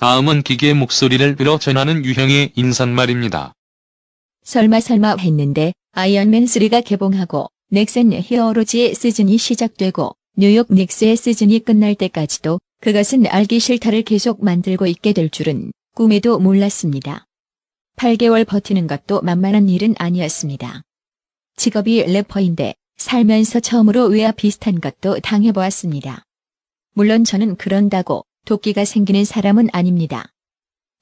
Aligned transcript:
다음은 0.00 0.44
기계의 0.44 0.72
목소리를 0.72 1.36
빌어 1.36 1.58
전하는 1.58 2.06
유형의 2.06 2.52
인사말입니다. 2.54 3.52
설마 4.42 4.80
설마 4.80 5.16
했는데 5.16 5.74
아이언맨 5.92 6.46
3가 6.46 6.82
개봉하고 6.82 7.48
넥센 7.68 8.10
히어로즈의 8.10 8.94
시즌이 8.94 9.36
시작되고 9.36 10.16
뉴욕 10.38 10.68
닉스의 10.72 11.18
시즌이 11.18 11.58
끝날 11.58 11.94
때까지도 11.94 12.60
그것은 12.80 13.26
알기 13.26 13.60
싫다를 13.60 14.00
계속 14.00 14.42
만들고 14.42 14.86
있게 14.86 15.12
될 15.12 15.28
줄은 15.28 15.70
꿈에도 15.94 16.38
몰랐습니다. 16.38 17.26
8개월 17.96 18.46
버티는 18.46 18.86
것도 18.86 19.20
만만한 19.20 19.68
일은 19.68 19.94
아니었습니다. 19.98 20.80
직업이 21.56 22.02
래퍼인데 22.04 22.72
살면서 22.96 23.60
처음으로 23.60 24.06
외화 24.06 24.32
비슷한 24.32 24.80
것도 24.80 25.20
당해보았습니다. 25.20 26.22
물론 26.94 27.24
저는 27.24 27.56
그런다고 27.56 28.24
도끼가 28.50 28.84
생기는 28.84 29.24
사람은 29.24 29.68
아닙니다. 29.72 30.32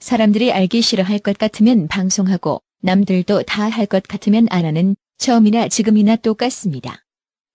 사람들이 0.00 0.52
알기 0.52 0.82
싫어할 0.82 1.18
것 1.18 1.38
같으면 1.38 1.88
방송하고 1.88 2.60
남들도 2.82 3.44
다 3.44 3.70
할 3.70 3.86
것 3.86 4.02
같으면 4.02 4.48
안 4.50 4.66
하는 4.66 4.96
처음이나 5.16 5.68
지금이나 5.68 6.16
똑같습니다. 6.16 7.06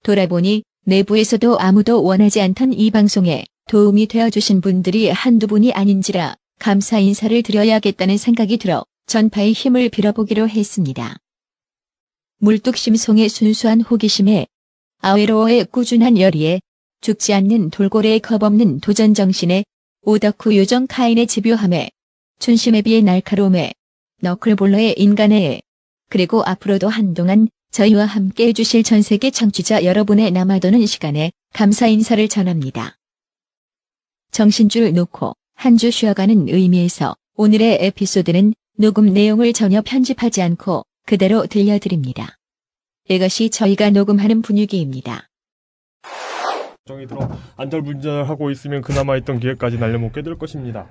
돌아보니 0.02 0.64
내부에서도 0.86 1.60
아무도 1.60 2.04
원하지 2.04 2.42
않던 2.42 2.74
이 2.74 2.90
방송에 2.90 3.46
도움이 3.70 4.08
되어주신 4.08 4.62
분들이 4.62 5.10
한두 5.12 5.46
분이 5.46 5.74
아닌지라 5.74 6.38
감사 6.58 6.98
인사를 6.98 7.44
드려야겠다는 7.44 8.18
생각이 8.18 8.58
들어 8.58 8.84
전파의 9.06 9.54
힘을 9.54 9.90
빌어보기로 9.90 10.50
했습니다. 10.50 11.18
물뚝심송의 12.40 13.30
순수한 13.30 13.82
호기심에 13.82 14.48
아웨로어의 15.02 15.66
꾸준한 15.66 16.18
열의에 16.18 16.62
죽지 17.02 17.36
않는 17.36 17.70
돌고래의 17.70 18.22
겁없는 18.22 18.80
도전 18.80 19.14
정신에 19.14 19.64
오덕후 20.06 20.58
요정 20.58 20.86
카인의 20.88 21.28
집요함에 21.28 21.90
춘심애비의 22.40 23.04
날카로움에 23.04 23.74
너클볼러의 24.22 24.96
인간애에 24.98 25.62
그리고 26.10 26.44
앞으로도 26.46 26.90
한동안 26.90 27.48
저희와 27.72 28.06
함께 28.06 28.48
해주실 28.48 28.84
전세계 28.84 29.32
청취자 29.32 29.86
여러분의 29.86 30.32
남아도는 30.32 30.86
시간에 30.86 31.32
감사 31.54 31.88
인사를 31.88 32.28
전합니다. 32.28 32.98
정신줄 34.32 34.94
놓고 34.94 35.36
한 35.56 35.78
주 35.78 35.90
쉬어가는 35.90 36.50
의미에서 36.50 37.16
오늘의 37.36 37.78
에피소드는 37.82 38.54
녹음 38.78 39.14
내용을 39.14 39.54
전혀 39.54 39.82
편집하지 39.82 40.42
않고 40.42 40.84
그대로 41.06 41.48
들려드립니다. 41.48 42.38
이것이 43.08 43.50
저희가 43.50 43.90
녹음하는 43.92 44.42
분위기입니다. 44.42 45.30
정이 46.86 47.08
들어 47.08 47.30
안절분절하고 47.56 48.52
있으면 48.52 48.82
그나마 48.82 49.16
있던 49.16 49.40
기회까지 49.40 49.78
날려먹게 49.78 50.22
될 50.22 50.38
것입니다. 50.38 50.86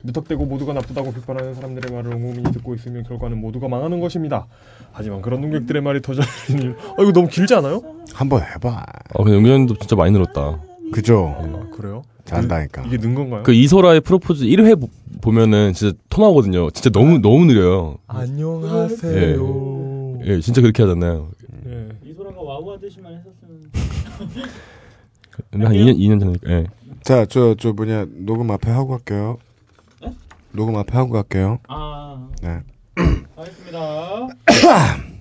무턱대고 0.00 0.46
모두가 0.46 0.72
나쁘다고 0.72 1.12
비판하는 1.12 1.54
사람들의 1.54 1.94
말을 1.94 2.14
온 2.14 2.22
국민이 2.22 2.50
듣고 2.50 2.74
있으면 2.74 3.02
결과는 3.02 3.42
모두가 3.42 3.68
망하는 3.68 4.00
것입니다. 4.00 4.46
하지만 4.92 5.20
그런 5.20 5.42
능력들의 5.42 5.82
말이 5.82 6.00
더 6.00 6.14
잘리니 6.14 6.68
아 6.96 7.02
이거 7.02 7.12
너무 7.12 7.28
길지 7.28 7.54
않아요? 7.56 7.82
한번 8.14 8.40
해봐. 8.40 8.70
아, 8.70 9.22
근데 9.22 9.34
연기도 9.52 9.78
진짜 9.78 9.94
많이 9.96 10.12
늘었다. 10.12 10.60
그죠? 10.90 11.36
아, 11.38 11.68
그래요? 11.76 12.04
잘한다니까. 12.24 12.84
이게 12.86 12.96
는 12.96 13.14
건가요? 13.14 13.42
그 13.42 13.52
이소라의 13.52 14.00
프로포즈 14.00 14.46
1회 14.46 14.80
보- 14.80 14.88
보면은 15.20 15.74
진짜 15.74 15.94
토 16.08 16.22
나오거든요. 16.22 16.70
진짜 16.70 16.88
너무, 16.88 17.18
너무 17.18 17.44
느려요. 17.44 17.98
안녕하세요. 18.06 20.20
예, 20.24 20.40
진짜 20.40 20.62
그렇게 20.62 20.82
하잖아요. 20.84 21.28
예. 21.66 21.88
이소라가 22.02 22.40
와우 22.40 22.72
하듯이만 22.72 23.12
했었으면 23.12 23.70
한 25.62 25.72
2년, 25.72 25.96
2년 25.98 26.20
전이니까, 26.20 26.50
예. 26.50 26.66
자, 27.02 27.26
저, 27.26 27.54
저 27.58 27.72
뭐냐, 27.72 28.06
녹음 28.10 28.50
앞에 28.50 28.70
하고 28.70 28.88
갈게요. 28.88 29.38
녹음 30.52 30.76
앞에 30.76 30.92
하고 30.96 31.10
갈게요. 31.12 31.58
아 31.68 32.28
네. 32.42 32.60
알겠습니다. 33.36 34.28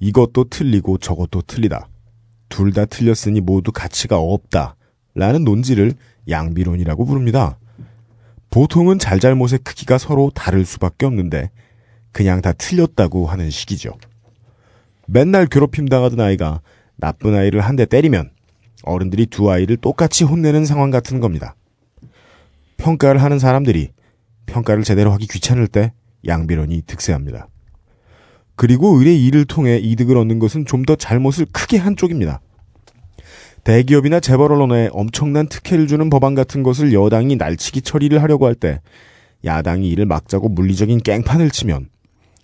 이것도 0.00 0.44
틀리고 0.44 0.98
저것도 0.98 1.42
틀리다. 1.42 1.88
둘 2.48 2.72
다 2.72 2.84
틀렸으니 2.84 3.40
모두 3.40 3.72
가치가 3.72 4.18
없다. 4.18 4.76
라는 5.14 5.44
논지를 5.44 5.92
양비론이라고 6.28 7.04
부릅니다. 7.04 7.58
보통은 8.50 8.98
잘잘못의 8.98 9.60
크기가 9.64 9.98
서로 9.98 10.30
다를 10.34 10.64
수밖에 10.64 11.06
없는데 11.06 11.50
그냥 12.12 12.40
다 12.42 12.52
틀렸다고 12.52 13.26
하는 13.26 13.50
식이죠. 13.50 13.92
맨날 15.06 15.46
괴롭힘 15.46 15.86
당하던 15.88 16.20
아이가 16.20 16.60
나쁜 16.96 17.34
아이를 17.34 17.60
한 17.60 17.76
대 17.76 17.86
때리면 17.86 18.30
어른들이 18.82 19.26
두 19.26 19.50
아이를 19.50 19.76
똑같이 19.76 20.24
혼내는 20.24 20.64
상황 20.64 20.90
같은 20.90 21.20
겁니다. 21.20 21.54
평가를 22.78 23.22
하는 23.22 23.38
사람들이 23.38 23.90
평가를 24.46 24.84
제대로 24.84 25.12
하기 25.12 25.26
귀찮을 25.26 25.68
때 25.68 25.92
양비론이 26.26 26.82
득세합니다. 26.86 27.48
그리고 28.56 28.96
의뢰 28.98 29.14
일을 29.14 29.44
통해 29.44 29.78
이득을 29.78 30.16
얻는 30.16 30.38
것은 30.38 30.64
좀 30.64 30.84
더 30.86 30.96
잘못을 30.96 31.46
크게 31.52 31.76
한 31.76 31.94
쪽입니다. 31.96 32.40
대기업이나 33.64 34.20
재벌 34.20 34.52
언론에 34.52 34.88
엄청난 34.92 35.46
특혜를 35.46 35.86
주는 35.86 36.08
법안 36.08 36.34
같은 36.34 36.62
것을 36.62 36.94
여당이 36.94 37.36
날치기 37.36 37.82
처리를 37.82 38.22
하려고 38.22 38.46
할 38.46 38.54
때 38.54 38.80
야당이 39.44 39.88
이를 39.90 40.06
막자고 40.06 40.48
물리적인 40.48 41.00
깽판을 41.00 41.50
치면 41.50 41.89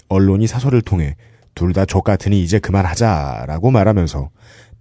언론이 0.09 0.47
사설을 0.47 0.83
통해 0.83 1.17
둘 1.55 1.73
다 1.73 1.85
족같으니 1.87 2.43
이제 2.43 2.59
그만하자라고 2.59 3.71
말하면서 3.71 4.31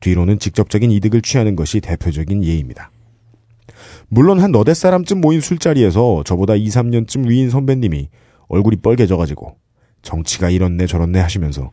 뒤로는 0.01 0.39
직접적인 0.39 0.91
이득을 0.91 1.21
취하는 1.21 1.55
것이 1.55 1.79
대표적인 1.79 2.43
예입니다. 2.43 2.91
물론 4.07 4.39
한 4.39 4.51
너댓 4.51 4.73
사람쯤 4.75 5.21
모인 5.21 5.41
술자리에서 5.41 6.23
저보다 6.25 6.55
2, 6.55 6.67
3년쯤 6.67 7.27
위인 7.27 7.49
선배님이 7.49 8.09
얼굴이 8.47 8.77
뻘개져가지고 8.77 9.57
정치가 10.01 10.49
이렇네 10.49 10.85
저렇네 10.85 11.19
하시면서 11.19 11.71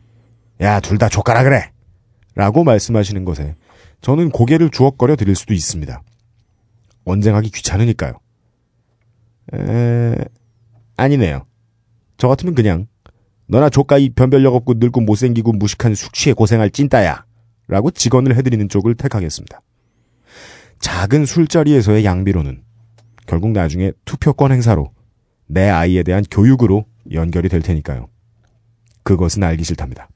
야 0.61 0.79
둘 0.79 0.97
다 0.97 1.09
족가라 1.09 1.43
그래 1.43 1.71
라고 2.35 2.63
말씀하시는 2.63 3.25
것에 3.25 3.55
저는 4.01 4.29
고개를 4.31 4.69
주걱거려 4.69 5.15
드릴 5.15 5.35
수도 5.35 5.53
있습니다. 5.53 6.01
언쟁하기 7.05 7.51
귀찮으니까요. 7.51 8.13
에... 9.53 10.15
아니네요. 10.97 11.45
저 12.17 12.27
같으면 12.27 12.55
그냥 12.55 12.87
너나 13.47 13.69
조카 13.69 13.97
이 13.97 14.09
변별력 14.09 14.55
없고 14.55 14.75
늙고 14.75 15.01
못생기고 15.01 15.53
무식한 15.53 15.95
숙취에 15.95 16.33
고생할 16.33 16.69
찐따야 16.69 17.25
라고 17.67 17.91
직언을 17.91 18.35
해드리는 18.35 18.67
쪽을 18.69 18.95
택하겠습니다. 18.95 19.61
작은 20.79 21.25
술자리에서의 21.25 22.03
양비로는 22.05 22.63
결국 23.25 23.51
나중에 23.51 23.93
투표권 24.05 24.51
행사로 24.51 24.91
내 25.47 25.69
아이에 25.69 26.03
대한 26.03 26.23
교육으로 26.29 26.85
연결이 27.11 27.49
될 27.49 27.61
테니까요. 27.61 28.09
그것은 29.03 29.43
알기 29.43 29.63
싫답니다. 29.63 30.09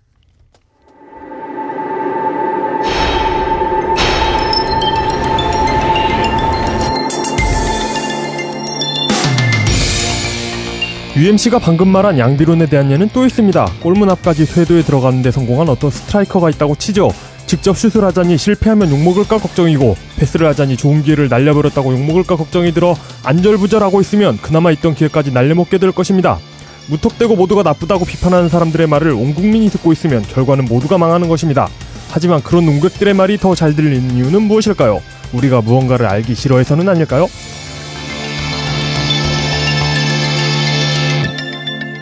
UMC가 11.18 11.58
방금 11.58 11.88
말한 11.88 12.20
양비론에 12.20 12.68
대한 12.68 12.92
예는 12.92 13.10
또 13.12 13.26
있습니다. 13.26 13.66
골문 13.82 14.08
앞까지 14.12 14.46
쇄도에 14.46 14.84
들어가는데 14.84 15.32
성공한 15.32 15.68
어떤 15.68 15.90
스트라이커가 15.90 16.52
있다고 16.52 16.76
치죠. 16.76 17.12
직접 17.48 17.76
슛을 17.76 18.04
하자니 18.04 18.38
실패하면 18.38 18.92
욕먹을까 18.92 19.40
걱정이고 19.40 19.96
패스를 20.18 20.46
하자니 20.48 20.78
좋은 20.78 21.02
기회를 21.02 21.28
날려버렸다고 21.28 21.92
욕먹을까 21.94 22.36
걱정이 22.36 22.72
들어 22.72 22.96
안절부절하고 23.24 24.00
있으면 24.02 24.38
그나마 24.44 24.70
있던 24.72 24.94
기회까지 24.94 25.32
날려먹게 25.32 25.80
될 25.80 25.92
것입니다. 25.92 26.38
무턱대고 26.86 27.36
모두가 27.36 27.64
나쁘다고 27.64 28.06
비판하는 28.06 28.48
사람들의 28.48 28.86
말을 28.86 29.12
온 29.14 29.34
국민이 29.34 29.70
듣고 29.70 29.92
있으면 29.94 30.22
결과는 30.22 30.66
모두가 30.66 31.00
망하는 31.00 31.28
것입니다. 31.30 31.68
하지만 32.12 32.44
그런 32.44 32.66
농객들의 32.66 33.16
말이 33.16 33.38
더 33.40 33.56
잘 33.56 33.76
들리는 33.76 34.12
이유는 34.16 34.44
무엇일까요? 34.44 35.02
우리가 35.34 35.62
무언가를 35.62 36.06
알기 36.06 36.36
싫어해서는 36.36 36.88
아닐까요? 36.88 37.28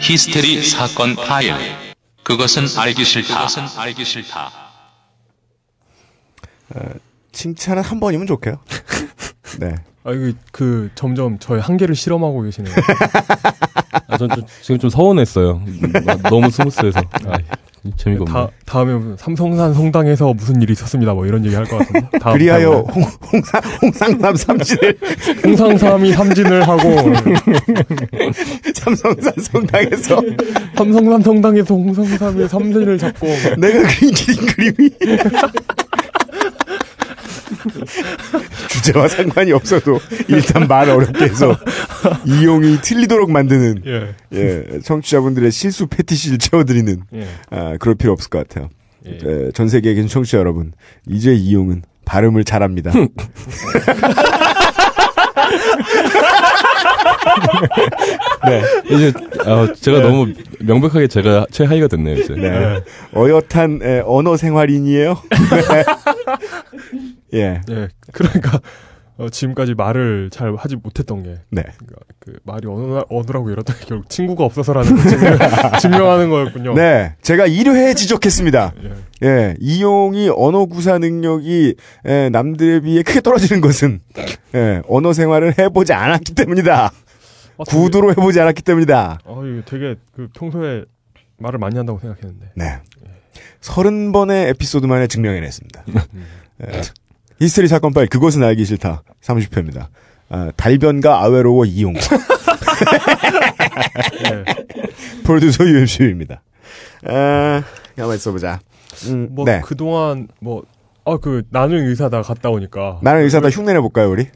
히스테리 0.07 0.61
사건 0.63 1.15
파일. 1.15 1.55
그것은 2.23 2.65
알기 2.77 3.03
싫다. 3.03 3.33
그것은 3.47 3.63
알기 3.79 4.05
싫다. 4.05 4.51
칭찬은 7.31 7.81
한 7.81 7.99
번이면 7.99 8.27
좋게요. 8.27 8.59
네. 9.59 9.75
아, 10.03 10.11
이거 10.11 10.37
그 10.51 10.91
점점 10.93 11.39
저의 11.39 11.59
한계를 11.61 11.95
실험하고 11.95 12.41
계시네요. 12.43 12.73
아, 14.07 14.17
전 14.17 14.29
좀, 14.29 14.45
지금 14.61 14.79
좀 14.79 14.89
서운했어요. 14.91 15.63
나- 16.05 16.15
너무 16.29 16.51
스무스해서. 16.51 16.99
아, 17.25 17.39
재미가 17.97 18.23
없네. 18.23 18.33
다, 18.33 18.47
다음에 18.65 19.15
삼성산 19.17 19.73
성당에서 19.73 20.33
무슨 20.33 20.61
일이 20.61 20.73
있었습니다. 20.73 21.13
뭐 21.13 21.25
이런 21.25 21.45
얘기 21.45 21.55
할 21.55 21.65
것 21.65 21.77
같은데. 21.79 22.07
다음, 22.19 22.33
그리하여 22.37 22.71
다음에. 22.71 22.83
홍, 22.93 23.03
홍상, 23.31 23.61
홍상남 23.81 24.35
삼신을 24.35 24.97
홍상삼이 25.45 26.11
삼진을 26.13 26.67
하고 26.67 26.81
삼성산 28.73 29.33
성당에서 29.51 30.21
삼성산 30.75 31.21
성당에서 31.21 31.75
홍상삼이 31.75 32.47
삼진을 32.47 32.97
잡고 32.97 33.27
내가 33.59 33.83
그린 33.87 34.13
그림이 34.47 34.89
주제와 38.69 39.07
상관이 39.07 39.51
없어도 39.51 39.99
일단 40.27 40.67
말 40.67 40.89
어렵게 40.89 41.25
해서 41.25 41.55
이용이 42.25 42.79
틀리도록 42.81 43.31
만드는 43.31 43.83
예. 43.85 44.15
예, 44.33 44.79
청취자분들의 44.83 45.51
실수 45.51 45.87
패티시를 45.87 46.37
채워드리는 46.37 47.01
예. 47.13 47.27
아, 47.49 47.75
그럴 47.79 47.95
필요 47.95 48.11
없을 48.13 48.29
것 48.29 48.47
같아요. 48.47 48.69
예. 49.05 49.11
에, 49.11 49.51
전 49.51 49.67
세계에 49.69 49.93
계신 49.93 50.07
청취자 50.09 50.37
여러분, 50.37 50.73
이제 51.07 51.33
이용은 51.33 51.83
발음을 52.05 52.43
잘합니다. 52.43 52.91
네, 58.45 58.61
이제 58.89 59.13
아, 59.45 59.67
제가 59.79 59.99
너무 60.01 60.31
명백하게 60.59 61.07
제가 61.07 61.45
최하위가 61.51 61.87
됐네요 61.87 62.17
이제. 62.17 62.33
네. 62.35 62.79
어엿한 63.15 63.79
에, 63.83 64.01
언어 64.05 64.37
생활인이에요. 64.37 65.17
네. 67.39 67.61
예, 67.69 67.73
예. 67.73 67.87
그러니까 68.11 68.59
어, 69.17 69.29
지금까지 69.29 69.75
말을 69.75 70.29
잘 70.29 70.53
하지 70.57 70.75
못했던 70.75 71.23
게 71.23 71.29
네. 71.49 71.63
그러니까 71.77 71.95
그 72.19 72.37
말이 72.43 72.67
어느 72.67 73.01
어느라고 73.09 73.49
이러던 73.49 73.77
게 73.77 73.85
결국 73.87 74.09
친구가 74.09 74.43
없어서라는 74.43 74.93
걸 74.95 75.05
증명, 75.07 75.37
증명하는 75.81 76.29
거였군요. 76.29 76.73
네, 76.73 77.15
제가 77.21 77.47
1회 77.47 77.95
지적했습니다. 77.95 78.73
예. 79.23 79.27
예, 79.27 79.55
이용이 79.59 80.29
언어 80.35 80.65
구사 80.65 80.97
능력이 80.97 81.75
에, 82.05 82.29
남들에 82.29 82.81
비해 82.81 83.03
크게 83.03 83.21
떨어지는 83.21 83.61
것은 83.61 84.01
예, 84.55 84.81
언어 84.89 85.13
생활을 85.13 85.57
해보지 85.57 85.93
않았기 85.93 86.33
때문이다. 86.35 86.91
아, 87.57 87.63
되게- 87.63 87.77
구두로 87.77 88.11
해보지 88.11 88.41
않았기 88.41 88.63
때문이다. 88.63 89.19
아, 89.23 89.29
이거 89.29 89.61
되게 89.65 89.95
그 90.13 90.27
평소에 90.35 90.83
말을 91.37 91.57
많이 91.57 91.77
한다고 91.77 91.99
생각했는데. 91.99 92.51
네. 92.55 92.79
서른 93.61 94.11
번의 94.11 94.49
에피소드만에 94.49 95.07
증명해냈습니다. 95.07 95.85
에, 96.63 96.81
히스테리 97.39 97.67
사건 97.67 97.93
파일 97.93 98.07
그것은 98.07 98.43
알기 98.43 98.65
싫다 98.65 99.03
30회입니다. 99.21 99.87
아, 100.29 100.51
달변과 100.55 101.23
아웨로워 101.23 101.65
이용 101.65 101.93
예. 101.95 101.99
프로듀서 105.23 105.65
UMC입니다. 105.65 106.41
아, 107.07 107.63
가만 107.95 108.15
있어보자. 108.15 108.59
음, 109.07 109.27
뭐 109.31 109.45
네. 109.45 109.61
그동안 109.63 110.27
뭐아그 110.39 111.43
나는 111.49 111.87
의사다 111.87 112.21
갔다 112.21 112.49
오니까 112.49 112.99
나는 113.03 113.23
의사다 113.23 113.49
흉내 113.49 113.73
내 113.73 113.79
볼까요, 113.79 114.09
우리? 114.09 114.27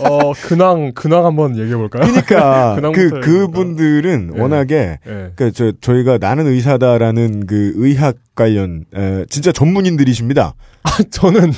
어 0.00 0.32
근황 0.32 0.92
근황 0.92 1.24
한번 1.24 1.56
얘기해 1.56 1.76
볼까요? 1.76 2.02
그러니까 2.06 2.80
그 2.92 3.20
그분들은 3.20 4.32
예. 4.36 4.40
워낙에 4.40 4.98
예. 5.06 5.32
그저 5.36 5.72
저희가 5.80 6.18
나는 6.18 6.46
의사다라는 6.46 7.46
그 7.46 7.72
의학 7.76 8.16
관련 8.40 8.84
에, 8.94 9.26
진짜 9.28 9.52
전문인들이십니다. 9.52 10.54
아, 10.82 10.90
저는 11.10 11.52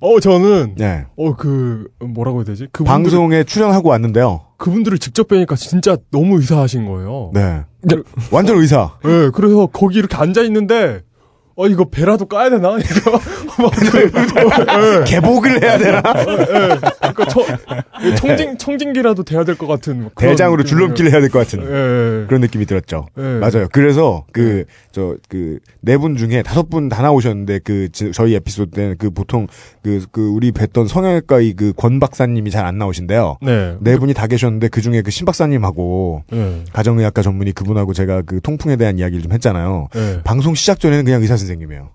어 0.00 0.18
저는 0.18 0.74
네. 0.76 1.06
어그 1.16 1.86
뭐라고 2.00 2.38
해야 2.38 2.44
되지? 2.44 2.66
그 2.72 2.82
방송에 2.82 3.44
출연하고 3.44 3.88
왔는데요. 3.88 4.40
그분들을 4.56 4.98
직접 4.98 5.28
뵈니까 5.28 5.54
진짜 5.54 5.96
너무 6.10 6.36
의사하신 6.38 6.86
거예요. 6.86 7.30
네. 7.32 7.62
완전 8.32 8.58
의사. 8.58 8.96
예, 9.04 9.30
그래서 9.32 9.66
거기 9.66 9.98
이렇게 9.98 10.16
앉아 10.16 10.42
있는데 10.42 11.02
어 11.60 11.66
이거 11.66 11.88
배라도 11.90 12.26
까야 12.26 12.50
되나? 12.50 12.76
예. 12.78 12.82
개복을 15.06 15.60
해야 15.62 15.76
되나? 15.76 16.02
예. 16.16 16.78
그러니까 17.00 17.24
저, 17.28 17.44
청진 18.16 18.56
청진기라도 18.58 19.24
돼야 19.24 19.42
될 19.44 19.56
것 19.56 19.66
같은 19.66 20.08
대장으로. 20.16 20.62
줄넘기를 20.62 21.10
해야 21.10 21.20
될 21.20 21.30
것 21.30 21.40
같은 21.40 21.60
예. 21.62 22.26
그런 22.28 22.40
느낌이 22.42 22.64
들었죠. 22.66 23.06
예. 23.18 23.22
맞아요. 23.22 23.66
그래서 23.72 24.24
그 24.32 24.64
저 24.92 25.16
그 25.28 25.58
네 25.84 25.96
분 25.96 26.16
중에 26.16 26.42
다섯 26.42 26.68
분 26.70 26.88
다 26.88 27.02
나오셨는데 27.02 27.60
그 27.64 27.88
지- 27.90 28.12
저희 28.12 28.34
에피소드 28.36 28.70
때는 28.70 28.94
그 28.98 29.10
보통 29.10 29.46
그 29.82 30.00
그 30.12 30.28
우리 30.28 30.52
뵀던 30.52 30.86
성형외과 30.86 31.40
의 31.40 31.54
그 31.54 31.72
권 31.72 31.98
박사님이 31.98 32.50
잘 32.52 32.64
안 32.66 32.78
나오신데요. 32.78 33.38
네. 33.42 33.74
네 33.80 33.96
분이 33.96 34.14
다 34.14 34.26
계셨는데 34.28 34.68
그 34.68 34.80
중에 34.80 35.02
그 35.02 35.10
신 35.10 35.24
박사님하고 35.26 36.22
예. 36.32 36.64
가정의학과 36.72 37.22
전문의 37.22 37.52
그분하고 37.52 37.94
제가 37.94 38.22
그 38.22 38.40
통풍에 38.40 38.76
대한 38.76 38.98
이야기를 38.98 39.22
좀 39.22 39.32
했잖아요. 39.32 39.88
예. 39.96 40.20
방송 40.22 40.54
시작 40.54 40.78
전에는 40.78 41.04
그냥 41.04 41.20
의사 41.22 41.36
선생 41.36 41.47
님이에요. 41.56 41.90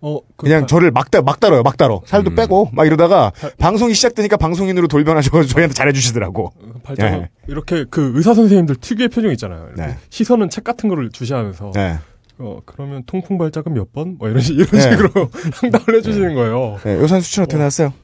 어, 0.00 0.20
그 0.36 0.44
그냥 0.44 0.60
발- 0.60 0.66
저를 0.66 0.90
막, 0.90 1.10
다, 1.10 1.22
막 1.22 1.40
다뤄요, 1.40 1.62
막 1.62 1.78
다뤄. 1.78 2.02
살도 2.04 2.30
음. 2.32 2.34
빼고, 2.34 2.68
막 2.74 2.84
이러다가, 2.84 3.32
방송이 3.58 3.94
시작되니까 3.94 4.36
방송인으로 4.36 4.86
돌변하셔서 4.86 5.44
저희한테 5.48 5.72
잘해주시더라고. 5.74 6.52
발전 6.82 7.06
예. 7.22 7.28
이렇게 7.48 7.86
그 7.90 8.12
의사 8.14 8.34
선생님들 8.34 8.76
특유의 8.76 9.08
표정 9.08 9.30
있잖아요. 9.30 9.70
네. 9.76 9.96
시선은 10.10 10.50
책 10.50 10.62
같은 10.64 10.90
거를 10.90 11.08
주시하면서 11.10 11.70
네. 11.74 11.98
어 12.36 12.58
그러면 12.66 13.02
통풍 13.06 13.38
발작은 13.38 13.72
몇 13.72 13.92
번? 13.92 14.16
뭐 14.18 14.28
이런 14.28 14.42
식 14.42 14.54
이런 14.58 14.66
네. 14.72 14.80
식으로 14.80 15.30
상담을 15.54 15.98
해주시는 16.00 16.34
거예요. 16.34 16.78
네, 16.84 16.96
요산 16.96 17.20
수치는 17.22 17.44
어떻게 17.44 17.56
나왔어요? 17.58 17.94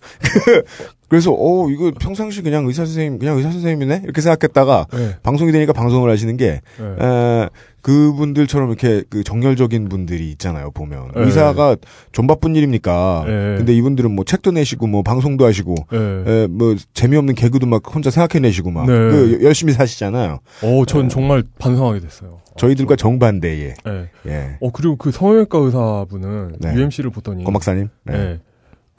그래서, 1.11 1.33
어, 1.33 1.69
이거 1.69 1.91
평상시 1.99 2.41
그냥 2.41 2.67
의사 2.67 2.85
선생님, 2.85 3.19
그냥 3.19 3.37
의사 3.37 3.51
선생님이네? 3.51 4.03
이렇게 4.05 4.21
생각했다가, 4.21 4.87
네. 4.93 5.17
방송이 5.25 5.51
되니까 5.51 5.73
방송을 5.73 6.09
하시는 6.09 6.37
게, 6.37 6.61
네. 6.79 7.05
에, 7.05 7.49
그분들처럼 7.83 8.69
이렇게 8.69 9.03
그 9.11 9.25
정열적인 9.25 9.89
분들이 9.89 10.31
있잖아요, 10.31 10.71
보면. 10.71 11.11
네. 11.17 11.23
의사가 11.25 11.77
좀 12.13 12.29
바쁜 12.29 12.55
일입니까? 12.55 13.25
네. 13.27 13.33
근데 13.57 13.75
이분들은 13.75 14.13
뭐 14.13 14.25
책도 14.25 14.53
내시고, 14.53 14.87
뭐 14.87 15.03
방송도 15.03 15.45
하시고, 15.45 15.75
네. 15.91 15.99
에, 16.27 16.47
뭐 16.47 16.77
재미없는 16.95 17.35
개그도 17.35 17.67
막 17.67 17.83
혼자 17.93 18.11
생각해내시고 18.11 18.71
막, 18.71 18.87
네. 18.87 18.93
그 18.93 19.41
열심히 19.43 19.73
사시잖아요. 19.73 20.39
어, 20.63 20.85
전 20.87 21.09
정말 21.09 21.43
반성하게 21.59 21.99
됐어요. 21.99 22.39
저희들과 22.57 22.95
정반대의, 22.95 23.75
네. 23.85 24.09
예. 24.27 24.57
어 24.61 24.71
그리고 24.71 24.95
그 24.95 25.11
성형외과 25.11 25.59
의사분은 25.59 26.57
네. 26.61 26.75
UMC를 26.75 27.11
보더니 27.11 27.43
권 27.43 27.53
박사님? 27.53 27.89
네. 28.05 28.39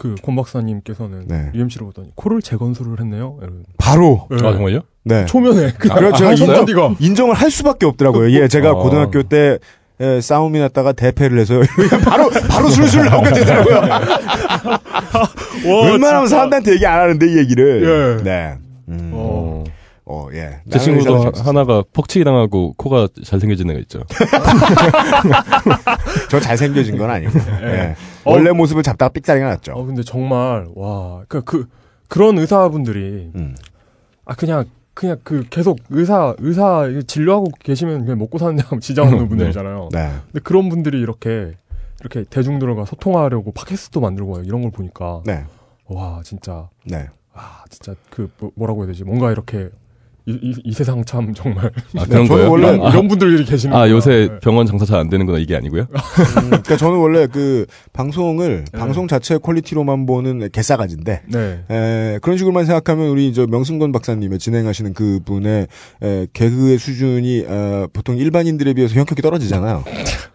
네. 0.09 0.15
그권 0.15 0.35
박사님께서는 0.35 1.27
네. 1.27 1.51
UMC를 1.53 1.85
보더니 1.87 2.09
코를 2.15 2.41
재건술을 2.41 2.99
했네요. 2.99 3.37
바로, 3.77 4.27
네. 4.29 4.37
아 4.37 4.51
정말요? 4.53 4.81
네. 5.03 5.25
초면에 5.25 5.73
그 5.77 5.89
그렇죠. 5.89 6.27
아, 6.27 6.33
인정, 6.33 6.95
인정을 6.99 7.33
할 7.35 7.49
수밖에 7.51 7.85
없더라고요. 7.85 8.31
예, 8.31 8.47
제가 8.47 8.69
아. 8.71 8.73
고등학교 8.73 9.23
때 9.23 9.57
에, 9.99 10.19
싸움이 10.21 10.59
났다가 10.59 10.93
대패를 10.93 11.37
해서 11.39 11.61
바로 12.05 12.29
바로 12.49 12.69
술술 12.69 13.05
나오게 13.05 13.31
되더라고요. 13.33 13.75
와, 15.65 15.91
웬만하면 15.91 16.25
진짜. 16.25 16.35
사람들한테 16.35 16.73
얘기 16.73 16.85
안 16.85 16.99
하는데 17.01 17.25
이 17.25 17.37
얘기를. 17.37 18.17
예. 18.19 18.23
네. 18.23 18.53
음, 18.89 19.60
어. 20.11 20.25
어. 20.25 20.29
예. 20.33 20.59
제 20.69 20.79
친구도 20.79 21.23
하- 21.23 21.31
하나가 21.45 21.83
폭치기 21.93 22.25
당하고 22.25 22.73
코가 22.77 23.07
잘생겨진 23.23 23.69
애가 23.69 23.79
있죠. 23.81 24.01
저 26.29 26.39
잘생겨진 26.39 26.97
건 26.97 27.09
아니고. 27.09 27.31
예. 27.63 27.95
어. 28.25 28.31
원래 28.33 28.51
모습을 28.51 28.83
잡다가 28.83 29.09
삑사리가 29.09 29.47
났죠. 29.47 29.73
어 29.73 29.85
근데 29.85 30.03
정말 30.03 30.67
와, 30.75 31.23
그, 31.27 31.41
그 31.43 31.67
그런 32.07 32.37
의사분들이 32.37 33.31
음. 33.35 33.55
아 34.25 34.35
그냥 34.35 34.65
그냥 34.93 35.17
그 35.23 35.45
계속 35.49 35.79
의사 35.89 36.35
의사 36.39 36.87
진료하고 37.07 37.45
계시면 37.59 38.01
그냥 38.05 38.19
먹고 38.19 38.37
사는 38.37 38.57
지장 38.81 39.07
없는 39.07 39.29
분들이잖아요. 39.29 39.89
네. 39.93 40.11
근데 40.27 40.39
그런 40.43 40.69
분들이 40.69 40.99
이렇게 40.99 41.53
이렇게 42.01 42.23
대중들과 42.29 42.85
소통하려고 42.85 43.51
팟캐스트도 43.53 44.01
만들고 44.01 44.35
막 44.37 44.45
이런 44.45 44.61
걸 44.61 44.71
보니까 44.71 45.21
네. 45.25 45.45
와 45.85 46.21
진짜 46.23 46.69
네. 46.85 47.07
아 47.33 47.63
진짜 47.69 47.95
그 48.09 48.29
뭐, 48.39 48.51
뭐라고 48.55 48.81
해야 48.81 48.87
되지 48.87 49.03
뭔가 49.05 49.31
이렇게 49.31 49.69
이, 50.27 50.31
이, 50.33 50.53
이 50.63 50.71
세상 50.71 51.03
참 51.03 51.33
정말 51.33 51.65
아 51.97 52.05
그런 52.05 52.09
저는 52.09 52.27
거예요? 52.27 52.51
원래 52.51 52.73
이런, 52.75 52.91
이런 52.91 53.07
분들이 53.07 53.43
계시는 53.43 53.75
아. 53.75 53.89
요새 53.89 54.27
네. 54.31 54.39
병원 54.39 54.65
장사 54.67 54.85
잘 54.85 54.99
안 55.01 55.09
되는구나 55.09 55.39
이게 55.39 55.55
아니고요? 55.55 55.87
음, 55.91 56.49
그러니까 56.49 56.77
저는 56.77 56.99
원래 56.99 57.25
그 57.25 57.65
방송을 57.91 58.65
네. 58.71 58.77
방송 58.79 59.07
자체 59.07 59.37
퀄리티로만 59.37 60.05
보는 60.05 60.49
개싸가지인데 60.51 61.21
네. 61.27 61.63
에, 61.69 62.19
그런 62.21 62.37
식으로만 62.37 62.65
생각하면 62.65 63.07
우리 63.07 63.33
저 63.33 63.47
명승건 63.47 63.91
박사님의 63.91 64.37
진행하시는 64.37 64.93
그분의 64.93 65.67
에, 66.03 66.27
개그의 66.33 66.77
수준이 66.77 67.45
어, 67.47 67.87
보통 67.91 68.17
일반인들에 68.17 68.73
비해서 68.73 68.93
현격히 68.95 69.21
떨어지잖아요. 69.23 69.83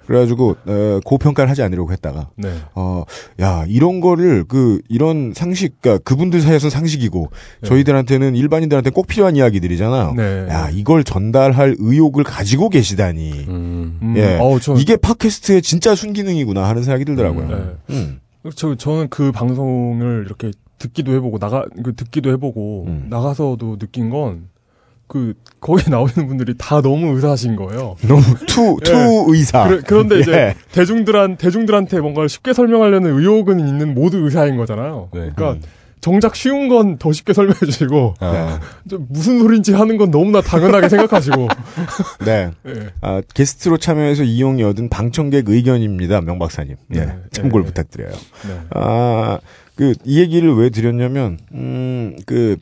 그래가지고 0.07 0.57
에, 0.69 1.01
고평가를 1.05 1.51
하지 1.51 1.63
않으려고 1.63 1.93
했다가 1.93 2.31
네. 2.37 2.53
어, 2.75 3.05
야 3.41 3.65
이런 3.69 4.01
거를 4.01 4.45
그 4.45 4.81
이런 4.89 5.33
상식, 5.35 5.81
그러니까 5.81 6.03
그분들 6.05 6.41
사이에서는 6.41 6.71
상식이고 6.71 7.31
네. 7.63 7.69
저희들한테는 7.69 8.37
일반인들한테 8.37 8.91
꼭 8.91 9.07
필요한 9.07 9.37
이야기들이잖아요. 9.37 10.15
네. 10.15 10.47
야 10.49 10.71
이걸 10.73 11.05
전달할 11.05 11.77
의욕을 11.79 12.25
가지고 12.25 12.69
계시다니. 12.69 13.47
음. 13.49 13.99
음, 14.03 14.15
예. 14.17 14.39
어우, 14.39 14.61
저, 14.61 14.75
이게 14.75 14.97
팟캐스트의 14.97 15.63
진짜 15.63 15.95
순기능이구나 15.95 16.69
하는 16.69 16.83
생각이 16.83 17.05
들더라고요. 17.05 17.49
네. 17.49 17.65
음. 17.91 18.21
저 18.55 18.77
저는 18.77 19.09
그 19.09 19.33
방송을 19.33 20.25
이렇게 20.27 20.53
듣기도 20.79 21.13
해보고 21.13 21.39
나가 21.39 21.65
그 21.83 21.95
듣기도 21.95 22.31
해보고 22.31 22.85
음. 22.87 23.07
나가서도 23.11 23.79
느낀 23.79 24.11
건 24.11 24.49
그 25.09 25.35
거기 25.61 25.89
나오는 25.91 26.13
분들이 26.13 26.55
다 26.59 26.81
너무 26.83 27.15
의사하신 27.15 27.57
거예요. 27.57 27.97
너무 28.07 28.23
투, 28.47 28.77
투 28.85 29.25
의사. 29.29 29.69
그 29.87 29.95
런데 29.95 30.21
이제 30.21 30.33
예. 30.33 30.55
대중들한 30.73 31.37
대중들한테 31.37 32.01
뭔가를 32.01 32.29
쉽게 32.29 32.53
설명하려는 32.53 33.19
의욕은 33.19 33.61
있는 33.61 33.95
모두 33.95 34.19
의사인 34.19 34.57
거잖아요. 34.57 35.09
네. 35.13 35.31
그러니까 35.35 35.67
정작 36.01 36.37
쉬운 36.37 36.69
건 36.69 36.99
더 36.99 37.11
쉽게 37.13 37.33
설명해 37.33 37.59
주시고 37.65 38.15
아, 38.21 38.61
좀 38.89 39.07
무슨 39.09 39.39
소린지 39.41 39.73
하는 39.73 39.97
건 39.97 40.11
너무나 40.11 40.41
당연하게 40.41 40.89
생각하시고 40.89 41.49
네. 42.25 42.51
예. 42.67 42.73
아, 43.01 43.23
게스트로 43.35 43.79
참여해서 43.79 44.23
이용이 44.23 44.63
얻은 44.63 44.89
방청객 44.89 45.49
의견입니다, 45.49 46.21
명 46.21 46.39
박사님. 46.39 46.77
예. 46.95 47.01
네. 47.01 47.15
참고를 47.33 47.65
네. 47.65 47.69
부탁드려요. 47.71 48.11
네. 48.11 48.61
아, 48.71 49.39
그, 49.75 49.95
이 50.05 50.21
얘기를 50.21 50.55
왜 50.55 50.71
드렸냐면, 50.71 51.39
음, 51.53 52.17
그, 52.25 52.57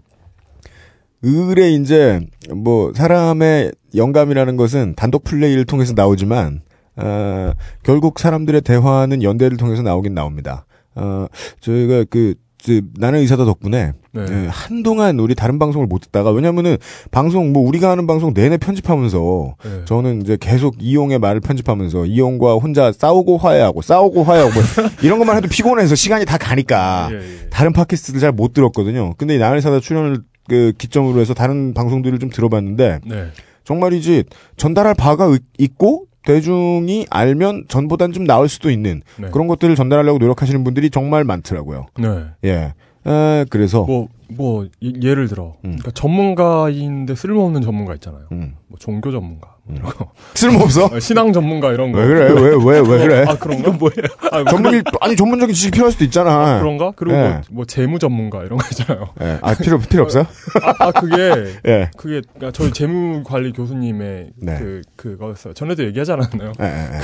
을에 1.25 1.73
이제, 1.73 2.21
뭐, 2.55 2.93
사람의 2.95 3.73
영감이라는 3.95 4.57
것은 4.57 4.95
단독 4.97 5.25
플레이를 5.25 5.65
통해서 5.65 5.93
나오지만, 5.95 6.61
아, 6.97 7.55
결국 7.83 8.19
사람들의 8.19 8.61
대화는 8.63 9.23
연대를 9.23 9.57
통해서 9.57 9.83
나오긴 9.83 10.15
나옵니다. 10.15 10.67
아, 10.95 11.29
저희가 11.61 12.05
그, 12.11 12.35
저, 12.59 12.81
나는 12.99 13.19
의사다 13.19 13.45
덕분에, 13.45 13.93
네. 14.13 14.23
예, 14.31 14.49
한동안 14.49 15.19
우리 15.19 15.35
다른 15.35 15.59
방송을 15.59 15.87
못 15.87 15.99
듣다가, 16.01 16.31
왜냐면은, 16.31 16.77
방송, 17.11 17.53
뭐, 17.53 17.67
우리가 17.67 17.91
하는 17.91 18.07
방송 18.07 18.33
내내 18.33 18.57
편집하면서, 18.57 19.55
네. 19.65 19.85
저는 19.85 20.23
이제 20.23 20.39
계속 20.41 20.77
이용의 20.81 21.19
말을 21.19 21.41
편집하면서 21.41 22.07
이용과 22.07 22.55
혼자 22.55 22.91
싸우고 22.93 23.37
화해하고 23.39 23.83
싸우고 23.83 24.23
화해하고 24.25 24.53
뭐 24.55 24.63
이런 25.03 25.19
것만 25.19 25.37
해도 25.37 25.49
피곤해서 25.49 25.95
시간이 25.95 26.25
다 26.25 26.39
가니까 26.39 27.09
예, 27.13 27.17
예. 27.17 27.49
다른 27.51 27.73
팟캐스트를 27.73 28.21
잘 28.21 28.33
못 28.33 28.53
들었거든요. 28.55 29.13
근데 29.19 29.35
이 29.35 29.39
나를 29.39 29.61
사다 29.61 29.81
출연을 29.81 30.23
그 30.49 30.73
기점으로 30.77 31.21
해서 31.21 31.35
다른 31.35 31.75
방송들을 31.75 32.19
좀 32.19 32.31
들어봤는데 32.31 33.01
네. 33.07 33.27
정말이지 33.65 34.25
전달할 34.57 34.95
바가 34.95 35.27
의- 35.27 35.39
있고 35.59 36.07
대중이 36.27 37.07
알면 37.11 37.67
전보단 37.69 38.13
좀 38.13 38.25
나을 38.25 38.49
수도 38.49 38.71
있는 38.71 39.03
네. 39.19 39.29
그런 39.31 39.47
것들을 39.47 39.75
전달하려고 39.75 40.19
노력하시는 40.19 40.65
분들이 40.65 40.91
정말 40.91 41.25
많더라고요. 41.25 41.87
네. 41.99 42.25
예. 42.45 42.75
아, 43.05 43.45
그래서 43.51 43.85
뭐, 43.85 44.09
뭐, 44.29 44.67
예- 44.83 44.93
예를 45.03 45.29
들어. 45.29 45.55
음. 45.65 45.77
그러니까 45.77 45.91
전문가인데 45.93 47.15
쓸모없는 47.15 47.61
전문가 47.63 47.95
있잖아요. 47.95 48.23
음. 48.33 48.55
뭐, 48.69 48.79
종교 48.79 49.11
전문가. 49.13 49.55
뭐 49.67 49.77
이런 49.77 49.91
거. 49.91 50.11
쓸모없어? 50.35 50.91
아, 50.93 51.01
신앙 51.01 51.33
전문가 51.33 51.73
이런 51.73 51.93
거. 51.93 51.99
왜 51.99 52.07
그래? 52.07 52.33
왜 52.33 52.57
왜 52.57 52.81
왜 52.81 52.99
그래? 53.07 53.25
아, 53.29 53.37
그런가? 53.37 53.71
뭐예요? 53.73 53.95
아, 54.31 54.45
전문이 54.51 54.83
아니 55.01 55.17
전문적인 55.17 55.55
지식 55.55 55.73
필요할 55.73 55.93
수도 55.93 56.05
있잖아. 56.05 56.59
그런가? 56.61 56.93
그리고 56.97 57.17
예. 57.17 57.21
뭐, 57.29 57.41
뭐, 57.51 57.65
재무 57.65 57.99
전문가 57.99 58.43
이런 58.45 58.59
거 58.59 58.67
있잖아요. 58.71 59.09
예. 59.23 59.39
아 59.41 59.55
필요 59.55 59.79
필요 59.79 60.03
없어요? 60.03 60.25
아, 60.63 60.75
아, 60.89 60.91
그게, 60.93 61.17
예. 61.67 61.91
그게, 61.97 62.21
그러니까 62.35 62.53
저희 62.53 62.73
재무 62.73 63.23
관리 63.25 63.53
교수님의 63.53 64.31
네. 64.37 64.59
그, 64.59 64.83
그거였어요. 64.97 65.55
전에도 65.55 65.85
얘기하지 65.85 66.13
않았나요? 66.13 66.53
예, 66.61 66.65
예, 66.65 66.69
예. 66.69 67.01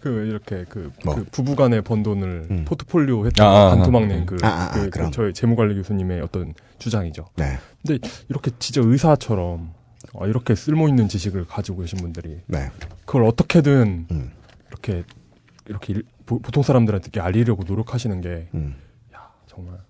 그, 0.00 0.08
이렇게, 0.26 0.64
그, 0.68 0.90
뭐? 1.04 1.14
그 1.14 1.24
부부간에 1.24 1.82
번 1.82 2.02
돈을 2.02 2.48
음. 2.50 2.64
포트폴리오 2.66 3.26
했던 3.26 3.46
아, 3.46 3.50
아, 3.66 3.70
반토막 3.70 4.02
아, 4.02 4.06
낸 4.06 4.26
그, 4.26 4.36
아, 4.42 4.46
아, 4.46 4.62
아, 4.64 4.70
그, 4.70 4.80
그 4.84 4.90
그럼. 4.90 5.10
저희 5.12 5.32
재무 5.32 5.56
관리 5.56 5.74
교수님의 5.74 6.20
어떤 6.22 6.54
주장이죠. 6.78 7.26
네. 7.36 7.58
근데 7.86 8.06
이렇게 8.28 8.50
진짜 8.58 8.80
의사처럼 8.84 9.72
어, 10.14 10.26
이렇게 10.26 10.54
쓸모 10.54 10.88
있는 10.88 11.08
지식을 11.08 11.46
가지고 11.46 11.82
계신 11.82 11.98
분들이 11.98 12.40
네. 12.46 12.70
그걸 13.04 13.24
어떻게든 13.24 14.06
음. 14.10 14.32
이렇게 14.68 15.04
이렇게 15.66 15.92
일- 15.92 16.04
보, 16.24 16.38
보통 16.38 16.62
사람들한테 16.62 17.20
알리려고 17.20 17.64
노력하시는 17.64 18.20
게 18.20 18.48
음. 18.54 18.76
정말 19.46 19.74
네. 19.74 19.80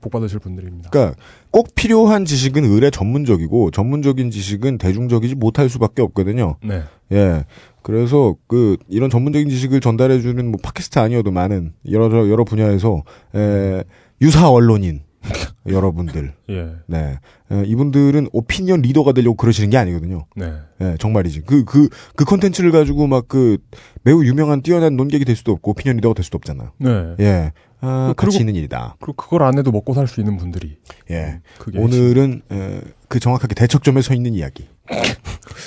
복 0.00 0.12
받으실 0.12 0.38
분들입니다. 0.38 0.90
그러니까 0.90 1.16
꼭 1.50 1.74
필요한 1.74 2.24
지식은 2.24 2.64
의뢰 2.64 2.90
전문적이고 2.90 3.70
전문적인 3.70 4.30
지식은 4.30 4.78
대중적이지 4.78 5.34
못할 5.34 5.68
수밖에 5.68 6.02
없거든요. 6.02 6.56
네, 6.62 6.82
예. 7.12 7.44
그래서 7.82 8.36
그 8.46 8.76
이런 8.88 9.08
전문적인 9.10 9.48
지식을 9.48 9.80
전달해 9.80 10.20
주는 10.20 10.50
뭐 10.50 10.60
팟캐스트 10.62 10.98
아니어도 10.98 11.30
많은 11.30 11.72
여러 11.90 12.28
여러 12.28 12.44
분야에서 12.44 13.02
에, 13.34 13.82
유사 14.20 14.50
언론인 14.50 15.02
여러분들. 15.66 16.32
예, 16.50 16.68
네. 16.86 17.18
에, 17.50 17.64
이분들은 17.66 18.28
오피니언 18.32 18.82
리더가 18.82 19.12
되려고 19.12 19.36
그러시는 19.36 19.70
게 19.70 19.76
아니거든요. 19.76 20.26
네, 20.36 20.52
예, 20.80 20.96
정말이지. 20.98 21.42
그, 21.42 21.64
그, 21.64 21.88
그 22.14 22.24
컨텐츠를 22.24 22.70
가지고 22.72 23.06
막 23.06 23.26
그, 23.28 23.58
매우 24.02 24.24
유명한 24.24 24.62
뛰어난 24.62 24.96
논객이 24.96 25.24
될 25.24 25.36
수도 25.36 25.52
없고, 25.52 25.72
오피니언 25.72 25.96
리더가 25.96 26.14
될 26.14 26.24
수도 26.24 26.36
없잖아요. 26.36 26.72
네. 26.78 27.14
예. 27.20 27.52
아, 27.80 28.12
그리고- 28.16 28.30
가치 28.32 28.38
있는 28.40 28.54
일이다. 28.56 28.96
그리고 29.00 29.12
그걸 29.14 29.42
안 29.44 29.56
해도 29.58 29.70
먹고 29.70 29.94
살 29.94 30.06
수 30.08 30.20
있는 30.20 30.36
분들이 30.36 30.78
예. 31.10 31.40
그게 31.58 31.78
오늘은, 31.78 32.42
에, 32.50 32.80
그 33.08 33.20
정확하게 33.20 33.54
대척점에 33.54 34.02
서 34.02 34.14
있는 34.14 34.34
이야기. 34.34 34.68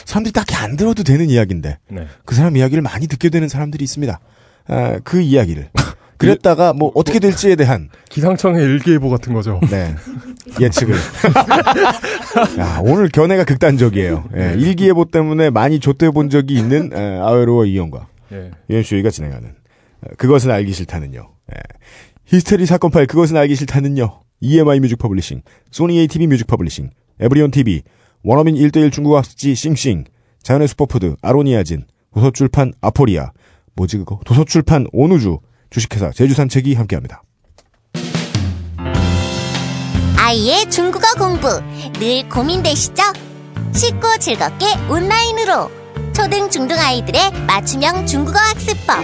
사람들이 0.06 0.34
딱히 0.34 0.56
안 0.56 0.76
들어도 0.76 1.04
되는 1.04 1.30
이야기인데, 1.30 1.78
네, 1.90 2.08
그 2.26 2.36
사람 2.36 2.58
이야기를 2.58 2.82
많이 2.82 3.08
듣게 3.08 3.30
되는 3.30 3.48
사람들이 3.48 3.84
있습니다. 3.84 4.20
아, 4.68 5.00
그 5.04 5.22
이야기를. 5.22 5.70
그랬다가 6.18 6.74
뭐 6.74 6.92
어떻게 6.94 7.18
될지에 7.18 7.56
대한 7.56 7.90
기상청의 8.10 8.64
일기예보 8.64 9.10
같은 9.10 9.34
거죠. 9.34 9.60
네. 9.72 9.96
예측을. 10.60 10.94
야, 12.60 12.80
오늘 12.86 13.10
견해가 13.10 13.44
극단적이에요. 13.44 14.26
예, 14.38 14.54
일기예보 14.58 15.06
때문에 15.06 15.50
많이 15.50 15.80
좆돼 15.80 16.12
본 16.12 16.30
적이 16.30 16.56
있는 16.60 16.92
에, 16.94 17.18
아웨로와 17.20 17.66
이영과 17.66 18.08
예, 18.34 18.52
UMC가 18.70 19.10
진행하는 19.10 19.50
에, 19.50 20.16
그것은 20.18 20.52
알기 20.52 20.74
싫다는요. 20.74 21.28
예. 21.56 21.62
히스테리 22.26 22.66
사건 22.66 22.92
파일 22.92 23.08
그것은 23.08 23.38
알기 23.38 23.56
싫다는요. 23.56 24.22
EMI 24.42 24.80
뮤직 24.80 24.98
퍼블리싱, 24.98 25.42
소니 25.72 26.00
ATV 26.00 26.28
뮤직 26.28 26.48
퍼블리싱, 26.48 26.90
에브리온 27.20 27.52
TV, 27.52 27.84
원어민 28.24 28.56
1대1 28.56 28.92
중국 28.92 29.16
학습지 29.16 29.54
싱싱, 29.56 30.06
자연의 30.42 30.68
슈퍼푸드 30.68 31.16
아로니아진, 31.22 31.86
도서출판 32.14 32.74
아포리아, 32.82 33.32
뭐지 33.76 33.98
그거? 33.98 34.20
도서출판 34.26 34.88
온우주, 34.92 35.40
주식회사 35.70 36.12
제주산책이 36.12 36.74
함께합니다. 36.74 37.24
아이의 40.18 40.70
중국어 40.70 41.14
공부 41.18 41.48
늘 42.00 42.28
고민되시죠? 42.30 43.04
쉽고 43.74 44.18
즐겁게 44.20 44.66
온라인으로 44.90 45.81
초등 46.22 46.52
중등 46.52 46.78
아이들의 46.78 47.32
맞춤형 47.48 48.06
중국어 48.06 48.38
학습법 48.38 48.98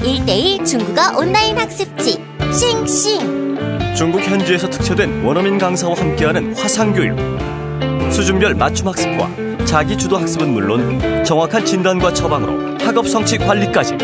1대1 0.00 0.66
중국어 0.66 1.16
온라인 1.16 1.56
학습지 1.56 2.20
싱싱 2.52 3.94
중국 3.94 4.20
현지에서 4.20 4.68
특채된 4.68 5.22
원어민 5.24 5.58
강사와 5.58 5.94
함께하는 5.96 6.56
화상교육. 6.56 7.16
수준별 8.12 8.54
맞춤 8.56 8.88
학습과 8.88 9.30
자기 9.64 9.96
주도 9.96 10.18
학습은 10.18 10.52
물론 10.52 11.22
정확한 11.24 11.64
진단과 11.64 12.12
처방으로 12.12 12.78
학업 12.84 13.08
성취 13.08 13.38
관리까지. 13.38 13.94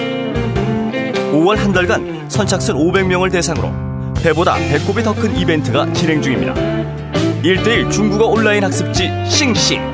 5월 1.32 1.56
한 1.56 1.72
달간 1.72 2.26
선착순 2.30 2.76
500명을 2.76 3.32
대상으로 3.32 3.72
배보다 4.22 4.54
배꼽이 4.54 5.02
더 5.02 5.12
큰 5.14 5.36
이벤트가 5.36 5.92
진행 5.92 6.22
중입니다. 6.22 6.54
1대1 7.42 7.90
중국어 7.90 8.26
온라인 8.26 8.62
학습지 8.62 9.10
싱싱. 9.28 9.91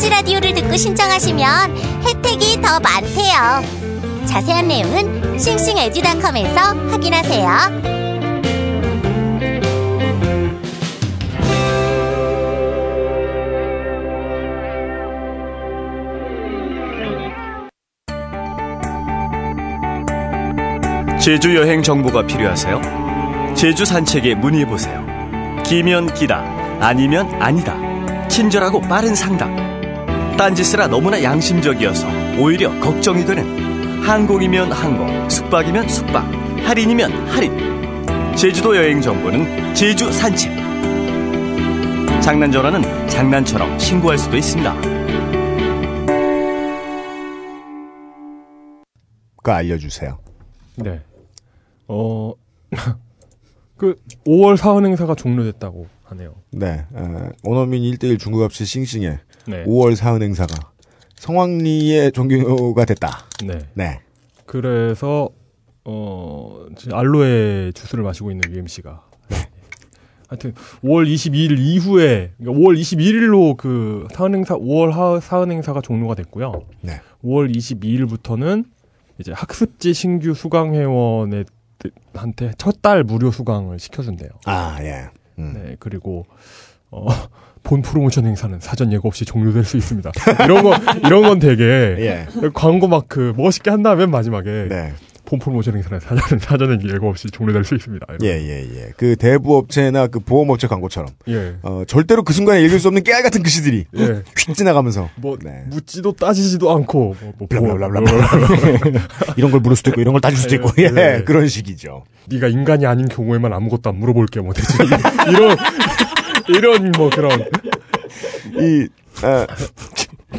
딴지 0.00 0.08
라디오를 0.08 0.54
듣고 0.54 0.78
신청하시면 0.78 1.76
혜택이 2.04 2.62
더 2.62 2.80
많대요 2.80 4.24
자세한 4.26 4.66
내용은 4.66 5.38
싱싱에듀닷컴에서 5.38 6.58
확인하세요 6.88 7.50
제주 21.20 21.54
여행 21.54 21.82
정보가 21.82 22.26
필요하세요? 22.26 23.54
제주 23.54 23.84
산책에 23.84 24.34
문의해 24.36 24.64
보세요. 24.64 25.04
기면 25.66 26.14
기다, 26.14 26.38
아니면 26.80 27.28
아니다. 27.42 27.76
친절하고 28.28 28.80
빠른 28.80 29.14
상담. 29.14 29.69
딴짓스라 30.40 30.86
너무나 30.86 31.22
양심적이어서 31.22 32.08
오히려 32.40 32.70
걱정이 32.80 33.26
되는 33.26 34.02
항공이면 34.02 34.72
항공, 34.72 35.28
숙박이면 35.28 35.86
숙박, 35.86 36.24
할인이면 36.66 37.28
할인. 37.28 38.34
제주도 38.34 38.74
여행 38.74 39.02
정보는 39.02 39.74
제주 39.74 40.10
산책. 40.10 40.50
장난 42.22 42.50
전화는 42.50 42.80
장난처럼 43.06 43.78
신고할 43.78 44.16
수도 44.16 44.38
있습니다. 44.38 44.74
그 49.42 49.52
알려주세요. 49.52 50.18
네. 50.76 51.02
어, 51.86 52.32
그 53.76 53.94
5월 54.26 54.56
사은 54.56 54.86
행사가 54.86 55.14
종료됐다고 55.14 55.99
하네요. 56.10 56.34
네, 56.50 56.84
어, 56.92 57.28
원어민 57.44 57.82
1대1 57.82 58.18
중국합시 58.18 58.64
싱싱의 58.64 59.18
네. 59.46 59.64
5월 59.64 59.94
사은 59.94 60.22
행사가 60.22 60.54
성황리에 61.16 62.10
종료가 62.10 62.84
됐다. 62.84 63.26
네. 63.44 63.58
네. 63.74 64.00
그래서 64.46 65.28
어 65.84 66.66
지금 66.76 66.96
알로에 66.96 67.72
주스를 67.72 68.04
마시고 68.04 68.30
있는 68.30 68.50
UMC가 68.52 69.02
하여튼 70.28 70.52
5월 70.84 71.12
22일 71.12 71.58
이후에 71.58 72.32
그러니까 72.38 72.60
5월 72.60 72.78
21일로 72.78 73.56
그 73.56 74.06
사은 74.12 74.34
행사 74.34 74.56
5월 74.56 74.90
하, 74.92 75.18
사은 75.20 75.50
행사가 75.50 75.80
종료가 75.80 76.14
됐고요. 76.14 76.52
네. 76.82 77.00
5월 77.24 77.54
22일부터는 77.54 78.64
이제 79.18 79.32
학습지 79.32 79.92
신규 79.92 80.34
수강 80.34 80.74
회원에 80.74 81.44
한테 82.14 82.52
첫 82.58 82.82
달 82.82 83.02
무료 83.04 83.30
수강을 83.30 83.78
시켜준대요. 83.78 84.30
아, 84.46 84.78
예. 84.82 85.08
음. 85.40 85.52
네, 85.54 85.76
그리고 85.78 86.26
어, 86.90 87.06
본 87.62 87.82
프로모션 87.82 88.26
행사는 88.26 88.58
사전 88.60 88.92
예고 88.92 89.08
없이 89.08 89.24
종료될 89.24 89.64
수 89.64 89.76
있습니다. 89.76 90.10
이런 90.44 90.62
거 90.62 90.74
이런 91.04 91.22
건 91.22 91.38
되게 91.38 91.64
예. 92.00 92.26
광고 92.54 92.88
막 92.88 93.04
그 93.08 93.34
멋있게 93.36 93.70
한 93.70 93.82
다음에 93.82 94.06
마지막에 94.06 94.66
네. 94.68 94.92
본 95.30 95.38
프로모션 95.38 95.76
행사는 95.76 96.00
사전 96.00 96.38
사전 96.40 96.88
예고 96.88 97.08
없이 97.08 97.28
종료될 97.30 97.62
수 97.62 97.76
있습니다. 97.76 98.04
이런. 98.08 98.18
예, 98.24 98.42
예, 98.42 98.62
예. 98.62 98.92
그 98.96 99.14
대부업체나 99.14 100.08
그 100.08 100.18
보험업체 100.18 100.66
광고처럼. 100.66 101.10
예. 101.28 101.54
어, 101.62 101.84
절대로 101.86 102.24
그 102.24 102.32
순간에 102.32 102.60
읽을 102.64 102.80
수 102.80 102.88
없는 102.88 103.04
깨알 103.04 103.22
같은 103.22 103.44
글씨들이 103.44 103.84
예. 103.96 104.22
휙 104.36 104.54
지나가면서. 104.54 105.08
뭐 105.14 105.38
네. 105.40 105.62
묻지도 105.68 106.14
따지지도 106.14 106.72
않고 106.72 107.14
뭐, 107.20 107.32
뭐 107.38 107.48
블라블라블라. 107.48 108.00
이런 109.38 109.52
걸 109.52 109.60
물을 109.60 109.76
수도 109.76 109.90
있고, 109.90 110.00
이런 110.00 110.14
걸 110.14 110.20
따질 110.20 110.36
수도 110.36 110.56
있고, 110.56 110.70
예, 110.78 110.90
예, 110.96 111.18
예. 111.18 111.22
그런 111.24 111.46
식이죠. 111.46 112.02
네가 112.28 112.48
인간이 112.48 112.86
아닌 112.86 113.06
경우에만 113.06 113.52
아무것도 113.52 113.90
안 113.90 114.00
물어볼게 114.00 114.40
뭐 114.40 114.52
대체 114.52 114.66
이런 115.28 115.56
이런 116.48 116.92
뭐 116.92 117.08
그런 117.08 117.40
이, 118.58 118.88
아, 119.22 119.46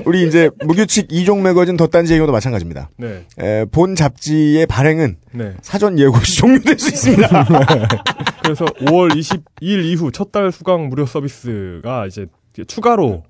우리 0.06 0.26
이제 0.28 0.50
무규칙 0.64 1.08
이종 1.12 1.44
매거진 1.44 1.76
덧단지의 1.78 2.20
경우도 2.20 2.32
마찬가지입니다. 2.32 2.90
네. 2.98 3.26
에, 3.40 3.66
본 3.66 3.96
잡지의 3.96 4.66
발행은 4.66 5.18
네. 5.34 5.54
사전 5.62 6.00
예고 6.00 6.16
없이 6.18 6.38
종료될 6.38 6.80
수 6.80 6.90
있습니다. 6.90 7.28
그래서 8.44 8.66
5월 8.66 9.12
22일 9.12 9.84
이후 9.86 10.12
첫 10.12 10.32
달 10.32 10.52
수강 10.52 10.88
무료 10.88 11.06
서비스가 11.06 12.06
이제 12.08 12.26
추가로 12.68 13.24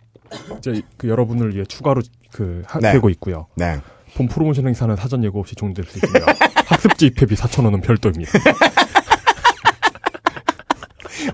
이제 0.59 0.81
그 0.97 1.09
여러분을 1.09 1.55
위해 1.55 1.65
추가로 1.65 2.01
그 2.31 2.61
하- 2.67 2.79
네. 2.79 2.91
되고 2.91 3.09
있고요. 3.09 3.47
네. 3.55 3.79
본 4.15 4.27
프로모션 4.27 4.67
행사는 4.67 4.95
사전 4.97 5.23
예고 5.23 5.39
없이 5.39 5.55
종료될 5.55 5.85
수 5.85 5.97
있습니다. 5.97 6.25
학습지 6.67 7.07
입회비 7.07 7.35
4,000원은 7.35 7.81
별도입니다. 7.81 8.31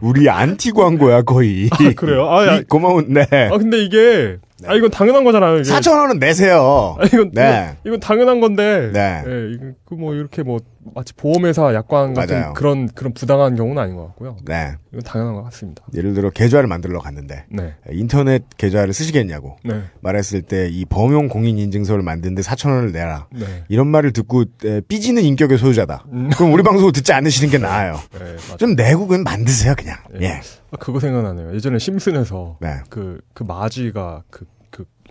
우리 0.02 0.30
안티 0.30 0.72
광고야, 0.72 1.24
거의. 1.24 1.70
아, 1.72 1.78
그래요? 1.96 2.30
아, 2.30 2.46
야. 2.48 2.56
이 2.58 2.64
고마운, 2.64 3.14
네. 3.14 3.26
아 3.52 3.58
근데 3.58 3.78
이게 3.84 4.38
아 4.66 4.74
이건 4.74 4.90
당연한 4.90 5.24
거잖아요. 5.24 5.58
이게. 5.60 5.70
4,000원은 5.70 6.20
내세요. 6.20 6.96
아, 7.00 7.06
이건, 7.06 7.32
네. 7.32 7.42
이건, 7.42 7.78
이건 7.86 8.00
당연한 8.00 8.40
건데. 8.40 8.90
네. 8.92 9.24
예, 9.28 9.52
이거 9.54 9.66
그뭐 9.86 10.16
이렇게 10.16 10.42
뭐 10.44 10.60
마치 10.94 11.14
보험회사 11.14 11.74
약관 11.74 12.14
같은 12.14 12.40
맞아요. 12.40 12.54
그런 12.54 12.88
그런 12.90 13.14
부당한 13.14 13.56
경우는 13.56 13.82
아닌 13.82 13.96
것 13.96 14.08
같고요. 14.08 14.38
네. 14.46 14.76
이건 14.92 15.02
당연한 15.04 15.34
것 15.36 15.44
같습니다. 15.46 15.84
예를 15.96 16.14
들어 16.14 16.30
계좌를 16.30 16.68
만들러 16.68 17.00
갔는데 17.00 17.46
네. 17.50 17.74
인터넷 17.92 18.44
계좌를 18.58 18.94
쓰시겠냐고 18.94 19.58
네. 19.64 19.82
말했을 20.02 20.42
때 20.44 20.68
이 20.78 20.86
범용 20.86 21.28
공인 21.28 21.58
인증서를 21.58 22.04
만드는데 22.04 22.42
4,000원을 22.42 22.92
내라. 22.92 23.28
네. 23.34 23.64
이런 23.70 23.88
말을 23.88 24.12
듣고 24.14 24.46
에, 24.64 24.82
삐지는 24.82 25.24
인격의 25.24 25.58
소유자다. 25.58 26.06
음. 26.12 26.30
그럼 26.36 26.54
우리 26.54 26.64
방송을 26.64 26.92
듣지 26.92 27.14
않으시는 27.14 27.50
게 27.50 27.58
나아요. 27.58 28.00
네. 28.20 28.58
좀 28.58 28.76
그냥 28.76 29.24
만드세요, 29.24 29.74
그냥. 29.76 29.98
예. 30.20 30.26
예. 30.26 30.42
아, 30.72 30.78
그거 30.78 31.00
생각나네요. 31.00 31.54
예전에 31.56 31.80
심슨에서 31.80 32.58
네. 32.62 32.76
그, 32.90 33.22
그 33.34 33.44
마지가 33.44 34.24
그, 34.30 34.40
그 34.42 34.46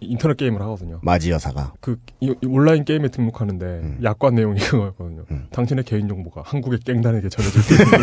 인터넷 0.01 0.37
게임을 0.37 0.61
하거든요. 0.63 0.99
마지 1.03 1.31
여사가. 1.31 1.75
그 1.81 1.97
이- 2.21 2.35
이 2.43 2.47
온라인 2.47 2.85
게임에 2.85 3.09
등록하는데 3.09 3.99
약관 4.03 4.35
내용이 4.35 4.59
그거였거든요. 4.61 5.25
음. 5.31 5.47
당신의 5.53 5.85
개인 5.85 6.09
정보가 6.09 6.43
한국의 6.45 6.81
깽단에게 6.85 7.29
전해질 7.29 7.63
수 7.63 7.73
있는 7.75 7.87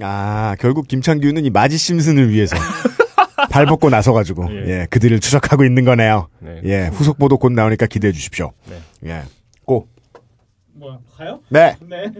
아, 0.00 0.56
결국 0.60 0.88
김창규는 0.88 1.44
이 1.44 1.50
마지 1.50 1.76
심슨을 1.78 2.30
위해서 2.30 2.56
발 3.50 3.66
벗고 3.66 3.90
나서가지고, 3.90 4.48
예. 4.50 4.66
예, 4.82 4.86
그들을 4.90 5.20
추적하고 5.20 5.64
있는 5.64 5.84
거네요. 5.84 6.28
네. 6.40 6.60
예, 6.64 6.86
후속 6.92 7.18
보도 7.18 7.36
곧 7.38 7.52
나오니까 7.52 7.86
기대해 7.86 8.12
주십시오. 8.12 8.52
네. 8.68 9.10
예. 9.10 9.22
고. 9.64 9.88
뭐야 10.74 10.98
가요? 11.16 11.40
네. 11.48 11.76
네. 11.88 12.10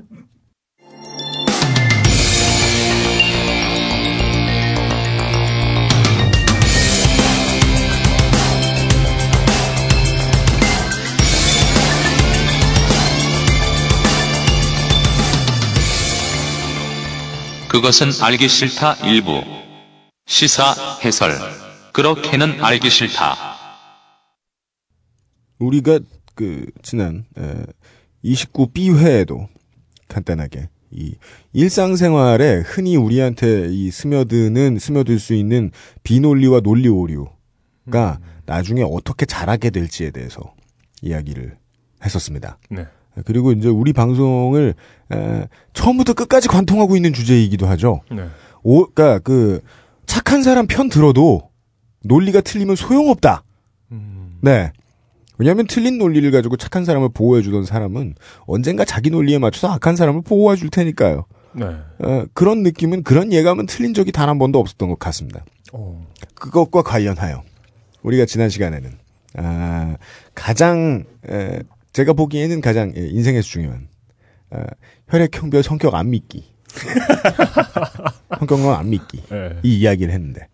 그것은 17.74 18.10
알기 18.22 18.46
싫다 18.46 19.04
일부. 19.04 19.42
시사 20.26 20.76
해설. 21.04 21.32
그렇게는 21.92 22.62
알기 22.62 22.88
싫다. 22.88 23.34
우리가 25.58 25.98
그 26.36 26.66
지난 26.82 27.24
29B회에도 28.24 29.48
간단하게 30.06 30.68
이 30.92 31.16
일상생활에 31.52 32.62
흔히 32.64 32.94
우리한테 32.94 33.66
이 33.72 33.90
스며드는 33.90 34.78
스며들 34.78 35.18
수 35.18 35.34
있는 35.34 35.72
비논리와 36.04 36.60
논리 36.60 36.88
오류가 36.88 38.20
나중에 38.46 38.84
어떻게 38.88 39.26
자라게 39.26 39.70
될지에 39.70 40.12
대해서 40.12 40.54
이야기를 41.02 41.58
했었습니다. 42.04 42.56
네. 42.70 42.86
그리고 43.24 43.52
이제 43.52 43.68
우리 43.68 43.92
방송을 43.92 44.74
에, 45.12 45.48
처음부터 45.72 46.14
끝까지 46.14 46.48
관통하고 46.48 46.96
있는 46.96 47.12
주제이기도 47.12 47.66
하죠. 47.66 48.00
네. 48.10 48.26
오, 48.62 48.86
그러니까 48.86 49.18
그 49.20 49.60
착한 50.06 50.42
사람 50.42 50.66
편 50.66 50.88
들어도 50.88 51.50
논리가 52.02 52.40
틀리면 52.40 52.76
소용없다. 52.76 53.44
음, 53.92 54.38
네. 54.40 54.72
왜냐하면 55.38 55.66
틀린 55.66 55.98
논리를 55.98 56.28
가지고 56.30 56.56
착한 56.56 56.84
사람을 56.84 57.08
보호해주던 57.10 57.64
사람은 57.64 58.14
언젠가 58.46 58.84
자기 58.84 59.10
논리에 59.10 59.38
맞춰서 59.38 59.72
악한 59.72 59.96
사람을 59.96 60.22
보호해줄 60.22 60.70
테니까요. 60.70 61.24
네. 61.54 61.66
어, 62.00 62.24
그런 62.34 62.62
느낌은 62.62 63.02
그런 63.04 63.32
예감은 63.32 63.66
틀린 63.66 63.94
적이 63.94 64.12
단 64.12 64.28
한 64.28 64.38
번도 64.38 64.58
없었던 64.58 64.88
것 64.88 64.98
같습니다. 64.98 65.44
어, 65.72 66.06
그것과 66.34 66.82
관련하여 66.82 67.42
우리가 68.02 68.26
지난 68.26 68.48
시간에는 68.48 68.90
아, 69.36 69.96
가장 70.34 71.04
에, 71.28 71.60
제가 71.94 72.12
보기에는 72.12 72.60
가장 72.60 72.92
예, 72.96 73.06
인생에서 73.06 73.48
중요한 73.48 73.88
아, 74.50 74.66
혈액 75.08 75.34
형별 75.40 75.62
성격 75.62 75.94
안 75.94 76.10
믿기 76.10 76.44
성격론 78.38 78.74
안 78.74 78.90
믿기 78.90 79.22
네. 79.30 79.58
이 79.62 79.78
이야기를 79.78 80.12
했는데 80.12 80.48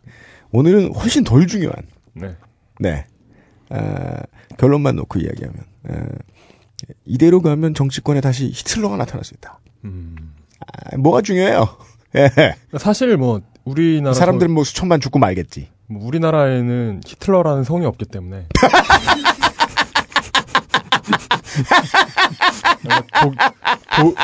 오늘은 0.53 0.95
훨씬 0.95 1.25
덜 1.25 1.47
중요한 1.47 1.83
네. 2.13 2.37
네 2.79 3.07
아, 3.71 4.23
결론만 4.59 4.97
놓고 4.97 5.19
이야기하면 5.19 5.65
아, 5.89 6.07
이대로 7.07 7.41
가면 7.41 7.75
정치권에 7.75 8.21
다시 8.21 8.47
히틀러가 8.49 8.97
나타날 8.97 9.25
수 9.25 9.35
있다. 9.35 9.61
음. 9.85 10.35
아, 10.61 10.97
뭐가 10.97 11.23
중요해요? 11.23 11.67
예. 12.17 12.31
사실 12.79 13.17
뭐 13.17 13.41
우리나라 13.65 14.15
사람들은 14.15 14.53
뭐 14.53 14.65
수천만 14.65 15.01
죽고 15.01 15.19
말겠지. 15.19 15.69
뭐 15.87 16.05
우리나라에는 16.07 17.03
히틀러라는 17.07 17.65
성이 17.65 17.87
없기 17.87 18.07
때문에 18.07 18.47
독, 23.23 23.35
도, 23.97 24.15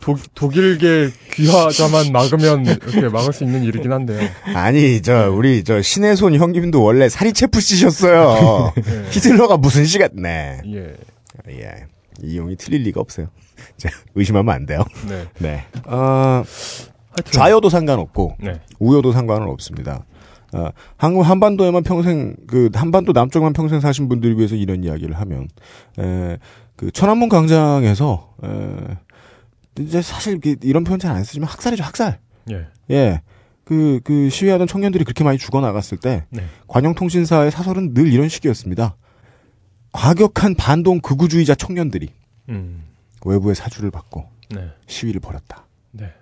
독, 0.00 0.34
독일계 0.34 1.10
귀화자만 1.34 2.12
막으면 2.12 2.66
이렇게 2.66 3.08
막을 3.08 3.32
수 3.32 3.44
있는 3.44 3.62
일이긴 3.62 3.92
한데요. 3.92 4.28
아니, 4.54 5.02
저, 5.02 5.30
우리, 5.30 5.64
저, 5.64 5.82
신의 5.82 6.16
손 6.16 6.34
형님도 6.34 6.82
원래 6.82 7.08
살이 7.08 7.32
체프 7.32 7.60
씨셨어요. 7.60 8.72
네. 8.76 9.04
히틀러가 9.10 9.56
무슨 9.56 9.84
시간, 9.84 10.10
네. 10.14 10.60
예. 10.66 10.96
예. 11.50 11.86
이용이 12.22 12.56
틀릴 12.56 12.82
리가 12.82 13.00
없어요. 13.00 13.28
자, 13.76 13.90
의심하면 14.14 14.54
안 14.54 14.66
돼요. 14.66 14.84
네. 15.08 15.26
네. 15.38 15.64
어, 15.84 16.42
하여튼 17.10 17.32
좌여도 17.32 17.68
상관없고, 17.70 18.36
네. 18.40 18.60
우여도 18.78 19.12
상관은 19.12 19.48
없습니다. 19.48 20.04
어, 20.54 20.70
한국 20.96 21.22
한반도에만 21.22 21.82
평생, 21.82 22.34
그, 22.46 22.70
한반도 22.74 23.12
남쪽만 23.12 23.52
평생 23.52 23.80
사신 23.80 24.08
분들 24.08 24.38
위해서 24.38 24.54
이런 24.54 24.82
이야기를 24.82 25.18
하면, 25.18 25.48
에, 25.98 26.38
그, 26.76 26.90
천안문 26.90 27.28
광장에서, 27.28 28.34
에, 28.44 28.96
이제 29.80 30.02
사실 30.02 30.40
그 30.40 30.56
이런 30.62 30.84
표현 30.84 30.98
잘 30.98 31.14
안 31.14 31.22
쓰지만 31.22 31.48
학살이죠, 31.48 31.84
학살. 31.84 32.18
예. 32.50 32.66
예. 32.90 33.20
그, 33.64 34.00
그 34.02 34.30
시위하던 34.30 34.66
청년들이 34.66 35.04
그렇게 35.04 35.22
많이 35.22 35.36
죽어나갔을 35.36 35.98
때, 35.98 36.24
네. 36.30 36.42
관영통신사의 36.66 37.50
사설은 37.50 37.92
늘 37.92 38.10
이런 38.10 38.28
식이었습니다. 38.28 38.96
과격한 39.92 40.54
반동 40.54 41.00
극우주의자 41.00 41.54
청년들이 41.54 42.08
음. 42.48 42.84
외부의 43.24 43.54
사주를 43.54 43.90
받고 43.90 44.26
네. 44.50 44.70
시위를 44.86 45.20
벌였다. 45.20 45.66
네. 45.90 46.12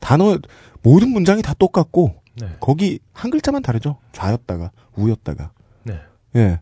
단어, 0.00 0.38
모든 0.82 1.10
문장이 1.10 1.42
다 1.42 1.54
똑같고, 1.54 2.16
네. 2.40 2.48
거기 2.60 2.98
한 3.12 3.30
글자만 3.30 3.62
다르죠. 3.62 3.98
좌였다가, 4.12 4.70
우였다가. 4.96 5.52
네. 5.84 5.98
예. 6.36 6.60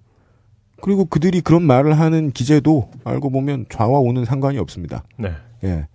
그리고 0.83 1.05
그들이 1.07 1.41
그런 1.41 1.63
말을 1.63 1.99
하는 1.99 2.31
기재도 2.31 2.91
알고 3.05 3.31
보면 3.31 3.67
좌와 3.71 3.99
우는 4.01 4.25
상관이 4.25 4.59
없습니다. 4.59 5.05
네. 5.19 5.33
예. 5.65 5.89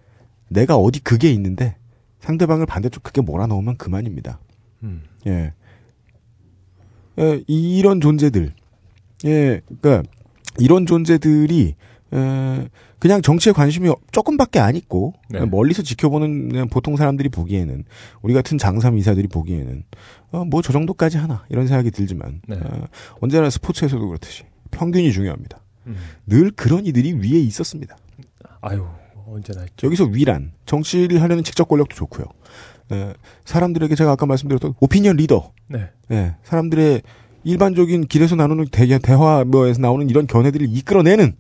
내가 0.50 0.76
어디 0.76 1.00
그게 1.00 1.32
있는데 1.32 1.76
상대방을 2.20 2.66
반대쪽 2.66 3.04
그게 3.04 3.22
몰아넣으면 3.22 3.78
그만입니다. 3.78 4.40
음. 4.84 5.04
예. 5.28 5.54
예, 7.20 7.44
이런 7.48 8.02
존재들. 8.02 8.54
예, 9.26 9.62
그니까, 9.68 10.04
이런 10.58 10.86
존재들이, 10.86 11.76
에, 12.14 12.70
그냥 13.02 13.24
정치에 13.24 13.52
관심이 13.52 13.92
조금밖에 14.12 14.60
안 14.60 14.76
있고, 14.76 15.16
네. 15.28 15.44
멀리서 15.44 15.82
지켜보는 15.82 16.68
보통 16.70 16.96
사람들이 16.96 17.30
보기에는, 17.30 17.84
우리 18.22 18.36
같은 18.36 18.60
장삼 18.60 18.96
이사들이 19.00 19.28
보기에는, 19.28 19.84
어, 20.32 20.46
뭐 20.46 20.62
저 20.62 20.72
정도까지 20.72 21.18
하나, 21.18 21.44
이런 21.50 21.66
생각이 21.66 21.90
들지만, 21.90 22.42
네. 22.48 22.58
어, 22.58 22.88
언제나 23.20 23.50
스포츠에서도 23.50 24.08
그렇듯이, 24.08 24.44
평균이 24.70 25.12
중요합니다. 25.14 25.60
음. 25.88 25.98
늘 26.28 26.52
그런 26.52 26.86
이들이 26.86 27.14
위에 27.14 27.40
있었습니다. 27.40 27.98
아유, 28.62 28.86
언제나 29.26 29.64
있죠. 29.64 29.88
여기서 29.88 30.04
위란, 30.06 30.52
정치를 30.68 31.24
하려는 31.24 31.44
직접 31.44 31.68
권력도 31.68 31.96
좋고요. 31.96 32.26
에, 32.92 33.14
사람들에게 33.46 33.96
제가 33.96 34.12
아까 34.12 34.28
말씀드렸던 34.28 34.76
오피니언 34.80 35.16
리더, 35.18 35.52
네. 35.68 35.90
예, 36.12 36.36
사람들의 36.44 37.02
일반적인 37.46 38.06
길에서 38.06 38.36
나누는 38.36 38.68
대, 38.72 38.86
대화 39.00 39.44
뭐에서 39.44 39.82
나오는 39.82 40.08
이런 40.08 40.28
견해들을 40.28 40.68
이끌어내는 40.70 41.36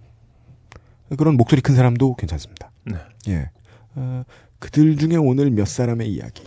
그런 1.17 1.35
목소리 1.35 1.61
큰 1.61 1.75
사람도 1.75 2.15
괜찮습니다. 2.15 2.71
네. 2.85 2.95
예, 3.27 3.49
어, 3.95 4.23
그들 4.59 4.97
중에 4.97 5.15
오늘 5.17 5.51
몇 5.51 5.67
사람의 5.67 6.11
이야기 6.11 6.43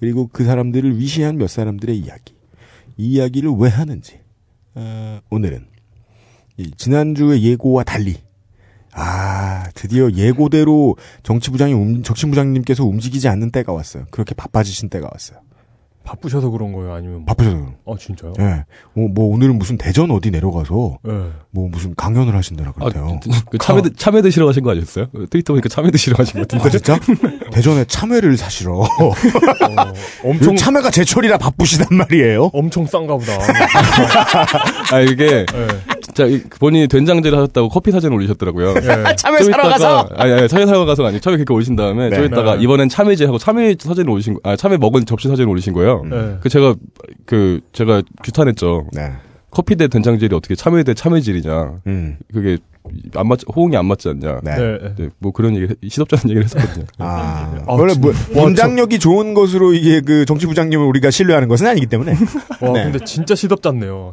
그리고 0.00 0.28
그 0.32 0.44
사람들을 0.44 0.98
위시한 0.98 1.36
몇 1.36 1.48
사람들의 1.48 1.96
이야기 1.96 2.34
이 2.96 3.12
이야기를 3.12 3.50
왜 3.58 3.68
하는지 3.70 4.20
어, 4.74 5.20
오늘은 5.30 5.66
이 6.56 6.70
지난주의 6.76 7.42
예고와 7.44 7.84
달리 7.84 8.16
아 8.92 9.70
드디어 9.74 10.10
예고대로 10.10 10.96
정치부장이 11.22 11.72
움, 11.72 12.02
정치부장님께서 12.02 12.84
움직이지 12.84 13.28
않는 13.28 13.50
때가 13.50 13.72
왔어요. 13.72 14.04
그렇게 14.10 14.34
바빠지신 14.34 14.90
때가 14.90 15.08
왔어요. 15.10 15.38
바쁘셔서 16.04 16.50
그런 16.50 16.72
거예요? 16.72 16.92
아니면. 16.94 17.24
바쁘셔서 17.24 17.56
그런 17.56 17.74
어, 17.84 17.96
진짜요? 17.96 18.32
예. 18.40 18.64
뭐, 18.94 19.08
뭐, 19.08 19.34
오늘은 19.34 19.58
무슨 19.58 19.76
대전 19.78 20.10
어디 20.10 20.30
내려가서, 20.30 20.98
네. 21.04 21.12
뭐, 21.50 21.68
무슨 21.70 21.94
강연을 21.94 22.34
하신다나 22.34 22.72
그랬대요. 22.72 23.20
그 23.50 23.58
참외, 23.58 23.82
드- 23.82 23.94
참외 23.94 24.22
드시러 24.22 24.46
가신 24.46 24.62
거 24.62 24.70
아니었어요? 24.72 25.06
트위터 25.30 25.52
보니까 25.52 25.68
참외 25.68 25.90
드시러 25.90 26.16
가신 26.16 26.40
것 26.40 26.48
같은데. 26.48 26.64
아, 26.66 26.70
진짜? 26.70 26.98
대전에 27.52 27.84
참외를 27.84 28.36
사시러. 28.36 28.78
어, 28.80 28.86
엄청, 30.24 30.56
참외가 30.56 30.90
제철이라 30.90 31.38
바쁘시단 31.38 31.86
말이에요. 31.96 32.50
엄청 32.52 32.86
싼가 32.86 33.16
보다. 33.16 33.32
아, 34.92 35.00
이게, 35.00 35.44
네. 35.46 35.66
진짜 36.02 36.24
이- 36.26 36.42
본인이 36.60 36.88
된장질을 36.88 37.36
하셨다고 37.38 37.68
커피 37.68 37.90
사진 37.90 38.12
올리셨더라고요. 38.12 38.74
네. 38.74 39.16
참외 39.16 39.38
좀 39.42 39.50
사러 39.52 39.64
이따가- 39.64 39.68
가서! 39.70 40.08
아니, 40.16 40.32
아니, 40.32 40.48
참외 40.48 40.66
사러 40.66 40.84
가서 40.84 41.06
아니, 41.06 41.20
참외 41.20 41.36
그렇게 41.38 41.54
올리신 41.54 41.76
다음에, 41.76 42.10
네. 42.10 42.16
좀 42.16 42.24
이따가 42.26 42.56
네. 42.56 42.62
이번엔 42.62 42.88
참외지 42.88 43.24
하고 43.24 43.38
참외 43.38 43.76
사진을 43.78 44.10
올리신, 44.10 44.34
거- 44.34 44.40
아, 44.44 44.56
참외 44.56 44.76
먹은 44.78 45.06
접시 45.06 45.28
사진을 45.28 45.48
올리신 45.48 45.72
거예요. 45.72 45.91
네. 46.08 46.38
그 46.40 46.48
제가, 46.48 46.74
그, 47.26 47.60
제가 47.72 48.02
규탄했죠. 48.22 48.88
네. 48.92 49.12
커피 49.50 49.76
대 49.76 49.86
된장질이 49.86 50.34
어떻게 50.34 50.54
참외 50.54 50.82
대 50.82 50.94
참외질이냐. 50.94 51.80
음. 51.86 52.16
그게 52.32 52.58
안 53.14 53.28
맞, 53.28 53.40
호응이 53.54 53.76
안 53.76 53.86
맞지 53.86 54.08
않냐. 54.08 54.40
네. 54.42 54.56
네. 54.56 54.78
네. 54.78 54.94
네, 54.96 55.08
뭐 55.18 55.30
그런 55.32 55.54
얘기, 55.54 55.74
시덥잖은 55.88 56.30
얘기를 56.30 56.44
했었거든요. 56.44 56.86
아. 56.98 57.62
아, 57.66 57.72
원래 57.74 57.94
뭐, 57.94 58.12
문장력이 58.34 58.98
좋은 58.98 59.34
것으로 59.34 59.74
이게 59.74 60.00
그 60.00 60.24
정치부장님을 60.24 60.84
우리가 60.86 61.10
신뢰하는 61.10 61.48
것은 61.48 61.66
아니기 61.66 61.86
때문에. 61.86 62.12
와, 62.60 62.72
네. 62.72 62.84
근데 62.84 62.98
진짜 63.04 63.34
시덥잖네요. 63.34 64.12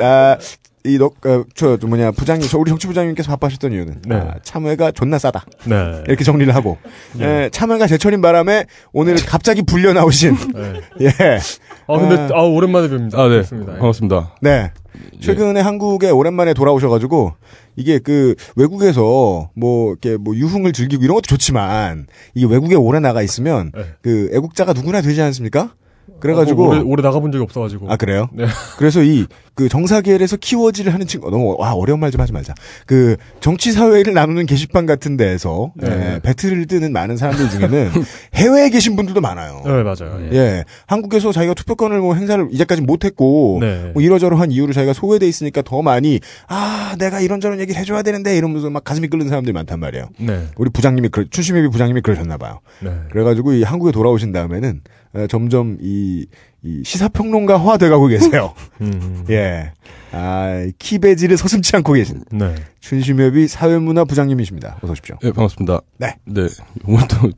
아, 0.00 0.36
이, 0.84 0.98
너, 0.98 1.06
어, 1.06 1.44
저, 1.54 1.76
저 1.76 1.86
뭐냐, 1.86 2.10
부장님, 2.10 2.48
저 2.48 2.58
우리 2.58 2.68
정치 2.68 2.86
부장님께서 2.86 3.30
바빠하셨던 3.30 3.72
이유는. 3.72 4.02
네. 4.06 4.16
아, 4.16 4.34
참외가 4.42 4.90
존나 4.90 5.18
싸다. 5.18 5.44
네. 5.64 6.02
이렇게 6.08 6.24
정리를 6.24 6.52
하고. 6.54 6.78
예, 7.20 7.48
참외가 7.52 7.86
제철인 7.86 8.20
바람에 8.20 8.66
오늘 8.92 9.14
갑자기 9.16 9.62
불려 9.62 9.92
나오신. 9.92 10.36
네. 10.54 10.80
예. 11.06 11.38
아, 11.86 11.98
근데, 11.98 12.16
아. 12.34 12.38
아, 12.38 12.42
오랜만에 12.42 12.88
뵙니다. 12.88 13.18
아, 13.20 13.28
네. 13.28 13.36
반갑습니다. 13.36 13.72
예. 13.72 13.78
반갑습니다. 13.78 14.36
네. 14.40 14.72
최근에 15.20 15.60
한국에 15.60 16.10
오랜만에 16.10 16.52
돌아오셔가지고 16.54 17.32
이게 17.76 17.98
그 17.98 18.34
외국에서 18.56 19.50
뭐 19.54 19.90
이렇게 19.90 20.16
뭐 20.16 20.34
유흥을 20.36 20.72
즐기고 20.72 21.02
이런 21.02 21.14
것도 21.14 21.26
좋지만 21.26 22.06
이게 22.34 22.46
외국에 22.46 22.74
오래 22.74 23.00
나가 23.00 23.22
있으면 23.22 23.72
네. 23.74 23.84
그 24.02 24.30
애국자가 24.34 24.72
누구나 24.72 25.00
되지 25.00 25.22
않습니까? 25.22 25.74
그래가지고 26.20 26.64
어, 26.64 26.68
오래, 26.68 26.80
오래 26.80 27.02
나가본 27.02 27.32
적이 27.32 27.42
없어가지고. 27.44 27.90
아 27.90 27.96
그래요? 27.96 28.28
네. 28.32 28.46
그래서 28.78 29.02
이 29.02 29.26
그 29.54 29.68
정사계열에서 29.68 30.36
키워지를 30.38 30.94
하는 30.94 31.06
친구 31.06 31.30
너무 31.30 31.54
와 31.58 31.74
어려운 31.74 32.00
말 32.00 32.12
좀 32.12 32.20
하지 32.20 32.32
말자. 32.32 32.52
그 32.86 33.16
정치 33.40 33.72
사회를 33.72 34.12
나누는 34.12 34.44
게시판 34.44 34.84
같은 34.84 35.16
데에서 35.16 35.72
네. 35.76 35.88
예, 36.16 36.20
배틀을 36.22 36.66
뜨는 36.66 36.92
많은 36.92 37.16
사람들 37.16 37.48
중에는 37.48 37.90
해외에 38.34 38.68
계신 38.68 38.96
분들도 38.96 39.22
많아요. 39.22 39.62
네, 39.64 39.82
맞아요. 39.82 40.18
예. 40.30 40.36
예, 40.36 40.64
한국에서 40.86 41.32
자기가 41.32 41.54
투표권을 41.54 42.00
뭐 42.00 42.14
행사를 42.14 42.46
이제까지 42.50 42.82
못했고 42.82 43.58
네. 43.62 43.92
뭐 43.94 44.02
이러저러한 44.02 44.50
이유로 44.50 44.74
자기가 44.74 44.92
소외돼 44.92 45.26
있으니까 45.26 45.62
더 45.62 45.80
많이 45.80 46.20
아 46.48 46.96
내가 46.98 47.20
이런저런 47.20 47.60
얘기를 47.60 47.80
해줘야 47.80 48.02
되는데 48.02 48.36
이러면서 48.36 48.68
막 48.68 48.84
가슴이 48.84 49.08
끓는 49.08 49.28
사람들이 49.28 49.54
많단 49.54 49.80
말이에요. 49.80 50.08
네. 50.18 50.48
우리 50.56 50.68
부장님이 50.70 51.08
그러, 51.08 51.24
춘심회비 51.30 51.68
부장님이 51.68 52.02
그러셨나 52.02 52.36
봐요. 52.36 52.60
네. 52.80 52.90
그래가지고 53.10 53.54
이 53.54 53.62
한국에 53.62 53.90
돌아오신 53.92 54.32
다음에는 54.32 54.68
에, 54.70 55.01
점점 55.28 55.78
이, 55.80 56.26
이 56.62 56.82
시사평론가화 56.84 57.76
돼가고 57.76 58.06
계세요. 58.06 58.54
음. 58.80 59.24
예, 59.30 59.72
아 60.12 60.66
키베지를 60.78 61.36
서슴지 61.36 61.76
않고 61.76 61.92
계신 61.94 62.24
네. 62.32 62.54
춘심회비 62.80 63.48
사회문화 63.48 64.04
부장님이십니다. 64.04 64.78
어서 64.82 64.92
오십시오. 64.92 65.16
네, 65.22 65.32
반갑습니다. 65.32 65.80
네. 65.98 66.16
네. 66.24 66.46
오늘 66.86 67.06
또, 67.08 67.30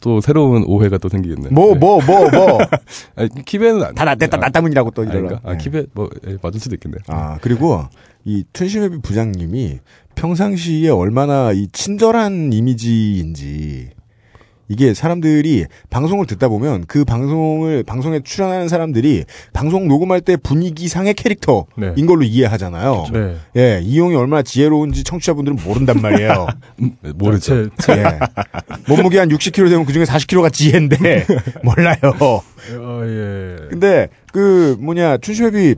또 0.00 0.20
새로운 0.20 0.64
오해가 0.66 0.98
또 0.98 1.08
생기겠네. 1.08 1.48
뭐 1.50 1.72
네. 1.74 1.78
뭐 1.78 2.00
뭐뭐다 2.04 2.68
아니, 3.16 3.28
키베는 3.44 3.82
안. 3.82 3.94
낫됐다 3.94 4.36
낫다문이라고 4.36 4.90
또 4.92 5.02
이러라. 5.02 5.18
아닌가? 5.18 5.40
아, 5.44 5.54
예. 5.54 5.58
키베, 5.58 5.86
뭐, 5.94 6.08
예, 6.28 6.36
맞을 6.42 6.60
수도 6.60 6.74
있겠네. 6.76 6.98
아, 7.08 7.38
그리고 7.40 7.84
이 8.24 8.44
춘심회비 8.52 9.00
부장님이 9.02 9.80
평상시에 10.14 10.88
얼마나 10.90 11.52
이 11.52 11.68
친절한 11.72 12.52
이미지인지 12.52 13.90
이게 14.68 14.94
사람들이 14.94 15.66
방송을 15.90 16.26
듣다 16.26 16.48
보면 16.48 16.84
그 16.86 17.04
방송을 17.04 17.84
방송에 17.84 18.20
출연하는 18.20 18.68
사람들이 18.68 19.24
방송 19.52 19.88
녹음할 19.88 20.20
때 20.20 20.36
분위기 20.36 20.88
상의 20.88 21.14
캐릭터인 21.14 21.64
네. 21.76 21.94
걸로 22.06 22.22
이해하잖아요. 22.22 23.06
네. 23.12 23.36
예, 23.56 23.80
이용이 23.82 24.16
얼마나 24.16 24.42
지혜로운지 24.42 25.04
청취자분들은 25.04 25.58
모른단 25.64 26.00
말이에요. 26.00 26.46
네, 26.76 27.12
모르죠. 27.14 27.70
제, 27.78 27.94
제, 27.94 28.02
예. 28.02 28.18
몸무게 28.88 29.18
한 29.18 29.28
60kg 29.28 29.68
되면 29.68 29.84
그 29.84 29.92
중에 29.92 30.04
40kg가 30.04 30.52
지혜인데 30.52 31.26
몰라요. 31.62 31.96
어, 32.20 33.02
예. 33.04 33.56
근데 33.70 34.08
그 34.32 34.76
뭐냐 34.80 35.18
춘심회비 35.18 35.76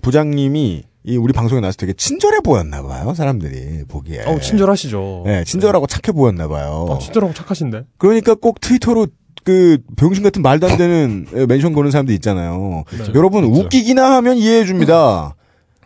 부장님이 0.00 0.84
이 1.04 1.16
우리 1.16 1.32
방송에 1.32 1.60
나와서 1.60 1.76
되게 1.78 1.92
친절해 1.92 2.40
보였나 2.40 2.82
봐요 2.82 3.12
사람들이 3.14 3.84
보기에. 3.88 4.22
어, 4.24 4.38
친절하시죠. 4.38 5.24
네, 5.26 5.44
친절하고 5.44 5.86
착해 5.86 6.14
보였나 6.14 6.46
봐요. 6.48 6.86
어, 6.88 6.98
친절하고 6.98 7.34
착하신데. 7.34 7.84
그러니까 7.98 8.34
꼭 8.34 8.60
트위터로 8.60 9.08
그 9.44 9.78
병신 9.96 10.22
같은 10.22 10.42
말도 10.42 10.68
안 10.68 10.76
되는 10.78 11.26
에, 11.34 11.46
mention 11.46 11.72
거는 11.72 11.90
사람들 11.90 12.14
있잖아요. 12.16 12.84
네. 12.96 13.12
여러분 13.14 13.44
웃기기나 13.44 14.14
하면 14.16 14.36
이해해 14.36 14.64
줍니다. 14.64 15.34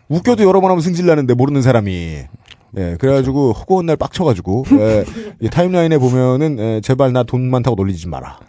웃겨도 0.09 0.43
여러 0.43 0.61
번 0.61 0.69
하면 0.71 0.81
승질 0.81 1.05
나는데 1.07 1.33
모르는 1.33 1.61
사람이. 1.63 2.19
예, 2.77 2.97
그래가지고 2.99 3.53
허구한 3.53 3.85
날 3.85 3.95
빡쳐가지고 3.95 4.65
예, 4.79 5.05
이 5.39 5.49
타임라인에 5.49 5.97
보면은 5.97 6.57
예, 6.59 6.81
제발 6.81 7.13
나 7.13 7.23
돈 7.23 7.49
많다고 7.49 7.75
놀리지 7.75 8.07
마라. 8.07 8.39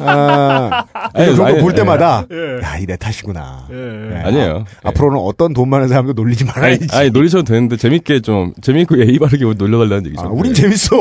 아, 0.00 0.84
아니, 1.12 1.26
그런 1.26 1.36
거 1.36 1.44
아니, 1.46 1.60
볼 1.60 1.72
예. 1.72 1.76
때마다 1.76 2.26
예. 2.30 2.62
야, 2.62 2.78
이내 2.78 2.96
탓이구나. 2.96 3.68
예, 3.70 3.76
예, 3.76 4.10
예. 4.12 4.16
아니에요. 4.22 4.64
아, 4.82 4.88
앞으로는 4.88 5.18
어떤 5.18 5.52
돈 5.52 5.68
많은 5.68 5.88
사람도 5.88 6.12
놀리지 6.14 6.44
말아야지. 6.44 6.88
아니, 6.92 7.10
놀리셔도 7.10 7.44
되는데, 7.44 7.76
재밌게 7.76 8.20
좀, 8.20 8.52
재밌고 8.60 8.98
예의 9.00 9.18
바르게 9.18 9.44
놀려달라는 9.44 10.06
얘기죠. 10.06 10.22
아, 10.22 10.28
우린 10.28 10.52
네. 10.52 10.62
재밌어. 10.62 10.96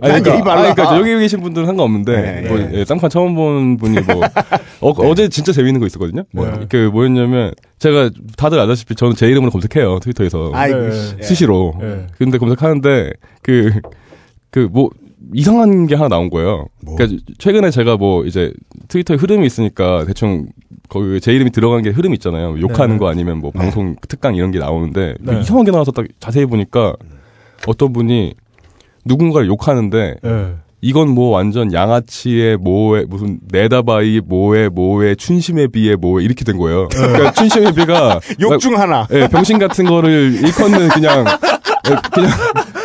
아니, 0.00 0.12
난 0.12 0.22
그러니까, 0.22 0.30
예의. 0.30 0.42
아니, 0.66 0.74
그러니까 0.74 0.98
여기 0.98 1.18
계신 1.18 1.40
분들은 1.40 1.66
상관없는데, 1.66 2.20
네, 2.42 2.48
뭐, 2.48 2.58
네. 2.58 2.70
예, 2.74 2.84
쌍판 2.84 3.10
처음 3.10 3.34
본 3.34 3.76
분이 3.76 4.00
뭐, 4.00 4.20
어, 4.80 5.14
제 5.14 5.28
진짜 5.28 5.52
재밌는 5.52 5.80
거 5.80 5.86
있었거든요? 5.86 6.24
뭐요? 6.32 6.66
그, 6.68 6.90
뭐였냐면, 6.92 7.52
제가 7.78 8.10
다들 8.36 8.58
아다시피 8.58 8.94
저는 8.94 9.14
제 9.16 9.26
이름으로 9.26 9.50
검색해요, 9.50 9.98
트위터에서. 9.98 10.50
아이고, 10.54 10.78
네. 10.78 10.90
씨. 10.90 11.16
예. 11.18 11.22
수시로. 11.22 11.74
예. 11.82 12.06
근데 12.18 12.38
검색하는데, 12.38 13.12
그, 13.42 13.70
그, 14.50 14.68
뭐, 14.70 14.90
이상한 15.34 15.86
게 15.86 15.94
하나 15.94 16.08
나온 16.08 16.30
거예요. 16.30 16.66
뭐? 16.84 16.96
그러니까 16.96 17.22
최근에 17.38 17.70
제가 17.70 17.96
뭐 17.96 18.24
이제 18.26 18.52
트위터에 18.88 19.16
흐름이 19.16 19.44
있으니까 19.46 20.04
대충 20.04 20.46
거기 20.88 21.20
제 21.20 21.32
이름이 21.32 21.50
들어간 21.50 21.82
게 21.82 21.90
흐름 21.90 22.14
있잖아요. 22.14 22.60
욕하는 22.60 22.94
네. 22.94 22.98
거 22.98 23.08
아니면 23.08 23.38
뭐 23.38 23.50
방송 23.50 23.96
특강 24.08 24.36
이런 24.36 24.50
게 24.50 24.58
나오는데 24.58 25.14
뭐 25.20 25.34
네. 25.34 25.40
이상한 25.40 25.64
게 25.64 25.72
나와서 25.72 25.90
딱 25.90 26.06
자세히 26.20 26.46
보니까 26.46 26.94
어떤 27.66 27.92
분이 27.92 28.34
누군가를 29.04 29.48
욕하는데 29.48 30.16
예. 30.24 30.54
이건 30.86 31.08
뭐 31.10 31.30
완전 31.30 31.72
양아치의 31.72 32.58
뭐에 32.58 33.06
무슨 33.08 33.40
네다바이 33.50 34.20
뭐에 34.24 34.68
뭐에 34.68 35.16
춘심에 35.16 35.66
비에 35.66 35.96
뭐에 35.96 36.22
이렇게 36.22 36.44
된 36.44 36.56
거예요. 36.58 36.86
그러니까 36.88 37.32
춘심에 37.32 37.72
비가 37.72 38.20
욕 38.40 38.58
중 38.60 38.78
하나. 38.78 39.04
예, 39.10 39.26
병신 39.26 39.58
같은 39.58 39.84
거를 39.86 40.32
일컫는 40.44 40.88
그냥 40.90 41.24
예, 41.90 41.96
그냥 42.12 42.30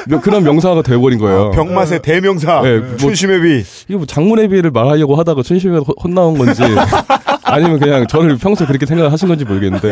명- 0.08 0.20
그런 0.22 0.44
명사가 0.44 0.82
돼버린 0.82 1.20
거예요. 1.20 1.52
병맛의 1.52 2.02
대명사. 2.02 2.64
예, 2.66 2.80
뭐- 2.80 2.98
춘심의 2.98 3.40
비. 3.42 3.64
이게 3.88 3.96
뭐 3.96 4.08
장문의 4.08 4.48
비를 4.48 4.72
말하려고 4.72 5.16
하다가 5.16 5.44
호- 5.78 5.94
혼나온 6.04 6.40
건지 6.40 6.64
아니면 7.52 7.80
그냥 7.80 8.08
저를 8.08 8.38
평소에 8.38 8.66
그렇게 8.68 8.86
생각하신 8.86 9.28
건지 9.28 9.46
모르겠는데 9.46 9.90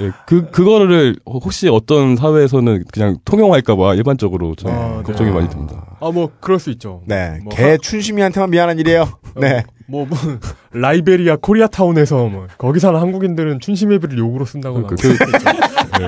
예, 0.00 0.10
그 0.26 0.50
그거를 0.50 1.16
혹시 1.26 1.68
어떤 1.68 2.16
사회에서는 2.16 2.84
그냥 2.92 3.16
통용할까봐 3.24 3.94
일반적으로 3.94 4.54
좀 4.56 4.70
아, 4.70 4.96
네. 4.98 5.02
걱정이 5.04 5.30
많이 5.30 5.48
듭니다. 5.48 5.96
아, 6.00 6.10
뭐, 6.10 6.30
그럴 6.40 6.58
수 6.58 6.70
있죠. 6.70 7.02
네. 7.06 7.38
뭐 7.42 7.54
개 7.56 7.78
춘심이한테만 7.78 8.50
미안한 8.50 8.78
일이에요. 8.78 9.08
네. 9.40 9.62
뭐, 9.88 10.04
뭐, 10.06 10.18
라이베리아 10.72 11.36
코리아타운에서 11.36 12.26
뭐, 12.28 12.46
거기 12.58 12.80
사는 12.80 12.98
한국인들은 13.00 13.60
춘심애비를 13.60 14.18
욕으로 14.18 14.44
쓴다거나. 14.44 14.86
그- 14.88 14.94
뭐 15.06 15.16
그- 15.16 16.06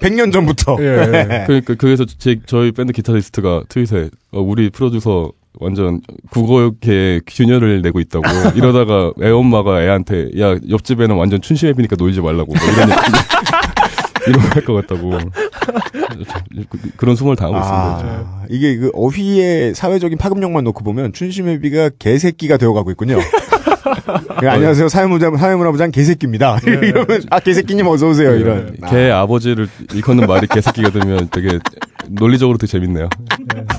100년 0.00 0.32
전부터. 0.32 0.76
예, 0.80 0.84
예. 0.84 1.06
네. 1.24 1.44
그러니까 1.46 1.74
그래서 1.78 2.04
제, 2.04 2.36
저희 2.46 2.72
밴드 2.72 2.92
기타리스트가 2.92 3.62
트윗에 3.68 4.10
어, 4.32 4.40
우리 4.40 4.70
프로듀서 4.70 5.32
완전 5.58 6.00
국어계 6.30 7.20
균열을 7.26 7.82
내고 7.82 8.00
있다고 8.00 8.24
이러다가 8.56 9.12
애 9.22 9.30
엄마가 9.30 9.82
애한테 9.82 10.30
야 10.38 10.56
옆집에는 10.68 11.16
완전 11.16 11.40
춘심해비니까 11.40 11.96
놀지 11.98 12.20
말라고 12.20 12.52
뭐 12.54 12.62
이런 12.72 12.88
이런 14.28 14.40
할 14.40 14.64
것 14.64 14.74
같다고 14.74 15.10
그- 16.68 16.78
그런 16.96 17.14
수모를 17.16 17.36
당하고 17.36 17.58
있습니다. 17.58 18.16
아, 18.18 18.44
이게 18.50 18.76
그 18.76 18.90
어휘의 18.94 19.74
사회적인 19.74 20.18
파급력만 20.18 20.64
놓고 20.64 20.82
보면 20.84 21.12
춘심의 21.12 21.60
비가 21.60 21.90
개새끼가 21.98 22.56
되어가고 22.56 22.90
있군요. 22.92 23.18
네, 24.42 24.48
안녕하세요. 24.48 24.88
사회문화부, 24.88 25.36
사회문화부장 25.38 25.90
개새끼입니다. 25.92 26.58
이러면, 26.64 27.22
아, 27.30 27.38
개새끼님 27.40 27.86
어서 27.86 28.08
오세요. 28.08 28.34
이런. 28.34 28.76
아, 28.82 28.88
걔 28.90 29.10
아버지를 29.10 29.68
일컫는 29.94 30.26
말이 30.26 30.46
개새끼가 30.48 30.90
되면 30.90 31.28
되게 31.30 31.58
논리적으로 32.10 32.58
되게 32.58 32.70
재밌네요. 32.70 33.08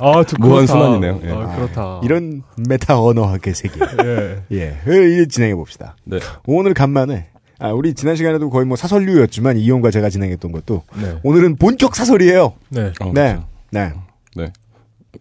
아, 0.02 0.24
저 0.24 0.36
무한 0.40 0.66
그렇다. 0.66 0.68
순환이네요. 0.68 1.22
예. 1.24 1.32
아, 1.32 1.56
그렇다. 1.56 2.02
이런 2.04 2.44
메타 2.68 3.02
언어 3.02 3.38
개새끼. 3.38 3.80
예. 4.04 4.44
예. 4.52 4.78
예, 4.88 5.14
이제 5.14 5.26
진행해 5.28 5.56
봅시다. 5.56 5.96
네. 6.04 6.20
오늘 6.46 6.74
간만에, 6.74 7.28
아, 7.60 7.72
우리 7.72 7.94
지난 7.94 8.16
시간에도 8.16 8.50
거의 8.50 8.66
뭐 8.66 8.76
사설류였지만 8.78 9.58
이용과 9.58 9.92
제가 9.92 10.10
진행했던 10.10 10.52
것도 10.52 10.84
네. 11.02 11.18
오늘은 11.24 11.56
본격 11.58 11.96
사설이에요. 11.96 12.54
네. 12.70 12.92
어, 13.02 13.12
네. 13.14 13.38
그렇죠. 13.72 14.04
네. 14.36 14.54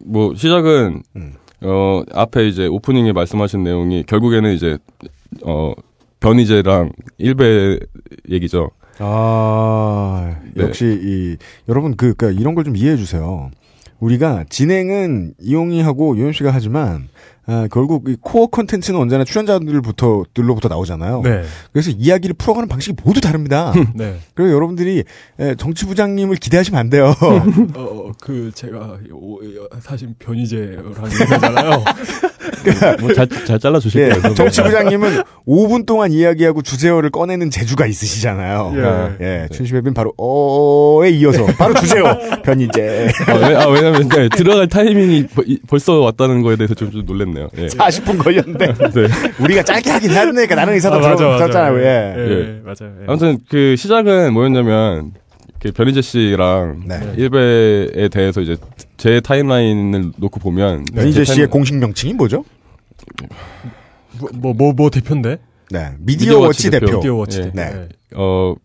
뭐 0.05 0.35
시작은 0.35 1.01
음. 1.15 1.33
어 1.61 2.03
앞에 2.13 2.47
이제 2.47 2.67
오프닝에 2.67 3.13
말씀하신 3.13 3.63
내용이 3.63 4.03
결국에는 4.03 4.53
이제 4.53 4.77
어 5.43 5.73
변희재랑 6.19 6.91
일베 7.17 7.79
얘기죠. 8.29 8.69
아, 8.99 10.35
네. 10.53 10.63
역시 10.63 10.85
이 11.03 11.37
여러분 11.69 11.95
그 11.95 12.13
그러니까 12.13 12.39
이런 12.39 12.55
걸 12.55 12.63
좀 12.65 12.75
이해해 12.75 12.97
주세요. 12.97 13.49
우리가 13.99 14.45
진행은 14.49 15.33
이용이 15.39 15.81
하고 15.81 16.17
요현 16.17 16.33
씨가 16.33 16.51
하지만 16.51 17.07
아, 17.49 17.67
결국 17.71 18.09
이 18.09 18.17
코어 18.19 18.47
컨텐츠는 18.47 18.99
언제나 18.99 19.23
출연자들부터 19.23 20.25
들로부터 20.33 20.67
나오잖아요. 20.67 21.21
네. 21.23 21.43
그래서 21.71 21.91
이야기를 21.91 22.35
풀어가는 22.37 22.67
방식이 22.67 22.97
모두 23.05 23.21
다릅니다. 23.21 23.73
네. 23.95 24.17
그래서 24.33 24.53
여러분들이 24.53 25.03
에, 25.39 25.55
정치 25.55 25.85
부장님을 25.85 26.35
기대하시면 26.35 26.77
안 26.79 26.89
돼요. 26.89 27.15
어, 27.75 28.11
그, 28.21 28.51
제가, 28.53 28.97
오, 29.13 29.39
사실 29.79 30.09
변희재라는 30.19 30.93
얘기잖아요. 31.21 31.83
뭐잘 32.99 33.27
잘 33.45 33.59
잘라 33.59 33.79
주실 33.79 34.01
예, 34.01 34.09
거예요. 34.19 34.35
정치 34.35 34.61
부장님은 34.61 35.21
5분 35.47 35.85
동안 35.85 36.11
이야기하고 36.11 36.61
주제어를 36.61 37.09
꺼내는 37.11 37.49
재주가 37.49 37.85
있으시잖아요. 37.85 38.73
예. 39.21 39.25
예, 39.25 39.47
춘심의 39.53 39.83
빈 39.83 39.93
바로 39.93 40.13
어에 40.17 41.11
이어서 41.11 41.45
바로 41.57 41.73
주제어 41.75 42.17
변이제 42.43 43.09
아, 43.27 43.33
왜, 43.35 43.55
아 43.55 43.67
왜냐면 43.67 44.09
네, 44.09 44.27
들어갈 44.29 44.67
타이밍이 44.67 45.27
벌- 45.27 45.45
벌써 45.67 45.99
왔다는 46.01 46.41
거에 46.41 46.55
대해서 46.57 46.73
좀, 46.73 46.91
좀 46.91 47.05
놀랬네 47.05 47.36
요. 47.37 47.49
예. 47.57 47.67
40분 47.67 48.23
걸렸는데 48.23 48.67
네. 48.73 49.07
우리가 49.43 49.63
짧게 49.63 49.89
하긴 49.89 50.09
했으니까 50.11 50.55
나는 50.55 50.73
의사도 50.73 50.99
들었잖아요. 51.01 51.79
예. 51.81 52.15
예, 52.17 52.61
맞아요. 52.63 52.93
예. 53.01 53.05
아무튼 53.07 53.37
그 53.49 53.75
시작은 53.77 54.33
뭐였냐면 54.33 55.13
그 55.59 55.71
변희재 55.71 56.01
씨랑 56.01 56.83
네. 56.87 56.99
일베에 57.17 58.09
대해서 58.09 58.41
이제 58.41 58.57
제 58.97 59.19
timeline을 59.21 60.11
놓고 60.17 60.39
보면 60.39 60.85
변희재 60.93 61.23
제 61.23 61.33
씨의 61.33 61.47
timeline- 61.47 61.49
공식 61.51 61.75
명칭이 61.77 62.13
뭐죠? 62.13 62.43
뭐, 64.19 64.29
뭐, 64.33 64.53
뭐, 64.53 64.73
뭐 64.73 64.89
대표인데? 64.89 65.37
네, 65.69 65.89
미디어 65.99 66.39
워치 66.39 66.69
대표. 66.71 66.97
미디어 66.97 67.15
워치 67.15 67.39
예. 67.39 67.43
대표. 67.43 67.55
네. 67.55 67.71
예. 67.75 67.87
어, 68.15 68.55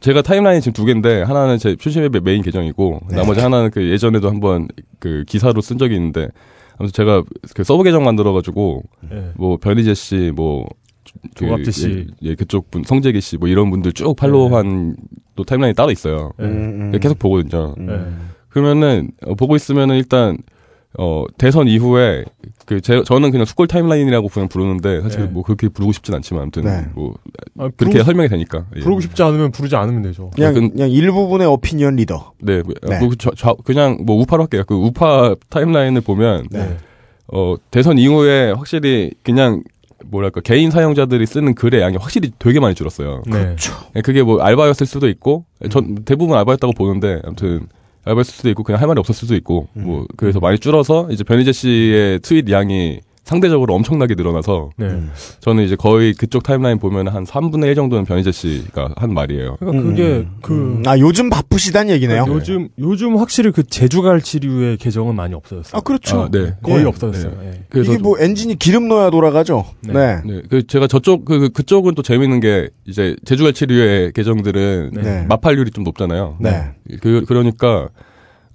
제가 0.00 0.22
timeline이 0.22 0.60
지금 0.60 0.72
두 0.74 0.84
개인데, 0.84 1.22
하나는 1.22 1.56
제 1.58 1.74
출신의 1.74 2.10
메인 2.22 2.42
계정이고, 2.42 3.00
네. 3.10 3.16
나머지 3.16 3.40
하나는 3.40 3.70
그 3.70 3.88
예전에도 3.90 4.28
한번 4.28 4.68
그 4.98 5.24
기사로 5.26 5.60
쓴 5.62 5.78
적이 5.78 5.96
있는데, 5.96 6.28
아무튼 6.78 6.92
제가 6.92 7.22
그 7.54 7.64
서브 7.64 7.82
계정 7.84 8.04
만들어가지고, 8.04 8.82
예. 9.12 9.32
뭐, 9.36 9.56
변희재 9.56 9.94
씨, 9.94 10.32
뭐, 10.34 10.66
그, 11.36 11.46
조갑제 11.46 11.70
씨. 11.70 12.06
예, 12.22 12.30
예, 12.30 12.34
그쪽 12.34 12.70
분, 12.70 12.82
성재기 12.82 13.20
씨, 13.20 13.36
뭐 13.36 13.48
이런 13.48 13.70
분들 13.70 13.92
쭉 13.92 14.14
follow한 14.16 14.96
또 15.36 15.44
timeline이 15.44 15.74
따로 15.74 15.90
있어요. 15.90 16.32
예. 16.40 16.44
음, 16.44 16.92
음. 16.94 17.00
계속 17.00 17.18
보거든요. 17.18 17.74
음. 17.78 17.88
예. 17.90 18.34
그러면은, 18.48 19.10
어, 19.26 19.34
보고 19.34 19.56
있으면은 19.56 19.96
일단, 19.96 20.38
어, 20.98 21.24
대선 21.38 21.66
이후에, 21.66 22.24
그, 22.66 22.80
제, 22.80 23.02
저는 23.02 23.32
그냥 23.32 23.44
수꼴 23.46 23.66
timeline이라고 23.66 24.28
그냥 24.28 24.48
부르는데, 24.48 25.00
사실 25.02 25.20
네. 25.22 25.26
뭐 25.26 25.42
그렇게 25.42 25.68
부르고 25.68 25.92
싶진 25.92 26.14
않지만, 26.14 26.42
아무튼, 26.44 26.64
네. 26.64 26.84
뭐, 26.94 27.14
아, 27.58 27.64
그렇게 27.76 27.76
부르고, 27.94 28.04
설명이 28.04 28.28
되니까. 28.28 28.66
예. 28.76 28.80
부르고 28.80 29.00
싶지 29.00 29.22
않으면 29.22 29.50
부르지 29.50 29.74
않으면 29.74 30.02
되죠. 30.02 30.30
그냥 30.36 30.54
그- 30.54 30.70
그냥 30.70 30.90
일부분의 30.90 31.48
오피니언 31.48 31.96
리더. 31.96 32.32
네, 32.40 32.62
뭐, 32.62 32.74
네. 32.88 33.00
뭐 33.00 33.10
저- 33.18 33.32
저- 33.36 33.56
그냥 33.64 33.98
뭐 34.06 34.16
우파로 34.20 34.44
할게요. 34.44 34.62
그 34.68 34.74
우파 34.74 35.34
타임라인을 35.48 36.00
보면 36.02 36.46
네. 36.50 36.76
어 37.32 37.56
대선 37.70 37.98
이후에 37.98 38.52
확실히 38.52 39.10
그냥 39.22 39.62
뭐랄까 40.04 40.40
개인 40.42 40.70
사용자들이 40.70 41.24
쓰는 41.26 41.54
글의 41.54 41.80
양이 41.80 41.96
확실히 41.96 42.30
되게 42.38 42.60
많이 42.60 42.74
줄었어요. 42.74 43.22
네. 43.26 43.56
예, 43.96 44.00
그게 44.02 44.22
뭐 44.22 44.40
알바였을 44.42 44.86
수도 44.86 45.08
있고 45.08 45.44
전 45.70 46.04
대부분 46.04 46.36
알바였다고 46.36 46.74
보는데 46.74 47.20
아무튼 47.24 47.66
알바였을 48.04 48.34
수도 48.34 48.48
있고 48.50 48.62
그냥 48.62 48.80
할 48.80 48.86
말이 48.88 48.98
없을 48.98 49.14
수도 49.14 49.34
있고 49.34 49.68
뭐 49.72 50.06
그래서 50.16 50.40
많이 50.40 50.58
줄어서 50.58 51.08
이제 51.10 51.24
변희재 51.24 51.52
씨의 51.52 52.20
트윗 52.20 52.50
양이 52.50 53.00
상대적으로 53.24 53.74
엄청나게 53.74 54.14
늘어나서 54.16 54.70
네. 54.76 54.86
음. 54.86 55.10
저는 55.40 55.64
이제 55.64 55.76
거의 55.76 56.12
그쪽 56.12 56.42
타임라인 56.42 56.78
보면 56.78 57.08
한 57.08 57.24
3분의 57.24 57.68
1 57.68 57.74
정도는 57.74 58.04
변희재 58.04 58.32
씨가 58.32 58.90
한 58.96 59.14
말이에요. 59.14 59.56
그러니까 59.60 59.82
그게 59.82 60.26
그 60.42 60.52
음. 60.52 60.82
아 60.86 60.98
요즘 60.98 61.30
바쁘시단 61.30 61.88
얘기네요. 61.90 62.26
요즘 62.28 62.68
요즘 62.78 63.16
확실히 63.16 63.50
그 63.50 63.62
제주갈 63.62 64.20
치류의 64.20 64.76
계정은 64.76 65.14
많이 65.14 65.34
없어졌어요. 65.34 65.78
아 65.78 65.80
그렇죠. 65.80 66.22
아, 66.22 66.28
네. 66.30 66.54
거의 66.62 66.82
예. 66.82 66.84
없어졌어요. 66.84 67.32
예. 67.44 67.62
그래서 67.70 67.92
이게 67.92 68.02
뭐 68.02 68.18
엔진이 68.18 68.58
기름 68.58 68.88
넣어야 68.88 69.08
돌아가죠. 69.10 69.64
네. 69.80 69.92
네. 69.94 70.20
네, 70.24 70.42
그 70.50 70.66
제가 70.66 70.86
저쪽 70.86 71.24
그 71.24 71.38
그- 71.38 71.48
그쪽은 71.48 71.94
또 71.94 72.02
재밌는 72.02 72.40
게 72.40 72.68
이제 72.84 73.16
제주갈 73.24 73.54
치류의 73.54 74.12
계정들은 74.12 74.90
네. 74.94 75.26
마팔률이 75.28 75.70
좀 75.70 75.82
높잖아요. 75.84 76.36
네. 76.40 76.72
그 77.00 77.24
그러니까 77.26 77.88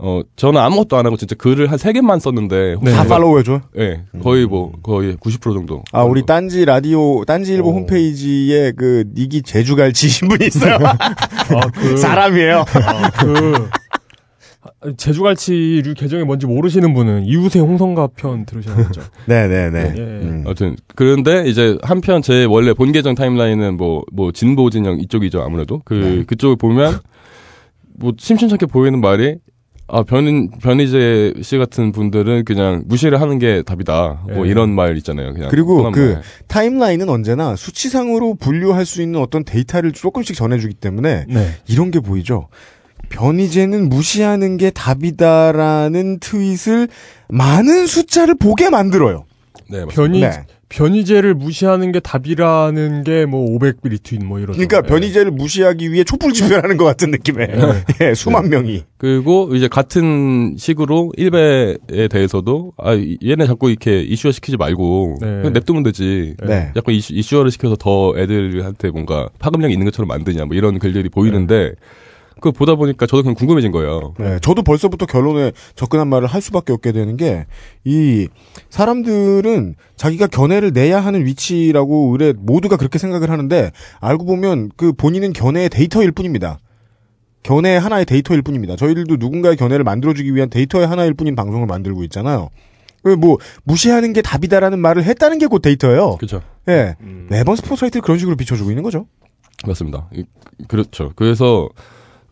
어 0.01 0.21
저는 0.37 0.61
아무것도 0.61 0.95
안 0.95 1.05
하고 1.05 1.17
진짜 1.17 1.35
글을 1.35 1.69
한 1.71 1.77
세 1.77 1.91
개만 1.91 2.19
썼는데 2.19 2.75
네. 2.81 2.91
다 2.91 3.03
제가- 3.03 3.09
팔로우 3.09 3.37
해줘. 3.39 3.59
네, 3.75 4.05
거의 4.23 4.45
뭐 4.45 4.71
거의 4.81 5.15
90% 5.17 5.41
정도. 5.53 5.83
아, 5.91 6.03
우리 6.03 6.25
딴지 6.25 6.63
라디오, 6.63 7.25
딴지일보 7.25 7.67
오. 7.69 7.73
홈페이지에 7.73 8.71
그, 8.71 9.03
닉이 9.13 9.41
제주갈치신 9.41 10.29
분이 10.29 10.47
있어요. 10.47 10.75
아, 10.75 11.71
그 11.73 11.97
사람이에요. 11.97 12.59
아, 12.59 13.09
그 13.11 13.69
아, 14.81 14.91
제주갈치류 14.95 15.93
계정이 15.95 16.23
뭔지 16.23 16.45
모르시는 16.45 16.93
분은 16.93 17.25
이웃의 17.25 17.61
홍성가 17.61 18.07
편 18.15 18.45
들으셔야죠. 18.45 19.01
네네네. 19.25 19.79
예. 19.97 20.01
음. 20.01 20.43
아무튼 20.45 20.77
그런데 20.95 21.45
이제 21.47 21.77
한편 21.81 22.21
제 22.21 22.45
원래 22.45 22.73
본 22.73 22.93
계정 22.93 23.15
타임라인은 23.15 23.75
뭐 23.75 24.03
뭐 24.13 24.31
진보 24.31 24.69
진영 24.69 24.97
이쪽이죠 24.99 25.41
아무래도 25.41 25.81
그 25.83 25.93
네. 25.93 26.23
그쪽을 26.23 26.55
보면 26.55 26.99
뭐 27.97 28.13
심심찮게 28.17 28.65
보이는 28.67 29.01
말이 29.01 29.35
아 29.91 30.03
변인 30.03 30.51
변희재 30.51 31.33
씨 31.41 31.57
같은 31.57 31.91
분들은 31.91 32.45
그냥 32.45 32.83
무시를 32.85 33.19
하는 33.19 33.39
게 33.39 33.63
답이다 33.63 34.21
뭐 34.33 34.45
예. 34.45 34.51
이런 34.51 34.69
말 34.69 34.95
있잖아요 34.97 35.33
그냥 35.33 35.49
그리고 35.49 35.91
그 35.91 35.99
말. 35.99 36.21
타임라인은 36.47 37.09
언제나 37.09 37.55
수치상으로 37.55 38.35
분류할 38.35 38.85
수 38.85 39.01
있는 39.01 39.19
어떤 39.19 39.43
데이터를 39.43 39.91
조금씩 39.91 40.35
전해주기 40.35 40.75
때문에 40.75 41.25
네. 41.27 41.49
이런 41.67 41.91
게 41.91 41.99
보이죠. 41.99 42.47
변이제는 43.09 43.89
무시하는 43.89 44.57
게 44.57 44.69
답이다라는 44.69 46.19
트윗을 46.19 46.87
많은 47.29 47.87
숫자를 47.87 48.35
보게 48.35 48.69
만들어요. 48.69 49.25
네 49.69 49.85
맞습니다. 49.85 49.95
변이 49.95 50.21
네. 50.21 50.45
변이제를 50.69 51.33
무시하는 51.33 51.91
게 51.91 51.99
답이라는 51.99 53.03
게 53.03 53.25
뭐 53.25 53.41
500 53.55 53.77
리트윗 53.83 54.23
뭐 54.23 54.39
이런. 54.39 54.53
그러니까 54.53 54.81
변이제를 54.81 55.31
무시하기 55.31 55.91
위해 55.91 56.03
촛불 56.03 56.31
집회하는 56.33 56.77
것 56.77 56.85
같은 56.85 57.11
느낌의 57.11 57.47
예, 58.01 58.13
수만 58.13 58.49
명이. 58.49 58.83
그리고 58.97 59.49
이제 59.55 59.67
같은 59.67 60.55
식으로 60.57 61.11
일베에 61.17 62.07
대해서도 62.09 62.73
아 62.77 62.93
얘네 62.95 63.45
자꾸 63.47 63.69
이렇게 63.69 64.01
이슈화 64.01 64.31
시키지 64.31 64.57
말고 64.57 65.17
네. 65.21 65.27
그냥 65.27 65.53
냅두면 65.53 65.83
되지. 65.83 66.35
네. 66.45 66.71
자꾸 66.75 66.91
이슈, 66.91 67.13
이슈화를 67.13 67.51
시켜서 67.51 67.75
더 67.75 68.13
애들한테 68.17 68.89
뭔가 68.91 69.27
파급력이 69.39 69.73
있는 69.73 69.85
것처럼 69.85 70.07
만드냐 70.07 70.45
뭐 70.45 70.55
이런 70.55 70.79
글들이 70.79 71.09
보이는데 71.09 71.73
그거 72.39 72.51
보다 72.51 72.75
보니까 72.75 73.05
저도 73.05 73.23
그냥 73.23 73.35
궁금해진 73.35 73.71
거예요. 73.71 74.13
네, 74.19 74.39
저도 74.41 74.63
벌써부터 74.63 75.05
결론에 75.05 75.51
접근한 75.75 76.07
말을 76.07 76.27
할 76.27 76.41
수밖에 76.41 76.73
없게 76.73 76.91
되는 76.91 77.17
게, 77.17 77.45
이, 77.85 78.27
사람들은 78.69 79.75
자기가 79.95 80.27
견해를 80.27 80.71
내야 80.71 80.99
하는 80.99 81.25
위치라고 81.25 82.11
의뢰 82.13 82.33
모두가 82.37 82.77
그렇게 82.77 82.97
생각을 82.97 83.29
하는데, 83.29 83.71
알고 83.99 84.25
보면 84.25 84.69
그 84.77 84.93
본인은 84.93 85.33
견해의 85.33 85.69
데이터일 85.69 86.11
뿐입니다. 86.11 86.59
견해의 87.43 87.79
하나의 87.79 88.05
데이터일 88.05 88.41
뿐입니다. 88.41 88.75
저희들도 88.75 89.17
누군가의 89.17 89.55
견해를 89.57 89.83
만들어주기 89.83 90.33
위한 90.35 90.49
데이터의 90.49 90.87
하나일 90.87 91.13
뿐인 91.13 91.35
방송을 91.35 91.67
만들고 91.67 92.03
있잖아요. 92.05 92.49
그 93.03 93.09
뭐, 93.15 93.37
무시하는 93.63 94.11
게 94.13 94.21
답이다라는 94.21 94.79
말을 94.79 95.03
했다는 95.03 95.39
게 95.39 95.47
곧 95.47 95.59
데이터예요. 95.61 96.15
그렇죠. 96.17 96.41
예. 96.67 96.95
매번 97.29 97.55
스포트라이트를 97.55 98.01
그런 98.01 98.17
식으로 98.19 98.35
비춰주고 98.35 98.71
있는 98.71 98.83
거죠. 98.83 99.07
맞습니다. 99.65 100.09
이- 100.13 100.25
그렇죠. 100.67 101.11
그래서 101.15 101.69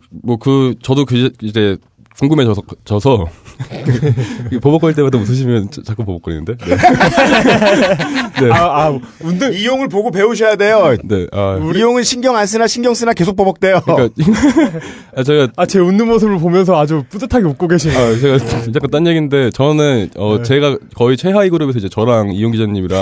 뭐 0.10 0.38
그 0.38 0.76
저도 0.84 1.06
그 1.06 1.32
이제 1.42 1.78
궁금해져서 2.20 2.64
져서 2.84 3.28
이 4.52 4.60
버벅거릴 4.60 4.96
때마다 4.96 5.18
웃으시면 5.20 5.70
자- 5.70 5.82
자꾸 5.86 6.04
버벅거리는데. 6.04 6.58
네. 6.58 6.76
네. 8.42 8.52
아, 8.52 8.86
아, 8.88 9.00
운동 9.22 9.54
이용을 9.54 9.88
보고 9.88 10.10
배우셔야 10.12 10.56
돼요. 10.56 10.96
네. 11.04 11.28
아, 11.32 11.60
이용은 11.76 12.02
신경 12.04 12.36
안 12.36 12.46
쓰나 12.48 12.66
신경 12.68 12.94
쓰나 12.96 13.14
계속 13.14 13.36
버벅대요. 13.36 13.82
그러니까 13.86 14.14
아, 15.16 15.24
제가 15.24 15.48
아, 15.58 15.66
제 15.68 15.80
웃는 15.80 16.08
모습을 16.08 16.40
보면서 16.40 16.80
아주 16.80 17.04
뿌듯하게 17.10 17.46
웃고 17.46 17.68
계시네요. 17.68 17.98
아, 18.00 18.16
제가 18.20 18.38
잠깐 18.40 18.90
딴 18.92 19.06
얘기인데 19.08 19.50
저는 19.52 20.10
어 20.18 20.42
제가 20.42 20.78
거의 20.96 21.18
최하위 21.18 21.50
그룹에서 21.50 21.78
이제 21.80 21.90
저랑 21.90 22.32
이용 22.34 22.52
기자님이랑 22.52 23.02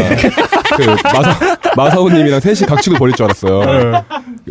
그 0.78 0.84
마사 1.04 1.55
마사오님이랑 1.76 2.40
셋이 2.40 2.68
각축을 2.68 2.98
벌일 3.00 3.16
줄 3.16 3.26
알았어요. 3.26 4.04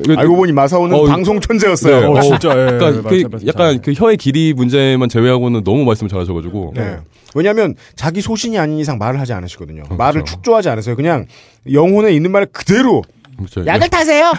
그- 0.05 0.15
알고 0.17 0.37
보니 0.37 0.53
마사오는 0.53 0.95
어, 0.97 1.05
방송 1.05 1.41
천재였어요. 1.41 2.01
네. 2.01 2.07
어, 2.07 2.11
어, 2.13 2.21
진짜, 2.21 2.51
예. 2.51 2.55
그러니까 2.77 2.87
맞아, 3.03 3.09
그 3.09 3.29
맞아, 3.31 3.47
약간 3.47 3.67
맞아. 3.69 3.79
그 3.83 3.93
혀의 3.93 4.17
길이 4.17 4.53
문제만 4.53 5.09
제외하고는 5.09 5.63
너무 5.65 5.85
말씀을 5.85 6.09
잘하셔가지고 6.09 6.73
네. 6.77 6.99
왜냐하면 7.35 7.75
자기 7.97 8.21
소신이 8.21 8.59
아닌 8.59 8.79
이상 8.79 8.99
말을 8.99 9.19
하지 9.21 9.33
않으시거든요. 9.33 9.83
그렇죠. 9.85 9.97
말을 9.97 10.25
축조하지 10.25 10.69
않으세요. 10.69 10.97
그냥 10.97 11.27
영혼에 11.73 12.13
있는 12.13 12.31
말 12.31 12.47
그대로 12.47 13.03
그렇죠. 13.37 13.67
약을 13.67 13.89
타세요. 13.89 14.33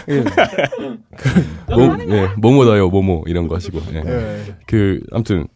뭐, 1.68 1.96
예, 2.08 2.28
뭐뭐다요, 2.38 2.88
뭐뭐 2.88 3.24
이런 3.26 3.48
거 3.48 3.56
하시고. 3.56 3.80
예. 3.92 4.02
예. 4.06 4.54
그 4.66 5.00
아무튼 5.12 5.46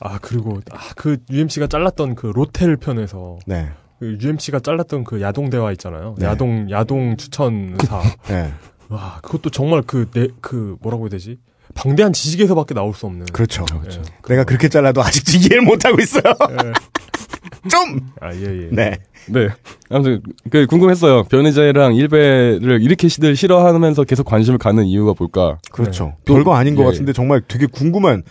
아, 0.00 0.18
그리고, 0.20 0.60
아, 0.72 0.78
그 0.94 1.16
UMC가 1.30 1.68
잘랐던 1.68 2.16
그 2.16 2.26
로텔 2.26 2.76
편에서, 2.76 3.38
네. 3.46 3.68
그 3.98 4.18
UMC가 4.20 4.60
잘랐던 4.60 5.04
그 5.04 5.20
야동 5.22 5.50
대화 5.50 5.72
있잖아요. 5.72 6.14
네. 6.18 6.26
야동, 6.26 6.68
야동 6.70 7.16
추천사. 7.16 8.02
네. 8.28 8.52
와, 8.88 9.18
그것도 9.22 9.50
정말 9.50 9.82
그, 9.86 10.08
내, 10.12 10.28
그, 10.40 10.76
뭐라고 10.82 11.04
해야 11.04 11.10
되지? 11.10 11.38
방대한 11.74 12.12
지식에서밖에 12.12 12.74
나올 12.74 12.94
수 12.94 13.06
없는. 13.06 13.26
그렇죠. 13.32 13.64
그렇죠. 13.64 14.00
내가 14.28 14.44
그렇게 14.44 14.68
잘라도 14.68 15.02
아직도 15.02 15.32
이해를 15.38 15.62
못하고 15.62 16.00
있어요. 16.00 16.22
좀! 17.70 18.00
아, 18.20 18.32
예, 18.32 18.40
예. 18.42 18.68
네. 18.70 18.96
네. 19.28 19.48
아무튼 19.90 20.22
그 20.50 20.66
궁금했어요. 20.66 21.24
변희재랑 21.24 21.96
일베를 21.96 22.80
이렇게 22.80 23.08
시들 23.08 23.34
싫어하면서 23.34 24.04
계속 24.04 24.24
관심을 24.24 24.58
갖는 24.58 24.84
이유가 24.84 25.14
뭘까? 25.18 25.58
그렇죠. 25.72 26.14
또- 26.24 26.34
별거 26.34 26.54
아닌 26.54 26.76
것 26.76 26.82
예, 26.82 26.86
같은데 26.86 27.12
정말 27.12 27.42
되게 27.46 27.66
궁금한, 27.66 28.22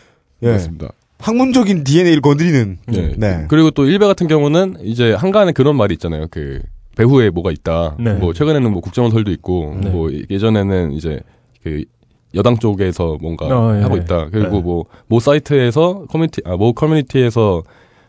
예. 0.44 0.52
맞습니다. 0.54 0.90
학문적인 1.26 1.84
DNA를 1.84 2.22
건드리는. 2.22 2.78
예. 2.94 3.14
네. 3.18 3.46
그리고 3.50 3.72
또 3.72 3.86
일베 3.86 4.06
같은 4.06 4.28
경우는 4.28 4.78
이제 4.84 5.14
한간에 5.14 5.52
그런 5.54 5.76
말이 5.76 5.94
있잖아요. 5.96 6.28
그 6.30 6.62
배후에 6.96 7.32
뭐가 7.32 7.52
있다. 7.52 7.96
네. 8.00 8.14
뭐 8.14 8.32
최근에는 8.32 8.72
뭐 8.72 8.80
국정원 8.82 9.12
설도 9.12 9.32
있고 9.32 9.76
네. 9.82 9.90
뭐 9.90 10.10
예전에는 10.30 10.92
이제 10.94 11.20
그 11.64 11.84
여당 12.36 12.58
쪽에서 12.60 13.18
뭔가 13.22 13.46
어, 13.48 13.76
예. 13.76 13.82
하고 13.82 13.98
있다. 13.98 14.28
그리고 14.30 14.56
네. 14.58 14.62
뭐모 14.62 15.20
사이트에서 15.20 16.06
커뮤니티 16.10 16.42
아모 16.46 16.74
커뮤니티에서 16.74 17.64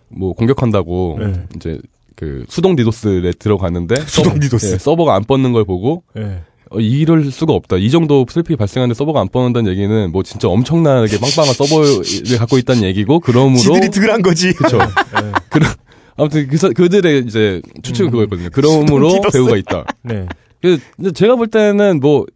뭐 0.08 0.34
공격한다고 0.34 1.16
네. 1.20 1.32
이제 1.56 1.80
그 2.16 2.44
수동 2.48 2.76
DDoS에 2.76 3.30
들어갔는데 3.38 3.94
수동 4.06 4.34
서버- 4.34 4.40
디도스. 4.40 4.74
예, 4.74 4.78
서버가 4.78 5.14
안 5.14 5.24
뻗는 5.24 5.52
걸 5.52 5.64
보고 5.64 6.02
예. 6.18 6.42
어, 6.70 6.80
이럴 6.80 7.30
수가 7.30 7.52
없다. 7.52 7.76
이 7.76 7.90
정도 7.90 8.26
슬피 8.28 8.56
발생하는데 8.56 8.94
서버가 8.96 9.20
안 9.20 9.28
뻗는다는 9.28 9.70
얘기는 9.70 10.10
뭐 10.12 10.22
진짜 10.22 10.48
엄청나게 10.48 11.18
빵빵한 11.20 11.54
서버를 11.54 12.38
갖고 12.38 12.58
있다는 12.58 12.82
얘기고 12.84 13.20
그러므로 13.20 13.58
지들이 13.60 13.90
덜한 13.90 14.22
거지. 14.22 14.52
그렇죠. 14.52 14.78
그런 15.50 15.70
아무튼 16.16 16.48
그, 16.48 16.56
사- 16.56 16.70
그들의 16.70 17.24
이제 17.26 17.60
추측은 17.82 18.10
그거였거든요. 18.10 18.48
그러므로. 18.52 19.20
배후가 19.32 19.56
있다. 19.56 19.84
네. 20.02 20.26
그 20.62 20.78
근데 20.96 21.12
제가 21.12 21.36
볼 21.36 21.46
때는 21.48 22.00
뭐뭐 22.00 22.26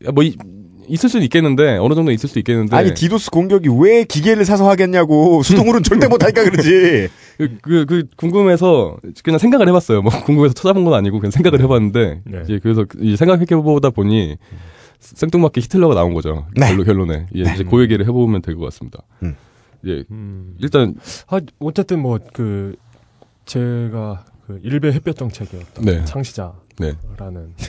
있을 0.91 1.09
수는 1.09 1.25
있겠는데 1.25 1.77
어느 1.79 1.95
정도 1.95 2.11
있을 2.11 2.29
수 2.29 2.39
있겠는데 2.41 2.77
아니, 2.77 2.93
디도스 2.95 3.31
공격이 3.31 3.69
왜 3.81 4.05
기계를 4.05 4.45
사서 4.45 4.69
하겠냐고. 4.69 5.43
수동으로는 5.45 5.83
절대 5.85 6.09
못하니까 6.09 6.43
그러지. 6.45 7.09
그, 7.39 7.59
그, 7.63 7.87
그 7.87 8.05
궁금해서 8.17 8.99
그냥 9.23 9.39
생각을 9.39 9.69
해봤어요. 9.69 10.03
뭐 10.03 10.11
궁금해서 10.25 10.53
찾아본 10.55 10.85
건 10.85 10.95
아니고 10.95 11.21
그냥 11.21 11.31
생각을 11.31 11.61
해봤는데 11.63 12.23
네. 12.25 12.41
이제 12.45 12.59
그래서 12.63 12.85
이제 13.01 13.17
생각해보다 13.17 13.91
보니 13.91 14.37
생뚱맞게 14.99 15.61
히틀러가 15.63 15.95
나온 15.95 16.13
거죠. 16.13 16.47
네. 16.57 16.67
결론 16.69 16.85
결론에 16.85 17.27
예, 17.35 17.41
이제 17.43 17.65
그 17.65 17.81
얘기를 17.81 18.05
해보면 18.07 18.43
될 18.43 18.57
것 18.57 18.65
같습니다. 18.67 18.99
음. 19.23 19.35
예, 19.87 20.05
음. 20.11 20.57
일단 20.61 20.95
아, 21.29 21.41
어쨌든 21.61 22.01
뭐, 22.01 22.19
그, 22.35 22.75
제가 23.47 24.25
그 24.47 24.61
일베 24.63 24.93
햇볕 24.93 25.17
정책이었던 25.17 25.85
네. 25.85 26.05
창시자 26.05 26.53
라는 27.19 27.53
네, 27.57 27.67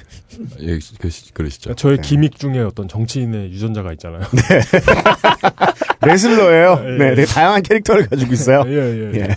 예, 0.74 0.80
그, 1.00 1.10
그러시죠. 1.34 1.74
저의 1.76 1.97
네. 1.97 2.02
기믹 2.02 2.38
중에 2.38 2.60
어떤 2.60 2.88
정치인의 2.88 3.52
유전자가 3.52 3.91
있잖아요. 3.93 4.21
레슬러예요. 6.06 6.82
예, 6.86 6.97
네, 6.97 7.12
예. 7.12 7.15
되게 7.15 7.26
다양한 7.26 7.62
캐릭터를 7.63 8.08
가지고 8.08 8.34
있어요. 8.34 8.63
예, 8.67 8.71
예, 8.71 9.12
예. 9.13 9.19
예. 9.21 9.28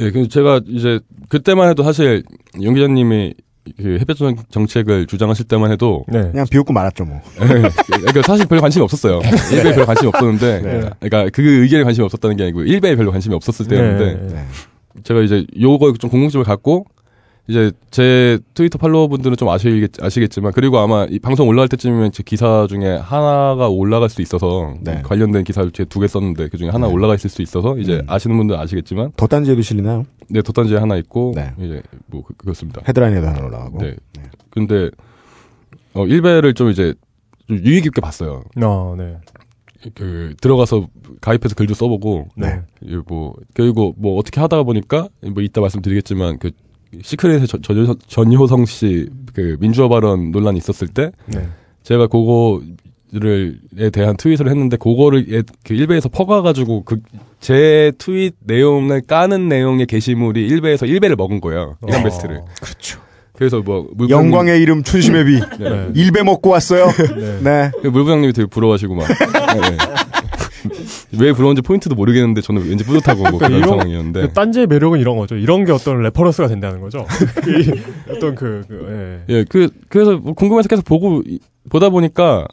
예, 0.00 0.10
그 0.10 0.28
제가 0.28 0.60
이제 0.66 1.00
그때만 1.28 1.68
해도 1.70 1.82
사실 1.82 2.22
용 2.62 2.74
기자님이 2.74 3.34
그 3.76 3.98
햇볕 4.00 4.16
정- 4.16 4.34
정책을 4.50 5.06
주장하실 5.06 5.46
때만 5.46 5.70
해도 5.70 6.04
네. 6.08 6.22
그냥 6.30 6.46
비웃고 6.50 6.72
말았죠, 6.72 7.04
뭐. 7.04 7.20
예, 7.42 7.46
그러니까 7.46 8.22
사실 8.26 8.46
별 8.46 8.60
관심이 8.60 8.82
없었어요. 8.82 9.20
일베에 9.52 9.74
별 9.74 9.86
관심이 9.86 10.08
없었는데, 10.08 10.60
네. 10.62 10.90
그러니까 11.00 11.30
그 11.32 11.42
의견에 11.62 11.84
관심이 11.84 12.04
없었다는 12.04 12.36
게 12.36 12.44
아니고 12.44 12.62
일베에 12.62 12.96
별로 12.96 13.12
관심이 13.12 13.34
없었을 13.34 13.68
때였는데 13.68 14.26
네. 14.26 14.34
네. 14.34 14.44
제가 15.04 15.20
이제 15.20 15.46
요거 15.60 15.92
좀 15.98 16.10
궁금증을 16.10 16.44
갖고 16.44 16.86
이제 17.50 17.72
제 17.90 18.38
트위터 18.54 18.78
팔로워분들은 18.78 19.36
좀 19.36 19.48
아시겠, 19.48 20.00
아시겠지만 20.00 20.52
그리고 20.52 20.78
아마 20.78 21.04
이 21.10 21.18
방송 21.18 21.48
올라갈 21.48 21.66
때쯤이면 21.68 22.12
제 22.12 22.22
기사 22.22 22.68
중에 22.68 22.96
하나가 22.96 23.68
올라갈 23.68 24.08
수 24.08 24.22
있어서 24.22 24.76
네. 24.82 25.02
관련된 25.02 25.42
기사를 25.42 25.68
제가 25.72 25.88
두개 25.88 26.06
썼는데 26.06 26.48
그 26.48 26.56
중에 26.58 26.68
하나 26.68 26.86
네. 26.86 26.92
올라가 26.92 27.16
있을 27.16 27.28
수 27.28 27.42
있어서 27.42 27.76
이제 27.76 27.94
음. 27.96 28.02
아시는 28.06 28.36
분들 28.36 28.54
은 28.54 28.60
아시겠지만 28.60 29.10
덧단지에도 29.16 29.62
실리나요? 29.62 30.04
네 30.28 30.42
덧단지에 30.42 30.78
하나 30.78 30.94
있고 30.98 31.32
네. 31.34 31.52
이제 31.58 31.82
뭐 32.06 32.22
그- 32.22 32.34
그렇습니다. 32.34 32.82
헤드라인에도 32.86 33.26
하나 33.26 33.44
올라가고. 33.44 33.78
네. 33.78 33.96
근데 34.50 34.88
어 35.94 36.06
일베를 36.06 36.54
좀 36.54 36.70
이제 36.70 36.94
좀 37.48 37.58
유의 37.64 37.80
깊게 37.82 38.00
봤어요. 38.00 38.44
어, 38.62 38.94
네. 38.96 39.16
그 39.96 40.34
들어가서 40.40 40.86
가입해서 41.20 41.56
글도 41.56 41.74
써보고 41.74 42.28
네. 42.36 42.60
이뭐 42.80 43.34
그리고 43.54 43.92
뭐 43.98 44.16
어떻게 44.18 44.40
하다가 44.40 44.62
보니까 44.62 45.08
뭐 45.34 45.42
이따 45.42 45.60
말씀드리겠지만 45.60 46.38
그 46.38 46.52
시크릿의 47.02 47.46
전, 47.46 47.62
전, 47.62 47.94
전효성 48.06 48.66
씨 48.66 49.08
그 49.32 49.56
민주화 49.60 49.86
발언 49.88 50.32
논란이 50.32 50.58
있었을 50.58 50.88
때 50.88 51.12
네. 51.26 51.46
제가 51.84 52.08
그거를에 52.08 53.90
대한 53.92 54.16
트윗을 54.16 54.48
했는데 54.48 54.76
그거를 54.76 55.26
예- 55.32 55.42
그 55.64 55.74
일베에서 55.74 56.08
퍼가가지고 56.08 56.84
그 56.84 57.00
제 57.40 57.90
트윗 57.96 58.34
내용을 58.44 59.00
까는 59.00 59.48
내용의 59.48 59.86
게시물이 59.86 60.46
일베에서 60.46 60.84
일베를 60.84 61.16
먹은 61.16 61.40
거예요 61.40 61.78
이란 61.88 62.00
어. 62.00 62.04
베스트를 62.04 62.42
그렇죠. 62.60 63.00
그래서 63.32 63.60
뭐 63.62 63.88
물부장님- 63.96 64.10
영광의 64.10 64.60
이름 64.60 64.82
춘심의 64.82 65.24
비. 65.24 65.40
네. 65.58 65.88
일배 65.94 66.22
먹고 66.22 66.50
왔어요. 66.50 66.88
네. 67.18 67.40
네. 67.42 67.70
그 67.80 67.86
물부장님이 67.88 68.34
되게 68.34 68.46
부러워하시고 68.46 68.94
막 68.94 69.08
네, 69.08 69.70
네. 69.70 69.76
왜 71.18 71.32
부러운지 71.32 71.62
포인트도 71.62 71.94
모르겠는데 71.94 72.40
저는 72.40 72.68
왠지 72.68 72.84
뿌듯하고 72.84 73.22
뭐 73.30 73.38
그런 73.38 73.52
이런- 73.52 73.68
상황이었는데 73.68 74.20
그 74.22 74.32
딴지의 74.32 74.66
매력은 74.68 75.00
이런 75.00 75.16
거죠. 75.16 75.36
이런 75.36 75.64
게 75.64 75.72
어떤 75.72 76.00
reference가 76.02 76.48
된다는 76.48 76.80
거죠. 76.80 77.04
이 77.48 78.10
어떤 78.10 78.34
그, 78.34 78.62
그 78.68 79.22
예. 79.28 79.34
예, 79.34 79.44
그, 79.48 79.68
그래서 79.88 80.16
뭐 80.18 80.34
궁금해서 80.34 80.68
계속 80.68 80.84
보고, 80.84 81.22
이- 81.26 81.40
보다 81.68 81.88
보니까, 81.90 82.46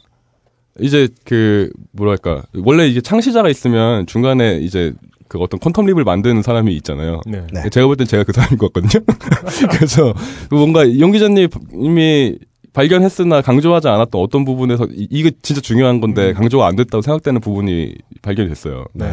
이제 0.80 1.08
그, 1.24 1.70
뭐랄까, 1.92 2.42
원래 2.64 2.86
이게 2.86 3.00
창시자가 3.00 3.48
있으면 3.48 4.06
중간에 4.06 4.58
이제 4.58 4.92
그 5.28 5.38
어떤 5.38 5.60
quantum 5.60 5.86
leap을 5.86 6.04
만드는 6.04 6.42
사람이 6.42 6.74
있잖아요. 6.76 7.20
네. 7.26 7.42
네. 7.52 7.68
제가 7.68 7.86
볼 7.86 7.96
땐 7.96 8.06
제가 8.06 8.24
그 8.24 8.32
사람인 8.32 8.58
것 8.58 8.72
같거든요. 8.72 9.04
그래서 9.72 10.14
뭔가 10.50 10.98
용 11.00 11.10
기자님이 11.12 12.38
발견했으나 12.72 13.40
강조하지 13.42 13.88
않았던 13.88 14.20
어떤 14.20 14.44
부분에서 14.44 14.86
이- 14.90 15.08
이게 15.10 15.30
진짜 15.42 15.60
중요한 15.60 16.00
건데 16.00 16.32
강조가 16.32 16.66
안 16.66 16.76
됐다고 16.76 17.02
생각되는 17.02 17.40
부분이 17.40 17.94
발견이 18.22 18.48
됐어요. 18.48 18.84
네. 18.94 19.06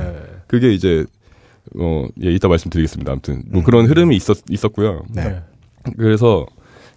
그게 0.48 0.74
이제 0.74 1.06
어, 1.80 2.06
예, 2.24 2.32
이따 2.32 2.48
말씀드리겠습니다. 2.48 3.12
아무튼 3.12 3.44
뭐 3.50 3.62
음. 3.62 3.64
그런 3.64 3.86
흐름이 3.88 4.16
있었 4.16 4.38
있었고요. 4.50 5.04
네. 5.14 5.42
그래서 5.98 6.46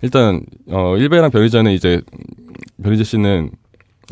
일단 0.02 0.42
어 0.70 0.96
일베랑 0.96 1.30
변희재는 1.30 1.72
이제 1.72 2.00
변희재 2.82 3.04
씨는 3.04 3.50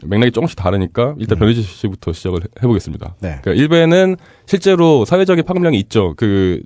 맥락이 0.05 0.33
조금씩 0.33 0.57
다르니까 0.59 1.15
일단 1.19 1.37
음. 1.37 1.41
변희재 1.41 1.63
씨부터 1.63 2.13
시작을 2.13 2.43
해- 2.43 2.47
해보겠습니다. 2.63 3.17
네. 3.21 3.39
그러니까 3.43 3.53
일베는 3.53 4.17
실제로 4.47 5.05
사회적인 5.05 5.45
파급력이 5.45 5.79
있죠. 5.81 6.15
그 6.17 6.63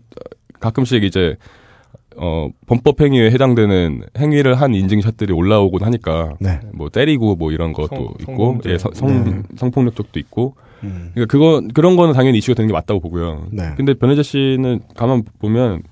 가끔씩 0.60 1.04
이제 1.04 1.36
어 2.22 2.48
범법 2.66 3.00
행위에 3.00 3.30
해당되는 3.30 4.02
행위를 4.18 4.54
한 4.54 4.74
인증샷들이 4.74 5.32
올라오곤 5.32 5.82
하니까 5.82 6.34
네. 6.38 6.60
뭐 6.74 6.90
때리고 6.90 7.34
뭐 7.34 7.50
이런 7.50 7.72
것도 7.72 8.14
성- 8.24 8.34
있고. 8.34 8.58
예, 8.66 8.76
성, 8.76 8.92
성, 8.92 9.24
네. 9.24 9.42
성폭력 9.56 9.96
쪽도 9.96 10.18
있고 10.20 10.54
음. 10.84 11.12
그러니까 11.14 11.32
그거 11.32 11.62
그런 11.72 11.96
거는 11.96 12.12
당연히 12.12 12.36
이슈가 12.38 12.56
되는 12.56 12.66
게 12.68 12.72
맞다고 12.74 13.00
보고요. 13.00 13.46
네. 13.52 13.70
근데 13.76 13.94
변혜재 13.94 14.22
씨는 14.22 14.80
가만 14.94 15.22
보면 15.38 15.82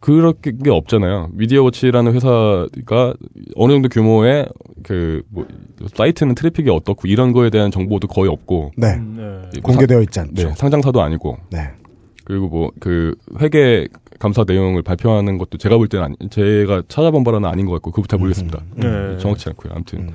그렇게 0.00 0.52
게 0.62 0.68
없잖아요. 0.68 1.28
미디어워치라는 1.32 2.12
회사가 2.12 3.14
어느 3.54 3.72
정도 3.72 3.88
규모의 3.88 4.48
그뭐 4.82 5.46
사이트는 5.94 6.34
트래픽이 6.34 6.68
어떻고 6.70 7.06
이런 7.06 7.32
거에 7.32 7.50
대한 7.50 7.70
정보도 7.70 8.08
거의 8.08 8.28
없고 8.28 8.72
네. 8.76 8.94
음, 8.96 9.48
네. 9.54 9.60
공개되어 9.60 10.02
있지 10.02 10.20
않죠. 10.20 10.48
네, 10.48 10.54
상장사도 10.56 11.00
아니고 11.00 11.38
네. 11.50 11.70
그리고 12.24 12.48
뭐 12.48 12.70
그 12.80 13.14
회계 13.40 13.88
감사 14.18 14.44
내용을 14.46 14.82
발표하는 14.82 15.38
것도 15.38 15.58
제가 15.58 15.76
볼 15.76 15.88
때는 15.88 16.04
아니, 16.06 16.30
제가 16.30 16.82
찾아본 16.88 17.24
바로는 17.24 17.48
아닌 17.48 17.66
것 17.66 17.72
같고 17.72 17.90
그거 17.90 18.06
잘 18.06 18.18
모르겠습니다. 18.18 18.60
네. 18.76 19.18
정확치 19.18 19.48
않고요. 19.48 19.72
아무튼 19.74 19.98
음. 20.00 20.10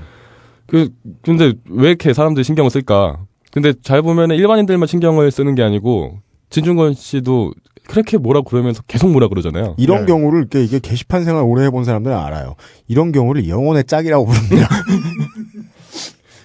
그 0.66 0.90
근데 1.22 1.54
왜 1.70 1.90
이렇게 1.90 2.14
사람들이 2.14 2.44
신경을 2.44 2.70
쓸까? 2.72 3.20
근데 3.52 3.74
잘 3.82 4.02
보면은 4.02 4.36
일반인들만 4.36 4.88
신경을 4.88 5.32
쓰는 5.32 5.56
게 5.56 5.64
아니고 5.64 6.20
진중권 6.50 6.94
씨도 6.94 7.54
그렇게 7.88 8.18
뭐라 8.18 8.42
그러면서 8.42 8.82
계속 8.88 9.10
뭐라 9.12 9.28
그러잖아요. 9.30 9.76
이런 9.78 10.02
네. 10.02 10.06
경우를 10.08 10.40
이렇게 10.40 10.64
이게 10.64 10.80
게시판 10.80 11.24
생활 11.24 11.44
오래 11.44 11.64
해본 11.66 11.84
사람들은 11.86 12.16
알아요. 12.16 12.56
이런 12.88 13.12
경우를 13.12 13.48
영혼의 13.48 13.86
짝이라고 13.86 14.26
부릅니다. 14.26 14.68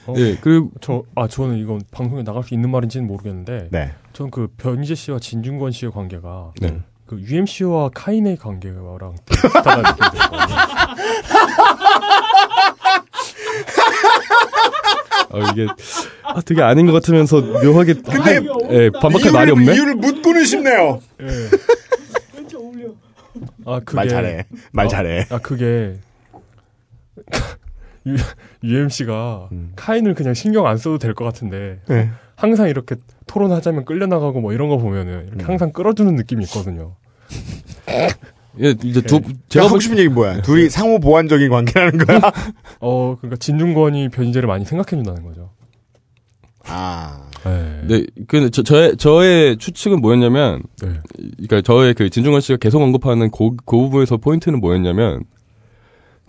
어, 0.06 0.14
예, 0.16 0.36
그리고 0.40 0.70
저, 0.80 1.02
아, 1.14 1.28
저는 1.28 1.58
이건 1.58 1.80
방송에 1.90 2.24
나갈 2.24 2.42
수 2.42 2.54
있는 2.54 2.70
말인지는 2.70 3.06
모르겠는데, 3.06 3.68
네. 3.70 3.92
전그 4.12 4.48
변희재 4.56 4.94
씨와 4.94 5.18
진중권 5.18 5.70
씨의 5.72 5.92
관계가, 5.92 6.52
네. 6.60 6.80
그 7.06 7.20
UMC와 7.20 7.90
카인의 7.94 8.36
관계랑 8.38 9.16
비슷하다는 9.26 9.82
느낌이. 9.82 10.22
어, 15.30 15.38
이게 15.52 15.66
아, 16.24 16.40
되게 16.42 16.62
아닌 16.62 16.86
것 16.86 16.92
같으면서 16.92 17.40
묘하게 17.40 17.94
근데 17.94 18.40
예, 18.70 18.90
반박할 18.90 19.32
말이 19.32 19.50
없네. 19.50 19.74
이유를 19.74 19.94
묻고는 19.96 20.44
싶네요. 20.44 21.00
예. 21.20 21.26
아, 23.64 23.80
그게. 23.80 23.96
말 23.96 24.08
잘해. 24.08 24.44
말 24.72 24.86
어, 24.86 24.88
잘해. 24.88 25.26
아, 25.30 25.38
그게. 25.38 25.96
UMC가 28.64 29.48
음. 29.52 29.72
카인을 29.76 30.14
그냥 30.14 30.34
신경 30.34 30.66
안 30.66 30.76
써도 30.76 30.98
될 30.98 31.14
것 31.14 31.24
같은데, 31.24 31.80
네. 31.88 32.10
항상 32.36 32.68
이렇게 32.68 32.96
토론하자면 33.26 33.84
끌려나가고 33.84 34.40
뭐 34.40 34.52
이런 34.52 34.68
거 34.68 34.76
보면은 34.78 35.26
이렇게 35.28 35.44
음. 35.44 35.48
항상 35.48 35.72
끌어주는 35.72 36.14
느낌이 36.16 36.44
있거든요. 36.44 36.96
예, 38.60 38.74
이제 38.82 39.00
두 39.00 39.20
제가 39.20 39.32
제가 39.48 39.64
하고 39.64 39.74
볼 39.74 39.80
싶은 39.80 39.98
얘기 39.98 40.08
뭐야? 40.08 40.42
둘이 40.42 40.68
상호 40.68 40.98
보완적인 40.98 41.48
관계라는 41.48 41.98
거야? 42.04 42.20
어, 42.80 43.16
그러니까 43.18 43.36
진중권이 43.36 44.10
변희재를 44.10 44.46
많이 44.46 44.64
생각해준다는 44.64 45.22
거죠. 45.22 45.50
아. 46.66 47.28
네. 47.44 47.80
네, 47.88 48.06
그 48.28 48.50
저, 48.50 48.62
저의 48.62 48.96
저의 48.96 49.56
추측은 49.56 50.00
뭐였냐면, 50.00 50.62
네. 50.80 50.90
그러니까 51.38 51.60
저의 51.62 51.94
그 51.94 52.08
진중권 52.08 52.40
씨가 52.40 52.58
계속 52.58 52.82
언급하는 52.82 53.30
그, 53.30 53.56
그 53.64 53.76
부분에서 53.76 54.18
포인트는 54.18 54.60
뭐였냐면, 54.60 55.24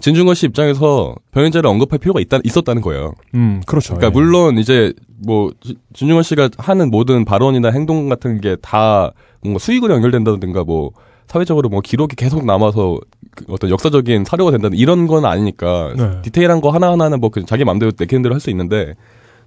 진중권 0.04 0.36
씨 0.36 0.45
입장에서 0.47 1.16
변현재를 1.32 1.66
언급할 1.70 1.97
필요가 1.97 2.20
있다, 2.20 2.39
있었다는 2.43 2.82
거예요. 2.82 3.14
음, 3.36 3.62
그렇죠. 3.66 3.95
그러니까 3.95 4.08
예. 4.08 4.12
물론 4.22 4.58
이제 4.58 4.91
뭐 5.26 5.49
지- 5.62 5.78
진중권 5.93 6.24
씨가 6.24 6.49
하는 6.58 6.91
모든 6.91 7.24
발언이나 7.24 7.70
행동 7.72 8.10
같은 8.10 8.41
게 8.41 8.58
다 8.62 9.14
뭔가 9.41 9.60
수익으로 9.60 9.93
연결된다든가 9.93 10.66
뭐 10.66 10.91
사회적으로 11.28 11.70
뭐 11.70 11.80
기록이 11.80 12.18
계속 12.18 12.45
남아서 12.45 12.99
그 13.34 13.45
어떤 13.47 13.70
역사적인 13.70 14.26
사료가 14.26 14.51
된다든 14.51 14.78
이런 14.78 15.08
건 15.08 15.24
아니니까 15.24 15.93
네. 15.97 16.22
디테일한 16.24 16.60
거 16.60 16.70
하나하나는 16.70 17.22
뭐 17.22 17.30
그냥 17.30 17.45
자기 17.47 17.64
마음대로 17.64 17.93
내키는 17.97 18.24
대로 18.24 18.36
할 18.36 18.41
수 18.41 18.49
있는데 18.49 18.95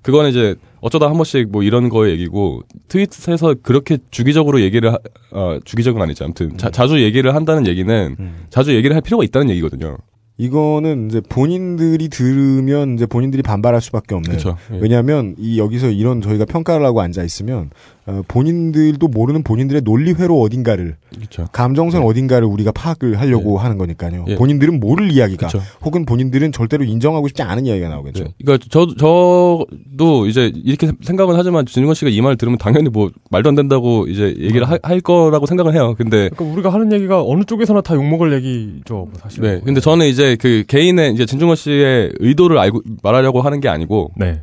그거는 0.01 0.31
이제 0.31 0.55
어쩌다 0.81 1.07
한 1.09 1.15
번씩 1.17 1.51
뭐 1.51 1.63
이런 1.65 1.91
거의 1.91 2.13
얘기고 2.13 2.63
트윗에서 2.89 3.57
그렇게 3.63 3.99
주기적으로 4.11 4.63
얘기를 4.63 4.91
하, 4.93 4.99
아, 5.33 5.59
주기적은 5.65 6.01
아니지 6.01 6.25
아무튼 6.25 6.57
자, 6.57 6.71
자주 6.71 7.03
얘기를 7.03 7.35
한다는 7.35 7.67
얘기는 7.67 8.17
음. 8.19 8.47
자주 8.49 8.75
얘기를 8.75 8.95
할 8.97 9.03
필요가 9.03 9.23
있다는 9.23 9.51
얘기거든요. 9.51 9.99
이거는 10.39 11.09
이제 11.09 11.21
본인들이 11.21 12.09
들으면 12.09 12.95
이제 12.95 13.07
본인들이 13.07 13.43
반발할 13.43 13.81
수밖에 13.81 14.15
없는. 14.15 14.31
그렇죠. 14.31 14.57
예. 14.73 14.79
왜냐하면 14.79 15.35
이 15.39 15.59
여기서 15.59 15.89
이런 15.89 16.21
저희가 16.21 16.45
평가를 16.45 16.85
하고 16.85 17.01
앉아 17.01 17.23
있으면 17.23 17.71
어, 18.09 18.23
본인들도 18.29 19.09
모르는 19.09 19.43
본인들의 19.43 19.83
논리회로 19.83 20.41
어딘가를 20.41 20.97
그렇죠. 21.15 21.47
감정선 21.51 22.03
네. 22.03 22.07
어딘가를 22.07 22.47
우리가 22.47 22.71
파악을 22.71 23.19
하려고 23.19 23.59
하는 23.59 23.79
거니까요. 23.79 24.25
예. 24.29 24.35
본인들은 24.37 24.79
모를 24.79 25.11
이야기가 25.11 25.49
그렇죠. 25.49 25.67
혹은 25.85 26.05
본인들은 26.07 26.53
절대로 26.53 26.85
인정하고 26.85 27.27
싶지 27.27 27.43
않은 27.43 27.67
이야기가 27.67 27.89
나오겠죠. 27.89 28.25
네. 28.25 28.31
그러니까 28.45 28.65
저 28.71 28.87
저도 28.97 30.27
이제 30.29 30.53
이렇게 30.55 30.93
생각은 31.03 31.35
하지만 31.37 31.67
진중권 31.67 31.95
씨가 31.95 32.11
이말 32.11 32.37
들으면 32.37 32.59
당연히 32.59 32.89
뭐 32.91 33.11
말도 33.31 33.49
안 33.49 33.55
된다고 33.55 34.07
이제 34.07 34.35
얘기를 34.39 34.69
하- 34.71 34.79
할 34.83 35.01
거라고 35.01 35.47
생각을 35.47 35.75
해요. 35.75 35.95
근데 35.99 36.29
그러니까 36.29 36.45
우리가 36.45 36.73
하는 36.73 36.93
얘기가 36.93 37.23
어느 37.25 37.43
쪽에서나 37.45 37.81
다 37.81 37.95
욕먹을 37.95 38.33
얘기죠, 38.35 38.95
뭐 38.95 39.11
사실. 39.19 39.43
네. 39.43 39.61
근데 39.65 39.81
저는 39.81 40.07
이제 40.07 40.37
그 40.41 40.65
개인의 40.69 41.13
이제 41.15 41.27
진중권 41.27 41.57
씨의 41.57 42.13
의도를 42.21 42.59
알고 42.59 42.83
말하려고 43.03 43.43
하는 43.43 43.61
게 43.61 43.69
아니고 43.69 44.13
네. 44.17 44.43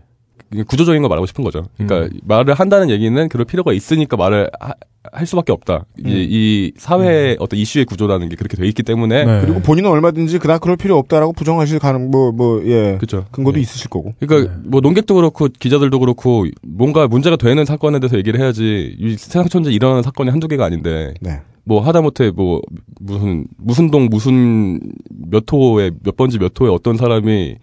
구조적인 0.68 1.02
걸 1.02 1.10
말하고 1.10 1.26
싶은 1.26 1.44
거죠. 1.44 1.64
그러니까 1.78 2.14
음. 2.14 2.20
말을 2.26 2.54
한다는 2.54 2.90
얘기는 2.90 3.30
그럴 3.30 3.46
필요가 3.46 3.74
있으니까 3.74 4.18
말을 4.18 4.50
하- 4.60 4.74
할 5.12 5.28
수밖에 5.28 5.52
없다. 5.52 5.86
이, 5.98 6.02
음. 6.06 6.10
이 6.30 6.72
사회의 6.78 7.36
어떤 7.40 7.60
이슈의 7.60 7.84
구조라는 7.86 8.30
게 8.30 8.36
그렇게 8.38 8.56
돼 8.56 8.66
있기 8.68 8.84
때문에 8.84 9.26
네. 9.26 9.42
그리고 9.42 9.60
본인은 9.62 9.90
얼마든지 9.90 10.40
그다 10.40 10.60
그럴 10.60 10.78
필요 10.78 10.98
없다라고 10.98 11.34
부정하실 11.34 11.80
가능 11.80 12.10
뭐뭐예 12.10 12.96
그렇죠. 13.00 13.26
근거도 13.32 13.56
네. 13.56 13.62
있으실 13.62 13.90
거고. 13.90 14.14
그러니까 14.20 14.54
네. 14.54 14.60
뭐 14.66 14.80
논객도 14.80 15.16
그렇고 15.16 15.48
기자들도 15.60 16.00
그렇고 16.00 16.46
뭔가 16.62 17.08
문제가 17.08 17.36
되는 17.36 17.66
사건에 17.66 18.00
대해서 18.00 18.18
얘기를 18.18 18.40
해야지 18.40 18.96
이 18.98 19.16
세상 19.18 19.48
천재 19.50 19.72
일어나는 19.72 20.04
사건이 20.04 20.30
한두 20.30 20.48
개가 20.48 20.64
아닌데 20.64 21.14
네. 21.20 21.42
뭐 21.66 21.82
하다못해 21.82 22.32
뭐 22.32 22.62
무슨 23.02 23.46
무슨 23.58 23.92
동 23.92 24.06
무슨 24.10 24.80
몇 25.10 25.44
호에 25.52 25.92
몇 26.04 26.16
번지 26.16 26.38
몇 26.40 26.54
호에 26.60 26.70
어떤 26.70 26.96
사람이 26.96 27.56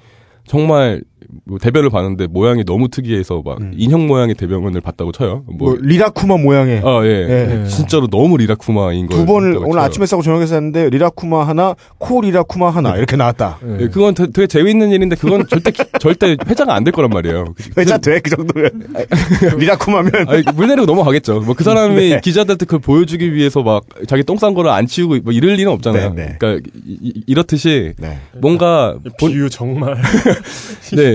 정말 0.46 1.02
뭐 1.44 1.58
대변을 1.58 1.90
봤는데 1.90 2.26
모양이 2.28 2.64
너무 2.64 2.88
특이해서 2.88 3.42
막 3.44 3.60
음. 3.60 3.72
인형 3.76 4.06
모양의 4.06 4.34
대변을 4.34 4.80
봤다고 4.80 5.12
쳐요. 5.12 5.44
뭐 5.46 5.70
뭐, 5.70 5.76
리라쿠마 5.80 6.36
모양의 6.38 6.82
아 6.84 7.00
예. 7.04 7.62
예. 7.62 7.68
진짜로 7.68 8.06
너무 8.08 8.36
리라쿠마인 8.36 9.06
거. 9.06 9.14
두 9.16 9.26
번을 9.26 9.58
오늘 9.58 9.78
아침에 9.80 10.06
싸고 10.06 10.22
저녁에 10.22 10.46
쌌는데 10.46 10.90
리라쿠마 10.90 11.46
하나, 11.46 11.74
코 11.98 12.20
리라쿠마 12.20 12.70
하나 12.70 12.96
이렇게 12.96 13.16
나왔다. 13.16 13.58
네. 13.62 13.76
예, 13.82 13.88
그건 13.88 14.14
되- 14.14 14.30
되게 14.30 14.46
재미있는 14.46 14.90
일인데 14.90 15.16
그건 15.16 15.46
절대 15.48 15.72
절대 15.98 16.36
회자가 16.48 16.74
안 16.74 16.84
될 16.84 16.92
거란 16.92 17.10
말이에요. 17.10 17.54
회자 17.76 17.98
돼 17.98 18.20
그 18.20 18.30
정도면 18.30 18.70
리라쿠마면 19.58 20.12
아니, 20.28 20.42
물 20.54 20.68
내리고 20.68 20.86
넘어가겠죠. 20.86 21.40
뭐 21.40 21.54
그 21.54 21.64
사람이 21.64 21.94
네. 22.10 22.20
기자들한테 22.22 22.64
그걸 22.64 22.80
보여주기 22.80 23.34
위해서 23.34 23.62
막 23.62 23.84
자기 24.08 24.22
똥 24.22 24.36
싼 24.38 24.54
거를 24.54 24.70
안 24.70 24.86
치우고 24.86 25.18
뭐 25.24 25.32
이럴 25.32 25.52
리는 25.56 25.70
없잖아요. 25.72 26.14
네, 26.14 26.26
네. 26.26 26.36
그러니까 26.38 26.68
이, 26.86 27.12
이, 27.26 27.34
렇듯이 27.34 27.92
네. 27.98 28.18
뭔가 28.40 28.96
본, 29.18 29.30
비유 29.32 29.50
정말. 29.50 29.96
네, 30.96 31.09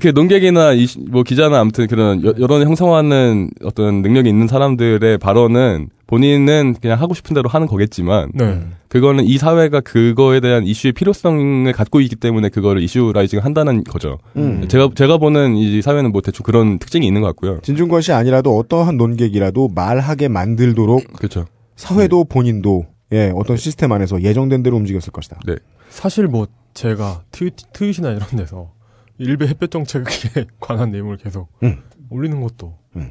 그 0.00 0.08
논객이나 0.08 0.72
이, 0.72 0.86
뭐 1.08 1.22
기자나 1.22 1.60
아무튼 1.60 1.86
그런 1.86 2.24
여, 2.24 2.34
여론을 2.38 2.66
형성하는 2.66 3.50
어떤 3.62 4.02
능력이 4.02 4.28
있는 4.28 4.48
사람들의 4.48 5.18
발언은 5.18 5.88
본인은 6.06 6.76
그냥 6.80 7.00
하고 7.00 7.14
싶은 7.14 7.34
대로 7.34 7.48
하는 7.48 7.66
거겠지만 7.66 8.30
네. 8.34 8.60
그거는 8.88 9.24
이 9.24 9.38
사회가 9.38 9.80
그거에 9.80 10.40
대한 10.40 10.64
이슈의 10.64 10.92
필요성을 10.92 11.72
갖고 11.72 12.00
있기 12.00 12.16
때문에 12.16 12.48
그거를 12.48 12.82
이슈라이징 12.82 13.40
한다는 13.40 13.82
거죠. 13.84 14.18
음. 14.36 14.68
제가 14.68 14.90
제가 14.94 15.18
보는 15.18 15.56
이 15.56 15.82
사회는 15.82 16.12
뭐 16.12 16.20
대충 16.20 16.44
그런 16.44 16.78
특징이 16.78 17.06
있는 17.06 17.20
것 17.20 17.28
같고요. 17.28 17.60
진중권 17.62 18.02
씨 18.02 18.12
아니라도 18.12 18.56
어떠한 18.58 18.96
논객이라도 18.96 19.70
말하게 19.74 20.28
만들도록 20.28 21.12
그렇죠. 21.14 21.46
사회도 21.76 22.24
본인도 22.24 22.86
예 23.12 23.32
어떤 23.34 23.56
시스템 23.56 23.90
안에서 23.92 24.22
예정된 24.22 24.62
대로 24.62 24.76
움직였을 24.76 25.12
것이다. 25.12 25.40
네. 25.46 25.56
사실 25.88 26.26
뭐 26.26 26.46
제가 26.74 27.22
트윗, 27.30 27.54
트윗이나 27.72 28.10
이런 28.10 28.28
데서 28.36 28.72
일베 29.18 29.46
햇볕 29.46 29.70
정책에 29.70 30.04
관한 30.60 30.90
내용을 30.90 31.16
계속 31.16 31.48
음. 31.62 31.78
올리는 32.10 32.40
것도 32.40 32.74
음. 32.96 33.10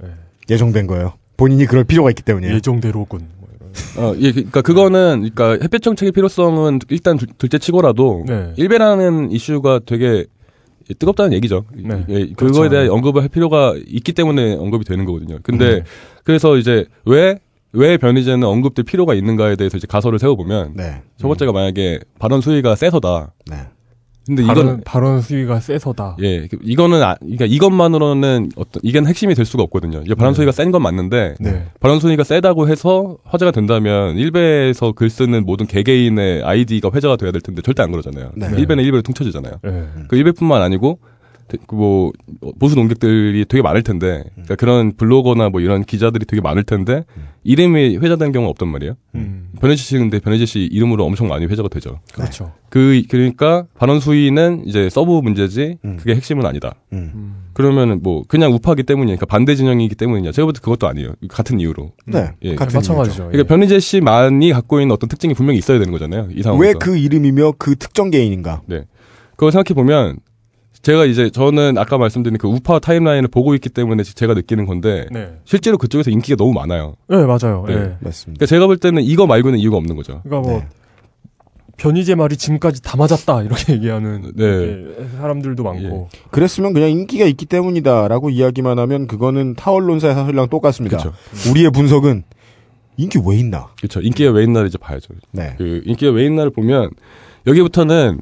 네. 0.00 0.08
예정된 0.50 0.86
거예요. 0.86 1.14
본인이 1.36 1.66
그럴 1.66 1.84
필요가 1.84 2.10
있기 2.10 2.22
때문이에요. 2.22 2.54
예정대로군. 2.54 3.28
뭐 3.38 3.48
이런. 3.54 4.04
어, 4.04 4.14
예, 4.20 4.30
그러니까 4.32 4.62
그거는 4.62 5.28
그러니까 5.34 5.58
햇볕 5.62 5.82
정책의 5.82 6.12
필요성은 6.12 6.80
일단 6.90 7.16
둘- 7.16 7.28
둘째 7.38 7.58
치고라도 7.58 8.24
네. 8.26 8.52
일베라는 8.56 9.30
이슈가 9.32 9.80
되게 9.86 10.26
뜨겁다는 10.98 11.32
얘기죠. 11.34 11.64
네. 11.74 12.04
예, 12.08 12.14
그거에 12.26 12.34
그렇죠. 12.34 12.68
대해 12.68 12.88
언급을 12.88 13.22
할 13.22 13.28
필요가 13.28 13.74
있기 13.86 14.12
때문에 14.12 14.54
언급이 14.54 14.84
되는 14.84 15.04
거거든요. 15.04 15.38
근데 15.42 15.76
네. 15.76 15.82
그래서 16.24 16.56
이제 16.58 16.84
왜, 17.06 17.38
왜 17.72 17.96
변희재는 17.96 18.44
언급될 18.46 18.84
필요가 18.84 19.14
있는가에 19.14 19.56
대해서 19.56 19.76
이제 19.78 19.86
가설을 19.88 20.18
세워보면 20.18 20.74
네. 20.76 21.02
첫 21.16 21.26
번째가 21.28 21.52
만약에 21.52 22.00
발언 22.18 22.40
수위가 22.42 22.76
세서다. 22.76 23.32
네. 24.26 24.36
근데 24.36 24.42
이건 24.44 24.80
발언 24.84 25.20
수위가 25.20 25.60
세서다. 25.60 26.16
예, 26.22 26.46
그- 26.46 26.58
이거는 26.62 27.02
아, 27.02 27.14
그러니까 27.20 27.44
이것만으로는 27.46 28.50
어떤 28.56 28.80
이게 28.82 28.98
핵심이 29.00 29.34
될 29.34 29.44
수가 29.44 29.62
없거든요. 29.64 30.00
이게 30.04 30.14
발언 30.14 30.32
네. 30.32 30.36
수위가 30.36 30.52
센 30.52 30.72
건 30.72 30.82
맞는데 30.82 31.34
네. 31.40 31.66
발언 31.78 32.00
수위가 32.00 32.24
세다고 32.24 32.68
해서 32.68 33.18
화제가 33.24 33.50
된다면 33.50 34.16
일베에서 34.16 34.92
글 34.92 35.10
쓰는 35.10 35.44
모든 35.44 35.66
개개인의 35.66 36.42
아이디가 36.42 36.90
회자가 36.94 37.16
돼야 37.16 37.30
될 37.32 37.40
텐데 37.42 37.60
절대 37.62 37.82
안 37.82 37.90
그러잖아요. 37.92 38.30
네. 38.34 38.48
일베는 38.56 38.82
일베로 38.84 39.02
퉁쳐지잖아요. 39.02 39.54
네. 39.62 39.84
그 40.08 40.16
일베뿐만 40.16 40.62
아니고 40.62 40.98
뭐 41.72 42.12
보수 42.58 42.74
농객들이 42.74 43.44
되게 43.48 43.62
많을 43.62 43.82
텐데 43.82 44.24
그러니까 44.34 44.54
그런 44.56 44.92
블로거나 44.96 45.50
뭐 45.50 45.60
이런 45.60 45.84
기자들이 45.84 46.24
되게 46.24 46.40
많을 46.40 46.62
텐데 46.64 47.04
이름이 47.44 47.98
회자되는 47.98 48.32
경우가 48.32 48.50
없단 48.50 48.68
말이에요. 48.68 48.94
음. 49.14 49.50
변희재 49.60 49.82
씨 49.82 49.98
근데 49.98 50.18
변희재 50.18 50.46
씨 50.46 50.60
이름으로 50.60 51.04
엄청 51.04 51.28
많이 51.28 51.46
회자가 51.46 51.68
되죠. 51.68 52.00
그렇죠. 52.12 52.52
그 52.70 53.02
그러니까 53.08 53.66
발언 53.78 54.00
수위는 54.00 54.64
이제 54.66 54.88
서브 54.90 55.12
문제지 55.12 55.78
음. 55.84 55.96
그게 55.98 56.14
핵심은 56.14 56.44
아니다. 56.46 56.74
음. 56.92 57.44
그러면은 57.52 58.00
뭐 58.02 58.22
그냥 58.26 58.52
우파기 58.52 58.82
때문이니까 58.82 59.26
반대 59.26 59.54
진영이기 59.54 59.94
때문이냐? 59.94 60.32
제가 60.32 60.46
볼때 60.46 60.60
그것도 60.60 60.88
아니에요. 60.88 61.12
같은 61.28 61.60
이유로. 61.60 61.92
네. 62.06 62.30
예. 62.42 62.54
같은 62.56 62.78
마찬가지죠. 62.78 63.28
그러니까 63.28 63.44
변희재 63.54 63.78
씨만이 63.78 64.52
갖고 64.52 64.80
있는 64.80 64.92
어떤 64.92 65.08
특징이 65.08 65.34
분명히 65.34 65.58
있어야 65.58 65.78
되는 65.78 65.92
거잖아요. 65.92 66.28
이 66.34 66.42
상황에서. 66.42 66.66
왜 66.66 66.72
그 66.74 66.96
이름이며 66.96 67.52
그 67.58 67.76
특정 67.76 68.10
개인인가? 68.10 68.62
네. 68.66 68.84
그걸 69.36 69.52
생각해 69.52 69.74
보면 69.74 70.16
제가 70.84 71.06
이제 71.06 71.30
저는 71.30 71.78
아까 71.78 71.96
말씀드린 71.96 72.36
그 72.36 72.46
우파 72.46 72.78
timeline을 72.78 73.28
보고 73.28 73.54
있기 73.54 73.70
때문에 73.70 74.02
제가 74.02 74.34
느끼는 74.34 74.66
건데 74.66 75.06
네. 75.10 75.32
실제로 75.44 75.78
그쪽에서 75.78 76.10
인기가 76.10 76.36
너무 76.36 76.52
많아요. 76.52 76.94
네, 77.08 77.16
맞아요. 77.24 77.64
네. 77.66 77.74
네. 77.74 77.96
맞습니다. 78.00 78.38
그러니까 78.38 78.46
제가 78.46 78.66
볼 78.66 78.76
때는 78.76 79.02
이거 79.02 79.26
말고는 79.26 79.58
이유가 79.58 79.78
없는 79.78 79.96
거죠. 79.96 80.20
그러니까 80.24 80.48
뭐 80.48 80.58
네. 80.60 80.68
변희재 81.78 82.14
말이 82.16 82.36
지금까지 82.36 82.82
다 82.82 82.98
맞았다 82.98 83.42
이렇게 83.42 83.72
얘기하는 83.74 84.32
네. 84.36 85.06
사람들도 85.18 85.62
많고. 85.62 86.10
그랬으면 86.30 86.74
그냥 86.74 86.90
인기가 86.90 87.24
있기 87.24 87.46
때문이다라고 87.46 88.28
이야기만 88.28 88.78
하면 88.78 89.06
그거는 89.06 89.54
타월론사의 89.54 90.14
사설이랑 90.14 90.50
똑같습니다. 90.50 90.98
그렇죠. 90.98 91.16
우리의 91.50 91.70
분석은 91.70 92.24
인기 92.98 93.18
왜 93.26 93.38
있나? 93.38 93.68
그렇죠. 93.78 94.00
인기가 94.02 94.30
왜 94.32 94.44
있나를 94.44 94.68
이제 94.68 94.76
봐야죠. 94.76 95.14
네. 95.32 95.54
그 95.56 95.80
인기가 95.86 96.12
왜 96.12 96.26
있나를 96.26 96.50
보면 96.50 96.90
여기부터는 97.46 98.20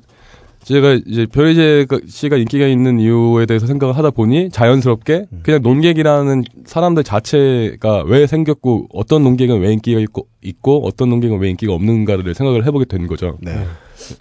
제가 0.64 1.00
이제 1.06 1.26
별재 1.26 1.86
씨가 2.06 2.36
인기가 2.36 2.66
있는 2.66 3.00
이유에 3.00 3.46
대해서 3.46 3.66
생각을 3.66 3.96
하다 3.96 4.10
보니 4.10 4.50
자연스럽게 4.50 5.26
음. 5.32 5.40
그냥 5.42 5.62
논객이라는 5.62 6.44
사람들 6.64 7.04
자체가 7.04 8.04
왜 8.06 8.26
생겼고 8.26 8.88
어떤 8.92 9.24
논객은 9.24 9.60
왜 9.60 9.72
인기가 9.72 10.00
있고, 10.00 10.28
있고 10.42 10.86
어떤 10.86 11.10
논객은 11.10 11.38
왜 11.38 11.50
인기가 11.50 11.72
없는가를 11.72 12.34
생각을 12.34 12.64
해보게 12.66 12.84
된 12.84 13.06
거죠. 13.06 13.38
네. 13.40 13.54
네. 13.54 13.66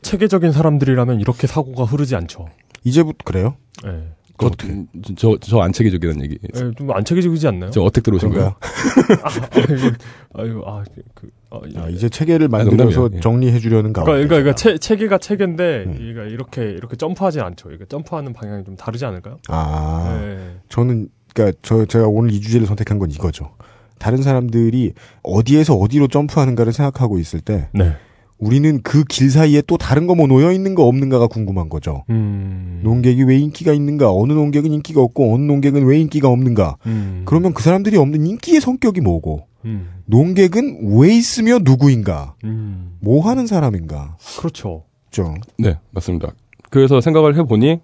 체계적인 0.02 0.52
사람들이라면 0.52 1.20
이렇게 1.20 1.48
사고가 1.48 1.84
흐르지 1.84 2.16
않죠. 2.16 2.48
이제부터 2.84 3.18
그래요? 3.24 3.56
네. 3.84 4.12
그 4.42 4.48
어떻게 4.48 5.16
저저 5.16 5.60
안체계적이라는 5.60 6.24
얘기. 6.24 6.38
네, 6.54 6.72
좀 6.76 6.92
안체계적이지 6.92 7.48
않나요? 7.48 7.72
저 7.72 7.82
어택 7.82 8.04
들어오신 8.04 8.30
거예요? 8.30 8.56
그런가요? 9.52 9.92
아유, 10.34 10.62
아, 10.66 10.84
그, 11.14 11.30
아, 11.52 11.60
예. 11.76 11.80
아, 11.80 11.88
이제 11.90 12.10
체계를 12.10 12.48
아, 12.48 12.50
만들어서. 12.50 13.10
예. 13.14 13.20
정리해 13.20 13.60
주려는 13.60 13.94
그러니까, 13.94 14.04
가운데. 14.04 14.28
그러니까, 14.28 14.36
그러니까 14.36 14.56
체, 14.56 14.78
체계가 14.78 15.18
체계인데, 15.20 15.84
음. 15.86 15.98
이가 16.00 16.24
이렇게, 16.24 16.64
이렇게 16.64 16.96
점프하진 16.96 17.42
않죠. 17.42 17.72
이게 17.72 17.86
점프하는 17.86 18.34
방향이 18.34 18.64
좀 18.64 18.76
다르지 18.76 19.06
않을까요? 19.06 19.38
아, 19.50 20.20
네. 20.20 20.58
저는 20.70 21.10
그러니까 21.34 21.58
저 21.62 21.86
제가 21.86 22.08
오늘 22.08 22.32
이 22.32 22.42
주제를 22.42 22.68
선택한 22.68 23.00
건 23.00 23.12
이거죠. 23.12 23.52
다른 24.00 24.22
사람들이 24.22 24.94
어디에서 25.24 25.76
어디로 25.76 26.08
점프하는가를 26.08 26.74
생각하고 26.74 27.20
있을 27.20 27.40
때 27.40 27.70
네. 27.74 27.96
우리는 28.42 28.82
그 28.82 29.04
길 29.06 29.30
사이에 29.32 29.62
또 29.68 29.78
다른 29.78 30.08
거 30.08 30.16
뭐 30.16 30.28
놓여 30.28 30.52
있는 30.52 30.76
거 30.76 30.84
없는가가 30.86 31.28
궁금한 31.28 31.70
거죠. 31.70 32.04
음. 32.10 32.82
농객이 32.84 33.24
왜 33.24 33.38
인기가 33.38 33.72
있는가? 33.74 34.12
어느 34.12 34.34
농객은 34.34 34.72
인기가 34.74 35.02
없고 35.02 35.34
어느 35.34 35.44
농객은 35.44 35.86
왜 35.86 36.00
인기가 36.00 36.28
없는가? 36.28 36.78
음. 36.88 37.22
그러면 37.26 37.54
그 37.54 37.64
사람들이 37.64 37.98
없는 37.98 38.26
인기의 38.26 38.60
성격이 38.60 39.02
뭐고 39.02 39.48
음. 39.66 39.90
농객은 40.08 40.98
왜 40.98 41.16
있으며 41.16 41.60
누구인가? 41.64 42.36
음. 42.44 42.98
뭐 43.00 43.26
하는 43.28 43.48
사람인가? 43.48 44.18
그렇죠. 44.40 44.84
죠. 45.12 45.34
네, 45.58 45.78
맞습니다. 45.92 46.34
그래서 46.70 47.00
생각을 47.02 47.36
해보니 47.38 47.80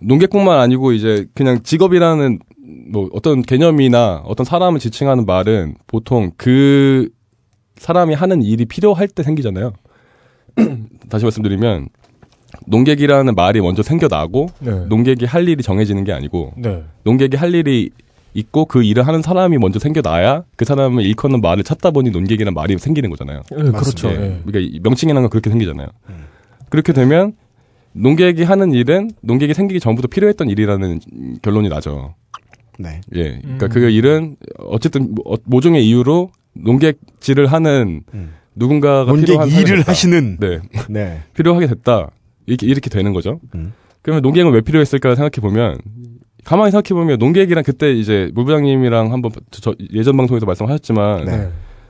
농객뿐만 0.00 0.58
아니고 0.58 0.92
이제 0.92 1.26
그냥 1.34 1.62
직업이라는 1.62 2.38
뭐 2.92 3.08
어떤 3.12 3.42
개념이나 3.42 4.22
어떤 4.26 4.44
사람을 4.44 4.78
지칭하는 4.80 5.24
말은 5.26 5.76
보통 5.86 6.30
그 6.36 7.08
사람이 7.78 8.14
하는 8.14 8.42
일이 8.42 8.64
필요할 8.64 9.08
때 9.08 9.22
생기잖아요. 9.22 9.72
다시 11.08 11.24
말씀드리면 11.24 11.88
농객이라는 12.66 13.34
말이 13.34 13.60
먼저 13.60 13.82
생겨나고 13.82 14.48
네. 14.60 14.70
농객이 14.88 15.24
할 15.26 15.48
일이 15.48 15.62
정해지는 15.62 16.04
게 16.04 16.12
아니고 16.12 16.54
네. 16.56 16.82
농객이 17.04 17.36
할 17.36 17.54
일이 17.54 17.90
있고 18.34 18.66
그 18.66 18.82
일을 18.82 19.06
하는 19.06 19.22
사람이 19.22 19.58
먼저 19.58 19.78
생겨나야 19.78 20.44
그 20.56 20.64
사람을 20.64 21.04
일컫는 21.04 21.40
말을 21.40 21.64
찾다 21.64 21.90
보니 21.90 22.10
농객이라는 22.10 22.54
말이 22.54 22.76
생기는 22.78 23.10
거잖아요. 23.10 23.42
네, 23.50 23.56
그렇죠. 23.70 24.08
예. 24.08 24.12
예. 24.12 24.40
그러니까 24.44 24.58
이 24.60 24.80
명칭이라는 24.82 25.22
건 25.22 25.30
그렇게 25.30 25.50
생기잖아요. 25.50 25.86
그렇게 26.68 26.92
되면 26.92 27.32
농객이 27.92 28.42
하는 28.44 28.72
일은 28.72 29.10
농객이 29.22 29.54
생기기 29.54 29.80
전부터 29.80 30.08
필요했던 30.08 30.50
일이라는 30.50 31.00
결론이 31.42 31.68
나죠. 31.68 32.14
네. 32.78 33.00
예. 33.16 33.38
그러니까 33.40 33.66
음. 33.66 33.70
그 33.70 33.80
일은 33.90 34.36
어쨌든 34.58 35.14
뭐- 35.14 35.36
모종의 35.44 35.86
이유로 35.88 36.30
농객질을 36.58 37.46
하는 37.46 38.02
음. 38.14 38.30
누군가가 38.54 39.04
농객 39.10 39.26
필요한 39.26 39.48
일을 39.48 39.76
됐다. 39.78 39.92
하시는 39.92 40.36
네. 40.40 40.58
네. 40.90 41.22
필요하게 41.34 41.66
됐다. 41.68 42.10
이렇게 42.46 42.66
이렇게 42.66 42.90
되는 42.90 43.12
거죠. 43.12 43.40
음. 43.54 43.72
그러면 44.02 44.22
농객은 44.22 44.52
왜 44.52 44.60
필요했을까 44.60 45.14
생각해 45.14 45.40
보면 45.42 45.78
가만히 46.44 46.70
생각해 46.70 46.98
보면 46.98 47.18
농객이랑 47.18 47.62
그때 47.64 47.92
이제 47.92 48.30
물 48.34 48.44
부장님이랑 48.44 49.12
한번 49.12 49.30
저- 49.50 49.60
저 49.60 49.74
예전 49.92 50.16
방송에서 50.16 50.46
말씀하셨지만 50.46 51.24
네. 51.24 51.36
네. 51.36 51.48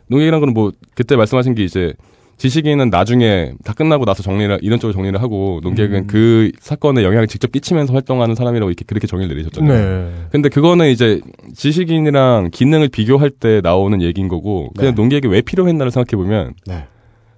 농객이란 0.08 0.40
거는 0.40 0.54
뭐 0.54 0.72
그때 0.94 1.16
말씀하신 1.16 1.54
게 1.54 1.64
이제 1.64 1.92
지식인은 2.38 2.90
나중에 2.90 3.52
다 3.64 3.72
끝나고 3.72 4.04
나서 4.04 4.22
정리를 4.22 4.58
이런 4.62 4.80
쪽으로 4.80 4.94
정리를 4.94 5.20
하고 5.20 5.60
농객은 5.62 5.98
음. 5.98 6.06
그 6.06 6.50
사건에 6.60 7.04
영향을 7.04 7.26
직접 7.26 7.52
끼치면서 7.52 7.92
활동하는 7.92 8.34
사람이라고 8.34 8.70
이렇게 8.70 8.84
그렇게 8.86 9.06
정의를 9.06 9.34
내리셨잖아요. 9.36 9.72
네. 9.72 10.12
근데 10.30 10.48
그거는 10.48 10.88
이제 10.88 11.20
지식인이랑 11.54 12.50
기능을 12.52 12.88
비교할 12.88 13.30
때 13.30 13.60
나오는 13.62 14.00
얘기인 14.00 14.28
거고 14.28 14.72
그냥 14.76 14.94
네. 14.94 15.00
농객이 15.00 15.28
왜 15.28 15.42
필요했나를 15.42 15.90
생각해 15.90 16.16
보면 16.22 16.54
네. 16.66 16.84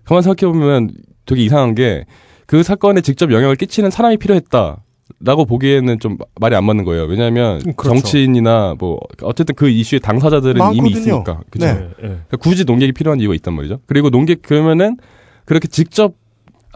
가만 0.04 0.22
생각해 0.22 0.52
보면 0.52 0.90
되게 1.26 1.42
이상한 1.42 1.74
게 1.74 2.04
그 2.50 2.64
사건에 2.64 3.00
직접 3.00 3.30
영향을 3.30 3.54
끼치는 3.54 3.90
사람이 3.92 4.16
필요했다. 4.16 4.82
라고 5.22 5.44
보기에는 5.44 6.00
좀 6.00 6.16
말이 6.40 6.56
안 6.56 6.64
맞는 6.64 6.84
거예요. 6.84 7.04
왜냐하면 7.04 7.60
음, 7.66 7.72
그렇죠. 7.74 8.00
정치인이나 8.00 8.76
뭐 8.78 8.98
어쨌든 9.22 9.54
그 9.54 9.68
이슈의 9.68 10.00
당사자들은 10.00 10.54
이미 10.72 10.80
많거든요. 10.82 10.88
있으니까. 10.88 11.40
그죠? 11.50 11.66
네. 11.66 11.74
네. 11.74 11.80
네. 11.80 11.92
그러니까 11.98 12.36
굳이 12.38 12.64
농객이 12.64 12.92
필요한 12.92 13.20
이유가 13.20 13.34
있단 13.34 13.52
말이죠. 13.54 13.80
그리고 13.86 14.08
농객 14.08 14.40
그러면은 14.40 14.96
그렇게 15.44 15.68
직접 15.68 16.14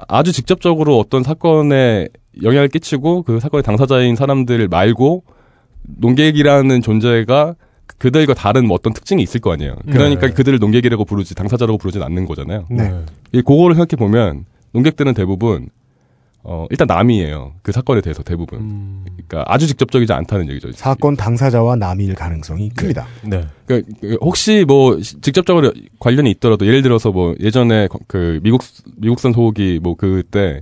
아주 0.08 0.32
직접적으로 0.32 0.98
어떤 0.98 1.22
사건에 1.22 2.08
영향을 2.42 2.68
끼치고 2.68 3.22
그 3.22 3.40
사건의 3.40 3.62
당사자인 3.62 4.14
사람들 4.14 4.68
말고 4.68 5.24
농객이라는 5.82 6.82
존재가 6.82 7.54
그들과 7.98 8.34
다른 8.34 8.66
뭐 8.66 8.74
어떤 8.74 8.92
특징이 8.92 9.22
있을 9.22 9.40
거 9.40 9.52
아니에요. 9.52 9.76
그러니까 9.90 10.26
네. 10.26 10.32
그들을 10.34 10.58
농객이라고 10.58 11.04
부르지 11.06 11.34
당사자라고 11.34 11.78
부르진 11.78 12.02
않는 12.02 12.26
거잖아요. 12.26 12.66
네. 12.70 12.92
이 13.32 13.40
그거를 13.40 13.76
생각해 13.76 13.96
보면 13.98 14.44
농객들은 14.72 15.14
대부분 15.14 15.68
어 16.46 16.66
일단 16.70 16.86
남이에요. 16.86 17.54
그 17.62 17.72
사건에 17.72 18.02
대해서 18.02 18.22
대부분. 18.22 18.58
음. 18.60 19.04
그러니까 19.26 19.44
아주 19.50 19.66
직접적이지 19.66 20.12
않다는 20.12 20.50
얘기죠. 20.50 20.72
사건 20.72 21.16
당사자와 21.16 21.76
남일 21.76 22.14
가능성이 22.14 22.68
큽니다. 22.68 23.06
네. 23.22 23.46
그러니까 23.66 23.90
혹시 24.20 24.64
뭐 24.68 25.00
시- 25.00 25.18
직접적으로 25.22 25.72
관련이 26.00 26.30
있더라도 26.32 26.66
예를 26.66 26.82
들어서 26.82 27.10
뭐 27.12 27.34
예전에 27.40 27.88
거- 27.88 27.98
그 28.06 28.40
미국 28.42 28.62
미국산 28.98 29.32
소고기 29.32 29.80
뭐 29.82 29.94
그때 29.96 30.60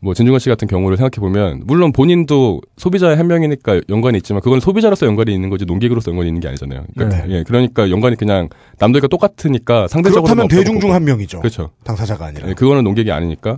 뭐 0.00 0.12
진중권 0.12 0.38
씨 0.40 0.50
같은 0.50 0.68
경우를 0.68 0.98
생각해 0.98 1.18
보면 1.26 1.62
물론 1.64 1.90
본인도 1.90 2.60
소비자의 2.76 3.16
한 3.16 3.26
명이니까 3.26 3.80
연관이 3.88 4.18
있지만 4.18 4.42
그건 4.42 4.60
소비자로서 4.60 5.06
연관이 5.06 5.32
있는 5.32 5.48
거지 5.48 5.64
농객으로서 5.64 6.10
연관이 6.10 6.28
있는 6.28 6.42
게 6.42 6.48
아니잖아요. 6.48 6.84
그러니까, 6.94 7.24
네. 7.26 7.32
예, 7.38 7.42
그러니까 7.44 7.88
연관이 7.88 8.14
그냥 8.16 8.50
남들과 8.78 9.06
똑같으니까 9.08 9.88
상대적으로 9.88 10.24
그렇다면 10.24 10.48
대중 10.48 10.78
중 10.80 10.92
한 10.92 11.02
명이죠. 11.02 11.38
그렇죠. 11.38 11.70
당사자가 11.84 12.26
아니라. 12.26 12.50
예, 12.50 12.52
그거는 12.52 12.84
농객이 12.84 13.10
아니니까. 13.10 13.56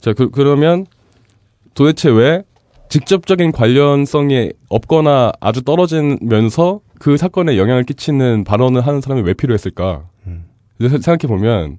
자, 0.00 0.12
그, 0.12 0.30
그러면 0.30 0.84
도대체 1.74 2.10
왜 2.10 2.42
직접적인 2.88 3.52
관련성이 3.52 4.52
없거나 4.68 5.32
아주 5.40 5.62
떨어지면서 5.62 6.80
그 6.98 7.16
사건에 7.16 7.58
영향을 7.58 7.84
끼치는 7.84 8.44
발언을 8.44 8.86
하는 8.86 9.00
사람이 9.00 9.22
왜 9.22 9.34
필요했을까? 9.34 10.08
음. 10.26 10.46
생각해 10.80 11.26
보면 11.26 11.78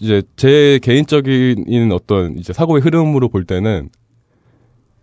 이제 0.00 0.22
제 0.36 0.78
개인적인 0.82 1.90
어떤 1.92 2.38
이제 2.38 2.52
사고의 2.52 2.82
흐름으로 2.82 3.28
볼 3.28 3.44
때는 3.44 3.88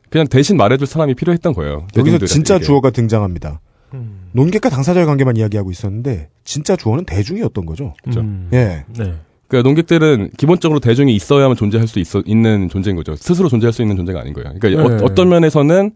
그냥 0.10 0.28
대신 0.28 0.58
말해줄 0.58 0.88
사람이 0.88 1.16
필요했던 1.16 1.54
거예요. 1.54 1.88
여기서. 1.98 2.20
진짜 2.26 2.60
주어가 2.60 2.92
등장합니다. 2.92 3.60
음. 3.94 4.30
논객과 4.34 4.70
당사자의 4.70 5.06
관계만 5.06 5.38
이야기하고 5.38 5.72
있었는데 5.72 6.30
진짜 6.44 6.76
주어는 6.76 7.06
대중이었던 7.06 7.66
거죠. 7.66 7.94
그렇죠. 8.04 8.22
음. 8.22 8.50
예. 8.54 8.86
네. 8.98 9.14
그러니까 9.48 9.68
논객들은 9.68 10.32
기본적으로 10.38 10.80
대중이 10.80 11.16
있어야만 11.16 11.56
존재할 11.56 11.88
수 11.88 12.00
있어 12.00 12.24
있는 12.26 12.70
존재인 12.70 12.96
거죠. 12.96 13.16
스스로 13.16 13.48
존재할 13.48 13.74
수 13.74 13.82
있는 13.82 13.96
존재가 13.96 14.20
아닌 14.20 14.34
거예요. 14.34 14.54
그러니까 14.60 14.98
네. 14.98 15.04
어, 15.04 15.14
떤 15.14 15.30
면에서는 15.30 15.92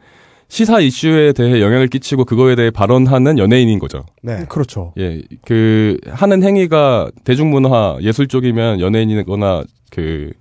시사 0.47 0.79
이슈에 0.79 1.33
대해 1.33 1.61
영향을 1.61 1.87
끼치고 1.87 2.25
그거에 2.25 2.55
대해 2.55 2.71
발언하는 2.71 3.37
연예인인 3.37 3.79
거죠. 3.79 4.05
네. 4.21 4.45
그렇죠. 4.49 4.93
예, 4.97 5.21
그 5.45 5.97
하는 6.07 6.43
행위가 6.43 7.11
대중문화 7.23 7.97
예술 8.01 8.27
쪽이면 8.27 8.79
연예인이거나 8.79 9.63
그 9.91 10.31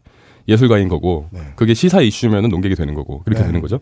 예술가인 0.49 0.89
거고 0.89 1.27
네. 1.31 1.41
그게 1.57 1.75
시사 1.75 2.01
이슈면은 2.01 2.49
논객이 2.49 2.75
되는 2.75 2.95
거고 2.95 3.23
그렇게 3.25 3.41
네. 3.43 3.47
되는 3.47 3.61
거죠. 3.61 3.81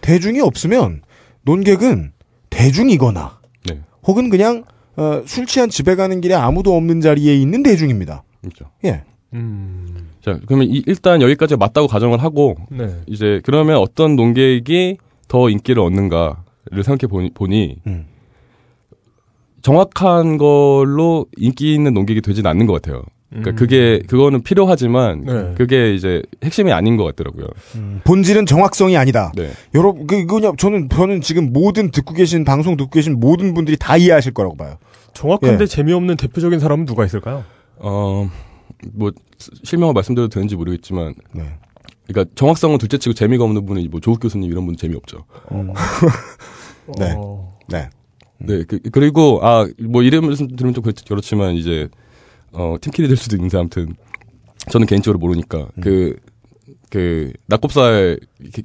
대중이 0.00 0.40
없으면 0.40 1.02
논객은 1.42 2.12
대중이거나 2.48 3.38
네, 3.68 3.80
혹은 4.06 4.30
그냥 4.30 4.64
어, 4.96 5.22
술 5.26 5.46
취한 5.46 5.68
집에 5.68 5.94
가는 5.94 6.20
길에 6.20 6.34
아무도 6.34 6.74
없는 6.76 7.00
자리에 7.02 7.36
있는 7.36 7.62
대중입니다. 7.62 8.24
그렇죠. 8.42 8.66
예. 8.84 9.02
음. 9.34 10.08
자, 10.24 10.38
그러면 10.46 10.68
이- 10.68 10.82
일단 10.86 11.20
여기까지 11.20 11.56
맞다고 11.56 11.86
가정을 11.86 12.22
하고 12.22 12.56
네. 12.70 12.96
이제 13.06 13.40
그러면 13.44 13.76
어떤 13.76 14.16
논객이 14.16 14.96
더 15.28 15.50
인기를 15.50 15.82
얻는가를 15.82 16.82
생각해 16.82 17.08
보니, 17.10 17.30
보니 17.34 17.76
음. 17.86 18.06
정확한 19.62 20.38
걸로 20.38 21.26
인기 21.36 21.74
있는 21.74 21.92
논객이 21.94 22.20
되진 22.22 22.46
않는 22.46 22.66
것 22.66 22.74
같아요. 22.74 23.02
그러니까 23.28 23.50
음. 23.50 23.56
그게 23.56 24.00
그거는 24.06 24.42
필요하지만 24.42 25.24
네. 25.26 25.54
그게 25.58 25.94
이제 25.94 26.22
핵심이 26.42 26.72
아닌 26.72 26.96
것 26.96 27.04
같더라고요. 27.04 27.46
본질은 28.04 28.46
정확성이 28.46 28.96
아니다. 28.96 29.32
네. 29.36 29.50
여러분, 29.74 30.06
그, 30.06 30.24
그냥 30.24 30.56
저는, 30.56 30.88
저는 30.88 31.20
지금 31.20 31.52
모든 31.52 31.90
듣고 31.90 32.14
계신, 32.14 32.44
방송 32.46 32.78
듣고 32.78 32.88
계신 32.90 33.20
모든 33.20 33.52
분들이 33.52 33.76
다 33.76 33.98
이해하실 33.98 34.32
거라고 34.32 34.56
봐요. 34.56 34.76
정확한데 35.12 35.64
예. 35.64 35.66
재미없는 35.66 36.16
대표적인 36.16 36.58
사람은 36.58 36.86
누가 36.86 37.04
있을까요? 37.04 37.44
어, 37.80 38.28
뭐 38.92 39.12
실명을 39.64 39.94
말씀드려도 39.94 40.28
되는지 40.32 40.56
모르겠지만 40.56 41.14
네. 41.32 41.44
그러니까 42.06 42.32
정확성은 42.34 42.78
둘째 42.78 42.98
치고 42.98 43.12
재미가 43.14 43.44
없는 43.44 43.66
분이 43.66 43.88
뭐 43.88 44.00
조국 44.00 44.20
교수님 44.20 44.50
이런 44.50 44.64
분 44.66 44.76
재미없죠. 44.76 45.24
네. 46.98 47.14
어, 47.16 47.58
네. 47.68 47.90
네, 48.40 48.62
그, 48.64 48.98
리고 48.98 49.40
아, 49.44 49.66
뭐 49.82 50.02
이름 50.02 50.26
말씀 50.26 50.46
들으면 50.48 50.72
좀 50.72 50.82
그렇- 50.84 50.94
그렇지만 51.08 51.54
이제 51.54 51.88
어, 52.52 52.76
팀킬이 52.80 53.08
될 53.08 53.16
수도 53.16 53.36
있는데 53.36 53.58
아무튼 53.58 53.94
저는 54.70 54.86
개인적으로 54.86 55.18
모르니까 55.18 55.58
음. 55.58 55.80
그 55.80 56.16
그 56.90 57.32
낙곱살 57.46 58.18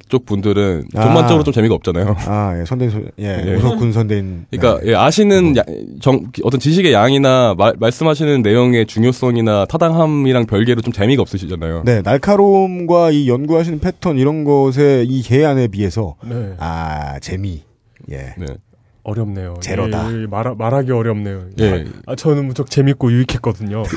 쪽 0.08 0.24
분들은 0.26 0.84
아. 0.94 1.02
전반적으로 1.02 1.44
좀 1.44 1.52
재미가 1.52 1.74
없잖아요. 1.74 2.16
아, 2.26 2.58
예, 2.58 2.64
선대인, 2.64 2.90
소, 2.90 3.02
예, 3.18 3.44
예. 3.46 3.54
우석군 3.54 3.92
선대인. 3.92 4.46
그러니까 4.50 4.82
네. 4.82 4.90
예, 4.90 4.94
아시는 4.94 5.56
야- 5.56 5.62
정, 6.00 6.24
어떤 6.42 6.58
지식의 6.60 6.92
양이나 6.92 7.54
말, 7.56 7.74
말씀하시는 7.78 8.42
내용의 8.42 8.86
중요성이나 8.86 9.66
타당함이랑 9.66 10.46
별개로 10.46 10.80
좀 10.80 10.92
재미가 10.92 11.22
없으시잖아요. 11.22 11.82
네, 11.84 12.00
날카로움과 12.02 13.10
이 13.10 13.28
연구하시는 13.28 13.80
패턴 13.80 14.18
이런 14.18 14.44
것의 14.44 15.06
이 15.06 15.22
해안에 15.30 15.68
비해서, 15.68 16.16
네. 16.24 16.54
아, 16.58 17.18
재미. 17.20 17.62
예. 18.10 18.34
네. 18.38 18.46
어렵네요. 19.02 19.56
제로다. 19.60 20.10
예, 20.12 20.22
예, 20.22 20.26
말, 20.26 20.54
말하기 20.56 20.90
어렵네요. 20.90 21.42
예. 21.60 21.84
아, 22.06 22.16
저는 22.16 22.46
무척 22.46 22.70
재밌고 22.70 23.12
유익했거든요. 23.12 23.82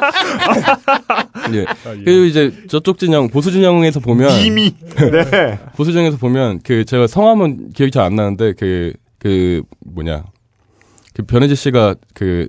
예. 1.54 1.64
아, 1.66 1.94
예. 1.96 2.04
그리고 2.04 2.24
이제 2.24 2.52
저쪽 2.68 2.98
진영 2.98 3.28
보수 3.28 3.50
진영에서 3.52 4.00
보면 4.00 4.30
이미. 4.44 4.74
네. 4.96 5.58
보수 5.76 5.92
진영에서 5.92 6.16
보면 6.16 6.60
그 6.64 6.84
제가 6.84 7.06
성함은 7.06 7.70
기억이 7.72 7.90
잘 7.90 8.00
안 8.04 8.16
나는데 8.16 8.54
그그 8.54 9.62
뭐냐 9.84 10.24
그 11.14 11.22
변혜지 11.24 11.54
씨가 11.54 11.96
그 12.14 12.48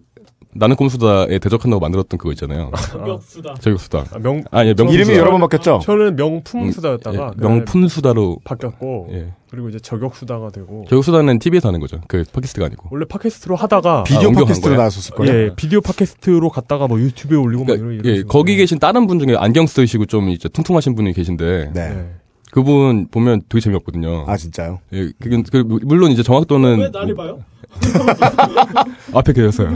나는 0.54 0.76
꼼수다에 0.76 1.40
대적한다고 1.40 1.80
만들었던 1.80 2.18
그거 2.18 2.32
있잖아요. 2.34 2.72
저격수다. 2.92 3.56
저격수다. 3.56 4.06
아, 4.12 4.20
명, 4.20 4.44
아, 4.52 4.66
예, 4.66 4.74
명품 4.74 4.94
이름이 4.94 5.06
수다. 5.06 5.18
여러 5.18 5.32
번 5.32 5.40
바뀌었죠? 5.42 5.80
저는 5.84 6.16
명품수다였다가 6.18 7.14
예, 7.14 7.36
그다음에 7.36 7.56
명품수다로 7.56 8.40
바뀌었고 8.44 9.08
예. 9.12 9.34
그리고 9.50 9.70
이제 9.70 9.80
저격수다가 9.80 10.50
되고 10.52 10.86
저격수다는 10.90 11.40
TV에서 11.40 11.70
하는 11.70 11.80
거죠. 11.80 12.02
그 12.08 12.24
팟캐스트가 12.32 12.66
아니고. 12.66 12.90
원래 12.92 13.06
팟캐스트로 13.06 13.56
하다가 13.56 14.04
비디오 14.04 14.28
옮겨간 14.30 14.46
팟캐스트로 14.46 14.70
거예요? 14.70 14.78
나왔었을걸요? 14.78 15.32
예, 15.32 15.56
비디오 15.56 15.82
팟캐스트로 15.82 16.50
갔다가 16.50 16.88
뭐 16.88 17.00
유튜브에 17.00 17.38
올리고 17.38 17.66
막 17.66 17.78
그러니까 17.78 18.04
이런 18.04 18.18
예, 18.18 18.24
거기. 18.24 18.56
계신 18.56 18.80
다른 18.80 19.08
분 19.08 19.18
중에 19.20 19.36
안경 19.38 19.66
쓰시고 19.66 20.06
좀 20.08 20.30
이제 20.30 20.50
퉁퉁하신 20.50 20.94
분이 20.96 21.14
계신데 21.14 21.72
네. 21.74 21.90
네. 21.90 22.10
그분 22.52 23.08
보면 23.10 23.44
되게 23.48 23.62
재미없거든요. 23.62 24.26
아, 24.28 24.36
진짜요? 24.36 24.80
예, 24.92 25.10
그, 25.22 25.42
그, 25.50 25.58
물론 25.84 26.12
이제 26.12 26.22
정확도는 26.22 26.80
왜 26.80 26.90
나를 26.90 27.16
봐요? 27.16 27.40
앞에 29.14 29.34
계셨어요. 29.34 29.70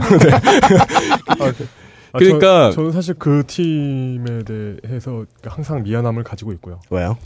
아, 2.12 2.18
그러니까- 2.18 2.70
저, 2.70 2.76
저는 2.76 2.92
사실 2.92 3.14
그 3.14 3.42
팀에 3.46 4.42
대해서 4.44 5.24
항상 5.44 5.82
미안함을 5.82 6.24
가지고 6.24 6.52
있고요. 6.54 6.80
왜요? 6.90 7.16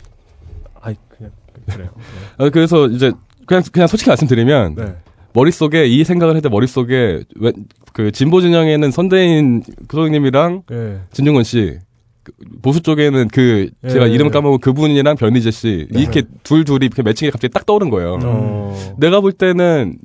아이 0.81 0.95
그냥 1.09 1.31
그래요. 1.69 1.89
아, 2.37 2.49
그래서 2.49 2.87
이제 2.87 3.11
그냥 3.45 3.63
그냥 3.71 3.87
솔직히 3.87 4.09
말씀드리면 4.09 4.75
네. 4.75 4.85
네. 4.85 4.95
머릿속에 5.33 5.85
이 5.85 6.03
생각을 6.03 6.35
할때 6.35 6.49
머릿속에 6.49 7.23
왜, 7.39 7.53
그 7.93 8.11
진보 8.11 8.41
진영에는 8.41 8.91
선대인 8.91 9.63
교수님이랑 9.87 10.63
예. 10.71 10.99
진중권 11.13 11.43
씨그 11.43 12.31
보수 12.61 12.81
쪽에는 12.81 13.29
그 13.29 13.69
예. 13.85 13.89
제가 13.89 14.07
이름을 14.07 14.31
까먹고 14.31 14.57
그분이랑 14.57 15.15
변희재 15.15 15.51
씨 15.51 15.87
이렇게 15.91 16.23
둘 16.43 16.65
둘이 16.65 16.85
이렇게 16.87 17.01
매칭이 17.01 17.31
갑자기 17.31 17.53
딱 17.53 17.65
떠오른 17.65 17.89
거예요. 17.89 18.19
어. 18.21 18.95
내가 18.97 19.21
볼 19.21 19.31
때는 19.31 19.99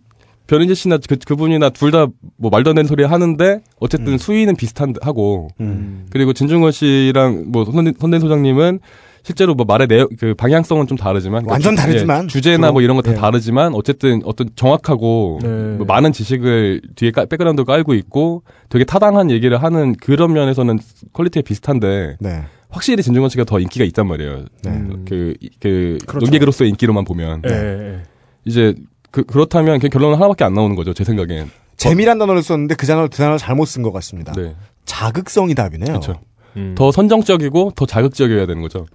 변희재 0.47 0.75
씨나 0.75 0.99
그, 1.09 1.17
그분이나 1.17 1.71
둘 1.71 1.91
다 1.91 2.07
뭐 2.39 2.51
말도 2.51 2.71
안 2.71 2.77
되는 2.77 2.87
소리 2.89 3.03
하는데 3.05 3.61
어쨌든 3.81 4.19
수위는 4.19 4.57
비슷한 4.57 4.95
하고 5.03 5.49
음. 5.61 6.07
그리고 6.11 6.33
진중권 6.33 6.71
씨랑 6.73 7.47
뭐 7.49 7.65
선대, 7.65 7.93
선대인 7.99 8.19
소장님은 8.21 8.81
실제로 9.23 9.55
뭐 9.55 9.65
말의 9.67 9.89
내용 9.89 10.07
그 10.21 10.35
방향성은 10.35 10.87
좀 10.87 10.97
다르지만 10.97 11.43
그러니까 11.45 11.53
완전 11.55 11.75
주- 11.75 11.83
다르지만 11.83 12.25
예, 12.25 12.27
주제나. 12.29 12.71
뭐 12.73 12.81
이런 12.83 12.95
거다 12.97 13.13
예. 13.13 13.15
다르지만 13.17 13.75
어쨌든 13.75 14.21
어떤 14.25 14.51
정확하고 14.55 15.41
네. 15.43 15.49
뭐 15.79 15.87
많은 15.87 16.13
지식을 16.13 16.83
뒤에 16.95 17.11
깔, 17.11 17.27
백그라운드 17.27 17.65
깔고 17.65 17.95
있고 17.95 18.43
되게 18.69 18.85
타당한 18.85 19.31
얘기를 19.33 19.61
하는 19.61 19.95
그런 19.97 20.33
면에서는 20.33 20.79
quality가 21.13 21.43
비슷한데 21.45 22.17
네. 22.21 22.43
확실히 22.69 23.03
진중권 23.03 23.31
씨가 23.31 23.45
더 23.45 23.59
인기가 23.59 23.85
있단 23.87 24.07
말이에요. 24.07 24.45
네. 24.63 24.71
음. 24.71 25.05
그, 25.09 25.35
그, 25.61 25.99
그렇죠. 26.07 26.25
논객으로서의 26.27 26.71
인기로만 26.71 27.05
보면. 27.05 27.43
예, 27.49 27.53
예, 27.53 27.95
예. 27.95 28.03
이제, 28.45 28.75
그, 29.17 29.25
그렇다면 29.25 29.79
결론은 29.79 30.17
하나밖에 30.17 30.45
안 30.45 30.53
나오는 30.53 30.77
거죠, 30.77 30.93
제 30.93 31.03
생각엔. 31.05 31.51
재미란 31.79 32.19
단어를 32.19 32.43
썼는데 32.43 32.75
그 32.75 32.87
단어, 32.87 33.09
그 33.09 33.17
단어를 33.17 33.39
잘못 33.39 33.65
쓴 33.65 33.83
것 33.83 33.91
같습니다. 33.93 34.33
네. 34.33 34.55
자극성이 34.85 35.55
답이네요. 35.55 35.87
그렇죠. 35.87 36.21
음. 36.57 36.75
더 36.77 36.93
선정적이고 36.93 37.73
더 37.75 37.87
자극적이어야 37.87 38.45
되는 38.47 38.61
거죠. 38.61 38.87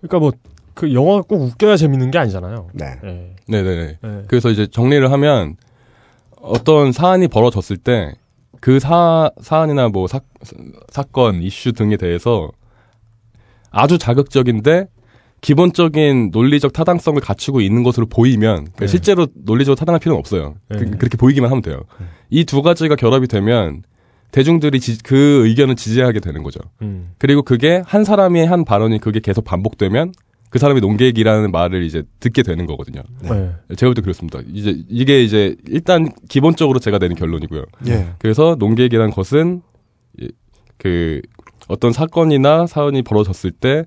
그러니까 0.00 0.18
뭐 0.18 0.32
그 0.72 0.94
영화가 0.94 1.22
꼭 1.22 1.42
웃겨야 1.42 1.76
재밌는 1.76 2.10
게 2.10 2.16
아니잖아요. 2.18 2.68
네. 2.72 2.86
예. 3.04 3.34
네네네. 3.48 3.98
예. 4.02 4.24
그래서 4.28 4.48
이제 4.48 4.66
정리를 4.66 5.12
하면 5.12 5.56
어떤 6.40 6.92
사안이 6.92 7.28
벌어졌을 7.28 7.76
때 7.76 8.14
그 8.60 8.78
사, 8.78 9.30
사안이나 9.40 9.88
뭐 9.88 10.06
사, 10.06 10.20
사건, 10.90 11.42
이슈 11.42 11.72
등에 11.72 11.96
대해서 11.96 12.50
아주 13.70 13.98
자극적인데 13.98 14.86
기본적인 15.40 16.30
논리적 16.32 16.72
타당성을 16.72 17.20
갖추고 17.20 17.60
있는 17.60 17.82
것으로 17.82 18.06
보이면 18.06 18.56
그러니까 18.56 18.80
네. 18.80 18.86
실제로 18.86 19.26
논리적으로 19.34 19.74
타당할 19.76 19.98
필요는 20.00 20.18
없어요. 20.18 20.56
네. 20.68 20.78
그, 20.78 20.84
렇게 21.04 21.16
보이기만 21.16 21.50
하면 21.50 21.62
돼요. 21.62 21.82
이두 22.28 22.62
가지가 22.62 22.96
결합이 22.96 23.26
되면 23.26 23.82
대중들이 24.32 24.78
지- 24.80 25.02
그 25.02 25.46
의견을 25.46 25.76
지지하게 25.76 26.20
되는 26.20 26.42
거죠. 26.42 26.60
음. 26.82 27.12
그리고 27.18 27.42
그게 27.42 27.82
한 27.86 28.04
사람이 28.04 28.44
한 28.44 28.64
발언이 28.64 28.98
그게 29.00 29.18
계속 29.20 29.44
반복되면 29.44 30.12
그 30.50 30.58
사람이 30.58 30.80
논객이라는 30.80 31.50
말을 31.52 31.84
이제 31.84 32.02
듣게 32.20 32.42
되는 32.42 32.66
거거든요. 32.66 33.02
네. 33.22 33.28
제가 33.76 33.88
볼 33.90 33.94
때 33.94 34.02
그렇습니다. 34.02 34.40
이제 34.52 34.76
이게 34.88 35.22
이제 35.22 35.56
일단 35.68 36.10
기본적으로 36.28 36.78
제가 36.80 36.98
내는 36.98 37.16
결론이고요. 37.16 37.64
예. 37.88 38.08
그래서 38.18 38.56
논객이란 38.58 39.10
것은 39.10 39.62
이- 40.20 40.28
그 40.76 41.20
어떤 41.68 41.92
사건이나 41.92 42.66
사안이 42.66 43.02
벌어졌을 43.02 43.52
때 43.52 43.84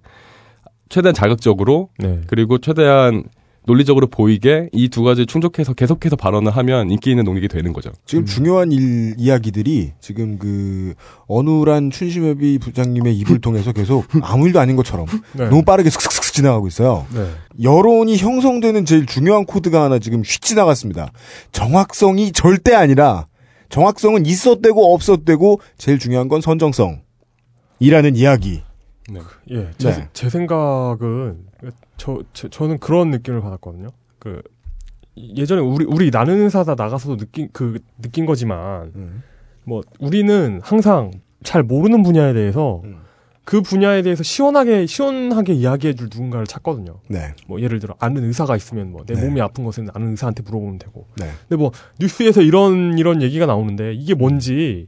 최대한 0.94 1.16
자극적으로 1.16 1.90
네. 1.98 2.22
그리고 2.28 2.60
최대한 2.60 3.24
논리적으로 3.66 4.06
보이게 4.08 4.70
이 4.74 4.90
두 4.90 5.02
가지 5.02 5.26
충족해서 5.26 5.74
계속해서 5.74 6.16
발언을 6.16 6.52
하면 6.56 6.92
인기 6.92 7.10
있는 7.10 7.24
논객이 7.24 7.48
되는 7.48 7.74
거죠. 7.74 7.92
지금 8.06 8.26
중요한 8.26 8.72
일, 8.72 9.16
이야기들이 9.18 9.94
지금 10.00 10.38
그, 10.38 10.94
어눌한 11.28 11.90
춘심회비 11.90 12.60
부장님의 12.60 13.18
입을 13.18 13.40
통해서 13.42 13.72
계속 13.72 14.06
아무 14.22 14.46
일도 14.46 14.60
아닌 14.60 14.76
것처럼 14.76 15.08
네. 15.32 15.46
너무 15.50 15.64
빠르게 15.64 15.90
슥슥슥 15.90 16.32
지나가고 16.32 16.68
있어요. 16.68 17.08
네. 17.12 17.26
여론이 17.64 18.18
형성되는 18.18 18.86
제일 18.86 19.08
중요한 19.08 19.46
코드가 19.46 19.82
하나 19.82 19.98
지금 19.98 20.22
휙 20.22 20.42
지나갔습니다. 20.42 21.12
정확성이 21.52 22.34
절대 22.34 22.76
아니라 22.76 23.26
정확성은 23.70 24.28
있었대고 24.28 24.94
없었대고 24.94 25.60
제일 25.80 25.98
중요한 25.98 26.28
건 26.28 26.40
선정성. 26.42 27.02
이라는 27.80 28.16
이야기. 28.16 28.62
예, 29.50 29.72
제, 29.78 29.92
네. 29.92 30.10
제 30.14 30.30
생각은 30.30 31.46
저, 31.98 32.24
저 32.34 32.48
저는 32.50 32.80
그런 32.80 33.12
느낌을 33.12 33.42
받았거든요. 33.42 33.90
그 34.20 34.42
예전에 35.18 35.62
우리 35.62 35.86
우리 35.86 36.10
나는 36.10 36.50
사다 36.50 36.76
나가서도 36.76 37.18
느낀 37.18 37.50
그 37.52 37.80
느낀 38.02 38.26
거지만 38.26 38.92
음. 38.96 39.24
뭐 39.64 39.82
우리는 40.00 40.60
항상 40.64 41.12
잘 41.44 41.64
모르는 41.64 42.04
분야에 42.04 42.34
대해서 42.34 42.82
음. 42.86 43.04
그 43.46 43.62
분야에 43.62 44.02
대해서 44.04 44.24
시원하게 44.24 44.86
시원하게 44.86 45.54
이야기해줄 45.54 46.08
누군가를 46.12 46.46
찾거든요. 46.46 47.00
네. 47.10 47.34
뭐 47.48 47.62
예를 47.62 47.80
들어 47.80 47.94
아는 48.00 48.24
의사가 48.24 48.56
있으면 48.56 48.92
뭐내 48.92 49.14
네. 49.14 49.22
몸이 49.22 49.42
아픈 49.42 49.66
것은 49.66 49.90
아는 49.94 50.12
의사한테 50.12 50.44
물어보면 50.44 50.80
되고. 50.80 51.08
네. 51.18 51.30
근데 51.50 51.62
뭐 51.62 51.72
뉴스에서 52.00 52.42
이런 52.42 52.98
이런 52.98 53.22
얘기가 53.22 53.46
나오는데 53.46 53.94
이게 53.94 54.14
뭔지 54.14 54.88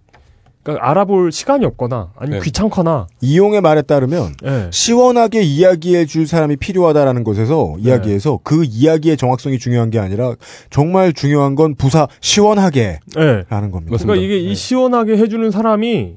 그러니까 0.66 0.90
알아볼 0.90 1.32
시간이 1.32 1.64
없거나 1.64 2.10
아니면 2.18 2.40
네. 2.40 2.44
귀찮거나. 2.44 3.06
이용의 3.22 3.62
말에 3.62 3.84
따르면 3.84 4.34
예. 4.46 4.70
시원하게 4.72 5.44
이야기해 5.44 6.08
줄 6.08 6.26
사람이 6.26 6.56
필요하다라는 6.58 7.24
것에서 7.24 7.76
이야기에서 7.78 8.40
그 8.44 8.64
이야기의 8.66 9.16
정확성이 9.16 9.60
중요한 9.60 9.92
게 9.92 10.00
아니라 10.00 10.34
정말 10.72 11.14
중요한 11.14 11.54
건 11.54 11.76
부사 11.76 12.08
시원하게 12.20 13.00
예. 13.18 13.44
라는 13.48 13.70
겁니다. 13.70 13.92
맞습니다. 13.92 14.06
그러니까 14.06 14.16
이게 14.26 14.44
네. 14.44 14.52
이 14.52 14.56
시원하게 14.56 15.18
해주는 15.18 15.52
사람이 15.52 16.16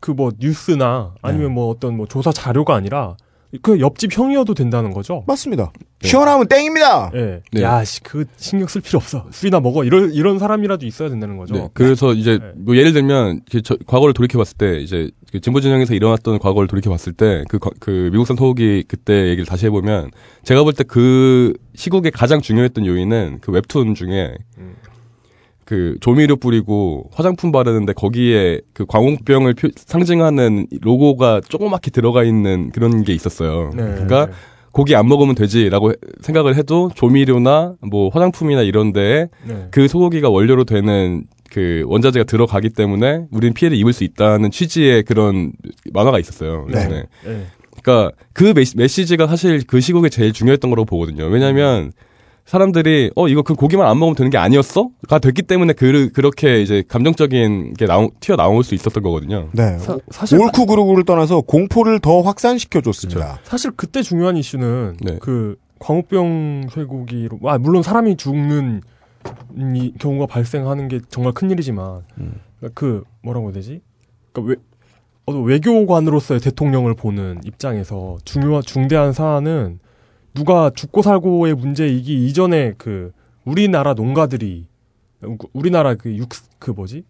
그 0.00 0.12
뭐 0.12 0.30
뉴스나 0.38 1.14
아니면 1.22 1.52
뭐 1.52 1.68
어떤 1.68 1.96
뭐 1.96 2.06
조사 2.06 2.32
자료가 2.32 2.74
아니라 2.74 3.16
그 3.62 3.80
옆집 3.80 4.16
형이어도 4.16 4.52
된다는 4.54 4.92
거죠. 4.92 5.24
맞습니다. 5.26 5.72
시원하면 6.02 6.46
땡입니다. 6.48 7.10
예. 7.14 7.40
네. 7.50 7.62
야, 7.62 7.82
씨, 7.82 8.02
그 8.02 8.26
신경 8.36 8.68
쓸 8.68 8.82
필요 8.82 8.98
없어. 8.98 9.26
술이나 9.30 9.58
먹어. 9.60 9.84
이런 9.84 10.12
이런 10.12 10.38
사람이라도 10.38 10.84
있어야 10.86 11.08
된다는 11.08 11.38
거죠. 11.38 11.54
네, 11.54 11.68
그래서 11.72 12.12
이제 12.12 12.38
네. 12.38 12.52
뭐 12.56 12.76
예를 12.76 12.92
들면 12.92 13.40
그 13.50 13.62
저- 13.62 13.76
과거를 13.86 14.12
돌이켜 14.12 14.36
봤을 14.38 14.56
때 14.58 14.78
이제 14.80 15.10
그 15.32 15.40
진보 15.40 15.60
진영에서 15.62 15.94
일어났던 15.94 16.38
과거를 16.40 16.68
돌이켜 16.68 16.90
봤을 16.90 17.14
때그 17.14 17.58
그 17.80 18.10
미국산 18.12 18.36
토기 18.36 18.84
그때 18.86 19.26
얘기를 19.28 19.46
다시 19.46 19.66
해보면 19.66 20.10
제가 20.44 20.62
볼 20.62 20.74
때 20.74 20.84
그 20.84 21.54
시국에 21.74 22.10
가장 22.10 22.40
중요했던 22.42 22.84
요인은 22.84 23.38
그 23.40 23.50
웹툰 23.52 23.94
중에 23.94 24.34
음. 24.58 24.74
그 25.68 25.96
조미료 26.00 26.36
뿌리고 26.36 27.10
화장품 27.12 27.52
바르는데 27.52 27.92
거기에 27.92 28.62
그 28.72 28.86
광우병을 28.86 29.52
표- 29.52 29.68
상징하는 29.76 30.66
로고가 30.80 31.42
조그맣게 31.46 31.90
들어가 31.90 32.24
있는 32.24 32.70
그런 32.72 33.04
게 33.04 33.12
있었어요. 33.12 33.68
네. 33.76 33.82
그러니까 33.82 34.28
고기 34.72 34.96
안 34.96 35.06
먹으면 35.08 35.34
되지라고 35.34 35.90
해- 35.90 35.94
생각을 36.22 36.54
해도 36.56 36.90
조미료나 36.94 37.74
뭐 37.82 38.08
화장품이나 38.08 38.62
이런 38.62 38.94
데에 38.94 39.28
네. 39.46 39.68
그 39.70 39.88
소고기가 39.88 40.30
원료로 40.30 40.64
되는 40.64 41.24
그 41.50 41.82
원자재가 41.84 42.24
들어가기 42.24 42.70
때문에 42.70 43.26
우리는 43.30 43.52
피해를 43.52 43.76
입을 43.76 43.92
수 43.92 44.04
있다는 44.04 44.50
취지의 44.50 45.02
그런 45.02 45.52
만화가 45.92 46.18
있었어요. 46.18 46.66
네. 46.72 46.88
네. 46.88 47.02
예. 47.26 47.42
그러니까 47.82 48.16
그 48.32 48.54
메시, 48.56 48.74
메시지가 48.78 49.26
사실 49.26 49.66
그 49.66 49.82
시국에 49.82 50.08
제일 50.08 50.32
중요했던 50.32 50.70
거라고 50.70 50.86
보거든요. 50.86 51.26
왜냐하면 51.26 51.92
사람들이 52.48 53.10
어 53.14 53.28
이거 53.28 53.42
그 53.42 53.54
고기만 53.54 53.86
안 53.86 53.98
먹으면 53.98 54.16
되는 54.16 54.30
게 54.30 54.38
아니었어?가 54.38 55.18
됐기 55.18 55.42
때문에 55.42 55.74
그 55.74 56.10
그렇게 56.12 56.62
이제 56.62 56.82
감정적인 56.88 57.74
게 57.74 57.84
나오, 57.84 58.08
튀어 58.20 58.36
나올 58.36 58.64
수 58.64 58.74
있었던 58.74 59.02
거거든요. 59.02 59.50
네. 59.52 59.76
사, 59.76 59.98
사실 60.08 60.40
옳고 60.40 60.64
그르고를 60.64 61.04
떠나서 61.04 61.42
공포를 61.42 62.00
더 62.00 62.22
확산시켜 62.22 62.80
줬습니다. 62.80 63.38
사실 63.42 63.70
그때 63.72 64.00
중요한 64.00 64.38
이슈는 64.38 64.96
네. 65.02 65.18
그 65.20 65.56
광우병 65.78 66.68
쇠고기로 66.72 67.40
아 67.44 67.58
물론 67.58 67.82
사람이 67.82 68.16
죽는 68.16 68.80
이 69.74 69.92
경우가 69.98 70.24
발생하는 70.24 70.88
게 70.88 71.00
정말 71.10 71.34
큰 71.34 71.50
일이지만 71.50 72.00
음. 72.16 72.40
그러니까 72.60 72.80
그 72.80 73.04
뭐라고 73.20 73.48
해야 73.48 73.52
되지? 73.52 73.82
그러니까 74.32 74.50
외 74.50 74.56
어, 75.26 75.38
외교관으로서의 75.38 76.40
대통령을 76.40 76.94
보는 76.94 77.42
입장에서 77.44 78.16
중요한 78.24 78.62
중대한 78.62 79.12
사안은 79.12 79.80
누가 80.34 80.70
죽고 80.74 81.02
살고의 81.02 81.54
문제이기 81.54 82.26
이전에 82.26 82.74
그 82.78 83.12
우리나라 83.44 83.94
농가들이 83.94 84.66
우- 85.24 85.36
우리나라 85.52 85.94
그 85.94 86.10
육 86.16 86.28
그 86.58 86.70
뭐지 86.72 87.04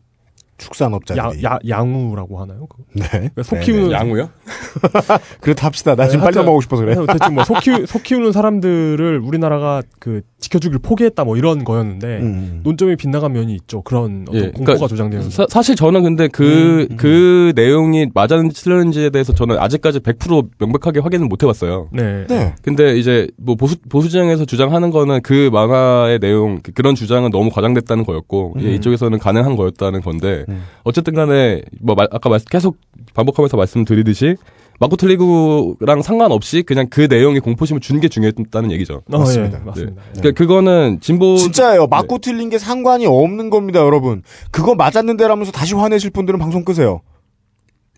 축산업자들이. 0.59 1.45
야, 1.45 1.53
야 1.55 1.59
양우라고 1.69 2.41
하나요? 2.41 2.67
그 2.67 2.83
네. 2.99 3.07
그러니까 3.09 3.43
소 3.45 3.57
네, 3.57 3.63
키우는 3.63 3.93
양우요? 3.93 4.29
그렇다 5.41 5.67
합시다. 5.67 5.95
나 5.95 6.05
네, 6.05 6.11
지금 6.11 6.25
빨리 6.25 6.35
하여튼- 6.37 6.47
먹고 6.47 6.61
싶어서 6.63 6.83
그래. 6.83 6.97
대충 7.07 7.35
뭐소 7.35 7.55
키우 7.63 7.87
소 7.87 8.01
키우는 8.01 8.33
사람들을 8.33 9.21
우리나라가 9.21 9.83
그 10.01 10.23
지켜주길 10.41 10.79
포기했다 10.79 11.25
뭐 11.25 11.37
이런 11.37 11.65
거였는데 11.65 12.07
음. 12.21 12.61
논점이 12.63 12.95
빗나간 12.97 13.33
면이 13.33 13.55
있죠. 13.57 13.83
그런 13.83 14.25
어떤 14.29 14.35
예, 14.37 14.41
공포가 14.51 14.65
그러니까 14.75 14.87
조장되는. 14.89 15.31
사, 15.31 15.47
사실 15.49 15.75
저는 15.75 16.05
근데 16.05 16.29
그, 16.29 16.45
음, 16.45 16.87
음. 16.93 16.97
그 16.97 17.53
내용이 17.57 18.07
맞았는지 18.15 18.63
틀렸는지에 18.63 19.11
대해서 19.11 19.33
저는 19.35 19.59
아직까지 19.59 19.99
100% 20.01 20.49
명백하게 20.59 21.01
확인은 21.01 21.29
못 21.29 21.43
해봤어요. 21.43 21.89
네. 21.93 22.25
네. 22.29 22.55
근데 22.63 22.97
이제 22.97 23.27
뭐 23.37 23.57
보수 23.57 23.77
보수 23.89 24.09
진영에서 24.09 24.45
주장하는 24.45 24.91
거는 24.91 25.23
그 25.23 25.51
만화의 25.53 26.21
내용 26.21 26.61
그- 26.63 26.71
그런 26.73 26.95
주장은 26.95 27.31
너무 27.31 27.51
과장됐다는 27.51 28.05
거였고 28.05 28.55
음. 28.57 28.63
예, 28.63 28.75
이쪽에서는 28.75 29.19
가능한 29.19 29.57
거였다는 29.57 30.03
건데 30.03 30.45
음. 30.49 30.63
어쨌든간에 30.85 31.63
뭐 31.81 31.97
말- 31.97 32.09
아까 32.13 32.29
말, 32.29 32.39
계속 32.49 32.77
반복하면서 33.15 33.57
말씀드리듯이 33.57 34.37
맞고 34.81 34.97
틀리고랑 34.97 36.03
상관없이 36.03 36.63
그냥 36.63 36.87
그 36.89 37.09
내용이 37.11 37.41
공포심을 37.41 37.81
주는 37.81 38.01
게 38.01 38.09
중요했다는 38.09 38.71
얘기죠. 38.73 39.03
어, 39.11 39.19
맞습니다. 39.19 39.59
예, 39.61 39.65
맞습니다. 39.65 40.03
예. 40.03 40.21
그러니까 40.21 40.39
그거는 40.39 41.01
진보 41.01 41.37
진짜예요. 41.37 41.89
맞고 41.89 42.19
틀린 42.19 42.49
게 42.49 42.59
상관이 42.59 43.07
없는 43.07 43.51
겁니다, 43.51 43.81
여러분. 43.81 44.23
그거 44.53 44.75
맞았는데라면서 44.77 45.51
다시 45.53 45.75
화내실 45.75 46.11
분들은 46.11 46.39
방송 46.39 46.65
끄세요. 46.65 47.01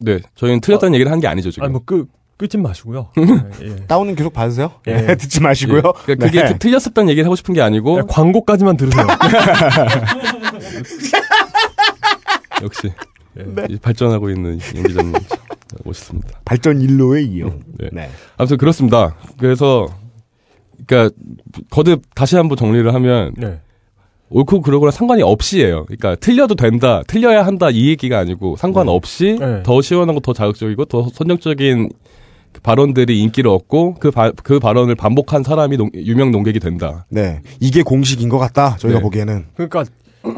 네 0.02 0.20
저희는 0.36 0.62
틀렸다는 0.62 0.94
얘기를 0.94 1.12
한 1.12 1.20
게 1.20 1.26
아니죠 1.28 1.50
지금. 1.50 1.64
아니 1.64 1.72
뭐 1.72 1.82
끄 1.84 2.06
끄지 2.38 2.56
마시고요. 2.56 3.08
예, 3.62 3.66
예. 3.66 3.76
다운은 3.86 4.14
계속 4.14 4.32
받으세요. 4.32 4.70
예. 4.86 4.94
네, 4.94 5.14
듣지 5.20 5.42
마시고요. 5.42 5.82
예. 5.84 5.92
그러니까 6.16 6.26
그게 6.28 6.42
네. 6.42 6.58
틀렸었다는 6.58 7.10
얘기를 7.10 7.26
하고 7.26 7.36
싶은 7.36 7.52
게 7.52 7.60
아니고 7.60 7.92
그냥 7.96 8.06
광고까지만 8.08 8.78
들으세요. 8.78 9.06
역시 12.62 12.90
예. 13.38 13.44
이 13.68 13.76
발전하고 13.76 14.30
있는 14.30 14.58
연 14.76 14.82
기자님 14.84 15.12
멋있습니다. 15.84 16.40
발전 16.44 16.80
일로에 16.80 17.22
이어. 17.22 17.46
네. 17.78 17.88
네. 17.92 18.10
아무튼 18.36 18.56
그렇습니다. 18.56 19.16
그래서 19.38 19.86
그러니까 20.86 21.14
거듭 21.70 22.02
다시 22.14 22.36
한번 22.36 22.56
정리를 22.56 22.92
하면 22.94 23.32
네. 23.36 23.60
옳고 24.30 24.60
그르고랑 24.62 24.92
상관이 24.92 25.22
없이예요. 25.22 25.86
그러니까 25.86 26.14
틀려도 26.16 26.54
된다, 26.54 27.02
틀려야 27.06 27.44
한다 27.44 27.68
이 27.70 27.88
얘기가 27.88 28.18
아니고 28.18 28.56
상관없이 28.56 29.36
네. 29.40 29.62
더 29.64 29.82
시원하고 29.82 30.20
더 30.20 30.32
자극적이고 30.32 30.84
더 30.86 31.08
선정적인 31.12 31.90
그 32.52 32.60
발언들이 32.62 33.20
인기를 33.20 33.48
얻고 33.50 33.94
그, 33.94 34.10
바, 34.10 34.30
그 34.32 34.58
발언을 34.58 34.94
반복한 34.96 35.42
사람이 35.44 35.76
농- 35.76 35.90
유명 35.94 36.30
농객이 36.32 36.58
된다. 36.60 37.06
네. 37.08 37.40
이게 37.60 37.82
공식인 37.82 38.28
것 38.28 38.38
같다. 38.38 38.76
저희가 38.78 38.98
네. 38.98 39.02
보기에는. 39.02 39.46
그러니까 39.54 39.84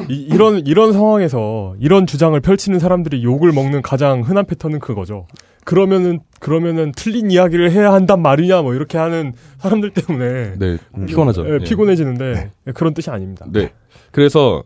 이, 0.09 0.15
이런 0.15 0.67
이런 0.67 0.93
상황에서 0.93 1.75
이런 1.81 2.07
주장을 2.07 2.39
펼치는 2.39 2.79
사람들이 2.79 3.25
욕을 3.25 3.53
먹는 3.53 3.83
가장 3.83 4.23
흔한 4.23 4.47
패턴은 4.47 4.79
그거죠. 4.79 5.27
그러면은 5.65 6.21
그러면은 6.41 6.93
틀린 6.97 7.31
이야기를 7.31 7.71
해야 7.71 7.93
한단 7.93 8.21
말이냐 8.21 8.63
뭐 8.63 8.75
이렇게 8.75 8.99
하는 8.99 9.33
사람들 9.59 9.91
때문에 9.91 10.55
네, 10.59 10.79
피곤하죠. 11.07 11.47
예, 11.49 11.55
예. 11.55 11.59
피곤해지는데 11.59 12.33
네. 12.33 12.51
예, 12.67 12.73
그런 12.73 12.95
뜻이 12.95 13.11
아닙니다. 13.11 13.47
네. 13.49 13.73
그래서 14.11 14.65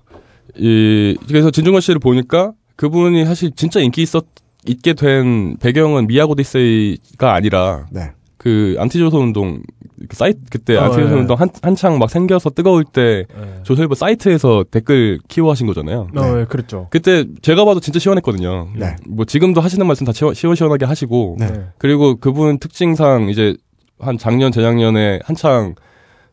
이 0.55 1.17
그래서 1.29 1.51
진중권 1.51 1.81
씨를 1.81 1.99
보니까 1.99 2.53
그분이 2.77 3.25
사실 3.25 3.51
진짜 3.55 3.81
인기 3.81 4.03
있었 4.03 4.25
있게 4.67 4.95
된 4.95 5.57
배경은 5.59 6.07
미야고 6.07 6.35
디세이가 6.35 7.33
아니라 7.33 7.87
네. 7.91 8.13
그 8.47 8.77
안티조선 8.79 9.21
운동 9.21 9.61
그 10.09 10.15
사이트 10.15 10.39
그때 10.49 10.77
어, 10.77 10.83
안티조선 10.83 11.17
예. 11.17 11.21
운동 11.21 11.37
한, 11.37 11.49
한창 11.63 11.99
막 11.99 12.09
생겨서 12.09 12.51
뜨거울 12.51 12.85
때 12.85 13.25
예. 13.29 13.63
조선일보 13.65 13.97
사이트에서 13.97 14.65
댓글 14.71 15.19
키워하신 15.27 15.67
거잖아요. 15.67 16.07
어, 16.17 16.39
예, 16.39 16.45
그랬죠. 16.45 16.87
그때 16.91 17.25
제가 17.43 17.65
봐도 17.65 17.81
진짜 17.81 17.99
시원했거든요. 17.99 18.69
네. 18.77 18.95
뭐 19.09 19.25
지금도 19.25 19.61
하시는 19.61 19.85
말씀 19.85 20.07
다 20.07 20.13
시원, 20.13 20.35
시원시원하게 20.35 20.85
하시고 20.85 21.39
네. 21.41 21.51
네. 21.51 21.65
그리고 21.79 22.21
그분 22.21 22.61
특징상 22.61 23.31
이제 23.31 23.57
한 23.99 24.17
작년 24.17 24.53
재작년에 24.53 25.19
한창 25.25 25.75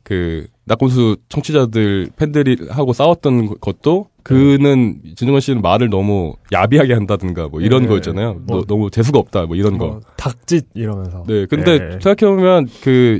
그 0.04 0.47
낙곤수 0.66 1.18
청취자들 1.30 2.10
팬들이 2.18 2.58
하고 2.70 2.93
싸웠던 2.93 3.60
것도 3.60 4.08
그는 4.24 5.01
진중권 5.16 5.41
씨는 5.41 5.62
말을 5.62 5.89
너무 5.89 6.36
야비하게 6.54 6.93
한다든가 6.93 7.47
뭐 7.49 7.62
이런 7.62 7.84
네. 7.84 7.88
거였잖아요. 7.89 8.41
뭐- 8.45 8.60
너, 8.60 8.64
너무 8.66 8.89
재수가 8.89 9.20
없다 9.20 9.45
뭐 9.45 9.56
이런 9.56 9.78
거. 9.78 9.88
뭐 9.88 10.01
닭짓 10.18 10.68
이러면서. 10.74 11.24
네, 11.28 11.45
근데 11.45 11.80
네. 11.80 11.99
생각해 12.01 12.34
보면 12.36 12.68
그 12.82 13.20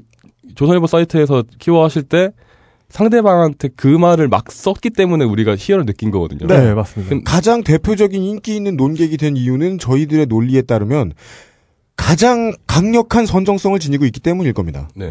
조선일보 0.56 0.88
사이트에서 0.88 1.44
키워 1.60 1.84
하실 1.84 2.04
때 2.04 2.30
상대방한테 2.90 3.70
그 3.76 3.88
말을 3.88 4.28
막 4.28 4.52
썼기 4.52 4.92
때문에 4.92 5.26
우리가 5.26 5.56
희열을 5.58 5.86
느낀 5.86 6.12
거거든요. 6.12 6.48
네, 6.48 6.74
맞습니다. 6.74 7.16
그- 7.16 7.24
가장 7.24 7.64
대표적인 7.64 8.22
인기 8.22 8.56
있는 8.56 8.78
논객이 8.78 9.18
된 9.18 9.36
이유는 9.36 9.80
저희들의 9.80 10.28
논리에 10.28 10.62
따르면 10.62 11.14
가장 11.96 12.54
강력한 12.68 13.26
선정성을 13.26 13.78
지니고 13.80 14.06
있기 14.06 14.20
때문일 14.20 14.54
겁니다. 14.54 14.90
네. 14.96 15.10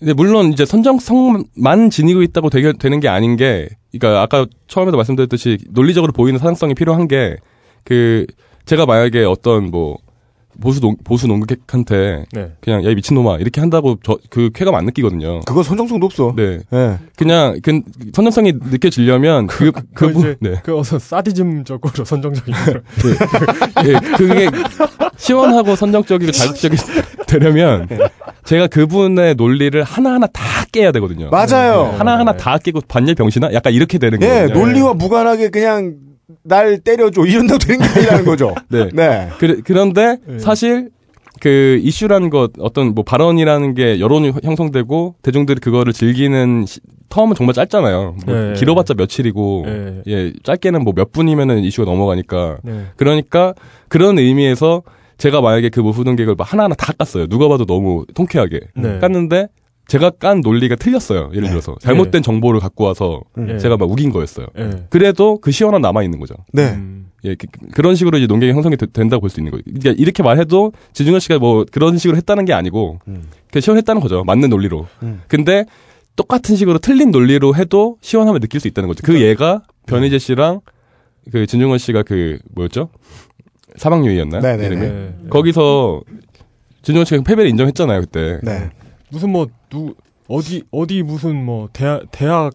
네. 0.00 0.06
근데 0.06 0.12
물론 0.14 0.52
이제 0.52 0.64
선정성만 0.64 1.90
지니고 1.90 2.22
있다고 2.22 2.50
되게 2.50 2.72
되는 2.72 3.00
게 3.00 3.08
아닌 3.08 3.36
게, 3.36 3.68
그러니까 3.92 4.22
아까 4.22 4.46
처음에도 4.66 4.96
말씀드렸듯이 4.96 5.58
논리적으로 5.70 6.12
보이는 6.12 6.38
사상성이 6.38 6.74
필요한 6.74 7.06
게, 7.06 7.36
그 7.84 8.26
제가 8.64 8.86
만약에 8.86 9.24
어떤 9.24 9.70
뭐 9.70 9.98
보수 10.60 10.80
농 10.80 10.96
보수 11.04 11.26
농객한테 11.26 12.24
네. 12.32 12.52
그냥 12.60 12.84
야이 12.84 12.94
미친놈아 12.94 13.38
이렇게 13.38 13.60
한다고 13.60 13.98
저 14.02 14.18
그 14.30 14.50
쾌감 14.54 14.74
안 14.74 14.84
느끼거든요. 14.84 15.40
그거 15.40 15.62
선정성도 15.62 16.06
없어. 16.06 16.34
네. 16.36 16.58
예. 16.72 16.98
그냥 17.16 17.58
그 17.62 17.80
선정성이 18.12 18.52
느껴지려면 18.70 19.46
그그 19.46 19.82
그분 19.94 20.20
이제 20.20 20.36
네. 20.40 20.54
그 20.62 20.76
어서 20.78 20.98
사디즘적으로 20.98 22.04
선정적인 22.04 22.54
거. 22.54 22.72
예, 23.86 24.16
그게 24.16 24.48
시원하고 25.16 25.76
선정적이고 25.76 26.32
자극적이 26.32 26.76
되려면 27.26 27.88
제가 28.44 28.66
그분의 28.68 29.34
논리를 29.34 29.82
하나하나 29.82 30.26
다 30.26 30.42
깨야 30.72 30.92
되거든요. 30.92 31.30
맞아요. 31.30 31.94
하나하나 31.98 32.36
다 32.36 32.58
깨고 32.58 32.82
반일 32.88 33.14
병신아? 33.14 33.52
약간 33.52 33.72
이렇게 33.72 33.98
되는 33.98 34.20
예, 34.22 34.26
거예요. 34.26 34.48
논리와 34.48 34.94
무관하게 34.94 35.50
그냥 35.50 35.96
날 36.42 36.78
때려줘 36.78 37.24
이런다고 37.26 37.58
되는 37.58 37.80
게 37.86 37.86
아니라는 37.86 38.24
거죠. 38.24 38.54
네. 38.68 38.88
네. 38.92 39.28
그, 39.38 39.62
그런데 39.64 40.18
네. 40.26 40.38
사실 40.38 40.90
그 41.40 41.80
이슈라는 41.82 42.28
것 42.30 42.52
어떤 42.58 42.94
뭐 42.94 43.02
발언이라는 43.04 43.74
게 43.74 43.98
여론이 44.00 44.32
형성되고 44.42 45.14
대중들이 45.22 45.58
그거를 45.60 45.92
즐기는 45.92 46.66
시, 46.66 46.80
텀은 47.08 47.34
정말 47.34 47.54
짧잖아요. 47.54 48.16
뭐 48.26 48.34
네. 48.34 48.52
길어봤자 48.54 48.94
며칠이고 48.94 49.62
네. 49.66 50.02
예 50.06 50.32
짧게는 50.44 50.84
뭐 50.84 50.92
몇 50.94 51.12
분이면은 51.12 51.64
이슈가 51.64 51.90
넘어가니까 51.90 52.58
네. 52.62 52.84
그러니까 52.96 53.54
그런 53.88 54.18
의미에서 54.18 54.82
제가 55.18 55.40
만약에 55.40 55.68
그 55.70 55.80
무후동객을 55.80 56.34
막 56.36 56.50
하나하나 56.52 56.74
다 56.74 56.92
깠어요. 56.92 57.28
누가 57.28 57.48
봐도 57.48 57.64
너무 57.66 58.04
통쾌하게 58.14 58.60
네. 58.74 58.98
깠는데 59.00 59.48
제가 59.90 60.10
깐 60.10 60.40
논리가 60.40 60.76
틀렸어요. 60.76 61.30
예를 61.32 61.42
네. 61.42 61.48
들어서 61.50 61.74
잘못된 61.80 62.22
정보를 62.22 62.60
갖고 62.60 62.84
와서 62.84 63.22
네. 63.36 63.58
제가 63.58 63.76
막 63.76 63.90
우긴 63.90 64.10
거였어요. 64.12 64.46
네. 64.54 64.70
그래도 64.88 65.38
그 65.38 65.50
시원함 65.50 65.82
남아 65.82 66.02
있는 66.04 66.20
거죠. 66.20 66.34
네. 66.52 66.70
음. 66.74 67.10
예, 67.24 67.34
그, 67.34 67.80
런 67.82 67.96
식으로 67.96 68.16
이제 68.16 68.26
논객이 68.26 68.52
형성이 68.52 68.76
되- 68.76 68.86
된다고 68.86 69.20
볼 69.20 69.30
수 69.30 69.40
있는 69.40 69.50
거예요. 69.50 69.62
그러니까 69.66 69.90
이렇게 70.00 70.22
말해도 70.22 70.72
지중현 70.92 71.18
씨가 71.20 71.38
뭐 71.40 71.66
그런 71.70 71.98
식으로 71.98 72.16
했다는 72.16 72.44
게 72.44 72.52
아니고 72.52 73.00
음. 73.08 73.24
그냥 73.50 73.60
시원했다는 73.62 74.00
거죠. 74.00 74.22
맞는 74.24 74.48
논리로. 74.48 74.86
음. 75.02 75.22
근데 75.28 75.64
똑같은 76.16 76.54
식으로 76.56 76.78
틀린 76.78 77.10
논리로 77.10 77.56
해도 77.56 77.96
시원함을 78.00 78.40
느낄 78.40 78.60
수 78.60 78.68
있다는 78.68 78.86
거죠. 78.88 79.00
그 79.04 79.20
얘가 79.20 79.62
변희재 79.86 80.18
씨랑 80.18 80.60
그 81.32 81.46
진중권 81.46 81.78
씨가 81.78 82.04
그 82.04 82.38
뭐였죠? 82.54 82.88
사망유의였나요? 83.76 84.40
네네네. 84.40 84.66
이름이? 84.66 84.86
네. 84.86 85.14
거기서 85.30 86.00
진중권 86.82 87.04
씨가 87.06 87.22
패배를 87.22 87.50
인정했잖아요 87.50 88.00
그때. 88.02 88.38
네. 88.42 88.70
무슨 89.10 89.30
뭐 89.30 89.46
누 89.72 89.94
어디 90.28 90.62
어디 90.70 91.02
무슨 91.02 91.44
뭐 91.44 91.68
대학 91.72 92.02
대학 92.10 92.52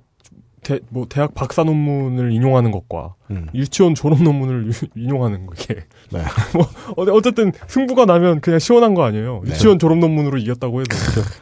대, 0.64 0.80
뭐 0.90 1.06
대학 1.08 1.36
박사 1.36 1.64
논문을 1.64 2.32
인용하는 2.32 2.72
것과 2.72 3.14
음. 3.30 3.46
유치원 3.54 3.94
졸업 3.94 4.24
논문을 4.24 4.68
유- 4.68 5.02
인용하는 5.04 5.48
게 5.56 5.76
네. 6.12 6.20
뭐 6.56 6.64
어- 6.98 7.12
어쨌든 7.16 7.52
승부가 7.68 8.06
나면 8.06 8.42
그냥 8.42 8.58
시원한 8.60 8.96
거 8.96 9.04
아니에요. 9.04 9.42
네. 9.46 9.52
유치원 9.52 9.78
졸업 9.78 10.00
논문으로 10.00 10.38
이겼다고 10.40 10.82
해도 10.82 10.96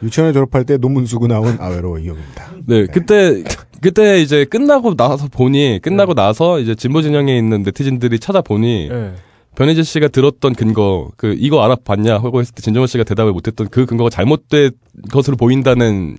유치원에 0.04 0.34
졸업할 0.34 0.66
때 0.66 0.78
논문 0.78 1.06
쓰고 1.06 1.28
나온 1.28 1.56
아웨로 1.60 2.00
이경입니다. 2.00 2.52
네, 2.66 2.86
그때 2.88 3.44
그때 3.82 4.22
이제 4.22 4.44
끝나고 4.46 4.96
나서 4.96 5.28
보니 5.30 5.80
끝나고 5.82 6.14
나서 6.16 6.60
이제 6.60 6.76
진보 6.76 7.02
진영에 7.02 7.38
있는 7.38 7.64
네티즌들이 7.64 8.20
찾아보니 8.20 8.90
네. 8.90 9.14
변희재 9.56 9.84
씨가 9.84 10.08
들었던 10.08 10.54
근거 10.54 11.12
그 11.16 11.36
이거 11.38 11.64
알아봤냐 11.64 12.16
하고 12.16 12.40
했을 12.40 12.54
때 12.56 12.62
진정원 12.62 12.88
씨가 12.88 13.04
대답을 13.04 13.32
못했던 13.34 13.68
그 13.70 13.86
근거가 13.86 14.10
잘못된 14.10 14.72
것으로 15.12 15.38
보인다는 15.38 16.18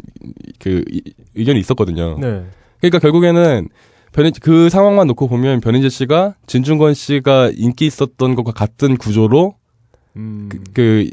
그 0.61 0.85
이- 0.91 1.03
의견이 1.35 1.59
있었거든요. 1.61 2.16
네. 2.20 2.45
그러니까 2.80 2.99
결국에는 3.01 3.68
변희 4.12 4.30
그 4.41 4.68
상황만 4.68 5.09
놓고 5.09 5.26
보면 5.28 5.61
변희재 5.61 5.89
씨가 5.89 6.35
진중권 6.47 6.95
씨가 6.95 7.51
인기 7.57 7.87
있었던 7.87 8.35
것과 8.37 8.53
같은 8.53 8.97
구조로 8.97 9.57
음. 10.16 10.49
그, 10.49 10.62
그 10.72 11.11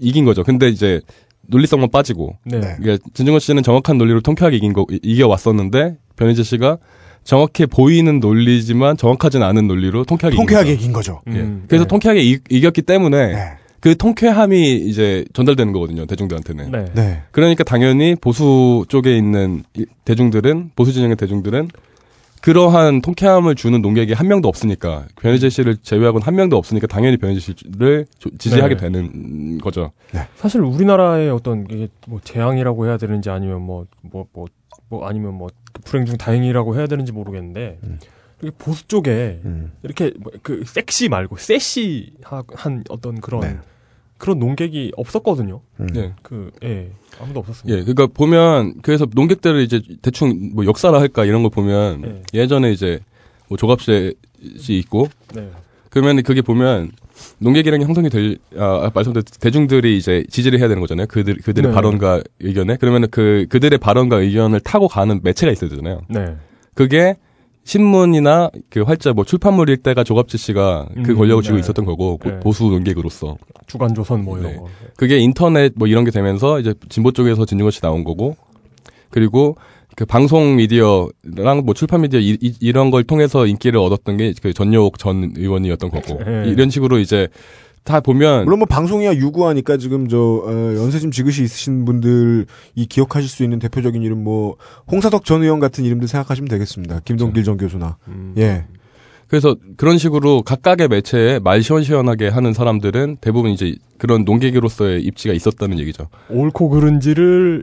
이긴 0.00 0.24
거죠. 0.24 0.42
근데 0.42 0.68
이제 0.68 1.00
논리성만 1.46 1.90
빠지고 1.90 2.36
네. 2.44 2.58
네. 2.60 2.76
그러니까 2.80 3.08
진중권 3.14 3.38
씨는 3.38 3.62
정확한 3.62 3.96
논리로 3.98 4.20
통쾌하게 4.22 4.56
이긴 4.56 4.72
거 4.72 4.86
이겨 5.02 5.28
왔었는데 5.28 5.98
변희재 6.16 6.42
씨가 6.42 6.78
정확해 7.24 7.66
보이는 7.66 8.18
논리지만 8.20 8.96
정확하진 8.96 9.42
않은 9.42 9.66
논리로 9.68 10.04
통쾌하게 10.04 10.36
통쾌하게 10.36 10.72
이긴 10.72 10.92
거죠. 10.92 11.20
이긴 11.26 11.32
거죠. 11.34 11.38
예. 11.38 11.44
음, 11.46 11.64
그래서 11.68 11.84
네. 11.84 11.88
통쾌하게 11.88 12.22
이, 12.22 12.38
이겼기 12.48 12.82
때문에 12.82 13.26
네. 13.32 13.52
그 13.80 13.96
통쾌함이 13.96 14.76
이제 14.76 15.24
전달되는 15.32 15.72
거거든요 15.72 16.06
대중들한테는. 16.06 16.70
네. 16.70 16.84
네. 16.94 17.22
그러니까 17.30 17.64
당연히 17.64 18.14
보수 18.20 18.84
쪽에 18.88 19.16
있는 19.16 19.62
이- 19.74 19.86
대중들은 20.04 20.72
보수 20.76 20.92
진영의 20.92 21.16
대중들은 21.16 21.68
그러한 22.42 23.02
통쾌함을 23.02 23.54
주는 23.54 23.82
농객이 23.82 24.14
한 24.14 24.26
명도 24.26 24.48
없으니까 24.48 25.04
변희재 25.20 25.50
씨를 25.50 25.76
제외하고는 25.82 26.26
한 26.26 26.34
명도 26.36 26.56
없으니까 26.56 26.86
당연히 26.86 27.18
변희재 27.18 27.40
씨를 27.40 28.06
조- 28.18 28.30
지지하게 28.38 28.76
네. 28.76 28.80
되는 28.80 29.58
거죠. 29.58 29.92
사실 30.36 30.62
우리나라의 30.62 31.28
어떤 31.30 31.66
이게 31.70 31.88
뭐 32.06 32.18
재앙이라고 32.24 32.86
해야 32.86 32.96
되는지 32.96 33.28
아니면 33.28 33.60
뭐 33.62 33.84
뭐뭐 34.02 34.26
뭐 34.32 34.46
아니면 35.02 35.34
뭐 35.34 35.48
불행 35.84 36.06
중 36.06 36.16
다행이라고 36.16 36.76
해야 36.76 36.86
되는지 36.86 37.12
모르겠는데 37.12 37.78
음. 37.84 37.98
이렇게 38.42 38.56
보수 38.58 38.86
쪽에 38.88 39.40
음. 39.44 39.72
이렇게 39.82 40.12
뭐 40.18 40.32
그 40.42 40.62
섹시 40.66 41.08
말고 41.08 41.36
세시한 41.36 42.84
어떤 42.88 43.20
그런 43.20 43.40
네. 43.42 43.58
그런 44.18 44.38
농객이 44.38 44.92
없었거든요. 44.96 45.60
음. 45.80 45.86
네. 45.88 46.12
그 46.22 46.50
예. 46.62 46.90
아무도 47.20 47.40
없었습니다. 47.40 47.78
예, 47.78 47.82
그러니까 47.82 48.06
보면 48.06 48.80
그래서 48.82 49.06
농객들을 49.10 49.62
이제 49.62 49.80
대충 50.02 50.50
뭐 50.54 50.66
역사라 50.66 51.00
할까 51.00 51.24
이런 51.24 51.42
거 51.42 51.48
보면 51.48 52.00
네. 52.02 52.22
예전에 52.34 52.70
이제 52.72 53.00
뭐 53.48 53.56
조갑셋이 53.56 54.14
있고 54.68 55.08
네. 55.34 55.50
그러면 55.88 56.22
그게 56.22 56.42
보면 56.42 56.92
농객이라는 57.40 57.80
게 57.80 57.86
형성이 57.86 58.10
될, 58.10 58.36
아, 58.58 58.90
말씀드린 58.94 59.24
대중들이 59.40 59.96
이제 59.96 60.24
지지를 60.30 60.58
해야 60.58 60.68
되는 60.68 60.80
거잖아요. 60.80 61.06
그들, 61.06 61.36
그들의 61.36 61.70
네. 61.70 61.74
발언과 61.74 62.22
의견에. 62.40 62.76
그러면은 62.76 63.08
그, 63.10 63.46
그들의 63.48 63.78
발언과 63.78 64.18
의견을 64.18 64.60
타고 64.60 64.88
가는 64.88 65.20
매체가 65.22 65.50
있어야 65.52 65.70
되잖아요. 65.70 66.02
네. 66.08 66.36
그게 66.74 67.16
신문이나 67.64 68.50
그 68.68 68.82
활자 68.82 69.12
뭐 69.12 69.24
출판물일 69.24 69.78
때가 69.78 70.04
조갑지 70.04 70.38
씨가 70.38 70.88
그 71.04 71.12
음, 71.12 71.16
권력을 71.16 71.42
쥐고 71.42 71.56
네. 71.56 71.60
있었던 71.60 71.84
거고 71.84 72.18
보- 72.18 72.30
네. 72.30 72.40
보수 72.40 72.64
농객으로서. 72.64 73.36
주간 73.66 73.94
조선 73.94 74.24
뭐 74.24 74.38
이런 74.38 74.52
네. 74.52 74.56
거. 74.58 74.66
그게 74.96 75.18
인터넷 75.18 75.72
뭐 75.76 75.86
이런 75.86 76.04
게 76.04 76.10
되면서 76.10 76.58
이제 76.60 76.74
진보 76.88 77.12
쪽에서 77.12 77.44
진중권 77.44 77.70
씨 77.70 77.80
나온 77.80 78.02
거고 78.04 78.36
그리고 79.10 79.56
그 79.96 80.06
방송 80.06 80.56
미디어랑 80.56 81.62
뭐 81.64 81.74
출판 81.74 82.02
미디어 82.02 82.20
이, 82.20 82.72
런걸 82.72 83.04
통해서 83.04 83.46
인기를 83.46 83.78
얻었던 83.78 84.16
게 84.16 84.30
그 84.42 84.52
전효옥 84.52 84.98
전 84.98 85.32
의원이었던 85.36 85.90
거고 85.90 86.22
네. 86.24 86.44
이런 86.48 86.70
식으로 86.70 86.98
이제 86.98 87.28
다 87.84 88.00
보면 88.00 88.44
물론 88.44 88.58
뭐 88.58 88.66
방송이야 88.66 89.14
유구하니까 89.14 89.76
지금 89.78 90.08
저 90.08 90.18
어, 90.18 90.50
연세 90.76 90.98
좀 90.98 91.10
지그시 91.10 91.42
있으신 91.42 91.84
분들 91.84 92.46
이 92.74 92.86
기억하실 92.86 93.28
수 93.28 93.42
있는 93.42 93.58
대표적인 93.58 94.02
이름 94.02 94.22
뭐 94.22 94.56
홍사덕 94.90 95.24
전 95.24 95.42
의원 95.42 95.60
같은 95.60 95.84
이름들 95.84 96.06
생각하시면 96.06 96.48
되겠습니다. 96.48 97.00
김동길 97.04 97.42
전 97.44 97.56
교수나 97.56 97.96
음. 98.08 98.34
예 98.36 98.66
그래서 99.28 99.56
그런 99.76 99.96
식으로 99.96 100.42
각각의 100.42 100.88
매체에 100.88 101.38
말 101.38 101.62
시원시원하게 101.62 102.28
하는 102.28 102.52
사람들은 102.52 103.18
대부분 103.20 103.52
이제 103.52 103.76
그런 103.96 104.24
농객으로서의 104.24 105.02
입지가 105.02 105.32
있었다는 105.34 105.78
얘기죠. 105.78 106.08
옳고 106.30 106.68
그른지를 106.68 107.62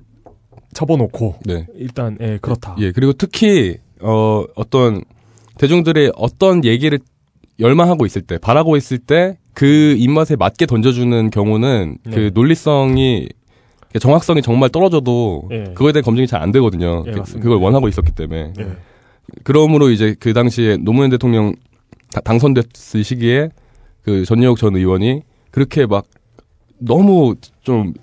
접어놓고 0.74 1.36
네. 1.46 1.66
일단 1.76 2.18
예 2.22 2.38
그렇다. 2.42 2.76
예, 2.80 2.92
그리고 2.92 3.14
특히 3.14 3.78
어 4.02 4.44
어떤 4.56 5.04
대중들의 5.58 6.12
어떤 6.16 6.64
얘기를 6.66 7.00
열망하고 7.60 8.06
있을 8.06 8.22
때, 8.22 8.38
바라고 8.38 8.78
있을 8.78 8.98
때 9.00 9.38
그 9.54 9.96
입맛에 9.98 10.36
맞게 10.36 10.68
던져주는 10.68 11.32
경우는 11.32 11.98
네. 12.06 12.12
그 12.16 12.30
논리성이 12.36 13.28
정확성이 14.00 14.44
정말 14.44 14.70
떨어져도 14.70 15.50
예. 15.52 15.64
그거에 15.74 15.92
대한 15.94 16.04
검증이 16.04 16.28
잘 16.28 16.44
안 16.44 16.52
되거든요. 16.52 17.04
예, 17.08 17.12
그-. 17.12 17.40
그걸 17.40 17.58
원하고 17.58 17.88
있었기 17.88 18.12
때문에. 18.12 18.54
예. 18.60 18.68
그러므로 19.44 19.90
이제 19.90 20.16
그 20.20 20.34
당시에 20.34 20.78
노무현 20.78 21.10
대통령 21.10 21.56
다- 22.14 22.22
당선됐을 22.22 23.04
시기에 23.04 23.50
그 24.04 24.26
전여옥 24.26 24.60
전 24.60 24.76
의원이 24.76 25.24
그렇게 25.50 25.88
막 25.88 26.06
너무 26.78 27.34
좀 27.64 27.96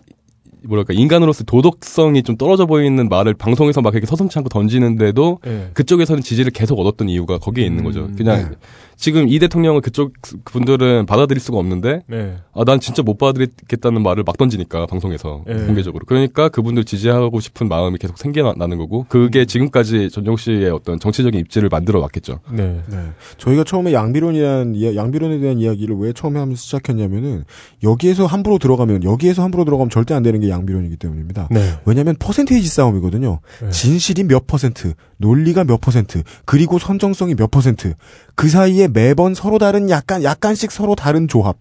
뭐랄까 0.67 0.95
인간으로서 0.95 1.45
도덕성이 1.45 2.23
좀 2.23 2.37
떨어져 2.37 2.67
보이는 2.67 3.09
말을 3.09 3.35
방송에서 3.35 3.81
막 3.81 3.95
이렇게 3.95 4.07
서슴치 4.07 4.39
않고 4.39 4.49
던지는데도 4.49 5.39
예. 5.47 5.71
그쪽에서는 5.75 6.23
지지를 6.23 6.51
계속 6.51 6.79
얻었던 6.79 7.09
이유가 7.09 7.39
거기에 7.39 7.65
있는 7.67 7.85
거죠. 7.85 8.07
음, 8.07 8.15
그냥 8.17 8.51
네. 8.51 8.57
지금 8.97 9.29
이 9.29 9.39
대통령을 9.39 9.81
그쪽 9.81 10.13
분들은 10.45 11.07
받아들일 11.07 11.41
수가 11.41 11.59
없는데 11.59 12.03
네. 12.07 12.37
아, 12.55 12.65
난 12.65 12.81
진짜 12.81 13.03
못 13.03 13.19
받아들이겠다는 13.19 14.03
말을 14.03 14.23
막 14.25 14.37
던지니까 14.39 14.87
방송에서 14.87 15.45
예. 15.49 15.55
공개적으로. 15.55 16.05
그러니까 16.07 16.49
그분들 16.49 16.85
지지하고 16.85 17.41
싶은 17.41 17.69
마음이 17.69 17.99
계속 17.99 18.19
생겨나는 18.19 18.79
거고 18.79 19.07
그게 19.09 19.45
지금까지 19.45 20.11
전종 20.11 20.37
씨의 20.37 20.71
어떤 20.71 20.99
정치적인 21.01 21.39
입지를 21.41 21.69
만들어 21.69 22.01
왔겠죠. 22.01 22.41
네. 22.53 22.81
네. 22.91 22.99
저희가 23.39 23.65
처음에 23.65 23.93
양비론이란 23.93 24.75
이야- 24.75 24.95
양비론에 24.95 25.39
대한 25.41 25.59
이야기를 25.59 25.97
왜 25.97 26.13
처음에 26.13 26.39
하면서 26.39 26.61
시작했냐면은 26.61 27.45
여기에서 27.83 28.27
함부로 28.27 28.59
들어가면 28.59 29.05
여기에서 29.05 29.43
함부로 29.43 29.65
들어가면 29.65 29.91
절대 29.91 30.15
안 30.15 30.23
되는 30.23 30.41
게 30.41 30.49
양비론이기 30.49 30.97
때문입니다. 30.97 31.49
네. 31.51 31.75
왜냐하면 31.85 32.17
퍼센테이지 32.19 32.69
싸움이거든요. 32.69 33.41
네. 33.61 33.71
진실이 33.71 34.25
몇 34.25 34.47
퍼센트, 34.47 34.95
논리가 35.19 35.65
몇 35.65 35.81
퍼센트, 35.81 36.23
그리고 36.45 36.79
선정성이 36.79 37.35
몇 37.35 37.51
퍼센트. 37.51 37.95
그 38.35 38.49
사이에 38.49 38.89
매번 38.89 39.35
서로 39.35 39.59
다른 39.59 39.91
약간 39.91 40.23
약간씩 40.23 40.71
서로 40.73 40.95
다른 40.95 41.29
조합. 41.29 41.57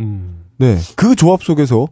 음. 0.00 0.44
네. 0.58 0.78
그 0.96 1.16
조합 1.16 1.42
속에서 1.42 1.88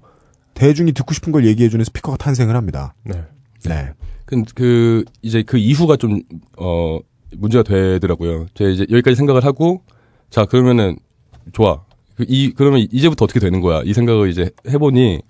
대중이 0.55 0.93
듣고 0.93 1.15
싶은 1.15 1.33
걸 1.33 1.47
얘기해 1.47 1.69
주는 1.69 1.85
스피커가 1.85 2.17
탄생을 2.17 2.55
합니다. 2.57 2.95
네. 3.05 3.25
네. 3.65 3.93
그, 4.27 4.43
그 4.55 5.05
이제 5.23 5.43
그 5.43 5.59
이후가 5.59 5.97
좀 5.97 6.23
어 6.59 6.99
문제가 7.37 7.63
되더라고요. 7.63 8.47
제가 8.55 8.71
이제 8.71 8.87
여기까지 8.91 9.17
생각을 9.17 9.45
하고 9.45 9.83
자 10.31 10.45
그러면은 10.45 10.97
좋아. 11.53 11.85
그 12.17 12.25
이 12.29 12.53
그러면 12.55 12.81
이제부터 12.93 13.25
어떻게 13.25 13.41
되는 13.41 13.61
거야? 13.61 13.83
이 13.85 13.95
생각을 13.95 14.29
이제 14.29 14.51
해 14.69 14.79
보니 14.79 15.23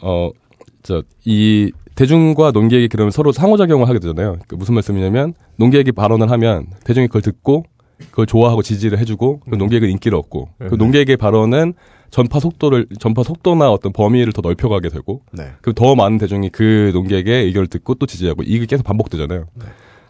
어저이 0.00 1.70
대중과 1.94 2.50
논객이 2.52 2.88
그러면 2.88 3.10
서로 3.10 3.32
상호작용을 3.32 3.88
하게 3.88 3.98
되잖아요. 3.98 4.38
그 4.48 4.54
무슨 4.54 4.74
말씀이냐면 4.74 5.34
논객이 5.56 5.92
발언을 5.92 6.30
하면 6.30 6.66
대중이 6.84 7.06
그걸 7.06 7.22
듣고 7.22 7.64
그걸 8.10 8.26
좋아하고 8.26 8.62
지지를 8.62 8.98
해주고 8.98 9.40
그 9.40 9.54
논객은 9.54 9.88
인기를 9.90 10.16
얻고 10.18 10.48
그 10.58 10.64
네. 10.64 10.76
논객의 10.76 11.16
발언은 11.16 11.74
전파 12.10 12.40
속도를 12.40 12.86
전파 12.98 13.22
속도나 13.22 13.70
어떤 13.70 13.92
범위를 13.92 14.32
더 14.32 14.42
넓혀가게 14.42 14.90
되고 14.90 15.22
네. 15.32 15.52
그럼 15.62 15.74
더 15.74 15.94
많은 15.94 16.18
대중이 16.18 16.50
그 16.50 16.90
논객의 16.92 17.46
의견을 17.46 17.68
듣고 17.68 17.94
또 17.94 18.06
지지하고 18.06 18.42
이게 18.44 18.66
계속 18.66 18.84
반복되잖아요. 18.84 19.46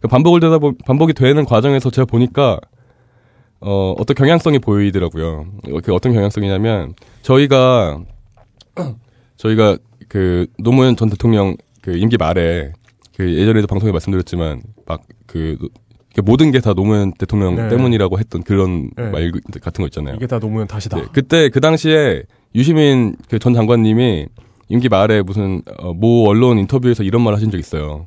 그 0.01 0.09
반복을 0.09 0.41
되다 0.41 0.59
보 0.59 0.73
반복이 0.85 1.13
되는 1.13 1.45
과정에서 1.45 1.91
제가 1.91 2.07
보니까 2.07 2.59
어 3.61 3.95
어떤 3.97 4.17
경향성이 4.17 4.59
보이더라고요. 4.59 5.47
어, 5.71 5.79
그 5.85 5.95
어떤 5.95 6.13
경향성이냐면 6.13 6.95
저희가 7.23 8.03
저희가 9.37 9.79
그 10.09 10.47
노무현 10.59 10.97
전 10.97 11.09
대통령 11.09 11.57
그 11.81 11.97
임기 11.97 12.17
말에 12.17 12.73
그 13.17 13.33
예전에도 13.33 13.69
방송에 13.69 13.93
말씀드렸지만 13.93 14.63
막 14.87 15.03
그 15.33 15.57
모든 16.21 16.51
게 16.51 16.61
다 16.61 16.75
노무현 16.75 17.13
대통령 17.13 17.55
네. 17.57 17.69
때문이라고 17.69 18.19
했던 18.19 18.43
그런 18.43 18.91
네. 18.97 19.09
말 19.11 19.33
같은 19.63 19.83
거 19.83 19.87
있잖아요. 19.87 20.17
이게 20.17 20.27
다 20.27 20.39
노무현 20.39 20.67
탓이다. 20.67 20.97
네, 20.99 21.05
그때 21.13 21.49
그 21.49 21.61
당시에 21.61 22.25
유시민 22.55 23.17
그 23.31 23.39
전 23.39 23.55
장관님이 23.55 24.27
임기 24.69 24.89
말에 24.89 25.23
무슨 25.23 25.63
어, 25.79 25.93
모 25.95 26.29
언론 26.29 26.59
인터뷰에서 26.59 27.03
이런 27.03 27.23
말 27.23 27.35
하신 27.35 27.51
적 27.51 27.59
있어요. 27.59 28.07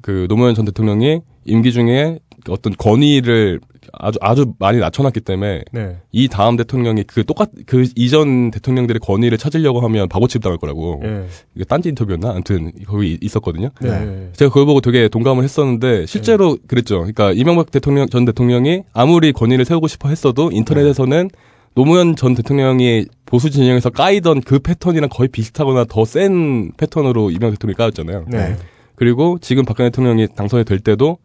그 0.00 0.26
노무현 0.28 0.54
전 0.54 0.64
대통령이 0.64 1.20
임기 1.44 1.72
중에 1.72 2.18
어떤 2.48 2.72
권위를 2.76 3.60
아주 3.92 4.18
아주 4.20 4.52
많이 4.58 4.78
낮춰놨기 4.78 5.20
때문에 5.20 5.62
네. 5.72 5.96
이 6.12 6.28
다음 6.28 6.56
대통령이 6.56 7.04
그 7.04 7.24
똑같 7.24 7.50
그 7.66 7.86
이전 7.96 8.50
대통령들의 8.50 9.00
권위를 9.00 9.38
찾으려고 9.38 9.80
하면 9.80 10.08
바보 10.08 10.26
취급당할 10.26 10.58
거라고. 10.58 11.00
예. 11.04 11.24
이게 11.54 11.64
딴지 11.64 11.88
인터뷰였나? 11.88 12.30
아무튼 12.30 12.72
거기 12.86 13.18
있었거든요. 13.20 13.70
네. 13.80 14.30
제가 14.34 14.48
그걸 14.48 14.66
보고 14.66 14.80
되게 14.80 15.08
동감을 15.08 15.44
했었는데 15.44 16.06
실제로 16.06 16.56
그랬죠. 16.66 16.98
그러니까 16.98 17.32
이명박 17.32 17.70
대통령 17.70 18.08
전 18.08 18.24
대통령이 18.24 18.82
아무리 18.92 19.32
권위를 19.32 19.64
세우고 19.64 19.88
싶어 19.88 20.08
했어도 20.08 20.50
인터넷에서는 20.52 21.30
노무현 21.74 22.16
전 22.16 22.34
대통령이 22.34 23.06
보수 23.24 23.50
진영에서 23.50 23.90
까이던 23.90 24.40
그 24.40 24.58
패턴이랑 24.58 25.08
거의 25.10 25.28
비슷하거나 25.28 25.84
더 25.84 26.04
센 26.04 26.72
패턴으로 26.76 27.30
이명박 27.30 27.52
대통령이 27.58 27.74
까였잖아요. 27.76 28.24
네. 28.28 28.56
그리고 28.94 29.38
지금 29.40 29.64
박근혜 29.64 29.90
대통령이 29.90 30.28
당선이 30.34 30.64
될 30.64 30.80
때도 30.80 31.18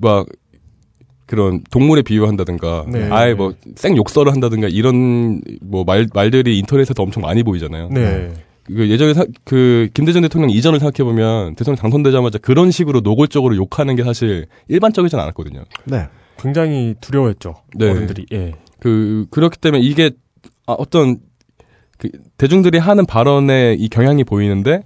막 0.00 0.26
그런 1.32 1.62
동물에 1.70 2.02
비유한다든가 2.02 2.84
네. 2.92 3.08
아예 3.10 3.32
뭐 3.32 3.54
생 3.74 3.96
욕설을 3.96 4.30
한다든가 4.32 4.68
이런 4.68 5.40
뭐 5.62 5.82
말 5.84 6.06
말들이 6.12 6.58
인터넷에도 6.58 7.02
엄청 7.02 7.22
많이 7.22 7.42
보이잖아요. 7.42 7.88
네. 7.88 8.34
그 8.66 8.90
예전에 8.90 9.14
사- 9.14 9.24
그 9.44 9.88
김대중 9.94 10.20
대통령 10.20 10.50
이전을 10.50 10.78
생각해 10.78 11.02
보면 11.08 11.54
대통령 11.54 11.80
당선되자마자 11.80 12.36
그런 12.38 12.70
식으로 12.70 13.00
노골적으로 13.00 13.56
욕하는 13.56 13.96
게 13.96 14.04
사실 14.04 14.44
일반적이진 14.68 15.18
않았거든요. 15.18 15.64
네. 15.86 16.06
굉장히 16.38 16.94
두려워했죠. 17.00 17.54
네. 17.76 17.88
어른들이. 17.88 18.26
예. 18.32 18.52
그 18.78 19.24
그렇기 19.30 19.56
때문에 19.58 19.82
이게 19.82 20.10
아, 20.66 20.74
어떤 20.74 21.16
그 21.96 22.10
대중들이 22.36 22.76
하는 22.76 23.06
발언에 23.06 23.74
이 23.78 23.88
경향이 23.88 24.24
보이는데 24.24 24.82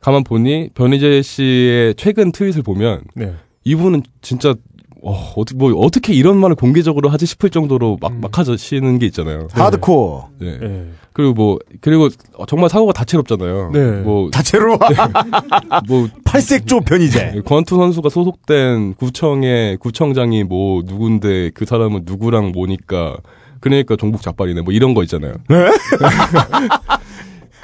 가만 0.00 0.22
보니 0.22 0.70
변희재 0.74 1.20
씨의 1.22 1.94
최근 1.96 2.30
트윗을 2.30 2.62
보면 2.62 3.02
네. 3.16 3.34
이분은 3.64 4.02
진짜 4.22 4.54
어, 5.02 5.32
어떻게 5.36 5.56
뭐 5.56 5.72
어떻게 5.74 6.12
이런 6.12 6.36
말을 6.36 6.56
공개적으로 6.56 7.08
하지 7.08 7.26
싶을 7.26 7.50
정도로 7.50 7.98
막막 8.00 8.38
하시는 8.38 8.98
게 8.98 9.06
있잖아요. 9.06 9.48
하드코어. 9.52 10.28
네. 10.40 10.58
예. 10.62 10.86
그리고 11.12 11.32
뭐 11.32 11.58
그리고 11.80 12.08
정말 12.46 12.70
사고가 12.70 12.92
다채롭잖아요. 12.92 13.70
네. 13.72 13.90
뭐 14.02 14.30
다채로워. 14.30 14.78
뭐 15.88 16.08
팔색조 16.24 16.80
변이제. 16.80 17.42
권투 17.44 17.76
선수가 17.76 18.08
소속된 18.08 18.94
구청의 18.94 19.78
구청장이 19.78 20.44
뭐 20.44 20.82
누군데 20.84 21.50
그 21.54 21.64
사람은 21.64 22.02
누구랑 22.04 22.52
뭐니까 22.52 23.16
그러니까 23.60 23.96
종북 23.96 24.22
자빨이네 24.22 24.62
뭐 24.62 24.72
이런 24.72 24.94
거 24.94 25.02
있잖아요. 25.02 25.34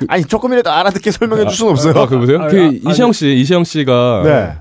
아니 0.08 0.24
조금이라도 0.24 0.70
알아듣게 0.70 1.10
설명해 1.10 1.44
줄 1.46 1.52
수는 1.52 1.72
없어요. 1.72 1.94
아, 1.96 2.06
그 2.06 2.18
보세요? 2.18 2.42
아, 2.42 2.48
그 2.48 2.80
아, 2.84 2.90
이시영 2.90 3.12
씨, 3.12 3.34
이시영 3.34 3.64
씨가 3.64 4.22
네. 4.24 4.52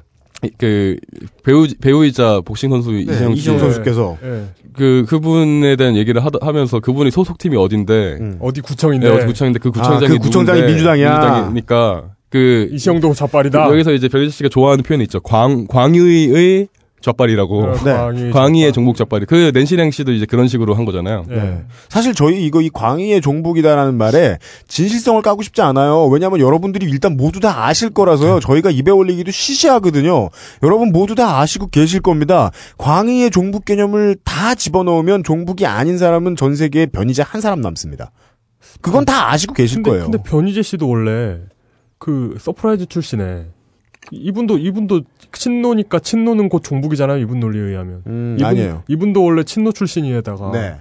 그 0.58 0.98
배우 1.44 1.68
배우이자 1.82 2.42
복싱 2.46 2.70
선수 2.70 2.92
네, 2.92 3.02
이시영 3.02 3.34
씨 3.34 3.40
이시영 3.40 3.60
선수께서 3.60 4.18
예. 4.24 4.44
그 4.74 5.06
그분에 5.08 5.76
대한 5.76 5.96
얘기를 5.96 6.24
하다, 6.24 6.40
하면서 6.42 6.80
그분이 6.80 7.12
소속 7.12 7.38
팀이 7.38 7.56
어딘데 7.56 8.18
음. 8.20 8.38
어디 8.40 8.62
구청인데 8.62 9.10
네, 9.10 9.16
어디 9.16 9.26
구청인데 9.26 9.60
그 9.60 9.72
구청장이 9.72 10.06
아, 10.06 10.08
그 10.10 10.18
구청장이 10.20 10.60
누군데 10.60 10.74
민주당이야. 10.74 11.12
민주당이니까 11.12 12.04
그 12.30 12.70
이시영도 12.72 13.14
자빨이다. 13.14 13.70
여기서 13.70 13.94
이제 13.94 14.08
변희재 14.10 14.32
씨가 14.32 14.50
좋아하는 14.50 14.84
표현이 14.84 15.04
있죠. 15.06 15.20
광 15.22 15.68
광의의 15.68 16.68
좌빨이라고. 17.06 17.64
어, 17.64 17.76
네. 17.84 18.32
광의 18.32 18.62
좌빨. 18.62 18.72
종북 18.74 18.96
좌빨이. 18.98 19.26
그 19.26 19.52
낸시랭 19.54 19.92
씨도 19.92 20.12
이제 20.12 20.26
그런 20.26 20.48
식으로 20.48 20.74
한 20.74 20.86
거잖아요. 20.86 21.26
예. 21.30 21.36
네. 21.36 21.64
사실 21.88 22.16
저희 22.16 22.44
이거 22.46 22.62
이 22.62 22.70
광의의 22.70 23.22
종북이다라는 23.22 23.96
말에 23.96 24.40
진실성을 24.68 25.22
까고 25.22 25.44
싶지 25.44 25.62
않아요. 25.62 26.08
왜냐하면 26.08 26.40
여러분들이 26.40 26.88
일단 26.90 27.16
모두 27.16 27.40
다 27.40 27.68
아실 27.68 27.92
거라서요. 27.92 28.40
저희가 28.40 28.72
입에 28.72 28.90
올리기도 28.90 29.32
시시하거든요. 29.32 30.30
여러분 30.64 30.92
모두 30.92 31.14
다 31.14 31.40
아시고 31.40 31.68
계실 31.68 32.02
겁니다. 32.02 32.52
광의의 32.78 33.30
종북 33.32 33.66
개념을 33.66 34.18
다 34.24 34.56
집어넣으면 34.56 35.24
종북이 35.24 35.66
아닌 35.66 35.98
사람은 35.98 36.36
전 36.36 36.56
세계에 36.56 36.88
변희재 36.88 37.24
한 37.24 37.40
사람 37.40 37.62
남습니다. 37.62 38.12
그건 38.82 39.06
다 39.06 39.32
아시고 39.32 39.54
계실 39.54 39.78
근데, 39.78 39.90
거예요. 39.92 40.04
근데 40.06 40.18
변희재 40.24 40.64
씨도 40.64 40.90
원래 40.90 41.40
그 42.00 42.36
서프라이즈 42.40 42.88
출신에 42.88 43.46
이분도 44.12 44.58
이분도 44.58 45.02
친노니까 45.38 46.00
친노는 46.00 46.50
곧 46.50 46.64
종북이잖아요. 46.64 47.20
이분 47.20 47.40
논리에 47.40 47.62
의하면. 47.62 48.02
음, 48.08 48.36
이분, 48.40 48.46
아니에요. 48.48 48.84
이분도 48.88 49.24
원래 49.24 49.44
친노 49.44 49.72
출신이에다가. 49.72 50.52
네. 50.52 50.76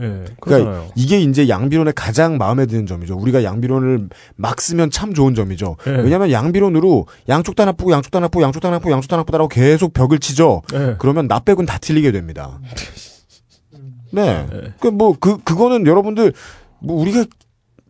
예. 0.00 0.24
그러니까 0.38 0.84
이게 0.94 1.20
이제 1.20 1.48
양비론의 1.48 1.92
가장 1.96 2.38
마음에 2.38 2.66
드는 2.66 2.86
점이죠. 2.86 3.16
우리가 3.16 3.42
양비론을 3.42 4.08
막 4.36 4.60
쓰면 4.60 4.90
참 4.92 5.12
좋은 5.12 5.34
점이죠. 5.34 5.76
예. 5.88 5.90
왜냐하면 5.90 6.30
양비론으로 6.30 7.06
양쪽 7.28 7.56
다 7.56 7.64
나쁘고 7.64 7.90
양쪽 7.90 8.10
다 8.12 8.20
나쁘고 8.20 8.42
양쪽 8.42 8.60
다 8.60 8.70
나쁘고 8.70 8.92
양쪽 8.92 9.08
다 9.08 9.16
나쁘다라고 9.16 9.48
계속 9.48 9.92
벽을 9.92 10.20
치죠. 10.20 10.62
예. 10.74 10.94
그러면 11.00 11.26
나 11.26 11.40
빼곤 11.40 11.66
다 11.66 11.78
틀리게 11.78 12.12
됩니다. 12.12 12.60
네. 14.12 14.46
예. 14.52 14.72
그뭐그 14.80 15.38
그거는 15.44 15.86
여러분들 15.86 16.32
뭐 16.80 17.00
우리가 17.00 17.24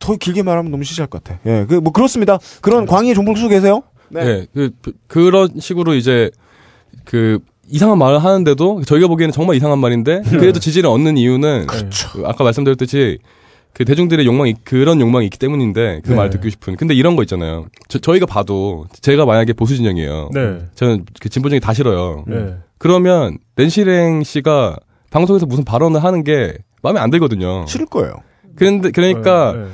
더 0.01 0.16
길게 0.16 0.43
말하면 0.43 0.71
너무 0.71 0.85
시시할 0.85 1.09
것 1.09 1.23
같아. 1.23 1.39
예. 1.47 1.66
그 1.66 1.81
뭐 1.81 1.93
그렇습니다. 1.93 2.39
그런 2.62 2.87
광희의 2.87 3.14
종북 3.14 3.37
수 3.37 3.49
계세요? 3.49 3.83
네. 4.11 4.46
그, 4.54 4.70
그- 4.82 4.92
그런 5.06 5.50
식으로 5.59 5.94
이제 5.94 6.30
그 7.04 7.38
이상한 7.70 7.98
말을 7.98 8.18
하는데도 8.24 8.82
저희가 8.84 9.09
보기에는 9.09 9.32
정말 9.32 9.56
이상한 9.56 9.78
말인데 9.78 10.22
그래도 10.30 10.59
지지를 10.59 10.88
얻는 10.90 11.16
이유는 11.18 11.66
그렇죠. 11.66 12.09
그 12.12 12.22
아까 12.26 12.44
말씀드렸듯이 12.44 13.18
그 13.74 13.84
대중들의 13.84 14.24
욕망이 14.26 14.54
그런 14.64 15.00
욕망이 15.00 15.26
있기 15.26 15.38
때문인데 15.38 16.00
그 16.04 16.12
네. 16.12 16.30
듣고 16.30 16.48
싶은. 16.48 16.76
근데 16.76 16.94
이런 16.94 17.14
거 17.14 17.22
있잖아요. 17.22 17.66
저, 17.88 17.98
저희가 17.98 18.26
봐도 18.26 18.86
제가 19.02 19.24
만약에 19.26 19.52
보수 19.52 19.76
진영이에요. 19.76 20.30
네. 20.34 20.59
저는 20.74 21.04
그 21.20 21.28
진보 21.28 21.48
중에 21.48 21.61
다 21.61 21.72
싫어요. 21.74 22.24
네. 22.26 22.56
그러면 22.78 23.38
낸시랭 23.56 24.24
씨가 24.24 24.78
방송에서 25.11 25.46
무슨 25.46 25.64
발언을 25.64 26.02
하는 26.02 26.24
게 26.24 26.56
마음에 26.82 26.98
안 27.00 27.11
들거든요. 27.11 27.66
싫을 27.66 27.86
거예요. 27.86 28.14
그런데 28.56 28.90
그러니까 28.90 29.52
네. 29.52 29.64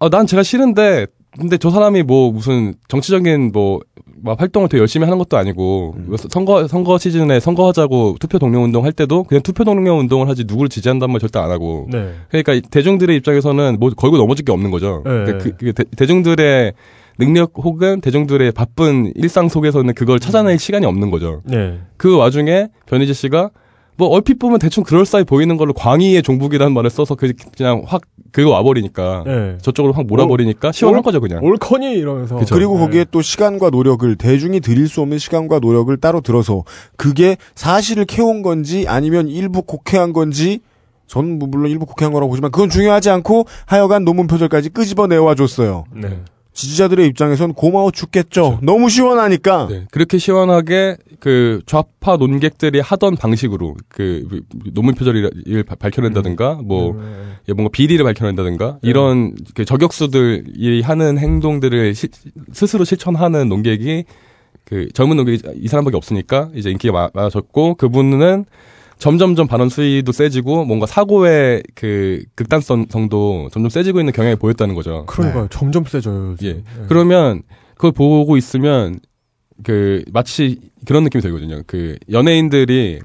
어, 0.00 0.08
난 0.08 0.26
제가 0.26 0.42
싫은데 0.42 1.06
근데 1.38 1.56
저 1.56 1.70
사람이 1.70 2.02
뭐 2.02 2.30
무슨 2.30 2.74
정치적인 2.88 3.52
뭐 3.52 3.80
막 4.22 4.40
활동을 4.40 4.68
되게 4.68 4.80
열심히 4.80 5.04
하는 5.04 5.18
것도 5.18 5.36
아니고 5.36 5.94
음. 5.96 6.16
선거 6.30 6.68
선거 6.68 6.96
시즌에 6.96 7.40
선거하자고 7.40 8.16
투표 8.20 8.38
동료 8.38 8.60
운동 8.60 8.84
할 8.84 8.92
때도 8.92 9.24
그냥 9.24 9.42
투표 9.42 9.64
동료 9.64 9.98
운동을 9.98 10.28
하지 10.28 10.44
누구를 10.46 10.68
지지한단 10.68 11.10
말 11.10 11.20
절대 11.20 11.40
안 11.40 11.50
하고 11.50 11.88
네. 11.90 12.12
그러니까 12.28 12.54
이 12.54 12.60
대중들의 12.60 13.16
입장에서는 13.16 13.78
뭐 13.80 13.90
걸고 13.90 14.16
넘어질 14.16 14.44
게 14.44 14.52
없는 14.52 14.70
거죠. 14.70 15.02
네. 15.04 15.10
그러니까 15.10 15.38
그, 15.38 15.56
그 15.56 15.72
대, 15.72 15.84
대중들의 15.96 16.72
능력 17.18 17.52
혹은 17.56 18.00
대중들의 18.00 18.52
바쁜 18.52 19.12
일상 19.16 19.48
속에서는 19.48 19.92
그걸 19.94 20.20
찾아낼 20.20 20.58
시간이 20.58 20.86
없는 20.86 21.10
거죠. 21.10 21.42
네. 21.44 21.80
그 21.96 22.16
와중에 22.16 22.68
변희재 22.86 23.12
씨가 23.12 23.50
뭐 24.02 24.08
얼핏 24.08 24.40
보면 24.40 24.58
대충 24.58 24.82
그럴싸해 24.82 25.22
보이는 25.22 25.56
걸로 25.56 25.72
광의의 25.72 26.24
종북이라는 26.24 26.72
말을 26.74 26.90
써서 26.90 27.14
그- 27.14 27.32
그냥 27.56 27.84
확 27.86 28.02
그거 28.32 28.50
와버리니까 28.50 29.22
네. 29.24 29.58
저쪽으로 29.62 29.92
확 29.92 30.06
몰아버리니까 30.06 30.72
시원한 30.72 31.02
거죠 31.04 31.20
그냥. 31.20 31.38
올커니 31.44 31.92
이러면서. 31.92 32.34
그쵸. 32.34 32.52
그리고 32.56 32.74
네. 32.74 32.80
거기에 32.80 33.06
또 33.12 33.22
시간과 33.22 33.70
노력을 33.70 34.16
대중이 34.16 34.58
들일 34.58 34.88
수 34.88 35.02
없는 35.02 35.18
시간과 35.18 35.60
노력을 35.60 35.94
따로 35.98 36.20
들어서 36.20 36.64
그게 36.96 37.36
사실을 37.54 38.04
캐온 38.06 38.42
건지 38.42 38.86
아니면 38.88 39.28
일부 39.28 39.62
곡해한 39.62 40.12
건지 40.12 40.58
전뭐 41.06 41.46
물론 41.48 41.70
일부 41.70 41.86
곡해한 41.86 42.12
거라고 42.12 42.30
보지만 42.30 42.50
그건 42.50 42.70
중요하지 42.70 43.08
않고 43.10 43.44
하여간 43.66 44.04
논문 44.04 44.26
표절까지 44.26 44.70
끄집어내와 44.70 45.36
줬어요. 45.36 45.84
네. 45.94 46.08
지지자들의 46.52 47.06
입장에선 47.08 47.54
고마워 47.54 47.90
죽겠죠. 47.90 48.58
너무 48.62 48.90
시원하니까. 48.90 49.68
네, 49.70 49.86
그렇게 49.90 50.18
시원하게 50.18 50.96
그 51.18 51.60
좌파 51.66 52.16
논객들이 52.16 52.80
하던 52.80 53.16
방식으로 53.16 53.76
그 53.88 54.42
논문 54.72 54.94
표절을 54.94 55.64
바- 55.66 55.76
밝혀낸다든가 55.76 56.60
뭐 56.62 56.92
음. 56.92 57.34
예, 57.48 57.52
뭔가 57.54 57.70
비리를 57.72 58.04
밝혀낸다든가 58.04 58.78
이런 58.82 59.34
그 59.54 59.64
저격수들이 59.64 60.82
하는 60.82 61.18
행동들을 61.18 61.94
시- 61.94 62.08
스스로 62.52 62.84
실천하는 62.84 63.48
논객이 63.48 64.04
그 64.64 64.88
젊은 64.94 65.16
논객이 65.16 65.42
이 65.56 65.68
사람밖에 65.68 65.96
없으니까 65.96 66.50
이제 66.54 66.70
인기가 66.70 66.92
많- 66.92 67.10
많아졌고 67.14 67.76
그분은 67.76 68.44
점점점 68.98 69.46
발언 69.46 69.68
수위도 69.68 70.12
세지고 70.12 70.64
뭔가 70.64 70.86
사고의 70.86 71.62
그 71.74 72.22
극단성도 72.34 73.48
점점 73.52 73.68
세지고 73.68 74.00
있는 74.00 74.12
경향이 74.12 74.36
보였다는 74.36 74.74
거죠. 74.74 75.04
그러니까요. 75.06 75.48
점점 75.50 75.84
세져요. 75.84 76.36
예. 76.42 76.52
네. 76.54 76.62
그러면 76.88 77.42
그걸 77.74 77.92
보고 77.92 78.36
있으면 78.36 79.00
그 79.62 80.04
마치 80.12 80.58
그런 80.86 81.04
느낌이 81.04 81.22
들거든요. 81.22 81.62
그 81.66 81.96
연예인들이 82.10 83.00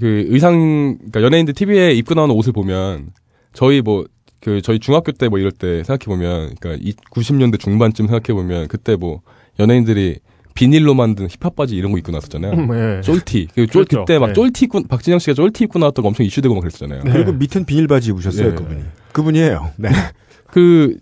그 0.00 0.26
의상 0.28 0.96
그러니까 0.98 1.22
연예인들 1.22 1.54
TV에 1.54 1.92
입고 1.92 2.14
나오는 2.14 2.34
옷을 2.34 2.52
보면 2.52 3.10
저희 3.52 3.80
뭐 3.80 4.04
그 4.42 4.60
저희 4.60 4.78
중학교 4.80 5.12
때 5.12 5.28
뭐 5.28 5.38
이럴 5.38 5.52
때 5.52 5.84
생각해 5.84 6.04
보면 6.06 6.56
그러니까 6.60 6.84
이 6.84 6.92
90년대 7.14 7.58
중반쯤 7.60 8.08
생각해 8.08 8.34
보면 8.34 8.66
그때 8.68 8.96
뭐 8.96 9.22
연예인들이 9.60 10.18
비닐로 10.54 10.94
만든 10.94 11.28
힙합 11.28 11.56
바지 11.56 11.76
이런 11.76 11.92
거 11.92 11.98
입고 11.98 12.12
나왔었잖아요. 12.12 12.52
음, 12.52 12.98
예. 12.98 13.00
쫄티. 13.02 13.48
그 13.54 13.66
쫄, 13.66 13.84
그렇죠. 13.84 14.04
그때 14.04 14.18
막 14.18 14.28
네. 14.28 14.32
쫄티 14.34 14.66
입고 14.66 14.84
박진영 14.88 15.18
씨가 15.18 15.34
쫄티 15.34 15.64
입고 15.64 15.78
나왔다고 15.78 16.08
엄청 16.08 16.26
이슈되고 16.26 16.54
막 16.54 16.60
그랬었잖아요. 16.60 17.02
네. 17.04 17.12
그리고 17.12 17.32
밑은 17.32 17.64
비닐 17.64 17.86
바지 17.86 18.10
입으셨어요 18.10 18.48
예. 18.48 18.52
그분이. 18.52 18.80
그분이에요. 19.12 19.70
네. 19.76 19.88
그 20.50 20.96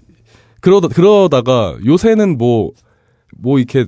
그러다 0.61 0.89
그러다가 0.89 1.77
요새는 1.85 2.39
뭐뭐 2.39 3.59
이렇게 3.59 3.87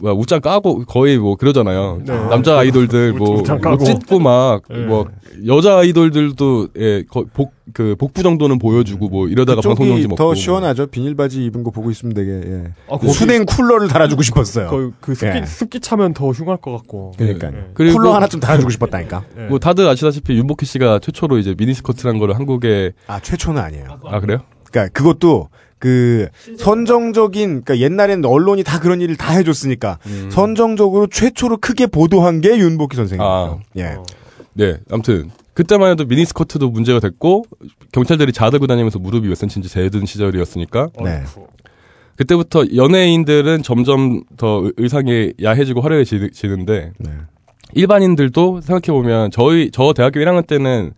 뭐 0.00 0.12
웃장 0.12 0.40
까고 0.40 0.84
거의 0.84 1.18
뭐 1.18 1.36
그러잖아요. 1.36 2.02
네. 2.04 2.12
남자 2.28 2.58
아이돌들 2.58 3.12
뭐. 3.12 3.40
옷 3.40 3.84
찢고 3.84 4.18
막 4.18 4.62
네. 4.68 4.78
뭐 4.78 5.06
여자 5.46 5.78
아이돌들도 5.78 6.68
예복그 6.76 7.96
복부 7.98 8.22
정도는 8.22 8.58
보여주고 8.58 9.08
뭐 9.08 9.28
이러다가 9.28 9.60
방송 9.60 9.86
정지 9.86 10.02
쪽이 10.02 10.08
먹고 10.08 10.16
더 10.16 10.34
시원하죠. 10.34 10.86
비닐 10.86 11.14
바지 11.14 11.44
입은 11.46 11.64
거 11.64 11.70
보고 11.70 11.90
있으면 11.90 12.14
되게 12.14 12.30
예. 12.30 12.64
아, 12.88 12.98
그 12.98 13.08
수냉 13.10 13.44
쿨러를 13.44 13.88
달아주고 13.88 14.22
싶었어요. 14.22 14.68
거의 14.68 14.90
그 15.00 15.14
습기, 15.14 15.38
예. 15.38 15.46
습기 15.46 15.80
차면 15.80 16.14
더 16.14 16.30
흉할 16.30 16.58
것 16.58 16.72
같고. 16.72 17.12
그러니까 17.16 17.50
네. 17.50 17.66
그리고 17.74 17.98
쿨러 17.98 18.14
하나 18.14 18.26
좀 18.26 18.40
달아주고 18.40 18.70
싶었다니까. 18.70 19.24
예. 19.38 19.42
뭐 19.46 19.58
다들 19.58 19.88
아시다시피 19.88 20.34
윤복희 20.34 20.64
씨가 20.64 21.00
최초로 21.00 21.38
이제 21.38 21.54
미니스커트란 21.56 22.18
거를 22.18 22.36
한국에 22.36 22.92
아 23.06 23.20
최초는 23.20 23.60
아니에요. 23.60 23.98
아 24.04 24.20
그래요? 24.20 24.40
그러니까 24.70 24.92
그것도 24.92 25.48
그 25.78 26.28
선정적인 26.58 27.62
그러니까 27.64 27.78
옛날에는 27.78 28.24
언론이 28.24 28.62
다 28.64 28.80
그런 28.80 29.00
일을 29.00 29.16
다 29.16 29.32
해줬으니까 29.34 29.98
음. 30.06 30.28
선정적으로 30.30 31.06
최초로 31.08 31.58
크게 31.58 31.86
보도한 31.86 32.40
게 32.40 32.56
윤복희 32.58 32.96
선생님이죠. 32.96 33.22
아. 33.24 33.58
예. 33.76 33.84
어. 33.96 34.04
네, 34.54 34.78
아무튼 34.90 35.30
그때만 35.52 35.90
해도 35.90 36.04
미니스커트도 36.04 36.70
문제가 36.70 37.00
됐고 37.00 37.44
경찰들이 37.92 38.32
자들고 38.32 38.66
다니면서 38.66 38.98
무릎이 38.98 39.28
몇 39.28 39.34
센치인지 39.36 39.68
재든 39.68 40.06
시절이었으니까 40.06 40.88
네. 41.02 41.22
그때부터 42.16 42.64
연예인들은 42.74 43.62
점점 43.62 44.22
더 44.36 44.62
의- 44.64 44.72
의상이 44.76 45.32
야해지고 45.42 45.80
화려해지는데 45.80 46.92
네. 46.98 47.10
일반인들도 47.72 48.60
생각해 48.60 48.96
보면 48.96 49.30
저희 49.32 49.70
저 49.72 49.92
대학교 49.92 50.20
1학년 50.20 50.46
때는 50.46 50.92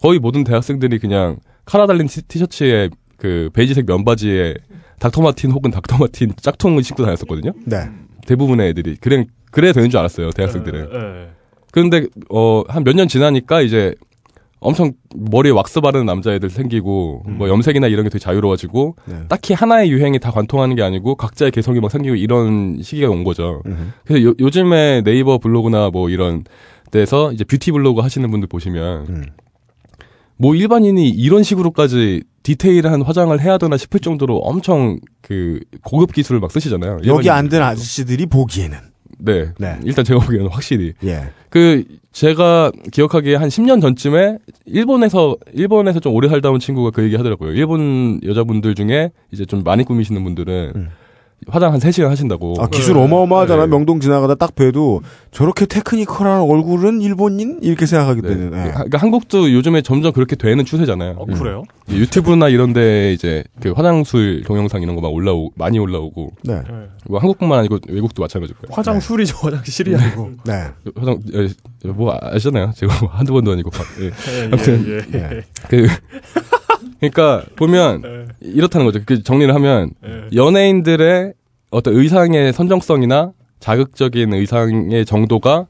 거의 0.00 0.18
모든 0.18 0.44
대학생들이 0.44 0.98
그냥 0.98 1.38
카라 1.64 1.86
달린 1.86 2.06
티- 2.06 2.22
티셔츠에 2.22 2.90
그 3.22 3.50
베이지색 3.52 3.86
면바지에 3.86 4.54
닥터 4.98 5.22
마틴 5.22 5.52
혹은 5.52 5.70
닥터 5.70 5.96
마틴 5.96 6.32
짝퉁을 6.40 6.82
신고 6.82 7.04
다녔었거든요. 7.04 7.52
네. 7.66 7.88
대부분의 8.26 8.70
애들이 8.70 8.96
그래 8.96 9.26
그래 9.52 9.72
되는 9.72 9.88
줄 9.90 10.00
알았어요 10.00 10.30
대학생들은. 10.30 10.88
예, 10.92 10.96
예. 11.22 11.28
그런데 11.70 12.06
어 12.30 12.64
한 12.68 12.82
몇 12.82 12.96
년 12.96 13.06
지나니까 13.06 13.60
이제 13.62 13.94
엄청 14.58 14.92
머리에 15.14 15.52
왁스 15.52 15.80
바르는 15.82 16.04
남자애들 16.06 16.50
생기고 16.50 17.22
뭐 17.28 17.48
염색이나 17.48 17.86
이런 17.86 18.02
게 18.04 18.10
되게 18.10 18.18
자유로워지고 18.18 18.96
네. 19.06 19.16
딱히 19.28 19.54
하나의 19.54 19.90
유행이 19.92 20.18
다 20.18 20.32
관통하는 20.32 20.74
게 20.74 20.82
아니고 20.82 21.14
각자의 21.14 21.52
개성이 21.52 21.78
막 21.78 21.90
생기고 21.92 22.16
이런 22.16 22.78
시기가 22.82 23.08
온 23.08 23.22
거죠. 23.22 23.62
음흠. 23.66 23.76
그래서 24.04 24.24
요, 24.26 24.34
요즘에 24.40 25.02
네이버 25.04 25.38
블로그나 25.38 25.90
뭐 25.90 26.10
이런 26.10 26.42
데서 26.90 27.32
이제 27.32 27.44
뷰티 27.44 27.70
블로그 27.70 28.00
하시는 28.02 28.28
분들 28.30 28.48
보시면 28.48 29.06
음. 29.08 29.24
뭐 30.36 30.54
일반인이 30.56 31.08
이런 31.08 31.42
식으로까지 31.44 32.22
디테일한 32.42 33.02
화장을 33.02 33.38
해야 33.40 33.58
되나 33.58 33.76
싶을 33.76 34.00
정도로 34.00 34.38
엄청 34.38 34.98
그 35.20 35.60
고급 35.82 36.12
기술을 36.12 36.40
막 36.40 36.50
쓰시잖아요. 36.50 37.00
여기. 37.06 37.30
안든 37.30 37.62
아저씨들이 37.62 38.26
보기에는 38.26 38.78
네. 39.18 39.52
네. 39.58 39.78
일단 39.84 40.04
제가 40.04 40.20
보기에는 40.20 40.48
확실히 40.48 40.94
예. 41.04 41.30
그 41.48 41.84
제가 42.12 42.72
기억하기에 42.90 43.36
한 43.36 43.48
10년 43.48 43.80
전쯤에 43.80 44.38
일본에서 44.66 45.36
일본에서 45.54 46.00
좀 46.00 46.14
오래 46.14 46.28
살다 46.28 46.50
온 46.50 46.58
친구가 46.58 46.90
그 46.90 47.04
얘기 47.04 47.16
하더라고요. 47.16 47.52
일본 47.52 48.20
여자분들 48.24 48.74
중에 48.74 49.12
이제 49.30 49.44
좀 49.44 49.62
많이 49.62 49.84
꾸미시는 49.84 50.22
분들은 50.24 50.72
음. 50.74 50.88
화장 51.48 51.72
한 51.72 51.80
3시간 51.80 52.08
하신다고. 52.08 52.54
아, 52.60 52.66
기술 52.68 52.96
어마어마하잖아. 52.98 53.66
네. 53.66 53.70
명동 53.70 54.00
지나가다 54.00 54.34
딱 54.36 54.54
봬도 54.54 55.02
저렇게 55.30 55.66
테크니컬한 55.66 56.40
얼굴은 56.42 57.00
일본인? 57.02 57.58
이렇게 57.62 57.86
생각하게 57.86 58.22
네. 58.22 58.28
되는. 58.28 58.46
예. 58.66 58.70
그러니까 58.72 58.98
한국도 58.98 59.52
요즘에 59.52 59.82
점점 59.82 60.12
그렇게 60.12 60.36
되는 60.36 60.64
추세잖아요. 60.64 61.16
어, 61.18 61.24
그래요? 61.26 61.64
이 61.88 61.96
유튜브나 61.98 62.48
이런 62.48 62.72
데 62.72 63.12
이제 63.12 63.44
그 63.60 63.72
화장술 63.72 64.42
동영상 64.46 64.80
이런 64.82 64.94
거 64.96 65.02
막 65.02 65.12
올라오 65.12 65.50
많이 65.56 65.78
올라오고 65.80 66.32
네. 66.44 66.54
예. 66.54 66.62
뭐 67.08 67.18
한국뿐만 67.18 67.58
아니고 67.58 67.78
외국도 67.88 68.22
마찬가지고요. 68.22 68.70
화장술이죠, 68.70 69.36
화장실이 69.38 69.96
아니고. 69.96 70.30
네. 70.46 70.66
화장 70.96 71.18
예, 71.34 71.88
뭐 71.88 72.16
아시잖아요. 72.20 72.72
제가 72.76 72.94
뭐 73.00 73.10
한두 73.10 73.32
번도 73.32 73.50
아니고 73.52 73.70
예. 74.00 74.06
예, 74.06 74.44
아무튼 74.46 74.84
예, 74.86 75.18
예. 75.18 75.22
예. 75.38 75.42
그 75.68 75.88
그러니까 77.00 77.44
보면 77.56 78.28
이렇다는 78.40 78.86
거죠. 78.86 79.00
그 79.04 79.22
정리를 79.22 79.54
하면 79.54 79.90
예. 80.04 80.36
연예인들의 80.36 81.32
어떤 81.70 81.94
의상의 81.96 82.52
선정성이나 82.52 83.32
자극적인 83.60 84.32
의상의 84.34 85.04
정도가 85.04 85.66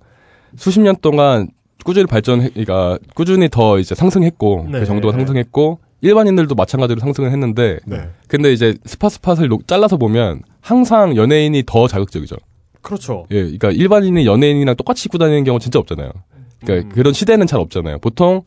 수십 0.57 0.81
년 0.81 0.97
동안 1.01 1.49
꾸준히 1.85 2.07
발전, 2.07 2.41
그러니까 2.51 2.99
꾸준히 3.15 3.49
더 3.49 3.79
이제 3.79 3.95
상승했고 3.95 4.69
네. 4.71 4.81
그 4.81 4.87
정도가 4.87 5.17
상승했고 5.17 5.79
일반인들도 6.01 6.55
마찬가지로 6.55 7.01
상승을 7.01 7.31
했는데 7.31 7.79
네. 7.87 8.09
근데 8.29 8.53
이제 8.53 8.75
스팟스팟을 8.85 9.49
녹- 9.49 9.67
잘라서 9.69 9.97
보면 9.97 10.43
항상 10.61 11.17
연예인이 11.17 11.63
더 11.67 11.87
자극적이죠. 11.89 12.37
그렇죠. 12.83 13.27
예, 13.31 13.43
그러니까 13.43 13.71
일반인이 13.71 14.27
연예인이랑 14.27 14.75
똑같이 14.77 15.07
입고 15.07 15.19
다니는 15.19 15.45
경우 15.45 15.59
진짜 15.61 15.79
없잖아요. 15.79 16.11
그러니까 16.65 16.95
그런 16.95 17.13
시대는 17.13 17.47
잘 17.47 17.61
없잖아요. 17.61 17.99
보통 18.01 18.43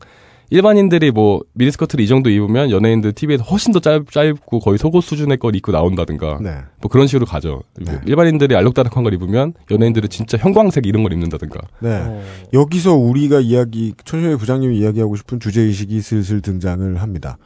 일반인들이 0.50 1.10
뭐 1.10 1.42
미니스커트를 1.54 2.04
이 2.04 2.08
정도 2.08 2.30
입으면 2.30 2.70
연예인들 2.70 3.12
TV에서 3.12 3.42
훨씬 3.44 3.72
더 3.72 3.80
짧, 3.80 4.08
짧고 4.10 4.60
거의 4.60 4.78
속옷 4.78 5.02
수준의 5.02 5.38
걸 5.38 5.56
입고 5.56 5.72
나온다든가 5.72 6.38
네. 6.40 6.58
뭐 6.80 6.88
그런 6.88 7.06
식으로 7.06 7.26
가죠. 7.26 7.62
네. 7.80 8.00
일반인들이 8.06 8.54
알록달록한 8.54 9.02
걸 9.02 9.14
입으면 9.14 9.54
연예인들은 9.70 10.08
진짜 10.08 10.38
형광색 10.38 10.86
이런 10.86 11.02
걸 11.02 11.12
입는다든가. 11.12 11.60
네. 11.80 11.90
어. 11.90 12.22
여기서 12.52 12.94
우리가 12.94 13.40
이야기, 13.40 13.94
천ሾ의 14.04 14.38
부장님이 14.38 14.78
이야기하고 14.78 15.16
싶은 15.16 15.40
주제 15.40 15.62
의식이 15.62 16.00
슬슬 16.00 16.40
등장을 16.40 17.02
합니다. 17.02 17.38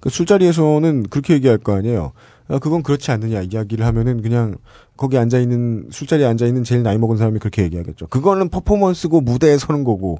그 0.00 0.10
술자리에서는 0.10 1.04
그렇게 1.04 1.34
얘기할 1.34 1.58
거 1.58 1.74
아니에요. 1.74 2.12
아, 2.48 2.58
그건 2.58 2.82
그렇지 2.82 3.10
않느냐 3.12 3.42
이야기를 3.42 3.86
하면은 3.86 4.20
그냥 4.20 4.56
거기 4.96 5.16
앉아 5.16 5.38
있는, 5.38 5.86
술자리에 5.90 6.26
앉아 6.26 6.46
있는 6.46 6.64
제일 6.64 6.82
나이 6.82 6.98
먹은 6.98 7.16
사람이 7.16 7.38
그렇게 7.38 7.62
얘기하겠죠. 7.62 8.08
그거는 8.08 8.50
퍼포먼스고 8.50 9.20
무대에 9.22 9.56
서는 9.56 9.84
거고. 9.84 10.18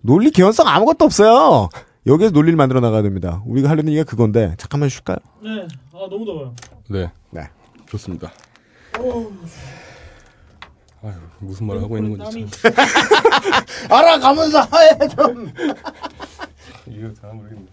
논리 0.00 0.30
개연성 0.30 0.66
아무것도 0.68 1.04
없어요. 1.04 1.68
여기에서 2.06 2.32
논리를 2.32 2.56
만들어 2.56 2.80
나가야 2.80 3.02
됩니다. 3.02 3.42
우리가 3.46 3.68
하려는 3.68 3.92
얘기가 3.92 4.04
그건데, 4.04 4.54
잠깐만 4.58 4.88
쉴까요? 4.88 5.16
네. 5.42 5.68
아 5.92 6.06
너무 6.08 6.24
더워요. 6.24 6.54
네. 6.88 7.10
네. 7.30 7.42
좋습니다. 7.90 8.32
아유, 11.02 11.12
무슨 11.40 11.66
말을 11.66 11.82
하고 11.82 11.96
있는 11.98 12.16
건지 12.18 12.46
참. 12.50 12.72
알아가면서 13.90 14.60
해 14.62 15.08
좀. 15.08 15.52
이거 16.88 17.12
잘 17.20 17.34
모르겠네. 17.34 17.66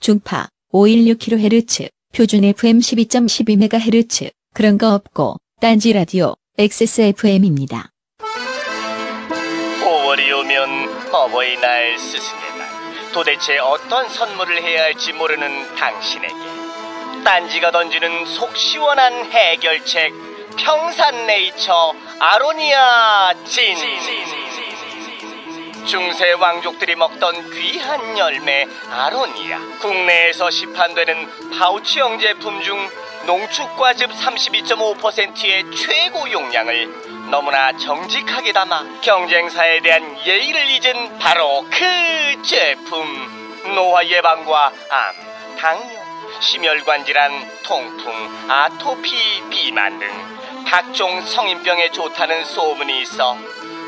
중파 0.00 0.48
516kHz, 0.72 1.90
표준 2.14 2.44
FM 2.44 2.78
12.12MHz, 2.78 4.30
그런 4.54 4.78
거 4.78 4.94
없고, 4.94 5.36
딴지 5.60 5.92
라디오, 5.92 6.34
XSFM입니다. 6.58 7.90
5월이 10.60 10.70
오면 10.70 11.12
어버이날 11.12 11.98
스승의 11.98 12.58
날 12.58 12.68
도대체 13.12 13.58
어떤 13.58 14.08
선물을 14.08 14.62
해야 14.62 14.84
할지 14.84 15.12
모르는 15.12 15.74
당신에게. 15.76 16.34
딴지가 17.24 17.70
던지는 17.70 18.26
속 18.26 18.56
시원한 18.56 19.30
해결책 19.30 20.12
평산네이처 20.58 21.94
아로니아 22.18 23.34
진. 23.44 23.76
중세 25.86 26.32
왕족들이 26.32 26.94
먹던 26.94 27.50
귀한 27.50 28.18
열매 28.18 28.66
아로니아. 28.90 29.58
국내에서 29.80 30.50
시판되는 30.50 31.50
파우치형 31.58 32.18
제품 32.20 32.62
중 32.62 32.88
농축과즙 33.26 34.10
32.5%의 34.10 35.64
최고 35.74 36.30
용량을 36.30 37.09
너무나 37.30 37.72
정직하게 37.76 38.52
담아 38.52 39.00
경쟁사에 39.02 39.80
대한 39.80 40.18
예의를 40.26 40.68
잊은 40.70 41.18
바로 41.18 41.64
그 41.70 42.42
제품. 42.42 43.40
노화 43.74 44.04
예방과 44.04 44.72
암, 44.90 45.56
당뇨, 45.56 46.00
심혈관 46.40 47.04
질환, 47.04 47.30
통풍, 47.62 48.48
아토피, 48.48 49.48
비만 49.48 49.98
등 50.00 50.08
각종 50.66 51.20
성인병에 51.20 51.90
좋다는 51.90 52.44
소문이 52.44 53.02
있어 53.02 53.36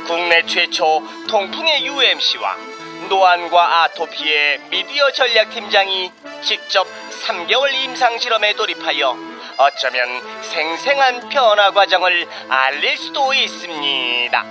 국내 0.06 0.44
최초 0.46 1.02
통풍의 1.28 1.86
UMC와 1.86 2.71
노안과 3.12 3.82
아토피의 3.82 4.58
미디어 4.70 5.12
전략팀장이 5.12 6.10
직접 6.40 6.86
3개월 7.26 7.70
임상실험에 7.70 8.54
돌입하여 8.54 9.14
어쩌면 9.58 10.08
생생한 10.40 11.28
변화 11.28 11.72
과정을 11.72 12.26
알릴 12.48 12.96
수도 12.96 13.34
있습니다. 13.34 14.44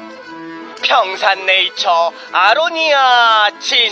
평산네이처 0.83 2.13
아로니아 2.31 3.49
진 3.59 3.89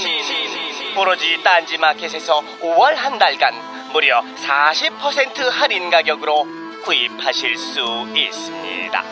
오로지 0.95 1.41
딴지마켓에서 1.43 2.43
5월 2.61 2.93
한 2.93 3.17
달간 3.17 3.55
무려 3.91 4.21
40% 4.21 5.49
할인 5.49 5.89
가격으로 5.89 6.45
구입하실 6.83 7.57
수 7.57 8.07
있습니다. 8.15 9.03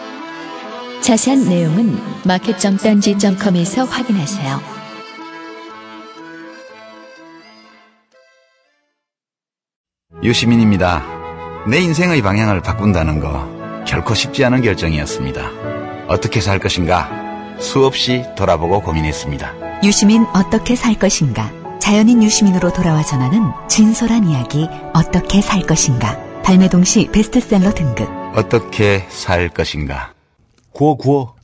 자세한 1.02 1.50
내용은 1.50 2.00
마켓.딴지.com에서 2.26 3.86
확인하세요. 3.86 4.77
유시민입니다. 10.24 11.04
내 11.68 11.80
인생의 11.80 12.22
방향을 12.22 12.62
바꾼다는 12.62 13.20
거 13.20 13.84
결코 13.86 14.14
쉽지 14.16 14.44
않은 14.46 14.62
결정이었습니다. 14.62 16.08
어떻게 16.08 16.42
살 16.42 16.60
것인가 16.60 17.10
수없이 17.60 18.24
돌아보고 18.36 18.82
고민했습니다. 18.82 19.82
유시민 19.84 20.26
어떻게 20.34 20.76
살 20.76 20.96
것인가? 20.96 21.52
자연인 21.80 22.24
유시민으로 22.24 22.74
돌아와 22.74 23.04
전하는 23.04 23.52
진솔한 23.70 24.28
이야기 24.28 24.68
어떻게 24.94 25.42
살 25.42 25.62
것인가? 25.62 26.18
발매 26.44 26.70
동시 26.70 27.08
베스트셀러 27.12 27.74
등급. 27.74 28.10
어떻게 28.36 29.06
살 29.10 29.50
것인가? 29.50 30.14
구워 30.72 30.96
구워. 30.96 31.36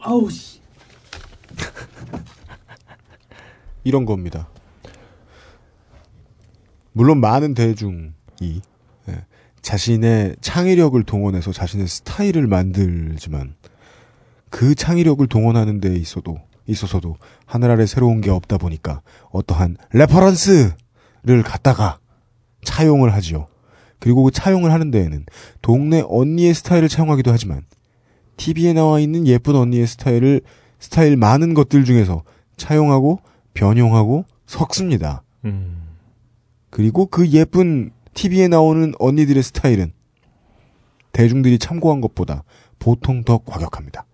아우 0.00 0.28
씨. 0.30 0.60
이런 3.84 4.04
겁니다. 4.04 4.48
물론 6.92 7.20
많은 7.20 7.54
대중이 7.54 8.12
예, 9.08 9.24
자신의 9.62 10.36
창의력을 10.40 11.02
동원해서 11.04 11.52
자신의 11.52 11.88
스타일을 11.88 12.46
만들지만 12.46 13.54
그 14.50 14.74
창의력을 14.74 15.26
동원하는 15.26 15.80
데 15.80 15.94
있어도 15.96 16.38
있어서도 16.66 17.16
하늘 17.46 17.70
아래 17.70 17.86
새로운 17.86 18.20
게 18.20 18.30
없다 18.30 18.58
보니까 18.58 19.00
어떠한 19.30 19.76
reference를 19.92 21.42
갖다가 21.44 21.98
차용을 22.64 23.12
하지요. 23.14 23.46
그리고 23.98 24.24
그 24.24 24.30
차용을 24.30 24.72
하는 24.72 24.90
데에는 24.90 25.24
동네 25.62 26.02
언니의 26.06 26.54
스타일을 26.54 26.88
차용하기도 26.88 27.30
하지만 27.30 27.62
TV에 28.36 28.72
나와 28.72 29.00
있는 29.00 29.26
예쁜 29.26 29.54
언니의 29.54 29.86
스타일을 29.86 30.40
스타일 30.78 31.16
많은 31.16 31.54
것들 31.54 31.84
중에서 31.84 32.24
차용하고 32.56 33.20
변용하고 33.54 34.24
섞습니다. 34.46 35.22
음. 35.44 35.81
그리고 36.72 37.04
그 37.04 37.28
예쁜 37.28 37.90
TV에 38.14 38.48
나오는 38.48 38.94
언니들의 38.98 39.42
스타일은 39.42 39.92
대중들이 41.12 41.58
참고한 41.58 42.00
것보다 42.00 42.44
보통 42.78 43.24
더 43.24 43.38
과격합니다. 43.44 44.06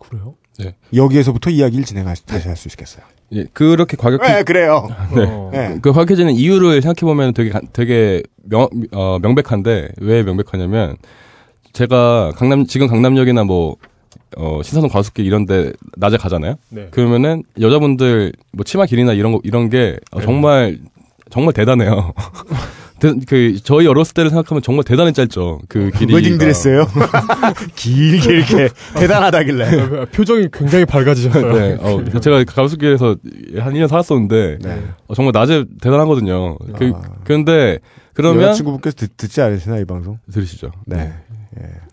그래요? 0.00 0.34
네. 0.58 0.74
여기에서부터 0.94 1.50
이야기를 1.50 1.84
진행할 1.84 2.16
수, 2.16 2.24
다시 2.24 2.48
할 2.48 2.56
수 2.56 2.68
있겠어요. 2.68 3.04
예, 3.32 3.44
그렇게 3.52 3.96
과격히 3.98 4.26
네, 4.26 4.42
그래요. 4.42 4.88
네. 5.14 5.24
어. 5.26 5.50
네. 5.52 5.78
그 5.82 5.92
과격해지는 5.92 6.32
이유를 6.34 6.80
생각해 6.80 7.00
보면 7.12 7.34
되게 7.34 7.50
가- 7.50 7.60
되게 7.74 8.22
명 8.44 8.66
어, 8.92 9.18
명백한데 9.20 9.90
왜 9.98 10.22
명백하냐면 10.22 10.96
제가 11.74 12.32
강남 12.34 12.66
지금 12.66 12.86
강남역이나 12.88 13.44
뭐 13.44 13.76
어, 14.38 14.62
신사동 14.62 14.88
과수길 14.88 15.26
이런데 15.26 15.72
낮에 15.98 16.16
가잖아요. 16.16 16.56
네. 16.70 16.88
그러면은 16.90 17.42
여자분들 17.60 18.32
뭐 18.52 18.64
치마 18.64 18.86
길이나 18.86 19.12
이런 19.12 19.32
거 19.32 19.40
이런 19.44 19.68
게 19.68 19.98
어, 20.12 20.18
네. 20.20 20.24
정말 20.24 20.78
정말 21.30 21.52
대단해요. 21.54 22.12
대- 23.00 23.14
그 23.26 23.56
저희 23.64 23.86
어렸을 23.86 24.12
때를 24.12 24.28
생각하면 24.28 24.60
정말 24.62 24.84
대단히 24.84 25.14
짧죠. 25.14 25.60
그 25.68 25.90
길이 25.96 26.14
웨딩 26.14 26.36
드레스예요? 26.36 26.86
길게 27.74 28.30
이렇게 28.32 28.68
대단하다길래. 28.94 30.06
표정이 30.12 30.48
굉장히 30.52 30.84
밝아지셨어요. 30.84 31.52
네, 31.54 31.78
어, 31.80 32.04
제가 32.20 32.44
가수길에서 32.44 33.16
한 33.58 33.72
2년 33.72 33.88
살았었는데 33.88 34.58
네. 34.60 34.82
어, 35.06 35.14
정말 35.14 35.32
낮에 35.34 35.64
대단하거든요. 35.80 36.58
그, 36.76 36.92
아. 36.94 37.00
그런데 37.24 37.78
그러면 38.12 38.42
여자친구분께서 38.42 38.96
듣, 38.96 39.16
듣지 39.16 39.40
않으시나 39.40 39.78
이 39.78 39.86
방송? 39.86 40.18
들으시죠. 40.30 40.70
네. 40.84 41.10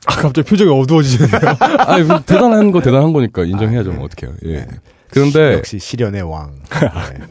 아, 0.08 0.16
갑자기 0.16 0.48
표정이 0.50 0.70
어두워지네요. 0.70 1.30
아니, 1.88 2.04
뭐 2.04 2.20
대단한 2.26 2.72
거 2.72 2.82
대단한 2.82 3.14
거니까 3.14 3.44
인정해야죠. 3.44 3.94
뭐 3.94 4.06
어떡해요. 4.06 4.36
예. 4.46 4.66
그런데, 5.10 5.54
역시 5.54 5.80
시련의 5.80 6.22
왕. 6.24 6.52
네. 6.70 7.26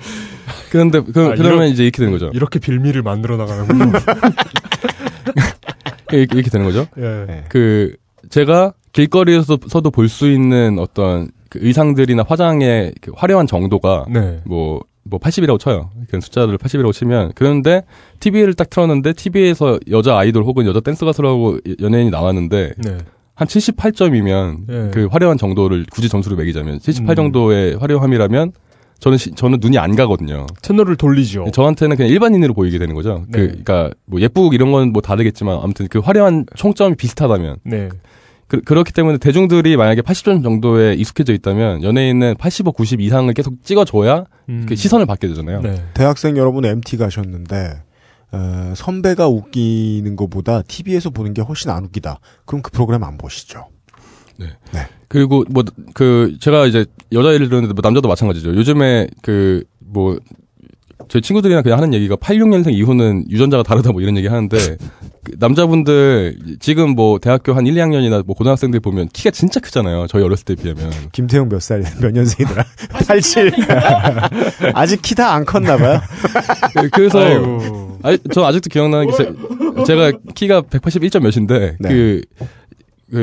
그런데, 0.77 1.01
그, 1.01 1.21
아, 1.21 1.35
그러면 1.35 1.55
이런- 1.59 1.69
이제 1.69 1.83
이렇게 1.85 1.99
되는 1.99 2.13
거죠. 2.13 2.31
이렇게 2.35 2.59
빌미를 2.59 3.03
만들어 3.03 3.37
나가는군요. 3.37 3.93
이렇게, 6.13 6.35
이렇게 6.35 6.51
되는 6.51 6.67
거죠. 6.67 6.87
예. 6.99 7.25
네. 7.27 7.45
그, 7.49 7.95
제가 8.31 8.73
길거리에서도 8.93 9.91
볼 9.91 10.09
수 10.09 10.31
있는 10.31 10.79
어떤 10.79 11.29
그 11.49 11.59
의상들이나 11.63 12.25
화장의 12.27 12.95
그 13.01 13.13
화려한 13.15 13.47
정도가 13.47 14.07
네. 14.09 14.41
뭐, 14.45 14.81
뭐 15.05 15.21
80이라고 15.21 15.59
쳐요. 15.61 15.91
그런 16.09 16.21
숫자를 16.21 16.59
80이라고 16.59 16.93
치면. 16.93 17.33
그런데 17.35 17.83
TV를 18.21 18.55
딱 18.55 18.71
틀었는데 18.71 19.13
TV에서 19.13 19.79
여자 19.91 20.17
아이돌 20.19 20.43
혹은 20.45 20.67
여자 20.67 20.81
댄스 20.81 21.05
가수라고 21.05 21.59
연예인이 21.81 22.11
나왔는데 22.11 22.73
네. 22.79 22.99
한 23.35 23.47
78점이면 23.47 24.59
예. 24.71 24.91
그 24.93 25.07
화려한 25.11 25.37
정도를 25.39 25.85
굳이 25.93 26.09
점수를 26.09 26.37
매기자면 26.39 26.81
78 26.81 27.13
음. 27.13 27.17
정도의 27.17 27.77
화려함이라면 27.77 28.53
저는 28.99 29.19
시- 29.19 29.33
저는 29.33 29.59
눈이 29.61 29.79
안 29.79 29.95
가거든요. 29.95 30.47
채널을 30.63 30.97
돌리죠. 30.97 31.51
저한테는 31.53 31.97
그냥 31.97 32.11
일반인으로 32.11 32.55
보이게 32.55 32.79
되는 32.79 32.95
거죠. 32.95 33.25
그, 33.31 33.39
네. 33.39 33.47
그러니까 33.49 33.91
뭐 34.07 34.21
예쁘고 34.21 34.53
이런 34.55 34.73
건 34.73 34.91
뭐 34.93 35.03
다르겠지만 35.03 35.59
아무튼 35.63 35.87
그 35.89 35.99
화려한 35.99 36.47
총점이 36.57 36.97
비슷하다면 36.97 37.59
네. 37.65 37.89
그, 38.49 38.61
그렇기 38.63 38.93
때문에 38.93 39.19
대중들이 39.19 39.77
만약에 39.77 40.01
80점 40.03 40.43
정도에 40.43 40.95
익숙해져 40.95 41.33
있다면 41.35 41.83
연예인은 41.83 42.37
85, 42.39 42.73
90 42.73 43.01
이상을 43.01 43.33
계속 43.35 43.63
찍어줘야 43.65 44.25
음. 44.49 44.67
그 44.69 44.77
시선을 44.77 45.05
받게 45.07 45.29
되잖아요. 45.29 45.61
네. 45.63 45.83
대학생 45.95 46.37
여러분 46.37 46.65
MT 46.65 46.97
가셨는데 46.97 47.83
어, 48.33 48.73
선배가 48.75 49.29
웃기는 49.29 50.17
것보다 50.17 50.63
TV에서 50.63 51.11
보는 51.11 51.35
게 51.35 51.43
훨씬 51.43 51.71
안 51.71 51.85
웃기다. 51.85 52.19
그럼 52.45 52.63
그 52.63 52.71
프로그램 52.71 53.05
안 53.05 53.19
보시죠. 53.19 53.67
그리고 55.09 55.45
뭐 55.51 55.65
그 55.95 56.37
제가 56.41 56.67
이제 56.67 56.85
여자애를 57.13 57.49
들었는데 57.49 57.73
뭐 57.75 57.81
남자도 57.83 58.09
마찬가지죠. 58.09 58.55
요즘에 58.55 59.07
그뭐제 59.23 61.21
친구들이랑 61.23 61.63
그냥 61.63 61.79
하는 61.79 61.95
얘기가 61.95 62.17
86년생 62.17 62.73
이후는 62.75 63.25
유전자가 63.31 63.63
다르다 63.63 63.93
뭐 63.93 64.01
이런 64.03 64.17
얘기 64.17 64.27
하는데 64.27 64.59
그 65.23 65.33
남자분들 65.39 66.39
지금 66.61 66.91
뭐 66.91 67.19
대학교 67.19 67.53
한 67.55 67.67
1, 67.67 67.75
2학년이나 67.75 68.25
뭐 68.27 68.35
고등학생들 68.37 68.81
보면 68.81 69.09
키가 69.13 69.31
진짜 69.31 69.59
크잖아요. 69.61 70.07
저희 70.09 70.23
어렸을 70.23 70.45
때 70.45 70.55
비하면. 70.55 70.91
김태형 71.13 71.49
몇 71.49 71.61
살, 71.63 71.83
몇 72.01 72.13
년생이더라? 72.13 72.65
87. 73.07 73.53
아직 74.75 75.03
키 75.03 75.15
다 75.15 75.33
안 75.35 75.45
컸나 75.45 75.77
봐요. 75.77 76.01
그래서 76.93 77.19
아이고. 77.21 77.99
아니, 78.03 78.19
저 78.33 78.45
아직도 78.45 78.69
기억나는 78.71 79.07
게 79.11 79.13
제, 79.17 79.33
제가 79.87 80.13
키가 80.35 80.63
181점 80.63 81.21
몇인데 81.23 81.77
네. 81.81 81.89
그, 81.89 82.21
그 82.39 82.45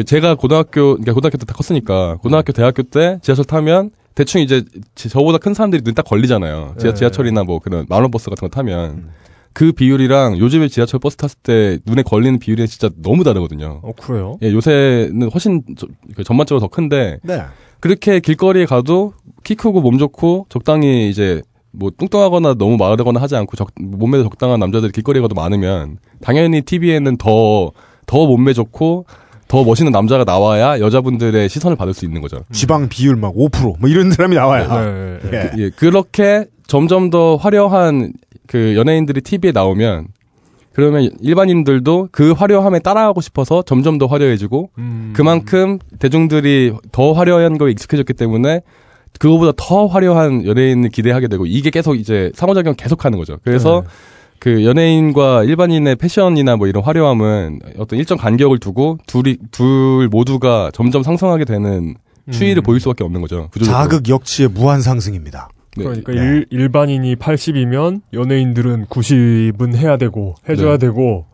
제가 0.05 0.35
고등학교 0.35 0.91
그러니까 0.93 1.13
고등학교 1.13 1.37
때 1.37 1.45
다 1.45 1.53
컸으니까 1.53 2.17
고등학교 2.21 2.53
대학교 2.53 2.83
때 2.83 3.19
지하철 3.21 3.43
타면 3.45 3.91
대충 4.15 4.41
이제 4.41 4.63
지- 4.95 5.09
저보다 5.09 5.37
큰 5.39 5.53
사람들이 5.53 5.81
눈 5.83 5.93
딱 5.95 6.05
걸리잖아요. 6.05 6.75
지하, 6.79 6.93
네. 6.93 6.97
지하철이나 6.99 7.43
뭐 7.43 7.59
그런 7.59 7.85
만원 7.89 8.11
버스 8.11 8.29
같은 8.29 8.47
거 8.47 8.49
타면 8.53 9.09
그 9.51 9.71
비율이랑 9.71 10.37
요즘에 10.37 10.67
지하철 10.69 10.99
버스 10.99 11.17
탔을 11.17 11.37
때 11.43 11.79
눈에 11.85 12.01
걸리는 12.03 12.39
비율이 12.39 12.67
진짜 12.67 12.89
너무 13.01 13.23
다르거든요. 13.23 13.81
어, 13.83 13.91
그래요? 13.99 14.37
예, 14.41 14.51
요새는 14.51 15.29
훨씬 15.31 15.63
저- 15.77 15.87
그 16.15 16.23
전반적으로 16.23 16.59
더 16.61 16.67
큰데 16.67 17.19
네. 17.23 17.41
그렇게 17.79 18.19
길거리에 18.21 18.65
가도 18.65 19.13
키 19.43 19.55
크고 19.55 19.81
몸 19.81 19.97
좋고 19.97 20.45
적당히 20.49 21.09
이제 21.09 21.41
뭐 21.71 21.91
뚱뚱하거나 21.97 22.53
너무 22.53 22.77
마르거나 22.77 23.19
하지 23.19 23.35
않고 23.35 23.57
적, 23.57 23.69
몸매도 23.79 24.23
적당한 24.23 24.59
남자들이 24.59 24.91
길거리에 24.91 25.21
가도 25.21 25.35
많으면 25.35 25.97
당연히 26.21 26.61
TV에는 26.61 27.17
더, 27.17 27.71
더 28.05 28.25
몸매 28.27 28.53
좋고 28.53 29.05
더 29.53 29.63
멋있는 29.63 29.91
남자가 29.91 30.23
나와야 30.23 30.79
여자분들의 30.79 31.47
시선을 31.47 31.77
받을 31.77 31.93
수 31.93 32.05
있는 32.05 32.21
거죠. 32.21 32.39
지방 32.51 32.89
비율 32.89 33.15
막 33.15 33.35
5%뭐 33.35 33.87
이런 33.87 34.09
사람이 34.09 34.35
나와요. 34.35 35.19
네, 35.21 35.29
네. 35.29 35.37
예. 35.37 35.51
예, 35.65 35.69
그렇게 35.69 36.45
점점 36.65 37.11
더 37.11 37.35
화려한 37.35 38.13
그 38.47 38.75
연예인들이 38.75 39.21
TV에 39.21 39.51
나오면 39.51 40.07
그러면 40.71 41.11
일반인들도 41.21 42.09
그 42.11 42.31
화려함에 42.31 42.79
따라하고 42.79 43.21
싶어서 43.21 43.61
점점 43.61 43.99
더 43.99 44.07
화려해지고 44.07 44.71
음. 44.79 45.13
그만큼 45.15 45.77
대중들이 45.99 46.73
더 46.91 47.13
화려한 47.13 47.59
거에 47.59 47.69
익숙해졌기 47.69 48.13
때문에 48.13 48.61
그거보다 49.19 49.51
더 49.55 49.85
화려한 49.85 50.47
연예인을 50.47 50.89
기대하게 50.89 51.27
되고 51.27 51.45
이게 51.45 51.69
계속 51.69 51.93
이제 51.93 52.31
상호작용 52.33 52.73
계속 52.75 53.05
하는 53.05 53.19
거죠. 53.19 53.37
그래서 53.43 53.83
네. 53.85 53.89
그 54.43 54.65
연예인과 54.65 55.45
일반인의 55.45 55.95
패션이나 55.95 56.57
뭐 56.57 56.67
이런 56.67 56.83
화려함은 56.83 57.61
어떤 57.77 57.97
일정 57.97 58.17
간격을 58.17 58.59
두고 58.59 58.97
둘이 59.07 59.37
둘 59.51 60.09
모두가 60.09 60.69
점점 60.73 61.01
상승하게 61.01 61.45
되는 61.45 61.95
추이를 62.29 62.61
음. 62.61 62.63
보일 62.63 62.81
수밖에 62.81 63.05
없는 63.05 63.21
거죠. 63.21 63.47
구조적으로. 63.53 63.81
자극 63.81 64.09
역치의 64.09 64.49
무한 64.49 64.81
상승입니다. 64.81 65.47
네. 65.77 65.85
그러니까 65.85 66.11
네. 66.11 66.19
일, 66.19 66.45
일반인이 66.49 67.15
80이면 67.15 68.01
연예인들은 68.11 68.87
90은 68.87 69.77
해야 69.77 69.95
되고 69.95 70.35
해줘야 70.49 70.73
네. 70.73 70.87
되고 70.87 71.25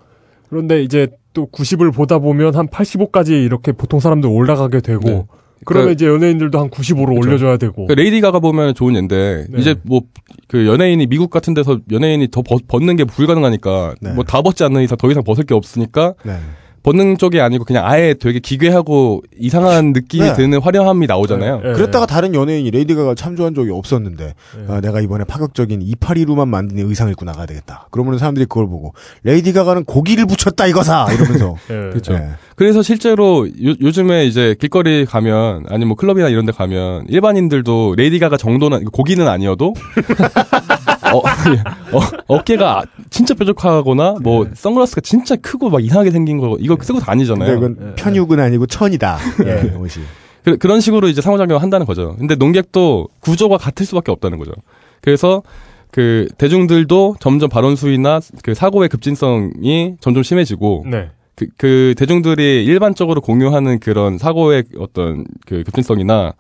그런데 0.48 0.84
이제 0.84 1.08
또 1.34 1.48
90을 1.48 1.92
보다 1.92 2.20
보면 2.20 2.54
한 2.54 2.68
85까지 2.68 3.32
이렇게 3.44 3.72
보통 3.72 4.00
사람들 4.00 4.30
올라가게 4.30 4.82
되고 4.82 5.10
네. 5.10 5.26
그러면 5.66 5.86
그러니까- 5.86 5.92
이제 5.94 6.08
연예인들도 6.08 6.60
한 6.60 6.70
90으로 6.70 7.16
그쵸. 7.16 7.28
올려줘야 7.30 7.58
되고 7.58 7.86
그 7.88 7.94
레이디 7.94 8.22
가가 8.22 8.40
보면 8.40 8.74
좋은 8.76 8.96
예인데 8.96 9.46
네. 9.50 9.60
이제 9.60 9.76
뭐 9.84 10.02
그 10.50 10.66
연예인이 10.66 11.06
미국 11.06 11.30
같은 11.30 11.54
데서 11.54 11.80
연예인이 11.92 12.30
더 12.32 12.42
벗, 12.42 12.68
벗는 12.68 12.96
게 12.96 13.04
불가능하니까 13.04 13.94
네. 14.02 14.14
뭐다 14.14 14.42
벗지 14.42 14.64
않는 14.64 14.82
이상 14.82 14.98
더 14.98 15.10
이상 15.12 15.24
벗을 15.24 15.44
게 15.44 15.54
없으니까 15.54 16.16
네. 16.26 16.38
벗는 16.84 17.18
쪽이 17.18 17.42
아니고 17.42 17.66
그냥 17.66 17.86
아예 17.86 18.14
되게 18.14 18.40
기괴하고 18.40 19.24
이상한 19.38 19.94
느낌이 19.94 20.24
네. 20.24 20.34
드는 20.34 20.62
화려함이 20.62 21.08
나오잖아요. 21.08 21.62
네. 21.64 21.74
그랬다가 21.74 22.06
다른 22.06 22.34
연예인이 22.34 22.72
레이디 22.72 22.96
가가 22.96 23.16
참조한 23.16 23.54
적이 23.54 23.72
없었는데 23.72 24.26
네. 24.26 24.66
아, 24.68 24.82
내가 24.82 25.02
이번에 25.02 25.24
파격적인 25.26 25.82
이파리로만 25.82 26.48
만든 26.48 26.78
의상을 26.80 27.12
입고 27.12 27.26
나가야 27.26 27.46
되겠다. 27.46 27.88
그러면 27.92 28.18
사람들이 28.18 28.46
그걸 28.46 28.68
보고 28.68 28.94
레이디 29.24 29.54
가가는 29.54 29.86
고기를 29.86 30.26
붙였다 30.26 30.68
이거사 30.68 31.08
이러면서 31.12 31.56
예. 31.70 31.90
그렇죠. 31.90 32.14
네. 32.14 32.30
그래서 32.56 32.82
실제로 32.82 33.48
요, 33.48 33.92
즘에 33.92 34.26
이제 34.26 34.56
길거리 34.60 35.06
가면 35.06 35.66
아니 35.70 35.86
뭐 35.86 35.96
클럽이나 35.96 36.28
이런 36.30 36.46
데 36.46 36.52
가면 36.52 37.06
일반인들도 37.08 37.96
레이디 37.98 38.20
가가 38.20 38.38
정도는 38.38 38.86
고기는 38.86 39.28
아니어도 39.28 39.74
어, 41.14 41.20
어, 41.98 42.02
어 42.28 42.44
깨가 42.44 42.84
진짜 43.10 43.34
뾰족하거나 43.34 44.16
뭐 44.22 44.48
선글라스가 44.54 45.02
진짜 45.02 45.36
크고 45.36 45.70
막 45.70 45.84
이상하게 45.84 46.12
생긴 46.12 46.40
거 46.40 46.58
이거 46.60 46.78
쓰고 46.82 47.00
근데 47.00 47.06
다니잖아요. 47.06 47.58
이건 47.58 47.96
편육은 47.96 48.40
아니고 48.40 48.66
천이다. 48.66 49.18
예, 49.46 49.76
옷이. 49.76 50.04
그, 50.44 50.58
그런 50.58 50.82
식으로 50.82 51.08
이제 51.08 51.22
상호작용을 51.22 51.62
한다는 51.62 51.86
거죠. 51.86 52.16
근데 52.18 52.36
농객도 52.36 53.10
구조가 53.20 53.58
같을 53.58 53.86
수밖에 53.86 54.12
없다는 54.12 54.38
거죠. 54.38 54.52
그래서 55.02 55.44
그 55.92 56.28
대중들도 56.38 57.16
점점 57.20 57.50
발언 57.50 57.76
수위나 57.76 58.20
그 58.44 58.54
사고의 58.54 58.90
급진성이 58.90 59.96
점점 60.00 60.24
심해지고 60.24 60.86
네. 60.90 61.10
그, 61.36 61.48
그 61.58 61.96
대중들이 61.98 62.66
일반적으로 62.66 63.22
공유하는 63.22 63.80
그런 63.80 64.18
사고의 64.18 64.66
어떤 64.78 65.26
그 65.46 65.64
급진성이나 65.64 66.34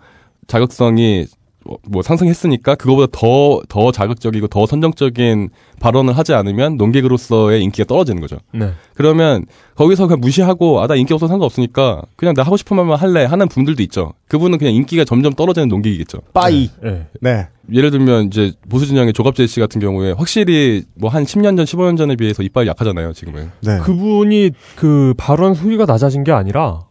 자극성이 0.47 1.25
뭐, 1.69 1.77
뭐 1.87 2.01
상승했으니까 2.01 2.73
그거보다 2.75 3.07
더, 3.11 3.61
더 3.69 3.91
자극적이고 3.91 4.47
더 4.47 4.65
선정적인 4.65 5.49
발언을 5.79 6.17
하지 6.17 6.33
않으면 6.33 6.77
농객으로서의 6.77 7.61
인기가 7.63 7.85
떨어지는 7.85 8.21
거죠. 8.21 8.37
네. 8.53 8.71
그러면 8.95 9.45
거기서 9.75 10.07
그냥 10.07 10.19
무시하고 10.19 10.81
아 10.81 10.87
나 10.87 10.95
인기 10.95 11.13
없어서 11.13 11.29
상관없으니까 11.31 12.01
그냥 12.15 12.33
나 12.33 12.41
하고 12.41 12.57
싶은 12.57 12.75
말만 12.75 12.97
할래 12.97 13.25
하는 13.25 13.47
분들도 13.47 13.83
있죠. 13.83 14.13
그분은 14.27 14.57
그냥 14.57 14.73
인기가 14.73 15.05
점점 15.05 15.33
떨어지는 15.33 15.67
농객이겠죠. 15.67 16.17
빠이. 16.33 16.69
예. 16.83 17.05
네. 17.21 17.47
예를 17.71 17.91
들면 17.91 18.25
이제 18.25 18.51
보수 18.67 18.87
진영의 18.87 19.13
조갑재 19.13 19.45
씨 19.45 19.59
같은 19.59 19.79
경우에 19.79 20.13
확실히 20.13 20.83
뭐 20.95 21.11
한 21.11 21.23
10년 21.25 21.55
전, 21.55 21.65
15년 21.65 21.97
전에 21.97 22.15
비해서 22.15 22.41
이빨이 22.41 22.67
약하잖아요, 22.67 23.13
지금은. 23.13 23.51
네. 23.61 23.77
그분이 23.79 24.51
그 24.75 25.13
발언 25.17 25.53
수위가 25.53 25.85
낮아진 25.85 26.23
게 26.23 26.31
아니라 26.31 26.81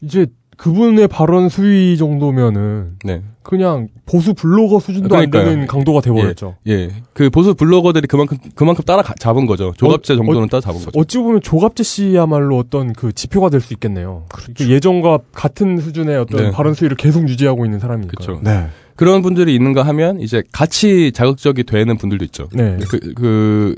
이제 0.00 0.26
그분의 0.56 1.08
발언 1.08 1.48
수위 1.48 1.96
정도면은 1.96 2.92
네. 3.04 3.22
그냥 3.42 3.88
보수 4.06 4.34
블로거 4.34 4.78
수준도 4.78 5.08
그러니까요. 5.08 5.42
안 5.42 5.48
되는 5.48 5.66
강도가 5.66 6.00
돼버렸죠. 6.00 6.56
예. 6.68 6.90
그 7.12 7.30
보수 7.30 7.54
블로거들이 7.54 8.06
그만큼 8.06 8.38
그만큼 8.54 8.84
따라 8.84 9.02
가- 9.02 9.14
잡은 9.18 9.46
거죠. 9.46 9.72
조갑재 9.76 10.12
어, 10.12 10.16
정도는 10.16 10.42
어, 10.44 10.46
따라 10.46 10.60
잡은 10.60 10.78
거죠. 10.84 10.90
어찌 10.98 11.18
보면 11.18 11.40
조갑재 11.40 11.82
씨야말로 11.82 12.58
어떤 12.58 12.92
그 12.92 13.12
지표가 13.12 13.48
될 13.50 13.60
수 13.60 13.72
있겠네요. 13.74 14.24
그 14.56 14.68
예전과 14.70 15.18
같은 15.32 15.78
수준의 15.78 16.16
어떤 16.16 16.26
그렇죠. 16.26 16.44
네. 16.50 16.50
발언 16.56 16.74
수위를 16.74 16.96
계속 16.96 17.28
유지하고 17.28 17.64
있는 17.64 17.78
사람이니까. 17.80 18.12
그렇죠. 18.16 18.40
네. 18.44 18.66
그런 18.96 19.22
분들이 19.22 19.54
있는가 19.54 19.82
하면 19.84 20.20
이제 20.20 20.42
같이 20.52 21.12
자극적이 21.12 21.64
되는 21.64 21.96
분들도 21.96 22.24
있죠. 22.26 22.48
네. 22.52 22.78
그, 22.88 22.98
그, 23.14 23.76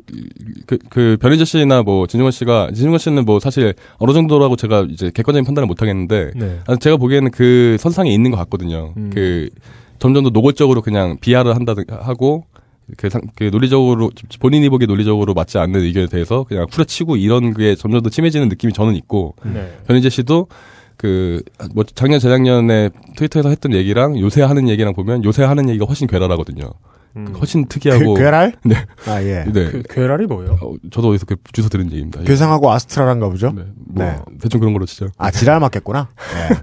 그, 0.66 0.78
그, 0.88 1.16
변희재 1.20 1.44
씨나 1.44 1.82
뭐, 1.82 2.06
진중권 2.06 2.32
씨가, 2.32 2.68
진중권 2.74 2.98
씨는 2.98 3.24
뭐, 3.24 3.40
사실, 3.40 3.74
어느 3.98 4.12
정도라고 4.12 4.56
제가 4.56 4.86
이제 4.90 5.10
객관적인 5.14 5.44
판단을 5.44 5.66
못 5.66 5.82
하겠는데, 5.82 6.32
네. 6.34 6.60
아, 6.66 6.76
제가 6.76 6.96
보기에는 6.96 7.30
그 7.30 7.76
선상에 7.78 8.12
있는 8.12 8.30
것 8.30 8.36
같거든요. 8.38 8.92
음. 8.96 9.10
그, 9.12 9.48
점점 9.98 10.24
더 10.24 10.30
노골적으로 10.30 10.82
그냥 10.82 11.16
비하를 11.20 11.54
한다, 11.54 11.74
하고, 11.88 12.44
그, 12.96 13.08
상, 13.08 13.22
그 13.36 13.44
논리적으로, 13.44 14.10
본인이 14.40 14.68
보기에 14.68 14.86
논리적으로 14.86 15.32
맞지 15.32 15.58
않는 15.58 15.80
의견에 15.80 16.06
대해서 16.06 16.44
그냥 16.44 16.66
후려치고 16.70 17.16
이런 17.16 17.54
게 17.54 17.74
점점 17.76 18.02
더 18.02 18.10
심해지는 18.10 18.48
느낌이 18.48 18.72
저는 18.72 18.94
있고, 18.96 19.34
네. 19.44 19.78
변희재 19.86 20.10
씨도 20.10 20.48
그, 20.96 21.42
뭐, 21.74 21.84
작년, 21.94 22.20
재작년에 22.20 22.90
트위터에서 23.16 23.48
했던 23.48 23.72
얘기랑 23.72 24.18
요새 24.20 24.42
하는 24.42 24.68
얘기랑 24.68 24.94
보면 24.94 25.24
요새 25.24 25.42
하는 25.44 25.68
얘기가 25.68 25.84
훨씬 25.86 26.06
괴랄하거든요. 26.06 26.70
음. 27.16 27.32
훨씬 27.38 27.66
특이하고. 27.68 28.14
괴, 28.14 28.24
괴랄? 28.24 28.52
네. 28.64 28.74
아, 29.06 29.22
예. 29.22 29.44
네. 29.44 29.70
그 29.70 29.82
괴랄이 29.88 30.26
뭐예요? 30.26 30.58
어, 30.60 30.74
저도 30.90 31.08
어디서 31.10 31.26
그 31.26 31.36
주소 31.52 31.68
들은 31.68 31.86
얘기입니다. 31.86 32.20
예. 32.20 32.24
괴상하고 32.24 32.70
아스트랄한가 32.72 33.28
보죠? 33.28 33.52
네. 33.54 33.62
뭐, 33.76 34.04
네. 34.04 34.16
대충 34.40 34.60
그런 34.60 34.72
걸로 34.72 34.86
치죠. 34.86 35.08
아, 35.18 35.30
지랄 35.30 35.60
맞겠구나. 35.60 36.08
네. 36.16 36.56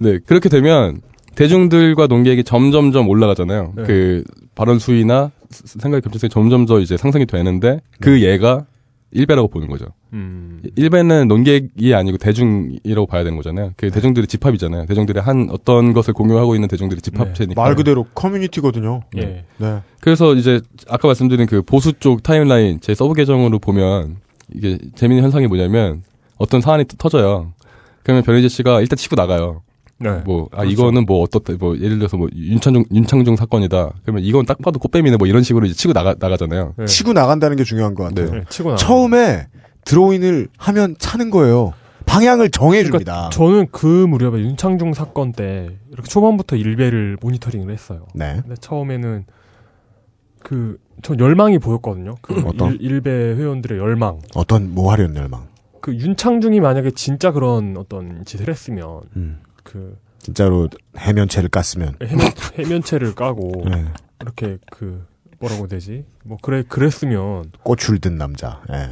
네. 0.12 0.18
그렇게 0.26 0.48
되면 0.48 1.00
대중들과 1.34 2.06
농객이 2.06 2.44
점점점 2.44 3.08
올라가잖아요. 3.08 3.72
네. 3.76 3.82
그 3.84 4.24
발언 4.54 4.78
수위나 4.78 5.30
스- 5.50 5.78
생각의 5.78 6.00
급진성이 6.02 6.30
점점 6.30 6.66
더 6.66 6.80
이제 6.80 6.96
상승이 6.96 7.26
되는데 7.26 7.80
그 8.00 8.20
예가 8.22 8.66
일배라고 9.12 9.48
보는 9.48 9.68
거죠. 9.68 9.86
음. 10.12 10.62
일배는 10.76 11.26
논객이 11.28 11.94
아니고 11.94 12.18
대중이라고 12.18 13.06
봐야 13.06 13.24
되는 13.24 13.36
거잖아요. 13.36 13.72
그 13.76 13.90
대중들의 13.90 14.26
집합이잖아요. 14.28 14.86
대중들의 14.86 15.22
한 15.22 15.48
어떤 15.50 15.92
것을 15.92 16.14
공유하고 16.14 16.54
있는 16.54 16.68
대중들의 16.68 17.00
집합체니까. 17.02 17.60
말 17.60 17.74
그대로 17.74 18.04
커뮤니티거든요. 18.14 19.00
예. 19.16 19.44
네. 19.58 19.78
그래서 20.00 20.34
이제 20.34 20.60
아까 20.88 21.08
말씀드린 21.08 21.46
그 21.46 21.62
보수 21.62 21.92
쪽 21.94 22.22
timeline 22.22 22.80
제 22.80 22.94
sub 22.94 23.14
계정으로 23.14 23.58
보면 23.58 24.16
이게 24.54 24.78
재밌는 24.94 25.24
현상이 25.24 25.46
뭐냐면 25.48 26.02
어떤 26.38 26.60
사안이 26.60 26.84
터- 26.84 26.96
터져요. 26.98 27.52
그러면 28.02 28.22
변희재 28.22 28.48
씨가 28.48 28.80
일단 28.80 28.96
치고 28.96 29.16
나가요. 29.16 29.62
네. 30.00 30.22
뭐, 30.24 30.48
아, 30.52 30.58
그렇죠. 30.58 30.70
이거는 30.72 31.04
뭐 31.06 31.20
어떻다, 31.22 31.52
뭐, 31.58 31.76
예를 31.76 31.98
들어서 31.98 32.16
뭐, 32.16 32.28
윤창중, 32.34 32.84
윤창중 32.92 33.36
사건이다. 33.36 33.92
그러면 34.02 34.22
이건 34.24 34.46
딱 34.46 34.58
봐도 34.62 34.78
꽃뱀이네, 34.78 35.16
뭐 35.18 35.26
이런 35.26 35.42
식으로 35.42 35.66
이제 35.66 35.74
치고 35.74 35.92
나가, 35.92 36.14
나가잖아요. 36.18 36.74
네. 36.78 36.86
치고 36.86 37.12
나간다는 37.12 37.56
게 37.56 37.64
중요한 37.64 37.94
것 37.94 38.04
같아요. 38.04 38.30
네, 38.32 38.44
치고 38.48 38.70
나. 38.70 38.76
처음에 38.76 39.48
스로인을 39.84 40.48
하면 40.58 40.96
차는 40.98 41.30
거예요. 41.30 41.74
방향을 42.06 42.50
정해줍니다. 42.50 43.12
그러니까 43.12 43.30
저는 43.30 43.68
그 43.70 43.86
무렵에 43.86 44.40
윤창중 44.40 44.94
사건 44.94 45.32
때 45.32 45.78
이렇게 45.92 46.08
초반부터 46.08 46.56
일배를 46.56 47.18
모니터링을 47.20 47.72
했어요. 47.72 48.06
네. 48.14 48.40
근데 48.42 48.54
처음에는 48.60 49.24
그 50.42 50.78
전 51.02 51.18
열망이 51.18 51.58
보였거든요. 51.58 52.16
그 52.20 52.42
어떤? 52.46 52.72
일, 52.74 52.82
일배 52.82 53.10
회원들의 53.10 53.78
열망. 53.78 54.18
어떤 54.34 54.74
뭐 54.74 54.92
하려는 54.92 55.16
열망. 55.16 55.48
그 55.80 55.94
윤창중이 55.94 56.60
만약에 56.60 56.90
진짜 56.90 57.32
그런 57.32 57.76
어떤 57.78 58.24
짓을 58.24 58.48
했으면 58.48 59.00
음. 59.16 59.38
그 59.62 59.98
진짜로 60.18 60.68
해면체를 60.98 61.48
깠으면. 61.48 62.00
해면, 62.04 62.32
해면 62.58 62.82
체를 62.82 63.14
까고 63.14 63.64
네. 63.68 63.86
이렇게 64.20 64.58
그 64.70 65.06
뭐라고 65.38 65.66
되지? 65.66 66.04
뭐 66.24 66.38
그래 66.40 66.62
그랬으면 66.68 67.52
꽃을 67.62 67.98
든 68.00 68.16
남자. 68.16 68.62
예. 68.70 68.90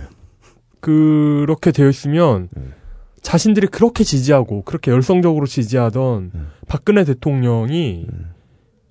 그렇게 0.81 1.73
되어 1.73 1.89
있으면 1.89 2.49
음. 2.57 2.73
자신들이 3.23 3.67
그렇게 3.67 4.05
지지하고 4.05 4.63
그렇게 4.63 4.91
열성적으로 4.91 5.47
지지하던 5.47 6.31
음. 6.35 6.51
박근혜 6.67 7.05
대통령이 7.05 8.07
음. 8.11 8.33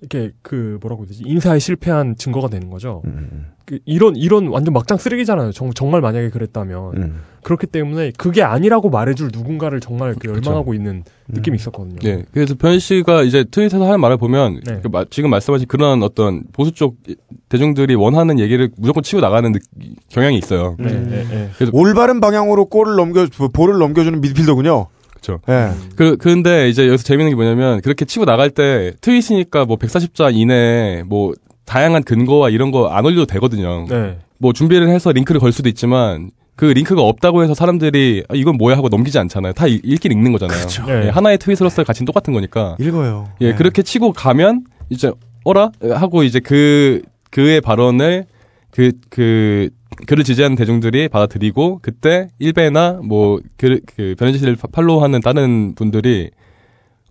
이렇게 0.00 0.30
그 0.42 0.78
뭐라고 0.80 1.02
해야 1.02 1.08
되지 1.08 1.24
인사에 1.26 1.58
실패한 1.58 2.16
증거가 2.16 2.48
되는 2.48 2.70
거죠. 2.70 3.02
음, 3.06 3.46
그 3.64 3.78
이런 3.84 4.14
이런 4.16 4.46
완전 4.48 4.72
막장 4.72 4.96
쓰레기잖아요. 4.96 5.50
정, 5.52 5.72
정말 5.72 6.00
만약에 6.00 6.30
그랬다면 6.30 6.96
음. 6.96 7.20
그렇기 7.42 7.66
때문에 7.66 8.12
그게 8.16 8.42
아니라고 8.42 8.90
말해줄 8.90 9.30
누군가를 9.32 9.80
정말 9.80 10.14
그 10.18 10.28
열망하고 10.28 10.72
있는 10.74 11.02
느낌이 11.28 11.56
있었거든요. 11.56 11.98
네. 12.00 12.22
그래서 12.32 12.54
변 12.56 12.78
씨가 12.78 13.22
이제 13.22 13.44
트윗에서 13.50 13.84
하는 13.86 14.00
말을 14.00 14.18
보면 14.18 14.60
네. 14.64 14.80
그 14.82 14.88
마- 14.88 15.04
지금 15.10 15.30
말씀하신 15.30 15.66
그런 15.66 16.02
어떤 16.04 16.44
보수 16.52 16.70
쪽 16.72 16.96
대중들이 17.48 17.94
원하는 17.96 18.38
얘기를 18.38 18.70
무조건 18.76 19.02
치고 19.02 19.20
나가는 19.20 19.50
느- 19.50 19.58
경향이 20.10 20.38
있어요. 20.38 20.76
네, 20.78 20.92
네, 20.92 21.24
네. 21.28 21.50
그래서 21.56 21.72
올바른 21.74 22.20
방향으로 22.20 22.66
골을 22.66 22.94
넘겨 22.96 23.26
볼을 23.52 23.78
넘겨주는 23.78 24.20
미드필더군요. 24.20 24.86
그렇죠. 25.20 25.40
예. 25.48 25.70
그, 25.96 26.16
근데 26.16 26.68
이제 26.68 26.86
여기서 26.86 27.04
재밌는 27.04 27.30
게 27.30 27.34
뭐냐면 27.36 27.80
그렇게 27.80 28.04
치고 28.04 28.24
나갈 28.24 28.50
때 28.50 28.92
트윗이니까 29.00 29.64
뭐 29.64 29.76
140자 29.76 30.34
이내에 30.34 31.02
뭐 31.04 31.34
다양한 31.64 32.02
근거와 32.02 32.50
이런 32.50 32.70
거 32.70 32.88
안 32.90 33.04
올려도 33.04 33.26
되거든요. 33.26 33.86
네. 33.88 34.18
뭐 34.38 34.52
준비를 34.52 34.88
해서 34.88 35.12
링크를 35.12 35.40
걸 35.40 35.52
수도 35.52 35.68
있지만 35.68 36.30
그 36.56 36.64
링크가 36.64 37.02
없다고 37.02 37.42
해서 37.42 37.54
사람들이 37.54 38.24
아, 38.28 38.34
이건 38.34 38.56
뭐야 38.56 38.76
하고 38.76 38.88
넘기지 38.88 39.18
않잖아요. 39.18 39.52
다 39.52 39.66
읽, 39.66 39.80
읽긴 39.84 40.12
읽는 40.12 40.32
거잖아요. 40.32 40.58
그렇죠. 40.58 40.86
네. 40.86 41.06
예, 41.06 41.08
하나의 41.10 41.38
트윗으로서 41.38 41.84
가치는 41.84 42.06
똑같은 42.06 42.32
거니까. 42.32 42.76
읽어요. 42.80 43.28
예, 43.40 43.50
네. 43.50 43.54
그렇게 43.54 43.82
치고 43.82 44.12
가면 44.12 44.64
이제 44.90 45.12
어라 45.44 45.70
하고 45.94 46.22
이제 46.22 46.40
그 46.40 47.02
그의 47.30 47.60
발언을 47.60 48.26
그그 48.70 48.92
그 49.10 49.68
를 50.06 50.24
지지하는 50.24 50.56
대중들이 50.56 51.08
받아들이고 51.08 51.80
그때 51.82 52.28
일베나 52.38 53.00
뭐그 53.04 53.80
그 53.96 54.14
변현재 54.18 54.38
씨를 54.38 54.56
파- 54.56 54.68
팔로우하는 54.68 55.20
다른 55.20 55.74
분들이 55.74 56.30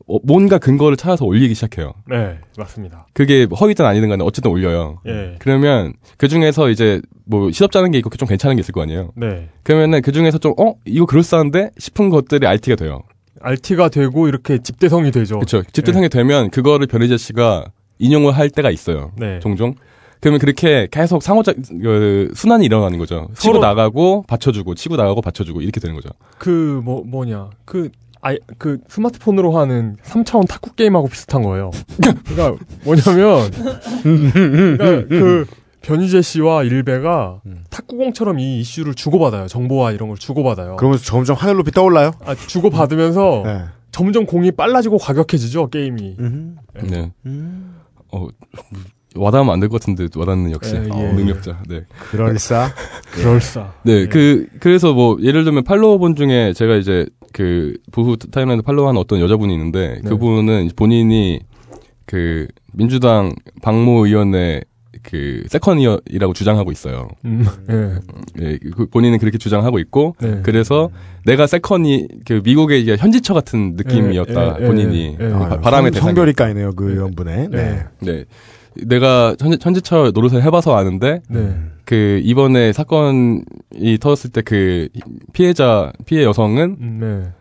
어, 0.09 0.18
뭔가 0.23 0.57
근거를 0.57 0.95
찾아서 0.95 1.26
올리기 1.26 1.53
시작해요. 1.53 1.93
네, 2.09 2.38
맞습니다. 2.57 3.07
그게 3.14 3.43
허위든 3.59 3.84
아니든 3.84 4.07
간에 4.07 4.23
어쨌든 4.23 4.51
올려요. 4.51 5.01
예. 5.05 5.35
그러면 5.39 5.91
그 6.18 6.30
중에서 6.30 6.69
이제 6.69 7.01
뭐 7.26 7.51
시덥잖은 7.51 7.91
게 7.91 7.97
있고 7.97 8.09
좀 8.11 8.26
괜찮은 8.27 8.55
게 8.55 8.61
있을 8.61 8.72
거 8.72 8.81
아니에요. 8.84 9.11
네. 9.18 9.49
그러면은 9.64 10.01
그 10.01 10.14
중에서 10.14 10.38
좀 10.38 10.53
어 10.57 10.76
이거 10.85 11.05
그럴싸한데 11.05 11.72
싶은 11.77 12.09
것들이 12.09 12.47
RT가 12.47 12.77
돼요. 12.77 13.03
RT가 13.41 13.89
되고 13.89 14.27
이렇게 14.30 14.59
집대성이 14.59 15.11
되죠. 15.11 15.35
그렇죠. 15.39 15.61
집대성이 15.73 16.07
되면 16.09 16.49
그거를 16.51 16.88
변희재 16.88 17.18
씨가 17.18 17.65
인용을 17.99 18.31
할 18.31 18.49
때가 18.49 18.72
있어요. 18.72 19.11
네. 19.18 19.39
종종. 19.39 19.76
그러면 20.19 20.39
그렇게 20.39 20.88
계속 20.91 21.22
상호작 21.23 21.56
그 21.81 22.31
순환이 22.35 22.65
일어나는 22.65 22.98
거죠. 22.98 23.27
치고 23.38 23.53
서로- 23.53 23.60
나가고 23.60 24.23
받쳐주고 24.27 24.76
치고 24.76 24.95
나가고 24.95 25.22
받쳐주고 25.22 25.61
이렇게 25.61 25.80
되는 25.80 25.95
거죠. 25.95 26.10
그 26.38 26.81
뭐 26.84 27.03
뭐냐 27.06 27.49
그 27.65 27.89
아이 28.22 28.38
그 28.57 28.80
스마트폰으로 28.88 29.57
하는 29.57 29.95
3차원 30.03 30.48
탁구 30.48 30.73
게임하고 30.76 31.07
비슷한 31.07 31.44
거예요. 31.44 31.69
그러니까 32.26 32.64
뭐냐면 32.84 33.52
그러니까 34.03 35.07
그 35.07 35.45
변희재 35.81 36.22
씨와 36.22 36.64
일베가 36.64 37.41
탁구공처럼 37.69 38.39
이 38.39 38.60
이슈를 38.60 38.94
주고받아요. 38.95 39.48
정보와 39.48 39.91
이런 39.91 40.10
걸 40.10 40.18
주고받아요. 40.18 40.76
그러면서 40.77 41.06
점점 41.06 41.35
하늘 41.38 41.56
높이 41.57 41.72
떠올라요. 41.72 42.11
아, 42.26 42.35
주고받으면서 42.35 43.44
네. 43.45 43.61
점점 43.91 44.26
공이 44.26 44.52
빨라지고 44.52 44.98
과격해지죠 44.98 45.69
게임이. 45.69 46.15
음. 46.19 46.57
네. 46.84 47.11
어 48.11 48.27
와닿으면 49.18 49.53
안 49.53 49.60
될 49.60 49.69
것 49.69 49.81
같은데 49.81 50.07
와닿는 50.15 50.52
역시 50.52 50.76
예, 50.76 50.84
예. 50.85 50.89
어, 50.91 51.14
능력자. 51.14 51.60
네. 51.68 51.81
그럴싸. 52.11 52.69
그럴싸. 53.14 53.73
네, 53.84 53.94
예. 54.02 54.06
그 54.07 54.48
그래서 54.60 54.94
뭐 54.94 55.18
예를 55.22 55.44
들면 55.44 55.64
follower분 55.64 56.15
중에 56.15 56.53
제가 56.53 56.76
이제 56.76 57.06
그 57.34 57.76
보수 57.91 58.18
timeline 58.18 58.61
follow한 58.61 58.97
어떤 58.98 59.19
여자분이 59.19 59.53
있는데 59.53 59.99
네. 60.03 60.10
그분은 60.10 60.69
본인이 60.76 61.39
그 62.06 62.48
민주당 62.73 63.34
박모 63.61 64.06
의원의 64.07 64.64
그 65.03 65.44
second이라고 65.47 66.34
주장하고 66.34 66.72
있어요. 66.72 67.07
음, 67.23 67.45
예. 67.69 68.44
예, 68.44 68.57
그 68.76 68.88
본인은 68.88 69.19
그렇게 69.19 69.38
주장하고 69.38 69.80
있고 69.80 70.15
네. 70.19 70.41
그래서 70.44 70.89
내가 71.26 71.48
세컨이 71.48 72.07
그 72.26 72.41
미국의 72.44 72.81
이게 72.81 72.98
현지처 72.98 73.34
같은 73.34 73.76
느낌이었다 73.77 74.57
예, 74.60 74.64
예, 74.64 74.68
본인이 74.68 75.15
예, 75.19 75.26
예. 75.26 75.30
바- 75.30 75.60
바람의 75.61 75.91
대상. 75.91 76.07
성별이 76.10 76.34
까이네요 76.34 76.73
그 76.76 76.91
의원분의. 76.91 77.48
네. 77.52 77.85
네. 78.02 78.26
내가 78.85 79.35
현지, 79.39 79.57
현지처 79.61 80.11
노릇을 80.13 80.43
해봐서 80.43 80.75
아는데 80.75 81.21
네. 81.29 81.55
그 81.85 82.21
이번에 82.23 82.73
사건이 82.73 83.43
터졌을 83.99 84.29
때 84.31 84.41
그 84.41 84.87
피해자 85.33 85.91
피해 86.05 86.23
여성은 86.23 86.77
음, 86.79 86.97
네. 87.01 87.31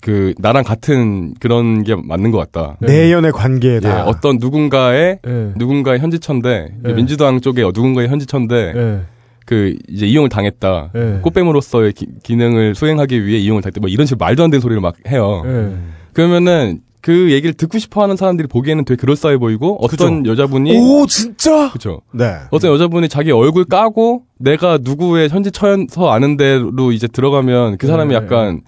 그 0.00 0.34
나랑 0.38 0.64
같은 0.64 1.34
그런 1.40 1.82
게 1.82 1.94
맞는 1.94 2.30
것 2.30 2.38
같다. 2.38 2.76
내연의 2.80 3.28
예, 3.28 3.32
관계다. 3.32 4.04
어떤 4.06 4.38
누군가의 4.38 5.18
예. 5.26 5.52
누군가의 5.56 5.98
현지처인데 6.00 6.74
그 6.82 6.90
예. 6.90 6.94
민주당 6.94 7.40
쪽에 7.40 7.62
누군가의 7.62 8.08
현지처인데 8.08 8.72
예. 8.76 9.00
그 9.46 9.76
이제 9.88 10.06
이용을 10.06 10.28
당했다. 10.28 10.90
예. 10.94 11.18
꽃뱀으로서의 11.22 11.92
기, 11.92 12.06
기능을 12.22 12.74
수행하기 12.74 13.26
위해 13.26 13.38
이용을 13.38 13.62
당했다. 13.62 13.80
뭐 13.80 13.88
이런 13.88 14.06
식으로 14.06 14.24
말도 14.24 14.44
안 14.44 14.50
되는 14.50 14.60
소리를 14.60 14.80
막 14.80 14.94
해요. 15.08 15.42
예. 15.46 15.74
그러면은 16.12 16.80
그 17.04 17.32
얘기를 17.32 17.52
듣고 17.52 17.78
싶어하는 17.78 18.16
사람들이 18.16 18.48
보기에는 18.48 18.86
되게 18.86 18.98
그럴싸해 18.98 19.36
보이고 19.36 19.76
어떤 19.84 20.24
여자분이 20.24 20.74
오 20.74 21.06
진짜. 21.06 21.68
그렇죠. 21.68 22.00
네. 22.14 22.38
어떤 22.50 22.72
여자분이 22.72 23.10
자기 23.10 23.30
얼굴 23.30 23.66
까고 23.66 24.22
내가 24.38 24.78
누구의 24.80 25.28
현지 25.28 25.50
처연서 25.50 26.10
아는 26.10 26.38
데로 26.38 26.92
이제 26.92 27.06
들어가면 27.06 27.76
그 27.76 27.86
사람이 27.86 28.08
네. 28.08 28.14
약간 28.14 28.62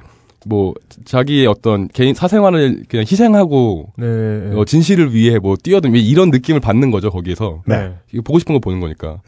뭐 0.44 0.74
자기의 1.06 1.46
어떤 1.46 1.88
개인 1.88 2.12
사생활을 2.12 2.84
그냥 2.90 3.06
희생하고 3.10 3.94
네. 3.96 4.06
어, 4.54 4.66
진실을 4.66 5.14
위해 5.14 5.38
뭐 5.38 5.56
뛰어든 5.56 5.94
이런 5.94 6.28
느낌을 6.28 6.60
받는 6.60 6.90
거죠 6.90 7.08
거기에서 7.10 7.62
네. 7.64 7.94
보고 8.22 8.38
싶은 8.38 8.54
거 8.54 8.58
보는 8.58 8.80
거니까 8.80 9.22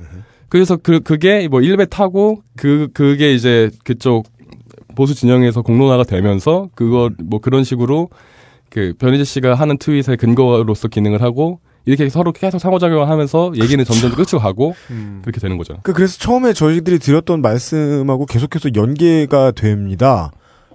그래서 0.51 0.77
그 0.77 1.01
그게 1.01 1.49
뭐 1.49 1.63
일배 1.63 1.87
타고 1.87 2.43
그 2.59 2.89
그게 2.93 3.33
이제 3.33 3.71
그쪽 3.85 4.27
보수 4.95 5.15
진영에서 5.15 5.63
공론화가 5.63 6.05
되면서 6.05 6.69
그거 6.75 7.09
뭐 7.25 7.41
그런 7.41 7.65
식으로 7.65 8.11
그 8.70 8.93
변희재 8.99 9.24
씨가 9.24 9.55
하는 9.55 9.78
트윗의 9.78 10.16
근거로서 10.19 10.89
기능을 10.89 11.23
하고 11.23 11.61
이렇게 11.85 12.09
서로 12.11 12.32
계속 12.32 12.59
상호작용을 12.59 13.09
하면서 13.09 13.51
얘기는 13.57 13.82
점점 13.85 14.11
끝으로 14.12 14.40
가고 14.40 14.74
음. 14.90 15.20
그렇게 15.23 15.40
되는 15.40 15.57
거죠. 15.57 15.78
그 15.82 15.93
그래서 15.95 16.19
처음에 16.19 16.53
저희들이 16.53 16.99
드렸던 16.99 17.40
말씀하고 17.40 18.27
계속해서 18.27 18.70
연계가 18.77 19.53
됩니다. 19.53 20.31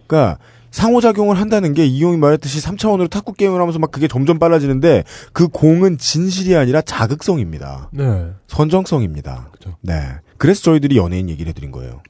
그러니까 0.08 0.40
상호작용을 0.72 1.40
한다는 1.40 1.76
게 1.76 1.86
이용이 1.86 2.18
말했듯이 2.18 2.60
3차원으로 2.66 3.08
탁구 3.08 3.34
게임을 3.34 3.60
하면서 3.62 3.78
막 3.78 3.92
그게 3.92 4.08
점점 4.08 4.40
빨라지는데 4.40 5.04
그 5.32 5.48
공은 5.48 6.00
진실이 6.00 6.56
아니라 6.56 6.82
자극성입니다. 6.82 7.92
네. 7.94 8.26
선정성입니다. 8.48 9.50
그죠. 9.52 9.76
네. 9.82 10.00
그래서 10.38 10.64
저희들이 10.64 10.98
연예인 10.98 11.30
얘기를 11.30 11.48
해드린 11.50 11.70
거예요. 11.72 12.02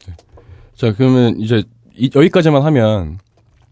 자 0.77 0.93
그러면 0.95 1.37
이제 1.41 1.63
이- 1.97 2.09
여기까지만 2.15 2.61
하면 2.63 3.19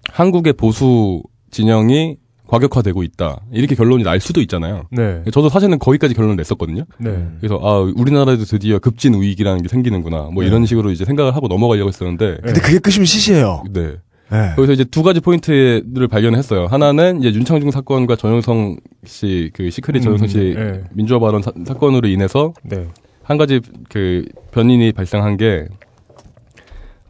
한국의 0.10 0.54
보수 0.54 1.24
진영이 1.52 2.18
과격화되고 2.48 3.04
있다 3.04 3.42
이렇게 3.54 3.76
결론이 3.76 4.04
날 4.04 4.20
수도 4.20 4.42
있잖아요. 4.42 4.84
네. 4.92 5.22
저도 5.32 5.48
사실은 5.48 5.80
거기까지 5.80 6.14
결론을 6.14 6.36
냈었거든요. 6.36 6.84
네. 6.98 7.28
그래서 7.40 7.60
아 7.62 7.80
우리나라에도 7.80 8.44
드디어 8.44 8.80
급진 8.80 9.14
우익이라는 9.14 9.62
게 9.62 9.70
생기는구나 9.70 10.30
뭐 10.34 10.44
이런 10.44 10.66
식으로 10.66 10.92
이제 10.92 11.06
생각을 11.06 11.34
하고 11.36 11.48
넘어가려고 11.48 11.88
했었는데 11.88 12.40
근데 12.44 12.60
그게 12.60 12.80
끝이면 12.80 13.06
시시해요. 13.06 13.64
네. 13.72 13.96
네. 14.32 14.54
거기서 14.56 14.74
이제 14.74 14.84
두 14.86 15.04
가지 15.04 15.20
포인트를 15.20 16.08
발견했어요. 16.10 16.66
하나는 16.68 17.20
이제 17.20 17.32
윤창중 17.34 17.72
사건과 17.72 18.16
전효성 18.16 18.78
씨 19.06 19.50
그 19.54 19.70
시크릿 19.70 20.02
전효성 20.02 20.28
씨 20.28 20.38
음, 20.58 20.72
네. 20.74 20.84
민주화 20.94 21.20
발언 21.20 21.42
사, 21.42 21.52
건으로 21.52 22.08
인해서 22.08 22.54
네. 22.64 22.88
한 23.24 23.38
가지 23.38 23.62
그 23.90 24.26
변인이 24.52 24.92
발생한 24.94 25.38
게 25.38 25.68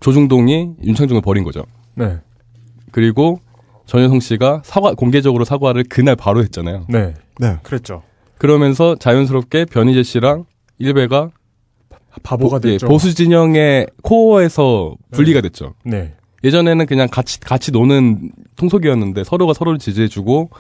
조중동이 0.02 0.72
윤창중을 0.84 1.22
버린 1.22 1.44
거죠. 1.44 1.64
네. 1.96 2.18
그리고 2.92 3.40
전효성 3.92 4.22
씨가 4.22 4.62
사과 4.64 4.94
공개적으로 4.94 5.44
사과를 5.44 5.84
그날 5.90 6.16
바로 6.16 6.42
했잖아요. 6.44 6.86
네. 6.88 7.14
네. 7.40 7.58
그랬죠. 7.62 8.04
그러면서 8.38 8.96
자연스럽게 8.96 9.66
변희재 9.66 10.04
씨랑 10.04 10.46
일베가 10.78 11.32
바보가 12.24 12.62
예, 12.64 12.72
됐죠. 12.72 12.88
보수 12.88 13.14
진영의 13.14 13.88
코어에서 14.02 14.96
분리가 15.12 15.42
됐죠. 15.42 15.74
네. 15.84 16.14
예전에는 16.46 16.86
그냥 16.86 17.10
같이 17.12 17.42
같이 17.42 17.74
노는 17.74 18.32
통속이었는데 18.56 19.26
서로가 19.26 19.52
서로를 19.54 19.78
지지해주고 19.78 20.52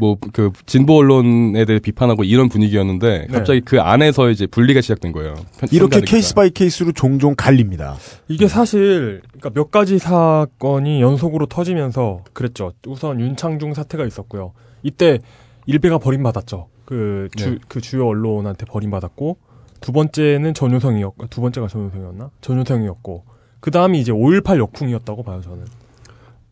뭐 0.00 0.16
그 0.32 0.50
진보 0.66 0.96
언론에 0.96 1.64
대해 1.64 1.78
비판하고 1.78 2.24
이런 2.24 2.48
분위기였는데 2.48 3.26
네. 3.30 3.32
갑자기 3.32 3.60
그 3.60 3.80
안에서 3.80 4.30
이제 4.30 4.46
분리가 4.46 4.80
시작된 4.80 5.12
거예요. 5.12 5.34
편- 5.58 5.68
이렇게. 5.70 6.00
case 6.00 6.34
by 6.34 6.50
case로 6.50 6.92
종종 6.92 7.34
갈립니다. 7.36 7.96
이게 8.28 8.48
사실 8.48 9.20
그러니까 9.28 9.50
몇 9.50 9.70
가지 9.70 9.98
사건이 9.98 11.00
연속으로 11.02 11.46
터지면서 11.46 12.24
그랬죠. 12.32 12.72
우선 12.86 13.20
윤창중 13.20 13.74
사태가 13.74 14.06
있었고요. 14.06 14.52
이때 14.82 15.18
일베가 15.66 15.98
버림받았죠. 15.98 16.68
그 16.86 17.28
주 17.36 17.50
네. 17.50 17.58
그 17.68 17.80
주요 17.80 18.06
언론한테 18.08 18.64
버림받았고 18.66 19.36
두 19.80 19.92
번째는 19.92 20.54
전효성이었고 20.54 21.26
두 21.28 21.40
번째가 21.40 21.68
전효성이었나? 21.68 22.30
전효성이었고 22.40 23.24
그 23.60 23.70
다음이 23.70 24.00
이제 24.00 24.10
5.18 24.10 24.58
역풍이었다고 24.58 25.22
봐요, 25.22 25.40
저는. 25.42 25.64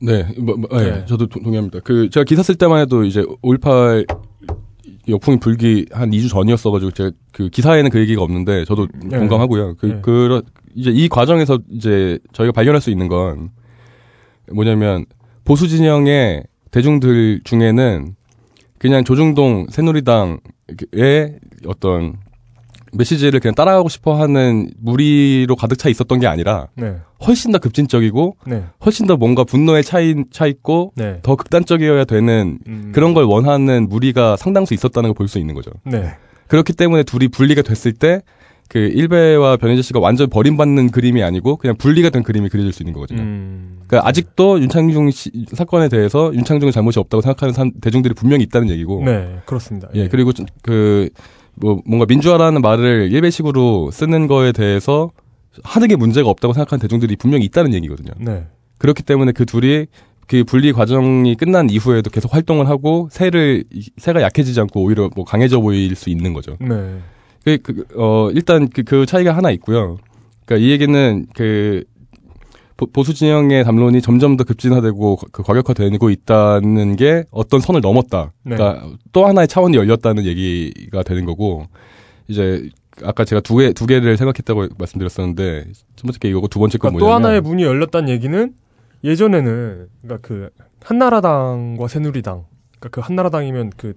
네, 0.00 0.24
뭐, 0.38 0.56
뭐, 0.56 0.68
네, 0.78 0.90
네. 0.90 1.04
저도 1.06 1.26
동- 1.26 1.42
동의합니다. 1.42 1.80
그 1.80 2.08
제가 2.10 2.24
기사 2.24 2.42
쓸 2.42 2.54
때만 2.54 2.80
해도 2.80 3.04
이제 3.04 3.22
5.18 3.42 4.06
역풍이 5.08 5.38
불기 5.40 5.86
한 5.90 6.10
2주 6.10 6.28
전이었어가지고 6.30 6.90
제가 6.92 7.10
그 7.32 7.48
기사에는 7.48 7.90
그 7.90 7.98
얘기가 7.98 8.22
없는데 8.22 8.64
저도 8.64 8.86
네. 9.04 9.18
공감하고요. 9.18 9.74
그 9.76 9.86
네. 9.86 9.98
그런 10.02 10.42
이제 10.74 10.90
이 10.90 11.08
과정에서 11.08 11.58
이제 11.70 12.18
저희가 12.32 12.52
발견할 12.52 12.80
수 12.80 12.90
있는 12.90 13.08
건 13.08 13.50
뭐냐면 14.52 15.06
보수 15.44 15.66
진영의 15.66 16.44
대중들 16.70 17.40
중에는 17.44 18.14
그냥 18.78 19.02
조중동 19.02 19.66
새누리당의 19.70 20.38
어떤 21.66 22.14
메시지를 22.93 23.40
그냥 23.40 23.55
따라가고 23.55 23.89
싶어하는 23.89 24.70
무리로 24.81 25.56
가득 25.56 25.77
차 25.78 25.89
있었던 25.89 26.19
게 26.20 26.27
아니라 26.27 26.69
네. 26.74 26.97
훨씬 27.27 27.52
더 27.52 27.59
급진적이고 27.59 28.36
네. 28.47 28.65
훨씬 28.85 29.06
더 29.06 29.16
뭔가 29.16 29.44
분노에 29.44 29.82
차이 29.82 30.15
차 30.31 30.47
있고 30.47 30.93
네. 30.97 31.19
더 31.23 31.36
극단적이어야 31.36 32.05
되는 32.05 32.59
음. 32.66 32.93
그런 32.94 33.15
걸 33.15 33.24
원하는 33.24 33.89
무리가 33.89 34.36
상당수 34.36 34.74
있었다는 34.74 35.10
걸 35.12 35.19
볼 35.19 35.28
수 35.28 35.39
있는 35.39 35.55
거죠. 35.55 35.70
네. 35.85 36.10
그렇기 36.48 36.73
때문에 36.73 37.02
둘이 37.02 37.28
분리가 37.28 37.62
됐을 37.62 37.93
때 37.93 38.20
그 38.70 38.78
일베와 38.78 39.56
변혜재 39.56 39.81
씨가 39.81 39.98
완전 39.98 40.28
버림받는 40.28 40.90
그림이 40.90 41.23
아니고 41.23 41.56
그냥 41.56 41.74
분리가 41.78 42.10
된 42.10 42.23
그림이 42.23 42.51
그려질 42.51 42.74
수 42.74 42.82
있는 42.82 42.93
거거든요. 42.93 43.23
음. 43.23 43.78
그러니까 43.86 44.06
아직도 44.06 44.60
윤창중 44.60 45.10
씨 45.10 45.31
사건에 45.55 45.89
대해서 45.89 46.31
윤창중의 46.35 46.70
잘못이 46.74 46.98
없다고 46.98 47.23
생각하는 47.23 47.55
사- 47.55 47.65
대중들이 47.81 48.12
분명히 48.12 48.43
있다는 48.44 48.69
얘기고. 48.69 49.05
네, 49.06 49.39
그렇습니다. 49.47 49.89
예, 49.94 50.09
그리고 50.09 50.35
좀 50.35 50.44
그, 50.60 51.09
뭐, 51.60 51.80
뭔가 51.86 52.06
민주화라는 52.09 52.60
말을 52.62 53.10
일베식으로 53.12 53.90
쓰는 53.93 54.26
거에 54.26 54.52
대해서 54.52 55.10
하는 55.64 55.89
게 55.89 55.97
문제가 55.97 56.28
없다고 56.28 56.55
생각하는 56.55 56.80
대중들이 56.80 57.16
분명히 57.16 57.44
있다는 57.47 57.74
얘기거든요. 57.74 58.12
네. 58.18 58.47
그렇기 58.78 59.02
때문에 59.02 59.32
그 59.32 59.44
둘이 59.44 59.86
그 60.28 60.44
분리 60.44 60.72
과정이 60.72 61.35
끝난 61.35 61.70
이후에도 61.70 62.10
계속 62.10 62.35
활동을 62.35 62.68
하고 62.68 63.09
새를, 63.10 63.64
이- 63.72 63.90
새가 63.97 64.20
약해지지 64.22 64.60
않고 64.60 64.82
오히려 64.82 65.10
뭐 65.16 65.24
강해져 65.24 65.60
보일 65.60 65.94
수 65.97 66.10
있는 66.10 66.32
거죠. 66.35 66.56
네. 66.60 66.98
그, 67.44 67.59
그, 67.62 67.85
어, 67.97 68.30
일단 68.35 68.68
그, 68.68 68.82
그 68.82 69.06
차이가 69.06 69.35
하나 69.36 69.51
있고요. 69.52 69.97
그니까 70.44 70.64
이 70.64 70.70
얘기는 70.70 71.26
그, 71.35 71.82
보- 72.78 72.86
보수 72.86 73.12
진영의 73.12 73.64
담론이 73.64 74.00
점점 74.00 74.38
더 74.38 74.44
급진화되고 74.44 75.16
그 75.32 75.42
과격화되고 75.42 76.09
있다는 76.09 76.96
게 76.96 77.24
어떤 77.30 77.60
선을 77.60 77.82
넘었다. 77.82 78.32
네. 78.44 78.56
그러니까 78.56 78.88
또 79.12 79.26
하나의 79.26 79.48
차원이 79.48 79.76
열렸다는 79.76 80.24
얘기가 80.24 81.02
되는 81.02 81.26
거고 81.26 81.66
이제 82.28 82.70
아까 83.05 83.24
제가 83.24 83.40
두 83.42 83.56
개 83.59 83.72
두 83.74 83.84
개를 83.86 84.16
생각했다고 84.16 84.68
말씀드렸었는데 84.78 85.66
첫 85.96 86.02
번째 86.05 86.18
게 86.18 86.28
이거고 86.30 86.48
두 86.48 86.59
번째 86.59 86.78
건 86.78 86.92
그러니까 86.92 86.98
또 87.00 87.06
뭐냐면 87.06 87.24
하나의 87.26 87.40
문이 87.42 87.62
열렸다는 87.64 88.09
얘기는 88.09 88.55
예전에는 89.05 89.86
그러니까 90.02 90.26
그 90.26 90.48
한나라당과 90.82 91.88
새누리당 91.88 92.44
그러니까 92.78 92.88
그 92.90 93.00
한나라당이면 93.00 93.72
그 93.76 93.94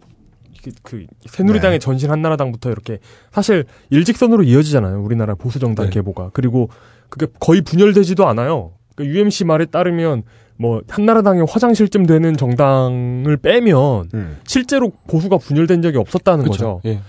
그, 0.64 0.72
그 0.84 1.06
새누리당의 1.26 1.80
네. 1.80 1.84
전신 1.84 2.12
한나라당부터 2.12 2.70
이렇게 2.70 3.00
사실 3.32 3.66
일직선으로 3.90 4.44
이어지잖아요. 4.44 5.02
우리나라 5.04 5.34
보수 5.34 5.58
정당 5.58 5.86
네. 5.88 5.92
계보가. 5.92 6.30
그리고 6.34 6.70
그게 7.12 7.28
거의 7.40 7.62
분열되지도 7.62 8.28
않아요. 8.28 8.72
그 8.96 9.06
UMC 9.06 9.46
말에 9.46 9.66
따르면 9.66 10.24
뭐 10.58 10.82
한나라당의 10.88 11.46
화장실쯤 11.48 12.08
되는 12.08 12.36
정당을 12.36 13.38
빼면 13.38 14.10
음. 14.16 14.38
실제로 14.48 14.92
보수가 15.08 15.38
분열된 15.38 15.84
적이 15.84 16.00
없었다는 16.00 16.46
그쵸. 16.46 16.52
거죠. 16.52 16.82
예. 16.86 17.02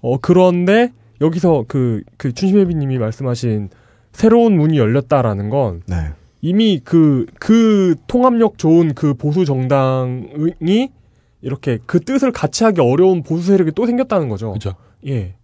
어 0.00 0.16
그런데 0.18 0.92
여기서 1.20 1.64
그 1.68 2.02
그 2.16 2.32
춘심혜비님이 2.32 2.98
말씀하신 2.98 3.70
새로운 4.12 4.56
문이 4.56 4.78
열렸다라는 4.78 5.50
건 5.50 5.82
네. 5.86 5.96
이미 6.40 6.80
그, 6.82 7.26
그 7.38 7.96
통합력 8.06 8.58
좋은 8.58 8.94
그 8.94 9.14
보수 9.14 9.44
정당이 9.44 10.90
이렇게 11.40 11.78
그 11.86 12.00
뜻을 12.00 12.32
같이 12.32 12.64
하기 12.64 12.80
어려운 12.80 13.22
보수 13.22 13.46
세력이 13.46 13.72
또 13.72 13.86
생겼다는 13.86 14.28
거죠. 14.28 14.52
그죠. 14.52 14.74
예. 15.06 15.34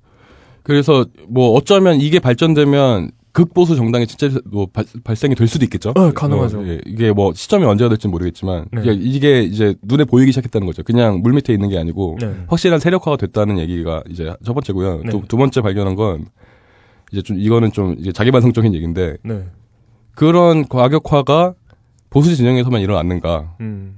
그래서 0.62 1.06
뭐 1.28 1.50
어쩌면 1.50 2.00
이게 2.00 2.18
발전되면 2.18 3.10
극보수 3.34 3.74
정당이 3.74 4.06
진짜 4.06 4.30
뭐 4.46 4.66
발, 4.72 4.84
발생이 5.02 5.34
될 5.34 5.48
수도 5.48 5.64
있겠죠. 5.64 5.90
어, 5.96 6.12
가능하죠. 6.12 6.60
어, 6.60 6.66
예, 6.68 6.80
이게 6.86 7.12
뭐 7.12 7.34
시점이 7.34 7.64
언제가 7.64 7.88
될지 7.88 8.06
는 8.06 8.12
모르겠지만 8.12 8.66
네. 8.72 8.82
이게, 8.94 9.42
이제 9.42 9.74
눈에 9.82 10.04
보이기 10.04 10.30
시작했다는 10.30 10.66
거죠. 10.68 10.84
그냥 10.84 11.20
물 11.20 11.32
밑에 11.32 11.52
있는 11.52 11.68
게 11.68 11.76
아니고 11.76 12.16
네. 12.20 12.32
확실한 12.46 12.78
세력화가 12.78 13.16
됐다는 13.16 13.58
얘기가 13.58 14.04
이제 14.08 14.32
첫 14.44 14.54
번째고요. 14.54 15.02
네. 15.02 15.10
두, 15.10 15.22
두 15.26 15.36
번째 15.36 15.60
발견한 15.62 15.96
건 15.96 16.26
이제 17.10 17.22
좀 17.22 17.36
이거는 17.38 17.72
좀 17.72 17.96
이제 17.98 18.12
자기 18.12 18.30
반성적인 18.30 18.72
얘기인데 18.72 19.16
네. 19.24 19.44
그런 20.14 20.68
과격화가 20.68 21.54
보수 22.10 22.36
진영에서만 22.36 22.82
일어났는가? 22.82 23.56
음. 23.60 23.96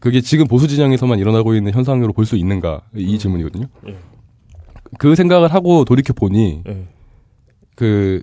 그게 0.00 0.22
지금 0.22 0.46
보수 0.48 0.66
진영에서만 0.68 1.18
일어나고 1.18 1.54
있는 1.54 1.72
현상으로 1.72 2.14
볼 2.14 2.24
수 2.24 2.36
있는가? 2.36 2.80
이 2.96 3.18
질문이거든요. 3.18 3.66
예. 3.88 3.96
그 4.98 5.14
생각을 5.14 5.52
하고 5.52 5.84
돌이켜 5.84 6.14
보니 6.14 6.62
예. 6.66 6.86
그 7.76 8.22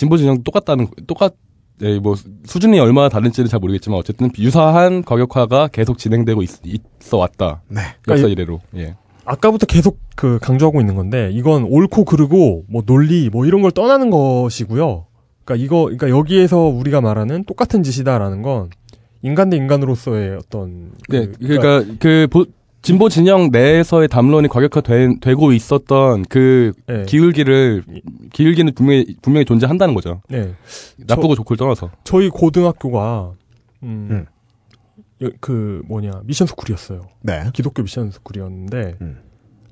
진보 0.00 0.16
진영 0.16 0.42
똑같다는 0.42 0.86
똑같 1.06 1.34
예, 1.82 1.98
뭐 1.98 2.14
수준이 2.44 2.80
얼마나 2.80 3.10
다른지는 3.10 3.50
잘 3.50 3.60
모르겠지만 3.60 3.98
어쨌든 3.98 4.30
유사한 4.38 5.02
과격화가 5.04 5.68
계속 5.68 5.98
진행되고 5.98 6.42
있, 6.42 6.50
어 7.12 7.16
왔다. 7.18 7.60
네. 7.68 7.80
역사 7.80 7.96
그러니까 8.02 8.28
이래로. 8.28 8.60
예. 8.76 8.96
아까부터 9.26 9.66
계속 9.66 9.98
그 10.16 10.38
강조하고 10.40 10.80
있는 10.80 10.94
건데 10.94 11.28
이건 11.34 11.64
옳고 11.64 12.04
그르고 12.06 12.64
뭐 12.66 12.82
논리 12.86 13.28
뭐 13.28 13.44
이런 13.44 13.60
걸 13.60 13.72
떠나는 13.72 14.08
것이고요. 14.08 15.04
그러니까 15.44 15.62
이거 15.64 15.82
그러니까 15.84 16.08
여기에서 16.08 16.60
우리가 16.60 17.02
말하는 17.02 17.44
똑같은 17.44 17.82
짓이다라는 17.82 18.40
건 18.40 18.70
인간 19.20 19.50
대 19.50 19.58
인간으로서의 19.58 20.38
어떤 20.38 20.92
네, 21.10 21.28
그러니까 21.38 21.84
그 21.98 22.26
보- 22.30 22.46
진보 22.82 23.08
진영 23.10 23.50
내에서의 23.50 24.08
담론이 24.08 24.48
과격화되고 24.48 25.52
있었던 25.52 26.24
그 26.28 26.72
네. 26.86 27.04
기울기를 27.04 27.84
기울기는 28.32 28.72
분명히 28.74 29.16
분명히 29.20 29.44
존재한다는 29.44 29.94
거죠. 29.94 30.22
네. 30.28 30.54
나쁘고 31.06 31.34
좋고를 31.34 31.58
떠나서. 31.58 31.90
저희 32.04 32.30
고등학교가 32.30 33.32
음, 33.82 34.24
여- 35.22 35.30
그 35.40 35.82
뭐냐 35.86 36.22
미션 36.24 36.46
스쿨이었어요. 36.46 37.02
네. 37.22 37.44
기독교 37.52 37.82
미션 37.82 38.10
스쿨이었는데 38.12 38.96
음. 39.02 39.18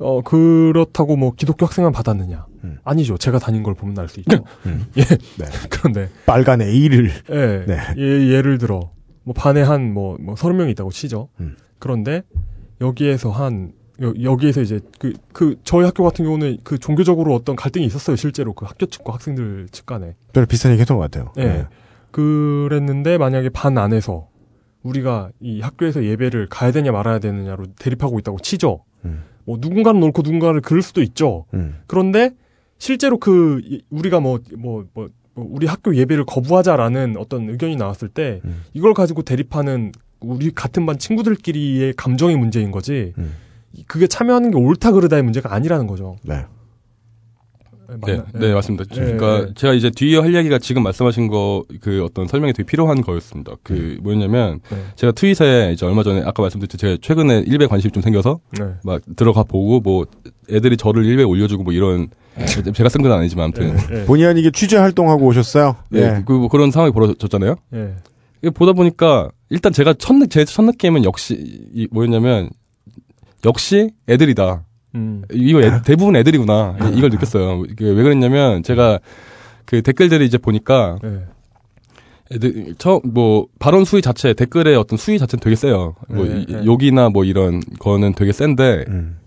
어 0.01 0.21
그렇다고 0.21 1.17
뭐 1.17 1.33
기독교 1.35 1.65
학생만 1.67 1.93
받았느냐? 1.93 2.47
음. 2.65 2.79
아니죠. 2.85 3.17
제가 3.17 3.39
다닌 3.39 3.63
걸 3.63 3.75
보면 3.75 3.99
알 3.99 4.09
수 4.09 4.21
있죠. 4.21 4.45
음. 4.67 4.85
예. 4.99 5.03
네. 5.03 5.47
그런데 5.71 6.11
빨간 6.27 6.61
A를 6.61 7.11
예. 7.31 7.65
네. 7.67 7.79
예, 7.97 8.03
예를 8.37 8.59
들어 8.59 8.91
뭐 9.25 9.33
반에 9.35 9.63
한뭐뭐 9.63 10.37
서른 10.37 10.59
명이 10.59 10.73
있다고 10.73 10.91
치죠. 10.91 11.31
음. 11.41 11.57
그런데 11.79 12.23
여기에서 12.81 13.31
한 13.31 13.73
여, 14.01 14.13
여기에서 14.23 14.61
이제 14.63 14.81
그 14.99 15.13
그 15.33 15.57
저희 15.65 15.85
학교 15.85 16.05
같은 16.05 16.25
경우는 16.25 16.59
그 16.65 16.79
종교적으로 16.79 17.35
어떤 17.35 17.57
갈등이 17.57 17.85
있었어요. 17.87 18.17
실제로 18.17 18.53
그 18.53 18.65
학교 18.67 18.87
측과 18.87 19.15
학생들 19.15 19.69
측 19.71 19.87
간에. 19.87 20.15
별 20.33 20.47
비슷한 20.47 20.73
얘기 20.73 20.81
했던 20.81 20.97
것 20.97 21.03
같아요. 21.11 21.33
예. 21.39 21.45
네. 21.45 21.67
그랬는데 22.11 23.19
만약에 23.19 23.49
반 23.51 23.79
안에서 23.79 24.29
우리가 24.83 25.31
이 25.41 25.61
학교에서 25.61 26.05
예배를 26.05 26.47
가야 26.49 26.71
되냐 26.73 26.93
말아야 26.93 27.19
되느냐로 27.19 27.67
대립하고 27.79 28.19
있다고 28.19 28.39
치죠. 28.39 28.85
음. 29.05 29.23
뭐 29.45 29.59
누군가는 29.61 30.01
옳고 30.03 30.23
누군가를 30.23 30.61
그럴 30.61 30.83
수도 30.83 31.03
있죠. 31.03 31.47
음. 31.55 31.77
그런데 31.87 32.31
실제로 32.79 33.19
그 33.19 33.61
이- 33.65 33.83
우리가 33.91 34.21
뭐뭐 34.21 34.41
뭐 34.95 35.09
우리 35.35 35.67
학교 35.67 35.95
예배를 35.95 36.25
거부하자라는 36.27 37.17
어떤 37.19 37.49
의견이 37.49 37.77
나왔을 37.77 38.09
때 38.09 38.41
음. 38.45 38.63
이걸 38.73 38.95
가지고 38.95 39.23
대립하는 39.23 39.93
우리 40.21 40.51
같은 40.51 40.87
반 40.87 40.99
친구들끼리의 40.99 41.95
감정의 41.97 42.37
문제인 42.37 42.71
거지. 42.71 43.13
음. 43.19 43.35
그게 43.87 44.07
참여하는 44.07 44.51
게 44.51 44.57
옳다 44.59 44.93
그르다의 44.93 45.23
문제가 45.23 45.55
아니라는 45.55 45.87
거죠. 45.87 46.17
네. 46.23 46.45
네, 48.05 48.17
맞나? 48.17 48.27
네, 48.35 48.53
맞습니다. 48.53 48.85
예, 48.93 49.01
그러니까 49.01 49.47
예. 49.49 49.55
제가 49.55 49.73
이제 49.73 49.89
뒤에 49.91 50.19
할 50.19 50.35
얘기가 50.35 50.59
지금 50.59 50.83
말씀하신 50.83 51.29
거 51.29 51.63
그 51.81 52.05
어떤 52.05 52.27
설명이 52.27 52.53
되게 52.53 52.67
필요한 52.67 53.01
거였습니다. 53.01 53.53
그 53.63 53.97
뭐였냐면 54.03 54.61
네. 54.71 54.77
제가 54.97 55.13
트윗에 55.13 55.71
이제 55.73 55.87
얼마 55.87 56.03
전에 56.03 56.21
아까 56.23 56.43
말씀드렸듯이 56.43 56.79
제가 56.79 56.97
최근에 57.01 57.45
일베 57.47 57.67
관심이 57.67 57.91
좀 57.93 58.03
생겨서 58.03 58.41
네. 58.59 58.75
막 58.85 59.01
들어가 59.17 59.43
보고 59.43 59.81
뭐 59.81 60.05
애들이 60.51 60.77
저를 60.77 61.07
일베 61.07 61.23
올려주고 61.23 61.63
뭐 61.63 61.73
이런 61.73 62.09
제가 62.75 62.91
쓴 62.91 63.01
건 63.03 63.13
아니지만 63.13 63.47
아무튼 63.47 63.75
예. 63.91 64.05
본의 64.05 64.27
아니게 64.27 64.51
취재 64.51 64.77
활동하고 64.77 65.25
오셨어요. 65.27 65.77
예, 65.95 65.99
예. 65.99 66.23
그, 66.27 66.33
뭐 66.33 66.49
그런 66.49 66.71
상황이 66.71 66.93
벌어졌잖아요. 66.93 67.57
보다 68.55 68.73
보니까 68.73 69.31
일단 69.51 69.73
제가 69.73 69.95
첫, 69.95 70.15
느- 70.15 70.27
제첫 70.29 70.65
느낌은 70.65 71.05
역시 71.05 71.35
이 71.75 71.89
뭐였냐면 71.91 72.51
역시 73.45 73.91
애들이다. 74.09 74.65
음. 74.95 75.23
이거 75.33 75.63
애- 75.63 75.83
대부분 75.85 76.17
애들이구나. 76.17 76.77
이- 76.93 76.99
이걸 76.99 77.11
느꼈어요. 77.11 77.63
왜 77.81 77.95
그랬냐면 78.03 78.63
제가 78.63 78.99
그 79.65 79.83
댓글들을 79.83 80.25
이제 80.25 80.39
보니까 80.39 80.99
예. 81.05 81.21
애들 82.35 82.75
처뭐 82.79 83.47
발언 83.59 83.85
수위 83.85 84.03
자체 84.03 84.35
댓글의 84.35 84.77
어떤 84.77 84.97
수위 84.99 85.19
자체는 85.19 85.41
되게 85.41 85.57
세요. 85.57 85.95
뭐 86.09 86.25
네, 86.27 86.41
이- 86.43 86.47
네. 86.53 86.65
욕이나 86.65 87.09
뭐 87.09 87.25
이런 87.25 87.61
거는 87.79 88.15
되게 88.15 88.33
센데 88.33 88.85
음. 88.89 89.19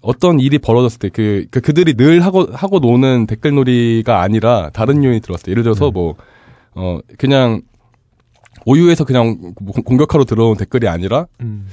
어떤 0.00 0.38
일이 0.40 0.58
벌어졌을 0.58 0.98
때 1.00 1.08
그 1.08 1.46
그들이 1.60 1.94
늘 1.94 2.20
하고 2.20 2.46
하고 2.52 2.78
노는 2.78 3.26
댓글놀이가 3.26 4.22
아니라 4.22 4.70
다른 4.72 5.02
요인이 5.02 5.20
들어왔어요. 5.20 5.50
예를 5.50 5.62
들어서 5.64 5.90
뭐 5.90 6.16
어 6.74 7.00
그냥 7.16 7.62
오유에서 8.66 9.04
그냥 9.04 9.54
공- 9.54 9.82
공격하러 9.84 10.24
들어온 10.24 10.56
댓글이 10.56 10.88
아니라 10.88 11.26
음. 11.40 11.66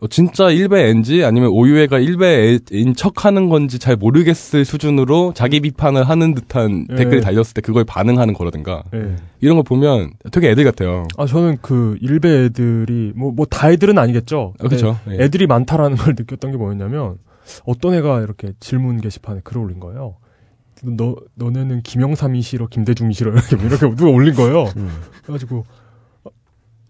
어, 0.00 0.08
진짜 0.08 0.50
일베인지 0.50 1.24
아니면 1.24 1.50
오유회가 1.50 2.00
일베인 2.00 2.94
척 2.96 3.24
하는 3.24 3.48
건지 3.48 3.78
잘 3.78 3.94
모르겠을 3.94 4.64
수준으로 4.64 5.32
자기 5.32 5.60
비판을 5.60 6.02
하는 6.08 6.34
듯한 6.34 6.86
예. 6.90 6.94
댓글이 6.96 7.20
달렸을 7.20 7.54
때 7.54 7.60
그걸 7.60 7.84
반응하는 7.84 8.34
거라든가 8.34 8.82
예. 8.94 9.14
이런 9.40 9.54
걸 9.56 9.62
보면 9.62 10.10
되게 10.32 10.50
애들 10.50 10.64
같아요. 10.64 11.06
아 11.16 11.26
저는 11.26 11.58
그 11.62 11.96
일베 12.00 12.46
애들이 12.46 13.12
뭐 13.14 13.30
뭐 13.32 13.46
다 13.48 13.70
애들은 13.70 13.96
아니겠죠. 13.96 14.54
아. 14.58 14.68
네, 14.68 15.18
예. 15.18 15.24
애들이 15.24 15.46
많다라는 15.46 15.96
걸 15.96 16.14
느꼈던 16.18 16.50
게 16.50 16.56
뭐였냐면 16.56 17.18
어떤 17.64 17.94
애가 17.94 18.22
이렇게 18.22 18.54
질문 18.58 19.00
게시판에 19.00 19.40
글을 19.44 19.62
올린 19.62 19.78
거예요. 19.78 20.16
너 20.84 21.14
너네는 21.36 21.82
김영삼이 21.82 22.42
싫어, 22.42 22.66
김대중이 22.66 23.14
싫어 23.14 23.30
이렇게 23.38 23.54
이렇게 23.56 23.94
누가 23.94 24.10
올린 24.10 24.34
거예요. 24.34 24.64
그래가지고 25.22 25.58
어, 25.58 25.64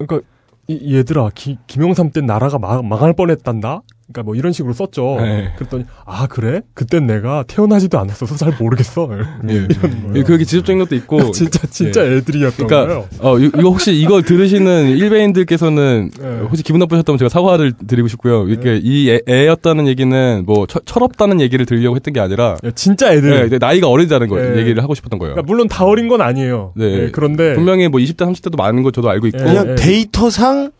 그러니까 0.07 0.29
이, 0.69 0.97
얘들아 0.97 1.31
기- 1.35 1.59
김영삼 1.67 2.11
때 2.13 2.21
나라가 2.21 2.59
망, 2.59 2.87
망할 2.89 3.13
뻔했단다. 3.15 3.83
그러니까 4.13 4.23
뭐 4.25 4.35
이런 4.35 4.53
식으로 4.53 4.73
썼죠. 4.75 5.17
네. 5.21 5.53
그랬더니 5.57 5.85
아 6.05 6.27
그래? 6.29 6.61
그땐 6.75 7.07
내가 7.07 7.45
태어나지도 7.47 7.99
않았어서 7.99 8.37
잘 8.37 8.55
모르겠어. 8.59 9.09
예. 9.49 9.53
이런. 9.55 10.13
예, 10.17 10.23
그게 10.23 10.45
지속적인 10.45 10.79
것도 10.81 10.95
있고 10.97 11.31
진짜 11.33 11.67
진짜 11.69 12.05
예. 12.07 12.17
애들이었던 12.19 12.67
그러니까 12.67 12.87
거예요. 12.87 13.09
어 13.21 13.39
이- 13.39 13.47
이거 13.47 13.71
혹시 13.71 13.95
이걸 13.95 14.23
들으시는 14.23 14.89
일베인들께서는 14.97 16.11
네. 16.19 16.39
혹시 16.43 16.63
기분 16.63 16.79
나쁘셨다면 16.81 17.19
제가 17.19 17.29
사과를 17.29 17.73
드리고 17.87 18.09
싶고요. 18.09 18.49
이게 18.49 18.79
이 18.83 19.11
애, 19.11 19.21
애였다는 19.29 19.87
얘기는 19.87 20.43
뭐 20.47 20.67
철, 20.67 20.83
철없다는 20.85 21.41
얘기를 21.41 21.65
들으려고 21.67 21.97
했던 21.97 22.13
게 22.13 22.21
아니라 22.21 22.57
야, 22.65 22.71
진짜 22.75 23.13
애들. 23.13 23.49
네, 23.51 23.59
나이가 23.59 23.89
어리다는 23.89 24.29
거 24.29 24.39
예. 24.39 24.59
얘기를 24.59 24.83
하고 24.83 24.95
싶었던 24.95 25.19
거예요. 25.19 25.35
그러니까 25.35 25.51
물론 25.51 25.69
다 25.69 25.85
어린 25.85 26.09
건 26.09 26.21
아니에요. 26.21 26.73
네. 26.77 26.97
네, 26.97 27.09
그런데 27.13 27.55
분명히 27.55 27.89
뭐 27.89 28.01
20대 28.01 28.19
30대도 28.27 28.57
많은 28.57 28.83
거 28.83 28.91
저도 28.91 29.09
알고 29.11 29.27
있고 29.29 29.39
예. 29.41 29.45
그냥 29.45 29.75
데이터상 29.77 30.71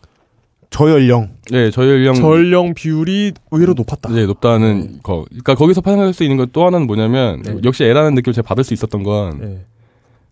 저연령. 0.73 1.29
네, 1.51 1.69
저연령 1.69 2.15
전령 2.15 2.73
비율이 2.73 3.33
의외로 3.51 3.73
높았다. 3.75 4.09
네, 4.11 4.25
높다는 4.25 4.99
거. 5.03 5.23
그러니까 5.29 5.53
거기서 5.55 5.81
파생할 5.81 6.13
수 6.13 6.23
있는 6.23 6.37
건 6.37 6.47
또 6.51 6.65
하나는 6.65 6.87
뭐냐면 6.87 7.41
네. 7.43 7.57
역시 7.63 7.83
애라는 7.83 8.15
느낌을 8.15 8.33
제가 8.33 8.45
받을 8.47 8.63
수 8.63 8.73
있었던 8.73 9.03
건 9.03 9.39
예. 9.43 9.65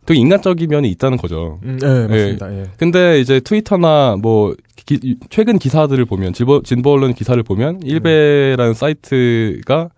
되게 0.05 0.19
인간적인 0.19 0.67
면이 0.69 0.89
있다는 0.91 1.17
거죠. 1.17 1.59
음, 1.63 1.77
네, 1.79 2.07
맞습니다. 2.07 2.53
예. 2.57 2.63
근데 2.77 3.19
이제 3.19 3.39
트위터나 3.39 4.17
뭐 4.21 4.55
기- 4.75 5.15
최근 5.29 5.59
기사들을 5.59 6.03
보면 6.05 6.33
진보, 6.33 6.61
진보 6.63 6.91
언론 6.91 7.13
기사를 7.13 7.41
보면 7.43 7.81
일베라는 7.83 8.73
사이트가 8.73 9.89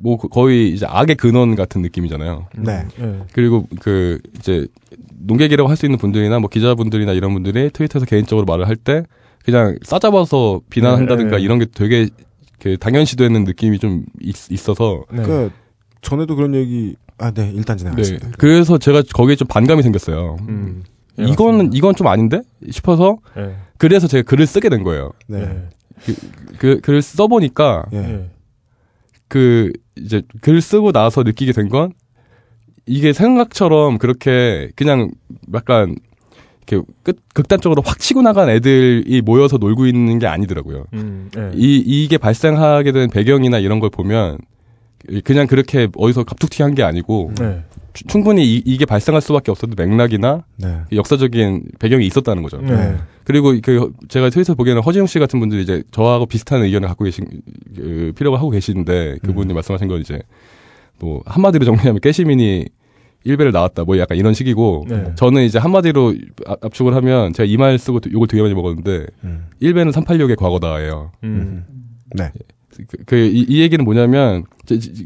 뭐 0.00 0.16
거- 0.16 0.28
거의 0.28 0.70
이제 0.70 0.86
악의 0.88 1.16
근원 1.16 1.54
같은 1.56 1.82
느낌이잖아요. 1.82 2.46
네. 2.56 2.84
예. 3.00 3.18
그리고 3.32 3.66
그 3.80 4.20
이제 4.38 4.66
농객이라고 5.26 5.68
할 5.68 5.76
수 5.76 5.86
있는 5.86 5.98
분들이나 5.98 6.38
뭐 6.38 6.48
기자분들이나 6.48 7.12
이런 7.12 7.32
분들이 7.32 7.68
트위터에서 7.70 8.06
개인적으로 8.06 8.46
말을 8.46 8.68
할때 8.68 9.02
그냥 9.46 9.78
싸잡아서 9.82 10.60
비난한다든가 10.70 11.30
네, 11.30 11.36
네. 11.36 11.42
이런 11.44 11.60
게 11.60 11.66
되게 11.66 12.08
그 12.58 12.76
당연시되는 12.78 13.44
느낌이 13.44 13.78
좀 13.78 14.04
있, 14.20 14.34
어서 14.68 15.04
네. 15.12 15.22
그 15.22 15.52
전에도 16.02 16.34
그런 16.34 16.52
얘기 16.56 16.96
아, 17.18 17.30
네. 17.30 17.52
일단 17.54 17.76
네. 17.76 17.78
지나가겠습니다. 17.78 18.30
그래서 18.38 18.76
제가 18.76 19.02
거기에 19.14 19.36
좀 19.36 19.46
반감이 19.46 19.84
생겼어요. 19.84 20.36
음. 20.48 20.82
예, 21.20 21.24
이거는 21.26 21.72
이건 21.72 21.94
좀 21.94 22.08
아닌데 22.08 22.42
싶어서 22.70 23.18
예. 23.38 23.54
그래서 23.78 24.08
제가 24.08 24.28
글을 24.28 24.46
쓰게 24.48 24.68
된 24.68 24.82
거예요. 24.82 25.12
네. 25.28 25.42
예. 25.42 26.14
그 26.58 26.80
글을 26.80 27.00
써보니까 27.00 27.86
예. 27.92 27.98
예. 27.98 28.30
그 29.28 29.70
이제 29.96 30.22
글 30.40 30.60
쓰고 30.60 30.90
나서 30.90 31.22
느끼게 31.22 31.52
된 31.52 31.68
건 31.68 31.92
이게 32.84 33.12
생각처럼 33.12 33.98
그렇게 33.98 34.70
그냥 34.76 35.10
약간 35.54 35.94
이렇게 36.68 36.84
끝 37.02 37.18
극단적으로 37.32 37.82
확 37.84 37.98
치고 37.98 38.22
나간 38.22 38.48
애들이 38.48 39.22
모여서 39.22 39.56
놀고 39.56 39.86
있는 39.86 40.18
게 40.18 40.26
아니더라고요. 40.26 40.86
음, 40.94 41.30
예. 41.36 41.50
이 41.54 41.76
이게 41.86 42.18
발생하게 42.18 42.92
된 42.92 43.10
배경이나 43.10 43.58
이런 43.58 43.78
걸 43.80 43.90
보면 43.90 44.38
그냥 45.24 45.46
그렇게 45.46 45.88
어디서 45.96 46.24
갑툭튀한 46.24 46.74
게 46.74 46.82
아니고 46.82 47.32
네. 47.38 47.62
추- 47.92 48.04
충분히 48.08 48.44
이, 48.44 48.62
이게 48.64 48.84
발생할 48.84 49.22
수밖에 49.22 49.50
없었던 49.52 49.74
맥락이나 49.76 50.44
네. 50.56 50.78
역사적인 50.92 51.62
배경이 51.78 52.04
있었다는 52.06 52.42
거죠. 52.42 52.58
네. 52.60 52.96
그리고 53.24 53.54
그 53.62 53.92
제가 54.08 54.30
트위터 54.30 54.54
보기에는 54.54 54.82
허지웅 54.82 55.06
씨 55.06 55.18
같은 55.18 55.38
분들이 55.38 55.62
이제 55.62 55.82
저하고 55.92 56.26
비슷한 56.26 56.62
의견을 56.62 56.88
갖고 56.88 57.04
계신 57.04 57.26
그 57.76 58.12
필요가 58.16 58.38
하고 58.38 58.50
계시는데 58.50 59.18
그분이 59.22 59.52
말씀하신 59.54 59.86
건 59.88 60.00
이제 60.00 60.20
뭐 60.98 61.22
한마디로 61.26 61.64
정리하면 61.64 62.00
깨시민이 62.00 62.66
일배를 63.24 63.52
나왔다 63.52 63.84
뭐 63.84 63.98
약간 63.98 64.16
이런 64.18 64.34
식이고 64.34 64.86
네. 64.88 65.12
저는 65.16 65.42
이제 65.42 65.58
한마디로 65.58 66.14
압- 66.46 66.64
압축을 66.64 66.94
하면 66.94 67.32
제가 67.32 67.46
이 67.46 67.56
말 67.56 67.78
쓰고 67.78 68.00
욕을 68.12 68.28
되게 68.28 68.42
많이 68.42 68.54
먹었는데 68.54 69.06
음. 69.24 69.46
일배는 69.60 69.92
386의 69.92 70.36
과거다예요. 70.36 71.10
음. 71.24 71.64
네. 72.14 72.30
그, 72.88 72.96
그 73.06 73.16
이, 73.16 73.44
이 73.48 73.60
얘기는 73.60 73.84
뭐냐면 73.84 74.44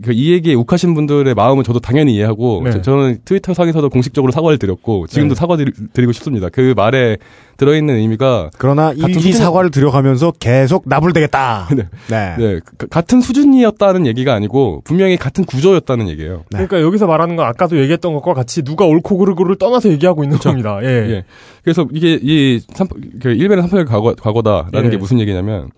그이 0.02 0.32
얘기에 0.32 0.54
욱하신 0.54 0.94
분들의 0.94 1.34
마음은 1.34 1.64
저도 1.64 1.80
당연히 1.80 2.14
이해하고 2.14 2.62
네. 2.64 2.80
저, 2.82 2.96
는 2.96 3.18
트위터 3.24 3.52
상에서도 3.52 3.88
공식적으로 3.90 4.32
사과를 4.32 4.58
드렸고 4.58 5.06
지금도 5.06 5.34
네. 5.34 5.38
사과드리고 5.38 6.12
싶습니다. 6.12 6.48
그 6.48 6.72
말에 6.76 7.18
들어있는 7.58 7.94
의미가 7.96 8.50
그러나 8.56 8.92
수준의- 8.94 9.32
사과를 9.34 9.70
들여가면서 9.70 10.32
계속 10.40 10.84
나불대겠다. 10.86 11.68
네. 11.76 11.88
네. 12.08 12.36
네, 12.38 12.60
그- 12.78 12.86
같은 12.86 13.20
수준이었다는 13.20 14.06
얘기가 14.06 14.32
아니고 14.32 14.80
분명히 14.84 15.18
같은 15.18 15.44
구조였다는 15.44 16.08
얘기예요. 16.08 16.36
네. 16.50 16.66
그러니까 16.66 16.80
여기서 16.80 17.06
말하는 17.06 17.36
건 17.36 17.46
아까도 17.46 17.78
얘기했던 17.78 18.14
것과 18.14 18.32
같이 18.32 18.62
누가 18.62 18.86
옳고 18.86 19.18
그르고를 19.18 19.56
떠나서 19.56 19.90
얘기하고 19.90 20.24
있는 20.24 20.38
겁니다. 20.38 20.78
예. 20.82 20.86
예. 20.88 21.24
그래서 21.62 21.86
이게 21.92 22.18
이 22.22 22.60
삼, 22.72 22.88
그 23.20 23.28
일베는 23.28 23.62
삼팔 23.64 23.84
과거, 23.84 24.14
과거다라는 24.14 24.86
예. 24.86 24.90
게 24.90 24.96
무슨 24.96 25.20
얘기냐면 25.20 25.68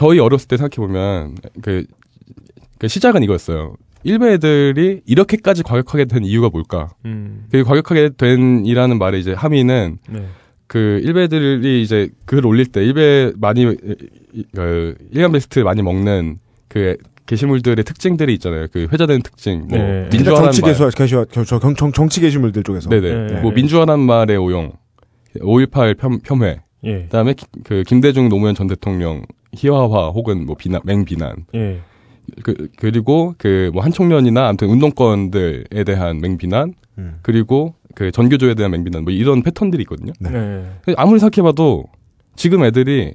저희 0.00 0.18
어렸을 0.18 0.48
때 0.48 0.56
생각해 0.56 0.76
보면 0.76 1.34
그, 1.60 1.84
그 2.78 2.88
시작은 2.88 3.22
이거였어요. 3.22 3.74
일베 4.02 4.32
애들이 4.32 5.02
이렇게까지 5.04 5.62
과격하게 5.62 6.06
된 6.06 6.24
이유가 6.24 6.48
뭘까? 6.48 6.88
음. 7.04 7.44
그 7.52 7.64
과격하게 7.64 8.12
된이라는 8.16 8.98
말에 8.98 9.18
이제 9.18 9.34
함의는 9.34 9.98
네. 10.08 10.24
그 10.66 11.02
일베들이 11.04 11.82
이제 11.82 12.08
글 12.24 12.46
올릴 12.46 12.64
때 12.64 12.82
일베 12.82 13.32
많이 13.36 13.66
그 14.54 14.94
일간 15.10 15.32
베스트 15.32 15.58
많이 15.58 15.82
먹는 15.82 16.38
그 16.68 16.96
게시물들의 17.26 17.84
특징들이 17.84 18.32
있잖아요. 18.34 18.68
그 18.72 18.88
회자되는 18.90 19.20
특징, 19.20 19.66
뭐 19.68 19.76
네. 19.76 20.08
민주화란 20.10 20.44
정치 20.50 20.62
개수 20.62 20.90
저 21.44 21.58
경- 21.58 21.74
정, 21.74 21.92
정치 21.92 22.22
게시물들 22.22 22.62
쪽에서. 22.62 22.88
네네, 22.88 23.26
네. 23.34 23.40
뭐 23.42 23.52
민주화란 23.52 24.00
말의 24.00 24.38
오용, 24.38 24.72
5.18 25.40 25.98
편, 25.98 26.20
폄훼, 26.22 26.60
예. 26.84 27.02
그다음에 27.02 27.34
기- 27.34 27.44
그 27.64 27.82
김대중 27.86 28.30
노무현 28.30 28.54
전 28.54 28.66
대통령 28.66 29.26
희화화 29.54 30.08
혹은 30.10 30.46
뭐 30.46 30.56
비난 30.56 30.80
맹비난 30.84 31.46
예. 31.54 31.80
그, 32.42 32.68
그리고 32.76 33.34
그 33.38 33.70
뭐 33.72 33.82
한총련이나 33.82 34.48
아무튼 34.48 34.68
운동권들에 34.68 35.84
대한 35.84 36.20
맹비난 36.20 36.74
음. 36.98 37.18
그리고 37.22 37.74
그 37.94 38.10
전교조에 38.12 38.54
대한 38.54 38.70
맹비난 38.72 39.02
뭐 39.04 39.12
이런 39.12 39.42
패턴들이 39.42 39.82
있거든요. 39.82 40.12
네. 40.20 40.30
네. 40.30 40.94
아무리 40.96 41.18
생각해봐도 41.18 41.84
지금 42.36 42.64
애들이 42.64 43.14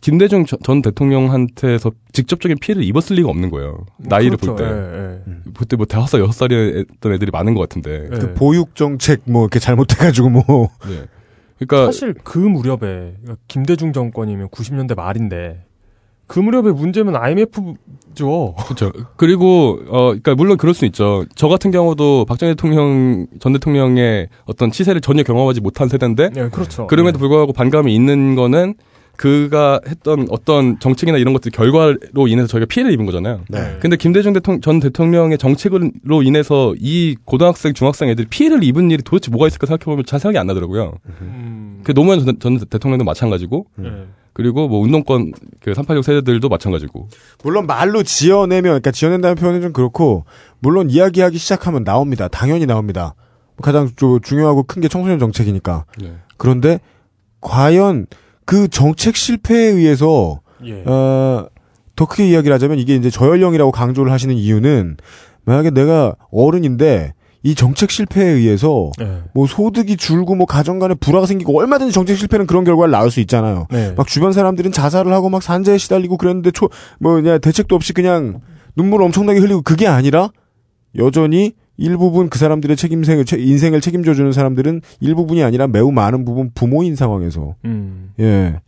김대중 0.00 0.46
전- 0.46 0.58
전 0.64 0.80
대통령한테서 0.80 1.92
직접적인 2.12 2.56
피해를 2.58 2.82
입었을 2.84 3.16
리가 3.16 3.28
없는 3.28 3.50
거예요. 3.50 3.84
나이를 3.98 4.38
그렇죠. 4.38 4.56
볼 4.56 4.64
때. 4.66 4.72
예, 4.72 5.32
예. 5.36 5.52
그때 5.54 5.76
뭐 5.76 5.84
다섯 5.84 6.06
살 6.06 6.20
여섯 6.20 6.32
살이었던 6.32 7.12
애들이 7.12 7.30
많은 7.30 7.52
것 7.54 7.60
같은데. 7.60 8.04
예. 8.10 8.18
그 8.18 8.32
보육 8.34 8.74
정책 8.74 9.20
뭐 9.26 9.42
이렇게 9.42 9.58
잘못해가지고 9.58 10.30
뭐. 10.30 10.42
네. 10.88 11.04
그러니까 11.60 11.86
사실 11.92 12.14
그 12.24 12.38
무렵에 12.38 12.78
그러니까 12.80 13.36
김대중 13.48 13.92
정권이면 13.92 14.48
90년대 14.48 14.96
말인데 14.96 15.64
그 16.26 16.38
무렵의 16.38 16.72
문제는 16.74 17.16
IMF죠. 17.16 18.54
그렇죠. 18.54 18.92
그리고 19.16 19.80
어 19.88 20.06
그러니까 20.10 20.36
물론 20.36 20.56
그럴 20.56 20.74
수 20.74 20.86
있죠. 20.86 21.24
저 21.34 21.48
같은 21.48 21.72
경우도 21.72 22.24
박정희 22.24 22.52
대통령 22.52 23.26
전 23.40 23.52
대통령의 23.52 24.28
어떤 24.44 24.70
치세를 24.70 25.00
전혀 25.00 25.24
경험하지 25.24 25.60
못한 25.60 25.88
세대인데 25.88 26.30
네, 26.30 26.48
그렇죠. 26.48 26.86
그럼에도 26.86 27.18
불구하고 27.18 27.52
반감이 27.52 27.92
있는 27.92 28.36
거는 28.36 28.74
그가 29.20 29.80
했던 29.86 30.26
어떤 30.30 30.78
정책이나 30.80 31.18
이런 31.18 31.34
것들 31.34 31.52
결과로 31.52 32.26
인해서 32.26 32.46
저희가 32.48 32.64
피해를 32.64 32.90
입은 32.92 33.04
거잖아요. 33.04 33.42
네. 33.50 33.76
근데 33.78 33.98
김대중 33.98 34.32
대통령, 34.32 34.62
전 34.62 34.80
대통령의 34.80 35.36
정책으로 35.36 36.22
인해서 36.22 36.74
이 36.80 37.16
고등학생, 37.26 37.74
중학생 37.74 38.08
애들이 38.08 38.26
피해를 38.30 38.64
입은 38.64 38.90
일이 38.90 39.02
도대체 39.02 39.30
뭐가 39.30 39.46
있을까 39.46 39.66
생각해 39.66 39.84
보면 39.84 40.06
잘 40.06 40.18
생각이 40.20 40.38
안 40.38 40.46
나더라고요. 40.46 40.94
음. 41.20 41.80
그 41.84 41.92
노무현 41.92 42.24
전, 42.24 42.38
전 42.40 42.58
대통령도 42.66 43.04
마찬가지고, 43.04 43.66
예. 43.84 44.06
그리고 44.32 44.68
뭐 44.68 44.80
운동권 44.80 45.32
그 45.60 45.74
386 45.74 46.02
세대들도 46.02 46.48
마찬가지고. 46.48 47.08
물론 47.44 47.66
말로 47.66 48.02
지어내면, 48.02 48.62
그러니까 48.70 48.90
지어낸다는 48.90 49.34
표현은 49.36 49.60
좀 49.60 49.72
그렇고, 49.74 50.24
물론 50.60 50.88
이야기하기 50.88 51.36
시작하면 51.36 51.84
나옵니다. 51.84 52.28
당연히 52.28 52.64
나옵니다. 52.64 53.14
가장 53.60 53.90
조- 53.96 54.18
중요하고 54.20 54.62
큰 54.62 54.80
게 54.80 54.88
청소년 54.88 55.18
정책이니까. 55.18 55.84
네. 56.00 56.14
그런데 56.38 56.80
과연 57.42 58.06
그 58.44 58.68
정책 58.68 59.16
실패에 59.16 59.66
의해서 59.68 60.40
예. 60.64 60.82
어, 60.84 61.46
더 61.96 62.06
크게 62.06 62.28
이야기를 62.28 62.54
하자면 62.54 62.78
이게 62.78 62.94
이제 62.94 63.10
저연령이라고 63.10 63.72
강조를 63.72 64.12
하시는 64.12 64.34
이유는 64.34 64.96
만약에 65.44 65.70
내가 65.70 66.16
어른인데 66.30 67.12
이 67.42 67.54
정책 67.54 67.90
실패에 67.90 68.26
의해서 68.26 68.90
네. 68.98 69.22
뭐 69.32 69.46
소득이 69.46 69.96
줄고 69.96 70.34
뭐 70.34 70.46
가정 70.46 70.78
간에 70.78 70.94
불화가 70.94 71.26
생기고 71.26 71.58
얼마든지 71.58 71.92
정책 71.92 72.16
실패는 72.18 72.46
그런 72.46 72.64
결과를 72.64 72.90
낳을 72.90 73.10
수 73.10 73.20
있잖아요. 73.20 73.66
네. 73.70 73.94
막 73.96 74.06
주변 74.06 74.32
사람들은 74.32 74.72
자살을 74.72 75.12
하고 75.12 75.30
막 75.30 75.42
산재에 75.42 75.78
시달리고 75.78 76.18
그랬는데 76.18 76.50
초 76.50 76.68
뭐냐 76.98 77.38
대책도 77.38 77.74
없이 77.74 77.92
그냥 77.94 78.40
눈물을 78.76 79.04
엄청나게 79.06 79.40
흘리고 79.40 79.62
그게 79.62 79.86
아니라 79.86 80.30
여전히 80.96 81.54
일부분 81.80 82.28
그 82.28 82.38
사람들의 82.38 82.76
책임생을 82.76 83.24
채- 83.24 83.38
인생을 83.38 83.80
책임져 83.80 84.14
주는 84.14 84.30
사람들은 84.32 84.82
일부분이 85.00 85.42
아니라 85.42 85.66
매우 85.66 85.90
많은 85.90 86.24
부분 86.24 86.50
부모인 86.54 86.94
상황에서 86.94 87.54
음. 87.64 88.10
예. 88.20 88.60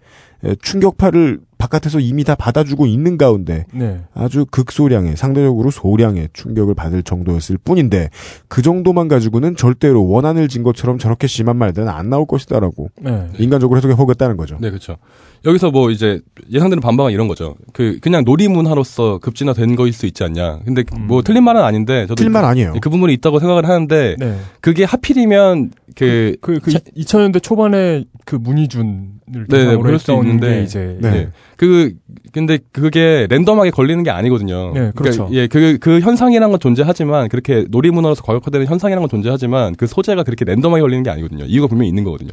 예, 0.44 0.56
충격파를 0.60 1.40
바깥에서 1.58 2.00
이미 2.00 2.24
다 2.24 2.34
받아주고 2.34 2.86
있는 2.86 3.16
가운데 3.16 3.66
네. 3.72 4.00
아주 4.14 4.44
극소량의 4.50 5.16
상대적으로 5.16 5.70
소량의 5.70 6.30
충격을 6.32 6.74
받을 6.74 7.04
정도였을 7.04 7.56
뿐인데 7.56 8.10
그 8.48 8.62
정도만 8.62 9.06
가지고는 9.06 9.54
절대로 9.54 10.04
원한을 10.08 10.48
진 10.48 10.64
것처럼 10.64 10.98
저렇게 10.98 11.28
심한 11.28 11.56
말들은 11.56 11.88
안 11.88 12.10
나올 12.10 12.26
것이다라고 12.26 12.90
네. 13.00 13.28
인간적으로 13.38 13.78
해석해 13.78 13.94
보겠다는 13.94 14.36
거죠. 14.36 14.58
네, 14.60 14.70
그렇죠. 14.70 14.96
여기서 15.44 15.70
뭐 15.70 15.90
이제 15.90 16.20
예상되는 16.50 16.80
반박은 16.80 17.12
이런 17.12 17.28
거죠. 17.28 17.54
그 17.72 17.98
그냥 18.00 18.24
놀이문화로서 18.24 19.18
급진화된 19.18 19.76
거일 19.76 19.92
수 19.92 20.06
있지 20.06 20.24
않냐. 20.24 20.60
근데 20.64 20.82
뭐 21.00 21.22
틀린 21.22 21.44
말은 21.44 21.62
아닌데 21.62 22.02
저도 22.02 22.16
틀린 22.16 22.32
말 22.32 22.44
아니에요. 22.44 22.74
그 22.80 22.90
부분이 22.90 23.12
있다고 23.14 23.38
생각을 23.38 23.68
하는데 23.68 24.16
네. 24.18 24.38
그게 24.60 24.82
하필이면 24.82 25.70
그 25.96 26.36
그, 26.40 26.60
그 26.60 26.70
2000년대 26.70 27.42
초반에 27.42 28.04
그 28.24 28.36
문희준을 28.36 29.10
네, 29.26 29.44
대상으로 29.48 29.82
그럴 29.82 29.98
수 29.98 30.12
했던 30.12 30.26
있는데 30.26 30.56
게 30.56 30.62
이제 30.62 30.98
네. 31.00 31.28
그 31.56 31.94
근데 32.32 32.58
그게 32.72 33.26
랜덤하게 33.30 33.70
걸리는 33.70 34.02
게 34.02 34.10
아니거든요. 34.10 34.72
네, 34.72 34.92
그렇죠. 34.94 35.28
그러니까 35.28 35.34
예, 35.34 35.46
그, 35.46 35.78
그 35.78 36.00
현상이란 36.00 36.50
건 36.50 36.60
존재하지만 36.60 37.28
그렇게 37.28 37.66
놀이문화로서 37.68 38.22
과격화되는 38.22 38.66
현상이란 38.66 39.02
건 39.02 39.08
존재하지만 39.08 39.74
그 39.76 39.86
소재가 39.86 40.22
그렇게 40.22 40.44
랜덤하게 40.44 40.80
걸리는 40.80 41.02
게 41.02 41.10
아니거든요. 41.10 41.44
이유가 41.44 41.66
분명히 41.66 41.88
있는 41.88 42.04
거거든요. 42.04 42.30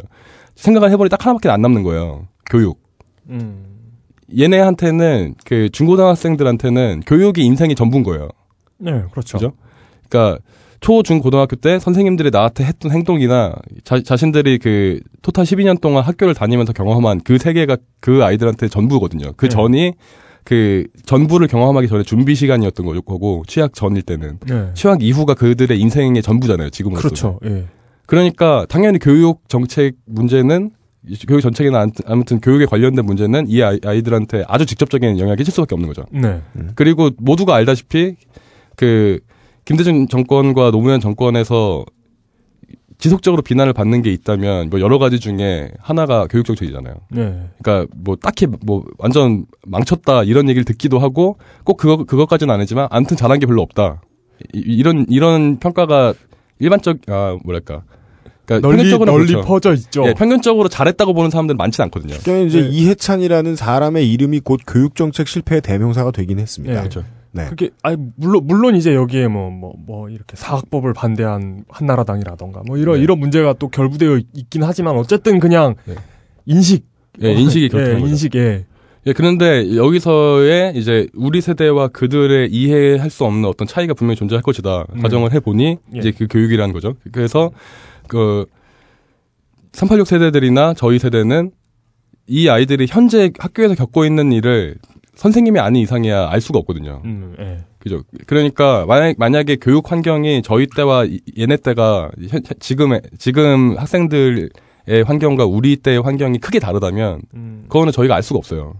생각을 0.56 0.92
해보니 0.92 1.10
딱 1.10 1.26
하나밖에 1.26 1.50
안 1.50 1.62
남는 1.62 1.84
거예요. 1.84 2.28
교육. 2.50 2.80
음. 3.30 3.66
얘네한테는 4.38 5.36
그 5.46 5.70
중고등학생들한테는 5.72 7.04
교육이 7.06 7.44
인생이 7.44 7.76
전부인 7.76 8.04
거예요. 8.04 8.30
네, 8.78 9.04
그렇죠. 9.12 9.38
그죠? 9.38 9.54
그러니까 10.08 10.40
초, 10.82 11.04
중, 11.04 11.20
고등학교 11.20 11.56
때 11.56 11.78
선생님들이 11.80 12.30
나한테 12.32 12.64
했던 12.64 12.92
행동이나 12.92 13.54
자, 13.84 14.02
자신들이 14.02 14.60
그 14.60 15.00
토탈 15.22 15.46
12년 15.46 15.82
동안 15.82 16.04
학교를 16.04 16.34
다니면서 16.34 16.72
경험한 16.74 17.22
그 17.24 17.38
세계가 17.38 17.78
그 18.00 18.24
아이들한테 18.24 18.68
전부거든요. 18.70 19.34
그 19.36 19.46
네. 19.46 19.50
전이 19.50 19.94
그 20.46 20.86
전부를 21.06 21.48
경험하기 21.48 21.88
전에 21.90 22.04
준비 22.04 22.34
시간이었던 22.36 22.86
거- 22.86 22.94
거고 23.02 23.44
취학 23.48 23.74
전일 23.74 24.04
때는 24.04 24.40
네. 24.48 24.70
취학 24.74 25.04
이후가 25.04 25.34
그들의 25.34 25.78
인생의 25.80 26.22
전부잖아요. 26.22 26.70
지금으로서. 26.70 27.02
그렇죠. 27.08 27.40
예. 27.46 27.66
그러니까 28.06 28.66
당연히 28.70 28.98
교육 29.00 29.48
정책 29.50 29.96
문제는 30.06 30.72
이 31.08 31.16
교육 31.28 31.42
정책이나 31.42 31.88
아무튼- 32.06 32.40
교육에 32.40 32.66
관련된 32.66 33.06
문제는 33.06 33.46
이 33.48 33.62
아이, 33.62 33.80
아이들한테 33.86 34.44
아주 34.48 34.66
직접적인 34.66 35.18
영향을 35.20 35.36
끼칠 35.36 35.54
수밖에 35.54 35.76
없는 35.76 35.88
거죠. 35.90 36.06
네. 36.12 36.42
그리고 36.76 37.10
모두가 37.18 37.56
알다시피 37.56 38.16
그 38.76 39.20
김대중 39.70 40.08
정권과 40.08 40.72
노무현 40.72 41.00
정권에서 41.00 41.86
지속적으로 42.98 43.44
비난을 43.44 43.72
받는 43.72 44.02
게 44.02 44.12
있다면 44.12 44.72
뭐 44.72 44.82
여러 44.82 44.98
가지 44.98 45.20
중에 45.20 45.70
하나가 45.80 46.26
교육 46.26 46.48
정책이잖아요. 46.48 46.96
네. 47.12 47.50
그러니까 47.62 47.94
뭐 47.96 48.16
딱히 48.16 48.48
뭐 48.48 48.84
완전 48.98 49.46
망쳤다 49.68 50.24
이런 50.24 50.50
얘기를 50.50 50.66
듣기도 50.66 50.98
하고 50.98 51.38
꼭 51.66 51.78
그거 51.78 52.04
그것까지는 52.04 52.52
아니지만 52.52 52.88
아무튼 52.90 53.16
잘한 53.16 53.38
게 53.38 53.46
별로 53.46 53.62
없다. 53.62 54.02
이, 54.56 54.60
이런 54.60 55.06
이런 55.08 55.60
평가가 55.60 56.16
일반적 56.58 57.02
아 57.08 57.38
뭐랄까 57.44 57.84
그러니까 58.48 58.68
널리 58.68 58.78
평균적으로 58.78 59.12
널리 59.12 59.28
그렇죠. 59.28 59.48
퍼져 59.48 59.74
있죠. 59.76 60.08
예, 60.08 60.16
평균적으로 60.16 60.68
잘했다고 60.68 61.14
보는 61.14 61.30
사람들은 61.30 61.58
많지는 61.58 61.86
않거든요. 61.86 62.16
그러니까 62.24 62.48
이제 62.48 62.62
네. 62.62 62.70
이해찬이라는 62.70 63.56
사람의 63.56 64.12
이름이 64.12 64.40
곧 64.40 64.62
교육 64.66 64.96
정책 64.96 65.28
실패의 65.28 65.62
대명사가 65.62 66.10
되긴 66.10 66.40
했습니다. 66.40 66.74
네. 66.74 66.80
그렇죠. 66.80 67.04
네. 67.32 67.46
그게 67.48 67.70
아니 67.84 67.98
물론 68.16 68.46
물론 68.46 68.76
이제 68.76 68.96
여기에 68.96 69.28
뭐뭐 69.28 69.74
뭐 69.86 70.10
이렇게 70.10 70.36
사학법을 70.36 70.94
반대한 70.94 71.64
한나라당이라던가 71.70 72.64
뭐 72.66 72.78
이런 72.78 72.96
네. 72.96 73.04
이런 73.04 73.20
문제가 73.20 73.54
또 73.54 73.70
결부되어 73.70 74.20
있긴 74.34 74.64
하지만 74.64 74.96
어쨌든 74.98 75.40
그냥 75.40 75.76
네. 75.86 75.96
인식 76.46 76.86
예, 77.22 77.32
인식이 77.32 77.66
예, 77.66 77.68
그렇다는 77.68 78.00
거죠. 78.00 78.12
인식에 78.12 78.66
예, 79.06 79.14
그런데 79.14 79.76
여기서의 79.76 80.74
이제 80.76 81.08
우리 81.14 81.42
세대와 81.42 81.90
그들의 81.90 82.52
이해할 82.52 83.10
수 83.10 83.26
없는 83.26 83.46
어떤 83.46 83.68
차이가 83.68 83.94
분명히 83.94 84.16
존재할 84.16 84.42
것이다. 84.42 84.86
음. 84.94 85.02
가정을 85.02 85.32
해 85.34 85.40
보니 85.40 85.78
예. 85.96 86.00
이제 86.00 86.12
그 86.12 86.28
교육이라는 86.28 86.74
거죠. 86.74 86.96
그래서 87.12 87.52
그 88.08 88.46
386 89.74 90.08
세대들이나 90.08 90.74
저희 90.74 91.00
세대는 91.00 91.52
이 92.28 92.50
아이들이 92.50 92.86
현재 92.88 93.32
학교에서 93.38 93.76
겪고 93.76 94.06
있는 94.06 94.32
일을 94.32 94.76
선생님이 95.20 95.60
아닌 95.60 95.84
이상이야 95.84 96.30
알 96.30 96.40
수가 96.40 96.60
없거든요. 96.60 97.02
음, 97.04 97.36
예. 97.40 97.58
그죠. 97.80 98.04
그러니까 98.26 98.86
만약 98.88 99.16
만약에 99.18 99.58
교육 99.58 99.92
환경이 99.92 100.42
저희 100.44 100.66
때와 100.66 101.04
이- 101.06 101.20
얘네 101.38 101.58
때가 101.58 102.10
현, 102.30 102.42
지금 102.60 102.98
지금 103.18 103.78
학생들의 103.78 104.50
환경과 105.06 105.46
우리 105.46 105.76
때의 105.76 106.00
환경이 106.02 106.38
크게 106.40 106.60
다르다면 106.60 107.22
음. 107.34 107.66
그거는 107.68 107.92
저희가 107.92 108.16
알 108.16 108.24
수가 108.24 108.38
없어요. 108.38 108.76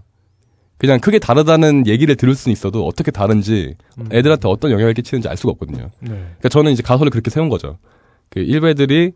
그냥 0.78 0.98
크게 0.98 1.18
다르다는 1.18 1.86
얘기를 1.86 2.16
들을 2.16 2.34
수는 2.34 2.54
있어도 2.54 2.86
어떻게 2.86 3.10
다른지 3.10 3.74
음. 3.98 4.06
애들한테 4.10 4.48
어떤 4.48 4.70
영향을 4.70 4.94
끼치는지 4.94 5.28
알 5.28 5.36
수가 5.36 5.50
없거든요. 5.52 5.90
네. 6.00 6.08
그러니까 6.08 6.48
저는 6.48 6.72
이제 6.72 6.82
가설을 6.82 7.10
그렇게 7.10 7.30
세운 7.30 7.50
거죠. 7.50 7.76
그 8.30 8.40
일베들이 8.40 9.12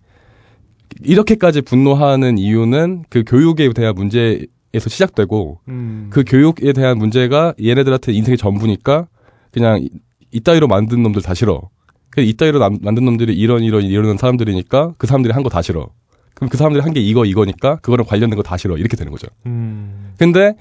이렇게까지 1.03 1.63
분노하는 1.63 2.37
이유는 2.37 3.05
그 3.09 3.25
교육에 3.27 3.73
대한 3.73 3.95
문제에 3.95 4.45
서 4.81 4.89
시작되고 4.91 5.61
음. 5.69 6.09
그 6.11 6.25
교육에 6.27 6.73
대한 6.73 6.99
문제가 6.99 7.55
얘네들한테 7.63 8.13
인생의 8.13 8.37
전부니까 8.39 9.07
그냥 9.53 9.81
이- 9.83 9.91
이따위로 10.33 10.67
만든 10.69 11.03
놈들 11.03 11.23
다 11.23 11.35
싫어. 11.35 11.63
그 12.11 12.21
이따위로 12.21 12.59
남- 12.59 12.79
만든 12.83 13.05
놈들이 13.05 13.35
이런 13.35 13.63
이런 13.63 13.83
이런 13.85 14.17
사람들이니까 14.17 14.95
그 14.99 15.07
사람들이 15.07 15.33
한 15.33 15.43
거 15.43 15.49
다 15.49 15.63
싫어. 15.63 15.89
그럼 16.35 16.49
그 16.51 16.57
사람들이 16.57 16.83
한 16.83 16.93
게 16.93 17.01
이거 17.01 17.25
이거니까 17.25 17.77
그거랑 17.77 18.07
관련된 18.07 18.37
거 18.37 18.43
다 18.43 18.57
싫어. 18.57 18.77
이렇게 18.77 18.97
되는 18.97 19.13
거죠. 19.13 19.27
음. 19.47 20.13
근데 20.19 20.55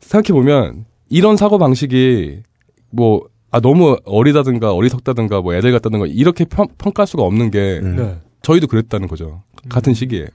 생각해 0.00 0.32
보면 0.38 0.84
이런 1.08 1.36
사고 1.36 1.58
방식이 1.58 2.42
뭐 2.90 3.22
아 3.50 3.60
너무 3.60 3.96
어리다든가 4.04 4.74
어리석다든가 4.74 5.40
뭐 5.40 5.54
애들 5.54 5.72
같다든가 5.72 6.04
이렇게 6.06 6.44
평, 6.44 6.66
평가할 6.76 7.06
수가 7.06 7.22
없는 7.22 7.50
게 7.50 7.80
음. 7.82 7.96
네. 7.96 8.18
저희도 8.42 8.66
그랬다는 8.66 9.08
거죠. 9.08 9.42
같은 9.70 9.94
시기에. 9.94 10.26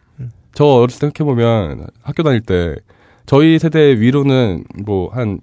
저 0.56 0.66
어렸을 0.66 1.00
때 1.00 1.08
생각해 1.08 1.24
보면 1.28 1.88
학교 2.02 2.24
다닐 2.24 2.42
때 2.42 2.76
저희 3.26 3.60
세대 3.60 4.00
위로는 4.00 4.64
뭐 4.86 5.10
한 5.14 5.40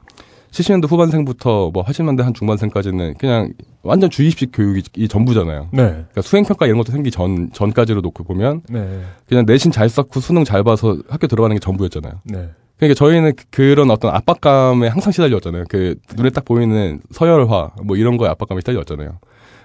70년대 0.51 0.91
후반생부터 0.91 1.71
뭐 1.73 1.85
80년대 1.85 2.23
한 2.23 2.35
중반생까지는 2.35 3.15
그냥 3.19 3.53
완전 3.83 4.11
주입식 4.11 4.51
교육이 4.53 4.83
이 4.97 5.07
전부잖아요. 5.07 5.69
네. 5.73 5.83
그러니까 5.91 6.23
수행평가 6.23 6.67
이런 6.67 6.79
것도 6.79 6.91
생기 6.91 7.13
전, 7.13 7.51
전까지로 7.53 8.01
놓고 8.01 8.25
보면 8.25 8.63
네. 8.69 9.03
그냥 9.29 9.45
내신 9.47 9.71
잘 9.71 9.89
쌓고 9.89 10.19
수능 10.19 10.43
잘 10.43 10.65
봐서 10.65 10.99
학교 11.09 11.29
들어가는 11.29 11.55
게 11.55 11.61
전부였잖아요. 11.61 12.15
네. 12.25 12.49
그러니까 12.79 12.99
저희는 12.99 13.35
그- 13.37 13.45
그런 13.51 13.91
어떤 13.93 14.13
압박감에 14.13 14.89
항상 14.89 15.13
시달렸잖아요. 15.13 15.65
그 15.69 15.95
눈에 16.17 16.31
딱 16.31 16.45
보이는 16.45 17.01
서열화 17.13 17.71
뭐 17.85 17.97
이런 17.97 18.17
거에 18.17 18.29
압박감에 18.29 18.61
시달렸잖아요. 18.63 19.19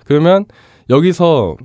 그러면 0.05 0.45
여기서 0.91 1.55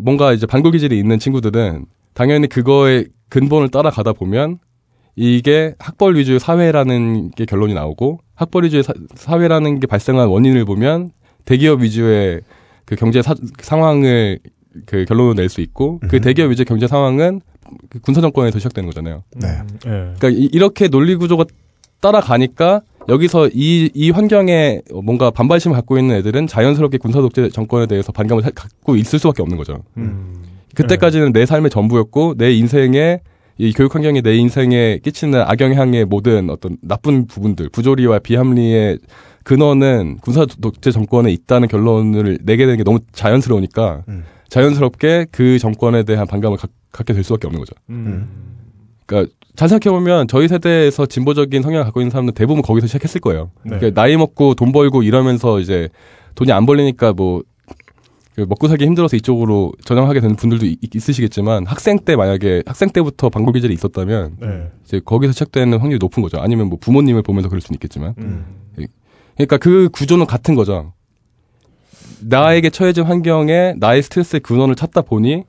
뭔가 0.00 0.32
이제 0.32 0.46
반골 0.46 0.72
기질이 0.72 0.98
있는 0.98 1.18
친구들은 1.18 1.84
당연히 2.14 2.46
그거의 2.48 3.08
근본을 3.28 3.68
따라가다 3.68 4.14
보면 4.14 4.58
이게 5.16 5.74
학벌 5.78 6.16
위주의 6.16 6.40
사회라는 6.40 7.30
게 7.30 7.44
결론이 7.44 7.74
나오고 7.74 8.18
학벌 8.34 8.64
위주의 8.64 8.82
사, 8.82 9.38
회라는게 9.40 9.86
발생한 9.86 10.28
원인을 10.28 10.64
보면 10.64 11.12
대기업 11.44 11.82
위주의 11.82 12.40
그 12.84 12.96
경제 12.96 13.22
사- 13.22 13.34
상황을 13.60 14.40
그 14.86 15.04
결론을 15.04 15.34
낼 15.36 15.48
수 15.48 15.60
있고 15.60 16.00
그 16.08 16.20
대기업 16.20 16.50
위주의 16.50 16.64
경제 16.64 16.86
상황은 16.88 17.40
그 17.88 18.00
군사 18.00 18.20
정권에서 18.20 18.58
시작되는 18.58 18.88
거잖아요. 18.88 19.22
네. 19.36 19.48
예. 19.86 19.90
그러니까 20.18 20.28
이- 20.30 20.48
이렇게 20.52 20.88
논리 20.88 21.14
구조가 21.14 21.44
따라가니까 22.00 22.82
여기서 23.08 23.48
이, 23.52 23.90
이 23.94 24.10
환경에 24.10 24.80
뭔가 25.02 25.30
반발심을 25.30 25.76
갖고 25.76 25.98
있는 25.98 26.16
애들은 26.16 26.46
자연스럽게 26.46 26.98
군사 26.98 27.20
독재 27.20 27.50
정권에 27.50 27.86
대해서 27.86 28.12
반감을 28.12 28.42
사- 28.42 28.50
갖고 28.50 28.96
있을 28.96 29.18
수밖에 29.18 29.42
없는 29.42 29.56
거죠. 29.58 29.82
음. 29.96 30.42
그때까지는 30.74 31.32
내 31.32 31.46
삶의 31.46 31.70
전부였고 31.70 32.34
내 32.36 32.52
인생에 32.52 33.20
이 33.58 33.72
교육 33.72 33.94
환경이 33.94 34.22
내 34.22 34.34
인생에 34.34 34.98
끼치는 34.98 35.40
악영향의 35.42 36.06
모든 36.06 36.50
어떤 36.50 36.76
나쁜 36.82 37.26
부분들, 37.26 37.68
부조리와 37.68 38.18
비합리의 38.18 38.98
근원은 39.44 40.18
군사 40.22 40.46
독재 40.46 40.90
정권에 40.90 41.30
있다는 41.32 41.68
결론을 41.68 42.38
내게 42.42 42.64
되는 42.64 42.78
게 42.78 42.84
너무 42.84 42.98
자연스러우니까 43.12 44.02
음. 44.08 44.24
자연스럽게 44.48 45.26
그 45.30 45.58
정권에 45.58 46.02
대한 46.02 46.26
반감을 46.26 46.56
갖, 46.56 46.70
갖게 46.90 47.12
될 47.12 47.22
수밖에 47.22 47.46
없는 47.46 47.60
거죠. 47.60 47.74
음. 47.90 48.28
그러니까 49.06 49.32
잘 49.54 49.68
생각해보면 49.68 50.26
저희 50.28 50.48
세대에서 50.48 51.06
진보적인 51.06 51.62
성향을 51.62 51.84
갖고 51.84 52.00
있는 52.00 52.10
사람들 52.10 52.34
대부분 52.34 52.62
거기서 52.62 52.86
시작했을 52.86 53.20
거예요. 53.20 53.50
네. 53.64 53.76
그러니까 53.76 54.00
나이 54.00 54.16
먹고 54.16 54.54
돈 54.54 54.72
벌고 54.72 55.02
이러면서 55.02 55.60
이제 55.60 55.88
돈이 56.34 56.50
안 56.50 56.66
벌리니까 56.66 57.12
뭐그 57.12 57.44
먹고 58.36 58.68
살기 58.68 58.84
힘들어서 58.84 59.16
이쪽으로 59.16 59.72
전향하게 59.84 60.20
되는 60.20 60.34
분들도 60.34 60.66
있, 60.66 60.78
있으시겠지만 60.94 61.66
학생 61.66 61.98
때 61.98 62.16
만약에 62.16 62.64
학생 62.66 62.90
때부터 62.90 63.28
방법 63.28 63.52
기절이 63.52 63.72
있었다면 63.74 64.36
네. 64.40 64.70
이제 64.84 65.00
거기서 65.04 65.32
시작되는 65.32 65.78
확률이 65.78 65.98
높은 66.00 66.22
거죠. 66.22 66.38
아니면 66.38 66.68
뭐 66.68 66.78
부모님을 66.80 67.22
보면서 67.22 67.48
그럴 67.48 67.60
수는 67.60 67.76
있겠지만. 67.76 68.14
음. 68.18 68.44
그러니까 69.36 69.56
그 69.58 69.88
구조는 69.90 70.26
같은 70.26 70.54
거죠. 70.54 70.92
나에게 72.20 72.70
처해진 72.70 73.04
환경에 73.04 73.74
나의 73.78 74.02
스트레스의 74.02 74.40
근원을 74.40 74.74
찾다 74.74 75.02
보니 75.02 75.44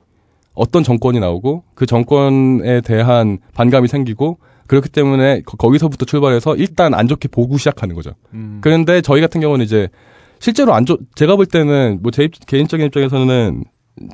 어떤 0.54 0.82
정권이 0.82 1.20
나오고 1.20 1.64
그 1.74 1.86
정권에 1.86 2.80
대한 2.80 3.38
반감이 3.54 3.88
생기고 3.88 4.38
그렇기 4.66 4.88
때문에 4.88 5.42
거, 5.42 5.70
기서부터 5.70 6.04
출발해서 6.04 6.56
일단 6.56 6.94
안 6.94 7.06
좋게 7.06 7.28
보고 7.28 7.56
시작하는 7.58 7.94
거죠. 7.94 8.12
음. 8.34 8.58
그런데 8.60 9.00
저희 9.00 9.20
같은 9.20 9.40
경우는 9.40 9.64
이제 9.64 9.88
실제로 10.40 10.74
안 10.74 10.84
좋, 10.86 10.98
제가 11.14 11.36
볼 11.36 11.46
때는 11.46 12.00
뭐 12.02 12.10
제 12.10 12.28
개인적인 12.46 12.86
입장에서는 12.86 13.64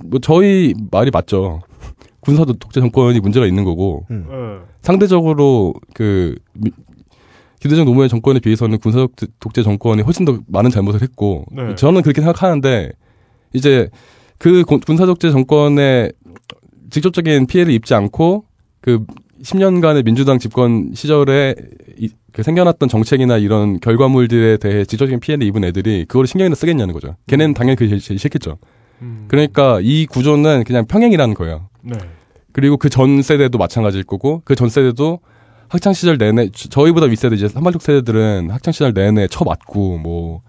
뭐 0.07 0.21
저희 0.21 0.75
말이 0.91 1.11
맞죠. 1.11 1.61
군사도 2.21 2.53
독재 2.55 2.81
정권이 2.81 3.19
문제가 3.21 3.47
있는 3.47 3.65
거고 3.65 4.07
네. 4.09 4.17
상대적으로 4.81 5.75
그 5.95 6.37
미- 6.55 6.71
기대적 7.61 7.85
노무현 7.85 8.09
정권에 8.09 8.39
비해서는 8.41 8.79
군사 8.79 8.99
독재- 9.01 9.29
독재 9.41 9.63
정권이 9.65 10.03
훨씬 10.03 10.25
더 10.25 10.39
많은 10.47 10.71
잘못을 10.71 11.03
했고 11.03 11.45
네. 11.53 11.75
저는 11.75 12.03
그렇게 12.03 12.21
생각하는데 12.21 12.93
이제 13.55 13.89
그 14.39 14.63
고- 14.65 14.79
군사 14.79 15.05
독재 15.07 15.31
정권의 15.33 16.13
직접적인 16.91 17.47
피해를 17.47 17.73
입지 17.73 17.95
않고 17.95 18.45
그 18.81 19.05
10년간의 19.43 20.05
민주당 20.05 20.39
집권 20.39 20.93
시절에 20.95 21.55
생겨났던 22.41 22.89
정책이나 22.89 23.37
이런 23.37 23.79
결과물들에 23.81 24.57
대해 24.57 24.85
직접적인 24.85 25.21
피해를 25.21 25.47
입은 25.47 25.65
애들이 25.65 26.07
그걸 26.09 26.27
신경이나 26.27 26.55
쓰겠냐는 26.55 26.95
거죠. 26.95 27.17
걔네는 27.27 27.53
당연히 27.55 27.77
그게 27.77 27.99
제일, 27.99 28.19
싫겠죠. 28.19 28.59
음. 29.03 29.25
그러니까 29.29 29.81
이 29.83 30.07
구조는 30.07 30.65
그냥 30.65 30.87
평행이라는 30.87 31.35
거예요. 31.35 31.69
네. 31.83 31.95
그리고 32.53 32.77
그 32.79 32.89
전 32.89 33.21
세대도 33.23 33.59
마찬가지일 33.59 34.05
거고 34.05 34.41
그 34.45 34.55
전 34.55 34.69
세대도 34.69 35.21
학창 35.69 35.93
시절 35.95 36.19
내내 36.19 36.51
저- 36.53 36.69
저희보다 36.69 37.07
윗세대 37.07 37.35
이제 37.35 37.49
산발적 37.49 37.83
세대들은 37.83 38.51
학창 38.51 38.73
시절 38.73 38.93
내내 38.95 39.27
쳐 39.29 39.45
맞고 39.45 39.99
뭐. 39.99 40.43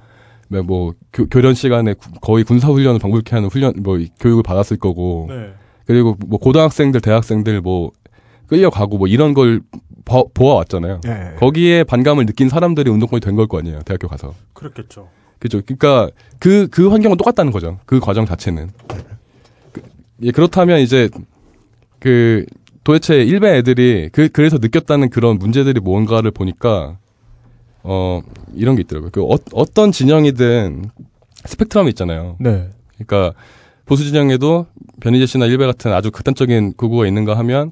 뭐, 0.50 0.62
뭐 0.62 0.94
교, 1.12 1.26
교련 1.28 1.56
시간에 1.56 1.94
구- 1.94 2.12
거의 2.22 2.44
군사 2.44 2.68
훈련을 2.68 3.00
방불케 3.00 3.36
하는 3.36 3.50
훈련 3.50 3.74
뭐 3.80 3.98
이- 3.98 4.10
교육을 4.20 4.44
받았을 4.44 4.78
거고 4.78 5.26
네. 5.30 5.54
그리고 5.88 6.16
뭐 6.28 6.38
고등학생들 6.40 7.02
대학생들 7.02 7.60
뭐 7.62 7.92
끌려가고 8.58 8.98
뭐 8.98 9.08
이런 9.08 9.34
걸 9.34 9.62
봐- 10.06 10.24
보아왔잖아요. 10.34 11.02
네. 11.04 11.34
거기에 11.40 11.84
반감을 11.84 12.26
느낀 12.26 12.50
사람들이 12.50 12.90
운동권이 12.92 13.20
된 13.22 13.36
걸 13.36 13.48
거 13.48 13.58
아니에요. 13.60 13.82
대학교 13.84 14.08
가서. 14.08 14.34
그렇겠죠. 14.54 15.10
그죠. 15.40 15.62
그러니까 15.66 16.10
그, 16.40 16.68
그 16.70 16.90
환경은 16.90 17.18
똑같다는 17.18 17.52
거죠. 17.52 17.80
그 17.86 18.00
과정 18.00 18.26
자체는. 18.26 18.70
그, 19.72 19.82
예, 20.22 20.32
그렇다면 20.32 20.80
이제 20.80 21.10
그 22.00 22.46
도대체 22.84 23.24
일베 23.24 23.58
애들이 23.58 24.10
그, 24.12 24.30
그래서 24.30 24.58
느꼈다는 24.60 25.10
그런 25.10 25.40
문제들이 25.40 25.80
뭔가를 25.80 26.32
보니까 26.32 26.98
어, 27.82 28.22
이런 28.54 28.76
게 28.76 28.82
있더라고요. 28.82 29.10
그 29.12 29.24
어, 29.24 29.36
어떤 29.54 29.92
진영이든 29.92 30.86
스펙트럼이 31.46 31.90
있잖아요. 31.90 32.36
네. 32.40 32.70
그러니까 32.98 33.34
보수 33.86 34.04
진영에도 34.06 34.68
변희재 35.02 35.26
씨나 35.26 35.46
일베 35.48 35.66
같은 35.66 35.92
아주 35.92 36.12
극단적인 36.12 36.74
극우가 36.78 37.06
있는가 37.08 37.38
하면 37.40 37.72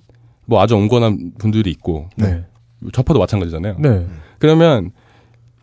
뭐 0.51 0.61
아주 0.61 0.75
온건한 0.75 1.31
분들이 1.37 1.71
있고 1.71 2.09
네. 2.17 2.43
좌파도 2.91 3.19
마찬가지잖아요. 3.19 3.77
네. 3.79 4.05
그러면 4.37 4.91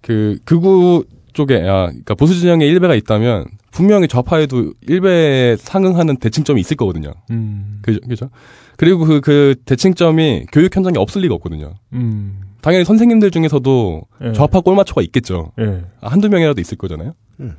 그 0.00 0.38
극우 0.46 1.04
쪽에 1.34 1.56
아 1.56 1.88
그러니까 1.88 2.14
보수 2.14 2.34
진영에 2.40 2.66
일베가 2.66 2.94
있다면 2.94 3.44
분명히 3.70 4.08
좌파에도 4.08 4.72
일베에 4.88 5.56
상응하는 5.56 6.16
대칭점이 6.16 6.58
있을 6.62 6.78
거거든요. 6.78 7.12
음. 7.30 7.80
그죠? 7.82 8.00
그죠? 8.08 8.30
그리고 8.78 9.04
그, 9.04 9.20
그 9.20 9.56
대칭점이 9.66 10.46
교육 10.52 10.74
현장에 10.74 10.96
없을 10.96 11.20
리가 11.20 11.34
없거든요. 11.34 11.74
음. 11.92 12.40
당연히 12.62 12.86
선생님들 12.86 13.30
중에서도 13.30 14.02
예. 14.22 14.32
좌파 14.32 14.60
꼴마초가 14.60 15.02
있겠죠. 15.02 15.52
예. 15.60 15.84
아, 16.00 16.08
한두 16.08 16.30
명이라도 16.30 16.62
있을 16.62 16.78
거잖아요. 16.78 17.12
음. 17.40 17.56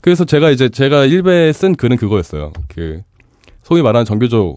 그래서 0.00 0.24
제가 0.24 0.50
이제 0.50 0.68
제가 0.68 1.04
일베에 1.04 1.52
쓴 1.52 1.76
글은 1.76 1.96
그거였어요. 1.96 2.52
그 2.66 3.02
소위 3.62 3.82
말하는 3.82 4.04
정교조 4.04 4.56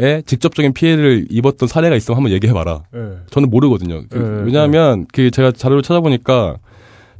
에 0.00 0.22
직접적인 0.22 0.74
피해를 0.74 1.26
입었던 1.28 1.68
사례가 1.68 1.96
있으면 1.96 2.16
한번 2.16 2.32
얘기해봐라. 2.32 2.84
예. 2.94 2.98
저는 3.30 3.50
모르거든요. 3.50 4.02
그 4.08 4.18
예, 4.40 4.44
왜냐하면 4.46 5.06
그 5.12 5.30
제가 5.32 5.50
자료를 5.50 5.82
찾아보니까 5.82 6.58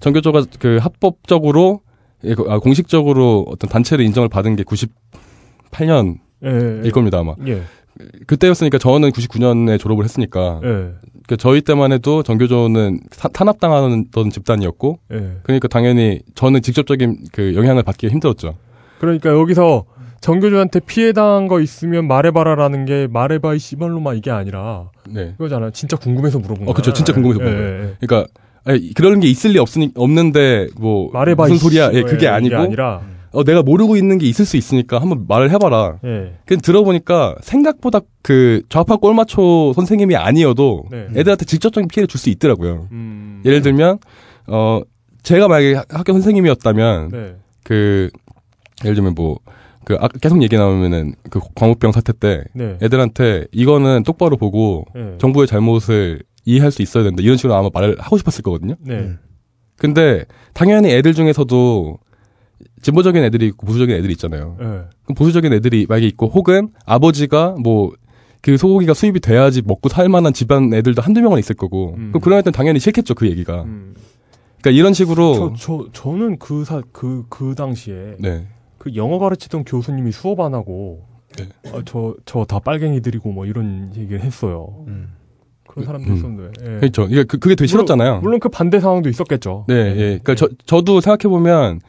정교조가 0.01 0.45
그 0.61 0.79
합법적으로 0.81 1.81
예, 2.25 2.35
그- 2.35 2.45
아, 2.49 2.59
공식적으로 2.61 3.45
어떤 3.49 3.69
단체를 3.69 4.05
인정을 4.05 4.29
받은 4.29 4.55
게 4.55 4.63
98년일 5.73 6.19
예. 6.85 6.91
겁니다 6.91 7.19
아마. 7.19 7.35
예. 7.47 7.63
그때였으니까 8.29 8.79
저는 8.79 9.11
99년에 9.11 9.79
졸업을 9.81 10.05
했으니까 10.05 10.61
예. 10.63 10.93
그 11.27 11.37
저희 11.37 11.61
때만 11.63 11.91
해도 11.93 12.23
정교조는 12.23 13.01
사- 13.11 13.29
탄압당하는 13.29 14.07
집단이었고 14.31 15.01
예. 15.15 15.33
그러니까 15.43 15.67
당연히 15.67 16.21
저는 16.37 16.63
직접적인 16.63 17.25
그 17.33 17.57
영향을 17.57 17.83
받기가 17.83 18.13
힘들었죠. 18.13 18.55
그러니까 19.01 19.31
여기서 19.31 19.85
정교조한테 20.21 20.81
피해 20.81 21.13
당한 21.13 21.47
거 21.49 21.61
있으면 21.61 22.07
말해봐라라는 22.09 22.85
게 22.85 23.07
말해봐 23.11 23.55
이 23.55 23.59
씨발로만 23.59 24.17
이게 24.17 24.31
아니라 24.31 24.91
네. 25.09 25.33
그거잖아. 25.39 25.71
진짜 25.71 25.97
궁금해서 25.97 26.39
물어본 26.39 26.67
거야. 26.67 26.71
어, 26.71 26.75
그쵸. 26.75 26.93
진짜 26.93 27.13
궁금해서 27.13 27.39
물어본 27.41 27.59
예, 27.59 27.63
거예요. 27.67 27.83
예, 27.85 27.89
예. 27.89 27.95
그러니까 28.07 28.31
아니, 28.65 28.93
그런 28.95 29.21
게 29.21 29.29
있을 29.29 29.53
리 29.53 29.59
없으니 29.59 29.91
없는데 29.95 30.69
뭐 30.79 31.11
말해봐 31.13 31.45
무슨 31.45 31.55
이 31.57 31.59
소리야? 31.59 31.91
예, 31.95 32.03
그게 32.03 32.17
이게 32.17 32.29
아니고 32.29 32.57
아니라 32.57 33.01
어, 33.31 33.45
내가 33.45 33.63
모르고 33.63 33.97
있는 33.97 34.19
게 34.19 34.27
있을 34.27 34.45
수 34.45 34.57
있으니까 34.57 35.01
한번 35.01 35.27
말을 35.29 35.51
해봐라. 35.51 35.99
예. 36.05 36.33
그 36.47 36.57
들어보니까 36.57 37.37
생각보다 37.41 38.01
그 38.23 38.63
좌파 38.69 38.97
꼴마초 38.97 39.73
선생님이 39.75 40.17
아니어도 40.17 40.85
네. 40.91 41.07
애들한테 41.15 41.45
직접적인 41.45 41.89
피해를 41.89 42.09
줄 42.09 42.19
수 42.19 42.29
있더라고요. 42.31 42.89
음. 42.91 43.43
예를 43.45 43.63
들면 43.63 43.99
어 44.49 44.81
제가 45.23 45.47
만약에 45.47 45.75
학- 45.75 45.87
학교 45.91 46.13
선생님이었다면 46.15 47.09
네. 47.11 47.35
그 47.65 48.09
예를 48.85 48.95
들면 48.97 49.15
뭐 49.15 49.39
그 49.89 49.97
아, 49.99 50.09
계속 50.09 50.43
얘기 50.43 50.55
나오면은 50.55 51.15
그 51.31 51.41
광우병 51.55 51.93
사태 51.93 52.13
때 52.13 52.45
네. 52.53 52.77
애들한테 52.83 53.47
이거는 53.53 54.03
똑바로 54.05 54.37
보고 54.37 54.85
네. 54.95 55.17
정부의 55.17 55.47
잘못을 55.47 56.23
이해할 56.45 56.71
수 56.71 56.83
있어야 56.83 57.05
된다 57.05 57.23
이런 57.23 57.39
식으로 57.39 57.55
아마 57.55 57.71
말을 57.73 57.97
하고 57.99 58.19
싶었을 58.19 58.43
거거든요. 58.43 58.75
네. 58.81 59.15
근데 59.77 60.27
당연히 60.53 60.91
애들 60.91 61.15
중에서도 61.15 61.99
진보적인 62.83 63.25
애들이 63.25 63.47
있고 63.47 63.67
보수적인 63.67 63.97
애들이 63.97 64.13
있잖아요. 64.13 64.59
예. 64.61 64.65
그럼 64.65 65.15
보수적인 65.17 65.53
애들이 65.55 65.87
만약에 65.89 66.07
있고 66.07 66.27
혹은 66.27 66.69
아버지가 66.85 67.57
뭐 67.63 67.93
그 68.41 68.57
소고기가 68.57 68.95
수입이 68.95 69.21
돼야지 69.21 69.63
먹고 69.63 69.89
살 69.89 70.09
만한 70.09 70.33
집안 70.33 70.73
애들도 70.73 71.03
한두 71.03 71.21
명은 71.21 71.39
있을 71.39 71.57
거고 71.57 71.95
음. 71.97 72.11
그럼 72.13 72.21
그런 72.21 72.39
애들은 72.39 72.53
당연히 72.53 72.79
싫겠죠 72.79 73.15
그 73.15 73.29
얘기가. 73.29 73.63
음. 73.63 73.95
그러니까 74.61 74.79
이런 74.79 74.93
식으로 74.93 75.55
저, 75.57 75.87
저, 75.93 75.93
저는 75.93 76.39
그 76.39 76.65
사, 76.65 76.83
그, 76.93 77.25
그 77.29 77.55
당시에 77.55 78.17
네. 78.19 78.47
그 78.79 78.95
영어 78.95 79.19
가르치던 79.19 79.65
교수님이 79.65 80.13
수업 80.13 80.41
안 80.41 80.55
하고 80.55 81.05
네. 81.37 81.45
아, 81.73 81.83
저, 81.85 82.15
저 82.25 82.45
다 82.45 82.59
빨갱이들이고 82.59 83.31
뭐 83.33 83.45
이런 83.47 83.93
얘기를 83.97 84.21
했어요. 84.23 84.85
그런 85.69 85.85
사람도 85.85 86.11
음. 86.11 86.17
있었는데. 86.17 86.65
예. 86.65 86.79
그렇죠. 86.81 87.07
이게 87.11 87.25
그, 87.25 87.39
그게 87.39 87.55
되게 87.55 87.67
싫었잖아요. 87.69 88.11
물론, 88.15 88.23
물론 88.23 88.41
그 88.41 88.49
반대 88.49 88.81
상황도 88.81 89.09
있었겠죠. 89.09 89.67
네, 89.69 89.75
예. 89.75 90.19
그러니까 90.23 90.35
저 90.35 90.49
저도 90.67 91.01
생각해 91.01 91.31
보면 91.31 91.81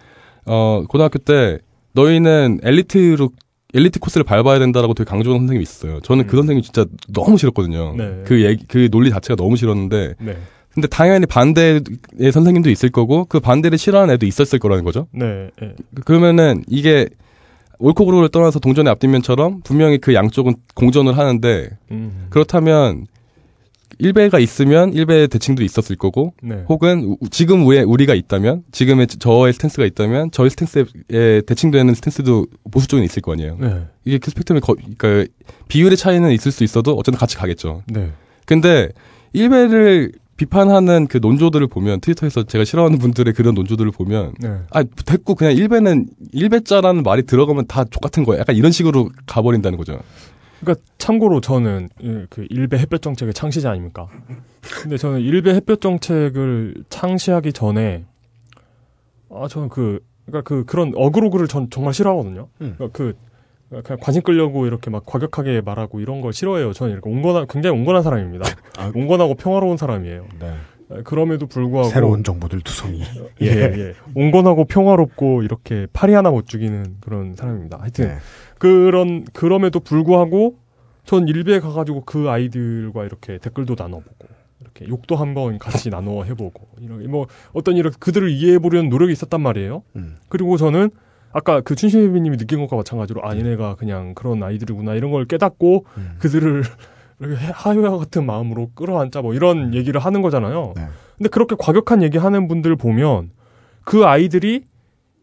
어 0.46 0.84
고등학교 0.90 1.18
때 1.20 1.60
너희는 1.94 2.60
엘리트로 2.64 3.30
엘리트 3.74 4.00
코스를 4.00 4.24
밟아야 4.26 4.60
된다라고 4.60 4.94
되게 4.96 5.08
강조하는 5.10 5.42
선생님이 5.42 5.64
있었어요. 5.64 6.00
저는 6.02 6.28
그 6.28 6.36
선생님 6.38 6.64
진짜 6.64 6.86
너무 7.14 7.38
싫었거든요. 7.38 7.92
음. 7.92 7.98
네. 7.98 8.24
그 8.26 8.44
얘기 8.44 8.66
그 8.68 8.90
논리 8.92 9.10
자체가 9.12 9.36
너무 9.36 9.56
싫었는데 9.56 10.16
네. 10.20 10.38
근데 10.80 10.88
당연히 10.88 11.26
반대의 11.26 11.82
선생님도 12.32 12.70
있을 12.70 12.90
거고 12.90 13.26
그 13.26 13.42
반대를 13.42 13.78
싫어하는 13.78 14.14
애도 14.14 14.26
있었을 14.26 14.60
거라는 14.60 14.86
거죠. 14.86 15.08
네. 15.12 15.50
예. 15.62 15.74
그러면은 16.06 16.64
이게 16.68 17.10
옳고 17.80 18.06
그르를 18.06 18.30
떠나서 18.30 18.60
동전의 18.60 18.90
앞뒷면처럼 18.92 19.60
분명히 19.64 19.98
그 19.98 20.14
양쪽은 20.14 20.56
공존을 20.76 21.18
하는데 21.18 21.70
음. 21.92 22.28
그렇다면 22.30 23.08
일배가 23.98 24.40
있으면 24.40 24.94
일배의 24.94 25.28
대칭도 25.28 25.64
있었을 25.64 25.98
거고 25.98 26.34
네. 26.42 26.64
혹은 26.70 27.04
우- 27.20 27.30
지금 27.30 27.68
왜 27.68 27.82
우리가 27.82 28.14
있다면 28.16 28.64
지금의 28.72 29.08
저의 29.08 29.52
스탠스가 29.52 29.86
있다면 29.86 30.32
저의 30.32 30.50
스탠스에 30.52 31.42
대칭되는 31.46 31.94
스탠스도 31.94 32.46
보수 32.72 32.88
쪽에 32.88 33.04
있을 33.04 33.22
거 33.22 33.34
아니에요. 33.34 33.58
네. 33.60 33.82
이게 34.06 34.18
그 34.18 34.32
스펙트럼이 34.32 34.62
거, 34.62 34.76
그러니까 34.98 35.30
비율의 35.68 35.98
차이는 35.98 36.32
있을 36.32 36.54
수 36.54 36.64
있어도 36.64 36.94
어쨌든 36.94 37.20
같이 37.20 37.36
가겠죠. 37.36 37.84
네. 37.88 38.12
근데 38.46 38.88
일배를 39.34 40.14
비판하는 40.40 41.08
그 41.08 41.18
논조들을 41.18 41.68
보면 41.68 42.00
트위터에서 42.00 42.44
제가 42.44 42.64
싫어하는 42.64 42.98
분들의 42.98 43.34
그런 43.34 43.54
논조들을 43.56 43.92
보면 43.92 44.36
네. 44.40 44.60
아 44.72 44.84
됐고 44.84 45.36
그냥 45.36 45.54
일배는 45.54 46.08
일배자라는 46.32 47.04
말이 47.04 47.24
들어가면 47.24 47.68
다 47.68 47.84
족같은 47.84 48.24
거야. 48.24 48.40
약간 48.40 48.56
이런 48.56 48.72
식으로 48.72 49.10
가버린다는 49.26 49.78
거죠. 49.78 50.00
그러니까 50.62 50.82
참고로 50.98 51.42
저는 51.42 51.90
예, 52.04 52.26
그 52.30 52.48
일베 52.50 52.78
햇볕 52.78 53.02
정책의 53.02 53.34
창시자 53.34 53.70
아닙니까? 53.72 54.08
근데 54.82 54.96
저는 54.96 55.20
일베 55.20 55.54
햇볕 55.56 55.82
정책을 55.82 56.86
창시하기 56.88 57.52
전에 57.52 58.06
아 59.30 59.50
저는 59.50 59.68
그 59.68 60.00
그러니까 60.26 60.48
그 60.48 60.64
그런 60.64 60.94
어그로그를 60.96 61.50
전 61.50 61.70
정말 61.70 61.94
싫어하거든요. 61.94 62.48
음. 62.62 62.76
그러니까 62.78 62.98
그 62.98 63.14
그냥 63.70 63.98
관심 64.02 64.24
끌려고 64.24 64.66
이렇게 64.66 64.90
막 64.90 65.06
과격하게 65.06 65.62
말하고 65.62 66.00
이런 66.00 66.22
걸 66.22 66.34
싫어해요. 66.34 66.74
저는 66.74 66.94
이렇게 66.94 67.10
온건한 67.10 67.46
굉장히 67.48 67.78
온건한 67.78 68.02
사람입니다. 68.04 68.46
온건하고 68.96 69.36
평화로운 69.36 69.78
사람이에요. 69.78 70.26
네. 70.40 70.54
그럼에도 71.04 71.46
불구하고 71.46 71.90
새로운 71.90 72.24
정보들 72.24 72.62
투성이. 72.62 73.04
예, 73.42 73.48
예. 73.48 73.94
온건하고 74.16 74.66
평화롭고 74.66 75.44
이렇게 75.44 75.86
팔이 75.94 76.14
하나 76.14 76.32
못 76.32 76.48
죽이는 76.48 76.98
그런 77.00 77.36
사람입니다. 77.36 77.78
하여튼 77.80 78.08
네. 78.08 78.18
그런 78.58 79.26
그럼에도 79.34 79.80
불구하고 79.80 80.58
전 81.06 81.28
일베에 81.28 81.60
가가지고 81.60 82.06
그 82.06 82.30
아이들과 82.30 83.06
이렇게 83.06 83.38
댓글도 83.38 83.76
나눠보고 83.78 84.28
이렇게 84.62 84.88
욕도 84.88 85.16
한번 85.16 85.60
같이 85.60 85.90
나눠 85.90 86.24
해보고 86.24 86.68
이런 86.82 87.10
뭐 87.10 87.28
어떤 87.54 87.78
이런 87.78 87.94
그들을 88.00 88.30
이해해 88.30 88.58
보려는 88.58 88.90
노력이 88.90 89.14
있었단 89.14 89.42
말이에요. 89.42 89.84
음. 89.96 90.18
그리고 90.28 90.58
저는 90.58 90.90
아까 91.32 91.62
그 91.62 91.76
춘심혜비님이 91.76 92.38
느낀 92.38 92.60
것과 92.60 92.76
마찬가지로 92.76 93.22
아 93.26 93.36
얘네가 93.36 93.76
그냥 93.76 94.14
그런 94.16 94.42
아이들이구나 94.42 94.94
이런 94.96 95.12
걸 95.12 95.26
깨닫고 95.26 95.86
음. 95.98 96.16
그들을 96.20 96.64
이렇게 97.20 97.36
하유와 97.36 97.98
같은 97.98 98.26
마음으로 98.26 98.72
끌어안자 98.76 99.22
뭐 99.22 99.34
이런 99.34 99.74
얘기를 99.74 100.00
하는 100.00 100.22
거잖아요. 100.22 100.74
네. 100.76 100.88
근데 101.18 101.30
그렇게 101.30 101.56
과격한 101.60 102.02
얘기 102.02 102.18
하는 102.18 102.48
분들 102.48 102.76
보면 102.78 103.32
그 103.84 104.06
아이들이 104.06 104.64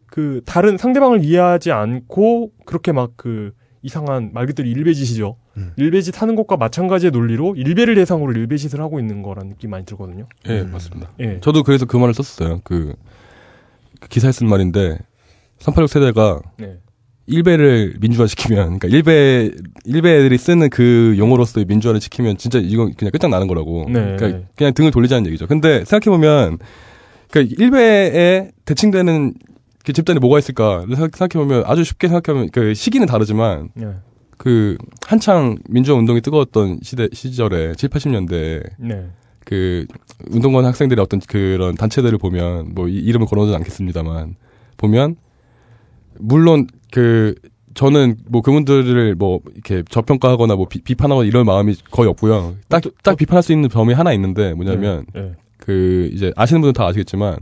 그 0.05 0.41
다른 0.45 0.77
상대방을 0.77 1.23
이해하지 1.23 1.71
않고 1.71 2.51
그렇게 2.65 2.91
막 2.91 3.11
그 3.15 3.51
이상한 3.81 4.31
말 4.33 4.45
그대로 4.45 4.67
일베짓이죠. 4.67 5.37
음. 5.55 5.71
일베짓 5.77 6.21
하는 6.21 6.35
것과 6.35 6.57
마찬가지의 6.57 7.11
논리로 7.11 7.55
일베를 7.55 7.95
대상으로 7.95 8.33
일베짓을 8.33 8.81
하고 8.81 8.99
있는 8.99 9.21
거라는 9.21 9.51
느낌 9.51 9.69
많이 9.69 9.85
들거든요. 9.85 10.25
예, 10.47 10.61
음. 10.61 10.71
맞습니다. 10.71 11.11
예. 11.21 11.39
저도 11.39 11.63
그래서 11.63 11.85
그 11.85 11.95
말을 11.95 12.13
썼어요. 12.13 12.59
그, 12.65 12.95
그 14.01 14.09
기사에 14.09 14.33
쓴 14.33 14.49
말인데 14.49 14.99
386 15.59 15.89
세대가 15.89 16.39
네. 16.57 16.77
일베를 17.29 17.95
민주화시키면, 17.99 18.79
그러니까 18.79 18.87
일베 18.87 19.51
일베 19.85 20.17
애들이 20.19 20.37
쓰는 20.37 20.69
그 20.69 21.15
용어로서의 21.17 21.65
민주화를 21.65 21.99
시키면 21.99 22.37
진짜 22.37 22.57
이건 22.59 22.93
그냥 22.93 23.11
끝장나는 23.11 23.47
거라고. 23.47 23.85
네. 23.89 24.15
그러니까 24.17 24.47
그냥 24.55 24.73
등을 24.73 24.91
돌리자는 24.91 25.25
얘기죠. 25.27 25.45
근데 25.45 25.83
생각해 25.83 26.15
보면, 26.15 26.57
그러니까 27.29 27.55
일베에 27.61 28.51
대칭되는 28.65 29.33
그 29.83 29.93
집단이 29.93 30.19
뭐가 30.19 30.39
있을까 30.39 30.85
생각해 30.87 31.29
보면 31.33 31.63
아주 31.65 31.83
쉽게 31.83 32.07
생각하면 32.07 32.49
그 32.51 32.73
시기는 32.73 33.05
다르지만 33.07 33.69
네. 33.73 33.87
그 34.37 34.77
한창 35.05 35.57
민주화 35.69 35.97
운동이 35.97 36.21
뜨거웠던 36.21 36.79
시대 36.83 37.07
시절에 37.11 37.73
7, 37.75 37.89
80년대 37.89 38.63
네. 38.77 39.05
그 39.45 39.85
운동권 40.29 40.65
학생들의 40.65 41.01
어떤 41.01 41.19
그런 41.21 41.75
단체들을 41.75 42.17
보면 42.17 42.73
뭐 42.75 42.87
이- 42.89 42.95
이름을 42.95 43.27
거론하지 43.27 43.55
않겠습니다만 43.55 44.35
보면 44.75 45.15
물론 46.19 46.67
그 46.91 47.35
저는 47.73 48.17
뭐 48.27 48.41
그분들을 48.41 49.15
뭐 49.15 49.39
이렇게 49.53 49.83
저평가하거나 49.89 50.55
뭐 50.55 50.67
비, 50.67 50.95
판하거나 50.95 51.27
이럴 51.27 51.43
마음이 51.43 51.75
거의 51.91 52.09
없고요. 52.09 52.55
딱딱 52.69 53.17
비판할 53.17 53.43
수 53.43 53.53
있는 53.53 53.69
점이 53.69 53.93
하나 53.93 54.13
있는데 54.13 54.53
뭐냐면 54.53 55.05
네. 55.13 55.21
네. 55.21 55.31
그 55.57 56.09
이제 56.11 56.33
아시는 56.35 56.61
분들 56.61 56.73
다 56.73 56.87
아시겠지만 56.87 57.37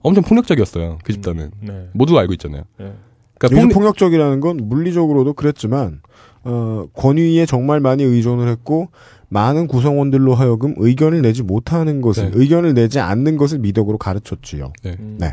엄청 0.00 0.22
폭력적이었어요. 0.24 0.98
그 1.04 1.12
집단은 1.12 1.50
네. 1.60 1.88
모두가 1.92 2.20
알고 2.20 2.34
있잖아요. 2.34 2.62
네. 2.78 2.92
그러니까 3.38 3.60
폭력- 3.60 3.74
폭력적이라는 3.74 4.40
건 4.40 4.56
물리적으로도 4.62 5.32
그랬지만 5.32 6.00
어, 6.44 6.86
권위에 6.92 7.46
정말 7.46 7.80
많이 7.80 8.02
의존을 8.04 8.48
했고 8.48 8.88
많은 9.30 9.66
구성원들로 9.68 10.34
하여금 10.34 10.74
의견을 10.76 11.22
내지 11.22 11.42
못하는 11.42 12.00
것을 12.00 12.30
네. 12.30 12.32
의견을 12.34 12.74
내지 12.74 13.00
않는 13.00 13.36
것을 13.36 13.58
미덕으로 13.58 13.98
가르쳤지요. 13.98 14.72
네. 14.82 14.96
네. 15.18 15.32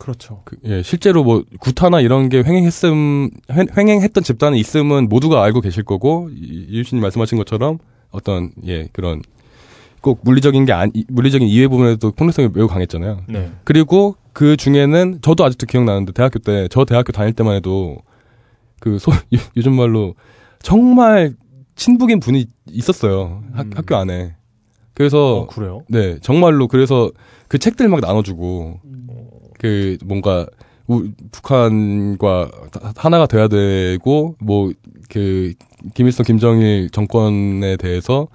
그렇죠. 0.00 0.40
그, 0.44 0.56
예, 0.64 0.82
실제로 0.82 1.22
뭐 1.22 1.44
구타나 1.60 2.00
이런 2.00 2.28
게 2.30 2.38
횡행했음 2.38 3.30
횡- 3.52 3.66
횡행했던 3.76 4.24
집단이 4.24 4.58
있음은 4.58 5.08
모두가 5.08 5.42
알고 5.44 5.60
계실 5.60 5.84
거고 5.84 6.30
이- 6.32 6.66
이유신님 6.70 7.02
말씀하신 7.02 7.38
것처럼 7.38 7.78
어떤 8.10 8.50
예 8.66 8.88
그런 8.92 9.22
꼭 10.00 10.20
물리적인 10.24 10.64
게 10.64 10.72
아니 10.72 10.90
물리적인 11.08 11.46
이해 11.46 11.68
부분에도 11.68 12.12
폭력성이 12.12 12.48
매우 12.54 12.66
강했잖아요. 12.66 13.20
네. 13.28 13.52
그리고 13.64 14.16
그 14.32 14.56
중에는 14.56 15.18
저도 15.20 15.44
아직도 15.44 15.66
기억나는데 15.66 16.12
대학교 16.12 16.38
때 16.38 16.66
저 16.70 16.84
대학교 16.86 17.12
다닐 17.12 17.34
때만 17.34 17.54
해도 17.56 17.98
그 18.80 18.98
소, 18.98 19.12
요즘 19.56 19.74
말로 19.76 20.14
정말 20.62 21.34
친북인 21.76 22.20
분이 22.20 22.46
있었어요 22.70 23.42
학, 23.52 23.66
학교 23.74 23.96
안에. 23.96 24.34
그래서 24.94 25.40
어, 25.40 25.46
그래요? 25.46 25.82
네 25.88 26.18
정말로 26.20 26.68
그래서 26.68 27.10
그 27.48 27.58
책들 27.58 27.88
막 27.88 28.00
나눠주고 28.00 28.80
그 29.60 29.98
뭔가 30.04 30.46
우, 30.88 31.04
북한과 31.30 32.50
하- 32.82 32.92
하나가 32.96 33.26
돼야 33.26 33.46
되고 33.48 34.34
뭐 34.40 34.72
그 35.10 35.52
김일성 35.94 36.24
김정일 36.24 36.88
정권에 36.90 37.76
대해서 37.76 38.28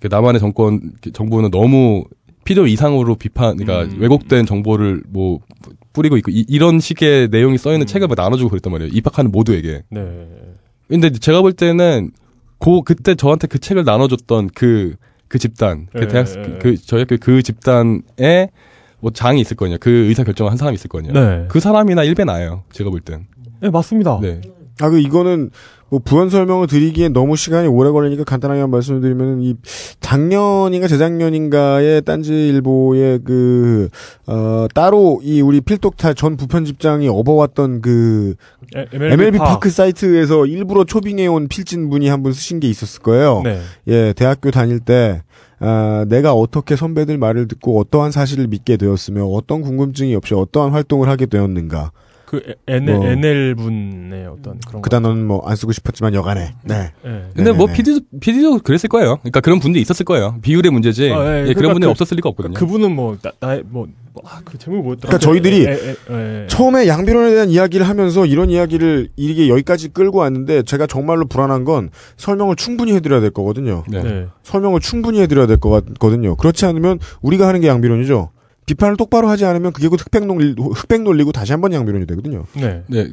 그 0.00 0.08
남한의 0.10 0.40
정권 0.40 0.92
정부는 1.14 1.50
너무 1.50 2.04
필요 2.44 2.66
이상으로 2.66 3.14
비판 3.14 3.56
그러니까 3.56 3.94
음. 3.94 4.00
왜곡된 4.00 4.44
정보를 4.44 5.02
뭐 5.08 5.38
뿌리고 5.92 6.16
있고 6.18 6.30
이, 6.32 6.58
런 6.58 6.80
식의 6.80 7.28
내용이 7.28 7.56
써 7.58 7.72
있는 7.72 7.86
책을 7.86 8.08
막 8.08 8.16
나눠주고 8.16 8.50
그랬단 8.50 8.72
말이에요 8.72 8.90
입학하는 8.92 9.30
모두에게 9.30 9.82
네. 9.90 10.28
근데 10.88 11.10
제가 11.10 11.42
볼 11.42 11.52
때는 11.52 12.10
고 12.58 12.82
그때 12.82 13.14
저한테 13.14 13.46
그 13.46 13.58
책을 13.58 13.84
나눠줬던 13.84 14.48
그그 14.48 15.38
집단 15.38 15.86
그 15.92 16.02
예, 16.02 16.08
대학. 16.08 16.26
그 16.60 16.76
저희 16.76 17.00
학교 17.02 17.16
그 17.18 17.42
집단에 17.42 18.50
뭐 19.00 19.10
장이 19.12 19.40
있을 19.40 19.56
거냐 19.56 19.76
그 19.78 19.90
의사 19.90 20.24
결정을 20.24 20.50
한 20.50 20.56
사람이 20.58 20.74
있을 20.74 20.88
거냐 20.88 21.12
네. 21.12 21.44
그 21.48 21.60
사람이나 21.60 22.02
일배 22.04 22.24
나예요 22.24 22.64
제가 22.72 22.90
볼 22.90 23.00
땐. 23.00 23.26
네, 23.60 23.70
맞습니다. 23.70 24.18
네. 24.22 24.40
아, 24.80 24.88
그, 24.90 25.00
이거는, 25.00 25.50
뭐, 25.88 25.98
부연 25.98 26.30
설명을 26.30 26.68
드리기엔 26.68 27.12
너무 27.12 27.34
시간이 27.34 27.66
오래 27.66 27.90
걸리니까 27.90 28.22
간단하게 28.22 28.60
한 28.60 28.70
말씀을 28.70 29.00
드리면은, 29.00 29.42
이, 29.42 29.56
작년인가 29.98 30.86
재작년인가에 30.86 32.00
딴지일보의 32.02 33.20
그, 33.24 33.88
어, 34.28 34.66
따로 34.74 35.20
이 35.24 35.40
우리 35.40 35.60
필독타 35.60 36.14
전 36.14 36.36
부편집장이 36.36 37.08
업어왔던 37.08 37.80
그, 37.82 38.34
에- 38.76 38.86
MLB, 38.92 39.38
파. 39.38 39.44
파크 39.46 39.70
사이트에서 39.70 40.46
일부러 40.46 40.84
초빙해 40.84 41.26
온 41.26 41.48
필진 41.48 41.90
분이 41.90 42.06
한 42.08 42.22
분 42.22 42.32
쓰신 42.32 42.60
게 42.60 42.68
있었을 42.68 43.02
거예요. 43.02 43.40
네. 43.42 43.60
예, 43.88 44.12
대학교 44.12 44.52
다닐 44.52 44.78
때, 44.78 45.22
아, 45.60 46.04
내가 46.08 46.32
어떻게 46.34 46.76
선배들 46.76 47.18
말을 47.18 47.48
듣고 47.48 47.80
어떠한 47.80 48.12
사실을 48.12 48.46
믿게 48.46 48.76
되었으며 48.76 49.24
어떤 49.24 49.62
궁금증이 49.62 50.14
없이 50.14 50.34
어떠한 50.34 50.72
활동을 50.72 51.08
하게 51.08 51.26
되었는가. 51.26 51.92
그 52.28 52.42
N, 52.66 52.84
뭐. 52.84 53.06
NL 53.06 53.54
분의 53.54 54.26
어떤 54.26 54.60
그런 54.66 54.82
그 54.82 54.90
단어는 54.90 55.26
뭐 55.26 55.40
안 55.48 55.56
쓰고 55.56 55.72
싶었지만 55.72 56.12
여간에. 56.12 56.52
네. 56.62 56.92
네. 57.02 57.24
근데 57.34 57.52
뭐. 57.52 57.66
PD도 57.66 58.00
PD도 58.20 58.58
그랬을 58.58 58.90
거예요. 58.90 59.16
그러니까 59.22 59.40
그런 59.40 59.60
분들이 59.60 59.80
있었을 59.80 60.04
거예요. 60.04 60.36
비율의 60.42 60.70
문제지. 60.70 61.10
아, 61.10 61.14
예, 61.24 61.28
예, 61.38 61.40
그러니까 61.40 61.54
그런 61.54 61.72
분들이 61.72 61.86
그- 61.88 61.90
없었을 61.92 62.16
리가 62.16 62.28
없거든요. 62.28 62.52
그분은 62.54 62.94
뭐, 62.94 63.16
나, 63.22 63.32
나의, 63.40 63.62
뭐, 63.66 63.86
뭐 64.12 64.22
아, 64.26 64.40
그 64.44 64.58
제목이 64.58 64.82
뭐였더라? 64.82 65.08
그러니까 65.08 65.18
저희들이 65.18 65.64
에, 65.64 65.70
에, 65.70 65.74
에, 66.10 66.42
에. 66.42 66.46
처음에 66.48 66.86
양비론에 66.86 67.30
대한 67.30 67.48
이야기를 67.48 67.88
하면서 67.88 68.26
이런 68.26 68.50
이야기를 68.50 69.08
이게 69.16 69.48
여기까지 69.48 69.88
끌고 69.94 70.18
왔는데 70.18 70.64
제가 70.64 70.86
정말로 70.86 71.24
불안한 71.26 71.64
건 71.64 71.88
설명을 72.18 72.56
충분히 72.56 72.92
해드려야 72.92 73.20
될 73.22 73.30
거거든요. 73.30 73.84
네. 73.88 74.02
네. 74.02 74.26
설명을 74.42 74.80
충분히 74.80 75.20
해드려야 75.22 75.46
될 75.46 75.56
것 75.58 75.70
같거든요. 75.70 76.36
그렇지 76.36 76.66
않으면 76.66 76.98
우리가 77.22 77.48
하는 77.48 77.60
게 77.62 77.68
양비론이죠. 77.68 78.30
비판을 78.68 78.96
똑바로 78.96 79.28
하지 79.28 79.46
않으면 79.46 79.72
그게 79.72 79.88
곧 79.88 80.00
흑백 80.00 80.26
논리, 80.26 80.54
흑백 80.56 81.02
논리고 81.02 81.32
다시 81.32 81.52
한번 81.52 81.72
양비론이 81.72 82.06
되거든요. 82.06 82.44
네. 82.54 82.82
네. 82.86 83.08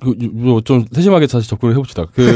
그, 0.00 0.14
뭐좀 0.32 0.86
세심하게 0.92 1.26
다시 1.26 1.48
접근을 1.48 1.74
해봅시다. 1.74 2.06
그, 2.14 2.34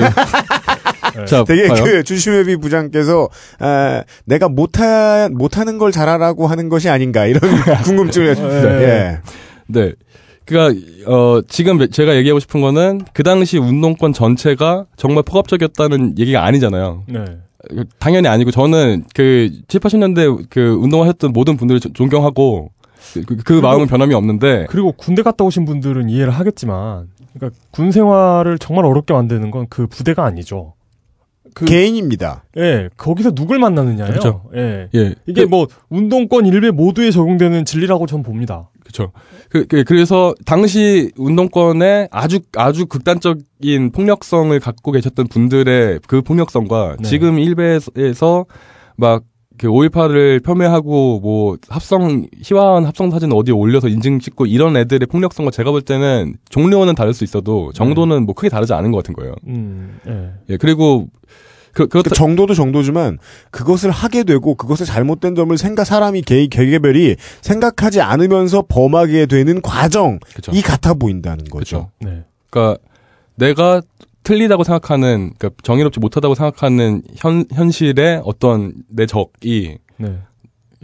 자, 1.26 1.42
되게 1.44 1.68
봐요. 1.68 1.82
그 1.82 2.04
주시메비 2.04 2.56
부장께서 2.56 3.28
아, 3.58 4.04
내가 4.24 4.48
못하 4.48 5.28
못하는 5.30 5.78
걸 5.78 5.90
잘하라고 5.90 6.46
하는 6.46 6.68
것이 6.68 6.88
아닌가 6.88 7.26
이런 7.26 7.40
궁금증을 7.84 8.30
해줍니다. 8.30 8.82
예. 8.82 9.20
네. 9.66 9.92
그니까, 10.44 10.74
어, 11.06 11.40
지금 11.48 11.90
제가 11.90 12.16
얘기하고 12.16 12.40
싶은 12.40 12.60
거는 12.60 13.02
그 13.12 13.22
당시 13.22 13.56
운동권 13.56 14.12
전체가 14.12 14.86
정말 14.96 15.22
폭압적이었다는 15.22 16.18
얘기가 16.18 16.44
아니잖아요. 16.44 17.04
네. 17.06 17.24
당연히 17.98 18.28
아니고 18.28 18.50
저는 18.50 19.04
그 19.14 19.50
7, 19.68 19.80
80년대 19.80 20.46
그 20.50 20.74
운동하셨던 20.80 21.32
모든 21.32 21.56
분들을 21.56 21.80
존- 21.80 21.92
존경하고 21.94 22.70
그, 23.14 23.22
그- 23.24 23.36
그 23.36 23.52
마음은 23.54 23.86
변함이 23.86 24.14
없는데 24.14 24.66
그리고 24.70 24.92
군대 24.92 25.22
갔다 25.22 25.44
오신 25.44 25.64
분들은 25.64 26.08
이해를 26.10 26.32
하겠지만, 26.32 27.08
그러니까 27.34 27.58
군 27.70 27.90
생활을 27.92 28.58
정말 28.58 28.84
어렵게 28.84 29.12
만드는 29.14 29.50
건 29.50 29.66
그 29.68 29.86
부대가 29.86 30.24
아니죠. 30.24 30.74
그, 31.54 31.64
개인입니다. 31.64 32.44
예, 32.58 32.88
거기서 32.96 33.32
누굴 33.32 33.58
만나느냐예요. 33.58 34.06
그렇죠. 34.10 34.42
예. 34.54 34.88
예. 34.94 35.14
이게 35.26 35.42
그- 35.44 35.48
뭐 35.48 35.66
운동권 35.88 36.46
일배 36.46 36.70
모두에 36.70 37.10
적용되는 37.10 37.64
진리라고 37.64 38.06
전 38.06 38.22
봅니다. 38.22 38.68
그렇죠. 38.92 39.12
그, 39.48 39.66
그, 39.66 39.84
그래서 39.84 40.34
당시 40.44 41.10
운동권에 41.16 42.08
아주 42.10 42.40
아주 42.56 42.86
극단적인 42.86 43.92
폭력성을 43.92 44.58
갖고 44.60 44.92
계셨던 44.92 45.28
분들의 45.28 46.00
그 46.06 46.22
폭력성과 46.22 46.96
네. 47.00 47.08
지금 47.08 47.38
일베에서 47.38 48.46
막 48.96 49.24
그 49.60 49.68
5.18을 49.68 50.42
폄훼하고 50.42 51.20
뭐 51.20 51.58
합성 51.68 52.26
희화한 52.42 52.86
합성 52.86 53.10
사진 53.10 53.30
어디에 53.30 53.52
올려서 53.52 53.88
인증 53.88 54.18
찍고 54.18 54.46
이런 54.46 54.74
애들의 54.74 55.06
폭력성과 55.06 55.50
제가 55.50 55.70
볼 55.70 55.82
때는 55.82 56.36
종류는 56.48 56.94
다를 56.94 57.12
수 57.12 57.24
있어도 57.24 57.70
정도는 57.74 58.24
뭐 58.24 58.34
크게 58.34 58.48
다르지 58.48 58.72
않은 58.72 58.90
것 58.90 58.96
같은 58.98 59.12
거예요. 59.12 59.34
음, 59.48 60.00
예. 60.08 60.30
예 60.48 60.56
그리고 60.56 61.08
그, 61.72 61.86
그 61.86 62.02
정도도 62.02 62.54
정도지만 62.54 63.18
그것을 63.50 63.90
하게 63.90 64.24
되고 64.24 64.54
그것의 64.54 64.86
잘못된 64.86 65.34
점을 65.34 65.56
생각 65.56 65.84
사람이 65.84 66.22
개, 66.22 66.46
개개별이 66.46 67.16
생각하지 67.40 68.00
않으면서 68.00 68.64
범하게 68.68 69.26
되는 69.26 69.62
과정이 69.62 70.18
그쵸. 70.34 70.52
같아 70.64 70.94
보인다는 70.94 71.44
거죠. 71.44 71.90
그쵸. 71.98 72.10
네. 72.10 72.24
그러니까 72.50 72.82
내가 73.36 73.80
틀리다고 74.22 74.64
생각하는 74.64 75.32
그러니까 75.38 75.50
정의롭지 75.62 76.00
못하다고 76.00 76.34
생각하는 76.34 77.02
현 77.16 77.44
현실의 77.52 78.22
어떤 78.24 78.74
내 78.88 79.06
적이 79.06 79.78
네. 79.96 80.18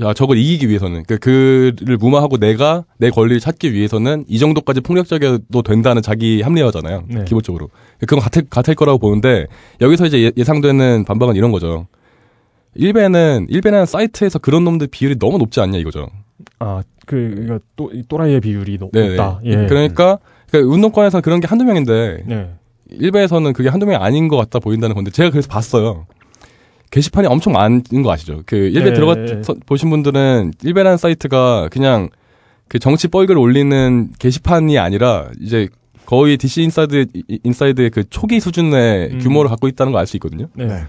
야 0.03 0.13
저걸 0.13 0.37
이기기 0.37 0.69
위해서는 0.69 1.05
그 1.09 1.19
그를 1.19 1.97
무마하고 1.97 2.37
내가 2.37 2.85
내 2.99 3.09
권리를 3.11 3.41
찾기 3.41 3.73
위해서는 3.73 4.25
이 4.29 4.39
정도까지 4.39 4.83
폭력적이어도 4.83 5.63
된다는 5.63 6.03
자기 6.03 6.43
합리화잖아요. 6.43 7.05
네. 7.09 7.25
기본적으로 7.25 7.71
그건 7.99 8.21
같을 8.21 8.43
같을 8.51 8.75
거라고 8.75 8.99
보는데 8.99 9.47
여기서 9.81 10.07
이제 10.07 10.23
예- 10.23 10.33
예상되는 10.37 11.05
반박은 11.05 11.35
이런 11.35 11.51
거죠. 11.51 11.87
일베는 12.75 13.47
일베는 13.49 13.87
사이트에서 13.87 14.39
그런 14.39 14.65
놈들 14.65 14.89
비율이 14.89 15.19
너무 15.19 15.39
높지 15.39 15.61
않냐 15.61 15.79
이거죠. 15.79 16.09
아, 16.59 16.83
그, 17.07 17.35
이거 17.43 17.59
또, 17.77 17.91
이 17.93 18.03
또라이의 18.07 18.41
비율이 18.41 18.77
높, 18.79 18.91
네. 18.93 19.17
네. 19.17 19.17
예. 19.45 19.67
그러니까, 19.67 20.19
그러니까 20.51 20.73
운동권에서는 20.75 21.23
그런 21.23 21.41
게 21.41 21.47
한두 21.47 21.65
명인데 21.65 22.19
네. 22.27 22.51
일베에서는 22.91 23.53
그게 23.55 23.69
한두 23.71 23.87
명이 23.87 23.97
아닌 23.97 24.29
것 24.29 24.37
같다 24.37 24.59
보인다는 24.59 24.95
건데 24.95 25.11
제가 25.11 25.31
그래서 25.31 25.49
봤어요. 25.49 26.07
게시판이 26.91 27.27
엄청 27.27 27.53
많은 27.53 27.83
거 28.03 28.13
아시죠? 28.13 28.43
그 28.47 28.57
일베 28.57 28.91
네. 28.91 28.93
들어가 28.95 29.17
보신 29.67 29.91
분들은 29.91 30.53
일베라는 30.63 30.97
사이트가 30.99 31.69
그냥 31.71 32.09
그 32.69 32.79
정치 32.79 33.09
뻘글 33.09 33.37
올리는 33.39 34.11
게시판이 34.19 34.79
아니라 34.79 35.29
이제 35.41 35.69
거의 36.07 36.37
DC 36.37 36.63
인사이드 36.63 37.07
인사이드의 37.45 37.91
그 37.91 38.09
초기 38.09 38.39
수준의 38.41 39.11
음. 39.15 39.19
규모를 39.19 39.49
갖고 39.51 39.67
있다는 39.69 39.93
걸 39.93 40.01
알 40.01 40.07
수 40.07 40.17
있거든요. 40.17 40.47
네. 40.55 40.67
네. 40.67 40.83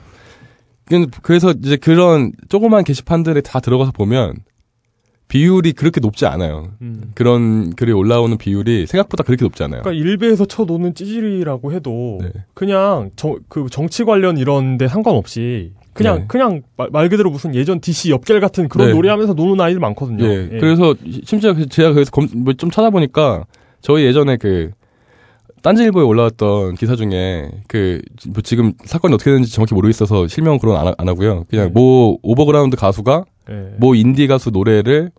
그- 0.86 1.08
그래서 1.22 1.52
이제 1.52 1.76
그런 1.76 2.32
조그만 2.50 2.84
게시판들에 2.84 3.42
다 3.42 3.60
들어가서 3.60 3.92
보면 3.92 4.36
비율이 5.28 5.74
그렇게 5.74 6.00
높지 6.00 6.26
않아요. 6.26 6.70
음. 6.82 7.12
그런 7.14 7.76
글이 7.76 7.92
올라오는 7.92 8.38
비율이 8.38 8.86
생각보다 8.88 9.24
그렇게 9.26 9.44
높지 9.44 9.62
않아요. 9.64 9.82
그러니까 9.82 10.02
일베에서 10.02 10.46
쳐놓는 10.46 10.94
찌질이라고 10.96 11.74
해도 11.74 12.20
네. 12.22 12.30
그냥 12.54 13.10
정, 13.18 13.38
그 13.50 13.66
정치 13.70 14.06
관련 14.06 14.38
이런데 14.38 14.88
상관없이 14.88 15.74
그냥 15.98 16.20
네. 16.20 16.26
그냥 16.28 16.62
말, 16.78 16.90
말 16.92 17.10
그대로 17.10 17.30
무슨 17.30 17.54
예전 17.56 17.80
DC 17.82 18.12
엽갤 18.12 18.40
같은 18.40 18.70
그런 18.70 18.88
네. 18.88 18.94
노래하면서 18.94 19.34
노는 19.34 19.60
아이들 19.60 19.80
많거든요. 19.82 20.24
예. 20.26 20.50
예. 20.54 20.58
그래서 20.60 20.96
심지어 21.26 21.54
그 21.54 21.68
제가 21.68 21.94
그래서 21.94 22.12
검, 22.12 22.28
뭐 22.34 22.54
좀 22.54 22.70
찾아보니까 22.72 23.46
저희 23.82 24.06
예전에 24.06 24.38
그 24.38 24.72
딴지일보에 25.64 26.04
올라왔던 26.04 26.76
기사 26.76 26.96
중에 26.96 27.50
그 27.68 28.02
뭐 28.28 28.42
지금 28.44 28.74
사건이 28.86 29.14
어떻게 29.14 29.32
되는지 29.32 29.52
정확히 29.52 29.74
모르겠어서 29.76 30.28
실명 30.28 30.58
그런 30.60 30.76
안, 30.78 30.88
하- 30.88 30.94
안 30.98 31.08
하고요. 31.10 31.46
그냥 31.50 31.68
네. 31.68 31.72
모 31.74 32.18
overground 32.24 32.76
가수가 32.78 33.26
예. 33.50 33.54
모 33.78 33.96
인디 33.96 34.28
가수 34.28 34.50
노래를 34.52 35.12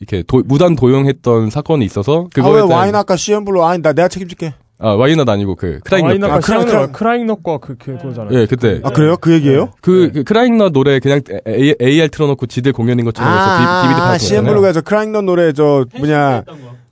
이렇게 0.00 0.22
도- 0.22 0.42
무단 0.44 0.76
도용했던 0.76 1.50
사건이 1.50 1.84
있어서 1.84 2.24
아, 2.26 2.28
그거에 2.34 2.52
왜 2.62 2.66
대한 2.66 2.70
와인 2.70 2.94
아까 2.94 3.16
CN블루 3.16 3.60
와이낫 3.60 3.92
내가 3.92 4.08
책임질게. 4.08 4.54
아 4.78 4.90
와이낫 4.90 5.26
아니고 5.28 5.54
그 5.54 5.80
크라잉넛 5.84 6.30
아, 6.30 6.38
크라잉- 6.40 6.66
크라잉넛 6.66 6.92
크라잉넛과 6.92 7.58
그 7.58 7.76
그거잖아요. 7.76 8.38
예 8.38 8.46
그때 8.46 8.80
아 8.82 8.90
그래요? 8.90 9.16
그 9.18 9.32
얘기예요? 9.32 9.70
그, 9.80 10.10
그 10.12 10.22
크라잉넛 10.24 10.72
노래 10.72 10.98
그냥 11.00 11.22
A, 11.48 11.74
AR 11.80 12.08
틀어놓고 12.08 12.46
지들 12.46 12.72
공연인 12.72 13.04
것처럼 13.06 13.32
해서 13.32 13.42
아, 13.42 13.82
DVD 13.82 14.00
팔았잖아요. 14.00 14.18
CM블루가 14.18 14.72
저 14.72 14.82
크라잉넛 14.82 15.24
노래 15.24 15.52
저 15.54 15.86
뭐냐 15.98 16.42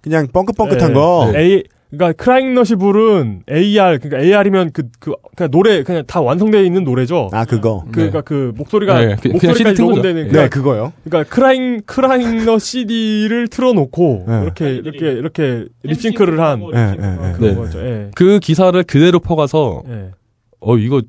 그냥 0.01 0.29
뻥긋뻥긋한 0.33 0.91
예. 0.91 0.95
거. 0.95 1.33
A 1.37 1.63
그러니까 1.97 2.13
크라잉넛이 2.13 2.79
부른 2.79 3.43
AR 3.51 3.99
그러니까 4.01 4.19
AR이면 4.23 4.73
그 4.73 4.85
그 5.01 5.13
그냥 5.37 5.51
노래 5.51 5.83
그냥 5.83 6.05
다 6.07 6.21
완성되어 6.21 6.63
있는 6.63 6.85
노래죠. 6.85 7.29
아 7.33 7.45
그거. 7.45 7.85
그러니까 7.91 8.21
그 8.21 8.53
목소리가 8.57 8.99
네, 9.01 9.17
그- 9.21 9.29
목소리까지. 9.29 9.83
녹음되는 9.83 10.23
네 10.25 10.29
그러니까, 10.31 10.49
그거요. 10.57 10.93
그러니까 11.05 11.35
크라잉 11.35 11.83
크라잉넛 11.87 12.61
CD를 12.61 13.49
틀어놓고 13.49 14.25
네. 14.29 14.43
이렇게 14.43 14.71
이렇게 14.75 15.13
이렇게 15.13 15.65
립싱크를 15.83 16.41
한 16.41 16.63
예, 16.75 16.79
예, 16.79 16.91
예. 16.93 17.33
그런 17.33 17.39
네. 17.41 17.55
거죠. 17.55 17.79
예. 17.81 18.11
그 18.15 18.39
기사를 18.41 18.81
그대로 18.85 19.19
퍼가서 19.19 19.83
예. 19.89 20.11
어 20.61 20.77
이거 20.79 21.03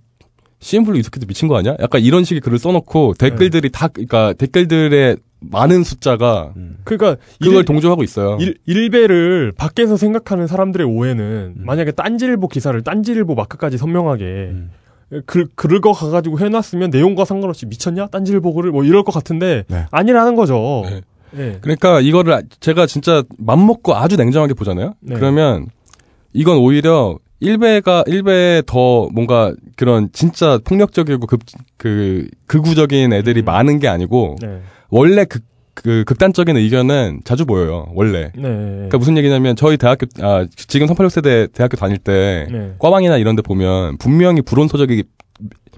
CM블루 0.60 0.98
이 0.98 1.04
새끼들 1.04 1.28
미친 1.28 1.48
거 1.48 1.58
아니야? 1.58 1.76
약간 1.80 2.02
이런 2.02 2.24
식의 2.24 2.42
글을 2.42 2.58
써놓고 2.58 3.14
댓글들이 3.20 3.70
다 3.72 3.88
그러니까 3.88 4.34
댓글들의 4.34 5.18
많은 5.40 5.84
숫자가 5.84 6.54
그러니까 6.84 7.18
그걸 7.40 7.60
일, 7.60 7.66
동조하고 7.66 8.04
있어요. 8.04 8.38
일, 8.40 8.58
일배를 8.66 9.52
밖에서 9.56 9.98
생각하는 9.98 10.48
사람들의 10.48 10.88
오해는 10.88 11.56
음. 11.58 11.64
만약에 11.66 11.92
딴지일보 11.92 12.48
기사를 12.48 12.82
딴지일보 12.82 13.36
마크까지 13.36 13.78
선명하게 13.78 14.24
음. 14.26 14.72
글, 15.26 15.48
글을 15.56 15.82
거 15.82 15.94
가가지고 15.94 16.40
해놨으면 16.40 16.90
내용과 16.90 17.26
상관없이 17.26 17.66
미쳤냐? 17.66 18.08
딴지일보 18.08 18.54
글을 18.54 18.72
뭐 18.72 18.84
이럴 18.84 19.04
것 19.04 19.14
같은데 19.14 19.64
네. 19.68 19.86
아니라는 19.92 20.36
거죠. 20.36 20.84
네. 20.86 21.02
예. 21.38 21.58
그러니까 21.62 22.00
이거를 22.02 22.44
제가 22.60 22.86
진짜 22.88 23.24
맘 23.38 23.66
먹고 23.66 23.96
아주 23.96 24.16
냉정하게 24.16 24.54
보잖아요. 24.54 24.94
네. 25.02 25.16
그러면 25.16 25.68
이건 26.34 26.58
오히려 26.58 27.18
일베가 27.40 28.06
일베에 28.08 28.64
더 28.66 29.08
뭔가 29.14 29.54
그런 29.76 30.10
진짜 30.14 30.60
폭력적이고 30.64 31.28
극, 31.28 31.42
그 31.78 32.28
극우적인 32.48 33.14
애들이 33.14 33.42
음. 33.42 33.46
많은 33.46 33.80
게 33.80 33.88
아니고 33.88 34.38
네. 34.42 34.62
원래 34.90 35.26
극, 35.26 35.44
그 35.74 36.04
극단적인 36.06 36.56
의견은 36.56 37.22
자주 37.26 37.46
보여요. 37.46 37.88
원래. 37.94 38.32
네. 38.36 38.42
그러니까 38.42 38.98
무슨 38.98 39.18
얘기냐면 39.18 39.56
저희 39.56 39.78
대학교 39.78 40.06
아 40.22 40.46
지금 40.56 40.88
386세대 40.88 41.52
대학교 41.54 41.76
다닐 41.78 41.98
때 41.98 42.48
네. 42.52 42.74
과방이나 42.80 43.18
이런 43.18 43.36
데 43.36 43.42
보면 43.42 43.98
분명히 43.98 44.42
불온 44.42 44.68
서적이 44.68 45.04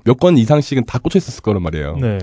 몇건 0.03 0.38
이상씩은 0.38 0.85
다 0.85 0.99
꽂혀 0.99 1.17
있었을 1.17 1.41
거란 1.41 1.61
말이에요. 1.63 1.97
네. 1.99 2.19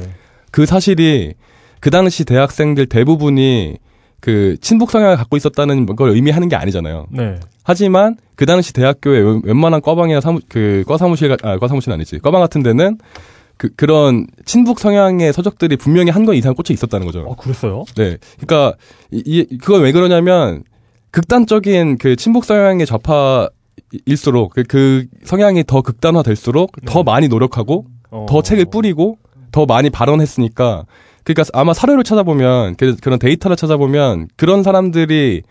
그 0.51 0.67
사실이 0.67 1.35
그 1.81 1.91
당시 1.91 2.25
대학생들 2.25 2.87
대부분이 2.87 3.77
그 4.21 4.57
친북 4.63 4.91
성향을 4.91 5.17
갖고 5.17 5.37
있었다는 5.37 5.85
걸 5.97 6.11
의미하는 6.11 6.49
게 6.49 6.57
아니잖아요. 6.57 7.09
네. 7.11 7.35
하지만 7.63 8.17
그 8.37 8.47
당시 8.47 8.73
대학교에 8.73 9.19
웬- 9.21 9.43
웬만한 9.45 9.81
과방이나 9.83 10.21
사무 10.21 10.41
그 10.49 10.83
과 10.87 10.97
사무실 10.97 11.29
가- 11.29 11.37
아 11.43 11.59
과 11.59 11.69
사무실 11.69 11.93
아니지 11.93 12.21
과방 12.21 12.41
같은 12.41 12.63
데는 12.63 12.99
그 13.57 13.71
그런 13.77 14.27
친북 14.45 14.81
성향의 14.81 15.33
서적들이 15.33 15.77
분명히 15.77 16.11
한건 16.11 16.35
이상 16.35 16.55
꽂혀 16.55 16.75
있었다는 16.75 17.07
거죠. 17.07 17.21
어, 17.21 17.37
그랬어요? 17.37 17.85
네, 17.97 18.19
그러니까 18.41 18.77
이, 19.11 19.23
이 19.25 19.59
그건 19.59 19.83
왜 19.83 19.93
그러냐면 19.93 20.65
극단적인 21.11 21.99
그 21.99 22.17
친북 22.17 22.45
성향의 22.45 22.87
좌파 22.87 23.49
일수록 24.07 24.55
그, 24.55 24.65
그 24.65 25.07
성향이 25.25 25.65
더 25.65 25.83
극단화될수록 25.83 26.73
더 26.85 27.03
많이 27.03 27.29
노력하고 27.29 27.87
어. 28.11 28.27
더 28.29 28.43
책을 28.43 28.67
뿌리고 28.67 29.19
더 29.53 29.67
많이 29.67 29.91
발언했으니까 29.91 30.85
그러니까 31.23 31.45
아마 31.53 31.73
사료를 31.73 32.05
찾아보면 32.05 32.77
그, 32.77 32.97
그런 32.97 33.19
데이터를 33.19 33.57
찾아보면 33.57 34.29
그런 34.37 34.63
사람들이 34.63 35.43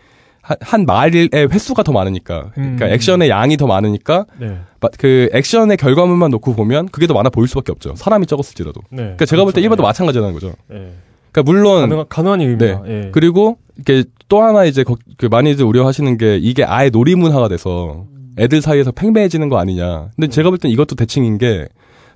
한, 0.45 0.57
한 0.61 0.85
말의 0.85 1.29
횟수가 1.33 1.81
더 1.83 1.91
많으니까 1.93 2.51
그러니까 2.53 2.85
음. 2.87 2.91
액션의 2.91 3.29
양이 3.29 3.55
더 3.57 3.65
많으니까 3.65 4.25
네. 4.37 4.57
마- 4.81 4.89
그 4.99 5.29
액션의 5.33 5.77
결과물만 5.77 6.29
놓고 6.31 6.53
보면 6.53 6.89
그게 6.89 7.07
더 7.07 7.13
많아 7.13 7.29
보일 7.29 7.47
수밖에 7.47 7.71
없죠 7.71 7.95
사람이 7.95 8.25
적었을지라도 8.27 8.81
네. 8.91 8.97
그러니까 9.03 9.25
제가 9.25 9.43
볼때 9.43 9.55
그렇죠. 9.55 9.63
일본도 9.65 9.83
마찬가지라는 9.83 10.33
거죠 10.33 10.53
예. 10.73 10.91
그러니까 11.31 11.43
물론 11.51 11.81
가능한, 11.81 12.05
가능한 12.09 12.41
얘기입니다. 12.41 12.83
예. 12.87 13.09
그리고 13.13 13.57
이게 13.79 14.03
또 14.27 14.43
하나 14.43 14.65
이제 14.65 14.83
거- 14.83 14.97
그 15.17 15.25
많이들 15.27 15.63
우려하시는 15.65 16.17
게 16.17 16.37
이게 16.37 16.63
아예 16.65 16.89
놀이문화가 16.89 17.47
돼서 17.47 18.05
애들 18.37 18.61
사이에서 18.61 18.91
팽배해지는 18.91 19.47
거 19.49 19.57
아니냐. 19.57 20.09
근데 20.15 20.27
제가 20.27 20.49
볼 20.49 20.57
땐 20.59 20.69
이것도 20.71 20.95
대칭인 20.95 21.37
게 21.39 21.67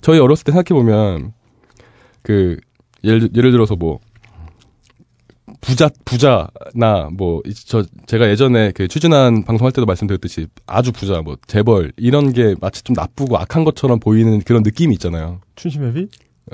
저희 0.01 0.19
어렸을 0.19 0.43
때 0.43 0.51
생각해 0.51 0.77
보면 0.79 1.31
그 2.21 2.57
예를 3.03 3.29
예를 3.35 3.51
들어서 3.51 3.75
뭐 3.75 3.99
부자 5.61 5.89
부자나 6.05 7.09
뭐 7.13 7.41
저 7.65 7.83
제가 8.05 8.29
예전에 8.29 8.71
그 8.73 8.87
추진한 8.87 9.43
방송할 9.43 9.71
때도 9.71 9.85
말씀드렸듯이 9.85 10.47
아주 10.65 10.91
부자 10.91 11.21
뭐 11.21 11.35
재벌 11.47 11.91
이런 11.97 12.31
게 12.33 12.55
마치 12.61 12.83
좀 12.83 12.93
나쁘고 12.93 13.37
악한 13.37 13.63
것처럼 13.63 13.99
보이는 13.99 14.39
그런 14.41 14.63
느낌이 14.63 14.93
있잖아요. 14.95 15.39
춘심회비? 15.55 16.07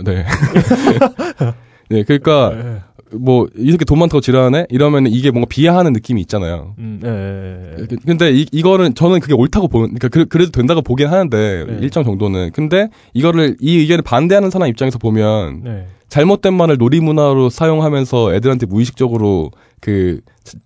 네. 0.03 0.25
네, 1.89 2.03
그러니까 2.03 2.53
예. 2.55 2.81
뭐 3.15 3.47
이렇게 3.55 3.85
돈 3.85 3.99
많다고 3.99 4.21
지랄하네 4.21 4.65
이러면 4.69 5.05
이게 5.07 5.29
뭔가 5.29 5.47
비하하는 5.47 5.93
느낌이 5.93 6.19
있잖아요. 6.21 6.73
음, 6.79 6.99
예, 7.03 7.07
예, 7.09 7.81
예. 7.83 7.85
그- 7.85 7.97
근데 7.97 8.31
이, 8.31 8.47
이거는 8.51 8.95
저는 8.95 9.19
그게 9.19 9.33
옳다고 9.35 9.67
보는 9.67 9.89
그러니까 9.93 10.07
그, 10.07 10.25
그래도 10.25 10.51
된다고 10.51 10.81
보긴 10.81 11.07
하는데 11.09 11.65
네. 11.67 11.77
일정 11.81 12.03
정도는 12.03 12.51
근데 12.53 12.87
이거를 13.13 13.57
이 13.59 13.77
의견을 13.77 14.01
반대하는 14.01 14.49
사람 14.49 14.67
입장에서 14.69 14.97
보면 14.97 15.61
네. 15.63 15.87
잘못된 16.13 16.53
말을 16.53 16.77
놀이문화로 16.77 17.49
사용하면서 17.49 18.35
애들한테 18.35 18.67
무의식적으로 18.67 19.49
그 19.81 20.21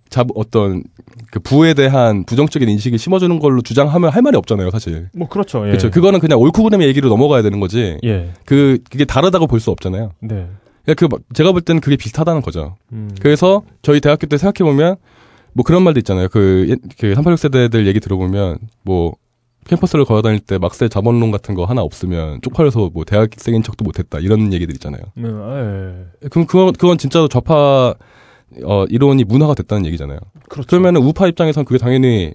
잡 0.09 0.27
어떤 0.35 0.83
그 1.31 1.39
부에 1.39 1.73
대한 1.73 2.23
부정적인 2.25 2.67
인식을 2.67 2.97
심어주는 2.97 3.39
걸로 3.39 3.61
주장하면 3.61 4.09
할 4.09 4.21
말이 4.21 4.35
없잖아요 4.37 4.71
사실. 4.71 5.09
뭐 5.13 5.27
그렇죠. 5.27 5.59
예. 5.65 5.71
그렇죠. 5.71 5.91
그거는 5.91 6.19
그냥 6.19 6.39
옳고 6.39 6.63
그름의 6.63 6.87
얘기로 6.87 7.09
넘어가야 7.09 7.41
되는 7.41 7.59
거지. 7.59 7.97
예. 8.03 8.31
그 8.45 8.79
그게 8.89 9.05
다르다고 9.05 9.47
볼 9.47 9.59
수 9.59 9.69
없잖아요. 9.71 10.11
네. 10.21 10.47
그러니까 10.85 10.93
그 10.95 11.05
막- 11.11 11.21
제가 11.33 11.51
볼 11.51 11.61
때는 11.61 11.81
그게 11.81 11.95
비슷하다는 11.97 12.41
거죠. 12.41 12.75
음. 12.93 13.11
그래서 13.21 13.63
저희 13.81 13.99
대학교 13.99 14.27
때 14.27 14.37
생각해 14.37 14.67
보면 14.69 14.95
뭐 15.53 15.63
그런 15.63 15.83
말도 15.83 15.99
있잖아요. 15.99 16.29
그, 16.29 16.65
옛- 16.69 16.79
그386 16.97 17.37
세대들 17.37 17.85
얘기 17.85 17.99
들어보면 17.99 18.57
뭐 18.83 19.13
캠퍼스를 19.67 20.05
걸어 20.05 20.21
다닐 20.21 20.39
때 20.39 20.57
막세 20.57 20.87
자본론 20.87 21.31
같은 21.31 21.55
거 21.55 21.65
하나 21.65 21.81
없으면 21.81 22.41
쪽팔려서 22.41 22.91
뭐 22.93 23.03
대학생인 23.03 23.63
척도 23.63 23.83
못했다 23.83 24.19
이런 24.19 24.53
얘기들 24.53 24.73
있잖아요. 24.75 25.01
네, 25.15 25.27
예. 25.27 26.27
그럼 26.29 26.47
그건 26.47 26.73
그건 26.73 26.97
진짜로 26.97 27.27
좌파 27.27 27.93
어 28.63 28.85
이론이 28.89 29.23
문화가 29.25 29.53
됐다는 29.53 29.85
얘기잖아요. 29.85 30.19
그렇죠. 30.49 30.67
그러면은 30.67 31.01
우파 31.01 31.27
입장에선 31.27 31.65
그게 31.65 31.77
당연히 31.77 32.33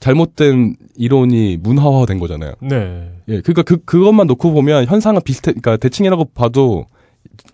잘못된 0.00 0.76
이론이 0.96 1.58
문화화된 1.62 2.18
거잖아요. 2.18 2.54
네. 2.62 3.12
예, 3.28 3.40
그러니까 3.42 3.62
그 3.62 3.76
그것만 3.84 4.26
놓고 4.26 4.52
보면 4.52 4.86
현상은 4.86 5.20
비슷해. 5.22 5.52
그러니까 5.52 5.76
대칭이라고 5.76 6.30
봐도 6.34 6.86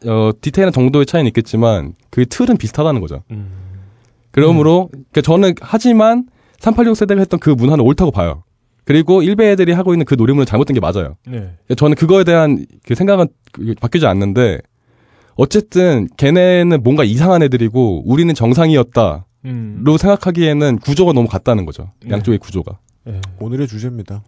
어 0.07 0.31
디테일한 0.41 0.73
정도의 0.73 1.07
차이는 1.07 1.29
있겠지만 1.29 1.95
그 2.11 2.25
틀은 2.27 2.57
비슷하다는 2.57 3.01
거죠. 3.01 3.23
음. 3.33 3.51
그러므로 4.31 4.89
그러니까 4.93 5.23
저는 5.23 5.55
하지만 5.61 6.27
386 6.59 6.97
세대가 6.97 7.21
했던 7.21 7.41
그 7.41 7.51
문화는 7.51 7.85
옳다고 7.85 8.11
봐요. 8.11 8.45
그리고 8.87 9.21
일베 9.21 9.51
애들이 9.51 9.73
하고 9.73 9.93
있는 9.93 10.07
그 10.07 10.15
놀이문은 10.15 10.47
잘못된 10.47 10.73
게 10.75 10.81
맞아요. 10.81 11.17
네. 11.27 11.33
그러니까 11.41 11.75
저는 11.77 11.97
그거에 11.97 12.23
대한 12.25 12.65
그 12.87 12.95
생각은 12.95 13.27
그- 13.53 13.75
바뀌지 13.81 14.07
않는데 14.07 14.61
어쨌든 15.35 16.09
걔네는 16.17 16.83
뭔가 16.83 17.05
이상한 17.05 17.43
애들이고 17.43 18.05
우리는 18.11 18.33
정상이었다로 18.35 19.23
음. 19.47 19.85
생각하기에는 19.99 20.79
구조가 20.79 21.13
너무 21.13 21.29
같다는 21.29 21.67
거죠. 21.67 21.93
네. 22.01 22.11
양쪽의 22.11 22.39
구조가. 22.39 22.79
예. 23.09 23.21
오늘의 23.41 23.67
주제입니다. 23.67 24.23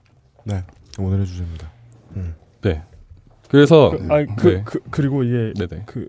네, 0.44 0.62
오늘의 0.98 1.24
주제입니다. 1.26 1.70
네. 2.62 2.82
그래서 3.48 3.90
그, 3.96 4.12
아니, 4.12 4.26
그, 4.36 4.48
네. 4.48 4.62
그, 4.64 4.80
그 4.90 5.00
리고 5.00 5.22
이게 5.22 5.54
네네. 5.56 5.84
그 5.86 6.08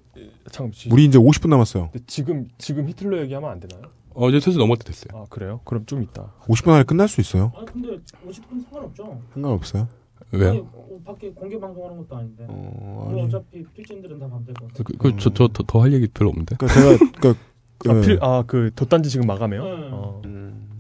잠깐 0.51 0.71
지- 0.73 0.89
우리 0.91 1.05
이제 1.05 1.17
50분 1.17 1.47
남았어요. 1.49 1.91
지금 2.07 2.47
지금 2.57 2.87
히틀러 2.89 3.21
얘기하면 3.21 3.49
안 3.51 3.59
되나요? 3.59 3.83
어 4.21 4.27
이제 4.29 4.39
슬슬 4.41 4.59
넘어갈 4.59 4.77
때 4.79 4.83
됐어요. 4.83 5.17
아 5.17 5.25
그래요? 5.29 5.61
그럼 5.63 5.85
좀 5.85 6.03
이따. 6.03 6.33
50분 6.47 6.71
안에 6.73 6.83
끝날 6.83 7.07
수 7.07 7.21
있어요. 7.21 7.53
아 7.55 7.63
근데 7.63 7.87
50분 8.27 8.61
상관없죠. 8.63 9.21
상관없어요. 9.33 9.87
아니, 10.33 10.43
왜요? 10.43 10.67
어, 10.73 10.99
밖에 11.05 11.31
공개 11.31 11.57
방송하는 11.57 11.97
것도 11.99 12.17
아닌데. 12.17 12.45
어, 12.49 12.53
뭐 12.53 13.11
아니. 13.11 13.21
어차피 13.21 13.63
필진들은 13.73 14.19
다 14.19 14.27
밤새고. 14.29 14.67
그저저더 14.99 15.81
할 15.81 15.93
얘기 15.93 16.07
별로 16.07 16.31
없는데. 16.31 16.57
그러니까 16.57 16.81
제가 16.81 17.11
그러니까 17.19 17.43
그- 17.79 17.89
아, 17.89 18.01
필, 18.01 18.19
아, 18.21 18.43
그 18.45 18.71
덧단지 18.75 19.09
지금 19.09 19.25
마감해요? 19.25 19.63
네. 19.63 19.89
어. 19.93 20.21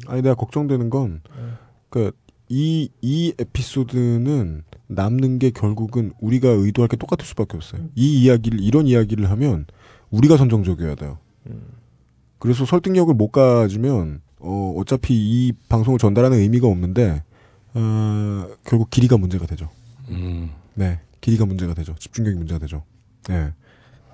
아니 0.07 0.21
내가 0.21 0.35
걱정되는 0.35 0.89
건그이 0.89 2.89
이 3.01 3.33
에피소드는 3.39 4.63
남는 4.87 5.39
게 5.39 5.51
결국은 5.51 6.11
우리가 6.19 6.49
의도할 6.49 6.89
게 6.89 6.97
똑같을 6.97 7.25
수밖에 7.25 7.55
없어요. 7.55 7.83
이 7.95 8.21
이야기를 8.23 8.59
이런 8.59 8.85
이야기를 8.87 9.29
하면 9.29 9.65
우리가 10.09 10.35
선정적이어야 10.35 10.95
돼요. 10.95 11.19
그래서 12.39 12.65
설득력을 12.65 13.13
못 13.13 13.31
가지면 13.31 14.21
어 14.39 14.73
어차피 14.77 15.13
이 15.13 15.53
방송을 15.67 15.99
전달하는 15.99 16.39
의미가 16.39 16.67
없는데 16.67 17.23
어 17.73 18.47
결국 18.63 18.89
길이가 18.89 19.17
문제가 19.17 19.45
되죠. 19.45 19.69
음. 20.09 20.51
네, 20.73 20.99
길이가 21.21 21.45
문제가 21.45 21.73
되죠. 21.73 21.95
집중력이 21.99 22.37
문제가 22.37 22.59
되죠. 22.59 22.83
네. 23.27 23.51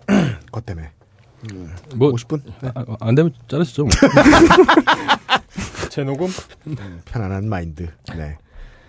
그것 0.45 0.65
때문에. 0.65 0.91
뭐 1.95 2.11
50분? 2.11 2.41
아, 2.73 2.85
안 2.99 3.13
되면 3.13 3.31
자르시죠. 3.47 3.83
뭐. 3.83 3.91
재녹음? 5.89 6.27
편안한 7.05 7.47
마인드. 7.47 7.87
네. 8.15 8.37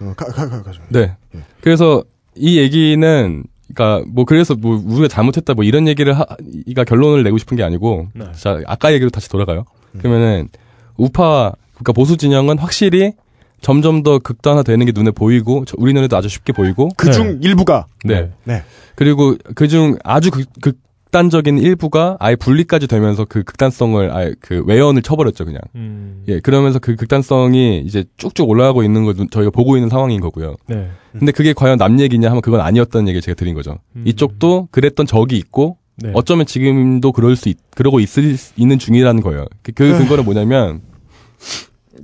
어, 0.01 0.15
가, 0.17 0.27
가, 0.27 0.49
가, 0.49 0.63
가죠. 0.63 0.83
네. 0.89 1.17
예. 1.35 1.43
그래서 1.61 2.03
이 2.35 2.59
얘기는 2.59 3.45
그러니까 3.77 4.05
뭐 4.09 4.25
그래서 4.25 4.55
뭐 4.55 4.81
우리가 4.85 5.09
잘못했다 5.09 5.53
뭐 5.55 5.63
이런 5.65 5.87
얘기를 5.87 6.15
하가 6.15 6.85
결론을 6.87 7.23
내고 7.23 7.37
싶은 7.39 7.57
게 7.57 7.63
아니고 7.63 8.09
네. 8.15 8.25
자 8.33 8.59
아까 8.67 8.93
얘기로 8.95 9.11
다시 9.11 9.29
돌아가요. 9.29 9.65
음. 9.95 9.99
그러면은 10.01 10.49
우파 10.97 11.53
그러니까 11.75 11.93
보수 11.93 12.17
진영은 12.17 12.59
확실히 12.59 13.13
점점 13.61 14.03
더 14.03 14.19
극단화되는 14.19 14.87
게 14.87 14.93
눈에 14.95 15.11
보이고 15.11 15.65
저- 15.67 15.77
우리 15.79 15.93
눈에도 15.93 16.17
아주 16.17 16.29
쉽게 16.29 16.53
보이고 16.53 16.89
그중 16.97 17.41
일부가 17.43 17.87
네. 18.05 18.31
네. 18.45 18.63
그리고 18.95 19.37
그중 19.55 19.97
아주 20.05 20.31
극, 20.31 20.47
극 20.63 20.79
단적인 21.11 21.59
일부가 21.59 22.17
아예 22.21 22.37
분리까지 22.37 22.87
되면서 22.89 23.25
그 23.25 23.43
극단성을 23.43 24.11
아예 24.13 24.35
그 24.41 24.63
외연을 24.67 25.03
쳐버렸죠 25.03 25.45
그냥. 25.45 25.61
음. 25.75 26.25
예, 26.29 26.41
그러면서 26.41 26.79
그 26.79 26.97
극단성이 26.97 27.83
이제 27.87 28.05
쭉쭉 28.17 28.49
올라가고 28.49 28.83
있는 28.83 29.05
걸 29.05 29.15
눈- 29.15 29.31
저희가 29.31 29.51
보고 29.51 29.77
있는 29.77 29.89
상황인 29.89 30.21
거고요. 30.21 30.57
네. 30.67 30.91
근데 31.13 31.33
그게 31.33 31.53
과연 31.53 31.79
남 31.79 31.99
얘기냐 32.01 32.29
하면 32.29 32.43
그건 32.43 32.61
아니었다는 32.61 33.09
얘기를 33.09 33.23
제가 33.23 33.35
드린 33.35 33.55
거죠. 33.55 33.79
음. 33.95 34.03
이쪽도 34.07 34.69
그랬던 34.71 35.07
적이 35.07 35.37
있고 35.39 35.79
네. 35.99 36.11
어쩌면 36.13 36.45
지금도 36.45 37.13
그럴 37.13 37.37
수 37.37 37.49
있, 37.49 37.57
그러고 37.75 38.01
있을 38.01 38.37
수 38.37 38.53
있는 38.57 38.79
중이라는 38.79 39.23
거예요. 39.23 39.47
그, 39.63 39.73
그 39.73 39.85
에휴. 39.85 39.99
근거는 39.99 40.25
뭐냐면 40.25 40.83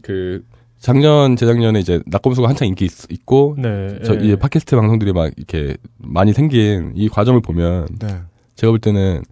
그 0.03 0.43
작년 0.79 1.37
재작년에 1.37 1.79
이제 1.81 2.01
낙검수가 2.07 2.49
한창 2.49 2.67
인기 2.69 2.87
있, 2.87 3.27
고 3.27 3.55
네. 3.59 3.99
저 4.05 4.15
예. 4.21 4.25
이 4.33 4.37
팟캐스트 4.37 4.75
방송들이 4.77 5.13
막 5.13 5.31
이렇게 5.37 5.77
많이 5.99 6.33
생긴 6.33 6.93
이 6.97 7.09
과정을 7.09 7.41
보면 7.41 7.87
네. 8.01 8.09
제가 8.57 8.71
볼 8.71 8.79
때는 8.79 9.23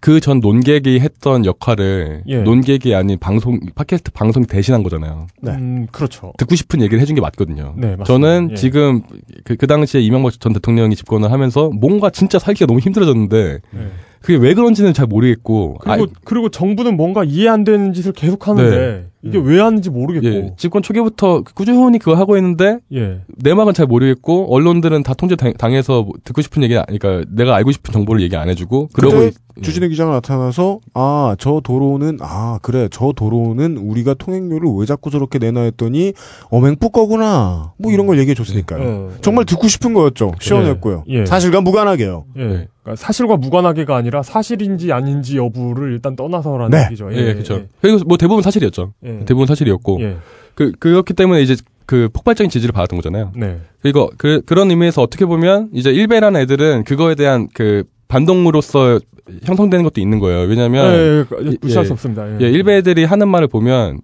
그 0.00 0.18
전 0.20 0.40
논객이 0.40 0.98
했던 1.00 1.44
역할을 1.44 2.22
예. 2.26 2.38
논객이 2.42 2.94
아닌 2.94 3.18
방송 3.18 3.60
팟캐스트 3.74 4.12
방송이 4.12 4.46
대신한 4.46 4.82
거잖아요. 4.82 5.26
네. 5.42 5.52
음, 5.52 5.86
그렇죠. 5.92 6.32
듣고 6.38 6.54
싶은 6.56 6.80
얘기를 6.80 7.00
해준 7.00 7.14
게 7.14 7.20
맞거든요. 7.20 7.74
네, 7.76 7.96
맞습니다. 7.96 8.04
저는 8.04 8.48
예. 8.52 8.54
지금 8.54 9.02
그, 9.44 9.56
그 9.56 9.66
당시에 9.66 10.00
이명박 10.00 10.40
전 10.40 10.54
대통령이 10.54 10.96
집권을 10.96 11.30
하면서 11.30 11.68
뭔가 11.70 12.08
진짜 12.08 12.38
살기가 12.38 12.66
너무 12.66 12.80
힘들어졌는데 12.80 13.60
네. 13.70 13.80
그게 14.22 14.36
왜 14.36 14.54
그런지는 14.54 14.94
잘 14.94 15.06
모르겠고 15.06 15.78
그리고 15.80 16.06
그리고 16.24 16.48
정부는 16.48 16.96
뭔가 16.96 17.22
이해 17.24 17.48
안 17.48 17.64
되는 17.64 17.92
짓을 17.92 18.12
계속 18.12 18.48
하는데 18.48 18.70
네. 18.76 19.06
이게 19.22 19.38
왜 19.38 19.60
하는지 19.60 19.90
모르겠고. 19.90 20.26
예, 20.26 20.52
집권 20.56 20.82
초기부터 20.82 21.42
꾸준히 21.54 21.98
그거 21.98 22.14
하고 22.14 22.36
있는데 22.38 22.78
예. 22.94 23.20
내막은 23.36 23.74
잘 23.74 23.86
모르겠고 23.86 24.54
언론들은 24.54 25.02
다 25.02 25.12
통제 25.14 25.36
당- 25.36 25.52
당해서 25.52 26.02
뭐 26.02 26.14
듣고 26.24 26.40
싶은 26.42 26.62
얘기 26.62 26.74
그러니까 26.74 27.22
내가 27.30 27.54
알고 27.56 27.70
싶은 27.72 27.92
정보를 27.92 28.22
얘기 28.22 28.34
안 28.36 28.48
해주고 28.48 28.88
그러고 28.92 29.30
주진의 29.62 29.88
기자가 29.90 30.12
나타나서 30.12 30.80
아 30.94 31.34
저 31.38 31.60
도로는 31.62 32.18
아 32.20 32.58
그래 32.62 32.88
저 32.90 33.12
도로는 33.14 33.76
우리가 33.76 34.14
통행료를 34.14 34.68
왜 34.78 34.86
자꾸 34.86 35.10
저렇게 35.10 35.38
내나 35.38 35.60
했더니 35.62 36.12
어맹뿌 36.50 36.90
거구나 36.90 37.72
뭐 37.78 37.92
이런 37.92 38.06
걸 38.06 38.18
얘기해 38.18 38.34
줬으니까요. 38.34 38.82
어. 38.82 39.10
정말 39.20 39.44
듣고 39.44 39.68
싶은 39.68 39.94
거였죠. 39.94 40.32
시원했고요. 40.40 41.04
예. 41.08 41.26
사실과 41.26 41.60
무관하게요. 41.60 42.24
예. 42.36 42.40
그러니까 42.40 42.96
사실과 42.96 43.36
무관하게가 43.36 43.94
아니라 43.96 44.22
사실인지 44.22 44.92
아닌지 44.92 45.36
여부를 45.36 45.92
일단 45.92 46.16
떠나서라는 46.16 46.70
네. 46.70 46.84
얘기죠. 46.86 47.10
예, 47.12 47.32
그렇죠. 47.34 47.62
그리고 47.80 48.04
뭐 48.06 48.16
대부분 48.16 48.42
사실이었죠. 48.42 48.92
예. 49.04 49.18
대부분 49.26 49.46
사실이었고 49.46 50.00
예. 50.02 50.16
그 50.54 50.72
그렇기 50.78 51.14
때문에 51.14 51.42
이제 51.42 51.56
그 51.86 52.08
폭발적인 52.12 52.50
지지를 52.50 52.72
받았던 52.72 52.96
거잖아요. 52.98 53.32
네. 53.36 53.58
그리고 53.82 54.10
그 54.16 54.42
그런 54.46 54.70
의미에서 54.70 55.02
어떻게 55.02 55.26
보면 55.26 55.70
이제 55.72 55.90
일베라는 55.90 56.40
애들은 56.42 56.84
그거에 56.84 57.14
대한 57.14 57.48
그 57.54 57.84
반동으로서 58.10 58.98
형성되는 59.44 59.84
것도 59.84 60.00
있는 60.00 60.18
거예요. 60.18 60.40
왜냐하면 60.48 60.92
예, 60.92 60.98
예, 60.98 61.24
예, 61.46 61.56
무시할 61.60 61.86
수 61.86 61.92
없습니다. 61.92 62.28
예. 62.28 62.38
예, 62.40 62.50
일베 62.50 62.78
애들이 62.78 63.04
하는 63.04 63.28
말을 63.28 63.46
보면 63.48 64.00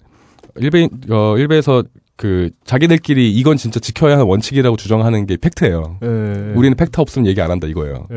일베 0.56 0.88
어 1.10 1.36
일베에서 1.36 1.82
그 2.16 2.48
자기들끼리 2.64 3.30
이건 3.32 3.58
진짜 3.58 3.78
지켜야 3.78 4.12
하는 4.14 4.24
원칙이라고 4.24 4.76
주장하는 4.76 5.26
게 5.26 5.36
팩트예요. 5.36 5.98
예, 6.02 6.06
예. 6.06 6.52
우리는 6.54 6.76
팩트 6.76 7.00
없으면 7.00 7.26
얘기 7.26 7.42
안 7.42 7.50
한다 7.50 7.66
이거예요. 7.66 8.06
예. 8.10 8.16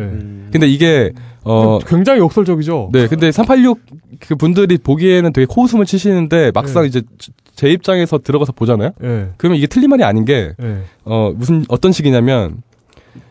근데 0.52 0.68
이게 0.68 1.11
어 1.44 1.80
굉장히 1.80 2.22
역설적이죠. 2.22 2.91
네, 2.94 3.07
근데 3.07 3.32
386 3.32 3.80
그 4.20 4.36
분들이 4.36 4.78
보기에는 4.78 5.34
되게 5.34 5.45
코웃음을 5.49 5.86
치시는데 5.86 6.52
막상 6.53 6.84
예. 6.84 6.88
이제 6.88 7.02
제 7.56 7.70
입장에서 7.70 8.20
들어가서 8.20 8.53
보잖아요. 8.53 8.91
예. 9.03 9.30
그러면 9.36 9.57
이게 9.57 9.68
틀린 9.68 9.90
말이 9.90 10.03
아닌 10.03 10.24
게 10.24 10.53
예. 10.61 10.78
어, 11.03 11.34
무슨, 11.36 11.66
어떤 11.68 11.91
식이냐면, 11.91 12.61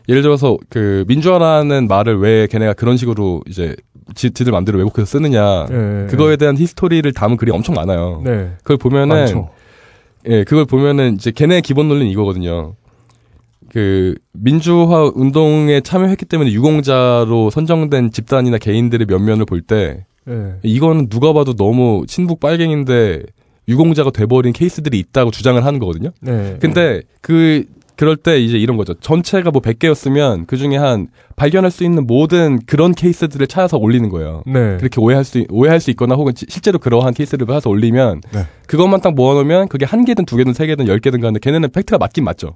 예를 0.09 0.21
들어서, 0.23 0.57
그, 0.69 1.05
민주화라는 1.07 1.87
말을 1.87 2.19
왜 2.19 2.47
걔네가 2.47 2.73
그런 2.73 2.97
식으로 2.97 3.43
이제, 3.47 3.75
지, 4.15 4.31
지들 4.31 4.51
맘대로 4.51 4.79
왜곡해서 4.79 5.05
쓰느냐, 5.05 5.67
예, 5.69 6.07
그거에 6.09 6.35
대한 6.35 6.57
히스토리를 6.57 7.13
담은 7.13 7.37
글이 7.37 7.51
엄청 7.51 7.75
많아요. 7.75 8.21
네. 8.25 8.49
그걸 8.63 8.77
보면은, 8.77 9.15
많죠. 9.15 9.49
예, 10.27 10.43
그걸 10.43 10.65
보면은 10.65 11.13
이제 11.13 11.31
걔네 11.31 11.61
기본 11.61 11.87
논리는 11.87 12.11
이거거든요. 12.11 12.73
그, 13.71 14.15
민주화 14.33 15.11
운동에 15.13 15.79
참여했기 15.81 16.25
때문에 16.25 16.51
유공자로 16.51 17.51
선정된 17.51 18.11
집단이나 18.11 18.57
개인들의 18.57 19.05
면면을 19.07 19.45
볼 19.45 19.61
때, 19.61 20.05
예. 20.27 20.55
이거는 20.63 21.09
누가 21.09 21.33
봐도 21.33 21.53
너무 21.53 22.03
친북 22.07 22.39
빨갱인데, 22.39 23.21
유공자가 23.67 24.09
돼버린 24.09 24.53
케이스들이 24.53 24.97
있다고 24.97 25.29
주장을 25.29 25.63
하는 25.63 25.79
거거든요. 25.79 26.09
네. 26.21 26.57
근데 26.59 27.03
그 27.21 27.65
그럴 27.99 28.15
때 28.15 28.39
이제 28.39 28.57
이런 28.57 28.77
거죠. 28.77 28.93
전체가 28.93 29.51
뭐 29.51 29.61
100개였으면 29.61 30.47
그 30.47 30.55
중에 30.55 30.77
한 30.77 31.07
발견할 31.35 31.69
수 31.69 31.83
있는 31.83 32.07
모든 32.07 32.57
그런 32.65 32.93
케이스들을 32.93 33.45
찾아서 33.47 33.75
올리는 33.77 34.07
거예요. 34.07 34.41
네. 34.45 34.77
그렇게 34.77 35.01
오해할 35.01 35.25
수 35.25 35.43
오해할 35.49 35.81
수 35.81 35.89
있거나 35.91 36.15
혹은 36.15 36.33
지- 36.33 36.45
실제로 36.47 36.79
그러한 36.79 37.13
케이스를 37.13 37.45
찾아서 37.45 37.69
올리면 37.69 38.21
네. 38.31 38.45
그것만 38.67 39.01
딱 39.01 39.15
모아놓으면 39.15 39.67
그게 39.67 39.83
한 39.85 40.05
개든 40.05 40.23
두 40.23 40.37
개든 40.37 40.53
세 40.53 40.65
개든 40.65 40.87
열 40.87 40.99
개든 40.99 41.19
간에 41.19 41.39
걔네는 41.41 41.71
팩트가 41.71 41.97
맞긴 41.97 42.23
맞죠. 42.23 42.55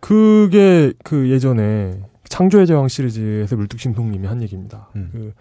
그게 0.00 0.92
그 1.04 1.30
예전에 1.30 2.00
창조의 2.28 2.66
제왕 2.66 2.88
시리즈에서 2.88 3.54
물뚝심송님이 3.54 4.26
한 4.26 4.42
얘기입니다. 4.42 4.88
음. 4.96 5.10
그 5.12 5.32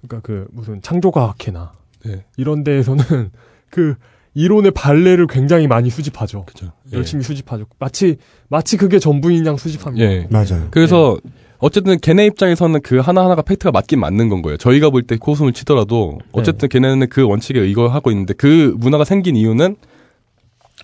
그러니까 0.00 0.26
그 0.26 0.46
무슨 0.52 0.80
창조과학회나 0.80 1.72
네. 2.06 2.24
이런 2.38 2.64
데에서는 2.64 3.04
그 3.70 3.96
이론의 4.34 4.70
발레를 4.72 5.26
굉장히 5.26 5.66
많이 5.66 5.90
수집하죠. 5.90 6.44
그죠. 6.44 6.72
열심히 6.92 7.24
수집하죠. 7.24 7.66
마치 7.78 8.16
마치 8.48 8.76
그게 8.76 8.98
전부인 8.98 9.44
양 9.46 9.56
수집합니다. 9.56 10.04
예. 10.04 10.28
맞아요. 10.30 10.68
그래서 10.70 11.18
어쨌든 11.58 11.98
걔네 11.98 12.26
입장에서는 12.26 12.80
그 12.82 12.98
하나하나가 12.98 13.42
팩트가 13.42 13.70
맞긴 13.72 14.00
맞는 14.00 14.28
건 14.28 14.40
거예요. 14.42 14.56
저희가 14.56 14.90
볼 14.90 15.02
때 15.02 15.16
코웃음을 15.16 15.52
치더라도 15.52 16.18
어쨌든 16.32 16.68
걔네는 16.68 17.08
그 17.08 17.22
원칙에 17.26 17.58
의거하고 17.60 18.10
있는데 18.12 18.32
그 18.34 18.74
문화가 18.78 19.04
생긴 19.04 19.36
이유는 19.36 19.76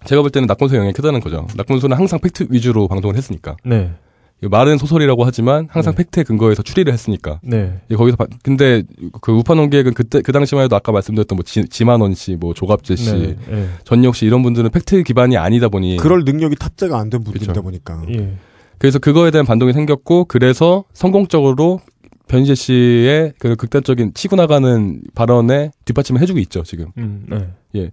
제가 0.05 0.23
볼 0.23 0.31
때는 0.31 0.47
나꼼수 0.47 0.75
영향이 0.77 0.93
크다는 0.93 1.21
거죠. 1.21 1.47
나꼼수는 1.57 1.97
항상 1.97 2.19
팩트 2.21 2.49
위주로 2.51 2.89
방송을 2.89 3.17
했으니까. 3.17 3.57
네. 3.65 3.93
이거 4.43 4.51
말은 4.51 4.77
소설이라고 4.77 5.25
하지만 5.25 5.67
항상 5.71 5.95
fact에 5.95 6.23
근거해서 6.23 6.63
추리를 6.63 6.93
했으니까. 6.93 7.41
네. 7.43 7.81
예, 7.91 7.95
거기서 7.97 8.17
바- 8.19 8.27
근데 8.43 8.83
그 9.23 9.33
우파 9.33 9.71
논객들은 9.71 9.95
그때 9.95 10.21
그 10.21 10.31
당시만 10.33 10.65
해도 10.65 10.77
아까 10.77 10.93
말씀드렸던 10.93 11.37
뭐 11.37 11.43
지, 11.43 11.67
지만원 11.69 12.15
씨, 12.15 12.37
뭐 12.37 12.53
조갑재 12.53 12.97
씨, 12.97 13.13
네. 13.15 13.37
네. 13.49 13.69
전여옥 13.85 14.15
씨 14.15 14.27
이런 14.27 14.43
분들은 14.43 14.71
팩트 14.71 15.03
기반이 15.05 15.37
아니다 15.39 15.69
보니 15.69 15.97
그럴 15.97 16.25
능력이 16.25 16.57
탑재가 16.57 16.99
안 16.99 17.09
된 17.09 17.25
분들이다 17.25 17.53
그쵸. 17.53 17.63
보니까. 17.63 18.03
예. 18.11 18.35
그래서 18.79 18.99
그거에 18.99 19.31
대한 19.31 19.47
반동이 19.47 19.73
생겼고 19.73 20.27
그래서 20.27 20.85
성공적으로 20.93 21.81
변희재 22.29 22.55
씨의 22.57 23.33
그 23.39 23.57
극단적인 23.57 24.13
치고 24.13 24.37
나가는 24.37 25.01
발언에 25.15 25.71
뒷받침을 25.87 26.21
해주고 26.21 26.41
있죠 26.41 26.63
지금. 26.63 26.89
음. 26.99 27.25
네. 27.29 27.49
예. 27.77 27.91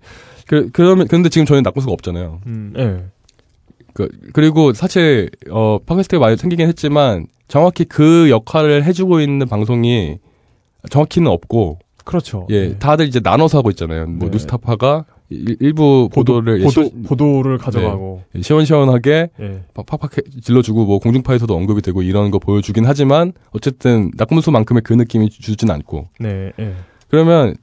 그 0.48 0.70
그러면 0.74 1.08
근데 1.08 1.30
지금 1.30 1.46
저희는 1.46 1.64
낙고수가 1.64 1.94
없잖아요. 1.94 2.42
음. 2.48 2.74
예. 2.78 3.04
그 3.94 4.10
그리고 4.34 4.74
사실 4.74 5.30
어 5.52 5.80
팟캐스트가 5.86 6.20
많이 6.20 6.38
생기긴 6.38 6.68
했지만 6.68 7.28
정확히 7.48 7.86
그 7.86 8.30
역할을 8.30 8.84
해주고 8.84 9.20
있는 9.22 9.48
방송이 9.48 10.18
정확히는 10.90 11.30
없고 11.32 11.80
그렇죠. 12.04 12.48
예 12.50 12.76
다들 12.78 13.08
이제 13.08 13.20
나눠서 13.24 13.58
하고 13.60 13.70
있잖아요. 13.70 14.06
뭐 14.08 14.30
네. 14.30 14.32
뉴스타파가 14.34 15.06
일- 15.30 15.56
일부 15.62 16.10
보도를 16.14 16.60
예, 16.60 16.64
보도, 16.66 16.84
시- 16.84 16.92
보도를 17.08 17.58
가져가고. 17.58 18.24
네. 18.34 18.42
시원시원하게 18.42 19.30
예. 19.40 19.64
팍팍 19.74 20.12
질러주고 20.44 20.86
뭐 20.86 21.00
공중파에서도 21.00 21.56
언급이 21.56 21.82
되고 21.82 22.02
이런 22.04 22.30
거 22.30 22.40
보여주긴 22.40 22.86
하지만 22.86 23.32
어쨌든 23.52 24.12
낙문수만큼의 24.18 24.82
그 24.84 24.94
느낌이 24.94 25.30
주진 25.30 25.72
않고 25.72 26.10
네. 26.20 26.52
예. 26.60 26.74
그러면 27.10 27.56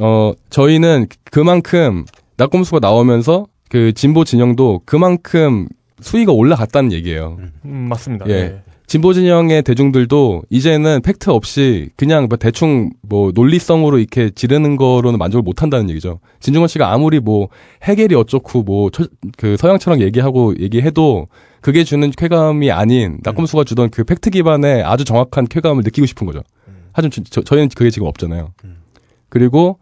어 0.00 0.32
저희는 0.50 1.06
그만큼 1.30 2.04
나꼼수가 2.36 2.80
나오면서 2.80 3.46
그 3.72 3.94
진보 3.94 4.22
진영도 4.22 4.82
그만큼 4.84 5.66
수위가 6.02 6.30
올라갔다는 6.30 6.92
얘기예요. 6.92 7.38
음, 7.64 7.86
맞습니다. 7.88 8.28
예. 8.28 8.32
예. 8.32 8.62
진보 8.86 9.14
진영의 9.14 9.62
대중들도 9.62 10.42
이제는 10.50 11.00
팩트 11.00 11.30
없이 11.30 11.88
그냥 11.96 12.26
뭐 12.28 12.36
대충 12.36 12.90
뭐 13.00 13.32
논리성으로 13.34 13.98
이렇게 13.98 14.28
지르는 14.28 14.76
거로는 14.76 15.18
만족을 15.18 15.42
못 15.42 15.62
한다는 15.62 15.88
얘기죠. 15.88 16.20
진중권 16.40 16.68
씨가 16.68 16.92
아무리 16.92 17.18
뭐 17.18 17.48
헤겔이 17.84 18.14
어쩌고 18.14 18.62
뭐 18.62 18.90
그 19.38 19.56
서양철학 19.56 20.02
얘기하고 20.02 20.54
얘기해도 20.60 21.28
그게 21.62 21.82
주는 21.82 22.10
쾌감이 22.10 22.70
아닌 22.70 23.20
나꼼수가 23.22 23.64
주던 23.64 23.88
그 23.88 24.04
팩트 24.04 24.28
기반의 24.28 24.82
아주 24.82 25.06
정확한 25.06 25.46
쾌감을 25.46 25.82
느끼고 25.82 26.06
싶은 26.06 26.26
거죠. 26.26 26.42
하지만 26.92 27.10
저, 27.30 27.40
저희는 27.40 27.70
그게 27.74 27.88
지금 27.88 28.06
없잖아요. 28.06 28.52
그리고 29.30 29.78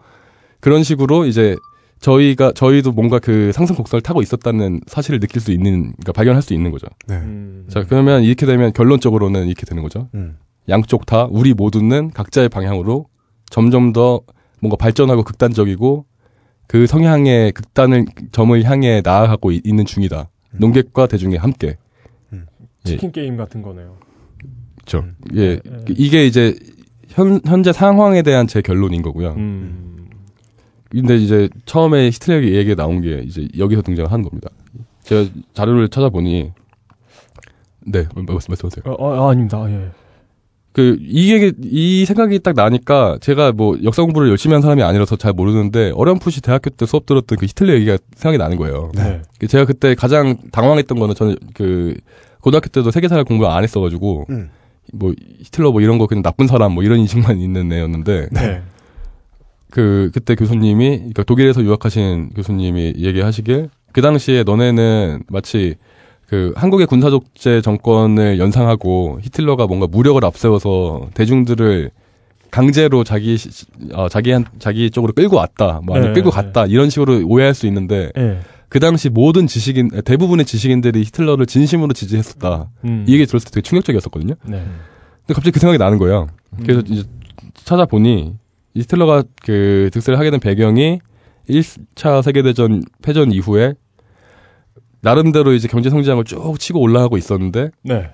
그런 0.60 0.84
식으로 0.84 1.26
이제 1.26 1.56
저희가 2.00 2.52
저희도 2.52 2.92
뭔가 2.92 3.18
그 3.18 3.52
상승 3.52 3.74
곡선을 3.76 4.00
타고 4.02 4.22
있었다는 4.22 4.80
사실을 4.86 5.20
느낄 5.20 5.40
수 5.42 5.52
있는 5.52 5.92
그러니까 5.92 6.12
발견할 6.12 6.40
수 6.42 6.54
있는 6.54 6.70
거죠. 6.70 6.86
네. 7.06 7.16
음. 7.16 7.66
자 7.68 7.84
그러면 7.86 8.22
이렇게 8.22 8.46
되면 8.46 8.72
결론적으로는 8.72 9.46
이렇게 9.46 9.66
되는 9.66 9.82
거죠. 9.82 10.08
음. 10.14 10.38
양쪽 10.68 11.04
다 11.06 11.26
우리 11.30 11.52
모두는 11.54 12.10
각자의 12.10 12.48
방향으로 12.48 13.06
점점 13.50 13.92
더 13.92 14.22
뭔가 14.60 14.76
발전하고 14.76 15.24
극단적이고 15.24 16.06
그 16.66 16.86
성향의 16.86 17.52
극단을 17.52 18.06
점을 18.32 18.62
향해 18.64 19.02
나아가고 19.04 19.50
이- 19.52 19.60
있는 19.64 19.84
중이다. 19.84 20.30
농객과 20.52 21.06
대중이 21.06 21.36
함께. 21.36 21.76
예. 22.32 22.38
치킨 22.84 23.12
게임 23.12 23.36
같은 23.36 23.60
거네요. 23.60 23.96
그렇죠. 24.76 25.06
예, 25.36 25.60
이게 25.90 26.26
이제 26.26 26.54
현, 27.08 27.40
현재 27.44 27.72
상황에 27.74 28.22
대한 28.22 28.46
제 28.46 28.62
결론인 28.62 29.02
거고요. 29.02 29.34
음. 30.94 31.00
근데 31.00 31.16
이제 31.16 31.48
처음에 31.66 32.06
히틀러 32.06 32.44
얘기가 32.44 32.74
나온 32.74 33.00
게 33.00 33.22
이제 33.24 33.46
여기서 33.56 33.82
등장을 33.82 34.10
하는 34.10 34.24
겁니다. 34.24 34.50
제가 35.02 35.30
자료를 35.54 35.88
찾아보니 35.88 36.52
네 37.86 38.06
말씀 38.14 38.52
말씀하세요. 38.52 38.84
어, 38.86 38.94
어, 38.94 39.30
아닙니다. 39.30 39.64
예. 39.70 39.90
그 40.72 40.96
이게 41.00 41.52
이 41.62 42.04
생각이 42.04 42.38
딱 42.40 42.54
나니까 42.54 43.18
제가 43.20 43.52
뭐 43.52 43.76
역사 43.82 44.02
공부를 44.02 44.28
열심히 44.28 44.52
한 44.52 44.62
사람이 44.62 44.82
아니라서 44.82 45.16
잘 45.16 45.32
모르는데 45.32 45.90
어렴풋이 45.94 46.42
대학교 46.42 46.70
때 46.70 46.86
수업 46.86 47.06
들었던 47.06 47.38
그 47.38 47.46
히틀러 47.46 47.74
얘기가 47.74 47.98
생각이 48.14 48.38
나는 48.38 48.56
거예요. 48.56 48.92
네. 48.94 49.22
그 49.40 49.48
제가 49.48 49.64
그때 49.64 49.96
가장 49.96 50.36
당황했던 50.52 50.98
거는 50.98 51.14
저는 51.16 51.36
그 51.54 51.96
고등학교 52.40 52.68
때도 52.68 52.92
세계사를 52.92 53.24
공부 53.24 53.48
안 53.48 53.64
했어가지고 53.64 54.26
음. 54.30 54.50
뭐 54.92 55.12
히틀러 55.40 55.72
뭐 55.72 55.80
이런 55.80 55.98
거 55.98 56.06
그냥 56.06 56.22
나쁜 56.22 56.46
사람 56.46 56.72
뭐 56.72 56.84
이런 56.84 56.98
인식만 57.00 57.38
있는 57.38 57.72
애였는데 57.72 58.28
네. 58.30 58.62
그 59.70 60.10
그때 60.12 60.34
교수님이 60.34 60.96
그러니까 60.98 61.22
독일에서 61.22 61.62
유학하신 61.62 62.30
교수님이 62.34 62.94
얘기하시길 62.96 63.70
그 63.92 64.02
당시에 64.02 64.42
너네는 64.42 65.24
마치 65.28 65.76
그 66.26 66.52
한국의 66.56 66.86
군사 66.86 67.10
독재 67.10 67.60
정권을 67.60 68.38
연상하고 68.38 69.18
히틀러가 69.22 69.66
뭔가 69.66 69.86
무력을 69.86 70.24
앞세워서 70.24 71.08
대중들을 71.14 71.90
강제로 72.50 73.04
자기 73.04 73.36
어, 73.94 74.08
자기 74.08 74.32
한 74.32 74.44
자기 74.58 74.90
쪽으로 74.90 75.12
끌고 75.12 75.36
왔다, 75.36 75.80
뭐 75.84 75.96
아니면 75.96 76.12
네, 76.12 76.20
끌고 76.20 76.30
네. 76.30 76.36
갔다 76.36 76.66
이런 76.66 76.90
식으로 76.90 77.24
오해할 77.26 77.54
수 77.54 77.66
있는데 77.66 78.10
예. 78.16 78.40
그 78.68 78.78
당시 78.78 79.08
모든 79.08 79.46
지식인 79.46 79.90
대부분의 80.04 80.46
지식인들이 80.46 81.00
히틀러를 81.00 81.46
진심으로 81.46 81.92
지지했었다. 81.92 82.70
음. 82.84 83.04
이 83.08 83.14
얘기 83.14 83.26
들었을 83.26 83.46
때 83.46 83.50
되게 83.50 83.62
충격적이었었거든요. 83.62 84.34
네. 84.44 84.64
근데 85.26 85.34
갑자기 85.34 85.50
그 85.50 85.60
생각이 85.60 85.78
나는 85.78 85.98
거예요. 85.98 86.28
그래서 86.62 86.80
이제 86.86 87.04
찾아보니 87.64 88.34
히틀러가 88.74 89.24
그 89.42 89.90
득세를 89.92 90.18
하게 90.18 90.30
된 90.30 90.40
배경이 90.40 91.00
1차 91.48 92.22
세계대전 92.22 92.82
패전 93.02 93.32
이후에 93.32 93.74
나름대로 95.00 95.52
이제 95.52 95.68
경제 95.68 95.90
성장을 95.90 96.22
쭉 96.24 96.58
치고 96.58 96.80
올라가고 96.80 97.16
있었는데 97.16 97.70
네. 97.82 98.10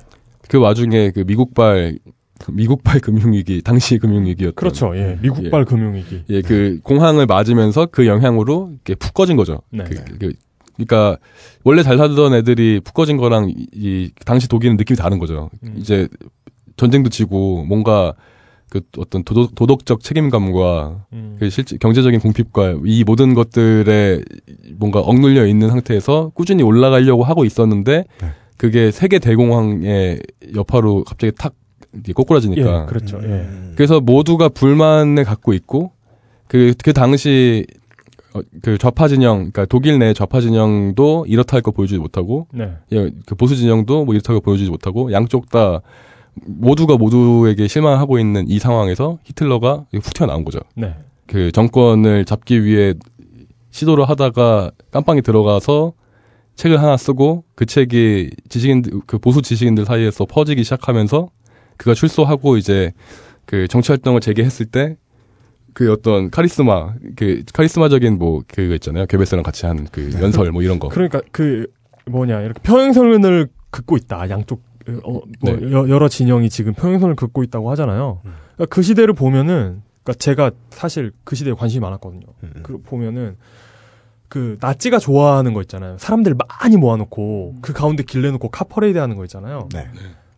그 0.48 0.58
와중에 0.58 1.10
그 1.10 1.20
미국발 1.26 1.98
미국발 2.48 3.00
금융위기 3.00 3.62
당시 3.62 3.98
금융위기였던 3.98 4.54
그렇죠. 4.54 4.96
예. 4.96 5.18
미국발 5.22 5.64
금융위기. 5.64 6.24
예, 6.28 6.42
그 6.42 6.78
공항을 6.82 7.26
맞으면서 7.26 7.86
그 7.86 8.06
영향으로 8.06 8.70
이렇게 8.72 8.94
푹 8.94 9.14
꺼진 9.14 9.36
거죠. 9.36 9.62
네. 9.70 9.84
그, 9.84 9.94
그, 10.18 10.32
그러니까 10.76 11.16
원래 11.64 11.82
잘 11.82 11.96
살던 11.96 12.34
애들이 12.34 12.80
푹 12.84 12.94
꺼진 12.94 13.16
거랑 13.16 13.48
이, 13.48 13.66
이 13.72 14.10
당시 14.24 14.48
독일은 14.48 14.76
느낌이 14.76 14.96
다른 14.96 15.18
거죠. 15.18 15.50
음. 15.64 15.74
이제 15.78 16.08
전쟁도 16.76 17.08
지고 17.08 17.64
뭔가 17.64 18.14
그 18.68 18.80
어떤 18.98 19.22
도덕, 19.22 19.54
도덕적 19.54 20.02
책임감과 20.02 21.06
음. 21.12 21.36
그 21.38 21.50
실제 21.50 21.76
경제적인 21.76 22.20
궁핍과 22.20 22.80
이 22.84 23.04
모든 23.04 23.34
것들에 23.34 24.22
뭔가 24.74 25.00
억눌려 25.00 25.46
있는 25.46 25.68
상태에서 25.68 26.32
꾸준히 26.34 26.62
올라가려고 26.62 27.22
하고 27.22 27.44
있었는데 27.44 28.04
네. 28.20 28.26
그게 28.56 28.90
세계 28.90 29.18
대공황의 29.18 30.20
여파로 30.54 31.04
갑자기 31.04 31.32
탁 31.36 31.54
이렇게 31.92 32.12
꼬꾸라지니까 32.12 32.82
예, 32.82 32.86
그렇죠. 32.86 33.20
예. 33.22 33.46
그래서 33.76 34.00
모두가 34.00 34.48
불만을 34.48 35.24
갖고 35.24 35.52
있고 35.52 35.92
그그 36.48 36.92
당시 36.92 37.66
어, 38.34 38.40
그 38.62 38.76
좌파 38.76 39.08
진영, 39.08 39.36
그러니까 39.38 39.64
독일 39.64 39.98
내 39.98 40.12
좌파 40.12 40.40
진영도 40.42 41.24
이렇다 41.26 41.56
할 41.56 41.62
거 41.62 41.70
보여주지 41.70 41.98
못하고, 41.98 42.48
네. 42.52 42.70
예, 42.92 43.10
그 43.24 43.34
보수 43.34 43.56
진영도 43.56 44.04
뭐 44.04 44.12
이렇다 44.14 44.32
할 44.34 44.40
거 44.40 44.44
보여주지 44.44 44.70
못하고, 44.70 45.10
양쪽 45.10 45.48
다 45.48 45.80
모두가 46.44 46.96
모두에게 46.96 47.66
실망하고 47.68 48.18
있는 48.18 48.48
이 48.48 48.58
상황에서 48.58 49.18
히틀러가 49.24 49.86
훅 49.92 50.14
튀어나온 50.14 50.44
거죠. 50.44 50.60
네. 50.74 50.94
그 51.26 51.50
정권을 51.52 52.24
잡기 52.24 52.64
위해 52.64 52.94
시도를 53.70 54.08
하다가 54.08 54.70
깜빵이 54.90 55.22
들어가서 55.22 55.92
책을 56.54 56.80
하나 56.80 56.96
쓰고 56.96 57.44
그 57.54 57.66
책이 57.66 58.30
지식인들 58.48 59.00
그 59.06 59.18
보수 59.18 59.42
지식인들 59.42 59.84
사이에서 59.84 60.24
퍼지기 60.24 60.64
시작하면서 60.64 61.28
그가 61.76 61.94
출소하고 61.94 62.56
이제 62.56 62.92
그 63.44 63.68
정치 63.68 63.92
활동을 63.92 64.20
재개했을 64.20 64.66
때 64.66 64.96
그 65.76 65.92
어떤 65.92 66.30
카리스마 66.30 66.94
그 67.16 67.42
카리스마적인 67.52 68.16
뭐 68.16 68.42
그거 68.48 68.72
있잖아요 68.76 69.04
괴베스랑 69.04 69.42
같이 69.42 69.66
한그 69.66 70.10
연설 70.22 70.50
뭐 70.50 70.62
이런 70.62 70.78
거 70.78 70.88
그러니까 70.88 71.20
그 71.32 71.66
뭐냐 72.06 72.40
이렇게 72.40 72.62
평행선을 72.62 73.48
긋고 73.70 73.98
있다. 73.98 74.30
양쪽 74.30 74.62
어, 75.04 75.10
뭐 75.10 75.22
네. 75.42 75.72
여- 75.72 75.88
여러 75.88 76.08
진영이 76.08 76.48
지금 76.48 76.72
평행선을 76.74 77.16
긋고 77.16 77.42
있다고 77.42 77.70
하잖아요. 77.72 78.20
그러니까 78.22 78.66
그 78.74 78.82
시대를 78.82 79.14
보면은 79.14 79.82
그러니까 80.02 80.14
제가 80.18 80.50
사실 80.70 81.12
그 81.24 81.34
시대에 81.34 81.52
관심이 81.54 81.80
많았거든요. 81.80 82.22
그 82.62 82.78
보면은 82.82 83.36
그 84.28 84.58
나치가 84.60 84.98
좋아하는 84.98 85.52
거 85.54 85.60
있잖아요. 85.62 85.96
사람들 85.98 86.36
많이 86.60 86.76
모아놓고 86.76 87.56
그 87.60 87.72
가운데 87.72 88.02
길 88.02 88.22
내놓고 88.22 88.48
카퍼레이드 88.50 88.98
하는 88.98 89.16
거 89.16 89.24
있잖아요. 89.24 89.68
네. 89.72 89.86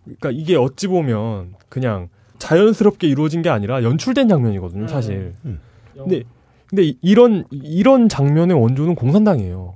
그러니까 0.04 0.30
이게 0.32 0.56
어찌 0.56 0.86
보면 0.88 1.54
그냥 1.68 2.08
자연스럽게 2.38 3.06
이루어진 3.08 3.42
게 3.42 3.48
아니라 3.50 3.82
연출된 3.82 4.28
장면이거든요, 4.28 4.88
사실. 4.88 5.34
음. 5.44 5.60
근데 5.94 6.22
근데 6.66 6.84
이- 6.84 6.98
이런 7.02 7.44
이런 7.50 8.08
장면의 8.08 8.58
원조는 8.60 8.94
공산당이에요. 8.94 9.74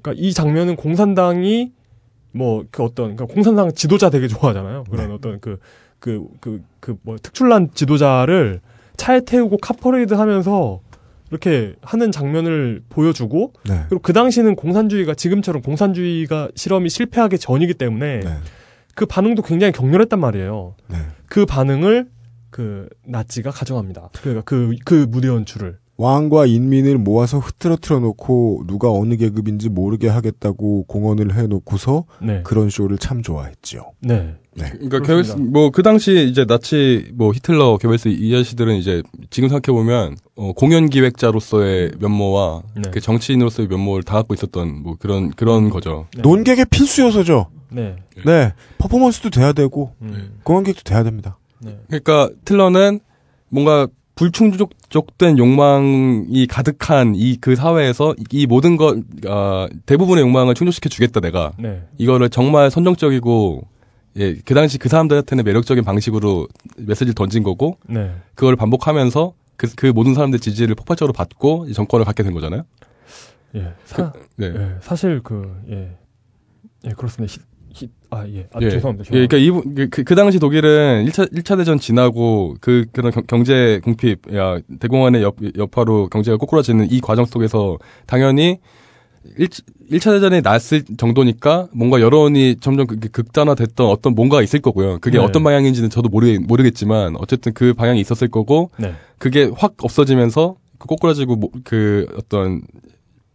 그러니까 0.00 0.12
이 0.16 0.32
장면은 0.32 0.76
공산당이 0.76 1.72
뭐 2.32 2.64
그 2.70 2.82
어떤 2.82 3.16
그러니까 3.16 3.26
공산당 3.26 3.72
지도자 3.72 4.10
되게 4.10 4.28
좋아하잖아요. 4.28 4.84
그런 4.90 5.10
어떤 5.12 5.40
그 5.40 5.58
그 5.98 6.24
그 6.40 6.60
그 6.80 6.96
뭐 7.02 7.16
특출난 7.22 7.70
지도자를 7.74 8.60
차에 8.96 9.20
태우고 9.24 9.58
카퍼레이드 9.58 10.14
하면서 10.14 10.80
이렇게 11.30 11.74
하는 11.82 12.10
장면을 12.10 12.82
보여주고 12.88 13.52
네. 13.68 13.84
그리고 13.88 14.02
그 14.02 14.12
당시는 14.12 14.56
공산주의가 14.56 15.14
지금처럼 15.14 15.62
공산주의가 15.62 16.48
실험이 16.54 16.88
실패하기 16.90 17.38
전이기 17.38 17.74
때문에 17.74 18.20
네. 18.20 18.36
그 18.94 19.06
반응도 19.06 19.42
굉장히 19.42 19.72
격렬했단 19.72 20.18
말이에요. 20.18 20.74
네. 20.88 20.96
그 21.26 21.46
반응을 21.46 22.08
그 22.50 22.88
나치가 23.06 23.50
가져갑니다. 23.50 24.10
그러니까 24.20 24.42
그, 24.44 24.74
그 24.84 25.06
무대 25.08 25.28
연출을. 25.28 25.78
왕과 26.00 26.46
인민을 26.46 26.96
모아서 26.96 27.38
흐트러트려 27.38 28.00
놓고 28.00 28.64
누가 28.66 28.90
어느 28.90 29.16
계급인지 29.16 29.68
모르게 29.68 30.08
하겠다고 30.08 30.84
공언을 30.84 31.36
해놓고서 31.36 32.06
네. 32.22 32.40
그런 32.42 32.70
쇼를 32.70 32.96
참 32.96 33.20
좋아했죠. 33.22 33.92
네. 34.00 34.34
그러니까 34.56 35.00
게벨스 35.00 35.36
뭐 35.36 35.70
그 35.70 35.82
당시 35.82 36.26
이제 36.26 36.46
나치 36.46 37.10
뭐 37.14 37.32
히틀러 37.32 37.76
게벨스 37.76 38.08
이 38.08 38.34
아저씨들은 38.34 38.76
이제 38.76 39.02
지금 39.28 39.50
생각해 39.50 39.76
보면 39.76 40.16
어, 40.36 40.52
공연 40.54 40.88
기획자로서의 40.88 41.92
면모와 42.00 42.62
네. 42.76 42.90
그 42.90 43.00
정치인으로서의 43.00 43.68
면모를 43.68 44.02
다 44.02 44.14
갖고 44.14 44.32
있었던 44.32 44.82
뭐 44.82 44.96
그런 44.98 45.30
그런 45.30 45.68
거죠. 45.68 46.06
논객의 46.16 46.64
필수 46.70 47.02
요소죠. 47.02 47.50
네. 47.70 47.96
네. 48.24 48.54
퍼포먼스도 48.78 49.28
돼야 49.28 49.52
되고 49.52 49.92
음. 50.00 50.38
공연객도 50.44 50.82
돼야 50.82 51.02
됩니다. 51.04 51.38
그러니까 51.88 52.30
틀러는 52.46 53.00
뭔가 53.50 53.86
불충족된 54.20 55.38
욕망이 55.38 56.46
가득한 56.46 57.14
이 57.16 57.38
그 57.40 57.56
사회에서 57.56 58.14
이 58.30 58.46
모든 58.46 58.76
것 58.76 58.98
아, 59.26 59.66
대부분의 59.86 60.22
욕망을 60.22 60.54
충족시켜 60.54 60.90
주겠다 60.90 61.20
내가 61.20 61.52
네. 61.58 61.82
이거를 61.96 62.28
정말 62.28 62.70
선정적이고 62.70 63.66
예, 64.16 64.34
그 64.44 64.54
당시 64.54 64.76
그 64.76 64.90
사람들한테는 64.90 65.44
매력적인 65.44 65.84
방식으로 65.84 66.48
메시지를 66.76 67.14
던진 67.14 67.42
거고 67.42 67.78
네. 67.88 68.14
그걸 68.34 68.56
반복하면서 68.56 69.32
그, 69.56 69.74
그 69.74 69.86
모든 69.86 70.14
사람들 70.14 70.38
지지를 70.38 70.74
폭발적으로 70.74 71.14
받고 71.14 71.66
이 71.68 71.72
정권을 71.72 72.04
갖게 72.04 72.22
된 72.22 72.34
거잖아요. 72.34 72.64
예. 73.54 73.72
사, 73.84 74.12
네. 74.36 74.52
예, 74.54 74.76
사실 74.80 75.20
그, 75.22 75.62
예. 75.70 75.96
예, 76.86 76.90
그렇습니다. 76.90 77.42
아, 78.10 78.26
예. 78.28 78.46
아, 78.52 78.58
예. 78.60 78.70
죄송합니다. 78.70 79.08
예, 79.12 79.26
그러니까 79.26 79.36
이분 79.36 79.74
그, 79.74 79.88
그, 79.88 80.02
그 80.04 80.14
당시 80.14 80.38
독일은 80.38 81.06
1차 81.06 81.32
1차 81.32 81.56
대전 81.56 81.78
지나고 81.78 82.56
그 82.60 82.84
그런 82.92 83.12
경- 83.12 83.24
경제 83.26 83.80
궁핍 83.84 84.34
야 84.34 84.58
대공황의 84.80 85.22
여, 85.22 85.32
여파로 85.56 86.08
경제가 86.08 86.36
꼬꾸라지는 86.36 86.90
이 86.90 87.00
과정 87.00 87.24
속에서 87.24 87.78
당연히 88.06 88.58
1, 89.36 89.46
1차 89.92 90.12
대전이 90.12 90.40
났을 90.42 90.82
정도니까 90.96 91.68
뭔가 91.72 92.00
여론이 92.00 92.56
점점 92.60 92.86
그- 92.88 92.96
극단화됐던 92.98 93.86
어떤 93.86 94.14
뭔가가 94.14 94.42
있을 94.42 94.60
거고요. 94.60 94.98
그게 95.00 95.18
네. 95.18 95.24
어떤 95.24 95.44
방향인지는 95.44 95.90
저도 95.90 96.08
모르, 96.08 96.38
모르겠지만 96.40 97.14
어쨌든 97.18 97.52
그 97.52 97.74
방향이 97.74 98.00
있었을 98.00 98.28
거고 98.28 98.70
네. 98.78 98.94
그게 99.18 99.50
확 99.56 99.74
없어지면서 99.82 100.56
그 100.78 100.86
꼬꾸라지고 100.88 101.36
뭐- 101.36 101.50
그 101.64 102.06
어떤 102.18 102.62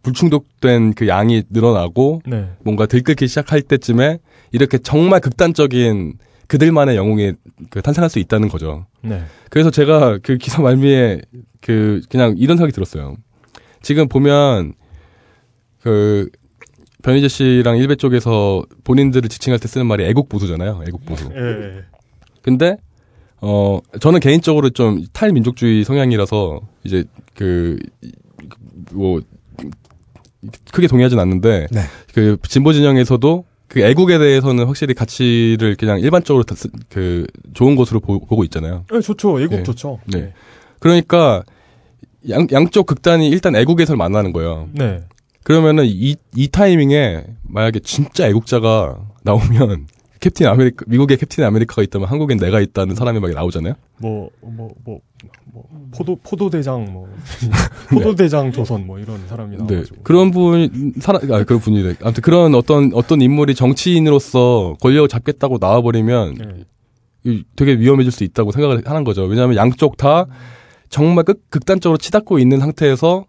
불충족된 0.02 0.94
그 0.94 1.08
양이 1.08 1.42
늘어나고 1.50 2.22
네. 2.26 2.50
뭔가 2.62 2.86
들끓기 2.86 3.26
시작할 3.28 3.62
때쯤에 3.62 4.18
이렇게 4.52 4.78
정말 4.78 5.20
극단적인 5.20 6.18
그들만의 6.46 6.96
영웅이 6.96 7.32
그 7.70 7.82
탄생할 7.82 8.08
수 8.08 8.18
있다는 8.18 8.48
거죠. 8.48 8.86
네. 9.02 9.22
그래서 9.50 9.70
제가 9.70 10.18
그 10.22 10.36
기사 10.38 10.62
말미에 10.62 11.22
그 11.60 12.00
그냥 12.08 12.34
이런 12.38 12.56
생각이 12.56 12.72
들었어요. 12.72 13.16
지금 13.82 14.08
보면 14.08 14.74
그 15.80 16.28
변희재 17.02 17.28
씨랑 17.28 17.78
일베 17.78 17.96
쪽에서 17.96 18.64
본인들을 18.84 19.28
지칭할 19.28 19.60
때 19.60 19.68
쓰는 19.68 19.86
말이 19.86 20.04
애국 20.04 20.28
보수잖아요. 20.28 20.82
애국 20.86 21.04
보수. 21.04 21.30
예. 21.34 21.84
근데 22.42 22.76
어 23.40 23.80
저는 24.00 24.20
개인적으로 24.20 24.70
좀 24.70 25.04
탈민족주의 25.12 25.84
성향이라서 25.84 26.60
이제 26.84 27.04
그뭐 27.34 29.20
크게 30.72 30.86
동의하진 30.86 31.18
않는데 31.18 31.66
네. 31.70 31.80
그 32.14 32.38
진보 32.48 32.72
진영에서도 32.72 33.44
그 33.68 33.80
애국에 33.80 34.18
대해서는 34.18 34.66
확실히 34.66 34.94
가치를 34.94 35.76
그냥 35.76 35.98
일반적으로 36.00 36.44
다 36.44 36.54
쓰- 36.54 36.68
그 36.88 37.26
좋은 37.54 37.74
것으로 37.76 38.00
보, 38.00 38.18
고 38.20 38.44
있잖아요. 38.44 38.84
예, 38.94 39.00
좋죠. 39.00 39.40
애국 39.40 39.56
네. 39.56 39.62
좋죠. 39.64 39.98
네. 40.06 40.32
그러니까 40.78 41.42
양, 42.30 42.46
양쪽 42.52 42.86
극단이 42.86 43.28
일단 43.28 43.56
애국에서 43.56 43.96
만나는 43.96 44.32
거예요. 44.32 44.68
네. 44.72 45.00
그러면은 45.42 45.84
이, 45.86 46.16
이 46.34 46.48
타이밍에 46.48 47.24
만약에 47.42 47.80
진짜 47.80 48.26
애국자가 48.28 48.98
나오면 49.22 49.86
캡틴 50.20 50.46
아메리카, 50.46 50.84
미국에 50.88 51.16
캡틴 51.16 51.44
아메리카가 51.44 51.82
있다면 51.82 52.08
한국엔 52.08 52.38
내가 52.38 52.60
있다는 52.60 52.94
사람이 52.94 53.20
막 53.20 53.30
나오잖아요. 53.30 53.74
뭐, 53.98 54.30
뭐, 54.40 54.70
뭐, 54.84 55.00
뭐, 55.52 55.64
포도, 55.94 56.16
포도 56.22 56.50
대장, 56.50 56.92
뭐, 56.92 57.08
포도 57.90 58.14
대장 58.14 58.52
조선, 58.52 58.86
뭐, 58.86 58.98
이런 58.98 59.26
사람이 59.28 59.52
네. 59.52 59.56
나와가지고. 59.58 60.02
그런 60.02 60.30
분, 60.30 60.94
사람, 61.00 61.22
아, 61.32 61.44
그런 61.44 61.60
분이래. 61.60 61.94
아무튼 62.02 62.22
그런 62.22 62.54
어떤, 62.54 62.92
어떤 62.94 63.20
인물이 63.20 63.54
정치인으로서 63.54 64.76
권력을 64.80 65.08
잡겠다고 65.08 65.58
나와버리면 65.60 66.34
네. 66.34 66.64
이 67.24 67.44
되게 67.56 67.78
위험해질 67.78 68.12
수 68.12 68.24
있다고 68.24 68.52
생각을 68.52 68.82
하는 68.86 69.04
거죠. 69.04 69.24
왜냐하면 69.24 69.56
양쪽 69.56 69.96
다 69.96 70.26
정말 70.88 71.24
극, 71.24 71.50
극단적으로 71.50 71.98
치닫고 71.98 72.38
있는 72.38 72.60
상태에서 72.60 73.26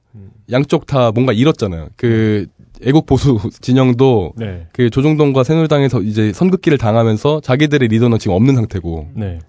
양쪽 0.51 0.85
다 0.85 1.11
뭔가 1.11 1.33
잃었잖아요. 1.33 1.89
그 1.95 2.45
애국 2.83 3.05
보수 3.05 3.37
진영도 3.61 4.33
네. 4.37 4.67
그 4.73 4.89
조중동과 4.89 5.43
새누리당에서 5.43 6.01
이제 6.01 6.31
선긋기를 6.33 6.77
당하면서 6.77 7.41
자기들의 7.41 7.87
리더는 7.89 8.19
지금 8.19 8.35
없는 8.35 8.55
상태고 8.55 9.09
네. 9.15 9.39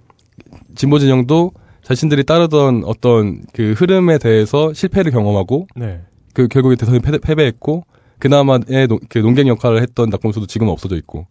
진보 0.74 0.98
진영도 0.98 1.52
자신들이 1.82 2.24
따르던 2.24 2.84
어떤 2.84 3.42
그 3.52 3.72
흐름에 3.72 4.18
대해서 4.18 4.72
실패를 4.72 5.12
경험하고 5.12 5.66
네. 5.76 6.00
그 6.34 6.48
결국에 6.48 6.76
대선에 6.76 6.98
패, 7.00 7.18
패배 7.18 7.44
했고 7.44 7.84
그나마의 8.18 8.88
노, 8.88 8.98
그 9.08 9.18
논객 9.18 9.46
역할을 9.46 9.82
했던 9.82 10.10
나꼼수도 10.10 10.46
지금은 10.46 10.72
없어져 10.72 10.96
있고 10.96 11.26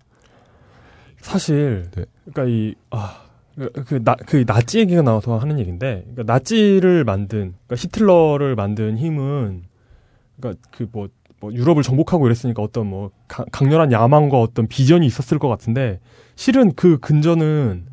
사실, 1.27 1.89
네. 1.91 2.05
그러니까 2.25 2.45
이, 2.45 2.75
아, 2.89 3.23
그, 3.55 3.69
그, 3.85 4.03
나, 4.03 4.15
그 4.15 4.45
나치 4.45 4.79
얘기가 4.79 5.01
나와서 5.01 5.37
하는 5.37 5.59
얘기인데, 5.59 6.05
그러니까 6.13 6.33
나치를 6.33 7.03
만든, 7.03 7.53
그러니까 7.65 7.75
히틀러를 7.75 8.55
만든 8.55 8.97
힘은, 8.97 9.63
그러니까 10.39 10.67
그 10.71 10.87
뭐, 10.91 11.09
뭐 11.39 11.53
유럽을 11.53 11.83
정복하고 11.83 12.25
이랬으니까 12.25 12.61
어떤 12.63 12.87
뭐 12.87 13.11
가- 13.27 13.45
강렬한 13.51 13.91
야망과 13.91 14.39
어떤 14.41 14.67
비전이 14.67 15.05
있었을 15.05 15.39
것 15.39 15.47
같은데, 15.47 15.99
실은 16.35 16.73
그 16.75 16.97
근저는 16.99 17.85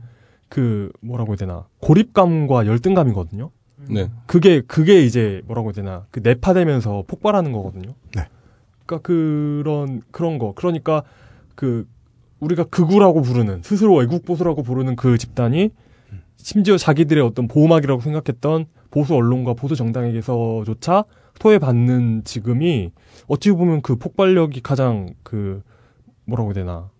그 0.48 0.90
뭐라고 1.00 1.32
해야 1.32 1.36
되나 1.36 1.66
고립감과 1.80 2.66
열등감이거든요. 2.66 3.50
네. 3.90 4.08
그게 4.26 4.62
그게 4.62 5.02
이제 5.04 5.42
뭐라고 5.46 5.68
해야 5.68 5.72
되나 5.74 6.06
그 6.10 6.20
내파되면서 6.22 7.04
폭발하는 7.06 7.52
거거든요. 7.52 7.94
네. 8.14 8.28
그러니까 8.86 9.06
그런 9.06 10.02
그런 10.10 10.38
거. 10.38 10.52
그러니까 10.54 11.02
그 11.54 11.86
우리가 12.40 12.64
극우라고 12.64 13.22
부르는 13.22 13.62
스스로 13.62 14.02
애국 14.02 14.24
보수라고 14.24 14.62
부르는 14.62 14.96
그 14.96 15.18
집단이 15.18 15.70
심지어 16.36 16.76
자기들의 16.76 17.22
어떤 17.24 17.48
보호막이라고 17.48 18.00
생각했던 18.02 18.66
보수 18.90 19.14
언론과 19.14 19.54
보수 19.54 19.76
정당에게서조차 19.76 21.04
토해받는 21.38 22.22
지금이 22.24 22.92
어찌 23.26 23.50
보면 23.50 23.82
그 23.82 23.96
폭발력이 23.96 24.60
가장 24.62 25.14
그 25.22 25.62
뭐라고 26.24 26.50
해야 26.50 26.54
되나 26.54 26.90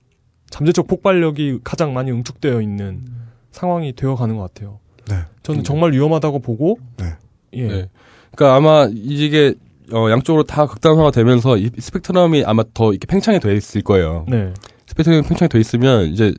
잠재적 0.51 0.87
폭발력이 0.87 1.61
가장 1.65 1.95
많이 1.95 2.11
응축되어 2.11 2.61
있는 2.61 3.05
상황이 3.51 3.93
되어가는 3.93 4.37
것 4.37 4.43
같아요. 4.43 4.79
네. 5.09 5.17
저는 5.43 5.65
정말 5.65 5.93
위험하다고 5.93 6.41
보고 6.41 6.79
네. 6.97 7.15
예. 7.55 7.67
네. 7.67 7.91
그러니까 8.35 8.57
아마 8.57 8.89
이게 8.93 9.55
어, 9.93 10.11
양쪽으로 10.11 10.45
다 10.45 10.67
극단화가 10.67 11.11
되면서 11.11 11.57
이 11.57 11.71
스펙트럼이 11.79 12.45
아마 12.47 12.65
더 12.73 12.93
이렇게 12.93 13.07
팽창이 13.07 13.39
돼 13.41 13.55
있을 13.55 13.83
거예요. 13.83 14.25
네. 14.29 14.53
스펙트럼이 14.87 15.23
팽창이 15.23 15.49
돼 15.49 15.61
있으면 15.61 16.07
이제 16.07 16.35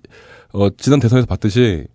어, 0.51 0.69
지난 0.69 0.99
대선에서 0.99 1.27
봤듯이 1.27 1.85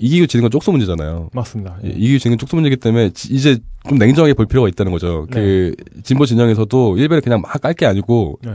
이기고 0.00 0.26
지는 0.26 0.42
건 0.42 0.50
쪽수 0.50 0.70
문제잖아요. 0.72 1.28
맞습니다. 1.32 1.76
예, 1.84 1.90
이기고 1.90 2.18
지는 2.18 2.34
건 2.34 2.38
쪽수 2.38 2.56
문제이기 2.56 2.76
때문에 2.78 3.10
지- 3.10 3.32
이제 3.34 3.58
좀 3.88 3.98
냉정하게 3.98 4.34
볼 4.34 4.46
필요가 4.46 4.66
있다는 4.68 4.90
거죠. 4.92 5.26
그 5.30 5.74
진보 6.02 6.24
진영에서도 6.26 6.96
일베를 6.96 7.20
그냥 7.20 7.40
막 7.42 7.60
깔 7.60 7.74
게 7.74 7.84
아니고 7.86 8.38
네. 8.42 8.50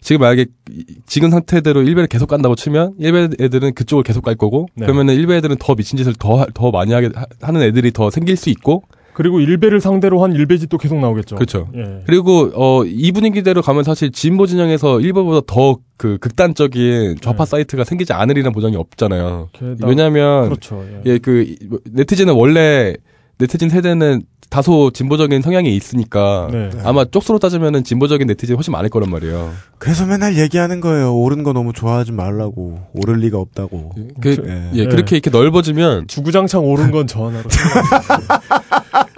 지금 0.00 0.20
만약에 0.20 0.46
이- 0.70 0.84
지금 1.06 1.30
상태대로 1.30 1.82
일베를 1.82 2.06
계속 2.06 2.28
깐다고 2.28 2.54
치면 2.54 2.94
일베 2.98 3.30
애들은 3.44 3.74
그쪽을 3.74 4.04
계속 4.04 4.22
깔 4.22 4.36
거고 4.36 4.68
네. 4.74 4.86
그러면은 4.86 5.14
일베 5.14 5.36
애들은 5.38 5.56
더 5.58 5.74
미친 5.74 5.96
짓을 5.96 6.14
더 6.14 6.46
더 6.54 6.70
많이 6.70 6.92
하게 6.92 7.10
하- 7.14 7.26
하는 7.42 7.62
애들이 7.62 7.90
더 7.90 8.08
생길 8.10 8.36
수 8.36 8.48
있고 8.50 8.84
그리고 9.16 9.40
일베를 9.40 9.80
상대로 9.80 10.22
한 10.22 10.32
일베짓도 10.34 10.76
계속 10.76 10.98
나오겠죠. 11.00 11.36
그렇죠. 11.36 11.68
예. 11.74 12.02
그리고 12.06 12.50
어 12.54 12.84
이 12.84 13.12
분위기대로 13.12 13.62
가면 13.62 13.82
사실 13.82 14.12
진보 14.12 14.46
진영에서 14.46 15.00
일본보다 15.00 15.40
더 15.46 15.78
그 15.98 16.18
극단적인 16.18 17.16
좌파 17.22 17.46
네. 17.46 17.50
사이트가 17.52 17.84
생기지 17.84 18.12
않으리는 18.12 18.52
보장이 18.52 18.76
없잖아요. 18.76 19.48
게다가- 19.54 19.88
왜냐하면 19.88 20.44
그렇죠. 20.44 20.84
예. 20.92 21.00
예, 21.14 21.16
그 21.18 21.54
네티즌은 21.90 22.34
원래 22.34 22.92
네티즌 23.38 23.70
세대는 23.70 24.24
다소 24.50 24.90
진보적인 24.92 25.40
성향이 25.40 25.74
있으니까 25.74 26.48
네. 26.52 26.68
아마 26.84 27.04
쪽수로 27.06 27.38
따지면은 27.38 27.82
진보적인 27.82 28.26
네티즌이 28.28 28.54
훨씬 28.56 28.72
많을 28.72 28.90
거란 28.90 29.08
말이에요. 29.10 29.50
그래서 29.78 30.04
맨날 30.06 30.36
얘기하는 30.38 30.80
거예요. 30.82 31.16
옳은 31.16 31.42
거 31.42 31.52
너무 31.54 31.72
좋아하지 31.72 32.12
말라고. 32.12 32.78
오를 32.94 33.16
리가 33.20 33.38
없다고. 33.38 33.92
그, 34.20 34.36
예. 34.46 34.70
예, 34.82 34.84
그렇게 34.86 35.16
이렇게 35.16 35.30
넓어지면 35.30 36.06
주구장창 36.08 36.62
옳은 36.64 36.90
건저 36.90 37.24
하나로. 37.26 37.48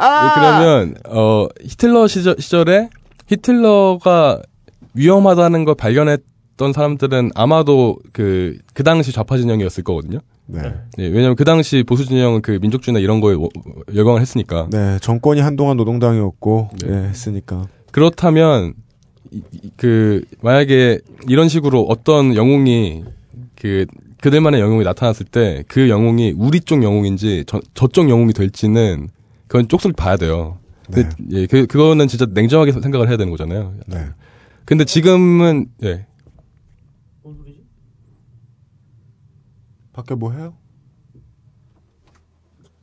예, 0.00 0.34
그러면 0.34 0.94
어 1.06 1.46
히틀러 1.62 2.06
시절, 2.06 2.36
시절에 2.38 2.88
히틀러가 3.26 4.40
위험하다는 4.94 5.64
걸 5.64 5.74
발견했던 5.74 6.72
사람들은 6.72 7.30
아마도 7.34 7.98
그그 8.12 8.82
당시 8.84 9.12
좌파 9.12 9.36
진영이었을 9.36 9.84
거거든요. 9.84 10.20
네. 10.46 10.60
예, 10.98 11.02
왜냐면 11.06 11.36
그 11.36 11.44
당시 11.44 11.82
보수 11.86 12.06
진영은 12.06 12.40
그 12.42 12.58
민족주의나 12.62 13.00
이런 13.00 13.20
거에 13.20 13.34
워- 13.34 13.50
열광을 13.94 14.20
했으니까. 14.20 14.68
네, 14.70 14.98
정권이 15.00 15.40
한동안 15.42 15.76
노동당이었고, 15.76 16.70
네. 16.80 16.88
예, 16.90 17.08
했으니까. 17.08 17.66
그렇다면 17.92 18.72
그 19.76 20.22
만약에 20.40 21.00
이런 21.28 21.48
식으로 21.48 21.82
어떤 21.88 22.34
영웅이 22.34 23.04
그 23.60 23.84
그들만의 24.22 24.60
영웅이 24.60 24.84
나타났을 24.84 25.26
때 25.26 25.64
그 25.68 25.88
영웅이 25.90 26.32
우리 26.36 26.60
쪽 26.60 26.82
영웅인지 26.82 27.44
저, 27.46 27.60
저쪽 27.74 28.08
영웅이 28.08 28.32
될지는 28.32 29.08
그건 29.48 29.68
쪽수를 29.68 29.94
봐야 29.94 30.16
돼요. 30.16 30.58
근데 30.86 31.08
예, 31.32 31.46
그 31.46 31.66
그거는 31.66 32.08
진짜 32.08 32.26
냉정하게 32.26 32.72
생각을 32.72 33.08
해야 33.08 33.16
되는 33.16 33.30
거잖아요. 33.30 33.74
네. 33.86 34.06
근데 34.64 34.84
지금은 34.84 35.70
예. 35.82 36.06
밖에 39.92 40.14
뭐 40.14 40.30
해요? 40.32 40.54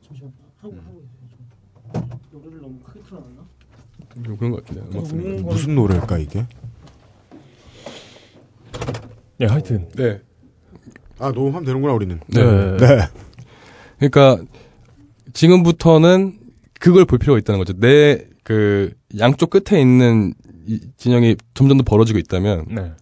잠시만 0.06 0.32
하고 0.60 0.74
하고 0.84 1.02
있어요. 1.02 2.10
좀. 2.30 2.42
노래를 2.42 2.60
너무 2.60 2.78
크게 2.80 3.00
틀어놨나? 3.02 3.42
그런 4.36 4.50
것 4.50 4.66
같은데. 4.66 4.98
음악 4.98 5.12
음. 5.12 5.42
무슨 5.46 5.74
노래일까, 5.74 6.18
이게? 6.18 6.46
예, 9.40 9.46
하여튼. 9.46 9.88
네. 9.94 10.20
아, 11.18 11.30
녹음하면 11.30 11.64
되는구나, 11.64 11.94
우리는. 11.94 12.20
네. 12.26 12.76
네. 12.76 13.08
그러니까 13.98 14.44
지금부터는 15.32 16.38
그걸 16.80 17.04
볼 17.04 17.18
필요가 17.18 17.38
있다는 17.38 17.58
거죠. 17.58 17.72
내 17.78 18.24
그 18.46 18.92
양쪽 19.18 19.50
끝에 19.50 19.80
있는 19.80 20.32
이 20.68 20.78
진영이 20.98 21.34
점점 21.54 21.78
더 21.78 21.82
벌어지고 21.82 22.20
있다면 22.20 22.66
네. 22.68 22.92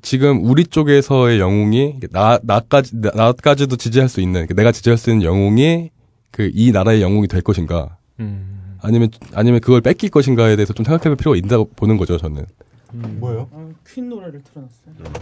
지금 0.00 0.42
우리 0.46 0.64
쪽에서의 0.64 1.38
영웅이 1.40 2.00
나 2.10 2.38
나까지 2.42 3.02
나- 3.02 3.10
나까지도 3.14 3.76
지지할 3.76 4.08
수 4.08 4.22
있는 4.22 4.46
내가 4.56 4.72
지지할 4.72 4.96
수 4.96 5.10
있는 5.10 5.22
영웅이 5.26 5.90
그 6.30 6.50
이 6.54 6.72
나라의 6.72 7.02
영웅이 7.02 7.28
될 7.28 7.42
것인가 7.42 7.98
음. 8.18 8.76
아니면 8.80 9.10
아니면 9.34 9.60
그걸 9.60 9.82
뺏길 9.82 10.08
것인가에 10.08 10.56
대해서 10.56 10.72
좀 10.72 10.84
생각해볼 10.86 11.16
필요가 11.16 11.36
있다고 11.36 11.68
보는 11.76 11.98
거죠 11.98 12.16
저는. 12.16 12.46
뭐예요? 12.92 13.46
아, 13.52 13.68
퀸 13.86 14.08
노래를 14.08 14.40
틀어놨어요. 14.42 15.12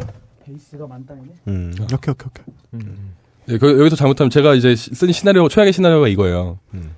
베이스가 0.44 0.86
만땅이네. 0.86 1.28
음, 1.48 1.72
오케이, 1.82 2.12
오케이, 2.12 2.14
오케이. 2.74 2.86
예, 3.48 3.58
그, 3.58 3.80
여기서 3.80 3.96
잘못하면 3.96 4.30
제가 4.30 4.54
이제 4.54 4.76
시- 4.76 4.94
쓴 4.94 5.10
시나리오 5.10 5.48
최악의 5.48 5.72
시나리오가 5.72 6.06
이거예요. 6.06 6.60
음. 6.74 6.90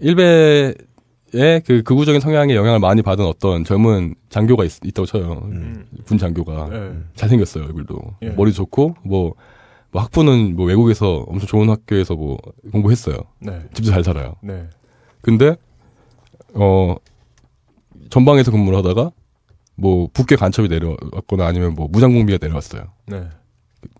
일베의 0.00 0.74
그 1.66 1.82
극우적인 1.84 2.20
성향에 2.20 2.54
영향을 2.54 2.78
많이 2.78 3.02
받은 3.02 3.24
어떤 3.24 3.64
젊은 3.64 4.14
장교가 4.30 4.64
있, 4.64 4.72
다고 4.94 5.06
쳐요. 5.06 5.48
군 6.06 6.18
장교가 6.18 6.68
네. 6.70 6.92
잘생겼어요 7.14 7.64
얼굴도 7.64 7.98
예. 8.22 8.28
머리 8.30 8.52
좋고 8.52 8.96
뭐, 9.04 9.34
뭐 9.92 10.02
학부는 10.02 10.56
뭐 10.56 10.66
외국에서 10.66 11.24
엄청 11.28 11.46
좋은 11.46 11.68
학교에서 11.70 12.14
뭐 12.14 12.38
공부했어요. 12.72 13.16
네. 13.40 13.62
집도 13.74 13.90
잘 13.90 14.02
살아요. 14.02 14.34
네. 14.42 14.68
근데 15.20 15.56
어 16.54 16.96
전방에서 18.08 18.50
근무를 18.50 18.78
하다가 18.78 19.12
뭐 19.76 20.08
북괴 20.12 20.36
간첩이 20.36 20.68
내려왔거나 20.68 21.46
아니면 21.46 21.74
뭐 21.74 21.88
무장공비가 21.88 22.38
내려왔어요. 22.40 22.84
네. 23.06 23.24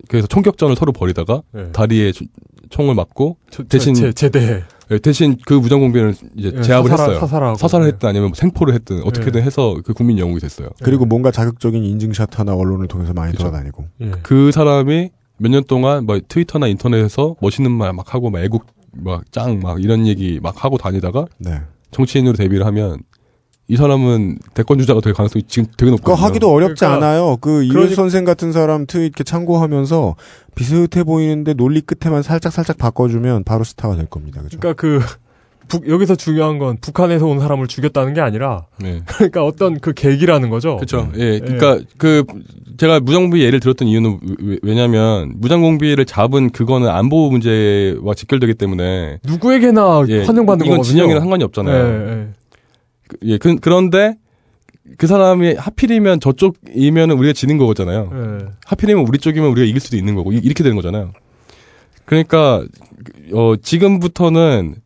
그래서 0.08 0.26
총격전을 0.26 0.76
서로 0.76 0.92
벌이다가 0.92 1.42
네. 1.52 1.70
다리에 1.72 2.12
주- 2.12 2.26
총을 2.70 2.94
맞고 2.94 3.36
저- 3.50 3.62
대신 3.64 3.94
제- 3.94 4.12
제대. 4.12 4.62
예, 4.92 4.98
대신 4.98 5.36
그 5.46 5.54
무장 5.54 5.80
공비를 5.80 6.14
이제 6.36 6.52
예, 6.56 6.62
제압을 6.62 6.90
사살하- 6.90 7.02
했어요. 7.10 7.20
사살하고. 7.20 7.56
사살을 7.58 7.86
네. 7.86 7.92
했든 7.92 8.08
아니면 8.08 8.28
뭐 8.30 8.34
생포를 8.34 8.74
했든 8.74 9.02
어떻게든 9.04 9.42
해서 9.42 9.76
그 9.84 9.92
국민 9.94 10.18
영웅이 10.18 10.40
됐어요. 10.40 10.68
그리고 10.82 11.04
뭔가 11.06 11.30
자극적인 11.30 11.82
인증샷 11.84 12.38
하나 12.38 12.54
언론을 12.54 12.88
통해서 12.88 13.12
많이 13.12 13.32
돌아다니고. 13.34 13.84
예. 14.02 14.10
그 14.22 14.50
사람이 14.52 15.10
몇 15.38 15.48
년 15.50 15.64
동안 15.64 16.04
뭐 16.06 16.18
트위터나 16.26 16.66
인터넷에서 16.66 17.34
멋있는 17.40 17.70
말 17.70 17.92
막 17.92 18.14
하고 18.14 18.30
막 18.30 18.40
애국 18.42 18.66
막 18.92 19.22
짱 19.32 19.60
막 19.62 19.82
이런 19.82 20.06
얘기 20.06 20.38
막 20.42 20.64
하고 20.64 20.76
다니다가 20.76 21.26
네. 21.38 21.60
정치인으로 21.92 22.36
데뷔를 22.36 22.66
하면 22.66 22.98
이 23.70 23.76
사람은 23.76 24.38
대권 24.54 24.78
주자가 24.78 25.00
될 25.00 25.12
가능성이 25.12 25.44
지금 25.46 25.66
되게 25.76 25.90
그거 25.92 25.96
높거든요. 26.12 26.26
하기도 26.26 26.50
어렵지 26.52 26.80
그러니까- 26.80 27.06
않아요. 27.06 27.36
그 27.40 27.62
이윤 27.62 27.74
그러니- 27.76 27.94
선생 27.94 28.24
같은 28.24 28.50
사람 28.50 28.84
트윗 28.84 29.04
이렇게 29.04 29.22
참고하면서 29.22 30.16
비슷해 30.56 31.04
보이는데 31.04 31.54
논리 31.54 31.80
끝에만 31.80 32.22
살짝 32.22 32.52
살짝 32.52 32.78
바꿔주면 32.78 33.44
바로 33.44 33.62
스타가 33.62 33.94
될 33.94 34.06
겁니다. 34.06 34.42
그죠? 34.42 34.58
그러니까 34.58 34.80
그 34.80 35.00
북, 35.68 35.88
여기서 35.88 36.16
중요한 36.16 36.58
건 36.58 36.78
북한에서 36.80 37.26
온 37.28 37.38
사람을 37.38 37.68
죽였다는 37.68 38.12
게 38.12 38.20
아니라 38.20 38.66
네. 38.80 39.02
그러니까 39.06 39.44
어떤 39.44 39.78
그 39.78 39.92
계기라는 39.92 40.50
거죠. 40.50 40.74
그렇죠. 40.74 41.08
예. 41.16 41.38
그러니까 41.38 41.78
그 41.96 42.24
제가 42.76 42.98
무장공비 42.98 43.40
예를 43.40 43.60
들었던 43.60 43.86
이유는 43.86 44.18
왜- 44.40 44.58
왜냐면 44.64 45.32
무장공비를 45.36 46.06
잡은 46.06 46.50
그거는 46.50 46.88
안보 46.88 47.30
문제와 47.30 48.14
직결되기 48.16 48.54
때문에 48.54 49.20
누구에게나 49.24 50.06
예, 50.08 50.24
환영받는 50.24 50.66
이건 50.66 50.78
거거든요. 50.78 50.82
진영이랑 50.82 51.20
상관이 51.20 51.44
없잖아요. 51.44 51.86
예, 51.86 52.28
예. 53.22 53.38
그, 53.38 53.56
그런데 53.56 54.16
그 54.98 55.06
사람이 55.06 55.54
하필이면 55.54 56.20
저쪽이면은 56.20 57.16
우리가 57.16 57.32
지는 57.32 57.58
거잖아요. 57.58 58.10
예. 58.12 58.46
하필이면 58.66 59.04
우리 59.06 59.18
쪽이면 59.18 59.50
우리가 59.50 59.66
이길 59.66 59.80
수도 59.80 59.96
있는 59.96 60.14
거고 60.14 60.32
이- 60.32 60.40
이렇게 60.42 60.62
되는 60.62 60.76
거잖아요. 60.76 61.12
그러니까 62.04 62.64
어 63.32 63.54
지금부터는 63.56 64.76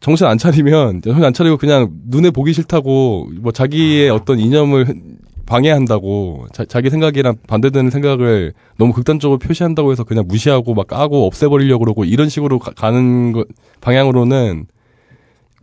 정신 0.00 0.26
안 0.26 0.38
차리면 0.38 1.02
정신 1.02 1.22
안 1.24 1.32
차리고 1.32 1.56
그냥 1.56 1.90
눈에 2.08 2.30
보기 2.30 2.52
싫다고 2.52 3.30
뭐 3.40 3.52
자기의 3.52 4.10
어떤 4.10 4.40
이념을 4.40 4.86
방해한다고 5.46 6.46
자, 6.52 6.80
기 6.80 6.90
생각이랑 6.90 7.36
반대되는 7.46 7.90
생각을 7.90 8.52
너무 8.78 8.92
극단적으로 8.92 9.38
표시한다고 9.38 9.92
해서 9.92 10.02
그냥 10.02 10.24
무시하고 10.26 10.74
막 10.74 10.86
까고 10.88 11.26
없애버리려고 11.26 11.84
그러고 11.84 12.04
이런 12.04 12.28
식으로 12.28 12.58
가, 12.58 12.90
는 12.90 13.32
거, 13.32 13.44
방향으로는 13.80 14.66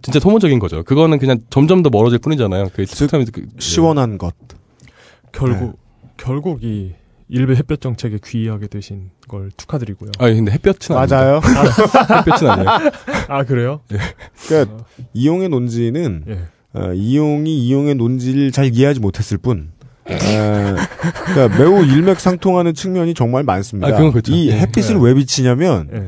진짜 0.02 0.20
소모적인 0.20 0.60
거죠. 0.60 0.84
그거는 0.84 1.20
그냥 1.20 1.40
점점 1.50 1.84
더 1.84 1.90
멀어질 1.90 2.20
뿐이잖아요. 2.20 2.70
그 2.74 2.86
스펙트럼이 2.86 3.26
그- 3.32 3.48
시원한 3.60 4.18
것. 4.18 4.34
결국 5.32 5.78
결국 6.18 6.64
이 6.64 6.94
일베 7.28 7.56
햇볕 7.56 7.80
정책에 7.82 8.18
귀하게 8.24 8.68
되신 8.68 9.12
걸 9.28 9.52
축하드리고요. 9.56 10.12
아니 10.20 10.36
근데 10.36 10.52
햇볕은 10.54 10.96
맞아요. 10.96 11.42
아닙니다. 11.44 12.18
햇볕은 12.20 12.50
아니에요. 12.50 12.70
아 13.28 13.44
그래요? 13.44 13.82
그러니까 14.48 14.84
이용의 15.14 15.50
논지는 15.50 16.24
예. 16.28 16.40
어, 16.74 16.94
이용이 16.94 17.66
이용의 17.68 17.96
논지를 17.96 18.52
잘 18.52 18.74
이해하지 18.74 19.00
못했을 19.00 19.38
뿐. 19.38 19.72
어, 20.06 20.16
그러니까 21.26 21.58
매우 21.60 21.84
일맥상통하는 21.86 22.74
측면이 22.74 23.14
정말 23.14 23.44
많습니다. 23.44 23.90
아, 23.90 23.92
그건 23.92 24.12
그렇죠. 24.12 24.34
이 24.34 24.50
예. 24.50 24.58
햇빛을 24.60 24.96
네. 24.96 25.02
왜 25.04 25.14
비치냐면 25.14 25.90
예. 25.94 26.08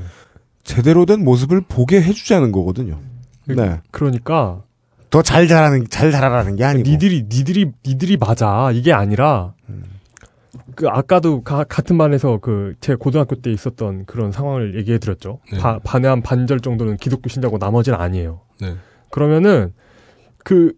제대로 0.63 1.05
된 1.05 1.23
모습을 1.23 1.61
보게 1.61 2.01
해주자는 2.01 2.51
거거든요. 2.51 2.99
네. 3.47 3.79
그러니까 3.91 4.61
더 5.09 5.21
잘 5.21 5.47
자라는 5.47 5.87
잘 5.89 6.11
자라라는 6.11 6.55
게 6.55 6.63
아니고. 6.63 6.89
니들이 6.89 7.25
니들이 7.29 7.71
니들이 7.85 8.17
맞아 8.17 8.71
이게 8.71 8.93
아니라 8.93 9.53
그 10.75 10.87
아까도 10.87 11.43
가- 11.43 11.63
같은 11.65 11.97
반에서 11.97 12.37
그 12.37 12.75
제 12.79 12.95
고등학교 12.95 13.35
때 13.35 13.51
있었던 13.51 14.05
그런 14.05 14.31
상황을 14.31 14.75
얘기해 14.77 14.99
드렸죠. 14.99 15.39
네. 15.51 15.57
바- 15.59 15.79
반에 15.79 16.07
한 16.07 16.21
반절 16.21 16.59
정도는 16.61 16.97
기독교 16.97 17.29
신자고 17.29 17.57
나머지는 17.57 17.99
아니에요. 17.99 18.41
네. 18.61 18.75
그러면은 19.09 19.73
그 20.43 20.73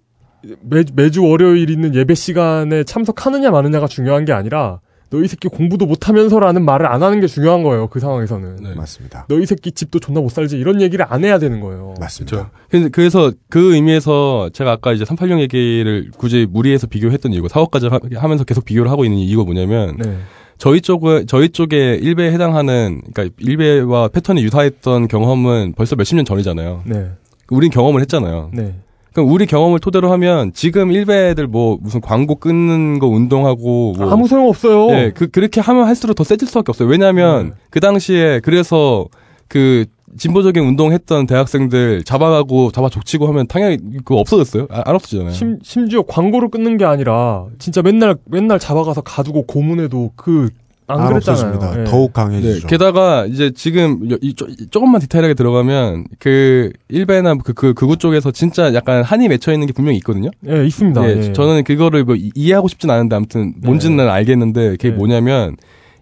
매, 0.62 0.84
매주 0.94 1.24
월요일 1.24 1.70
있는 1.70 1.94
예배 1.96 2.16
시간에 2.16 2.84
참석하느냐 2.84 3.52
마느냐가 3.52 3.88
중요한 3.88 4.26
게 4.26 4.34
아니라 4.34 4.80
너희 5.14 5.28
새끼 5.28 5.48
공부도 5.48 5.86
못하면서라는 5.86 6.66
말을 6.66 6.88
안 6.88 7.04
하는 7.04 7.20
게 7.20 7.28
중요한 7.28 7.62
거예요. 7.62 7.88
그 7.88 8.00
상황에서는. 8.00 8.56
네. 8.64 8.74
맞습니다. 8.74 9.26
너희 9.30 9.46
새끼 9.46 9.72
집도 9.72 10.00
존나 10.00 10.20
못 10.22 10.30
살지 10.30 10.58
이런 10.58 10.82
얘기를 10.82 11.06
안 11.08 11.24
해야 11.24 11.38
되는 11.38 11.60
거예요. 11.60 11.94
맞습니다. 12.00 12.50
그래서- 12.70 12.90
그래서 12.92 13.32
그 13.50 13.76
의미에서 13.76 14.50
제가 14.54 14.72
아까 14.72 14.92
이제 14.92 15.06
386 15.06 15.40
얘기를 15.42 16.10
굳이 16.18 16.48
무리해서 16.50 16.88
비교했던 16.88 17.32
이유고 17.32 17.48
사업까지 17.48 17.88
하- 17.88 18.00
하면서 18.16 18.44
계속 18.44 18.66
비교를 18.66 18.90
하고 18.90 19.06
있는 19.06 19.20
이유가 19.20 19.44
뭐냐면 19.44 19.96
네. 20.00 20.18
저희 20.58 20.82
쪽은 20.82 21.28
저희 21.28 21.50
쪽에 21.50 21.96
일베에 22.02 22.32
해당하는 22.32 23.02
그러니까 23.14 23.36
일베와 23.40 24.08
패턴이 24.08 24.42
유사했던 24.44 25.08
경험은 25.10 25.74
벌써 25.76 25.96
몇십 25.96 26.16
년 26.16 26.26
전이잖아요. 26.26 26.82
네. 26.86 27.12
우린 27.52 27.70
경험을 27.70 28.02
했잖아요. 28.02 28.50
네. 28.54 28.74
그럼 29.14 29.32
우리 29.32 29.46
경험을 29.46 29.80
토대로 29.80 30.12
하면 30.12 30.52
지금 30.54 30.92
일베들 30.92 31.48
뭐 31.48 31.78
무슨 31.80 32.02
광고 32.02 32.36
끊는 32.36 33.00
거 33.00 33.08
운동하고 33.08 33.94
뭐 33.98 34.12
아무 34.12 34.28
소용 34.28 34.50
없어요. 34.50 34.88
네, 34.88 35.12
그 35.12 35.28
그렇게 35.28 35.62
하면 35.62 35.86
할수록 35.86 36.16
더 36.16 36.24
세질 36.24 36.48
수밖에 36.48 36.66
없어요. 36.70 36.90
왜냐하면 36.90 37.50
네. 37.50 37.54
그 37.70 37.80
당시에 37.80 38.40
그래서 38.44 39.06
그 39.48 39.86
진보적인 40.18 40.64
운동했던 40.64 41.28
대학생들 41.28 42.04
잡아가고 42.04 42.72
잡아 42.72 42.90
족치고 42.90 43.28
하면 43.28 43.48
당연히 43.48 43.78
그거 44.04 44.18
없어졌어요. 44.18 44.68
아, 44.70 44.84
안 44.86 44.96
없어지잖아요. 44.96 45.32
심, 45.32 45.60
심지어 45.64 46.02
광고를 46.04 46.50
끊는 46.50 46.78
게 46.78 46.86
아니라 46.86 47.46
진짜 47.60 47.82
맨날 47.82 48.16
맨날 48.26 48.60
잡아가서 48.60 49.02
가두고 49.02 49.44
고문해도 49.44 50.12
그 50.16 50.50
안안 50.88 51.08
그랬잖아요. 51.10 51.60
예. 51.80 51.84
더욱 51.86 52.08
네, 52.08 52.14
강해지죠. 52.14 52.68
게다가 52.68 53.26
이제 53.26 53.52
지금 53.56 54.10
여- 54.12 54.18
이, 54.22 54.34
쪼, 54.34 54.48
조금만 54.72 55.02
디테일하게 55.02 55.34
들어가면 55.34 56.06
그 56.20 56.72
일베나 56.90 57.36
그, 57.44 57.54
그 57.54 57.74
극우 57.74 57.98
쪽에서 57.98 58.32
진짜 58.32 58.74
약간 58.74 59.04
한이 59.04 59.28
맺혀 59.28 59.54
있는 59.54 59.68
게 59.68 59.74
분명히 59.74 59.98
있거든요. 59.98 60.30
예, 60.48 60.66
있습니다. 60.66 61.04
예, 61.10 61.18
예. 61.30 61.34
저는 61.34 61.64
그거를 61.64 62.04
뭐 62.04 62.16
이- 62.16 62.32
이해하고 62.36 62.68
싶진 62.68 62.90
않은데 62.90 63.16
아무튼 63.16 63.54
뭔지는 63.64 63.98
난 63.98 64.10
알겠는데 64.10 64.72
그게 64.72 64.90
네. 64.90 64.96
뭐냐면 64.96 65.56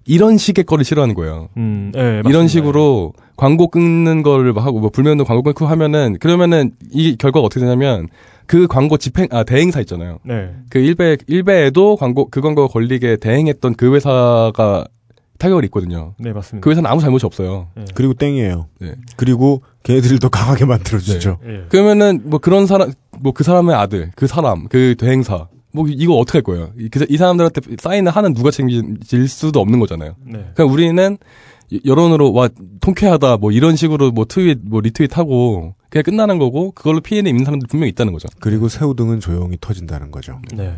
이런 0.06 0.38
식의 0.38 0.66
거를 0.66 0.84
싫어하는 0.84 1.16
거예요. 1.16 1.50
음, 1.58 1.92
예, 1.96 2.00
맞습니다. 2.02 2.30
이런 2.30 2.48
식으로 2.48 3.14
광고 3.38 3.68
끊는 3.68 4.24
거를 4.24 4.54
막 4.54 4.66
하고 4.66 4.80
뭐 4.80 4.90
불매운동 4.90 5.26
광고 5.26 5.44
끊고 5.44 5.66
하면은 5.68 6.18
그러면은 6.20 6.72
이 6.92 7.16
결과가 7.18 7.46
어떻게 7.46 7.62
되냐면 7.62 8.08
그 8.48 8.68
광고 8.68 8.98
집행 8.98 9.28
아 9.32 9.44
대행사 9.44 9.80
있잖아요. 9.82 10.18
네. 10.24 10.50
그 10.70 10.80
일베 10.80 11.18
일베에도 11.28 11.96
광고 11.96 12.28
그 12.30 12.42
광고가 12.42 12.68
걸리게 12.72 13.18
대행했던 13.18 13.76
그 13.76 13.94
회사가 13.96 14.86
타격을 15.38 15.64
입거든요. 15.66 16.14
네, 16.20 16.34
맞습니다. 16.34 16.64
그 16.64 16.70
회사는 16.70 16.88
아무 16.90 17.02
잘못이 17.02 17.26
없어요. 17.26 17.70
그리고 17.96 18.14
땡이에요. 18.14 18.68
네. 18.80 18.94
그리고 19.16 19.64
걔네들을 19.84 20.20
더 20.20 20.30
강하게 20.30 20.66
만들어 20.66 21.00
주죠. 21.00 21.40
예. 21.48 21.66
그러면은 21.70 22.22
뭐 22.26 22.40
그런 22.40 22.68
사람 22.68 22.92
뭐 23.20 23.34
그 23.34 23.44
사람의 23.44 23.76
아들, 23.76 24.12
그 24.16 24.28
사람, 24.28 24.68
그 24.68 24.96
대행사 25.00 25.48
뭐 25.74 25.86
이거 25.88 26.16
어떻게 26.16 26.38
할 26.38 26.44
거예요? 26.44 26.72
이, 26.78 26.90
그- 26.90 27.06
이 27.10 27.18
사람들한테 27.18 27.62
사인을 27.80 28.12
하는 28.12 28.34
누가 28.34 28.52
책임질 28.52 29.28
수도 29.28 29.60
없는 29.62 29.80
거잖아요. 29.80 30.16
네. 30.26 30.34
그러니까 30.54 30.66
우리는 30.66 31.18
여론으로 31.86 32.34
와 32.34 32.50
통쾌하다 32.82 33.38
뭐 33.38 33.52
이런 33.52 33.76
식으로 33.78 34.12
뭐 34.12 34.26
트윗 34.28 34.60
뭐 34.64 34.82
리트윗하고 34.82 35.76
그냥 35.90 36.04
끝나는 36.04 36.38
거고 36.38 36.72
그걸로 36.72 37.00
피해를 37.00 37.30
입는 37.30 37.46
사람들 37.46 37.68
분명히 37.68 37.90
있다는 37.92 38.12
거죠. 38.14 38.28
그리고 38.42 38.68
새우등은 38.68 39.20
조용히 39.22 39.58
터진다는 39.60 40.12
거죠. 40.12 40.40
네. 40.54 40.74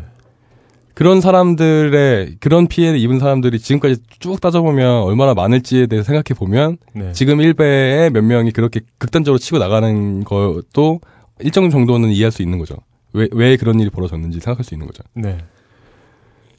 그런 0.94 1.20
사람들의 1.20 2.36
그런 2.38 2.68
피해를 2.68 3.00
입은 3.00 3.18
사람들이 3.18 3.58
지금까지 3.58 3.96
쭉 4.20 4.40
따져보면 4.40 5.02
얼마나 5.02 5.34
많을지에 5.34 5.86
대해 5.86 6.04
생각해 6.04 6.38
보면 6.38 6.76
네. 6.94 7.12
지금 7.12 7.40
일베의 7.40 8.10
몇 8.10 8.22
명이 8.22 8.52
그렇게 8.52 8.80
극단적으로 8.98 9.38
치고 9.38 9.58
나가는 9.58 10.22
것도 10.22 11.00
일정 11.40 11.70
정도는 11.70 12.10
이해할 12.10 12.30
수 12.30 12.42
있는 12.42 12.58
거죠. 12.60 12.76
왜, 13.14 13.28
왜 13.32 13.56
그런 13.56 13.80
일이 13.80 13.88
벌어졌는지 13.90 14.40
생각할 14.40 14.64
수 14.64 14.74
있는 14.74 14.86
거죠. 14.86 15.02
네. 15.14 15.38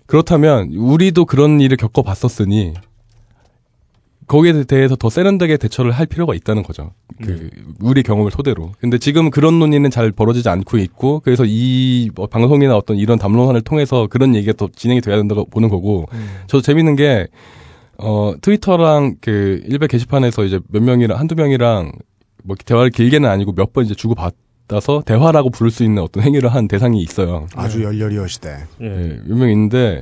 그렇다면 0.08 0.72
우리도 0.74 1.26
그런 1.26 1.62
일을 1.62 1.78
겪어봤었으니 1.78 2.74
거기에 4.28 4.64
대해서 4.64 4.96
더 4.96 5.10
세련되게 5.12 5.58
대처를 5.58 5.92
할 5.92 6.08
필요가 6.08 6.34
있다는 6.34 6.64
거죠. 6.64 6.92
그 7.22 7.50
우리 7.80 8.02
경험을 8.02 8.32
토대로. 8.32 8.72
근데 8.80 8.98
지금 8.98 9.30
그런 9.30 9.60
논의는 9.60 9.92
잘 9.92 10.12
벌어지지 10.12 10.50
않고 10.50 10.80
있고 10.80 11.20
그래서 11.20 11.44
이뭐 11.46 12.26
방송이나 12.32 12.76
어떤 12.76 12.98
이런 12.98 13.20
담론화를 13.20 13.62
통해서 13.62 14.08
그런 14.08 14.34
얘기가 14.34 14.54
더 14.54 14.68
진행이 14.76 15.02
돼야 15.02 15.18
된다고 15.18 15.46
보는 15.46 15.70
거고 15.70 16.08
저도 16.48 16.62
재밌는 16.62 16.96
게 16.96 17.28
어, 17.98 18.34
트위터랑 18.42 19.18
그 19.22 19.62
일베 19.68 19.88
게시판에서 19.88 20.44
이제 20.44 20.60
몇 20.70 20.82
명이랑 20.82 21.20
한두 21.20 21.36
명이랑 21.36 21.92
뭐 22.44 22.56
대화를 22.64 22.90
길게는 22.90 23.30
아니고 23.30 23.54
몇 23.54 23.74
번 23.74 23.86
이제 23.86 23.94
주고 23.94 24.16
받 24.16 24.34
아서 24.70 25.02
대화라고 25.06 25.50
부를 25.52 25.70
수 25.72 25.84
있는 25.84 26.02
어떤 26.02 26.24
행위를 26.24 26.54
한 26.54 26.68
대상이 26.68 27.02
있어요. 27.02 27.48
아주 27.56 27.84
열렬히 27.84 28.18
하시대. 28.18 28.58
예, 28.82 29.20
몇명 29.26 29.50
있는데 29.52 30.02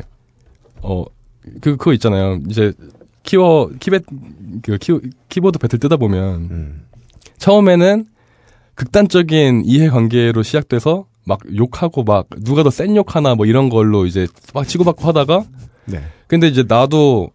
어, 0.81 1.03
그 1.61 1.76
그거 1.77 1.94
있잖아요. 1.94 2.40
이제 2.49 2.73
키워 3.23 3.69
키베 3.80 3.99
그 4.61 4.77
키, 4.77 4.99
키보드 5.30 5.60
배틀 5.60 5.80
뜨다 5.80 5.98
보면 5.98 6.35
음. 6.52 6.81
처음에는 7.38 8.06
극단적인 8.76 9.64
이해관계로 9.65 10.44
시작돼서 10.44 11.06
막 11.26 11.40
욕하고 11.56 12.03
막 12.03 12.27
누가 12.44 12.64
더 12.64 12.69
센 12.69 12.95
욕하나 12.95 13.35
뭐 13.35 13.45
이런 13.45 13.69
걸로 13.69 14.06
이제 14.06 14.27
막 14.53 14.68
치고받고 14.68 15.07
하다가 15.07 15.44
네. 15.85 16.02
근데 16.27 16.48
이제 16.48 16.64
나도 16.68 17.30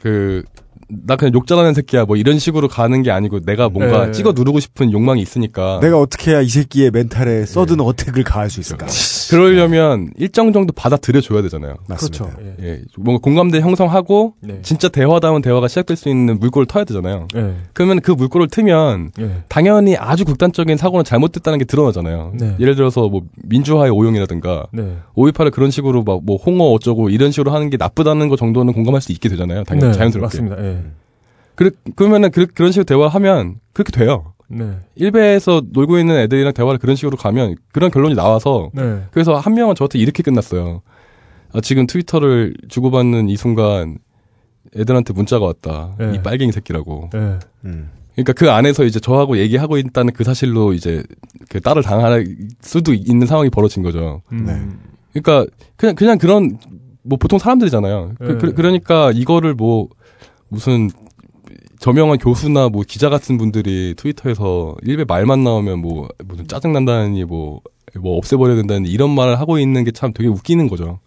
그 0.00 0.44
나 0.88 1.16
그냥 1.16 1.34
욕 1.34 1.46
잘하는 1.46 1.74
새끼야 1.74 2.04
뭐 2.06 2.16
이런 2.16 2.38
식으로 2.38 2.66
가는 2.68 3.02
게 3.02 3.10
아니고 3.10 3.40
내가 3.40 3.68
뭔가 3.68 4.06
네. 4.06 4.12
찍어 4.12 4.32
누르고 4.32 4.58
싶은 4.60 4.90
욕망이 4.92 5.20
있으니까 5.20 5.80
내가 5.82 5.98
어떻게 6.00 6.30
해야 6.30 6.40
이 6.40 6.48
새끼의 6.48 6.90
멘탈에 6.90 7.44
서든 7.44 7.80
어택을 7.80 8.24
가할 8.24 8.48
수 8.48 8.60
있을까? 8.60 8.86
그러려면 9.30 10.10
일정 10.16 10.52
정도 10.52 10.72
받아들여 10.72 11.20
줘야 11.20 11.42
되잖아요. 11.42 11.76
맞습니다. 11.88 12.24
그렇죠. 12.24 12.42
예. 12.60 12.64
예, 12.66 12.82
뭔가 12.96 13.20
공감대 13.20 13.60
형성하고 13.60 14.34
네. 14.40 14.60
진짜 14.62 14.88
대화다운 14.88 15.42
대화가 15.42 15.68
시작될 15.68 15.96
수 15.96 16.08
있는 16.08 16.38
물꼬를 16.38 16.66
터야 16.66 16.84
되잖아요. 16.84 17.28
예. 17.36 17.54
그러면 17.74 18.00
그 18.00 18.12
물꼬를 18.12 18.48
트면 18.48 19.10
예. 19.20 19.30
당연히 19.48 19.96
아주 19.96 20.24
극단적인 20.24 20.76
사고는 20.78 21.04
잘못됐다는 21.04 21.58
게 21.58 21.64
드러나잖아요. 21.66 22.32
네. 22.38 22.56
예를 22.60 22.74
들어서 22.74 23.08
뭐 23.08 23.22
민주화의 23.44 23.90
오용이라든가 23.90 24.66
네. 24.72 24.96
5.18을 25.14 25.52
그런 25.52 25.70
식으로 25.70 26.02
막 26.04 26.18
뭐 26.28 26.36
홍어 26.36 26.64
어쩌고 26.72 27.10
이런 27.10 27.30
식으로 27.30 27.52
하는 27.52 27.70
게 27.70 27.76
나쁘다는 27.78 28.28
거 28.28 28.36
정도는 28.36 28.72
공감할 28.72 29.00
수 29.00 29.12
있게 29.12 29.28
되잖아요. 29.28 29.64
당연히 29.64 29.92
네, 29.92 29.98
자연스럽게. 29.98 30.24
맞습니다. 30.42 30.56
예. 31.60 31.64
그, 31.64 31.70
그러면은 31.94 32.30
그, 32.30 32.46
그런 32.46 32.72
식으로 32.72 32.84
대화하면 32.84 33.56
그렇게 33.72 33.92
돼요. 33.92 34.34
네. 34.48 34.78
일베에서 34.94 35.62
놀고 35.72 35.98
있는 35.98 36.16
애들이랑 36.16 36.54
대화를 36.54 36.78
그런 36.78 36.96
식으로 36.96 37.16
가면 37.16 37.56
그런 37.70 37.90
결론이 37.90 38.14
나와서 38.14 38.70
네. 38.72 39.02
그래서 39.10 39.36
한 39.36 39.54
명은 39.54 39.74
저한테 39.74 39.98
이렇게 39.98 40.22
끝났어요. 40.22 40.82
아, 41.52 41.60
지금 41.60 41.86
트위터를 41.86 42.54
주고받는 42.68 43.28
이 43.28 43.36
순간 43.36 43.98
애들한테 44.76 45.12
문자가 45.12 45.46
왔다. 45.46 45.94
네. 45.98 46.14
이 46.14 46.22
빨갱이 46.22 46.52
새끼라고. 46.52 47.10
예. 47.14 47.38
음. 47.64 47.90
그러니까 48.14 48.32
그 48.32 48.50
안에서 48.50 48.84
이제 48.84 48.98
저하고 48.98 49.38
얘기하고 49.38 49.78
있다는 49.78 50.12
그 50.12 50.24
사실로 50.24 50.72
이제 50.72 51.04
그 51.48 51.60
딸을 51.60 51.82
당할 51.82 52.26
수도 52.60 52.92
있는 52.92 53.26
상황이 53.26 53.48
벌어진 53.48 53.82
거죠. 53.82 54.22
음. 54.32 54.44
네. 54.44 55.22
그러니까 55.22 55.50
그냥 55.76 55.94
그냥 55.94 56.18
그런 56.18 56.58
뭐 57.02 57.16
보통 57.16 57.38
사람들이잖아요. 57.38 58.14
그, 58.18 58.24
네. 58.24 58.52
그, 58.52 58.60
러니까 58.60 59.12
이거를 59.12 59.54
뭐 59.54 59.88
무슨 60.48 60.90
저명한 61.78 62.18
교수나 62.18 62.68
뭐 62.68 62.82
기자 62.86 63.08
같은 63.08 63.38
분들이 63.38 63.94
트위터에서 63.96 64.76
일베 64.82 65.04
말만 65.04 65.44
나오면 65.44 65.78
뭐 65.80 66.08
무슨 66.24 66.46
짜증 66.46 66.72
난다니 66.72 67.24
뭐 67.24 67.60
뭐 67.96 68.16
없애버려야 68.16 68.56
된다는 68.56 68.86
이런 68.86 69.10
말을 69.10 69.38
하고 69.38 69.58
있는 69.58 69.84
게 69.84 69.90
참 69.90 70.12
되게 70.12 70.28
웃기는 70.28 70.68
거죠. 70.68 71.00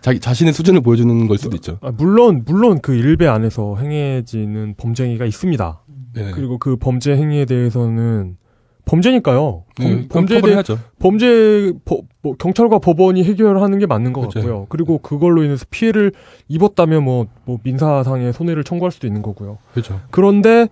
자기 0.00 0.18
자신의 0.18 0.52
수준을 0.52 0.80
보여주는 0.80 1.28
걸 1.28 1.38
수도 1.38 1.54
있죠. 1.56 1.78
아, 1.80 1.92
물론 1.92 2.42
물론 2.44 2.80
그 2.80 2.94
일베 2.94 3.26
안에서 3.28 3.76
행해지는 3.76 4.74
범죄 4.76 5.04
행위가 5.04 5.26
있습니다. 5.26 5.82
네. 6.14 6.30
그리고 6.32 6.58
그 6.58 6.76
범죄 6.76 7.16
행위에 7.16 7.44
대해서는 7.44 8.36
범죄니까요. 8.84 9.64
범, 9.76 9.86
네, 9.86 10.08
범 10.08 10.26
죄에 10.26 10.40
대해 10.40 10.40
처벌해야죠. 10.62 10.78
범죄 10.98 11.72
법- 11.84 12.04
뭐 12.20 12.34
경찰과 12.36 12.78
법원이 12.78 13.24
해결하는 13.24 13.78
게 13.78 13.86
맞는 13.86 14.12
것 14.12 14.22
그렇죠. 14.22 14.40
같고요. 14.40 14.66
그리고 14.68 14.98
그걸로 14.98 15.42
인해서 15.44 15.64
피해를 15.70 16.12
입었다면 16.48 17.02
뭐, 17.04 17.26
뭐 17.44 17.58
민사상의 17.62 18.32
손해를 18.32 18.64
청구할 18.64 18.90
수도 18.92 19.06
있는 19.06 19.22
거고요. 19.22 19.58
그렇죠. 19.72 20.00
그런데 20.10 20.68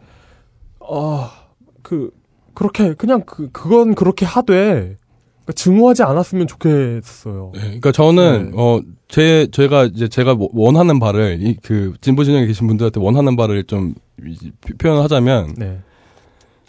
아그 0.81 2.11
그렇게 2.55 2.95
그냥 2.95 3.23
그 3.27 3.49
그건 3.53 3.95
그렇게 3.95 4.27
하되 4.27 4.97
그러니까 5.45 5.53
증오하지 5.55 6.03
않았으면 6.03 6.47
좋겠어요. 6.47 7.53
네, 7.55 7.61
그러니까 7.61 7.93
저는 7.93 8.53
어제 8.57 9.47
제가 9.53 9.85
이제 9.85 10.09
제가 10.09 10.35
뭐 10.35 10.49
원하는 10.53 10.99
바를 10.99 11.39
이 11.41 11.57
그 11.63 11.95
진보 12.01 12.25
진영에 12.25 12.47
계신 12.47 12.67
분들한테 12.67 13.01
원하는 13.01 13.37
바를 13.37 13.65
좀 13.65 13.95
이- 14.25 14.51
표- 14.61 14.77
표현을 14.79 15.03
하자면 15.05 15.55
네. 15.57 15.79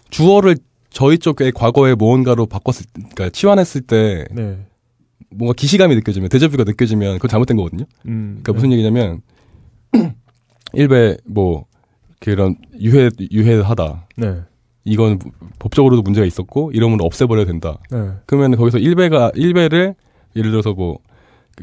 주어를 0.09 0.55
저희 0.91 1.17
쪽의 1.17 1.51
과거의 1.53 1.95
무언가로 1.95 2.45
바꿨을 2.45 2.85
그러니까 2.93 3.29
치환했을 3.29 3.81
때 3.81 4.25
네. 4.31 4.57
뭔가 5.29 5.53
기시감이 5.53 5.95
느껴지면 5.95 6.29
데자뷰가 6.29 6.65
느껴지면 6.65 7.13
그건 7.15 7.29
잘못된 7.29 7.55
거거든요. 7.57 7.85
음. 8.05 8.39
그러니까 8.43 8.53
무슨 8.53 8.71
얘기냐면 8.73 9.21
일베 10.73 11.17
뭐 11.25 11.65
그런 12.19 12.55
유해 12.79 13.09
유해하다. 13.31 14.07
네. 14.17 14.41
이건 14.83 15.19
법적으로도 15.59 16.01
문제가 16.01 16.25
있었고 16.25 16.71
이러면 16.73 16.99
없애버려야 17.01 17.45
된다. 17.45 17.77
네. 17.91 18.11
그러면 18.25 18.55
거기서 18.57 18.77
일베가 18.79 19.31
일베를 19.35 19.95
예를 20.35 20.51
들어서 20.51 20.73
뭐 20.73 20.97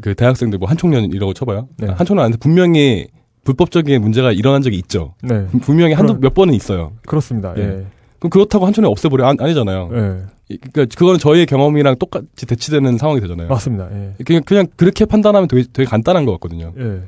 그 0.01 0.15
대학생들 0.15 0.59
뭐 0.59 0.69
한총련 0.69 1.05
이라고 1.13 1.33
쳐봐요. 1.33 1.67
네. 1.79 1.89
한총련 1.89 2.27
안에서 2.27 2.39
분명히 2.39 3.09
불법적인 3.45 4.01
문제가 4.03 4.31
일어난 4.33 4.61
적이 4.63 4.77
있죠. 4.77 5.15
네. 5.23 5.47
분- 5.47 5.61
분명히 5.61 5.95
한두 5.95 6.13
그럼- 6.13 6.21
몇 6.21 6.35
번은 6.35 6.53
있어요. 6.55 6.93
그렇습니다. 7.07 7.55
예. 7.57 7.85
예. 8.19 8.21
그럼 8.21 8.31
그렇다고 8.31 8.67
한총련 8.67 8.91
없애버려 8.91 9.27
안, 9.27 9.37
아니잖아요. 9.39 9.91
예. 9.93 10.23
이- 10.51 10.59
그러니까 10.59 10.95
그거는 10.99 11.19
저희의 11.19 11.47
경험이랑 11.47 11.97
똑같이 11.99 12.47
대치되는 12.47 12.99
상황이 12.99 13.21
되잖아요. 13.21 13.49
맞습니다. 13.49 13.89
예. 13.93 14.15
그냥 14.25 14.43
그냥 14.45 14.67
그렇게 14.77 15.05
판단하면 15.05 15.49
되게, 15.49 15.65
되게 15.73 15.89
간단한 15.89 16.25
것 16.25 16.33
같거든요. 16.33 16.73
예. 16.79 17.03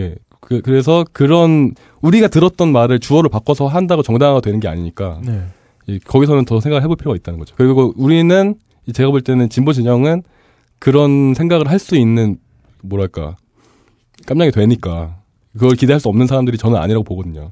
예. 0.00 0.14
그, 0.40 0.60
그래서 0.60 1.04
그런 1.12 1.72
우리가 2.00 2.28
들었던 2.28 2.72
말을 2.72 2.98
주어를 2.98 3.30
바꿔서 3.30 3.66
한다고 3.68 4.02
정당화가 4.02 4.40
되는 4.40 4.58
게 4.60 4.68
아니니까 4.68 5.20
네. 5.24 5.42
이- 5.86 5.98
거기서는 6.00 6.44
더 6.44 6.60
생각을 6.60 6.82
해볼 6.82 6.96
필요가 6.96 7.16
있다는 7.16 7.38
거죠. 7.38 7.54
그리고 7.56 7.92
우리는 7.96 8.54
이 8.86 8.92
제가 8.92 9.10
볼 9.10 9.20
때는 9.22 9.48
진보 9.48 9.72
진영은 9.72 10.22
그런 10.80 11.34
생각을 11.34 11.68
할 11.70 11.78
수 11.78 11.96
있는 11.96 12.38
뭐랄까 12.82 13.36
깜냥이 14.26 14.50
되니까 14.50 15.16
그걸 15.52 15.76
기대할 15.76 16.00
수 16.00 16.08
없는 16.08 16.26
사람들이 16.26 16.56
저는 16.58 16.76
아니라고 16.78 17.04
보거든요. 17.04 17.50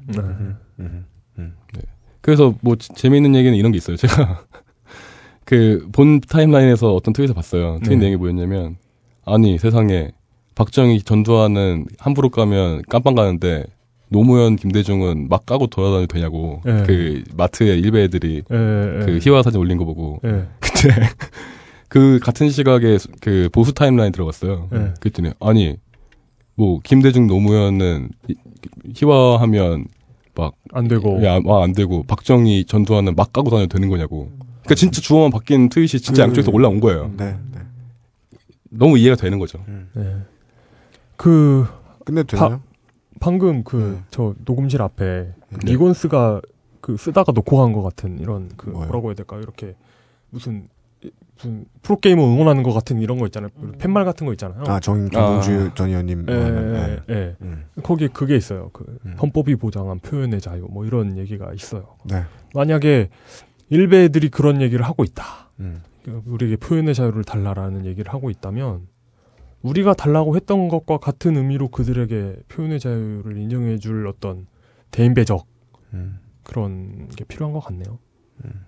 네. 1.37 1.83
그래서 2.20 2.55
뭐 2.60 2.76
지- 2.76 2.89
재미있는 2.94 3.34
얘기는 3.34 3.57
이런 3.57 3.73
게 3.73 3.78
있어요. 3.78 3.97
제가 3.97 4.44
그 5.44 5.86
본 5.92 6.20
타임라인에서 6.20 6.94
어떤 6.94 7.12
트윗을 7.12 7.34
봤어요. 7.34 7.78
트윗 7.82 7.97
네. 7.99 8.05
내용이 8.07 8.16
뭐였냐면 8.16 8.76
아니 9.24 9.58
세상에 9.58 10.10
박정희 10.55 11.02
전두환은 11.02 11.86
함부로 11.99 12.28
까면 12.28 12.82
깜빵 12.89 13.15
가는데 13.15 13.65
노무현 14.08 14.57
김대중은 14.57 15.28
막 15.28 15.47
까고 15.47 15.68
돌아다녀도 15.68 16.07
되냐고 16.08 16.60
네. 16.65 16.82
그 16.86 17.23
마트에 17.34 17.76
일베 17.78 18.02
애들이 18.05 18.42
예, 18.50 18.55
예. 18.57 19.05
그 19.07 19.18
희화 19.23 19.42
사진 19.42 19.60
올린 19.60 19.78
거 19.78 19.84
보고 19.84 20.20
예. 20.24 20.47
그때 20.60 20.89
그 21.89 22.18
같은 22.23 22.50
시각에 22.50 22.99
그 23.20 23.49
보수 23.52 23.73
타임라인 23.73 24.12
들어갔어요. 24.12 24.68
네. 24.70 24.92
그랬더니 25.00 25.31
아니 25.40 25.76
뭐 26.57 26.81
김대중 26.82 27.26
노무현은 27.26 28.10
희- 28.28 28.34
희화하면 28.94 29.86
막 30.41 30.55
안 30.73 30.89
되고. 30.89 31.19
예, 31.23 31.28
안, 31.28 31.43
아, 31.49 31.62
안 31.62 31.73
되고 31.73 32.02
박정희 32.05 32.65
전두환은 32.67 33.15
막 33.17 33.33
까고 33.33 33.51
다녀도 33.51 33.69
되는 33.69 33.89
거냐고. 33.89 34.31
그러니까 34.62 34.75
진짜 34.77 35.01
주어만 35.01 35.31
바뀐 35.31 35.69
트윗이 35.69 35.89
진짜 35.89 36.12
그- 36.15 36.20
양쪽에서 36.28 36.51
올라온 36.52 36.81
거예요. 36.81 37.10
네. 37.17 37.36
네. 37.52 37.60
너무 38.70 38.99
이해가 38.99 39.17
되는 39.17 39.39
거죠. 39.39 39.59
네. 39.94 40.17
그 41.17 41.67
끝내도 42.05 42.36
되나요? 42.36 42.62
방금 43.20 43.65
그 43.65 43.97
네. 43.99 44.05
저 44.10 44.35
녹음실 44.44 44.81
앞에 44.83 45.33
그 45.51 45.59
네. 45.60 45.73
리곤스가 45.73 46.41
그 46.81 46.97
쓰다가 46.97 47.33
놓고 47.33 47.57
간 47.59 47.73
것 47.73 47.83
같은 47.83 48.19
이런 48.19 48.49
그 48.57 48.70
뭐라고 48.70 49.09
해야 49.09 49.15
될까 49.15 49.36
이렇게 49.39 49.75
무슨 50.31 50.69
무슨 51.41 51.65
프로게이머 51.83 52.23
응원하는 52.23 52.62
것 52.62 52.73
같은 52.73 53.01
이런 53.01 53.19
거 53.19 53.27
있잖아요. 53.27 53.51
팻말 53.78 54.05
같은 54.05 54.27
거 54.27 54.33
있잖아요. 54.33 54.62
아, 54.67 54.78
정, 54.81 55.09
김동주 55.09 55.70
전 55.75 55.89
의원님. 55.89 56.27
예, 56.28 56.35
뭐, 56.35 56.77
예, 56.77 57.01
예. 57.09 57.36
음. 57.41 57.65
거기 57.83 58.09
그게 58.09 58.36
있어요. 58.36 58.70
그 58.73 58.99
음. 59.07 59.17
헌법이 59.20 59.57
보장한 59.57 60.01
표현의 60.01 60.41
자유 60.41 60.67
뭐 60.70 60.85
이런 60.85 61.17
얘기가 61.17 61.52
있어요. 61.55 61.97
네. 62.05 62.23
만약에 62.55 63.09
일베들이 63.70 64.28
그런 64.28 64.60
얘기를 64.60 64.85
하고 64.85 65.05
있다. 65.05 65.51
음. 65.60 65.83
그 66.05 66.23
우리에게 66.27 66.57
표현의 66.57 66.94
자유를 66.94 67.25
달라라는 67.25 67.86
얘기를 67.86 68.12
하고 68.12 68.31
있다면 68.31 68.86
우리가 69.62 69.94
달라고 69.94 70.36
했던 70.36 70.69
것과 70.69 70.99
같은 70.99 71.36
의미로 71.36 71.69
그들에게 71.69 72.36
표현의 72.49 72.81
자유를 72.81 73.36
인정해 73.36 73.78
줄 73.78 74.07
어떤 74.07 74.47
대인배적 74.91 75.47
음. 75.94 76.19
그런 76.43 77.09
게 77.09 77.25
필요한 77.25 77.52
것 77.52 77.60
같네요. 77.60 77.99
음, 78.44 78.65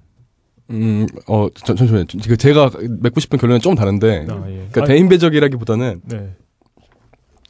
어, 1.26 1.48
저, 1.54 1.74
잠시만요. 1.74 2.04
그 2.26 2.36
제가 2.36 2.70
맺고 3.00 3.20
싶은 3.20 3.38
결론은 3.38 3.60
좀 3.60 3.74
다른데. 3.74 4.26
아, 4.28 4.44
예. 4.48 4.52
그러니까 4.54 4.80
아니, 4.82 4.88
대인배적이라기보다는 4.88 6.00
네. 6.04 6.30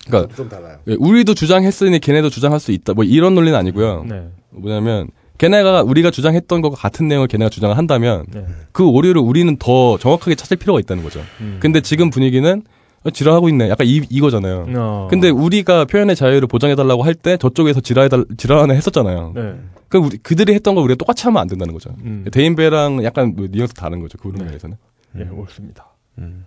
그러니까 0.07 0.35
좀 0.35 0.49
달라요. 0.49 0.79
예, 0.89 0.97
우리도 0.99 1.35
주장했으니 1.35 2.01
걔네도 2.01 2.31
주장할 2.31 2.59
수 2.59 2.73
있다. 2.73 2.95
뭐 2.95 3.05
이런 3.05 3.35
논리는 3.35 3.57
아니고요. 3.57 4.05
네. 4.09 4.29
뭐냐면 4.51 5.09
걔네가 5.39 5.83
우리가 5.83 6.11
주장했던 6.11 6.61
것과 6.61 6.77
같은 6.77 7.09
내용을 7.09 7.29
걔네가 7.29 7.49
주장을 7.49 7.77
한다면 7.77 8.25
네. 8.33 8.45
그 8.73 8.87
오류를 8.87 9.21
우리는 9.23 9.57
더 9.57 9.99
정확하게 9.99 10.35
찾을 10.35 10.57
필요가 10.57 10.81
있다는 10.81 11.03
거죠. 11.03 11.21
음. 11.41 11.59
근데 11.61 11.81
지금 11.81 12.11
분위기는 12.11 12.63
어, 12.63 12.63
지랄하고 13.11 13.49
있네. 13.49 13.69
약간 13.69 13.87
이, 13.87 14.03
이거잖아요. 14.09 14.67
어. 14.77 15.09
근데 15.11 15.29
우리가 15.31 15.85
표현의 15.87 16.15
자유를 16.17 16.47
보장해달라고 16.49 17.03
할 17.03 17.15
때 17.15 17.37
저쪽에서 17.37 17.81
지랄해달, 17.81 18.25
지랄하는 18.37 18.75
했었잖아요. 18.77 19.33
네. 19.35 19.61
그 19.89 19.99
우리, 19.99 20.17
그들이 20.19 20.55
했던 20.55 20.75
걸 20.75 20.85
우리가 20.85 20.97
똑같이 20.97 21.25
하면 21.25 21.41
안 21.43 21.49
된다는 21.49 21.75
거죠. 21.75 21.91
음. 22.05 22.25
대인배랑 22.33 23.05
약간 23.05 23.35
뭐 23.37 23.47
뉘앙스 23.51 23.75
다른 23.75 24.01
거죠. 24.01 24.19
그 24.19 24.31
부분에서는. 24.31 24.77
예, 25.19 25.23
옳습니다. 25.25 25.87
음. 26.19 26.47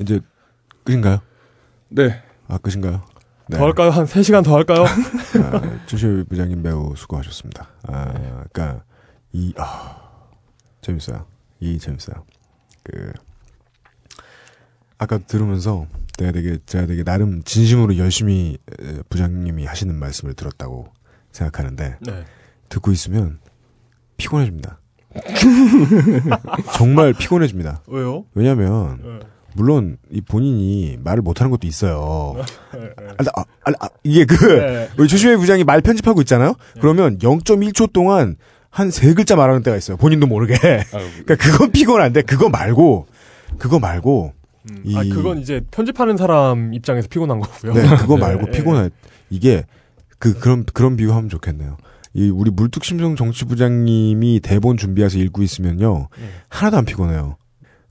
이제 0.00 0.20
끝인가요? 0.84 1.20
네. 1.88 2.22
아, 2.48 2.58
끝인가요? 2.58 3.02
네. 3.48 3.58
더 3.58 3.64
할까요? 3.64 3.90
한 3.90 4.04
3시간 4.06 4.44
더 4.44 4.54
할까요? 4.54 4.84
아, 5.42 5.78
최시호 5.86 6.24
부장님 6.28 6.62
매우 6.62 6.94
수고하셨습니다. 6.96 7.68
아, 7.88 8.12
그니까, 8.52 8.82
이, 9.32 9.52
아, 9.58 9.96
재밌어요. 10.80 11.26
이 11.60 11.78
재밌어요. 11.78 12.24
그, 12.84 13.12
아까 14.98 15.18
들으면서 15.18 15.86
내가 16.18 16.32
되게, 16.32 16.58
제가 16.66 16.86
되게 16.86 17.02
나름 17.02 17.42
진심으로 17.42 17.96
열심히 17.98 18.56
에, 18.80 18.92
부장님이 19.08 19.64
하시는 19.66 19.94
말씀을 19.94 20.34
들었다고 20.34 20.88
생각하는데, 21.32 21.96
네. 22.00 22.24
듣고 22.68 22.92
있으면 22.92 23.38
피곤해집니다. 24.16 24.78
정말 26.76 27.12
피곤해집니다. 27.12 27.82
왜요? 27.86 28.24
왜냐면, 28.34 28.98
네. 29.02 29.18
물론 29.56 29.98
이 30.10 30.20
본인이 30.20 30.98
말을 31.02 31.22
못하는 31.22 31.50
것도 31.50 31.66
있어요. 31.66 32.34
네. 32.36 32.42
아, 33.18 33.24
아, 33.36 33.44
아, 33.66 33.72
아, 33.80 33.88
이게 34.02 34.24
그 34.24 34.34
네. 34.46 34.90
우리 34.98 35.06
조심해 35.08 35.36
부장이 35.36 35.62
말 35.64 35.80
편집하고 35.80 36.20
있잖아요. 36.22 36.54
그러면 36.80 37.18
0.1초 37.18 37.92
동안 37.92 38.36
한 38.70 38.90
세 38.90 39.14
글자 39.14 39.36
말하는 39.36 39.62
때가 39.62 39.76
있어요. 39.76 39.96
본인도 39.96 40.26
모르게. 40.26 40.56
그러니까 40.90 41.36
그건 41.36 41.70
피곤한데 41.70 42.22
그거 42.22 42.48
말고 42.48 43.06
그거 43.58 43.78
말고 43.78 44.32
이 44.84 44.96
아, 44.96 45.02
그건 45.02 45.38
이제 45.38 45.60
편집하는 45.70 46.16
사람 46.16 46.72
입장에서 46.72 47.08
피곤한 47.08 47.40
거고요. 47.40 47.74
네, 47.74 47.96
그거 47.96 48.16
말고 48.18 48.46
네. 48.46 48.50
피곤해. 48.52 48.90
이게 49.30 49.64
그 50.18 50.38
그런 50.38 50.64
그런 50.64 50.96
비유하면 50.96 51.28
좋겠네요. 51.28 51.76
이 52.14 52.30
우리 52.30 52.50
물뚝심송 52.50 53.16
정치부장님이 53.16 54.40
대본 54.40 54.76
준비해서 54.76 55.18
읽고 55.18 55.42
있으면요 55.42 56.08
네. 56.18 56.28
하나도 56.48 56.78
안 56.78 56.84
피곤해요. 56.84 57.36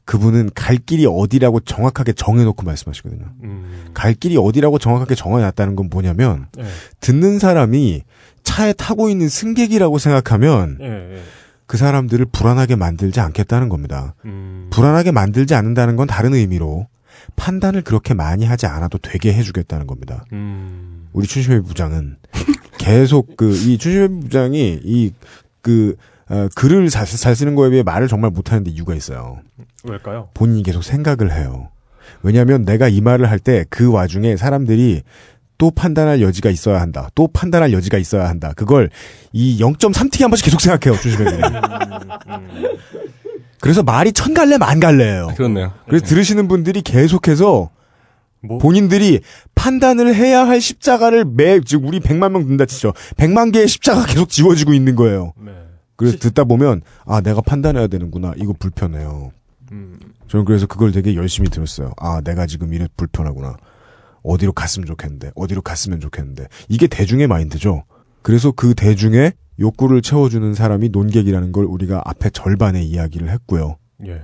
그분은 0.06 0.50
갈 0.54 0.78
길이 0.78 1.06
어디라고 1.06 1.62
정확하게 1.62 2.14
정해놓고 2.14 2.64
말씀하시거든요. 2.64 3.26
음. 3.44 3.92
갈 3.94 4.14
길이 4.14 4.36
어디라고 4.38 4.78
정확하게 4.78 5.16
정해놨다는 5.16 5.76
건 5.76 5.90
뭐냐면 5.90 6.48
네. 6.58 6.66
듣는 7.00 7.40
사람이 7.40 8.04
차에 8.44 8.74
타고 8.74 9.10
있는 9.10 9.30
승객이라고 9.30 9.98
생각하면 10.00 10.78
예, 10.82 11.16
예. 11.16 11.22
그 11.66 11.78
사람들을 11.78 12.26
불안하게 12.32 12.76
만들지 12.76 13.20
않겠다는 13.20 13.70
겁니다. 13.70 14.16
음. 14.26 14.68
불안하게 14.72 15.12
만들지 15.12 15.56
않는다는 15.56 15.96
건 15.96 16.08
다른 16.08 16.34
의미로 16.34 16.88
판단을 17.36 17.82
그렇게 17.84 18.14
많이 18.14 18.46
하지 18.46 18.66
않아도 18.66 18.98
되게 18.98 19.34
해주겠다는 19.34 19.88
겁니다. 19.88 20.26
음. 20.34 21.08
우리 21.14 21.26
춘심회 21.28 21.62
부장은 21.62 22.18
계속 22.78 23.38
그 23.38 23.52
이 23.54 23.78
춘심회 23.78 24.08
부장이 24.22 24.82
이그 24.84 25.96
어, 26.30 26.48
글을 26.56 26.90
잘, 26.90 27.06
잘 27.06 27.36
쓰는 27.36 27.54
거에 27.56 27.70
비해 27.70 27.84
말을 27.84 28.08
정말 28.08 28.32
못하는데 28.32 28.72
이유가 28.72 28.96
있어요. 28.96 29.40
왜일까요? 29.84 30.30
본인이 30.34 30.64
계속 30.64 30.84
생각을 30.84 31.32
해요. 31.34 31.70
왜냐하면 32.24 32.64
내가 32.64 32.88
이 32.88 33.02
말을 33.02 33.30
할 33.30 33.40
때 33.40 33.66
그 33.70 33.92
와중에 33.92 34.38
사람들이 34.38 35.04
또 35.58 35.72
판단할 35.72 36.22
여지가 36.22 36.50
있어야 36.50 36.82
한다. 36.82 37.10
또 37.16 37.28
판단할 37.28 37.74
여지가 37.74 37.98
있어야 37.98 38.28
한다. 38.28 38.54
그걸 38.56 38.90
이 39.32 39.60
0.3t 39.60 40.22
한 40.22 40.30
번씩 40.30 40.46
계속 40.46 40.62
생각해요. 40.62 41.00
조심해야 41.02 41.62
그래서 43.62 43.82
말이 43.82 44.12
천 44.12 44.34
갈래 44.34 44.58
만 44.58 44.80
갈래예요. 44.80 45.28
그렇네요. 45.36 45.74
그래서 45.88 46.06
들으시는 46.06 46.48
분들이 46.48 46.82
계속해서 46.82 47.70
뭐? 48.42 48.58
본인들이 48.58 49.22
판단을 49.56 50.14
해야 50.14 50.46
할 50.46 50.60
십자가를 50.60 51.24
매, 51.26 51.62
즉, 51.62 51.86
우리 51.86 52.00
100만 52.02 52.32
명 52.32 52.46
든다 52.46 52.66
치죠. 52.66 52.92
100만 53.16 53.54
개의 53.54 53.70
십자가 53.70 54.06
계속 54.06 54.28
지워지고 54.28 54.74
있는 54.74 54.96
거예요. 54.96 55.34
네. 55.38 55.54
그래서 55.96 56.18
듣다 56.18 56.44
보면, 56.44 56.82
아, 57.06 57.22
내가 57.22 57.40
판단해야 57.40 57.88
되는구나. 57.88 58.34
이거 58.36 58.54
불편해요. 58.60 59.32
음. 59.72 59.98
저는 60.28 60.44
그래서 60.46 60.66
그걸 60.66 60.92
되게 60.92 61.16
열심히 61.16 61.50
들었어요. 61.50 61.94
아, 61.98 62.20
내가 62.22 62.46
지금 62.46 62.74
이래 62.74 62.88
불편하구나. 62.98 63.56
어디로 64.24 64.54
갔으면 64.54 64.86
좋겠는데, 64.88 65.32
어디로 65.36 65.62
갔으면 65.62 66.00
좋겠는데. 66.00 66.48
이게 66.70 66.88
대중의 66.88 67.28
마인드죠. 67.28 67.84
그래서 68.22 68.52
그 68.52 68.74
대중의 68.74 69.34
욕구를 69.60 70.02
채워주는 70.02 70.54
사람이 70.54 70.90
논객이라는 70.90 71.52
걸 71.52 71.66
우리가 71.66 72.02
앞에 72.06 72.30
절반의 72.32 72.86
이야기를 72.88 73.30
했고요. 73.30 73.78
예. 74.08 74.22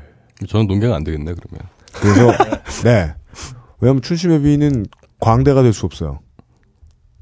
저는 0.47 0.67
논객은 0.67 0.93
안 0.95 1.03
되겠네, 1.03 1.33
그러면. 1.33 1.67
그래서, 1.93 2.31
네. 2.83 3.13
왜냐면 3.81 4.01
춘심회비는 4.01 4.85
광대가 5.19 5.61
될 5.63 5.73
수 5.73 5.85
없어요. 5.85 6.19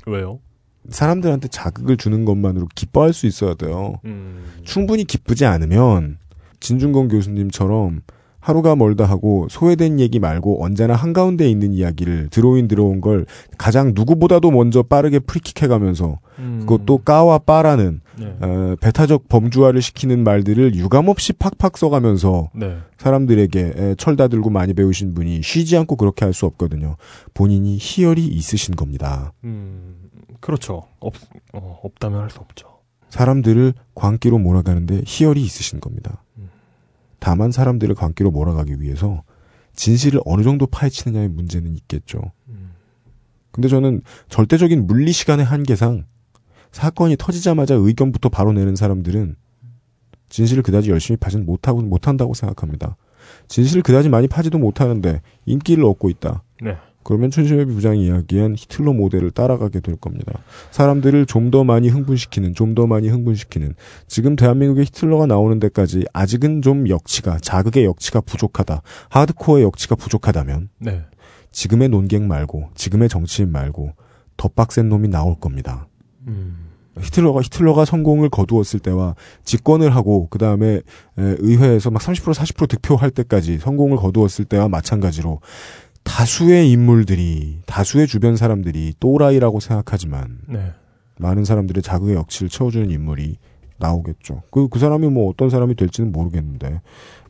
왜요? 0.05 0.39
사람들한테 0.89 1.49
자극을 1.49 1.97
주는 1.97 2.23
것만으로 2.23 2.67
기뻐할 2.75 3.11
수 3.11 3.25
있어야 3.27 3.55
돼요. 3.55 3.95
음. 4.05 4.45
충분히 4.63 5.03
기쁘지 5.03 5.45
않으면 5.45 6.17
진중권 6.61 7.09
교수님처럼 7.09 8.01
하루가 8.47 8.77
멀다 8.77 9.03
하고 9.03 9.45
소외된 9.49 9.99
얘기 9.99 10.19
말고 10.19 10.63
언제나 10.63 10.95
한가운데 10.95 11.49
있는 11.49 11.73
이야기를 11.73 12.29
드로인 12.29 12.69
들어온 12.69 13.01
걸 13.01 13.25
가장 13.57 13.91
누구보다도 13.93 14.51
먼저 14.51 14.83
빠르게 14.83 15.19
프리킥해가면서 15.19 16.19
음. 16.39 16.59
그것도 16.61 16.99
까와 16.99 17.39
빠라는 17.39 17.99
네. 18.17 18.37
어, 18.39 18.75
배타적 18.79 19.27
범주화를 19.27 19.81
시키는 19.81 20.23
말들을 20.23 20.75
유감없이 20.75 21.33
팍팍 21.33 21.77
써가면서 21.77 22.49
네. 22.55 22.77
사람들에게 22.97 23.73
에, 23.75 23.95
철다 23.95 24.29
들고 24.29 24.49
많이 24.49 24.73
배우신 24.73 25.13
분이 25.13 25.41
쉬지 25.43 25.75
않고 25.75 25.97
그렇게 25.97 26.23
할 26.23 26.33
수 26.33 26.45
없거든요. 26.45 26.95
본인이 27.33 27.77
희열이 27.77 28.25
있으신 28.27 28.75
겁니다. 28.77 29.33
음. 29.43 29.95
그렇죠. 30.39 30.83
없, 30.99 31.15
어, 31.51 31.79
없다면 31.83 32.21
할 32.21 32.29
수 32.29 32.39
없죠. 32.39 32.67
사람들을 33.09 33.73
광기로 33.93 34.37
몰아가는데 34.37 35.01
희열이 35.05 35.41
있으신 35.41 35.81
겁니다. 35.81 36.23
다만 37.19 37.51
사람들을 37.51 37.95
광기로 37.95 38.31
몰아가기 38.31 38.81
위해서 38.81 39.23
진실을 39.73 40.21
어느 40.25 40.43
정도 40.43 40.65
파헤치느냐의 40.67 41.29
문제는 41.29 41.75
있겠죠. 41.75 42.31
근데 43.51 43.67
저는 43.67 44.01
절대적인 44.29 44.85
물리 44.85 45.11
시간의 45.11 45.45
한계상 45.45 46.05
사건이 46.71 47.15
터지자마자 47.17 47.75
의견부터 47.75 48.29
바로 48.29 48.53
내는 48.53 48.75
사람들은 48.75 49.35
진실을 50.29 50.61
그다지 50.61 50.91
열심히 50.91 51.17
파진 51.17 51.45
못하고 51.45 51.81
못한다고 51.81 52.33
생각합니다. 52.33 52.97
진실을 53.47 53.81
그다지 53.81 54.09
많이 54.09 54.27
파지도 54.27 54.57
못하는데 54.57 55.21
인기를 55.45 55.83
얻고 55.85 56.09
있다. 56.09 56.43
네. 56.61 56.77
그러면 57.07 57.31
춘심회비 57.31 57.71
부장이 57.71 58.05
이야기한 58.05 58.55
히틀러 58.57 58.91
모델을 58.91 59.31
따라가게 59.31 59.79
될 59.79 59.95
겁니다. 59.95 60.33
사람들을 60.71 61.25
좀 61.25 61.51
더 61.51 61.63
많이 61.63 61.87
흥분시키는, 61.87 62.53
좀 62.53 62.75
더 62.75 62.85
많이 62.85 63.07
흥분시키는. 63.07 63.75
지금 64.07 64.35
대한민국에 64.35 64.81
히틀러가 64.81 65.25
나오는 65.25 65.57
데까지 65.57 66.03
아직은 66.11 66.61
좀 66.61 66.89
역치가, 66.89 67.37
자극의 67.39 67.85
역치가 67.85 68.19
부족하다. 68.19 68.81
하드코어의 69.07 69.63
역치가 69.63 69.95
부족하다면 69.95 70.67
네. 70.79 71.05
지금의 71.53 71.87
논객 71.87 72.23
말고, 72.23 72.71
지금의 72.75 73.07
정치인 73.07 73.53
말고 73.53 73.93
더 74.35 74.49
빡센 74.49 74.89
놈이 74.89 75.07
나올 75.07 75.39
겁니다. 75.39 75.87
음. 76.27 76.67
히틀러가 76.99 77.41
히틀러가 77.41 77.85
성공을 77.85 78.29
거두었을 78.29 78.79
때와 78.79 79.15
집권을 79.43 79.95
하고 79.95 80.27
그 80.29 80.39
다음에 80.39 80.81
의회에서 81.15 81.91
막 81.91 82.01
30% 82.01 82.33
40% 82.33 82.69
득표할 82.69 83.11
때까지 83.11 83.59
성공을 83.59 83.97
거두었을 83.97 84.45
때와 84.45 84.67
마찬가지로 84.67 85.39
다수의 86.07 86.71
인물들이 86.71 87.59
다수의 87.65 88.07
주변 88.07 88.35
사람들이 88.35 88.93
또라이라고 88.99 89.59
생각하지만 89.59 90.39
네. 90.47 90.73
많은 91.19 91.45
사람들의 91.45 91.83
자극의 91.83 92.15
역치를 92.15 92.49
채워주는 92.49 92.89
인물이 92.89 93.37
나오겠죠. 93.77 94.43
그, 94.51 94.67
그 94.69 94.79
사람이 94.79 95.07
뭐 95.09 95.29
어떤 95.29 95.49
사람이 95.49 95.75
될지는 95.75 96.11
모르겠는데, 96.11 96.81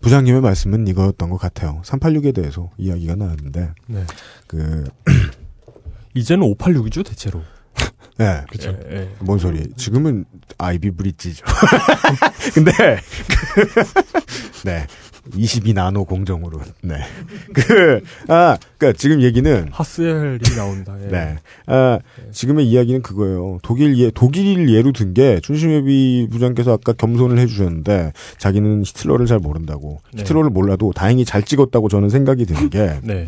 부장님의 0.01 0.41
말씀은 0.41 0.87
이거였던 0.87 1.29
것 1.29 1.37
같아요. 1.37 1.81
386에 1.83 2.33
대해서 2.33 2.69
이야기가 2.77 3.15
나왔는데, 3.15 3.71
네. 3.87 4.03
그, 4.47 4.85
이제는 6.13 6.55
586이죠, 6.55 7.05
대체로. 7.05 7.41
네. 8.17 8.43
그쵸. 8.49 8.77
예, 8.89 8.95
예. 8.95 9.09
뭔 9.19 9.37
소리? 9.37 9.67
지금은 9.75 10.25
아이비 10.57 10.91
브릿지죠. 10.91 11.45
근데 12.55 12.71
네. 14.65 14.87
22 15.35 15.73
나노 15.73 16.05
공정으로. 16.05 16.59
네. 16.81 16.95
그, 17.53 18.01
아, 18.27 18.57
그니까 18.77 18.97
지금 18.97 19.21
얘기는. 19.21 19.67
하스엘이 19.71 20.39
나온다. 20.55 20.95
예. 21.03 21.07
네. 21.07 21.35
아, 21.65 21.99
지금의 22.31 22.67
이야기는 22.67 23.01
그거예요. 23.01 23.59
독일 23.63 23.97
예, 23.97 24.11
독일 24.11 24.69
예로 24.69 24.91
든 24.91 25.13
게, 25.13 25.39
춘심회비 25.41 26.27
부장께서 26.31 26.73
아까 26.73 26.93
겸손을 26.93 27.39
해주셨는데, 27.39 28.13
자기는 28.37 28.83
히틀러를 28.85 29.25
잘 29.25 29.39
모른다고. 29.39 29.99
네. 30.13 30.21
히틀러를 30.21 30.49
몰라도 30.49 30.91
다행히 30.93 31.25
잘 31.25 31.43
찍었다고 31.43 31.89
저는 31.89 32.09
생각이 32.09 32.45
드는 32.45 32.69
게, 32.69 32.99
네. 33.03 33.27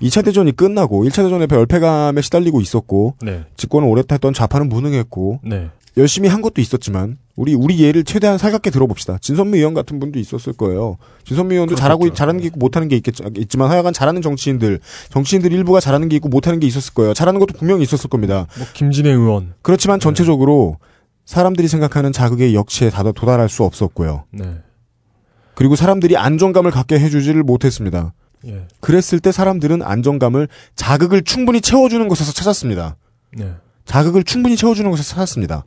2차 0.00 0.24
대전이 0.24 0.52
끝나고, 0.52 1.04
1차 1.04 1.22
대전에 1.22 1.46
별패감에 1.46 2.22
시달리고 2.22 2.60
있었고, 2.60 3.14
네. 3.22 3.44
집권을 3.56 3.88
오래 3.88 4.02
탔던 4.02 4.34
좌파는 4.34 4.68
무능했고, 4.68 5.40
네. 5.44 5.70
열심히 5.96 6.28
한 6.28 6.40
것도 6.40 6.60
있었지만 6.60 7.18
우리 7.36 7.54
우리 7.54 7.80
예를 7.80 8.04
최대한 8.04 8.38
살갑게 8.38 8.70
들어봅시다. 8.70 9.18
진선미 9.18 9.58
의원 9.58 9.74
같은 9.74 10.00
분도 10.00 10.18
있었을 10.18 10.52
거예요. 10.54 10.96
진선미 11.24 11.54
의원도 11.54 11.74
잘하고 11.74 12.12
잘하는 12.12 12.40
게 12.40 12.46
있고 12.46 12.58
못하는 12.58 12.88
게 12.88 12.96
있겠, 12.96 13.14
있지만 13.36 13.70
하여간 13.70 13.92
잘하는 13.92 14.22
정치인들, 14.22 14.80
정치인들 15.10 15.52
일부가 15.52 15.80
잘하는 15.80 16.08
게 16.08 16.16
있고 16.16 16.28
못하는 16.28 16.60
게 16.60 16.66
있었을 16.66 16.94
거예요. 16.94 17.14
잘하는 17.14 17.40
것도 17.40 17.58
분명히 17.58 17.82
있었을 17.82 18.08
겁니다. 18.08 18.46
뭐 18.56 18.66
김진애 18.72 19.10
의원. 19.10 19.54
그렇지만 19.62 20.00
전체적으로 20.00 20.78
사람들이 21.24 21.68
생각하는 21.68 22.12
자극의 22.12 22.54
역치에 22.54 22.90
다 22.90 23.02
도달할 23.12 23.48
수 23.48 23.64
없었고요. 23.64 24.24
네. 24.30 24.60
그리고 25.54 25.76
사람들이 25.76 26.16
안정감을 26.16 26.70
갖게 26.70 26.98
해주지를 26.98 27.42
못했습니다. 27.42 28.14
예. 28.46 28.66
그랬을 28.80 29.20
때 29.20 29.30
사람들은 29.30 29.82
안정감을 29.82 30.48
자극을 30.74 31.22
충분히 31.22 31.60
채워주는 31.60 32.06
곳에서 32.08 32.32
찾았습니다. 32.32 32.96
네. 33.36 33.54
자극을 33.84 34.24
충분히 34.24 34.56
채워주는 34.56 34.90
곳에서 34.90 35.14
찾았습니다. 35.14 35.64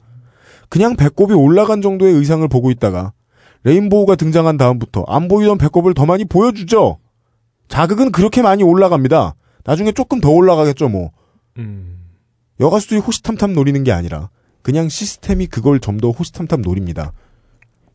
그냥 0.70 0.96
배꼽이 0.96 1.34
올라간 1.34 1.82
정도의 1.82 2.14
의상을 2.14 2.48
보고 2.48 2.72
있다가 2.72 3.14
레인보우가 3.64 4.16
등장한 4.16 4.58
다음부터 4.58 5.04
안 5.08 5.28
보이던 5.28 5.58
배꼽을 5.58 5.94
더 5.94 6.06
많이 6.06 6.26
보여주죠. 6.26 7.00
자극은 7.68 8.12
그렇게 8.12 8.42
많이 8.42 8.64
올라갑니다. 8.64 9.36
나중에 9.64 9.92
조금 9.92 10.22
더 10.22 10.30
올라가겠죠, 10.30 10.90
뭐. 10.90 11.12
음. 11.58 11.98
여가수들이 12.60 13.00
호시탐탐 13.00 13.54
노리는 13.54 13.84
게 13.84 13.92
아니라 13.92 14.30
그냥 14.62 14.88
시스템이 14.90 15.48
그걸 15.48 15.80
좀 15.80 15.98
더 15.98 16.12
호시탐탐 16.12 16.62
노립니다. 16.62 17.12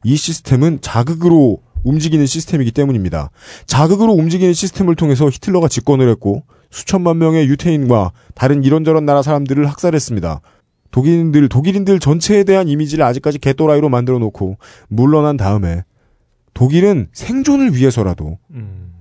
이 0.04 0.16
시스템은 0.16 0.80
자극으로 0.80 1.58
움직이는 1.84 2.26
시스템이기 2.26 2.72
때문입니다. 2.72 3.30
자극으로 3.66 4.12
움직이는 4.12 4.52
시스템을 4.52 4.96
통해서 4.96 5.26
히틀러가 5.26 5.68
집권을 5.68 6.08
했고 6.10 6.42
수천만 6.70 7.18
명의 7.18 7.46
유태인과 7.48 8.12
다른 8.34 8.64
이런저런 8.64 9.04
나라 9.04 9.22
사람들을 9.22 9.66
학살했습니다. 9.66 10.40
독일인들, 10.90 11.48
독일인들 11.48 12.00
전체에 12.00 12.44
대한 12.44 12.68
이미지를 12.68 13.04
아직까지 13.04 13.38
개또라이로 13.38 13.88
만들어 13.88 14.18
놓고 14.18 14.58
물러난 14.88 15.36
다음에 15.36 15.84
독일은 16.54 17.08
생존을 17.12 17.76
위해서라도 17.76 18.38
음. 18.50 18.92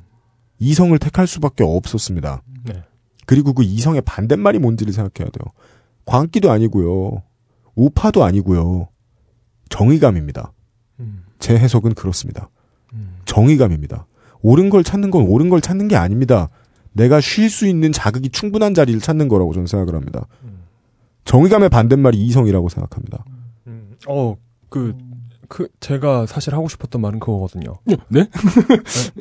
이성을 0.60 0.98
택할 1.00 1.26
수밖에 1.26 1.64
없었습니다. 1.64 2.44
네. 2.66 2.84
그리고 3.26 3.54
그 3.54 3.64
이성의 3.64 4.02
반대말이 4.02 4.60
뭔지를 4.60 4.94
생각해야 4.94 5.32
돼요. 5.32 5.52
광기도 6.06 6.52
아니고요. 6.52 7.24
우파도 7.76 8.24
아니고요. 8.24 8.90
정의감입니다. 9.70 10.52
음. 11.00 11.24
제 11.40 11.58
해석은 11.58 11.94
그렇습니다. 11.94 12.50
정의감입니다. 13.30 14.08
옳은 14.42 14.70
걸 14.70 14.84
찾는 14.84 15.12
건 15.12 15.24
옳은 15.24 15.50
걸 15.50 15.62
찾는 15.62 15.88
게 15.88 15.96
아닙니다. 15.96 16.50
내가 16.94 17.22
쉴 17.22 17.50
수 17.50 17.68
있는 17.68 17.92
자극이 17.92 18.30
충분한 18.30 18.74
자리를 18.74 19.00
찾는 19.00 19.28
거라고 19.28 19.54
저는 19.54 19.68
생각을 19.68 19.94
합니다. 19.96 20.26
정의감의 21.26 21.70
반대말이 21.70 22.18
이성이라고 22.18 22.70
생각합니다. 22.70 23.24
어, 24.08 24.36
그, 24.70 24.96
그, 25.48 25.68
제가 25.80 26.26
사실 26.26 26.54
하고 26.54 26.70
싶었던 26.70 27.02
말은 27.02 27.20
그거거든요. 27.20 27.76
네? 28.08 28.28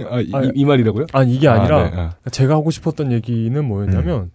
아, 0.09 0.21
이, 0.21 0.53
이 0.55 0.65
말이라고요? 0.65 1.07
아니, 1.13 1.35
이게 1.35 1.49
아니라, 1.49 1.81
아, 1.81 1.91
네, 1.91 1.97
아. 1.97 2.31
제가 2.31 2.55
하고 2.55 2.71
싶었던 2.71 3.13
얘기는 3.13 3.65
뭐였냐면, 3.65 4.31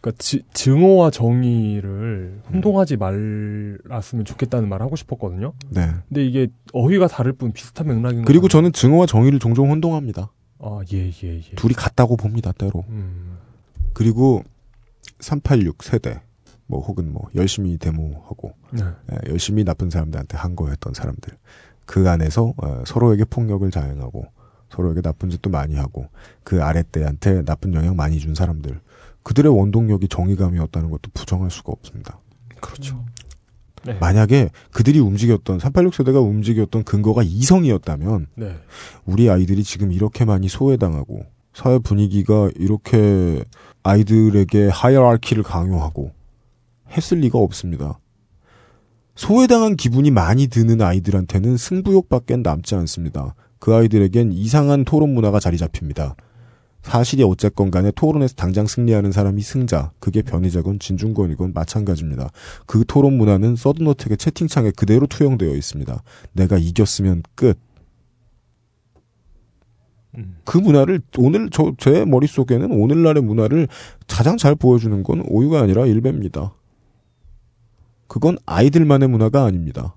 그니까, 0.00 0.16
증오와 0.52 1.10
정의를 1.10 2.40
혼동하지 2.52 2.96
말았으면 2.96 4.24
좋겠다는 4.24 4.68
말을 4.68 4.84
하고 4.84 4.94
싶었거든요. 4.94 5.52
네. 5.70 5.88
근데 6.08 6.24
이게 6.24 6.48
어휘가 6.72 7.08
다를 7.08 7.32
뿐 7.32 7.52
비슷한 7.52 7.88
맥락인 7.88 8.22
것 8.22 8.26
그리고 8.26 8.46
저는 8.46 8.72
증오와 8.72 9.06
정의를 9.06 9.38
종종 9.38 9.70
혼동합니다. 9.70 10.30
아, 10.60 10.80
예, 10.92 11.08
예, 11.08 11.36
예. 11.38 11.54
둘이 11.56 11.74
같다고 11.74 12.16
봅니다, 12.16 12.52
때로. 12.52 12.84
음. 12.88 13.38
그리고 13.94 14.42
386 15.20 15.82
세대, 15.82 16.20
뭐 16.66 16.80
혹은 16.80 17.12
뭐 17.12 17.28
열심히 17.34 17.78
데모하고 17.78 18.52
네. 18.70 18.82
예, 19.12 19.30
열심히 19.30 19.64
나쁜 19.64 19.90
사람들한테 19.90 20.36
항거했던 20.36 20.94
사람들 20.94 21.36
그 21.84 22.08
안에서 22.08 22.52
어, 22.56 22.82
서로에게 22.84 23.24
폭력을 23.24 23.68
자행하고 23.70 24.26
서로에게 24.70 25.00
나쁜 25.00 25.30
짓도 25.30 25.50
많이 25.50 25.76
하고 25.76 26.08
그 26.42 26.62
아랫대한테 26.62 27.44
나쁜 27.44 27.74
영향 27.74 27.94
많이 27.96 28.18
준 28.18 28.34
사람들 28.34 28.80
그들의 29.22 29.56
원동력이 29.56 30.08
정의감이었다는 30.08 30.90
것도 30.90 31.10
부정할 31.14 31.50
수가 31.50 31.72
없습니다. 31.72 32.18
그렇죠. 32.60 33.04
네. 33.84 33.94
만약에 34.00 34.50
그들이 34.72 34.98
움직였던 34.98 35.60
386 35.60 35.94
세대가 35.94 36.20
움직였던 36.20 36.84
근거가 36.84 37.22
이성이었다면 37.22 38.26
네. 38.34 38.56
우리 39.04 39.30
아이들이 39.30 39.62
지금 39.62 39.92
이렇게 39.92 40.24
많이 40.24 40.48
소외당하고 40.48 41.24
사회 41.54 41.78
분위기가 41.78 42.50
이렇게 42.56 43.44
아이들에게 43.82 44.68
hierarchy를 44.68 45.42
강요하고 45.42 46.10
했을 46.90 47.18
리가 47.18 47.38
없습니다. 47.38 47.98
소외당한 49.14 49.76
기분이 49.76 50.10
많이 50.10 50.46
드는 50.46 50.82
아이들한테는 50.82 51.56
승부욕밖엔 51.56 52.42
남지 52.42 52.74
않습니다. 52.74 53.34
그 53.58 53.74
아이들에겐 53.74 54.32
이상한 54.32 54.84
토론 54.84 55.14
문화가 55.14 55.40
자리 55.40 55.56
잡힙니다. 55.56 56.16
사실이 56.82 57.24
어쨌건 57.24 57.70
간에 57.72 57.90
토론에서 57.90 58.34
당장 58.34 58.66
승리하는 58.66 59.10
사람이 59.10 59.42
승자, 59.42 59.90
그게 59.98 60.22
변희자건 60.22 60.78
진중권이건 60.78 61.52
마찬가지입니다. 61.52 62.30
그 62.66 62.84
토론 62.86 63.16
문화는 63.16 63.56
서든어택의 63.56 64.18
채팅창에 64.18 64.70
그대로 64.70 65.06
투영되어 65.06 65.54
있습니다. 65.56 66.02
내가 66.34 66.58
이겼으면 66.58 67.22
끝. 67.34 67.58
그 70.44 70.58
문화를 70.58 71.00
오늘 71.18 71.50
저 71.50 71.72
제 71.78 72.04
머릿속에는 72.04 72.70
오늘날의 72.70 73.22
문화를 73.22 73.68
가장 74.06 74.36
잘 74.36 74.54
보여주는 74.54 75.02
건 75.02 75.22
오유가 75.26 75.60
아니라 75.60 75.86
일배입니다. 75.86 76.54
그건 78.06 78.38
아이들만의 78.46 79.08
문화가 79.08 79.44
아닙니다. 79.44 79.96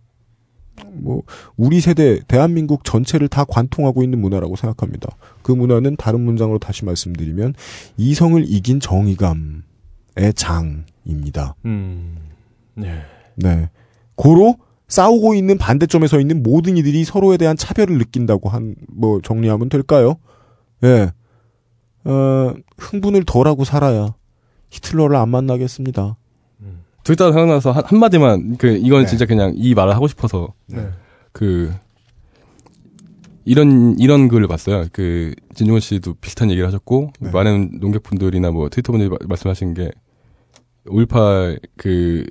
뭐 0.93 1.23
우리 1.57 1.81
세대 1.81 2.19
대한민국 2.27 2.83
전체를 2.83 3.27
다 3.27 3.43
관통하고 3.43 4.03
있는 4.03 4.19
문화라고 4.19 4.55
생각합니다. 4.55 5.09
그 5.41 5.51
문화는 5.51 5.95
다른 5.97 6.21
문장으로 6.21 6.59
다시 6.59 6.85
말씀드리면 6.85 7.53
이성을 7.97 8.43
이긴 8.47 8.79
정의감의 8.79 10.33
장입니다. 10.35 11.55
음. 11.65 12.17
네. 12.75 13.01
네. 13.35 13.69
고로 14.15 14.57
싸우고 14.87 15.35
있는 15.35 15.57
반대점에 15.57 16.07
서 16.07 16.19
있는 16.19 16.43
모든 16.43 16.75
이들이 16.77 17.03
서로에 17.05 17.37
대한 17.37 17.55
차별을 17.55 17.97
느낀다고 17.99 18.49
한, 18.49 18.75
뭐, 18.91 19.21
정리하면 19.21 19.69
될까요? 19.69 20.15
예. 20.83 21.11
어, 22.05 22.53
흥분을 22.77 23.23
덜하고 23.25 23.65
살아야 23.65 24.15
히틀러를 24.71 25.15
안 25.15 25.29
만나겠습니다. 25.29 26.17
둘 27.09 27.15
다 27.15 27.31
생각나서 27.31 27.71
한, 27.71 27.83
한마디만, 27.87 28.57
그, 28.57 28.67
이건 28.67 29.01
네. 29.01 29.07
진짜 29.07 29.25
그냥 29.25 29.53
이 29.55 29.73
말을 29.73 29.95
하고 29.95 30.07
싶어서, 30.07 30.53
네. 30.67 30.89
그, 31.31 31.73
이런, 33.45 33.97
이런 33.97 34.27
글을 34.27 34.47
봤어요. 34.47 34.85
그, 34.91 35.33
진종원 35.55 35.81
씨도 35.81 36.13
비슷한 36.21 36.51
얘기를 36.51 36.67
하셨고, 36.67 37.11
네. 37.19 37.31
많은 37.31 37.79
농객분들이나 37.81 38.51
뭐, 38.51 38.69
트위터 38.69 38.91
분들이 38.91 39.09
마- 39.09 39.17
말씀하신 39.27 39.73
게, 39.73 39.89
5.18, 40.85 41.59
그, 41.77 42.27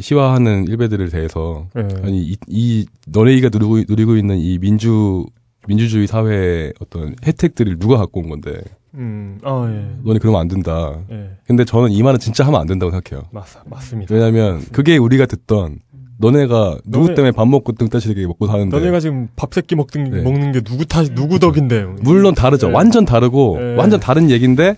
시화하는 0.00 0.68
일베들에 0.68 1.08
대해서, 1.08 1.66
네. 1.74 1.82
아니, 2.04 2.22
이, 2.22 2.36
이, 2.46 2.86
너네가 3.08 3.48
누리고, 3.52 3.78
누리고 3.88 4.16
있는 4.16 4.38
이 4.38 4.58
민주, 4.58 5.26
민주주의 5.66 6.06
사회의 6.06 6.72
어떤 6.78 7.16
혜택들을 7.26 7.80
누가 7.80 7.96
갖고 7.96 8.20
온 8.20 8.28
건데, 8.28 8.60
음, 8.94 9.38
아, 9.44 9.68
예. 9.70 9.98
너네 10.04 10.18
그러면 10.18 10.40
안 10.40 10.48
된다. 10.48 10.98
예. 11.10 11.30
근데 11.46 11.64
저는 11.64 11.90
이 11.90 12.02
말은 12.02 12.18
진짜 12.18 12.44
하면 12.46 12.60
안 12.60 12.66
된다고 12.66 12.90
생각해요. 12.90 13.28
맞, 13.32 13.44
맞습니다. 13.66 14.14
왜냐면, 14.14 14.62
그게 14.72 14.96
우리가 14.96 15.26
듣던, 15.26 15.78
너네가 16.18 16.78
누구 16.84 17.06
너네- 17.06 17.14
때문에 17.14 17.32
밥 17.32 17.46
먹고 17.48 17.72
등 17.72 17.88
따시게 17.88 18.26
먹고 18.26 18.46
사는데. 18.46 18.76
너네가 18.76 19.00
지금 19.00 19.28
밥 19.36 19.54
새끼 19.54 19.74
먹든, 19.76 20.04
네. 20.10 20.22
먹는 20.22 20.52
게 20.52 20.60
누구 20.60 20.84
탓, 20.84 21.06
누구 21.14 21.38
덕인데. 21.38 21.84
물론 22.02 22.34
다르죠. 22.34 22.68
네. 22.68 22.74
완전 22.74 23.04
다르고 23.04 23.56
네. 23.58 23.74
완전 23.76 24.00
다른 24.00 24.28
얘기인데 24.30 24.76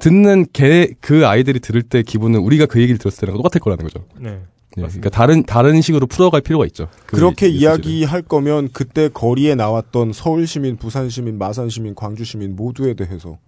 듣는 0.00 0.46
걔 0.52 0.94
그 1.00 1.26
아이들이 1.26 1.60
들을 1.60 1.82
때 1.82 2.02
기분은 2.02 2.40
우리가 2.40 2.66
그 2.66 2.80
얘기를 2.80 2.98
들었을 2.98 3.20
때랑 3.20 3.36
똑같을 3.36 3.60
거라는 3.60 3.84
거죠. 3.84 4.04
네. 4.18 4.40
예, 4.78 4.82
그러니까 4.82 5.10
다른 5.10 5.42
다른 5.44 5.80
식으로 5.80 6.06
풀어갈 6.06 6.40
필요가 6.40 6.64
있죠. 6.66 6.88
그 7.06 7.16
그렇게 7.16 7.48
이- 7.48 7.58
이야기할 7.58 8.22
거면 8.22 8.70
그때 8.72 9.08
거리에 9.08 9.54
나왔던 9.54 10.12
서울 10.12 10.46
시민, 10.46 10.76
부산 10.76 11.08
시민, 11.10 11.38
마산 11.38 11.68
시민, 11.68 11.94
광주 11.94 12.24
시민 12.24 12.56
모두에 12.56 12.94
대해서 12.94 13.38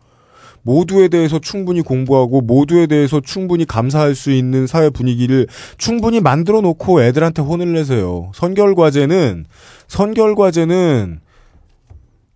모두에 0.62 1.08
대해서 1.08 1.38
충분히 1.38 1.82
공부하고 1.82 2.40
모두에 2.40 2.86
대해서 2.86 3.20
충분히 3.20 3.66
감사할 3.66 4.14
수 4.14 4.30
있는 4.30 4.66
사회 4.66 4.88
분위기를 4.88 5.46
충분히 5.76 6.20
만들어 6.20 6.60
놓고 6.62 7.02
애들한테 7.02 7.42
혼을 7.42 7.72
내세요. 7.74 8.30
선결 8.34 8.74
과제는 8.74 9.44
선결 9.88 10.34
과제는 10.34 11.20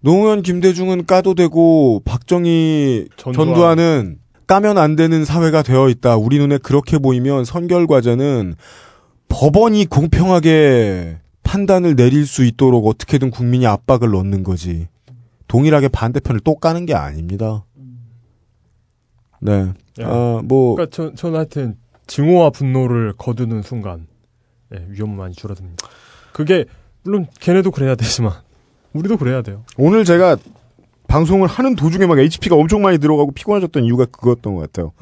노무현 0.01 0.43
김대중은 0.43 1.07
까도 1.07 1.35
되고 1.35 2.01
박정희 2.05 3.07
전두환. 3.17 3.47
전두환은 3.49 4.19
까면 4.49 4.79
안 4.79 4.97
되는 4.97 5.27
사회가 5.27 5.63
되어 5.63 5.91
있다. 5.91 6.17
우리 6.17 6.39
눈에 6.39 6.57
그렇게 6.57 6.99
보이면 6.99 7.45
선결 7.45 7.87
과제는 7.87 8.55
법원이 9.29 9.85
공평하게 9.87 11.19
판단을 11.43 11.95
내릴 11.97 12.27
수 12.27 12.45
있도록 12.45 12.87
어떻게든 12.87 13.31
국민이 13.31 13.67
압박을 13.67 14.11
넣는 14.11 14.43
거지. 14.43 14.89
동일하게 15.49 15.89
반대편을 15.89 16.41
또 16.45 16.57
까는 16.57 16.87
게 16.87 16.95
아닙니다. 16.95 17.65
네. 19.41 19.73
예. 20.01 20.05
아, 20.05 20.41
뭐, 20.43 20.77
그러니까 20.77 20.97
저, 20.97 21.15
저는 21.15 21.37
하여튼 21.37 21.77
증오와 22.07 22.49
분노를 22.49 23.13
거두는 23.19 23.63
순간 23.63 24.07
예, 24.75 24.85
위험 24.89 25.15
많이 25.15 25.35
줄어듭니다. 25.35 25.87
그게 26.33 26.65
물론 27.03 27.27
걔네도 27.39 27.71
그래야 27.71 27.95
되지만 27.95 28.33
우리도 28.95 29.19
그래야 29.19 29.43
돼요. 29.43 29.65
오늘 29.77 30.07
제가 30.07 30.39
방송을 31.09 31.49
하는 31.49 31.75
도중에 31.75 32.07
막 32.07 32.19
HP가 32.19 32.55
엄청 32.55 32.83
많이 32.83 32.99
들어가고 32.99 33.33
피곤해졌던 33.33 33.85
이유가 33.85 34.05
그거였던 34.05 34.55
것 34.55 34.61
같아요. 34.61 34.93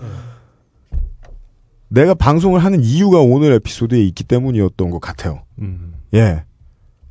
내가 1.89 2.15
방송을 2.15 2.65
하는 2.65 2.81
이유가 2.83 3.21
오늘 3.21 3.53
에피소드에 3.53 4.01
있기 4.05 4.25
때문이었던 4.25 4.91
것 4.91 5.01
같아요. 5.01 5.43
음. 5.61 5.95
예. 6.15 6.45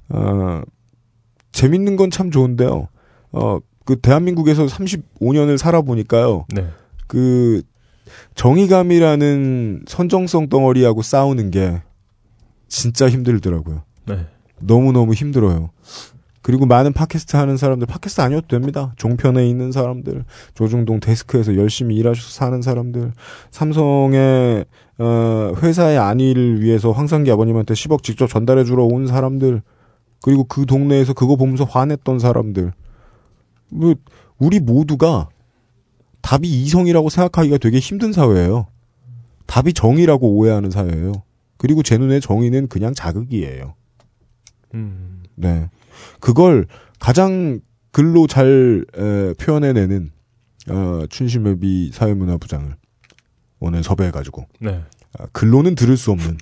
어, 0.10 0.62
재밌는 1.52 1.96
건 1.96 2.10
참 2.10 2.32
좋은데요. 2.32 2.88
어, 3.32 3.60
그 3.86 3.98
대한민국에서 4.00 4.66
35년을 4.66 5.58
살아보니까요. 5.58 6.46
네. 6.54 6.68
그 7.08 7.62
정의감이라는 8.36 9.84
선정성 9.88 10.50
덩어리하고 10.50 11.02
싸우는 11.02 11.52
게 11.52 11.82
진짜 12.68 13.10
힘들더라고요. 13.10 13.84
네. 14.08 14.26
너무너무 14.60 15.14
힘들어요. 15.14 15.70
그리고 16.46 16.68
많은 16.68 16.94
팟캐스트 16.94 17.38
하는 17.38 17.58
사람들, 17.58 17.88
팟캐스트 17.88 18.22
아니어도 18.22 18.46
됩니다. 18.46 18.94
종편에 18.98 19.50
있는 19.50 19.72
사람들, 19.72 20.26
조중동 20.54 21.00
데스크에서 21.00 21.56
열심히 21.56 21.96
일하셔서 21.96 22.30
사는 22.30 22.62
사람들, 22.62 23.14
삼성의, 23.50 24.66
어, 25.00 25.54
회사의 25.64 25.98
안위를 25.98 26.62
위해서 26.62 26.92
황상기 26.92 27.32
아버님한테 27.32 27.74
10억 27.74 28.04
직접 28.04 28.28
전달해 28.28 28.64
주러 28.64 28.84
온 28.84 29.08
사람들, 29.08 29.64
그리고 30.22 30.44
그 30.44 30.68
동네에서 30.68 31.14
그거 31.14 31.36
보면서 31.36 31.64
화냈던 31.64 32.20
사람들. 32.20 32.74
뭐, 33.70 33.96
우리 34.38 34.60
모두가 34.60 35.30
답이 36.22 36.48
이성이라고 36.48 37.10
생각하기가 37.10 37.58
되게 37.58 37.80
힘든 37.80 38.14
사회예요. 38.14 38.68
답이 39.48 39.74
정의라고 39.74 40.36
오해하는 40.36 40.70
사회예요. 40.70 41.24
그리고 41.58 41.82
제 41.82 41.98
눈에 41.98 42.20
정의는 42.20 42.68
그냥 42.68 42.94
자극이에요. 42.94 43.74
음. 44.76 45.24
네. 45.34 45.70
그걸 46.20 46.68
가장 47.00 47.60
글로 47.92 48.28
잘 48.28 48.86
에, 48.98 49.34
표현해내는 49.34 50.12
어, 50.70 51.06
춘심회비 51.10 51.92
사회문화부장을 51.94 52.76
오늘 53.60 53.84
섭외해가지고 53.84 54.48
네. 54.60 54.82
아, 55.18 55.28
글로는 55.32 55.76
들을 55.76 55.96
수 55.96 56.12
없는 56.12 56.38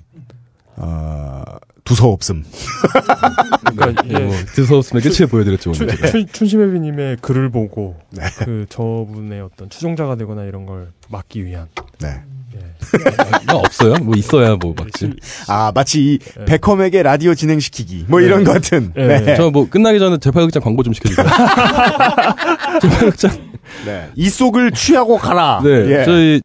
아, 0.76 1.44
두서 1.84 2.08
없음. 2.08 2.44
그러니까 3.76 4.02
네, 4.02 4.08
이게 4.08 4.18
뭐 4.24 4.34
드서없으면 4.54 5.02
끝을 5.02 5.26
보여드렸죠. 5.26 5.72
춘, 5.72 5.84
오늘 5.84 5.96
제가. 5.96 6.08
춘, 6.10 6.26
춘심혜비님의 6.26 7.18
글을 7.18 7.50
보고 7.50 7.98
네. 8.10 8.22
그 8.44 8.66
저분의 8.68 9.40
어떤 9.42 9.68
추종자가 9.68 10.16
되거나 10.16 10.44
이런 10.44 10.66
걸 10.66 10.92
막기 11.08 11.44
위한 11.44 11.68
네. 12.00 12.22
뭐 13.48 13.60
없어요. 13.60 13.94
뭐 14.02 14.14
있어야 14.16 14.56
뭐 14.56 14.74
막지. 14.76 15.12
아 15.48 15.72
마치 15.74 16.00
이 16.14 16.18
네. 16.18 16.44
베컴에게 16.44 17.02
라디오 17.02 17.34
진행시키기 17.34 18.04
뭐 18.08 18.20
이런 18.20 18.44
것 18.44 18.52
같은. 18.52 18.92
네. 18.94 19.20
네. 19.20 19.36
저 19.36 19.50
뭐 19.50 19.68
끝나기 19.68 19.98
전에 19.98 20.18
재팔극장 20.18 20.62
광고 20.62 20.82
좀 20.82 20.92
시켜주세요. 20.92 21.26
재팔극장. 22.80 23.30
네. 23.86 24.10
이 24.14 24.28
속을 24.28 24.72
취하고 24.72 25.16
가라. 25.18 25.60
네. 25.64 25.70
예. 26.00 26.04
저희 26.04 26.40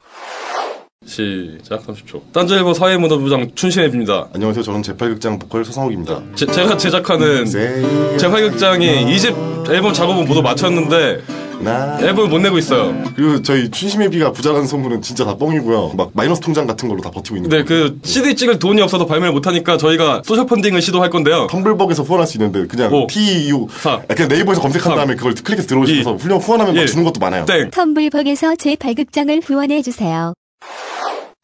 시작 1.13 1.85
30초. 1.87 2.21
딴지일보 2.31 2.75
사회문화부장 2.75 3.49
춘심애비입니다. 3.55 4.27
안녕하세요. 4.35 4.63
저는 4.63 4.83
제8극장 4.83 5.39
보컬 5.39 5.65
서상욱입니다. 5.65 6.21
제, 6.35 6.45
제가 6.45 6.77
제작하는 6.77 7.45
네. 7.45 8.17
제8극장이 8.17 9.05
2집 9.15 9.71
앨범 9.71 9.91
작업은 9.91 10.27
모두 10.27 10.43
마쳤는데 10.43 11.21
나. 11.61 11.97
앨범을 11.99 12.29
못 12.29 12.39
내고 12.39 12.57
있어요. 12.59 12.95
그리고 13.15 13.41
저희 13.41 13.69
춘심애비가 13.71 14.31
부자라는 14.31 14.67
소문은 14.67 15.01
진짜 15.01 15.25
다 15.25 15.35
뻥이고요. 15.35 15.93
막 15.97 16.11
마이너스 16.13 16.39
통장 16.39 16.67
같은 16.67 16.87
걸로 16.87 17.01
다 17.01 17.09
버티고 17.09 17.35
있는 17.37 17.49
네, 17.49 17.63
그 17.63 17.97
CD 18.03 18.35
찍을 18.35 18.59
돈이 18.59 18.79
없어서 18.81 19.07
발매를 19.07 19.33
못하니까 19.33 19.77
저희가 19.77 20.21
소셜 20.23 20.45
펀딩을 20.45 20.81
시도할 20.81 21.09
건데요. 21.09 21.47
텀블벅에서 21.47 22.05
후원할 22.05 22.27
수 22.27 22.37
있는데 22.37 22.67
그냥 22.67 22.93
오. 22.93 23.07
TU 23.07 23.67
사. 23.71 23.99
그냥 24.07 24.29
네이버에서 24.29 24.61
검색한 24.61 24.89
삼. 24.89 24.95
다음에 24.95 25.15
그걸 25.15 25.33
클릭해서 25.33 25.67
들어오셔서 25.67 26.15
훌륭 26.17 26.37
후원하면 26.37 26.75
막 26.75 26.81
예. 26.81 26.85
주는 26.85 27.03
것도 27.03 27.19
많아요. 27.19 27.45
땡. 27.45 27.71
텀블벅에서 27.71 28.57
제 28.59 28.75
발극장을 28.77 29.41
후원해 29.43 29.81
주세요. 29.81 30.33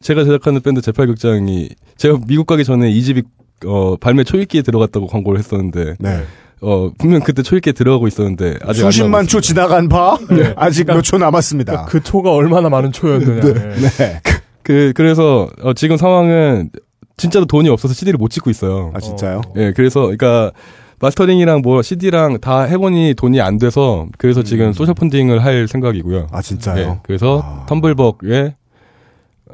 제가 0.06 0.22
제작하는 0.22 0.60
밴드 0.60 0.80
재팔극장이 0.80 1.68
제가 1.96 2.18
미국 2.28 2.46
가기 2.46 2.62
전에 2.62 2.88
이 2.88 3.02
집이 3.02 3.24
어, 3.66 3.96
발매 3.96 4.22
초읽기에 4.22 4.62
들어갔다고 4.62 5.08
광고를 5.08 5.40
했었는데 5.40 5.96
네. 5.98 6.22
어, 6.60 6.92
분명 6.96 7.20
그때 7.22 7.42
초읽기에 7.42 7.72
들어가고 7.72 8.06
있었는데 8.06 8.58
아직 8.62 8.84
안 8.84 8.92
수십만 8.92 9.26
초 9.26 9.40
지나간 9.40 9.88
바 9.88 10.16
아직 10.54 10.86
몇초 10.86 11.18
남았습니다. 11.18 11.86
그 11.86 12.00
초가 12.00 12.32
얼마나 12.32 12.68
많은 12.68 12.92
초였느냐. 12.92 13.48
예. 13.48 13.52
네. 13.52 14.20
그 14.62 14.92
그래서 14.94 15.48
어, 15.62 15.72
지금 15.72 15.96
상황은 15.96 16.70
진짜로 17.16 17.44
돈이 17.46 17.68
없어서 17.68 17.92
CD를 17.92 18.16
못 18.16 18.30
찍고 18.30 18.48
있어요. 18.48 18.92
아 18.94 19.00
진짜요? 19.00 19.40
예, 19.56 19.72
그래서 19.72 20.02
그러니까 20.02 20.52
마스터링이랑 21.00 21.62
뭐 21.62 21.82
CD랑 21.82 22.38
다 22.38 22.62
해보니 22.62 23.14
돈이 23.16 23.40
안 23.40 23.58
돼서 23.58 24.06
그래서 24.18 24.44
지금 24.44 24.72
소셜 24.72 24.94
펀딩을 24.94 25.42
할 25.42 25.66
생각이고요. 25.66 26.18
음. 26.18 26.26
아 26.30 26.40
진짜요? 26.40 26.78
예, 26.78 26.98
그래서 27.02 27.42
아. 27.44 27.66
텀블벅에 27.68 28.54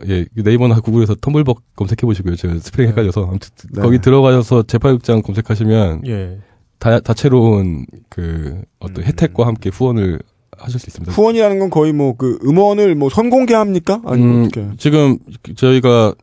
예 0.09 0.25
네이버나 0.35 0.81
구글에서 0.81 1.15
텀블벅 1.17 1.59
검색해 1.77 2.01
보시고요. 2.03 2.37
제가 2.37 2.55
스펠링 2.59 2.91
헷갈려서 2.91 3.25
아무튼 3.27 3.51
네. 3.73 3.83
거기 3.83 3.99
들어가셔서 4.01 4.63
제8극장 4.65 5.23
검색하시면 5.23 6.03
예. 6.07 6.39
다 6.79 6.99
다채로운 7.01 7.87
그 8.09 8.23
음. 8.57 8.63
어떤 8.81 9.05
혜택과 9.05 9.47
함께 9.47 9.71
후원을 9.73 10.19
하실 10.59 10.81
수 10.81 10.89
있습니다. 10.89 11.13
후원이라는 11.13 11.59
건 11.59 11.71
거의 11.71 11.93
뭐 11.93 12.15
그 12.17 12.39
음원을 12.45 12.95
뭐 12.95 13.09
선공개합니까? 13.11 14.03
아니면 14.07 14.51
음? 14.57 14.75
지금 14.79 15.19
저희가 15.57 16.15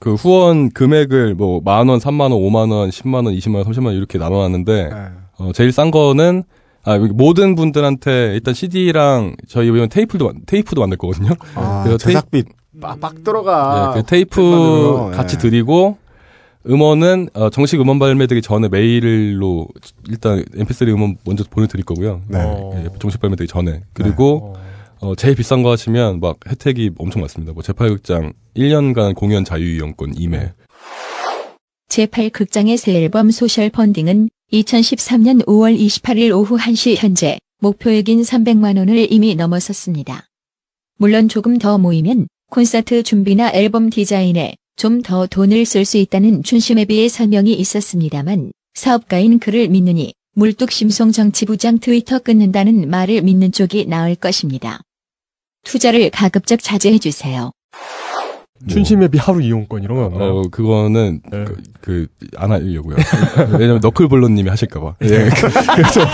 그 0.00 0.14
후원 0.14 0.70
금액을 0.70 1.34
뭐 1.34 1.60
만 1.64 1.88
원, 1.88 2.00
삼만 2.00 2.30
원, 2.32 2.40
오만 2.42 2.70
원, 2.70 2.90
십만 2.90 3.24
원, 3.24 3.34
이십만 3.34 3.58
원, 3.60 3.64
삼십만 3.64 3.90
원 3.92 3.96
이렇게 3.96 4.18
나눠놨는데 4.18 4.88
네. 4.88 4.94
어, 5.38 5.50
제일 5.54 5.72
싼 5.72 5.90
거는 5.90 6.42
아 6.84 6.98
모든 6.98 7.54
분들한테 7.54 8.34
일단 8.34 8.52
CD랑 8.52 9.36
저희 9.48 9.68
이번 9.68 9.88
테이프도 9.88 10.26
만- 10.26 10.42
테이프도 10.44 10.80
만들 10.82 10.98
거거든요. 10.98 11.30
아, 11.54 11.82
그래서 11.84 11.96
제작비 11.98 12.44
빡빡 12.84 13.24
들어가. 13.24 13.92
네, 13.94 14.00
그 14.00 14.06
테이프 14.06 14.40
팬만으로, 14.40 15.10
같이 15.10 15.36
예. 15.36 15.40
드리고 15.40 15.96
음원은 16.66 17.30
어, 17.34 17.50
정식 17.50 17.80
음원 17.80 17.98
발매되기 17.98 18.42
전에 18.42 18.68
메일로 18.68 19.68
일단 20.08 20.44
MP3 20.54 20.88
음원 20.88 21.16
먼저 21.24 21.44
보내드릴 21.48 21.84
거고요. 21.84 22.22
네. 22.28 22.38
예, 22.76 22.88
정식 22.98 23.20
발매되기 23.20 23.48
전에 23.48 23.82
그리고 23.92 24.56
어, 25.00 25.14
제일 25.14 25.34
비싼 25.34 25.62
거 25.62 25.70
하시면 25.70 26.20
막 26.20 26.38
혜택이 26.46 26.92
엄청 26.98 27.20
많습니다. 27.20 27.52
뭐 27.52 27.62
제8극장 27.62 28.32
1년간 28.56 29.14
공연 29.14 29.44
자유이용권 29.44 30.12
2매. 30.12 30.52
제8극장의 31.88 32.76
새 32.76 32.94
앨범 32.94 33.30
소셜 33.30 33.70
펀딩은 33.70 34.30
2013년 34.52 35.44
5월 35.46 35.78
28일 35.78 36.36
오후 36.36 36.56
1시 36.56 36.96
현재 36.96 37.38
목표액인 37.60 38.22
300만 38.22 38.78
원을 38.78 39.12
이미 39.12 39.34
넘어섰습니다. 39.34 40.26
물론 40.98 41.28
조금 41.28 41.58
더 41.58 41.78
모이면 41.78 42.26
콘서트 42.54 43.02
준비나 43.02 43.50
앨범 43.52 43.90
디자인에 43.90 44.54
좀 44.76 45.02
더 45.02 45.26
돈을 45.26 45.64
쓸 45.64 45.84
수 45.84 45.96
있다는 45.96 46.44
춘심애비의 46.44 47.08
설명이 47.08 47.52
있었습니다만 47.52 48.52
사업가인 48.74 49.40
그를 49.40 49.68
믿느니 49.68 50.14
물뚝심송 50.36 51.10
정치부장 51.10 51.80
트위터 51.80 52.20
끊는다는 52.20 52.88
말을 52.88 53.22
믿는 53.22 53.50
쪽이 53.50 53.86
나을 53.86 54.14
것입니다. 54.14 54.80
투자를 55.64 56.10
가급적 56.10 56.62
자제해주세요. 56.62 57.50
춘심회비 58.68 59.18
하루 59.18 59.42
이용권 59.42 59.82
이런 59.82 59.98
거 59.98 60.04
없나요? 60.06 60.36
어, 60.38 60.42
그거는, 60.48 61.22
네. 61.32 61.44
그, 61.84 62.06
그, 62.18 62.26
안 62.38 62.50
하려고요. 62.50 62.96
왜냐면 63.58 63.80
너클볼러님이 63.82 64.48
하실까봐. 64.48 64.94
예, 65.02 65.28
그, 65.28 65.50
그래서. 65.76 66.00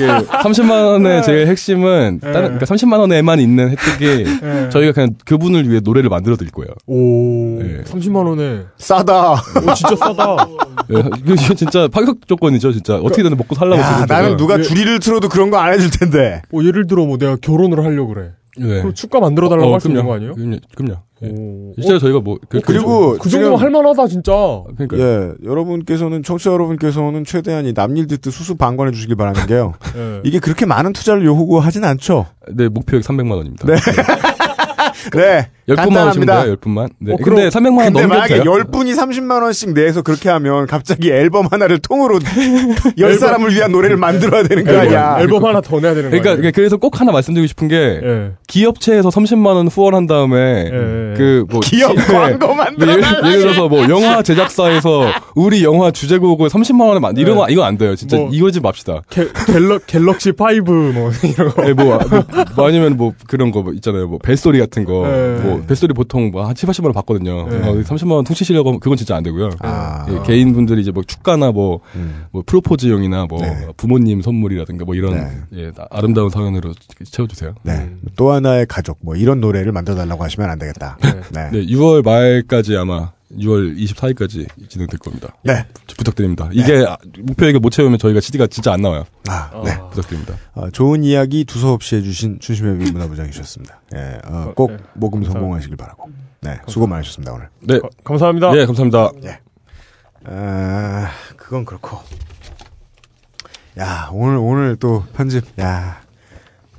예, 0.00 0.06
그 0.06 0.26
30만 0.26 0.70
원의 0.70 1.22
제일 1.22 1.46
핵심은, 1.48 2.20
네. 2.22 2.32
다른, 2.32 2.42
그러니까 2.58 2.66
30만 2.66 2.98
원에만 3.00 3.40
있는 3.40 3.70
혜택이, 3.70 4.24
네. 4.40 4.68
저희가 4.70 4.92
그냥 4.92 5.14
그분을 5.24 5.68
위해 5.68 5.80
노래를 5.82 6.08
만들어 6.10 6.36
드릴 6.36 6.52
거예요. 6.52 6.70
오, 6.86 7.60
예. 7.62 7.82
30만 7.82 8.26
원에 8.26 8.62
싸다. 8.78 9.32
오, 9.32 9.74
진짜 9.74 9.96
싸다. 9.96 10.36
예, 10.94 11.02
이거 11.24 11.54
진짜 11.54 11.88
파격 11.88 12.26
조건이죠, 12.26 12.72
진짜. 12.72 12.96
어떻게든 12.96 13.36
먹고 13.36 13.54
살라고 13.54 13.80
야, 13.82 13.92
지금 13.94 14.06
나는 14.06 14.24
제가. 14.30 14.36
누가 14.36 14.62
줄이를 14.62 15.00
틀어도 15.00 15.28
그런 15.28 15.50
거 15.50 15.56
안 15.56 15.72
해줄 15.72 15.90
텐데. 15.90 16.42
뭐 16.50 16.64
예를 16.64 16.86
들어 16.86 17.04
뭐 17.06 17.16
내가 17.18 17.36
결혼을 17.40 17.82
하려고 17.84 18.14
그래. 18.14 18.30
예. 18.60 18.64
그럼 18.80 18.94
축가 18.94 19.20
만들어 19.20 19.48
달라고 19.48 19.68
어, 19.68 19.72
할수 19.74 19.88
있는. 19.88 20.04
거 20.06 20.14
아니에요? 20.14 20.34
그럼요. 20.34 20.56
그럼요. 20.74 20.94
예. 21.22 21.28
오. 21.28 21.72
실제로 21.76 21.98
저희가 21.98 22.20
뭐, 22.20 22.38
그, 22.48 22.58
어, 22.58 22.60
그 22.60 22.66
그리고 22.72 23.10
정- 23.12 23.18
그 23.18 23.28
정도면 23.30 23.58
지금- 23.58 23.64
할만하다 23.66 24.06
진짜. 24.08 24.32
그러니까 24.76 24.98
예, 24.98 25.32
여러분께서는 25.44 26.22
청취자 26.22 26.50
여러분께서는 26.52 27.24
최대한 27.24 27.66
이 27.66 27.72
남일 27.74 28.06
듣듯 28.06 28.32
수수 28.32 28.56
방관해 28.56 28.92
주시길 28.92 29.16
바라는 29.16 29.46
게요. 29.46 29.74
예. 29.96 30.20
이게 30.24 30.38
그렇게 30.38 30.66
많은 30.66 30.92
투자를 30.92 31.24
요구하진 31.24 31.84
않죠. 31.84 32.26
네, 32.52 32.68
목표액 32.68 33.02
300만 33.02 33.30
원입니다. 33.32 33.66
네. 33.66 33.74
네. 35.14 35.50
10분만 35.68 35.76
간단합니다. 35.76 36.10
오시면 36.10 36.44
돼요, 36.44 36.56
10분만. 36.56 36.88
네. 37.00 37.12
어, 37.12 37.16
근데 37.16 37.22
그럼- 37.24 37.48
300만 37.50 37.76
원 37.78 37.86
근데 37.86 38.00
넘겨도 38.02 38.08
만약에 38.08 38.34
돼요? 38.36 38.44
10분이 38.44 38.94
30만 38.96 39.42
원씩 39.42 39.72
내서 39.74 40.02
그렇게 40.02 40.28
하면 40.28 40.66
갑자기 40.66 41.10
앨범 41.10 41.46
하나를 41.50 41.78
통으로 41.80 42.18
10사람을 42.96 43.50
위한 43.52 43.72
노래를 43.72 43.96
만들어야 43.96 44.42
되는 44.44 44.64
거 44.64 44.78
아니야. 44.78 45.16
앨범 45.20 45.44
하나 45.44 45.60
더 45.60 45.80
내야 45.80 45.94
되는 45.94 46.10
그러니까, 46.10 46.40
거? 46.40 46.50
그래서 46.54 46.76
꼭 46.76 47.00
하나 47.00 47.10
말씀드리고 47.12 47.46
싶은 47.48 47.68
게, 47.68 47.76
예. 48.02 48.30
기업체에서 48.46 49.08
30만 49.08 49.46
원 49.56 49.66
후원한 49.68 50.06
다음에, 50.06 50.36
예. 50.66 50.70
그, 51.16 51.44
뭐, 51.50 51.60
기업 51.60 51.94
기- 51.96 52.02
광고 52.12 52.46
네. 52.48 52.54
만들어 52.54 52.92
예를, 52.92 53.04
예를 53.26 53.38
들어서 53.40 53.68
뭐, 53.68 53.88
영화 53.88 54.22
제작사에서 54.22 55.10
우리 55.34 55.64
영화 55.64 55.90
주제곡을 55.90 56.48
30만 56.48 56.86
원에 56.88 57.00
만, 57.00 57.16
이런 57.16 57.36
거, 57.36 57.48
이거 57.48 57.64
안 57.64 57.76
돼요. 57.76 57.96
진짜 57.96 58.16
뭐- 58.16 58.28
이거지 58.32 58.60
맙시다. 58.60 59.02
갤, 59.10 59.32
갤럭, 59.46 59.86
갤럭시 59.86 60.32
5뭐 60.32 61.12
이런 61.24 61.52
거. 61.54 61.68
예, 61.68 61.72
뭐, 61.72 61.98
뭐, 62.08 62.24
뭐 62.56 62.68
아니면 62.68 62.96
뭐 62.96 63.12
그런 63.26 63.50
거뭐 63.50 63.72
있잖아요. 63.74 64.06
뭐 64.06 64.18
벨소리 64.22 64.58
같은 64.60 64.84
거. 64.84 65.04
예. 65.06 65.55
뭐 65.58 65.66
벨소리 65.66 65.92
보통 65.94 66.30
뭐한 66.30 66.54
7, 66.54 66.68
80만 66.68 66.84
원 66.84 66.92
받거든요. 66.92 67.48
예. 67.50 67.56
어, 67.56 67.74
30만 67.82 68.12
원 68.12 68.24
퉁치시려고 68.24 68.70
하면 68.70 68.80
그건 68.80 68.96
진짜 68.96 69.16
안 69.16 69.22
되고요. 69.22 69.50
아. 69.60 70.06
예, 70.08 70.22
개인분들이 70.26 70.80
이제 70.80 70.90
뭐 70.90 71.02
축가나 71.02 71.52
뭐, 71.52 71.80
음. 71.94 72.24
뭐 72.30 72.42
프로포즈용이나 72.46 73.26
뭐 73.26 73.40
네. 73.40 73.66
부모님 73.76 74.22
선물이라든가 74.22 74.84
뭐 74.84 74.94
이런 74.94 75.14
네. 75.14 75.30
예, 75.54 75.72
아- 75.78 75.86
아름다운 75.90 76.30
사연으로 76.30 76.72
채워주세요. 77.04 77.54
네. 77.62 77.90
또 78.16 78.30
하나의 78.32 78.66
가족, 78.66 78.98
뭐 79.02 79.16
이런 79.16 79.40
노래를 79.40 79.72
만들어 79.72 79.96
달라고 79.96 80.22
하시면 80.24 80.48
안 80.50 80.58
되겠다. 80.58 80.98
네. 81.32 81.50
네, 81.52 81.66
6월 81.66 82.04
말까지 82.04 82.76
아마 82.76 83.12
6월 83.32 83.76
24일까지 83.76 84.46
진행될 84.68 84.98
겁니다. 85.00 85.34
네. 85.42 85.66
부- 85.88 85.96
부탁드립니다. 85.96 86.48
이게 86.52 86.84
아, 86.86 86.96
목표액을 87.18 87.58
못 87.60 87.70
채우면 87.70 87.98
저희가 87.98 88.20
CD가 88.20 88.46
진짜 88.46 88.72
안 88.72 88.82
나와요. 88.82 89.04
아, 89.28 89.50
네. 89.64 89.76
부탁드립니다. 89.90 90.34
어, 90.54 90.70
좋은 90.70 91.02
이야기 91.02 91.44
두서없이 91.44 91.96
해주신 91.96 92.38
춘심의 92.40 92.74
문화부장이셨습니다. 92.92 93.80
예, 93.96 94.18
어, 94.24 94.52
꼭 94.54 94.70
네. 94.70 94.76
모금 94.94 95.20
감사합니다. 95.20 95.32
성공하시길 95.32 95.76
바라고. 95.76 96.10
네, 96.42 96.58
수고 96.68 96.86
많으셨습니다 96.86 97.32
오늘. 97.32 97.48
네. 97.60 97.80
가- 97.80 97.88
감사합니다. 98.04 98.56
예, 98.56 98.64
감사합니다. 98.66 99.10
아, 100.24 101.08
그건 101.36 101.64
그렇고. 101.64 101.98
야, 103.78 104.08
오늘, 104.12 104.36
오늘 104.38 104.76
또 104.76 105.04
편집, 105.14 105.44
야. 105.60 106.00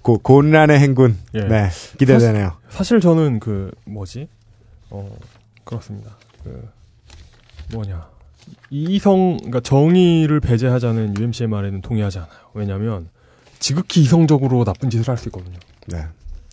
고, 0.01 0.17
곤란의 0.19 0.79
행군. 0.79 1.17
예. 1.35 1.41
네, 1.41 1.69
기대되네요. 1.99 2.53
사실 2.69 2.99
저는 3.01 3.39
그 3.39 3.71
뭐지? 3.85 4.29
어 4.89 5.13
그렇습니다. 5.65 6.11
그 6.47 7.75
뭐냐 7.75 8.07
이성 8.69 9.37
그러니까 9.37 9.59
정의를 9.59 10.39
배제하자는 10.39 11.17
UMC의 11.17 11.47
말에는 11.49 11.81
동의하지 11.81 12.19
않아요. 12.19 12.31
왜냐하면 12.53 13.09
지극히 13.59 14.01
이성적으로 14.01 14.63
나쁜 14.63 14.89
짓을 14.89 15.07
할 15.09 15.17
수 15.17 15.29
있거든요. 15.29 15.57
네. 15.87 16.05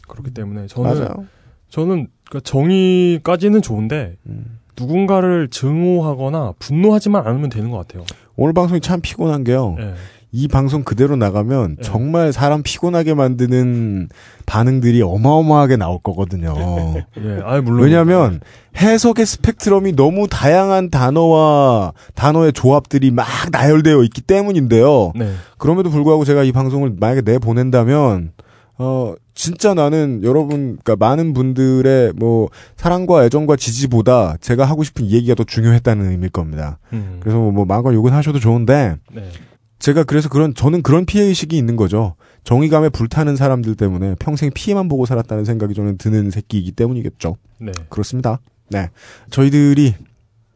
그렇기 0.09 0.33
때문에 0.33 0.67
저는 0.67 0.91
맞아요. 0.99 1.27
저는 1.71 2.09
그 2.31 2.41
정의까지는 2.41 3.63
좋은데 3.63 4.17
음. 4.27 4.59
누군가를 4.77 5.49
증오하거나 5.51 6.55
분노하지만 6.59 7.27
않으면 7.27 7.49
되는 7.49 7.71
것 7.71 7.79
같아요. 7.79 8.05
오늘 8.37 8.53
방송이 8.53 8.81
참 8.81 9.01
피곤한 9.01 9.45
게요. 9.45 9.77
예. 9.79 9.95
이 10.37 10.49
방송 10.49 10.83
그대로 10.83 11.15
나가면 11.15 11.77
네. 11.77 11.83
정말 11.83 12.33
사람 12.33 12.65
피곤하게 12.65 13.15
만드는 13.15 14.09
반응들이 14.47 15.01
어마어마하게 15.01 15.77
나올 15.77 16.01
거거든요. 16.03 16.57
예, 17.23 17.41
아 17.45 17.61
물론 17.61 17.85
왜냐하면 17.85 18.41
해석의 18.77 19.27
스펙트럼이 19.27 19.93
너무 19.93 20.27
다양한 20.27 20.91
단어와 20.91 21.93
단어의 22.17 22.53
조합들이 22.53 23.13
막 23.13 23.29
나열되어 23.53 24.03
있기 24.03 24.23
때문인데요. 24.23 25.13
네. 25.15 25.35
그럼에도 25.57 25.89
불구하고 25.89 26.25
제가 26.25 26.43
이 26.43 26.51
방송을 26.51 26.95
만약에 26.99 27.23
내 27.23 27.39
보낸다면 27.39 28.33
어 28.79 29.15
진짜 29.35 29.73
나는 29.73 30.23
여러분 30.25 30.79
그러니까 30.83 30.97
많은 30.97 31.33
분들의 31.33 32.15
뭐 32.17 32.49
사랑과 32.75 33.25
애정과 33.25 33.55
지지보다 33.55 34.37
제가 34.41 34.65
하고 34.65 34.83
싶은 34.83 35.05
이 35.05 35.13
얘기가 35.15 35.37
더 35.37 35.45
중요했다는 35.45 36.11
의미일 36.11 36.31
겁니다. 36.31 36.79
음. 36.93 37.19
그래서 37.21 37.39
뭐 37.39 37.65
마음껏 37.65 37.95
욕은 37.95 38.13
하셔도 38.13 38.41
좋은데 38.41 38.97
네. 39.13 39.23
제가 39.85 40.03
그래서 40.05 40.31
그런 40.31 40.55
저는 40.55 40.81
그런 40.81 41.05
피해 41.05 41.25
의식이 41.27 41.59
있는 41.59 41.77
거죠. 41.77 42.15
정의감에 42.45 42.89
불타는 42.89 43.37
사람들 43.37 43.75
때문에 43.75 44.15
평생 44.19 44.51
피해만 44.51 44.89
보고 44.89 45.05
살았다는 45.05 45.45
생각이 45.45 45.75
저는 45.75 45.99
드는 45.99 46.31
새끼이기 46.31 46.73
때문이겠죠. 46.73 47.37
네. 47.61 47.71
그렇습니다. 47.91 48.41
네. 48.71 48.89
저희들이 49.31 49.95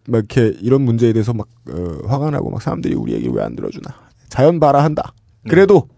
막 0.09 0.19
이렇게 0.19 0.57
이런 0.63 0.81
문제에 0.81 1.13
대해서 1.13 1.35
막 1.35 1.47
어, 1.71 1.99
화가 2.09 2.31
나고 2.31 2.49
막 2.51 2.63
사람들이 2.63 2.95
우리 2.95 3.13
얘기 3.13 3.29
왜 3.29 3.43
안 3.43 3.55
들어주나. 3.55 3.91
자연 4.31 4.61
발화한다. 4.61 5.13
그래도 5.47 5.89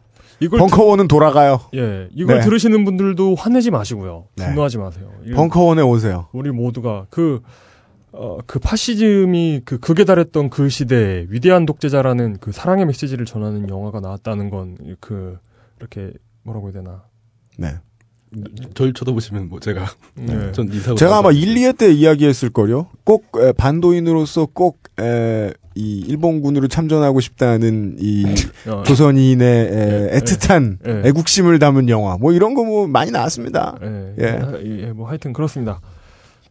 이걸 0.41 0.59
벙커원은 0.59 1.07
돌아가요. 1.07 1.61
예, 1.77 2.09
이걸 2.13 2.39
네. 2.39 2.45
들으시는 2.45 2.85
분들도 2.85 3.37
화내지 3.37 3.71
마시고요. 3.71 4.27
네. 4.39 4.47
분노하지 4.47 4.79
마세요. 4.79 5.09
이- 5.25 5.31
벙커원에 5.31 5.83
오세요. 5.83 6.27
우리 6.33 6.51
모두가 6.51 7.07
그, 7.11 7.43
어, 8.13 8.39
그 8.47 8.59
파시즘이 8.59 9.63
그 9.65 9.79
극에 9.79 10.05
달했던 10.05 10.51
그 10.51 10.69
시대에 10.69 11.27
위대한 11.29 11.65
독재자라는 11.67 12.39
그 12.41 12.53
사랑의 12.53 12.87
메시지를 12.87 13.25
전하는 13.25 13.69
영화가 13.69 14.01
나왔다는 14.01 14.51
건 14.51 14.77
그, 15.01 15.39
이렇게 15.79 16.13
뭐라고 16.43 16.67
해야 16.69 16.73
되나. 16.75 17.05
네. 17.57 17.75
절 18.75 18.93
쳐다보시면 18.93 19.49
뭐 19.49 19.59
제가 19.59 19.87
네. 20.15 20.53
전 20.53 20.73
인사고 20.73 20.95
제가 20.97 21.19
아마 21.19 21.33
1, 21.33 21.55
2회 21.57 21.77
때 21.77 21.91
이야기했을 21.93 22.51
걸요. 22.51 22.87
꼭 23.03 23.27
에, 23.39 23.53
반도인으로서 23.53 24.47
꼭 24.53 24.79
에, 25.01 25.53
이 25.75 26.01
일본군으로 26.07 26.69
참전하고 26.69 27.19
싶다는 27.21 27.97
이 27.99 28.25
어, 28.71 28.85
조선인의 28.85 29.67
에, 30.13 30.19
애틋한 30.21 30.79
예. 30.87 31.09
애국심을 31.09 31.59
담은 31.59 31.89
영화 31.89 32.17
뭐 32.19 32.33
이런 32.33 32.55
거 32.55 32.63
뭐 32.65 32.87
많이 32.87 33.11
나왔습니다. 33.11 33.77
예, 33.83 34.15
예. 34.19 34.29
아, 34.41 34.53
예, 34.63 34.93
뭐 34.93 35.09
하여튼 35.09 35.33
그렇습니다. 35.33 35.81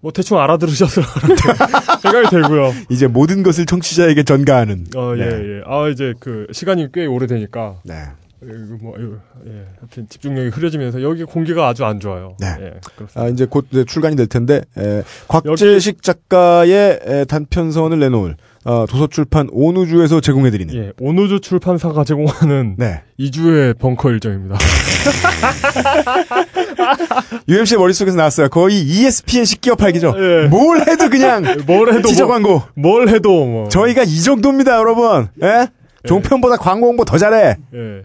뭐 0.01 0.11
대충 0.11 0.39
알아들으셨을 0.39 1.03
생각이 2.01 2.29
들고요. 2.29 2.73
이제 2.89 3.07
모든 3.07 3.43
것을 3.43 3.65
청취자에게 3.65 4.23
전가하는. 4.23 4.85
어, 4.95 5.13
예, 5.17 5.25
네. 5.25 5.25
예. 5.25 5.61
아, 5.65 5.87
이제 5.89 6.13
그 6.19 6.47
시간이 6.51 6.91
꽤 6.93 7.05
오래되니까. 7.05 7.79
네. 7.83 7.95
이거 8.41 8.77
뭐, 8.81 8.93
예. 8.97 9.65
하여튼 9.79 10.07
집중력이 10.07 10.49
흐려지면서 10.49 11.01
여기 11.01 11.25
공기가 11.25 11.67
아주 11.67 11.83
안 11.83 11.99
좋아요. 11.99 12.37
네. 12.39 12.47
예, 12.47 12.73
그렇습니다. 12.95 13.21
아, 13.21 13.27
이제 13.27 13.45
곧 13.45 13.67
이제 13.71 13.83
출간이 13.83 14.15
될 14.15 14.27
텐데, 14.27 14.61
에, 14.77 15.03
곽재식 15.27 16.01
작가의 16.01 16.99
에, 17.05 17.25
단편선을 17.25 17.99
내놓을, 17.99 18.37
어, 18.69 18.85
도서출판 18.87 19.49
온우주에서 19.51 20.21
제공해드리는 20.21 20.75
예, 20.75 20.91
온우주 21.01 21.39
출판사가 21.39 22.03
제공하는 22.03 22.75
네. 22.77 23.01
2주의 23.19 23.75
벙커 23.79 24.11
일정입니다. 24.11 24.57
UMC 27.49 27.73
의 27.73 27.79
머릿속에서 27.79 28.15
나왔어요. 28.15 28.49
거의 28.49 28.79
ESPN식 28.81 29.61
기업 29.61 29.79
팔기죠. 29.79 30.13
예. 30.17 30.47
뭘 30.49 30.87
해도 30.87 31.09
그냥 31.09 31.43
뭘 31.65 31.91
해도 31.91 32.09
티저 32.09 32.25
뭐- 32.25 32.33
광고. 32.33 32.61
뭘 32.75 33.09
해도 33.09 33.43
뭐 33.47 33.69
저희가 33.69 34.03
이 34.03 34.21
정도입니다, 34.21 34.77
여러분. 34.77 35.29
예? 35.41 35.67
종편보다 36.05 36.57
광고 36.57 36.87
홍보 36.89 37.05
더 37.05 37.17
잘해. 37.17 37.55
예. 37.73 38.01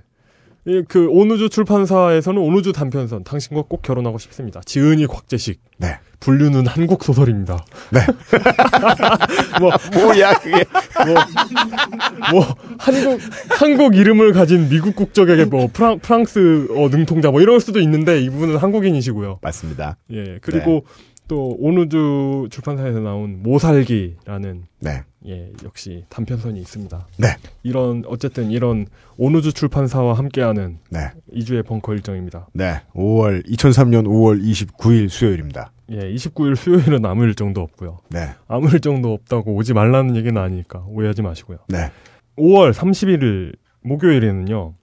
이그 0.67 1.09
온우주 1.10 1.51
출판사에서는 1.51 2.41
온우주 2.41 2.73
단편선 2.73 3.25
당신과 3.25 3.65
꼭 3.68 3.83
결혼하고 3.83 4.18
싶습니다. 4.18 4.60
지은이 4.65 5.07
곽재식. 5.07 5.60
네. 5.76 5.99
분류는 6.20 6.67
한국 6.67 7.05
소설입니다. 7.05 7.65
네. 7.91 8.01
뭐 9.60 9.70
뭐야 9.93 10.33
그게? 10.39 10.65
뭐, 11.05 12.41
뭐 12.41 12.57
한국 12.78 13.20
한국 13.51 13.97
이름을 13.97 14.33
가진 14.33 14.70
미국 14.70 14.97
국적에게 14.97 15.44
뭐 15.44 15.68
프랑, 15.70 15.99
프랑스 15.99 16.67
어, 16.70 16.89
능통자 16.89 17.31
뭐 17.31 17.43
이럴 17.43 17.60
수도 17.60 17.78
있는데 17.81 18.23
이분은 18.23 18.57
한국인이시고요. 18.57 19.41
맞습니다. 19.43 19.99
예. 20.12 20.39
그리고 20.41 20.86
또 21.27 21.57
온우주 21.59 22.49
출판사에서 22.51 23.01
나온 23.01 23.43
모살기라는 23.43 24.65
네. 24.81 25.03
예, 25.27 25.51
역시 25.65 26.05
단편선이 26.11 26.61
있습니다. 26.61 27.07
네. 27.19 27.28
이런 27.62 28.05
어쨌든 28.07 28.51
이런 28.51 28.86
온우주 29.17 29.55
출판사와 29.55 30.15
함께하는 30.15 30.78
네. 30.91 31.11
2주의 31.33 31.65
벙커 31.65 31.94
일정입니다. 31.94 32.49
네. 32.53 32.83
5월 32.94 33.47
2003년 33.49 34.05
5월 34.05 34.43
29일 34.43 35.09
수요일입니다. 35.09 35.73
예, 35.91 35.99
29일 36.15 36.57
수요일은 36.57 37.05
아무 37.07 37.25
일정도 37.25 37.62
없고요. 37.62 37.99
네. 38.11 38.28
아무 38.47 38.69
일정도 38.69 39.12
없다고 39.15 39.55
오지 39.55 39.73
말라는 39.73 40.17
얘기는 40.17 40.36
아니니까 40.41 40.85
오해하지 40.89 41.23
마시고요. 41.23 41.59
네. 41.69 41.91
5월 42.36 42.73
31일 42.73 43.57
목요일에는요. 43.83 44.75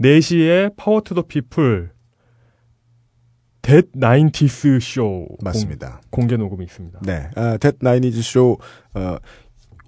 4시에 0.00 0.74
Power 0.76 1.00
to 1.00 1.14
the 1.14 1.22
People 1.22 1.90
That 3.64 3.88
'90s 3.94 4.78
Show 4.80 5.26
맞습니다. 5.42 6.02
공, 6.10 6.26
개 6.26 6.36
녹음이 6.36 6.64
있습니다. 6.66 7.00
네. 7.02 7.30
아, 7.34 7.56
That 7.56 7.76
'90s 7.80 8.20
Show 8.22 8.58
어, 8.92 9.16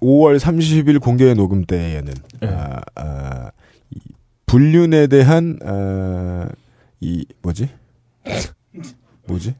5월 0.01 0.39
30일 0.39 0.99
공개 0.99 1.31
녹음 1.35 1.63
때에는 1.63 2.13
네. 2.41 2.47
아, 2.47 2.81
아, 2.95 3.51
이 3.91 3.99
불륜에 4.47 5.05
대한 5.07 5.59
아, 5.63 6.49
이 7.01 7.23
뭐지? 7.43 7.69
뭐지? 9.27 9.53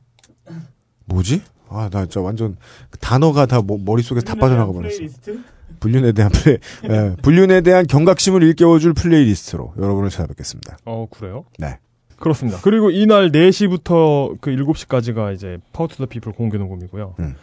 뭐지? 1.05 1.43
아, 1.69 1.89
나 1.91 2.01
진짜 2.05 2.21
완전 2.21 2.57
그 2.89 2.97
단어가 2.97 3.45
다 3.45 3.61
뭐- 3.61 3.77
머릿속에서 3.79 4.25
다 4.25 4.33
빠져나가 4.35 4.71
버렸어. 4.71 4.95
플레이리스트? 4.95 5.39
불륜에 5.79 6.11
대한 6.13 6.31
플레이, 6.31 6.57
예, 6.89 7.15
불륜에 7.21 7.61
대한 7.61 7.85
경각심을 7.85 8.41
일깨워줄 8.41 8.93
플레이리스트로 8.93 9.73
여러분을 9.77 10.09
찾아뵙겠습니다. 10.09 10.77
어, 10.85 11.05
그래요? 11.11 11.45
네. 11.59 11.77
그렇습니다. 12.19 12.59
그리고 12.63 12.89
이날 12.91 13.31
4시부터 13.31 14.37
그 14.41 14.51
7시까지가 14.51 15.33
이제 15.33 15.57
Power 15.73 15.87
to 15.87 15.95
the 15.95 16.07
People 16.07 16.31
공개 16.33 16.57
녹음이고요. 16.57 17.15
음. 17.19 17.35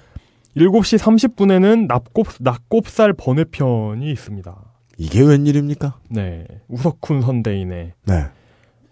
7시 0.57 0.99
30분에는 0.99 1.87
낙곱, 1.87 2.29
낙곱살 2.41 3.13
번외편이 3.15 4.11
있습니다. 4.11 4.57
이게 4.99 5.23
웬일입니까? 5.23 5.99
네. 6.11 6.47
우석훈 6.69 7.23
선대인의. 7.23 7.93
네. 8.07 8.25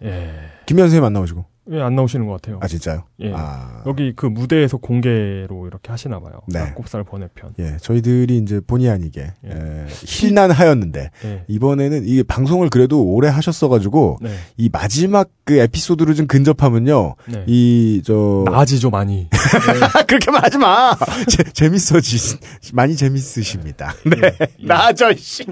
예. 0.03 0.33
김현 0.65 0.85
선생님 0.87 1.05
안 1.05 1.13
나오시고. 1.13 1.45
왜안 1.65 1.95
나오시는 1.95 2.25
것 2.27 2.33
같아요. 2.33 2.59
아, 2.61 2.67
진짜요? 2.67 3.05
예. 3.21 3.31
아. 3.33 3.83
여기 3.85 4.13
그 4.15 4.25
무대에서 4.25 4.75
공개로 4.77 5.65
이렇게 5.67 5.91
하시나 5.91 6.19
봐요. 6.19 6.41
네. 6.47 6.59
낙곱살 6.59 7.05
번외편. 7.05 7.53
예, 7.59 7.77
저희들이 7.81 8.37
이제 8.37 8.59
본의 8.67 8.89
아니게 8.89 9.21
에, 9.45 9.85
힐난하였는데 10.05 11.11
예. 11.23 11.43
이번에는 11.47 12.03
이 12.05 12.21
방송을 12.23 12.69
그래도 12.69 13.03
오래 13.03 13.29
하셨어가지고 13.29 14.19
네. 14.21 14.35
이 14.57 14.69
마지막 14.71 15.29
그 15.45 15.57
에피소드를 15.57 16.15
좀 16.15 16.27
근접하면요, 16.27 17.15
네. 17.27 17.43
이 17.47 18.01
저 18.03 18.43
나아지죠 18.45 18.89
많이. 18.89 19.29
그렇게 20.07 20.31
말하지 20.31 20.57
마. 20.57 20.93
재, 21.29 21.43
재밌어지 21.43 22.37
많이 22.73 22.95
재밌으십니다. 22.97 23.93
네, 24.05 24.35
나아져 24.67 25.13
씨. 25.13 25.45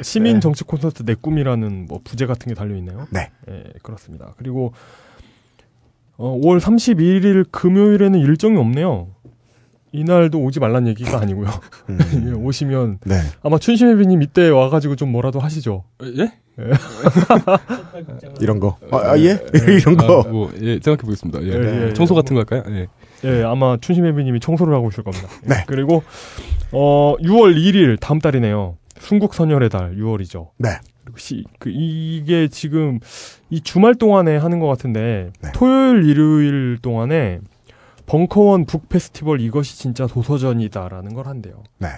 시민 0.00 0.40
정치 0.40 0.64
콘서트 0.64 1.04
내 1.04 1.14
꿈이라는 1.14 1.86
뭐 1.86 2.00
부제 2.02 2.26
같은 2.26 2.48
게 2.48 2.54
달려 2.54 2.74
있네요. 2.76 3.06
네. 3.10 3.30
예, 3.48 3.64
그렇습니다. 3.82 4.32
그리고 4.38 4.72
어, 6.22 6.38
5월 6.38 6.60
31일 6.60 7.50
금요일에는 7.50 8.20
일정이 8.20 8.56
없네요. 8.56 9.08
이날도 9.90 10.38
오지 10.40 10.60
말란 10.60 10.86
얘기가 10.86 11.20
아니고요. 11.20 11.48
예, 12.28 12.30
오시면 12.30 12.88
음. 12.88 12.98
네. 13.04 13.16
아마 13.42 13.58
춘심혜비님 13.58 14.22
이때 14.22 14.48
와가지고 14.48 14.94
좀 14.94 15.10
뭐라도 15.10 15.40
하시죠. 15.40 15.82
예? 16.18 16.32
이런 18.40 18.60
거. 18.60 18.78
아, 18.92 18.98
아, 18.98 19.18
예? 19.18 19.36
이런 19.66 19.96
거. 19.96 20.20
아, 20.20 20.28
뭐, 20.28 20.52
예, 20.60 20.74
생각해 20.74 20.98
보겠습니다. 20.98 21.42
예. 21.42 21.48
예, 21.48 21.88
예, 21.88 21.92
청소 21.92 22.14
예. 22.14 22.20
같은 22.20 22.34
거 22.34 22.44
할까요? 22.46 22.62
예. 22.68 22.86
예, 23.24 23.42
아마 23.42 23.76
춘심혜비님이 23.80 24.38
청소를 24.38 24.72
하고 24.74 24.90
있을 24.90 25.02
겁니다. 25.02 25.26
예, 25.46 25.48
네. 25.48 25.64
그리고 25.66 26.04
어 26.70 27.16
6월 27.20 27.56
1일 27.56 27.98
다음 27.98 28.20
달이네요. 28.20 28.76
순국선열의 29.00 29.70
달 29.70 29.96
6월이죠. 29.96 30.50
네. 30.58 30.68
그리고 31.04 31.18
시, 31.18 31.44
그 31.58 31.70
이게 31.70 32.48
지금 32.48 33.00
이 33.50 33.60
주말 33.60 33.94
동안에 33.94 34.36
하는 34.36 34.60
것 34.60 34.66
같은데 34.68 35.32
네. 35.40 35.52
토요일 35.52 36.08
일요일 36.08 36.78
동안에 36.80 37.40
벙커원 38.06 38.66
북 38.66 38.88
페스티벌 38.88 39.40
이것이 39.40 39.78
진짜 39.78 40.06
도서전이다라는 40.06 41.14
걸 41.14 41.26
한대요. 41.26 41.62
네. 41.78 41.88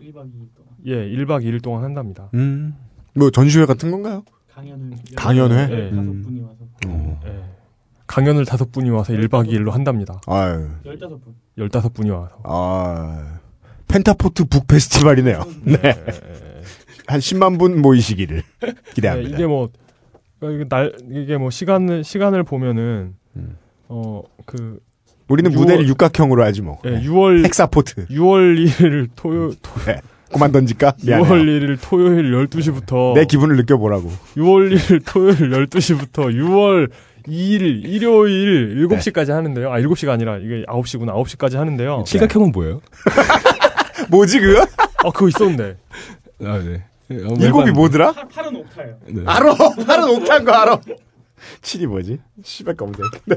1박 0.00 0.26
2일 0.26 0.48
동안 0.54 0.72
예, 0.86 0.94
1박 0.94 1.44
2일 1.44 1.62
동안 1.62 1.84
한답니다. 1.84 2.30
음. 2.34 2.76
뭐 3.14 3.30
전시회 3.30 3.66
같은 3.66 3.90
건가요? 3.90 4.24
강연을 4.52 4.96
강연회? 5.16 5.68
예. 5.70 5.90
다섯 5.90 6.00
음. 6.02 6.22
분이 6.22 6.40
와서 6.40 6.56
예. 7.26 7.44
강연을 8.06 8.44
다섯 8.44 8.72
분이 8.72 8.90
와서 8.90 9.12
1박 9.12 9.48
2일로 9.48 9.70
한답니다. 9.70 10.20
아유. 10.26 10.68
15분 10.84 11.20
15분이 11.58 12.10
와서. 12.10 12.38
아. 12.44 13.38
펜타포트 13.88 14.44
북 14.46 14.66
페스티벌이네요. 14.66 15.44
네. 15.64 15.78
한 17.08 17.20
10만 17.20 17.58
분 17.58 17.80
모이시기를 17.82 18.42
네, 18.62 18.74
기대합니다. 18.94 19.36
이게 19.36 19.46
뭐 19.46 19.70
그러니까 20.38 20.64
이게 20.64 20.68
날 20.68 20.92
이게 21.22 21.36
뭐 21.36 21.50
시간을 21.50 22.04
시간을 22.04 22.44
보면은 22.44 23.14
음. 23.36 23.56
어그 23.88 24.78
우리는 25.28 25.50
유월- 25.50 25.56
무대를 25.58 25.88
육각형으로 25.88 26.44
하지 26.44 26.62
뭐. 26.62 26.78
예, 26.84 27.00
6월 27.02 27.44
헥사포트. 27.44 28.06
6월 28.06 28.66
1일 28.66 29.08
토요 29.16 29.50
토, 29.62 29.80
네. 29.86 30.00
그만 30.32 30.52
던질까? 30.52 30.94
미안해요. 31.04 31.26
6월 31.28 31.44
1일 31.44 31.78
토요일 31.82 32.32
12시부터 32.46 33.14
내 33.14 33.24
기분을 33.24 33.56
느껴보라고. 33.56 34.08
6월 34.36 34.74
1일 34.76 35.02
토요일 35.06 35.36
12시부터 35.66 36.32
6월 36.34 36.90
2일 37.26 37.84
일요일 37.84 38.86
7시까지 38.88 39.30
하는데요. 39.30 39.70
아 39.72 39.78
7시가 39.80 40.10
아니라 40.10 40.38
이게 40.38 40.64
9시구나. 40.66 41.12
9시까지 41.24 41.56
하는데요. 41.56 42.04
시각형은 42.06 42.52
뭐예요? 42.52 42.80
뭐지 44.10 44.40
그거? 44.40 44.62
아 45.04 45.10
그거 45.10 45.28
있었는데. 45.28 45.76
아, 46.44 46.58
네. 46.58 46.84
예, 47.10 47.16
한번 47.16 47.32
이 47.34 47.36
곡이 47.36 47.46
해봤는데. 47.48 47.72
뭐더라? 47.72 48.12
팔- 48.12 48.28
팔은 48.28 48.56
옥타예요 48.56 48.96
네. 49.08 49.22
알아. 49.26 49.54
파란 49.86 50.08
옥탄 50.10 50.44
거 50.44 50.52
알아. 50.52 50.80
칠이 51.62 51.86
뭐지? 51.86 52.18
시발 52.42 52.74
검색. 52.76 53.04
네. 53.26 53.36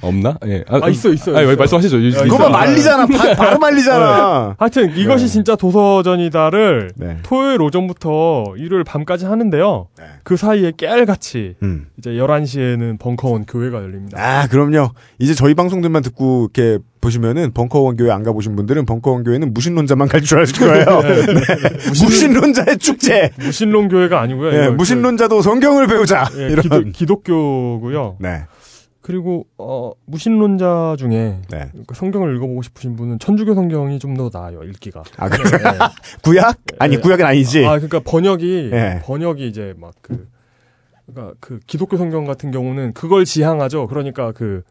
없나? 0.00 0.38
예. 0.46 0.64
아, 0.66 0.88
있어, 0.88 1.10
있어, 1.12 1.36
아, 1.36 1.42
있어. 1.42 1.56
말씀하시죠. 1.56 1.98
그거. 2.24 2.48
말리잖아. 2.48 3.04
바, 3.06 3.34
바로 3.34 3.58
말리잖아. 3.58 4.56
하여튼 4.58 4.96
이것이 4.96 5.26
네. 5.26 5.30
진짜 5.32 5.54
도서전이다를 5.54 6.92
네. 6.96 7.18
토요일 7.22 7.60
오전부터 7.60 8.54
일요일 8.56 8.82
밤까지 8.84 9.26
하는데요. 9.26 9.88
네. 9.98 10.04
그 10.24 10.38
사이에 10.38 10.72
깨알같이 10.74 11.56
음. 11.62 11.88
이제 11.98 12.12
11시에는 12.12 12.98
벙커원 12.98 13.44
교회가 13.44 13.82
열립니다. 13.82 14.18
아, 14.18 14.46
그럼요. 14.46 14.92
이제 15.18 15.34
저희 15.34 15.52
방송들만 15.54 16.02
듣고 16.02 16.48
이렇게 16.54 16.82
보시면은 17.00 17.52
벙커 17.52 17.80
원 17.80 17.96
교회 17.96 18.10
안 18.10 18.22
가보신 18.22 18.56
분들은 18.56 18.84
벙커 18.86 19.10
원 19.12 19.24
교회는 19.24 19.52
무신론자만 19.54 20.08
갈 20.08 20.20
줄 20.22 20.40
아실 20.40 20.58
거예요. 20.58 20.84
네. 21.02 21.90
무신론자의 22.00 22.78
축제. 22.78 23.30
무신론 23.38 23.88
교회가 23.88 24.20
아니고요. 24.20 24.52
예, 24.52 24.64
이거 24.64 24.72
무신론자도 24.72 25.42
성경을 25.42 25.86
배우자. 25.86 26.24
그, 26.24 26.42
예, 26.42 26.48
이런. 26.50 26.92
기독, 26.92 27.24
교고요 27.24 28.16
네. 28.20 28.42
그리고 29.00 29.46
어, 29.56 29.92
무신론자 30.04 30.96
중에 30.98 31.40
네. 31.50 31.70
그 31.86 31.94
성경을 31.94 32.36
읽어보고 32.36 32.60
싶으신 32.62 32.94
분은 32.96 33.18
천주교 33.20 33.54
성경이 33.54 33.98
좀 33.98 34.14
더 34.18 34.28
나아요 34.32 34.62
읽기가. 34.64 35.02
아, 35.16 35.28
그래요? 35.28 35.50
예. 35.54 35.78
구약? 36.22 36.58
아니, 36.78 36.96
예. 36.96 36.98
구약은 36.98 37.24
아니지. 37.24 37.64
아 37.64 37.70
그러니까 37.78 38.00
번역이 38.00 38.70
예. 38.72 39.00
번역이 39.04 39.46
이제 39.48 39.72
막그 39.78 40.26
그러니까 41.06 41.34
그 41.40 41.58
기독교 41.66 41.96
성경 41.96 42.24
같은 42.26 42.50
경우는 42.50 42.92
그걸 42.92 43.24
지향하죠. 43.24 43.86
그러니까 43.86 44.32
그 44.32 44.62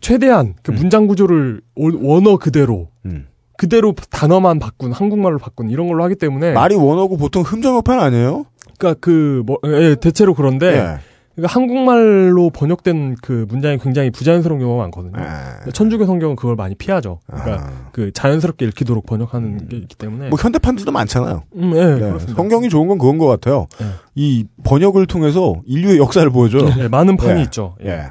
최대한 0.00 0.54
그 0.62 0.70
문장 0.70 1.06
구조를 1.06 1.60
올- 1.76 1.98
원어 2.00 2.36
그대로 2.36 2.88
음. 3.06 3.26
그대로 3.56 3.94
단어만 4.10 4.58
바꾼 4.58 4.92
한국말로 4.92 5.38
바꾼 5.38 5.68
이런 5.70 5.88
걸로 5.88 6.04
하기 6.04 6.14
때문에 6.14 6.52
말이 6.52 6.74
원어고 6.76 7.16
보통 7.16 7.42
흠정어판 7.42 7.98
아니에요? 8.00 8.44
그러니까 8.78 9.00
그뭐 9.00 9.58
예, 9.66 9.96
대체로 9.96 10.34
그런데 10.34 10.66
예. 10.68 10.98
그러니까 11.34 11.54
한국말로 11.54 12.50
번역된 12.50 13.16
그 13.22 13.46
문장이 13.48 13.78
굉장히 13.78 14.10
부자연스러운 14.10 14.60
경우가 14.60 14.82
많거든요. 14.82 15.12
아. 15.16 15.58
천주교 15.72 16.04
성경은 16.04 16.34
그걸 16.34 16.56
많이 16.56 16.74
피하죠. 16.74 17.20
그러니까 17.28 17.70
그 17.92 18.12
자연스럽게 18.12 18.64
읽히도록 18.66 19.06
번역하는 19.06 19.68
게 19.68 19.76
있기 19.76 19.94
때문에. 19.96 20.30
뭐 20.30 20.38
현대판들도 20.40 20.90
많잖아요. 20.90 21.42
음, 21.54 21.70
네, 21.70 21.94
네, 21.94 22.00
그렇습니다. 22.00 22.34
성경이 22.34 22.68
좋은 22.68 22.88
건 22.88 22.98
그건 22.98 23.18
것 23.18 23.26
같아요. 23.26 23.66
네. 23.78 23.86
이 24.16 24.46
번역을 24.64 25.06
통해서 25.06 25.54
인류의 25.64 25.98
역사를 25.98 26.28
보여줘요. 26.28 26.74
네, 26.74 26.88
많은 26.88 27.16
판이 27.16 27.38
예. 27.38 27.42
있죠. 27.44 27.76
예. 27.84 28.06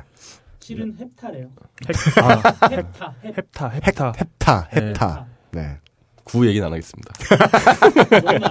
예. 0.68 0.76
실은 0.76 0.96
헵타래요. 0.98 1.48
헵, 1.88 2.24
아, 2.24 2.42
헵타, 2.70 3.14
헵. 3.24 3.36
헵타, 3.36 3.70
헵타. 3.70 4.12
헵타, 4.12 4.70
네. 4.74 4.80
헵타. 4.82 5.26
네. 5.52 5.78
구 6.24 6.46
얘기는 6.46 6.66
안 6.66 6.74
하겠습니다. 6.74 7.14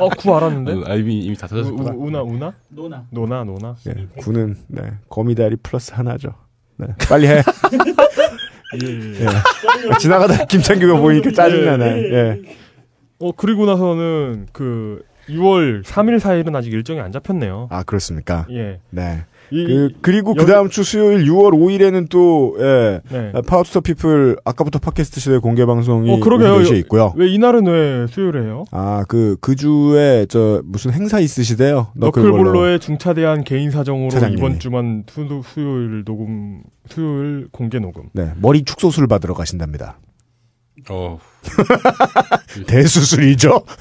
어, 0.00 0.08
구 0.08 0.34
알았는데? 0.34 0.90
아, 0.90 0.94
이미 0.94 1.20
이미 1.20 1.36
다. 1.36 1.46
우, 1.52 1.58
우나, 1.58 2.22
우나? 2.22 2.54
노나. 2.68 3.04
노나, 3.10 3.44
노나. 3.44 3.76
예. 3.86 4.06
구는 4.18 4.56
네. 4.68 4.94
거미다리 5.10 5.56
플러스 5.56 5.92
하나죠. 5.92 6.32
네. 6.78 6.86
빨리 7.06 7.26
해. 7.26 7.42
예, 8.82 8.86
예. 8.88 9.20
예. 9.20 9.26
아, 9.26 9.98
지나가다 9.98 10.46
김창규가 10.46 10.98
보이니까 11.00 11.30
짜증나네. 11.32 11.84
예. 12.12 12.42
어, 13.18 13.32
그리고 13.32 13.66
나서는 13.66 14.46
그 14.52 15.02
6월 15.28 15.84
3일, 15.84 16.18
4일은 16.18 16.54
아직 16.56 16.72
일정이 16.72 17.00
안 17.00 17.12
잡혔네요. 17.12 17.68
아 17.70 17.82
그렇습니까? 17.82 18.46
예. 18.50 18.80
네. 18.90 19.24
이- 19.50 19.64
그, 19.66 19.88
그리고 20.00 20.34
그 20.34 20.44
다음 20.46 20.68
주 20.68 20.82
수요일 20.82 21.24
6월 21.26 21.52
5일에는 21.52 22.08
또, 22.10 22.56
예. 22.58 23.00
네. 23.10 23.32
Power 23.46 23.63
to 23.63 23.70
the 23.70 23.80
People, 23.80 24.36
아까부터 24.44 24.78
팟캐스트 24.78 25.20
시대 25.20 25.38
공개 25.38 25.64
방송이 25.64 26.10
어, 26.12 26.20
그러게요. 26.20 26.58
4시에 26.58 26.76
있고요. 26.80 27.12
왜 27.16 27.28
이날은 27.28 27.66
왜 27.66 28.06
수요일에 28.08 28.42
해요? 28.42 28.64
아, 28.72 29.04
그, 29.08 29.36
그 29.40 29.54
주에, 29.56 30.26
저, 30.28 30.62
무슨 30.64 30.92
행사 30.92 31.20
있으시대요? 31.20 31.88
너클볼로. 31.94 32.36
너클볼로의 32.36 32.80
중차대한 32.80 33.44
개인 33.44 33.70
사정으로 33.70 34.10
차장님이. 34.10 34.38
이번 34.40 34.58
주만 34.58 35.04
수, 35.08 35.26
수요일 35.44 36.04
녹음, 36.04 36.62
수요일 36.88 37.48
공개 37.52 37.78
녹음. 37.78 38.04
네. 38.12 38.32
머리 38.40 38.64
축소술을 38.64 39.06
받으러 39.08 39.34
가신답니다. 39.34 39.98
어. 40.90 41.18
대수술이죠? 42.66 43.62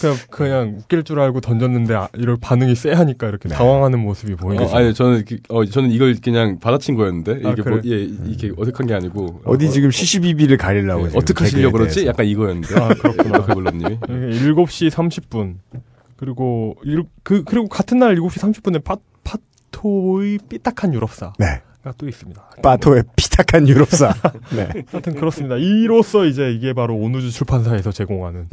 그냥, 0.00 0.16
그냥 0.30 0.74
웃길 0.78 1.04
줄 1.04 1.20
알고 1.20 1.40
던졌는데 1.40 1.94
아, 1.94 2.08
이럴 2.14 2.36
반응이 2.40 2.74
쎄하니까 2.74 3.28
이렇게 3.28 3.48
네. 3.48 3.54
당황하는 3.54 3.98
모습이 4.00 4.34
보이는 4.34 4.64
어, 4.64 4.68
아니 4.76 4.92
저는 4.94 5.24
그- 5.24 5.38
어, 5.48 5.64
저는 5.64 5.90
이걸 5.90 6.16
그냥 6.22 6.58
받아친 6.58 6.96
거였는데 6.96 7.40
아, 7.44 7.50
이게 7.52 7.62
그래? 7.62 7.76
뭐, 7.76 7.80
예, 7.84 8.02
이게 8.02 8.52
어색한 8.56 8.86
게 8.86 8.94
아니고 8.94 9.42
어디 9.44 9.70
지금 9.70 9.90
시시비비를 9.90 10.56
가리려고. 10.56 11.06
예, 11.08 11.12
어떻게 11.14 11.44
하시려고 11.44 11.78
그러지? 11.78 11.96
대해서. 11.96 12.08
약간 12.10 12.26
이거였는데. 12.26 12.74
아, 12.80 12.88
그렇구나. 12.88 13.38
너클볼러님이. 13.38 13.98
7시 14.00 14.90
30분. 14.90 15.56
그리고, 16.16 16.74
일, 16.82 17.04
그, 17.22 17.44
그리고 17.44 17.68
같은 17.68 17.98
날 17.98 18.16
7시 18.16 18.40
30분에 18.62 18.82
파, 18.82 18.96
파토의 19.22 20.38
삐딱한 20.48 20.94
유럽사. 20.94 21.32
네. 21.38 21.60
가또 21.86 22.08
있습니다. 22.08 22.42
파토의 22.64 23.04
피탁한 23.14 23.68
유럽사. 23.68 24.12
네. 24.50 24.68
하여튼 24.90 25.14
그렇습니다. 25.14 25.54
이로써 25.56 26.24
이제 26.24 26.50
이게 26.50 26.72
바로 26.72 26.96
온우주 26.96 27.30
출판사에서 27.30 27.92
제공하는. 27.92 28.48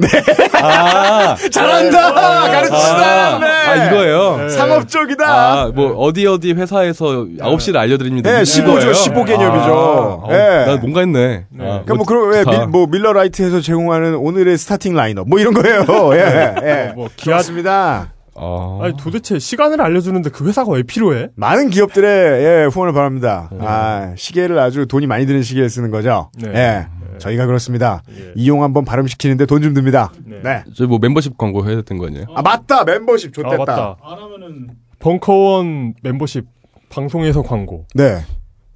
아, 0.62 1.36
잘한다! 1.52 2.14
가르치시다! 2.14 3.36
아, 3.36 3.40
네. 3.40 3.48
아, 3.48 3.88
이거예요. 3.88 4.38
네. 4.38 4.50
상업적이다! 4.50 5.26
아, 5.26 5.72
뭐 5.74 5.94
어디 5.94 6.28
어디 6.28 6.54
회사에서 6.54 7.06
9시를 7.06 7.78
알려드립니다. 7.78 8.30
네, 8.30 8.36
이런 8.36 8.44
15죠, 8.44 8.66
거예요? 8.66 8.94
15 8.94 9.26
개념이죠. 9.26 10.24
아, 10.28 10.32
네. 10.32 10.66
나 10.68 10.78
뭔가 10.78 11.00
했네. 11.00 11.46
아, 11.58 11.64
그러니까 11.64 11.96
뭐, 11.96 12.06
그런, 12.06 12.30
왜, 12.30 12.44
밀, 12.46 12.68
뭐, 12.68 12.86
밀러라이트에서 12.86 13.62
제공하는 13.62 14.14
오늘의 14.16 14.60
스타팅 14.60 14.96
라인업. 14.96 15.28
뭐 15.28 15.40
이런 15.40 15.56
거예요. 15.56 15.86
예, 16.14 16.56
예. 16.62 16.92
뭐, 16.94 17.10
기아, 17.16 17.38
좋습니다. 17.38 18.14
아, 18.36 18.80
아니 18.82 18.98
도대체 18.98 19.38
시간을 19.40 19.80
알려주는데 19.82 20.30
그 20.32 20.48
회사가 20.48 20.72
왜 20.72 20.84
필요해? 20.84 21.30
많은 21.36 21.70
기업들의, 21.70 22.44
예, 22.44 22.66
후원을 22.66 22.94
바랍니다. 22.94 23.50
아, 23.60 24.14
시계를 24.18 24.58
아주 24.60 24.88
돈이 24.88 25.06
많이 25.08 25.26
드는 25.26 25.44
시계를 25.44 25.70
쓰는 25.70 25.92
거죠. 25.92 26.32
네. 26.38 26.50
예. 26.54 26.88
저희가 27.20 27.46
그렇습니다. 27.46 28.02
예. 28.10 28.32
이용 28.36 28.64
한번 28.64 28.86
발음시키는데 28.86 29.46
돈 29.46 29.62
좀 29.62 29.74
듭니다. 29.76 30.12
네. 30.26 30.42
네. 30.44 30.64
저뭐 30.76 30.98
멤버십 31.00 31.38
광고 31.38 31.66
해야 31.68 31.76
됐던 31.78 31.98
거 32.00 32.08
아니에요? 32.08 32.26
아, 32.36 32.42
맞다! 32.42 32.84
멤버십 32.84 33.30
아 33.30 33.34
좋댔다. 33.34 33.58
맞다. 33.58 33.98
안 34.04 34.18
하면은 34.18 34.70
벙커원 35.00 35.94
멤버십 36.02 36.46
방송에서 36.90 37.44
광고. 37.44 37.86
네. 37.94 38.18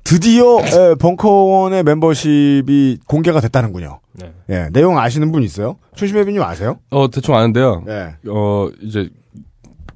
드디어 0.04 0.60
에, 0.60 0.96
벙커원의 1.00 1.84
멤버십이 1.84 3.00
공개가 3.08 3.42
됐다는군요. 3.42 4.00
네. 4.14 4.32
예, 4.50 4.70
내용 4.72 4.98
아시는 4.98 5.32
분 5.32 5.44
있어요? 5.44 5.78
춘심혜비님 5.96 6.42
아세요? 6.42 6.78
어 6.92 7.10
대충 7.10 7.36
아는데요. 7.36 7.84
예. 7.88 8.16
어 8.30 8.70
이제 8.82 9.10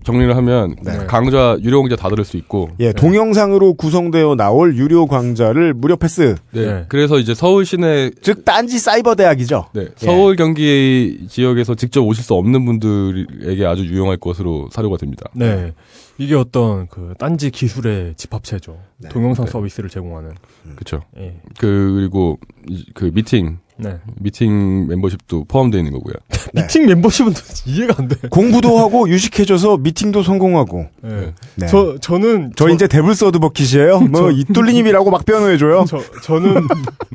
정리를 0.03 0.35
하면 0.35 0.75
네. 0.83 1.05
강좌 1.07 1.57
유료 1.61 1.81
강좌 1.81 1.95
다 1.95 2.09
들을 2.09 2.23
수 2.25 2.37
있고. 2.37 2.69
예, 2.79 2.91
동영상으로 2.93 3.75
구성되어 3.75 4.35
나올 4.35 4.75
유료 4.77 5.05
강좌를 5.05 5.73
무료 5.73 5.95
패스. 5.95 6.35
네. 6.51 6.65
네. 6.65 6.85
그래서 6.87 7.19
이제 7.19 7.33
서울 7.35 7.65
시내 7.65 8.11
즉 8.21 8.43
딴지 8.45 8.79
사이버 8.79 9.15
대학이죠. 9.15 9.67
네, 9.73 9.87
서울 9.97 10.35
경기 10.35 11.25
지역에서 11.29 11.75
직접 11.75 12.01
오실 12.01 12.23
수 12.23 12.33
없는 12.33 12.65
분들에게 12.65 13.65
아주 13.65 13.85
유용할 13.85 14.17
것으로 14.17 14.69
사료가 14.71 14.97
됩니다. 14.97 15.29
네. 15.33 15.73
이게 16.17 16.35
어떤 16.35 16.87
그 16.87 17.13
딴지 17.17 17.49
기술의 17.49 18.13
집합체죠. 18.15 18.77
네. 18.97 19.09
동영상 19.09 19.45
네. 19.45 19.51
서비스를 19.51 19.89
제공하는. 19.89 20.31
그렇죠. 20.75 21.01
예. 21.17 21.35
그 21.59 21.93
그리고 21.95 22.37
이- 22.69 22.85
그 22.93 23.11
미팅 23.13 23.57
네. 23.81 23.97
미팅 24.19 24.87
멤버십도 24.87 25.45
포함되어 25.45 25.79
있는 25.79 25.91
거고요. 25.93 26.13
네. 26.53 26.61
미팅 26.63 26.85
멤버십은 26.85 27.33
이해가 27.65 27.95
안 27.97 28.07
돼. 28.07 28.15
공부도 28.29 28.77
하고 28.77 29.09
유식해져서 29.09 29.77
미팅도 29.77 30.23
성공하고. 30.23 30.87
네. 31.01 31.33
네. 31.55 31.67
저 31.67 31.97
저는 31.99 32.51
저, 32.55 32.69
이제 32.69 32.87
devil's 32.87 33.15
advocate이에요. 33.15 33.99
뭐 34.11 34.31
이뚫리님이라고 34.31 35.09
막 35.11 35.25
변호해줘요. 35.25 35.85
저 35.87 35.99
저는 36.23 36.67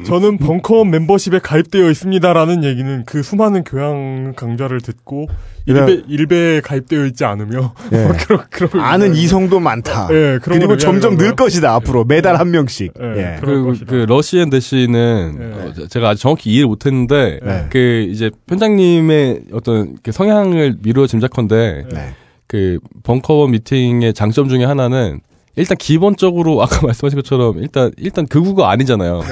저는 0.04 0.38
벙커원 0.38 0.90
멤버십에 0.90 1.38
가입되어 1.38 1.90
있습니다라는 1.90 2.64
얘기는 2.64 3.04
그 3.06 3.22
수많은 3.22 3.64
교양 3.64 4.34
강좌를 4.36 4.80
듣고 4.80 5.28
일베 5.66 6.02
일베에 6.08 6.60
가입되어 6.60 7.06
있지 7.06 7.24
않으며 7.24 7.74
예. 7.92 8.08
그런 8.24 8.44
그런 8.50 8.84
아는 8.84 9.16
이성도 9.16 9.58
많다. 9.58 10.06
예, 10.12 10.38
그런 10.40 10.58
그리고 10.58 10.68
걸 10.68 10.78
점점 10.78 11.16
늘. 11.16 11.34
것이다. 11.34 11.74
앞으로 11.74 12.04
매달 12.04 12.36
한 12.36 12.50
명씩. 12.52 12.92
예. 13.00 13.06
예. 13.34 13.36
그럴 13.40 13.62
그, 13.62 13.64
것이다. 13.66 13.86
그 13.86 13.94
러시앤 14.08 14.48
대시는 14.50 15.36
네. 15.38 15.44
어, 15.68 15.72
제- 15.74 15.88
제가 15.88 16.10
아직 16.10 16.22
정확히 16.22 16.50
이해를 16.56 16.68
못했는데 16.68 17.40
네. 17.42 17.66
그 17.70 18.06
이제 18.10 18.30
편장님의 18.46 19.42
어떤 19.52 19.96
그 20.02 20.12
성향을 20.12 20.76
미루어 20.82 21.06
짐작컨대 21.06 21.84
네. 21.92 22.08
그 22.46 22.78
벙커원 23.02 23.50
미팅의 23.52 24.14
장점 24.14 24.48
중에 24.48 24.64
하나는 24.64 25.20
일단 25.56 25.76
기본적으로 25.78 26.60
아까 26.62 26.86
말씀하신 26.86 27.16
것처럼 27.16 27.58
일단 27.58 27.90
일단 27.96 28.26
극우가 28.26 28.70
아니잖아요. 28.70 29.22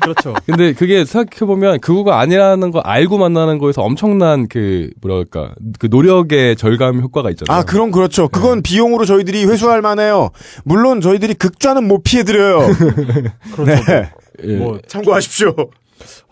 그렇죠. 0.00 0.34
근데 0.44 0.72
그게 0.72 1.04
생각해 1.04 1.46
보면 1.46 1.80
극우가 1.80 2.20
아니라는 2.20 2.70
거 2.70 2.78
알고 2.78 3.18
만나는 3.18 3.58
거에서 3.58 3.82
엄청난 3.82 4.46
그 4.46 4.90
뭐랄까 5.00 5.52
그 5.80 5.88
노력의 5.90 6.54
절감 6.54 7.00
효과가 7.00 7.30
있잖아요. 7.30 7.60
아, 7.60 7.64
그럼 7.64 7.90
그렇죠. 7.90 8.28
그건 8.28 8.62
비용으로 8.62 9.04
저희들이 9.04 9.46
회수할 9.46 9.82
만해요. 9.82 10.30
물론 10.64 11.00
저희들이 11.00 11.34
극좌는 11.34 11.88
못 11.88 12.04
피해드려요. 12.04 12.68
그렇죠. 13.54 13.64
네. 13.64 14.10
예. 14.44 14.56
뭐 14.56 14.78
참고하십시오. 14.86 15.54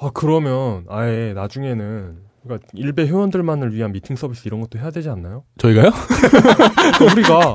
아 0.00 0.10
그러면 0.12 0.84
아예 0.88 1.32
나중에는 1.34 2.16
그러니까 2.42 2.68
일베 2.74 3.06
회원들만을 3.06 3.72
위한 3.74 3.92
미팅 3.92 4.16
서비스 4.16 4.42
이런 4.46 4.60
것도 4.60 4.78
해야 4.78 4.90
되지 4.90 5.08
않나요? 5.08 5.44
저희가요? 5.58 5.90
우리가 7.12 7.54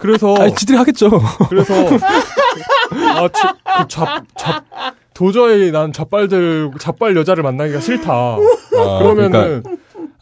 그래서 0.00 0.34
아니 0.36 0.54
지들이 0.54 0.76
하겠죠. 0.78 1.08
그래서 1.48 1.74
아 1.74 3.28
그 3.28 3.88
좌 3.88 4.24
좌 4.36 4.64
도저히 5.14 5.70
난 5.70 5.92
좌빨들 5.92 6.72
좌빨 6.80 7.16
여자를 7.16 7.42
만나기가 7.42 7.80
싫다. 7.80 8.12
아, 8.12 8.98
그러면은 8.98 9.62
그러니까, 9.62 9.70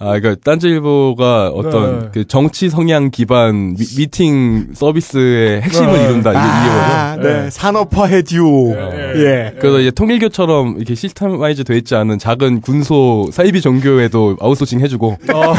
아, 0.02 0.18
그러니까 0.18 0.36
딴지일보가 0.42 1.48
어떤 1.50 1.98
네. 2.00 2.08
그 2.12 2.26
정치 2.26 2.70
성향 2.70 3.10
기반 3.10 3.76
미팅 3.76 4.68
서비스의 4.72 5.60
핵심을 5.60 5.92
네. 5.92 6.04
이룬다 6.04 6.30
이게 6.30 6.38
아, 6.40 7.14
이게 7.14 7.22
거죠. 7.22 7.28
네. 7.28 7.50
산업화의 7.50 8.22
듀오. 8.22 8.74
예. 8.74 9.12
예. 9.16 9.54
그래서 9.60 9.78
이제 9.78 9.90
통일교처럼 9.90 10.76
이렇게 10.78 10.94
systemize 10.94 11.64
돼 11.64 11.76
있지 11.76 11.94
않은 11.96 12.18
작은 12.18 12.62
군소 12.62 13.28
사이비 13.30 13.60
종교에도 13.60 14.38
아웃소싱 14.40 14.80
해주고 14.80 15.18
어, 15.34 15.54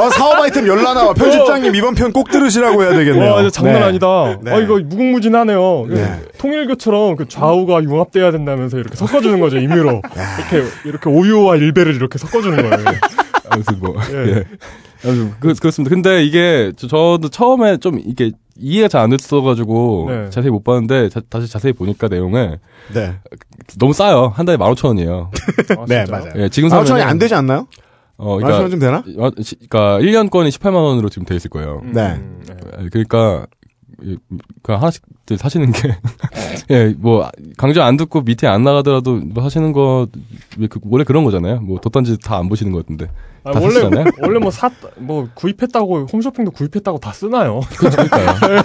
어, 0.00 0.10
사업 0.10 0.40
아이템 0.40 0.66
열나 0.66 0.94
나와. 0.94 1.12
편집장님 1.14 1.74
이번 1.74 1.94
편 1.94 2.12
꼭 2.12 2.30
들으시라고 2.30 2.82
해야 2.82 2.90
되겠네요. 2.94 3.32
와, 3.32 3.50
장난 3.50 3.74
네. 3.74 3.82
아니다. 3.82 4.38
네. 4.40 4.52
아, 4.52 4.58
이거 4.58 4.78
무궁무진하네요. 4.84 5.86
네. 5.88 6.20
통일교처럼 6.38 7.16
그 7.16 7.26
좌우가 7.28 7.82
융합돼야 7.82 8.30
된다면서 8.30 8.78
이렇게 8.78 8.94
섞어주는 8.94 9.40
거죠, 9.40 9.58
임의로. 9.58 10.00
이렇게, 10.50 10.68
이렇게 10.84 11.08
오유와 11.10 11.56
일베를 11.56 11.94
이렇게 11.96 12.18
섞어주는 12.18 12.56
거예요. 12.56 12.84
아무튼 13.50 13.78
뭐 13.80 13.94
예. 14.12 14.16
예. 14.30 14.44
아무튼 15.04 15.32
그, 15.40 15.54
그렇습니다. 15.54 15.92
근데 15.94 16.22
이게 16.24 16.72
저, 16.76 16.86
저도 16.86 17.28
처음에 17.30 17.78
좀 17.78 17.98
이게 18.04 18.30
이해가 18.56 18.86
잘 18.88 19.00
안 19.02 19.10
됐어가지고 19.10 20.06
네. 20.08 20.30
자세히 20.30 20.50
못 20.50 20.62
봤는데 20.62 21.08
자- 21.08 21.20
다시 21.28 21.50
자세히 21.50 21.72
보니까 21.72 22.06
내용을 22.08 22.58
네. 22.94 23.14
너무 23.78 23.92
싸요. 23.92 24.32
한 24.34 24.46
달에 24.46 24.56
15,000원이에요. 24.56 25.28
아, 25.78 25.84
네? 25.88 26.04
맞아요. 26.08 26.30
예, 26.36 26.48
지금 26.48 26.68
아, 26.68 26.76
천이 26.76 26.86
사면은 26.88 27.08
안 27.10 27.18
되지 27.18 27.34
않나요? 27.34 27.66
어, 28.16 28.38
말씀은 28.38 28.70
좀 28.70 28.78
되나? 28.80 29.02
그러니까 29.02 29.98
1년권이 30.00 30.48
18만 30.50 30.74
원으로 30.74 31.08
지금 31.08 31.24
돼 31.26 31.34
있을 31.36 31.50
거예요. 31.50 31.82
네. 31.84 32.20
그러니까 32.90 33.46
이- 34.02 34.16
그 34.62 34.72
하나씩 34.72 35.02
사시는 35.36 35.72
게 35.72 35.96
예, 36.70 36.94
뭐 36.98 37.28
강좌 37.56 37.84
안 37.84 37.96
듣고 37.96 38.22
밑에 38.22 38.46
안 38.46 38.62
나가더라도 38.62 39.16
뭐 39.16 39.42
하시는 39.44 39.72
거 39.72 40.06
그- 40.68 40.80
원래 40.84 41.04
그런 41.04 41.24
거잖아요. 41.24 41.60
뭐 41.60 41.78
덧단지 41.80 42.18
다 42.18 42.36
안 42.38 42.48
보시는 42.48 42.72
것 42.72 42.82
같은데. 42.84 43.08
아, 43.44 43.52
다 43.52 43.60
원래. 43.60 43.80
원래 44.22 44.38
뭐샀뭐 44.40 45.28
구입했다고 45.34 46.06
홈쇼핑도 46.12 46.50
구입했다고 46.52 46.98
다 46.98 47.12
쓰나요? 47.12 47.60
그러니까요. 47.76 48.26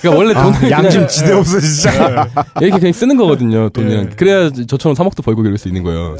그러니까 0.00 0.18
원래 0.22 0.34
아, 0.38 0.42
돈을 0.52 0.70
양심 0.70 0.90
그냥- 1.00 1.08
지대 1.08 1.32
없어, 1.32 1.58
진짜. 1.60 2.28
예. 2.60 2.66
이렇게 2.66 2.78
그냥 2.80 2.92
쓰는 2.92 3.16
거거든요. 3.16 3.70
예. 3.78 4.06
그래야 4.16 4.50
저처럼 4.50 4.94
3억도 4.94 5.24
벌고 5.24 5.42
이럴 5.44 5.56
수 5.58 5.68
있는 5.68 5.82
거예요. 5.82 6.16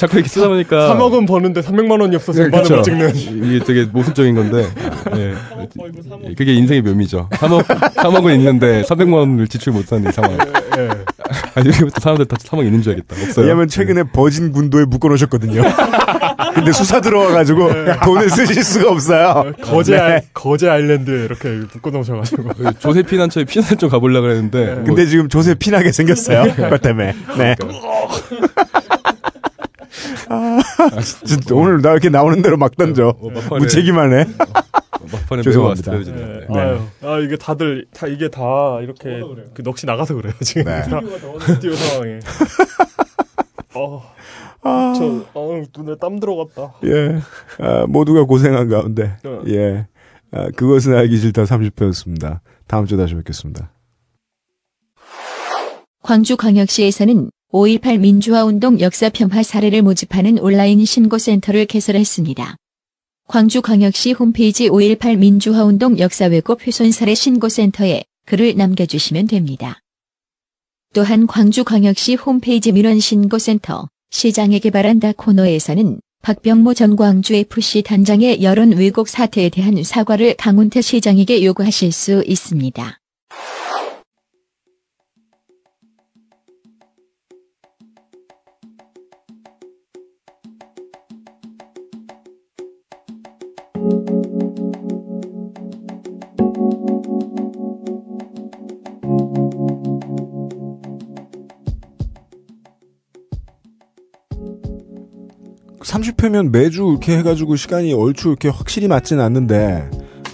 자꾸 0.00 0.16
이렇게 0.16 0.30
쓰다 0.30 0.48
보니까 0.48 0.94
3억은 0.94 1.28
버는데 1.28 1.60
300만 1.60 2.00
원이 2.00 2.16
없어서 2.16 2.42
네, 2.42 2.50
반을 2.50 2.62
못 2.62 2.76
그쵸. 2.76 2.82
찍는. 2.82 3.14
이게 3.16 3.62
되게 3.62 3.84
모순적인 3.84 4.34
건데. 4.34 4.66
예. 5.14 5.34
예, 6.24 6.34
그게 6.34 6.54
인생의 6.54 6.80
묘미죠. 6.80 7.28
3억, 7.32 7.66
3억은 7.66 8.34
있는데 8.36 8.80
300만 8.80 9.12
원을 9.12 9.46
지출 9.46 9.74
못하는 9.74 10.08
이 10.08 10.12
상황. 10.12 10.38
예. 10.78 10.88
아, 11.54 11.58
여기부터 11.58 12.00
사람들 12.00 12.24
다 12.24 12.38
3억 12.38 12.64
있는 12.64 12.80
줄 12.80 12.92
알겠다. 12.94 13.14
없어요. 13.14 13.44
왜냐면 13.44 13.68
최근에 13.68 14.04
버진 14.04 14.52
군도에 14.52 14.86
묶어놓으셨거든요. 14.86 15.64
근데 16.54 16.72
수사 16.72 17.02
들어와가지고 17.02 17.68
돈을 18.02 18.30
쓰실 18.30 18.64
수가 18.64 18.92
없어요. 18.92 19.52
거제 19.60 19.96
네. 19.96 20.22
거제 20.32 20.70
아일랜드에 20.70 21.24
이렇게 21.26 21.48
묶어 21.74 21.90
놓으셔가지고. 21.90 22.48
그 22.56 22.78
조세 22.78 23.02
피난처에 23.02 23.44
피난 23.44 23.76
좀 23.76 23.90
가보려 23.90 24.22
고 24.22 24.28
그랬는데. 24.28 24.74
뭐 24.76 24.84
근데 24.84 25.04
지금 25.04 25.28
조세 25.28 25.54
피나게 25.54 25.92
생겼어요. 25.92 26.54
그것 26.54 26.80
때문에. 26.80 27.14
네. 27.36 27.54
아, 30.30 31.00
진짜 31.26 31.54
오늘 31.54 31.82
나 31.82 31.90
이렇게 31.92 32.08
나오는 32.08 32.40
대로 32.40 32.56
막 32.56 32.76
던져. 32.76 33.14
막판에- 33.20 33.58
무책임하네. 33.58 34.24
막판에 35.12 35.42
죄송합니다. 35.42 35.92
아스트레이지네요. 35.92 36.40
네. 36.48 36.60
아유, 36.60 36.80
아 37.02 37.18
이게 37.18 37.36
다들 37.36 37.86
다 37.92 38.06
이게 38.06 38.28
다 38.28 38.40
이렇게 38.80 39.20
그 39.54 39.62
넋이 39.62 39.86
나가서 39.86 40.14
그래요 40.14 40.32
지금 40.42 40.64
네. 40.64 40.82
다 40.82 41.00
스튜디오 41.40 41.72
상황에. 41.74 42.20
어, 43.74 44.02
저 44.62 45.24
어, 45.34 45.62
눈에 45.76 45.96
땀 46.00 46.20
들어갔다. 46.20 46.74
예. 46.84 47.18
아, 47.58 47.86
모두가 47.88 48.24
고생한 48.24 48.68
가운데. 48.68 49.16
네. 49.24 49.38
예. 49.54 49.86
아, 50.32 50.48
그것은 50.54 50.94
알기 50.94 51.16
싫다 51.16 51.44
30회였습니다. 51.44 52.40
다음 52.68 52.84
주에 52.86 52.96
다시 52.98 53.14
뵙겠습니다. 53.14 53.72
광주광역시에서는 56.02 57.30
5.18 57.52 57.98
민주화운동 57.98 58.78
역사평화 58.78 59.42
사례를 59.42 59.82
모집하는 59.82 60.38
온라인 60.38 60.84
신고센터를 60.84 61.66
개설했습니다. 61.66 62.56
광주광역시 63.26 64.12
홈페이지 64.12 64.68
5.18 64.68 65.18
민주화운동 65.18 65.98
역사 65.98 66.26
왜곡 66.26 66.64
훼손 66.64 66.92
사례 66.92 67.16
신고센터에 67.16 68.04
글을 68.26 68.54
남겨주시면 68.56 69.26
됩니다. 69.26 69.80
또한 70.92 71.26
광주광역시 71.26 72.14
홈페이지 72.14 72.70
민원 72.70 73.00
신고센터 73.00 73.88
시장에 74.12 74.60
개발한다 74.60 75.12
코너에서는 75.16 76.00
박병모 76.22 76.74
전 76.74 76.94
광주FC 76.94 77.82
단장의 77.82 78.44
여론 78.44 78.74
왜곡 78.74 79.08
사태에 79.08 79.48
대한 79.48 79.82
사과를 79.82 80.34
강훈태 80.36 80.82
시장에게 80.82 81.44
요구하실 81.44 81.90
수 81.90 82.22
있습니다. 82.24 82.99
30회면 106.00 106.50
매주 106.50 106.82
이렇게 106.82 107.18
해가지고 107.18 107.56
시간이 107.56 107.92
얼추 107.92 108.28
이렇게 108.28 108.48
확실히 108.48 108.88
맞진 108.88 109.20
않는데, 109.20 109.88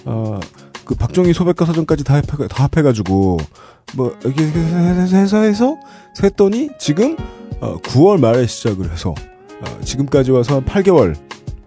어, 0.05 0.39
그 0.85 0.95
박정희 0.95 1.33
소백과 1.33 1.65
사전까지 1.65 2.03
다, 2.03 2.15
합해, 2.15 2.47
다 2.47 2.63
합해가지고, 2.63 3.37
뭐, 3.95 4.15
이렇게 4.23 4.43
해서 4.45 5.17
해서 5.17 5.41
해서 5.41 5.77
셌더니 6.15 6.69
지금, 6.79 7.17
어, 7.59 7.77
9월 7.81 8.19
말에 8.19 8.47
시작을 8.47 8.91
해서, 8.91 9.11
어, 9.11 9.81
지금까지 9.83 10.31
와서 10.31 10.55
한 10.55 10.65
8개월 10.65 11.15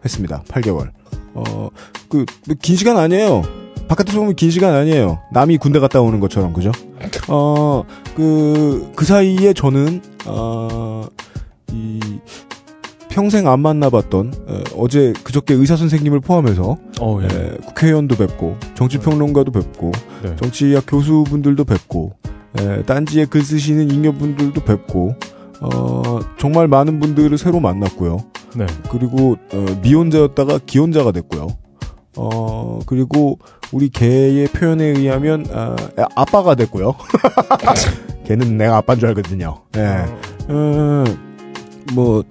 했습니다. 0.04 0.42
8개월. 0.48 0.90
어, 1.34 1.68
그, 2.08 2.24
뭐긴 2.46 2.76
시간 2.76 2.96
아니에요. 2.96 3.42
바깥에서 3.88 4.18
보면 4.18 4.36
긴 4.36 4.50
시간 4.50 4.74
아니에요. 4.74 5.18
남이 5.32 5.58
군대 5.58 5.80
갔다 5.80 6.00
오는 6.00 6.20
것처럼, 6.20 6.52
그죠? 6.52 6.70
어, 7.28 7.84
그, 8.14 8.90
그 8.94 9.04
사이에 9.04 9.52
저는, 9.52 10.00
어, 10.26 11.06
이, 11.72 12.00
평생 13.10 13.48
안 13.48 13.60
만나봤던 13.60 14.32
어, 14.74 14.88
제 14.88 15.12
그저께 15.24 15.54
의사 15.54 15.76
선생님을 15.76 16.20
포함해서 16.20 16.78
어, 17.00 17.20
예. 17.20 17.26
에, 17.26 17.50
국회의원도 17.66 18.16
뵙고 18.16 18.56
정치평론가도 18.74 19.50
뵙고 19.50 19.92
네. 20.22 20.36
정치학 20.36 20.84
교수분들도 20.86 21.64
뵙고 21.64 22.12
에, 22.58 22.82
딴지에 22.84 23.26
글 23.26 23.42
쓰시는 23.42 23.90
잉여분들도 23.90 24.62
뵙고 24.62 25.14
어, 25.60 26.20
정말 26.38 26.68
많은 26.68 27.00
분들을 27.00 27.36
새로 27.36 27.60
만났고요. 27.60 28.18
네. 28.56 28.66
그리고 28.90 29.36
어, 29.52 29.66
미혼자였다가 29.82 30.60
기혼자가 30.64 31.12
됐고요. 31.12 31.48
어 32.16 32.80
그리고 32.86 33.38
우리 33.72 33.88
개의 33.88 34.48
표현에 34.48 34.84
의하면 34.84 35.46
아, 35.52 35.76
아빠가 36.16 36.54
됐고요. 36.56 36.94
걔는 38.26 38.56
내가 38.56 38.78
아빠인 38.78 38.98
줄 38.98 39.08
알거든요. 39.08 39.62
예. 39.76 40.04
어, 40.48 41.04
뭐 41.92 42.22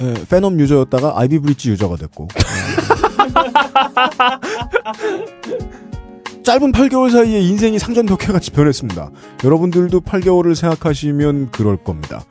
예, 0.00 0.14
페넘 0.28 0.58
유저였다가 0.60 1.14
아이비 1.16 1.38
브릿지 1.40 1.70
유저가 1.70 1.96
됐고. 1.96 2.28
예. 2.34 2.38
짧은 6.44 6.72
8개월 6.72 7.10
사이에 7.10 7.40
인생이 7.40 7.78
상전벽해같이 7.78 8.52
변했습니다. 8.52 9.10
여러분들도 9.44 10.00
8개월을 10.00 10.54
생각하시면 10.54 11.50
그럴 11.50 11.76
겁니다. 11.76 12.22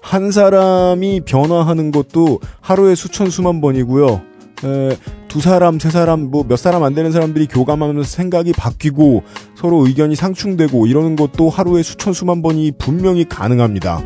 한 0.00 0.30
사람이 0.30 1.22
변화하는 1.22 1.90
것도 1.90 2.38
하루에 2.60 2.94
수천 2.94 3.30
수만 3.30 3.60
번이고요. 3.60 4.20
에, 4.64 4.96
두 5.28 5.40
사람, 5.40 5.80
세 5.80 5.90
사람, 5.90 6.30
뭐 6.30 6.44
몇 6.46 6.56
사람 6.56 6.84
안 6.84 6.94
되는 6.94 7.10
사람들이 7.10 7.46
교감하면서 7.48 8.08
생각이 8.08 8.52
바뀌고 8.52 9.24
서로 9.56 9.84
의견이 9.86 10.14
상충되고 10.14 10.86
이러는 10.86 11.16
것도 11.16 11.50
하루에 11.50 11.82
수천 11.82 12.12
수만 12.12 12.42
번이 12.42 12.72
분명히 12.78 13.24
가능합니다. 13.28 14.04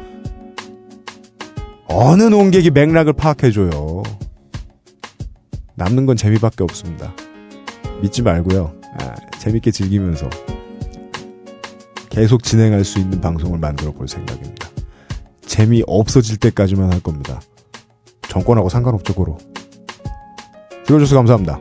어느 1.88 2.22
농객이 2.24 2.70
맥락을 2.70 3.14
파악해줘요. 3.14 4.02
남는 5.74 6.06
건 6.06 6.16
재미밖에 6.16 6.62
없습니다. 6.64 7.14
믿지 8.02 8.22
말고요. 8.22 8.74
아, 9.00 9.14
재밌게 9.38 9.70
즐기면서 9.70 10.28
계속 12.10 12.42
진행할 12.42 12.84
수 12.84 12.98
있는 12.98 13.20
방송을 13.20 13.58
만들어 13.58 13.92
볼 13.92 14.06
생각입니다. 14.06 14.68
재미 15.46 15.82
없어질 15.86 16.36
때까지만 16.36 16.92
할 16.92 17.00
겁니다. 17.00 17.40
정권하고 18.28 18.68
상관없죠, 18.68 19.14
고로. 19.14 19.38
들어줘서 20.84 21.16
감사합니다. 21.16 21.60